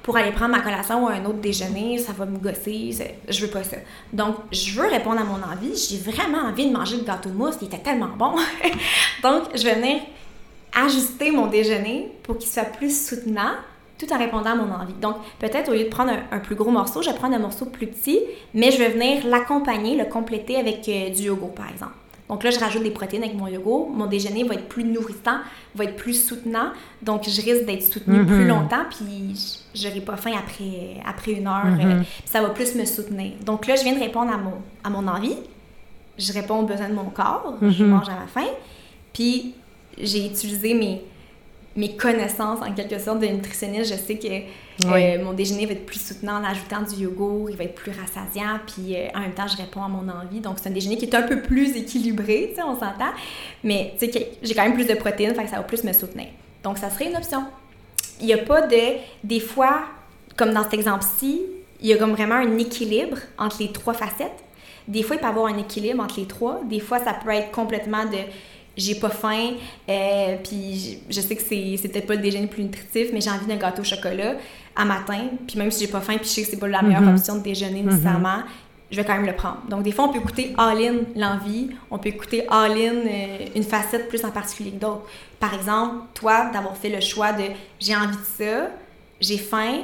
Pour 0.05 0.19
aller 0.19 0.33
prendre 0.33 0.51
ma 0.51 0.61
collation 0.61 1.03
ou 1.03 1.09
un 1.09 1.25
autre 1.25 1.39
déjeuner, 1.39 1.97
ça 1.97 2.13
va 2.13 2.27
me 2.27 2.37
gosser, 2.37 2.95
je 3.27 3.41
veux 3.41 3.51
pas 3.51 3.65
ça. 3.65 3.79
Donc, 4.13 4.37
je 4.53 4.79
veux 4.79 4.87
répondre 4.87 5.19
à 5.19 5.25
mon 5.25 5.43
envie, 5.43 5.75
j'ai 5.75 5.97
vraiment 5.97 6.47
envie 6.47 6.69
de 6.69 6.77
manger 6.77 6.99
le 6.99 7.05
gâteau 7.05 7.31
de 7.31 7.35
mousse, 7.35 7.55
il 7.63 7.69
était 7.69 7.79
tellement 7.79 8.11
bon. 8.15 8.33
Donc, 9.23 9.45
je 9.55 9.65
vais 9.65 9.77
venir 9.77 10.03
ajuster 10.75 11.31
mon 11.31 11.47
déjeuner 11.47 12.13
pour 12.23 12.37
qu'il 12.37 12.51
soit 12.51 12.65
plus 12.65 13.09
soutenant, 13.09 13.53
tout 13.99 14.13
en 14.13 14.19
répondant 14.19 14.51
à 14.51 14.55
mon 14.57 14.71
envie. 14.75 14.93
Donc, 14.93 15.17
peut-être 15.39 15.71
au 15.71 15.73
lieu 15.73 15.85
de 15.85 15.89
prendre 15.89 16.13
un, 16.31 16.39
plus 16.39 16.55
gros 16.55 16.71
morceau, 16.71 17.01
je 17.01 17.09
vais 17.09 17.17
prendre 17.17 17.35
un 17.35 17.39
morceau 17.39 17.65
plus 17.65 17.87
petit, 17.87 18.21
mais 18.53 18.71
je 18.73 18.77
vais 18.77 18.91
venir 18.91 19.27
l'accompagner, 19.27 19.97
le 19.97 20.05
compléter 20.05 20.57
avec 20.57 20.87
euh, 20.87 21.09
du 21.09 21.23
yogourt, 21.23 21.55
par 21.55 21.71
exemple. 21.71 21.95
Donc 22.29 22.43
là, 22.43 22.51
je 22.51 22.59
rajoute 22.59 22.83
des 22.83 22.91
protéines 22.91 23.23
avec 23.23 23.37
mon 23.37 23.47
yogourt. 23.49 23.91
Mon 23.91 24.07
déjeuner 24.07 24.45
va 24.45 24.55
être 24.55 24.69
plus 24.69 24.85
nourrissant, 24.85 25.41
va 25.75 25.85
être 25.85 25.97
plus 25.97 26.15
soutenant. 26.15 26.71
Donc, 27.03 27.25
je 27.29 27.43
risque 27.43 27.67
d'être 27.67 27.83
soutenue 27.83 28.25
plus 28.25 28.47
longtemps, 28.47 28.85
puis 28.91 29.61
je 29.75 29.89
n'aurai 29.89 30.01
pas 30.01 30.17
faim 30.17 30.33
après, 30.39 31.03
après 31.07 31.33
une 31.33 31.47
heure. 31.47 31.67
Mm-hmm. 31.67 32.01
Euh, 32.01 32.03
ça 32.25 32.41
va 32.41 32.51
plus 32.51 32.75
me 32.77 32.85
soutenir. 32.87 33.33
Donc 33.45 33.67
là, 33.67 33.77
je 33.77 33.83
viens 33.83 33.95
de 33.95 34.01
répondre 34.01 34.33
à 34.33 34.39
mon, 34.39 34.55
à 34.83 34.91
mon 34.91 35.07
envie. 35.07 35.37
Je 36.17 36.33
réponds 36.33 36.61
aux 36.61 36.67
besoins 36.67 36.89
de 36.89 36.95
mon 36.95 37.11
corps. 37.11 37.57
Je 37.61 37.67
mm-hmm. 37.67 37.87
mange 37.87 38.09
à 38.09 38.15
ma 38.15 38.27
faim. 38.27 38.51
Puis, 39.13 39.55
j'ai 39.99 40.27
utilisé 40.27 40.73
mes, 40.73 41.03
mes 41.77 41.97
connaissances 41.97 42.61
en 42.63 42.73
quelque 42.73 42.99
sorte 42.99 43.19
de 43.19 43.27
nutritionniste, 43.27 43.93
je 43.93 43.99
sais 43.99 44.17
que 44.17 44.87
euh, 44.87 45.25
mon 45.25 45.33
déjeuner 45.33 45.67
va 45.67 45.73
être 45.73 45.87
plus 45.87 46.01
soutenant 46.01 46.41
en 46.41 46.45
ajoutant 46.45 46.83
du 46.83 47.03
yogourt, 47.03 47.51
il 47.51 47.57
va 47.57 47.65
être 47.65 47.75
plus 47.75 47.91
rassasiant, 47.91 48.61
puis 48.67 48.97
euh, 48.97 49.09
en 49.15 49.21
même 49.21 49.35
temps, 49.35 49.47
je 49.49 49.57
réponds 49.57 49.83
à 49.83 49.89
mon 49.89 50.09
envie. 50.09 50.41
Donc, 50.41 50.59
c'est 50.61 50.69
un 50.69 50.73
déjeuner 50.73 50.97
qui 50.97 51.07
est 51.07 51.15
un 51.15 51.23
peu 51.23 51.43
plus 51.43 51.77
équilibré, 51.77 52.51
tu 52.51 52.57
sais, 52.57 52.63
on 52.63 52.75
s'entend. 52.75 53.13
Mais, 53.63 53.95
tu 53.99 54.11
sais, 54.11 54.33
j'ai 54.43 54.55
quand 54.55 54.63
même 54.63 54.75
plus 54.75 54.87
de 54.87 54.95
protéines, 54.95 55.35
fait 55.35 55.45
que 55.45 55.51
ça 55.51 55.57
va 55.57 55.63
plus 55.63 55.85
me 55.85 55.93
soutenir. 55.93 56.29
Donc, 56.63 56.79
ça 56.79 56.91
serait 56.91 57.11
une 57.11 57.17
option. 57.17 57.45
Il 58.21 58.27
n'y 58.27 58.35
a 58.35 58.39
pas 58.39 58.63
de... 58.63 58.99
Des 59.25 59.41
fois, 59.41 59.87
comme 60.37 60.53
dans 60.53 60.63
cet 60.63 60.75
exemple-ci, 60.75 61.43
il 61.81 61.89
y 61.89 61.93
a 61.93 61.97
comme 61.97 62.13
vraiment 62.13 62.37
un 62.37 62.57
équilibre 62.59 63.19
entre 63.39 63.57
les 63.61 63.73
trois 63.73 63.95
facettes. 63.95 64.45
Des 64.87 65.03
fois, 65.03 65.17
il 65.17 65.19
peut 65.19 65.27
y 65.27 65.29
avoir 65.29 65.47
un 65.47 65.59
équilibre 65.59 66.03
entre 66.03 66.21
les 66.21 66.27
trois. 66.27 66.61
Des 66.65 66.81
fois, 66.81 66.99
ça 66.99 67.15
peut 67.15 67.31
être 67.31 67.51
complètement 67.51 68.05
de 68.05 68.19
j'ai 68.77 68.97
pas 68.97 69.11
faim, 69.11 69.53
euh, 69.89 70.37
puis 70.43 70.99
je 71.09 71.21
sais 71.21 71.37
que 71.37 71.43
c'est 71.43 71.89
peut-être 71.89 72.07
pas 72.07 72.15
le 72.15 72.23
déjeuner 72.23 72.47
plus 72.47 72.65
nutritif, 72.65 73.09
mais 73.13 73.21
j'ai 73.21 73.31
envie 73.31 73.47
d'un 73.47 73.57
gâteau 73.57 73.83
au 73.83 73.85
chocolat 73.85 74.35
à 74.75 74.85
matin, 74.85 75.29
puis 75.47 75.59
même 75.59 75.71
si 75.71 75.85
j'ai 75.85 75.91
pas 75.91 76.01
faim, 76.01 76.17
puis 76.17 76.25
je 76.25 76.31
sais 76.31 76.43
que 76.43 76.49
c'est 76.49 76.59
pas 76.59 76.67
la 76.67 76.83
meilleure 76.83 77.03
mm-hmm. 77.03 77.17
option 77.17 77.37
de 77.37 77.43
déjeuner 77.43 77.83
mm-hmm. 77.83 77.91
nécessairement, 77.91 78.43
je 78.91 78.97
vais 78.97 79.05
quand 79.05 79.15
même 79.15 79.27
le 79.27 79.35
prendre. 79.35 79.63
Donc 79.69 79.83
des 79.83 79.93
fois, 79.93 80.07
on 80.07 80.09
peut 80.09 80.19
écouter 80.19 80.55
all-in 80.59 81.05
l'envie, 81.17 81.71
on 81.91 81.99
peut 81.99 82.09
écouter 82.09 82.47
all-in 82.49 83.07
euh, 83.07 83.47
une 83.55 83.63
facette 83.63 84.09
plus 84.09 84.25
en 84.25 84.31
particulier 84.31 84.73
que 84.73 84.81
d'autres. 84.81 85.07
Par 85.39 85.55
exemple, 85.55 86.07
toi, 86.15 86.51
d'avoir 86.53 86.77
fait 86.77 86.91
le 86.91 87.01
choix 87.01 87.33
de 87.33 87.45
j'ai 87.79 87.95
envie 87.95 88.17
de 88.17 88.45
ça, 88.45 88.71
j'ai 89.21 89.39
faim, 89.39 89.83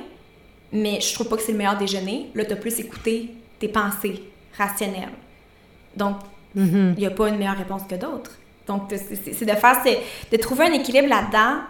mais 0.73 1.01
je 1.01 1.15
trouve 1.15 1.29
pas 1.29 1.37
que 1.37 1.43
c'est 1.43 1.53
le 1.53 1.59
meilleur 1.59 1.79
déjeuner, 1.79 2.31
là, 2.35 2.45
tu 2.45 2.53
as 2.53 2.57
plus 2.57 2.79
écouté 2.81 3.35
tes 3.59 3.69
pensées 3.69 4.23
rationnelles. 4.57 5.11
Donc, 5.97 6.17
mm-hmm. 6.57 6.95
il 6.97 6.99
n'y 6.99 7.07
a 7.07 7.11
pas 7.11 7.29
une 7.29 7.37
meilleure 7.37 7.57
réponse 7.59 7.83
que 7.89 7.95
d'autres. 7.95 8.40
Donc, 8.71 8.83
c'est 8.91 9.45
de 9.45 9.53
faire, 9.53 9.83
c'est 9.85 9.99
de 10.31 10.37
trouver 10.37 10.67
un 10.67 10.73
équilibre 10.73 11.09
là-dedans. 11.09 11.63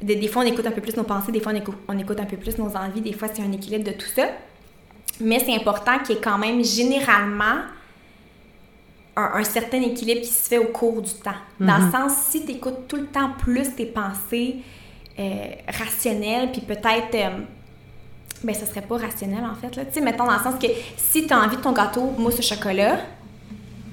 Des, 0.00 0.28
fois, 0.28 0.42
on 0.42 0.46
écoute 0.46 0.66
un 0.66 0.70
peu 0.70 0.80
plus 0.80 0.96
nos 0.96 1.02
pensées, 1.02 1.32
des 1.32 1.40
fois, 1.40 1.52
on 1.88 1.98
écoute, 1.98 2.20
un 2.20 2.24
peu 2.24 2.36
plus 2.36 2.56
nos 2.58 2.76
envies, 2.76 3.00
des 3.00 3.12
fois, 3.12 3.28
c'est 3.32 3.42
un 3.42 3.50
équilibre 3.50 3.84
de 3.84 3.92
tout 3.92 4.06
ça. 4.14 4.26
Mais 5.20 5.40
c'est 5.40 5.54
important 5.54 5.98
qu'il 5.98 6.14
y 6.14 6.18
ait 6.18 6.22
quand 6.22 6.38
même 6.38 6.64
généralement 6.64 7.62
un, 9.16 9.44
certain 9.44 9.80
équilibre 9.80 10.20
qui 10.20 10.32
se 10.32 10.48
fait 10.48 10.58
au 10.58 10.66
cours 10.66 11.02
du 11.02 11.12
temps. 11.12 11.40
Dans 11.58 11.78
le 11.78 11.84
mhm. 11.84 11.92
sens, 11.92 12.12
si 12.30 12.44
tu 12.44 12.52
écoutes 12.52 12.86
tout 12.88 12.96
le 12.96 13.06
temps 13.06 13.30
plus 13.38 13.74
tes 13.74 13.86
pensées, 13.86 14.56
euh, 15.18 15.46
rationnel, 15.68 16.52
puis 16.52 16.60
peut-être. 16.60 17.14
euh, 17.14 17.38
ben, 18.42 18.54
ce 18.54 18.66
serait 18.66 18.82
pas 18.82 18.98
rationnel 18.98 19.42
en 19.44 19.54
fait. 19.54 19.70
Tu 19.70 19.80
sais, 19.90 20.00
mettons 20.02 20.26
dans 20.26 20.36
le 20.36 20.42
sens 20.42 20.56
que 20.60 20.66
si 20.98 21.26
tu 21.26 21.32
as 21.32 21.40
envie 21.40 21.56
de 21.56 21.62
ton 21.62 21.72
gâteau 21.72 22.12
mousse 22.18 22.38
au 22.38 22.42
chocolat, 22.42 22.98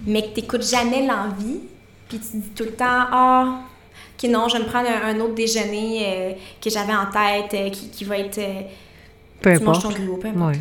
mais 0.05 0.23
que 0.23 0.33
tu 0.33 0.41
n'écoutes 0.41 0.67
jamais 0.67 1.05
l'envie, 1.05 1.61
puis 2.17 2.19
tu 2.19 2.37
dis 2.37 2.49
tout 2.49 2.63
le 2.63 2.71
temps 2.71 2.85
Ah, 3.11 3.59
ok, 4.21 4.29
non, 4.29 4.47
je 4.49 4.57
vais 4.57 4.63
me 4.63 4.69
prendre 4.69 4.87
un, 4.89 5.09
un 5.15 5.19
autre 5.21 5.35
déjeuner 5.35 6.03
euh, 6.05 6.31
que 6.61 6.69
j'avais 6.69 6.93
en 6.93 7.05
tête, 7.05 7.53
euh, 7.53 7.69
qui, 7.69 7.89
qui 7.89 8.03
va 8.03 8.17
être. 8.17 8.37
euh, 8.37 8.61
Peu 9.41 9.57
tu 9.57 9.63
manges 9.63 9.79
ton 9.79 9.89
peu 9.91 10.27
importe. 10.27 10.59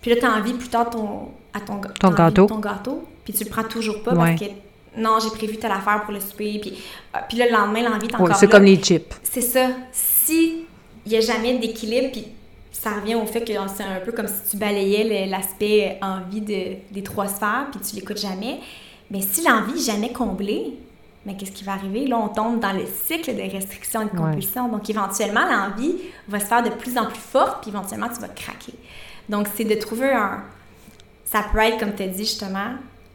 Puis 0.00 0.10
là, 0.10 0.16
tu 0.20 0.26
as 0.26 0.32
envie 0.34 0.52
plus 0.54 0.68
tard 0.68 0.90
ton, 0.90 1.28
à 1.54 1.60
ton, 1.60 1.80
Ton 2.00 2.10
gâteau. 2.10 2.46
Ton 2.46 2.58
gâteau, 2.58 3.04
puis 3.24 3.32
tu 3.32 3.44
le 3.44 3.50
prends 3.50 3.64
toujours 3.64 4.02
pas 4.02 4.14
parce 4.14 4.40
que 4.40 4.46
non, 4.96 5.18
j'ai 5.22 5.30
prévu 5.30 5.56
telle 5.56 5.72
affaire 5.72 6.02
pour 6.04 6.12
le 6.12 6.20
souper, 6.20 6.58
puis, 6.60 6.74
ah, 7.14 7.22
puis 7.26 7.38
là, 7.38 7.46
le 7.46 7.52
lendemain, 7.52 7.88
l'envie 7.88 8.08
est 8.08 8.14
encore 8.14 8.36
c'est 8.36 8.46
là. 8.46 8.52
comme 8.52 8.64
les 8.64 8.76
chips. 8.76 9.14
C'est 9.22 9.40
ça. 9.40 9.68
Si 9.90 10.66
il 11.06 11.10
n'y 11.12 11.16
a 11.16 11.20
jamais 11.20 11.56
d'équilibre, 11.58 12.10
puis 12.12 12.26
ça 12.70 12.90
revient 12.90 13.14
au 13.14 13.24
fait 13.26 13.40
que 13.42 13.52
c'est 13.74 13.82
un 13.84 14.00
peu 14.04 14.12
comme 14.12 14.26
si 14.28 14.50
tu 14.50 14.56
balayais 14.56 15.26
l'aspect 15.26 15.98
envie 16.02 16.40
de, 16.40 16.76
des 16.90 17.02
trois 17.02 17.26
sphères, 17.28 17.66
puis 17.70 17.80
tu 17.80 17.96
l'écoutes 17.96 18.20
jamais. 18.20 18.60
Mais 19.12 19.20
si 19.20 19.44
l'envie 19.46 19.74
n'est 19.74 19.78
jamais 19.92 20.12
comblée, 20.12 20.74
mais 21.24 21.36
qu'est-ce 21.36 21.52
qui 21.52 21.62
va 21.62 21.74
arriver? 21.74 22.06
Là, 22.08 22.18
on 22.18 22.28
tombe 22.28 22.58
dans 22.58 22.72
le 22.72 22.82
cycle 23.06 23.32
de 23.36 23.42
restriction 23.42 24.00
et 24.00 24.04
de 24.06 24.10
Ouais. 24.10 24.16
compulsion. 24.30 24.66
Donc, 24.68 24.90
éventuellement, 24.90 25.42
l'envie 25.48 25.94
va 26.26 26.40
se 26.40 26.46
faire 26.46 26.64
de 26.64 26.70
plus 26.70 26.98
en 26.98 27.06
plus 27.06 27.20
forte, 27.20 27.60
puis 27.62 27.70
éventuellement, 27.70 28.08
tu 28.08 28.20
vas 28.20 28.26
craquer. 28.28 28.74
Donc, 29.28 29.46
c'est 29.54 29.64
de 29.64 29.74
trouver 29.76 30.10
un... 30.12 30.42
Ça 31.24 31.44
peut 31.52 31.60
être, 31.60 31.78
comme 31.78 31.94
tu 31.94 32.02
as 32.02 32.08
dit 32.08 32.24
justement, 32.24 32.70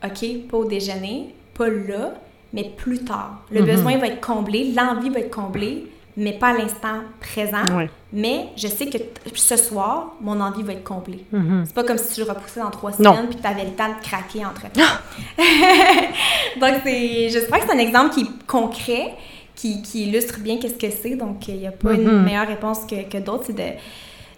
OK, 0.06 0.48
pas 0.49 0.57
au 0.57 0.65
déjeuner, 0.65 1.36
pas 1.53 1.68
là, 1.68 2.14
mais 2.53 2.64
plus 2.78 2.99
tard. 3.03 3.41
Le 3.52 3.60
Mhm. 3.61 3.65
besoin 3.68 3.98
va 3.98 4.07
être 4.07 4.22
comblé, 4.26 4.72
l'envie 4.74 5.10
va 5.10 5.19
être 5.19 5.36
comblée, 5.36 5.88
mais 6.19 6.34
pas 6.34 6.48
à 6.48 6.53
l'instant 6.57 7.03
présent. 7.22 7.64
Ouais. 7.77 7.89
Mais 8.11 8.48
je 8.57 8.68
sais 8.68 8.88
que 8.88 8.98
ce 9.35 9.56
soir, 9.56 10.15
mon 10.19 10.41
envie 10.41 10.64
va 10.64 10.73
être 10.73 10.84
comblée. 10.84 11.23
Mhm. 11.31 11.64
C'est 11.65 11.76
pas 11.76 11.84
comme 11.84 11.98
si 11.98 12.15
tu 12.15 12.22
le 12.22 12.27
repoussais 12.31 12.60
dans 12.60 12.72
trois 12.72 12.91
Non. 12.99 13.14
semaines 13.14 13.27
puis 13.30 13.39
tu 13.39 13.48
avais 13.48 13.65
le 13.65 13.72
temps 13.72 13.89
de 13.89 14.02
craquer 14.03 14.44
entre 14.45 14.64
temps. 14.72 15.38
Donc, 16.60 16.81
c'est, 16.84 17.30
j'espère 17.30 17.60
que 17.60 17.65
c'est 17.68 17.76
un 17.76 17.80
exemple 17.80 18.14
qui 18.15 18.22
est 18.22 18.45
concret, 18.48 19.14
qui, 19.56 19.81
qui 19.81 20.07
illustre 20.07 20.39
bien 20.39 20.57
qu'est-ce 20.57 20.76
que 20.76 20.89
c'est. 20.89 21.15
Donc, 21.15 21.48
il 21.48 21.57
n'y 21.57 21.68
a 21.68 21.72
pas 21.72 21.94
une 21.94 22.03
Mhm. 22.03 22.23
meilleure 22.26 22.48
réponse 22.48 22.80
que, 22.89 23.03
que 23.10 23.18
d'autres. 23.18 23.45
C'est 23.48 23.77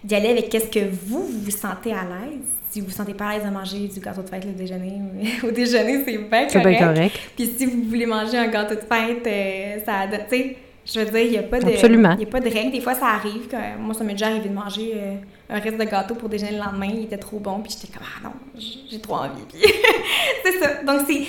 d'y 0.02 0.14
aller 0.14 0.28
avec 0.30 0.48
qu'est-ce 0.48 0.68
que 0.68 0.80
vous, 1.06 1.24
vous 1.24 1.40
vous 1.44 1.50
sentez 1.50 1.92
à 1.92 2.02
l'aise. 2.04 2.40
Si 2.70 2.80
vous 2.80 2.86
vous 2.86 2.92
sentez 2.92 3.14
pas 3.14 3.26
à 3.26 3.34
l'aise 3.34 3.44
de 3.44 3.50
manger 3.50 3.88
du 3.88 4.00
gâteau 4.00 4.22
de 4.22 4.28
fête 4.28 4.44
le 4.44 4.52
déjeuner, 4.52 4.92
au 5.42 5.50
déjeuner, 5.50 6.02
c'est 6.04 6.18
bien 6.18 6.46
C'est 6.48 6.58
correct. 6.62 6.78
bien 6.78 6.88
correct. 6.94 7.18
Puis 7.36 7.52
si 7.58 7.66
vous 7.66 7.82
voulez 7.88 8.06
manger 8.06 8.38
un 8.38 8.46
gâteau 8.48 8.74
de 8.76 8.80
fête, 8.80 9.26
euh, 9.26 9.78
ça, 9.84 10.06
tu 10.30 10.36
sais, 10.36 10.56
je 10.92 11.00
veux 11.00 11.06
dire, 11.06 11.20
il 11.20 11.30
n'y 11.30 11.38
a 11.38 11.42
pas 11.42 11.60
de, 11.60 11.68
Absolument. 11.68 12.14
il 12.18 12.20
y 12.20 12.24
a 12.24 12.30
pas 12.30 12.40
de 12.40 12.48
règle. 12.50 12.72
Des 12.72 12.80
fois, 12.80 12.94
ça 12.94 13.06
arrive. 13.08 13.46
Que, 13.48 13.78
moi, 13.78 13.94
ça 13.94 14.02
m'est 14.04 14.12
déjà 14.12 14.26
arrivé 14.26 14.48
de 14.48 14.54
manger 14.54 14.92
euh, 14.96 15.14
un 15.48 15.60
reste 15.60 15.76
de 15.78 15.84
gâteau 15.84 16.14
pour 16.14 16.28
déjeuner 16.28 16.52
le 16.52 16.58
lendemain. 16.58 16.88
Il 16.92 17.04
était 17.04 17.16
trop 17.18 17.38
bon, 17.38 17.60
puis 17.60 17.72
j'étais 17.72 17.92
comme 17.96 18.06
ah 18.06 18.28
non, 18.28 18.60
j'ai 18.90 19.00
trop 19.00 19.14
envie. 19.16 19.44
C'est 20.44 20.58
ça. 20.58 20.82
Donc 20.84 21.02
c'est 21.06 21.22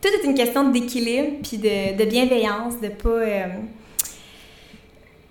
tout 0.00 0.08
est 0.08 0.24
une 0.26 0.34
question 0.34 0.68
d'équilibre, 0.70 1.38
puis 1.42 1.58
de, 1.58 1.96
de 1.96 2.04
bienveillance, 2.10 2.80
de 2.80 2.88
pas. 2.88 3.08
euh, 3.08 3.46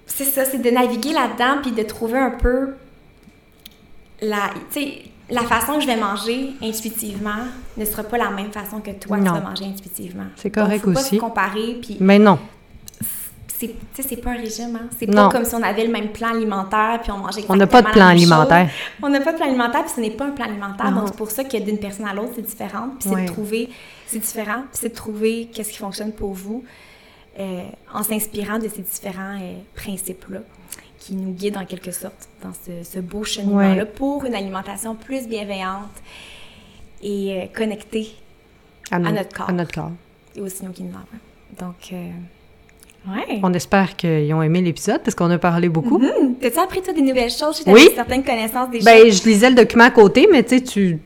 c'est 0.06 0.26
ça, 0.26 0.46
c'est 0.46 0.62
de 0.62 0.70
naviguer 0.70 1.14
là-dedans, 1.14 1.62
puis 1.62 1.72
de 1.72 1.84
trouver 1.84 2.20
un 2.20 2.32
peu 2.32 2.74
la, 4.22 4.50
tu 4.72 4.82
sais, 4.82 4.94
la 5.30 5.42
façon 5.42 5.76
que 5.76 5.82
je 5.82 5.88
vais 5.88 5.96
manger 5.96 6.50
intuitivement 6.62 7.46
ne 7.78 7.86
sera 7.86 8.04
pas 8.04 8.18
la 8.18 8.30
même 8.30 8.52
façon 8.52 8.80
que 8.82 8.92
toi 8.92 9.18
tu 9.18 9.24
Non. 9.24 9.34
vas 9.34 9.40
manger 9.42 9.66
intuitivement. 9.66 10.26
C'est 10.36 10.54
Donc, 10.54 10.66
correct 10.66 10.84
faut 10.84 10.92
pas 10.92 11.00
aussi. 11.00 11.16
se 11.16 11.22
comparer, 11.22 11.78
puis 11.82 11.98
Mais 12.00 12.20
non. 12.20 12.38
C'est 13.94 14.18
pas 14.22 14.32
un 14.32 14.38
régime, 14.38 14.76
hein. 14.76 14.88
C'est 14.98 15.08
Non. 15.08 15.28
pas 15.28 15.30
comme 15.38 15.46
si 15.46 15.54
on 15.56 15.62
avait 15.64 15.86
le 15.86 15.92
même 15.92 16.10
plan 16.10 16.30
alimentaire 16.30 17.00
puis 17.02 17.12
on 17.12 17.18
mangeait 17.18 17.44
On 17.50 17.56
n'a 17.56 17.68
pas 17.68 17.82
de 17.82 17.88
exactement 17.88 17.94
plan 17.94 18.18
chose. 18.18 18.32
alimentaire. 18.32 18.70
On 19.04 19.10
n'a 19.10 19.20
pas 19.22 19.32
de 19.34 19.38
plan 19.38 19.48
alimentaire 19.48 19.84
puis 19.84 19.94
ce 19.96 20.02
n'est 20.02 20.12
pas 20.12 20.26
un 20.26 20.32
plan 20.32 20.46
alimentaire. 20.46 20.92
Non. 20.92 21.00
Donc 21.02 21.08
c'est 21.10 21.18
pour 21.18 21.32
ça 21.32 21.44
que 21.44 21.58
d'une 21.58 21.78
personne 21.80 22.08
à 22.08 22.14
l'autre, 22.14 22.32
c'est 22.36 22.42
différent. 22.46 22.90
Puis 23.00 23.10
c'est 23.10 23.16
Ouais. 23.16 23.26
de 23.26 23.32
trouver, 23.32 23.70
c'est 24.08 24.20
différent, 24.20 24.62
puis 24.72 24.80
c'est 24.82 24.90
de 24.90 24.96
trouver 24.96 25.50
qu'est-ce 25.54 25.72
qui 25.72 25.78
fonctionne 25.78 26.12
pour 26.12 26.34
vous 26.34 26.64
euh, 27.40 27.64
en 27.94 28.04
s'inspirant 28.04 28.60
de 28.60 28.68
ces 28.68 28.82
différents 28.82 29.38
euh, 29.42 29.54
principes-là 29.76 30.40
qui 31.00 31.16
nous 31.16 31.32
guident 31.32 31.58
en 31.58 31.66
quelque 31.66 31.92
sorte 31.92 32.28
dans 32.44 32.52
ce, 32.54 32.84
ce 32.88 33.00
beau 33.00 33.24
cheminement-là 33.24 33.84
Ouais. 33.84 33.86
pour 33.86 34.26
une 34.26 34.36
alimentation 34.36 34.96
plus 34.96 35.28
bienveillante 35.28 35.90
et 37.02 37.42
euh, 37.42 37.46
connectée 37.58 38.10
À, 38.92 39.00
notre 39.00 39.34
corps. 39.36 39.50
À 39.50 39.54
notre 39.54 39.74
corps. 39.74 39.92
et 40.36 40.42
aux 40.42 40.50
signaux 40.50 40.72
qui 40.74 40.84
nous 40.84 40.90
envoient. 40.90 41.68
Donc, 41.68 41.94
ouais. 43.08 43.40
On 43.44 43.54
espère 43.54 43.96
qu'ils 43.96 44.34
ont 44.34 44.42
aimé 44.42 44.62
l'épisode 44.62 45.02
parce 45.04 45.16
qu'on 45.16 45.30
a 45.32 45.38
parlé 45.38 45.70
beaucoup. 45.70 45.96
Hum, 45.96 46.36
T'as-tu 46.42 46.60
appris, 46.60 46.82
toi, 46.82 46.94
des 46.94 47.02
nouvelles 47.02 47.32
choses? 47.32 47.64
Oui. 47.68 47.90
certaines 47.96 48.24
connaissances 48.24 48.70
des 48.72 48.80
Ben, 48.80 49.06
choses? 49.06 49.24
je 49.24 49.30
lisais 49.30 49.50
le 49.50 49.56
document 49.56 49.86
à 49.86 49.92
côté, 49.92 50.28
mais 50.32 50.44
tu 50.44 50.62
tu, 50.64 50.98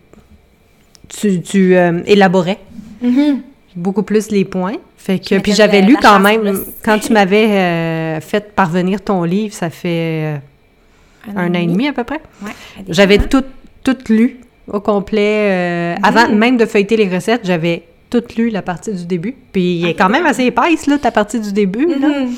tu, 1.07 1.41
tu 1.41 1.75
euh, 1.75 2.01
élaborais 2.05 2.57
Mhm. 3.01 3.41
beaucoup 3.75 4.03
plus 4.03 4.31
les 4.31 4.45
points. 4.45 4.77
Fait 4.97 5.19
que, 5.19 5.35
Je 5.35 5.39
puis 5.39 5.53
j'avais 5.53 5.81
lu 5.81 5.95
quand 6.01 6.19
même, 6.19 6.57
quand 6.83 6.97
tu 6.97 7.13
m'avais 7.13 7.45
euh, 7.51 8.21
fait 8.21 8.53
parvenir 8.55 9.01
ton 9.01 9.23
livre, 9.23 9.53
ça 9.53 9.69
fait 9.69 10.35
euh, 10.35 10.37
un 11.35 11.49
an 11.51 11.59
et 11.59 11.67
demi 11.67 11.87
à 11.87 11.93
peu 11.93 12.03
près. 12.03 12.21
Ouais, 12.43 12.51
J'avais 12.89 13.19
tout, 13.19 13.43
tout 13.83 13.97
lu 14.09 14.39
au 14.67 14.79
complet. 14.79 15.51
euh, 15.51 15.95
Avant 16.01 16.27
Mhm. 16.29 16.37
même 16.39 16.57
de 16.57 16.65
feuilleter 16.65 16.97
les 16.97 17.07
recettes, 17.07 17.41
j'avais 17.43 17.83
tout 18.21 18.37
lu 18.37 18.49
la 18.49 18.61
partie 18.61 18.93
du 18.93 19.05
début. 19.05 19.35
Puis 19.51 19.77
il 19.79 19.85
est 19.87 19.93
quand 19.93 20.09
même 20.09 20.25
assez 20.25 20.43
épaisse, 20.43 20.87
là, 20.87 20.97
ta 20.97 21.11
partie 21.11 21.39
du 21.39 21.51
début. 21.51 21.87
là. 21.99 22.07
Mhm. 22.25 22.29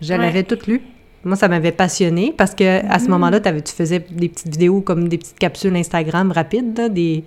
Je 0.00 0.12
Ouais. 0.12 0.18
l'avais 0.18 0.42
toute 0.44 0.66
lue. 0.66 0.80
Moi, 1.24 1.34
ça 1.36 1.48
m'avait 1.48 1.72
passionné 1.72 2.32
parce 2.36 2.54
que 2.54 2.86
à 2.88 2.98
ce 2.98 3.08
moment-là, 3.08 3.40
t'avais- 3.40 3.60
tu 3.60 3.72
faisais 3.74 3.98
des 4.10 4.28
petites 4.28 4.48
vidéos 4.48 4.80
comme 4.80 5.08
des 5.08 5.18
petites 5.18 5.38
capsules 5.38 5.74
Instagram 5.74 6.30
rapides, 6.32 6.78
là, 6.78 6.88
des, 6.88 7.24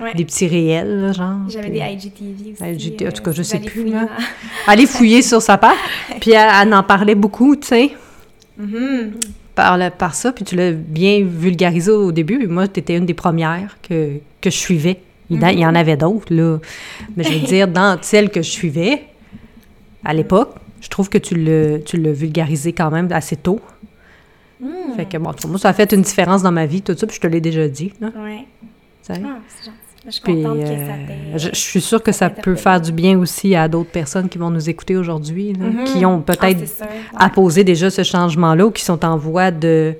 Ouais. 0.00 0.14
des 0.14 0.24
petits 0.24 0.46
réels, 0.46 1.00
là, 1.02 1.12
genre. 1.12 1.36
J'avais 1.48 1.68
des 1.70 1.78
IGTV 1.80 2.52
aussi. 2.52 2.64
IGT, 2.88 3.06
en 3.06 3.12
tout 3.12 3.20
euh, 3.20 3.24
cas, 3.26 3.32
je 3.32 3.42
sais 3.42 3.58
plus, 3.60 3.84
là. 3.90 4.08
Aller 4.66 4.86
fouiller 4.86 5.20
sur 5.22 5.42
sa 5.42 5.58
page. 5.58 5.76
Puis 6.20 6.32
elle, 6.32 6.48
elle 6.62 6.74
en 6.74 6.82
parlait 6.82 7.14
beaucoup, 7.14 7.54
tu 7.54 7.66
sais, 7.68 7.90
Mhm. 8.58 9.12
par, 9.54 9.76
le- 9.78 9.90
par 9.90 10.14
ça. 10.14 10.32
Puis 10.32 10.44
tu 10.44 10.56
l'as 10.56 10.72
bien 10.72 11.22
vulgarisé 11.24 11.90
au 11.90 12.12
début. 12.12 12.46
Moi, 12.48 12.66
tu 12.66 12.80
étais 12.80 12.96
une 12.96 13.06
des 13.06 13.14
premières 13.14 13.76
que, 13.86 14.14
que 14.40 14.50
je 14.50 14.56
suivais. 14.56 14.98
Il, 15.34 15.42
y 15.42 15.44
en- 15.44 15.58
y 15.60 15.66
en 15.66 15.74
avait 15.74 15.96
d'autres, 15.96 16.32
là. 16.34 16.58
Mais 17.16 17.24
je 17.24 17.32
veux 17.38 17.46
dire, 17.46 17.68
dans 17.68 17.98
celles 18.02 18.30
que 18.30 18.42
je 18.42 18.50
suivais, 18.50 19.02
à 20.04 20.12
l'époque, 20.14 20.54
je 20.80 20.88
trouve 20.88 21.08
que 21.08 21.18
tu 21.18 21.34
l'as 21.36 22.12
vulgarisé 22.12 22.72
quand 22.72 22.90
même 22.90 23.08
assez 23.12 23.36
tôt. 23.36 23.60
Mhm. 24.60 24.94
Fait 24.96 25.04
que 25.06 25.16
bon, 25.18 25.32
pour 25.32 25.50
moi, 25.50 25.58
ça 25.58 25.70
a 25.70 25.72
fait 25.72 25.92
une 25.92 26.02
différence 26.02 26.42
dans 26.42 26.52
ma 26.52 26.66
vie, 26.66 26.82
tout 26.82 26.96
ça, 26.96 27.06
puis 27.06 27.16
je 27.16 27.20
te 27.20 27.26
l'ai 27.26 27.40
déjà 27.40 27.66
dit. 27.68 27.92
Là, 28.00 28.08
Ouais. 28.16 28.44
Ah, 29.08 29.14
c'est 29.48 29.64
gentil. 29.66 29.78
Je 30.06 30.10
suis 30.10 30.20
Puis, 30.22 30.34
contente 30.42 30.58
que 30.60 30.66
ça 30.66 30.72
euh, 30.72 31.38
je, 31.38 31.48
je 31.48 31.58
suis 31.58 31.80
sûre 31.80 32.02
que 32.02 32.12
ça 32.12 32.28
peut 32.28 32.56
faire 32.56 32.78
du 32.80 32.92
bien 32.92 33.18
aussi 33.18 33.54
à 33.54 33.68
d'autres 33.68 33.90
personnes 33.90 34.28
qui 34.28 34.36
vont 34.36 34.50
nous 34.50 34.68
écouter 34.68 34.96
aujourd'hui, 34.96 35.54
Mhm. 35.58 35.84
qui 35.84 36.04
ont 36.04 36.22
Ah, 36.26 36.32
peut-être. 36.34 36.60
Ouais. 36.60 36.86
apposé 37.16 37.64
déjà 37.64 37.88
ce 37.90 38.02
changement-là 38.02 38.66
ou 38.66 38.70
qui 38.70 38.84
sont 38.84 39.02
en 39.04 39.16
voie 39.16 39.50
de, 39.50 39.94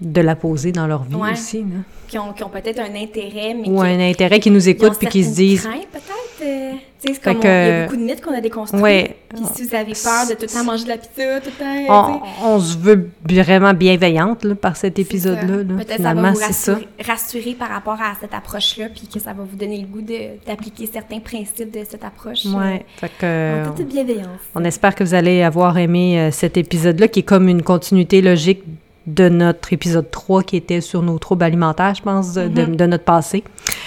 de 0.00 0.20
l'apposer 0.20 0.70
dans 0.72 0.86
leur 0.86 1.02
vie 1.04 1.14
Ouais. 1.16 1.32
aussi. 1.32 1.58
Là. 1.58 1.80
Qui 2.06 2.18
ont, 2.18 2.32
qui 2.32 2.42
ont 2.44 2.48
peut-être 2.48 2.78
un 2.80 2.94
intérêt, 2.94 3.52
mais 3.54 3.68
Ou 3.68 3.80
qui 3.82 3.86
un 3.86 4.00
intérêt 4.00 4.40
qui 4.40 4.50
nous 4.50 4.68
écoute 4.68 4.94
puis 4.98 5.08
qui 5.08 5.24
se 5.24 5.34
disent 5.34 5.62
peut-être. 5.92 6.42
euh, 6.42 6.72
c'est 6.98 7.20
comme 7.20 7.36
on- 7.36 7.40
que- 7.40 7.46
il 7.46 7.68
y 7.68 7.70
a 7.72 7.84
beaucoup 7.84 7.96
de 7.96 8.02
mythes 8.02 8.20
qu'on 8.22 8.32
a 8.34 8.40
déconstruits. 8.40 8.80
Ouais. 8.80 9.16
Puis 9.28 9.40
si 9.54 9.64
vous 9.64 9.74
avez 9.74 9.92
peur 9.92 10.26
de 10.28 10.34
tout 10.34 10.42
le 10.42 10.46
temps 10.48 10.64
manger 10.64 10.84
de 10.84 10.88
la 10.88 10.96
pizza, 10.96 11.40
tout 11.40 11.50
le 11.58 11.86
temps... 11.86 12.22
on, 12.44 12.60
se 12.60 12.78
veut 12.78 13.10
vraiment 13.28 13.74
bienveillante 13.74 14.44
là, 14.44 14.54
par 14.54 14.76
cet 14.76 14.98
épisode-là. 14.98 15.56
là. 15.58 15.84
Peut-être 15.84 16.02
ça 16.02 16.14
va 16.14 16.30
vous 16.30 16.36
c'est 16.36 16.52
ça. 16.52 16.72
rassurer, 16.74 16.88
rassurer 17.04 17.54
par 17.54 17.68
rapport 17.70 18.00
à 18.00 18.14
cette 18.20 18.32
approche-là, 18.34 18.86
puis 18.94 19.06
que 19.12 19.18
ça 19.20 19.32
va 19.32 19.42
vous 19.42 19.56
donner 19.56 19.78
le 19.80 19.86
goût 19.86 20.00
d'appliquer 20.46 20.88
certains 20.90 21.18
principes 21.20 21.72
de 21.72 21.80
cette 21.88 22.04
approche. 22.04 22.46
Ouais. 22.46 22.86
Fait 22.96 23.10
que, 23.18 23.68
En 23.68 23.74
toute 23.74 23.88
bienveillance. 23.88 24.40
On 24.54 24.64
espère 24.64 24.94
que 24.94 25.02
vous 25.04 25.14
allez 25.14 25.42
avoir 25.42 25.76
aimé 25.76 26.18
euh, 26.18 26.30
cet 26.30 26.56
épisode-là, 26.56 27.08
qui 27.08 27.20
est 27.20 27.24
comme 27.24 27.48
une 27.48 27.62
continuité 27.62 28.22
logique 28.22 28.62
de 29.08 29.28
notre 29.28 29.72
épisode 29.72 30.10
3, 30.10 30.42
qui 30.44 30.56
était 30.56 30.80
sur 30.80 31.02
nos 31.02 31.18
troubles 31.18 31.42
alimentaires, 31.44 31.94
je 31.94 32.02
pense, 32.02 32.34
de, 32.34 32.46
de- 32.48 32.62
Mhm. 32.66 32.76
de 32.76 32.86
notre 32.86 33.04
passé, 33.04 33.42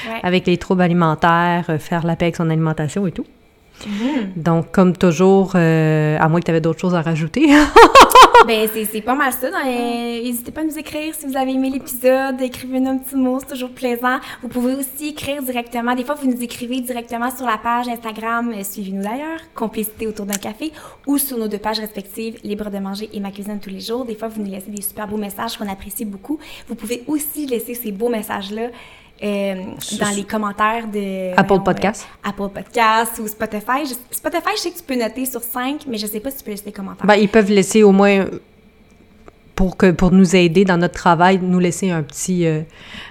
Ouais. 0.07 0.19
avec 0.23 0.47
les 0.47 0.57
troubles 0.57 0.81
alimentaires, 0.81 1.65
euh, 1.69 1.77
faire 1.77 2.05
la 2.05 2.15
paix 2.15 2.25
avec 2.25 2.35
son 2.35 2.49
alimentation 2.49 3.05
et 3.07 3.11
tout. 3.11 3.25
Mhm. 3.87 4.41
Donc, 4.43 4.71
comme 4.71 4.95
toujours, 4.97 5.53
euh, 5.55 6.17
à 6.19 6.27
moins 6.27 6.39
que 6.39 6.45
tu 6.45 6.51
avais 6.51 6.61
d'autres 6.61 6.79
choses 6.79 6.95
à 6.95 7.01
rajouter. 7.01 7.47
Ben, 8.47 8.67
c'est 8.73 9.01
pas 9.01 9.15
mal 9.15 9.31
ça. 9.33 9.49
N'hésitez 9.63 10.51
pas 10.51 10.61
à 10.61 10.63
nous 10.63 10.77
écrire 10.77 11.13
si 11.13 11.25
vous 11.27 11.37
avez 11.37 11.51
aimé 11.51 11.69
l'épisode. 11.69 12.41
Écrivez-nous 12.41 12.89
un 12.89 12.97
petit 12.97 13.15
mot, 13.15 13.39
c'est 13.39 13.53
toujours 13.53 13.69
plaisant. 13.69 14.17
Vous 14.41 14.47
pouvez 14.47 14.73
aussi 14.75 15.09
écrire 15.09 15.43
directement. 15.43 15.93
Des 15.93 16.03
fois, 16.03 16.15
vous 16.15 16.27
nous 16.27 16.41
écrivez 16.41 16.81
directement 16.81 17.29
sur 17.29 17.45
la 17.45 17.57
page 17.57 17.87
Instagram, 17.87 18.51
euh, 18.51 18.63
suivez-nous 18.63 19.03
d'ailleurs, 19.03 19.39
Complicité 19.53 20.07
autour 20.07 20.25
d'un 20.25 20.37
café, 20.37 20.71
ou 21.05 21.17
sur 21.17 21.37
nos 21.37 21.47
deux 21.47 21.59
pages 21.59 21.79
respectives, 21.79 22.39
Libre 22.43 22.71
de 22.71 22.79
manger 22.79 23.09
et 23.13 23.19
Ma 23.19 23.31
cuisine 23.31 23.59
tous 23.59 23.69
les 23.69 23.79
jours. 23.79 24.05
Des 24.05 24.15
fois, 24.15 24.27
vous 24.27 24.41
nous 24.41 24.49
laissez 24.49 24.71
des 24.71 24.81
super 24.81 25.07
beaux 25.07 25.17
messages 25.17 25.57
qu'on 25.57 25.69
apprécie 25.69 26.05
beaucoup. 26.05 26.39
Vous 26.67 26.75
pouvez 26.75 27.03
aussi 27.07 27.45
laisser 27.45 27.75
ces 27.75 27.91
beaux 27.91 28.09
messages-là 28.09 28.69
euh, 29.23 29.55
dans 29.99 30.09
les 30.15 30.23
commentaires 30.23 30.87
de... 30.87 31.31
Apple 31.33 31.47
voyons, 31.47 31.63
Podcast. 31.63 32.07
euh, 32.25 32.29
Apple 32.29 32.49
Podcast 32.53 33.19
ou 33.19 33.27
Spotify. 33.27 33.85
Je- 33.85 34.15
Spotify, 34.15 34.49
je 34.55 34.61
sais 34.61 34.71
que 34.71 34.77
tu 34.77 34.83
peux 34.83 34.95
noter 34.95 35.25
sur 35.25 35.41
5, 35.41 35.81
mais 35.87 35.97
je 35.97 36.07
sais 36.07 36.19
pas 36.19 36.31
si 36.31 36.37
tu 36.37 36.43
peux 36.43 36.51
laisser 36.51 36.65
des 36.65 36.71
commentaires. 36.71 37.05
Ben, 37.05 37.15
ils 37.15 37.29
peuvent 37.29 37.49
laisser 37.51 37.83
au 37.83 37.91
moins, 37.91 38.25
pour, 39.61 39.77
que, 39.77 39.91
pour 39.91 40.11
nous 40.11 40.35
aider 40.35 40.65
dans 40.65 40.77
notre 40.77 40.95
travail, 40.95 41.39
nous 41.39 41.59
laisser 41.59 41.91
un 41.91 42.01
petit, 42.01 42.47
euh, 42.47 42.61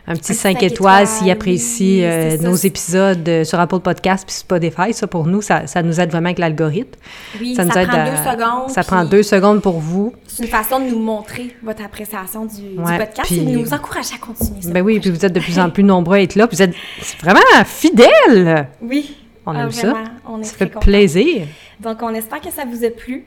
un 0.08 0.14
petit 0.14 0.32
petit 0.32 0.34
5 0.34 0.54
cinq 0.54 0.62
étoiles 0.64 1.06
s'ils 1.06 1.30
apprécient 1.30 1.86
oui, 1.86 2.04
euh, 2.04 2.36
ça. 2.38 2.42
nos 2.48 2.56
épisodes 2.56 3.28
euh, 3.28 3.44
sur 3.44 3.60
Apple 3.60 3.78
Podcast 3.78 4.24
puis 4.26 4.34
Spotify. 4.34 4.92
Ça, 4.92 5.06
pour 5.06 5.28
nous, 5.28 5.42
ça, 5.42 5.68
ça 5.68 5.80
nous 5.84 6.00
aide 6.00 6.10
vraiment 6.10 6.26
avec 6.26 6.40
l'algorithme. 6.40 6.98
oui, 7.40 7.54
ça 7.54 7.62
ça, 7.62 7.68
nous 7.68 7.78
aide 7.78 7.86
prend 7.88 7.98
à- 8.00 8.10
deux 8.10 8.16
secondes. 8.16 8.70
Ça 8.70 8.82
prend 8.82 9.04
deux 9.04 9.22
secondes 9.22 9.62
pour 9.62 9.78
vous. 9.78 10.12
C'est 10.26 10.42
une 10.42 10.48
façon 10.48 10.80
de 10.80 10.86
nous 10.90 10.98
montrer 10.98 11.54
votre 11.62 11.84
appréciation 11.84 12.46
du, 12.46 12.74
podcast 12.76 13.26
puis- 13.30 13.38
et 13.38 13.44
de 13.44 13.50
nous 13.58 13.72
encourager 13.72 14.14
à 14.16 14.18
continuer 14.18 14.62
ça. 14.62 14.70
Ben 14.72 14.82
oui, 14.82 14.98
puis 14.98 15.10
vous 15.10 15.24
êtes 15.24 15.32
de 15.32 15.38
plus 15.40 15.56
en 15.60 15.70
plus 15.70 15.84
nombreux 15.84 16.16
à 16.16 16.20
être 16.22 16.34
là. 16.34 16.48
puis 16.48 16.56
Vous 16.56 16.62
êtes 16.62 16.74
vraiment 17.22 17.38
fidèles. 17.64 18.66
Oui. 18.82 19.16
On 19.46 19.52
Ah, 19.54 19.62
aime 19.62 19.70
ça. 19.70 19.90
vraiment, 19.92 20.08
On 20.28 20.40
est 20.40 20.44
Ça 20.44 20.54
fait 20.56 20.66
plaisir. 20.80 21.46
Donc, 21.78 21.98
on 22.02 22.12
espère 22.12 22.40
que 22.40 22.50
ça 22.50 22.64
vous 22.68 22.84
a 22.84 22.90
plu. 22.90 23.24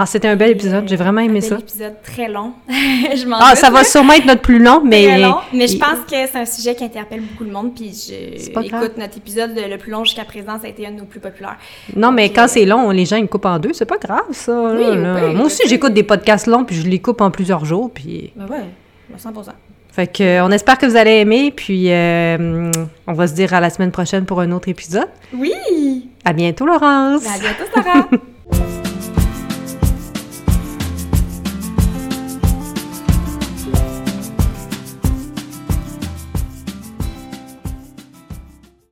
Ah, 0.00 0.06
c'était 0.06 0.28
un 0.28 0.36
bel 0.36 0.50
épisode. 0.50 0.88
J'ai 0.88 0.94
vraiment 0.94 1.20
aimé 1.20 1.38
un 1.38 1.40
bel 1.40 1.48
ça. 1.50 1.58
épisode 1.58 1.94
très 2.04 2.28
long. 2.28 2.52
je 2.68 3.26
m'en 3.26 3.38
Ah, 3.40 3.50
doute, 3.50 3.58
ça 3.58 3.68
va 3.68 3.82
sûrement 3.82 4.12
être 4.12 4.26
notre 4.26 4.42
plus 4.42 4.60
long, 4.62 4.80
mais. 4.84 5.06
Très 5.06 5.18
long, 5.18 5.38
mais 5.52 5.66
je 5.66 5.76
pense 5.76 5.98
que 6.08 6.14
c'est 6.30 6.36
un 6.36 6.44
sujet 6.44 6.76
qui 6.76 6.84
interpelle 6.84 7.20
beaucoup 7.22 7.42
le 7.42 7.50
monde. 7.50 7.74
Puis, 7.74 8.06
je, 8.08 8.52
pas 8.52 8.62
écoute, 8.62 8.92
notre 8.96 9.16
épisode 9.16 9.50
le, 9.56 9.76
plus 9.76 9.90
long 9.90 10.04
jusqu'à 10.04 10.24
présent, 10.24 10.52
ça 10.60 10.66
a 10.66 10.68
été 10.68 10.86
un 10.86 10.92
de 10.92 10.98
nos 10.98 11.04
plus 11.04 11.18
populaires. 11.18 11.56
Non, 11.96 12.12
mais 12.12 12.30
quand 12.30 12.44
euh, 12.44 12.48
c'est 12.48 12.64
long, 12.64 12.90
les 12.90 13.06
gens 13.06 13.16
ils 13.16 13.22
me 13.22 13.26
coupent 13.28 13.46
en 13.46 13.58
deux. 13.58 13.72
C'est 13.72 13.86
pas 13.86 13.98
grave, 13.98 14.22
ça. 14.30 14.52
là, 14.52 14.74
Oui, 14.76 15.02
là. 15.02 15.16
oui, 15.26 15.34
Moi 15.34 15.46
aussi, 15.46 15.62
j'écoute 15.66 15.94
des 15.94 16.04
podcasts 16.04 16.46
longs, 16.46 16.64
puis 16.64 16.76
je 16.76 16.86
les 16.86 17.00
coupe 17.00 17.20
en 17.20 17.32
plusieurs 17.32 17.64
jours. 17.64 17.90
Puis. 17.92 18.32
Ben 18.36 18.46
ouais, 18.46 18.64
100 19.16 19.32
Fait 19.90 20.06
que, 20.06 20.22
euh, 20.22 20.44
on 20.44 20.52
espère 20.52 20.78
que 20.78 20.86
vous 20.86 20.96
allez 20.96 21.16
aimer. 21.16 21.50
Puis, 21.50 21.90
euh, 21.90 22.70
on 23.08 23.12
va 23.14 23.26
se 23.26 23.34
dire 23.34 23.52
à 23.52 23.58
la 23.58 23.70
semaine 23.70 23.90
prochaine 23.90 24.26
pour 24.26 24.40
un 24.40 24.52
autre 24.52 24.68
épisode. 24.68 25.08
Oui! 25.34 26.08
À 26.24 26.32
bientôt, 26.32 26.66
Laurence. 26.66 27.24
Ben, 27.24 27.30
à 27.34 27.38
bientôt, 27.40 27.64
Sarah! 27.74 28.08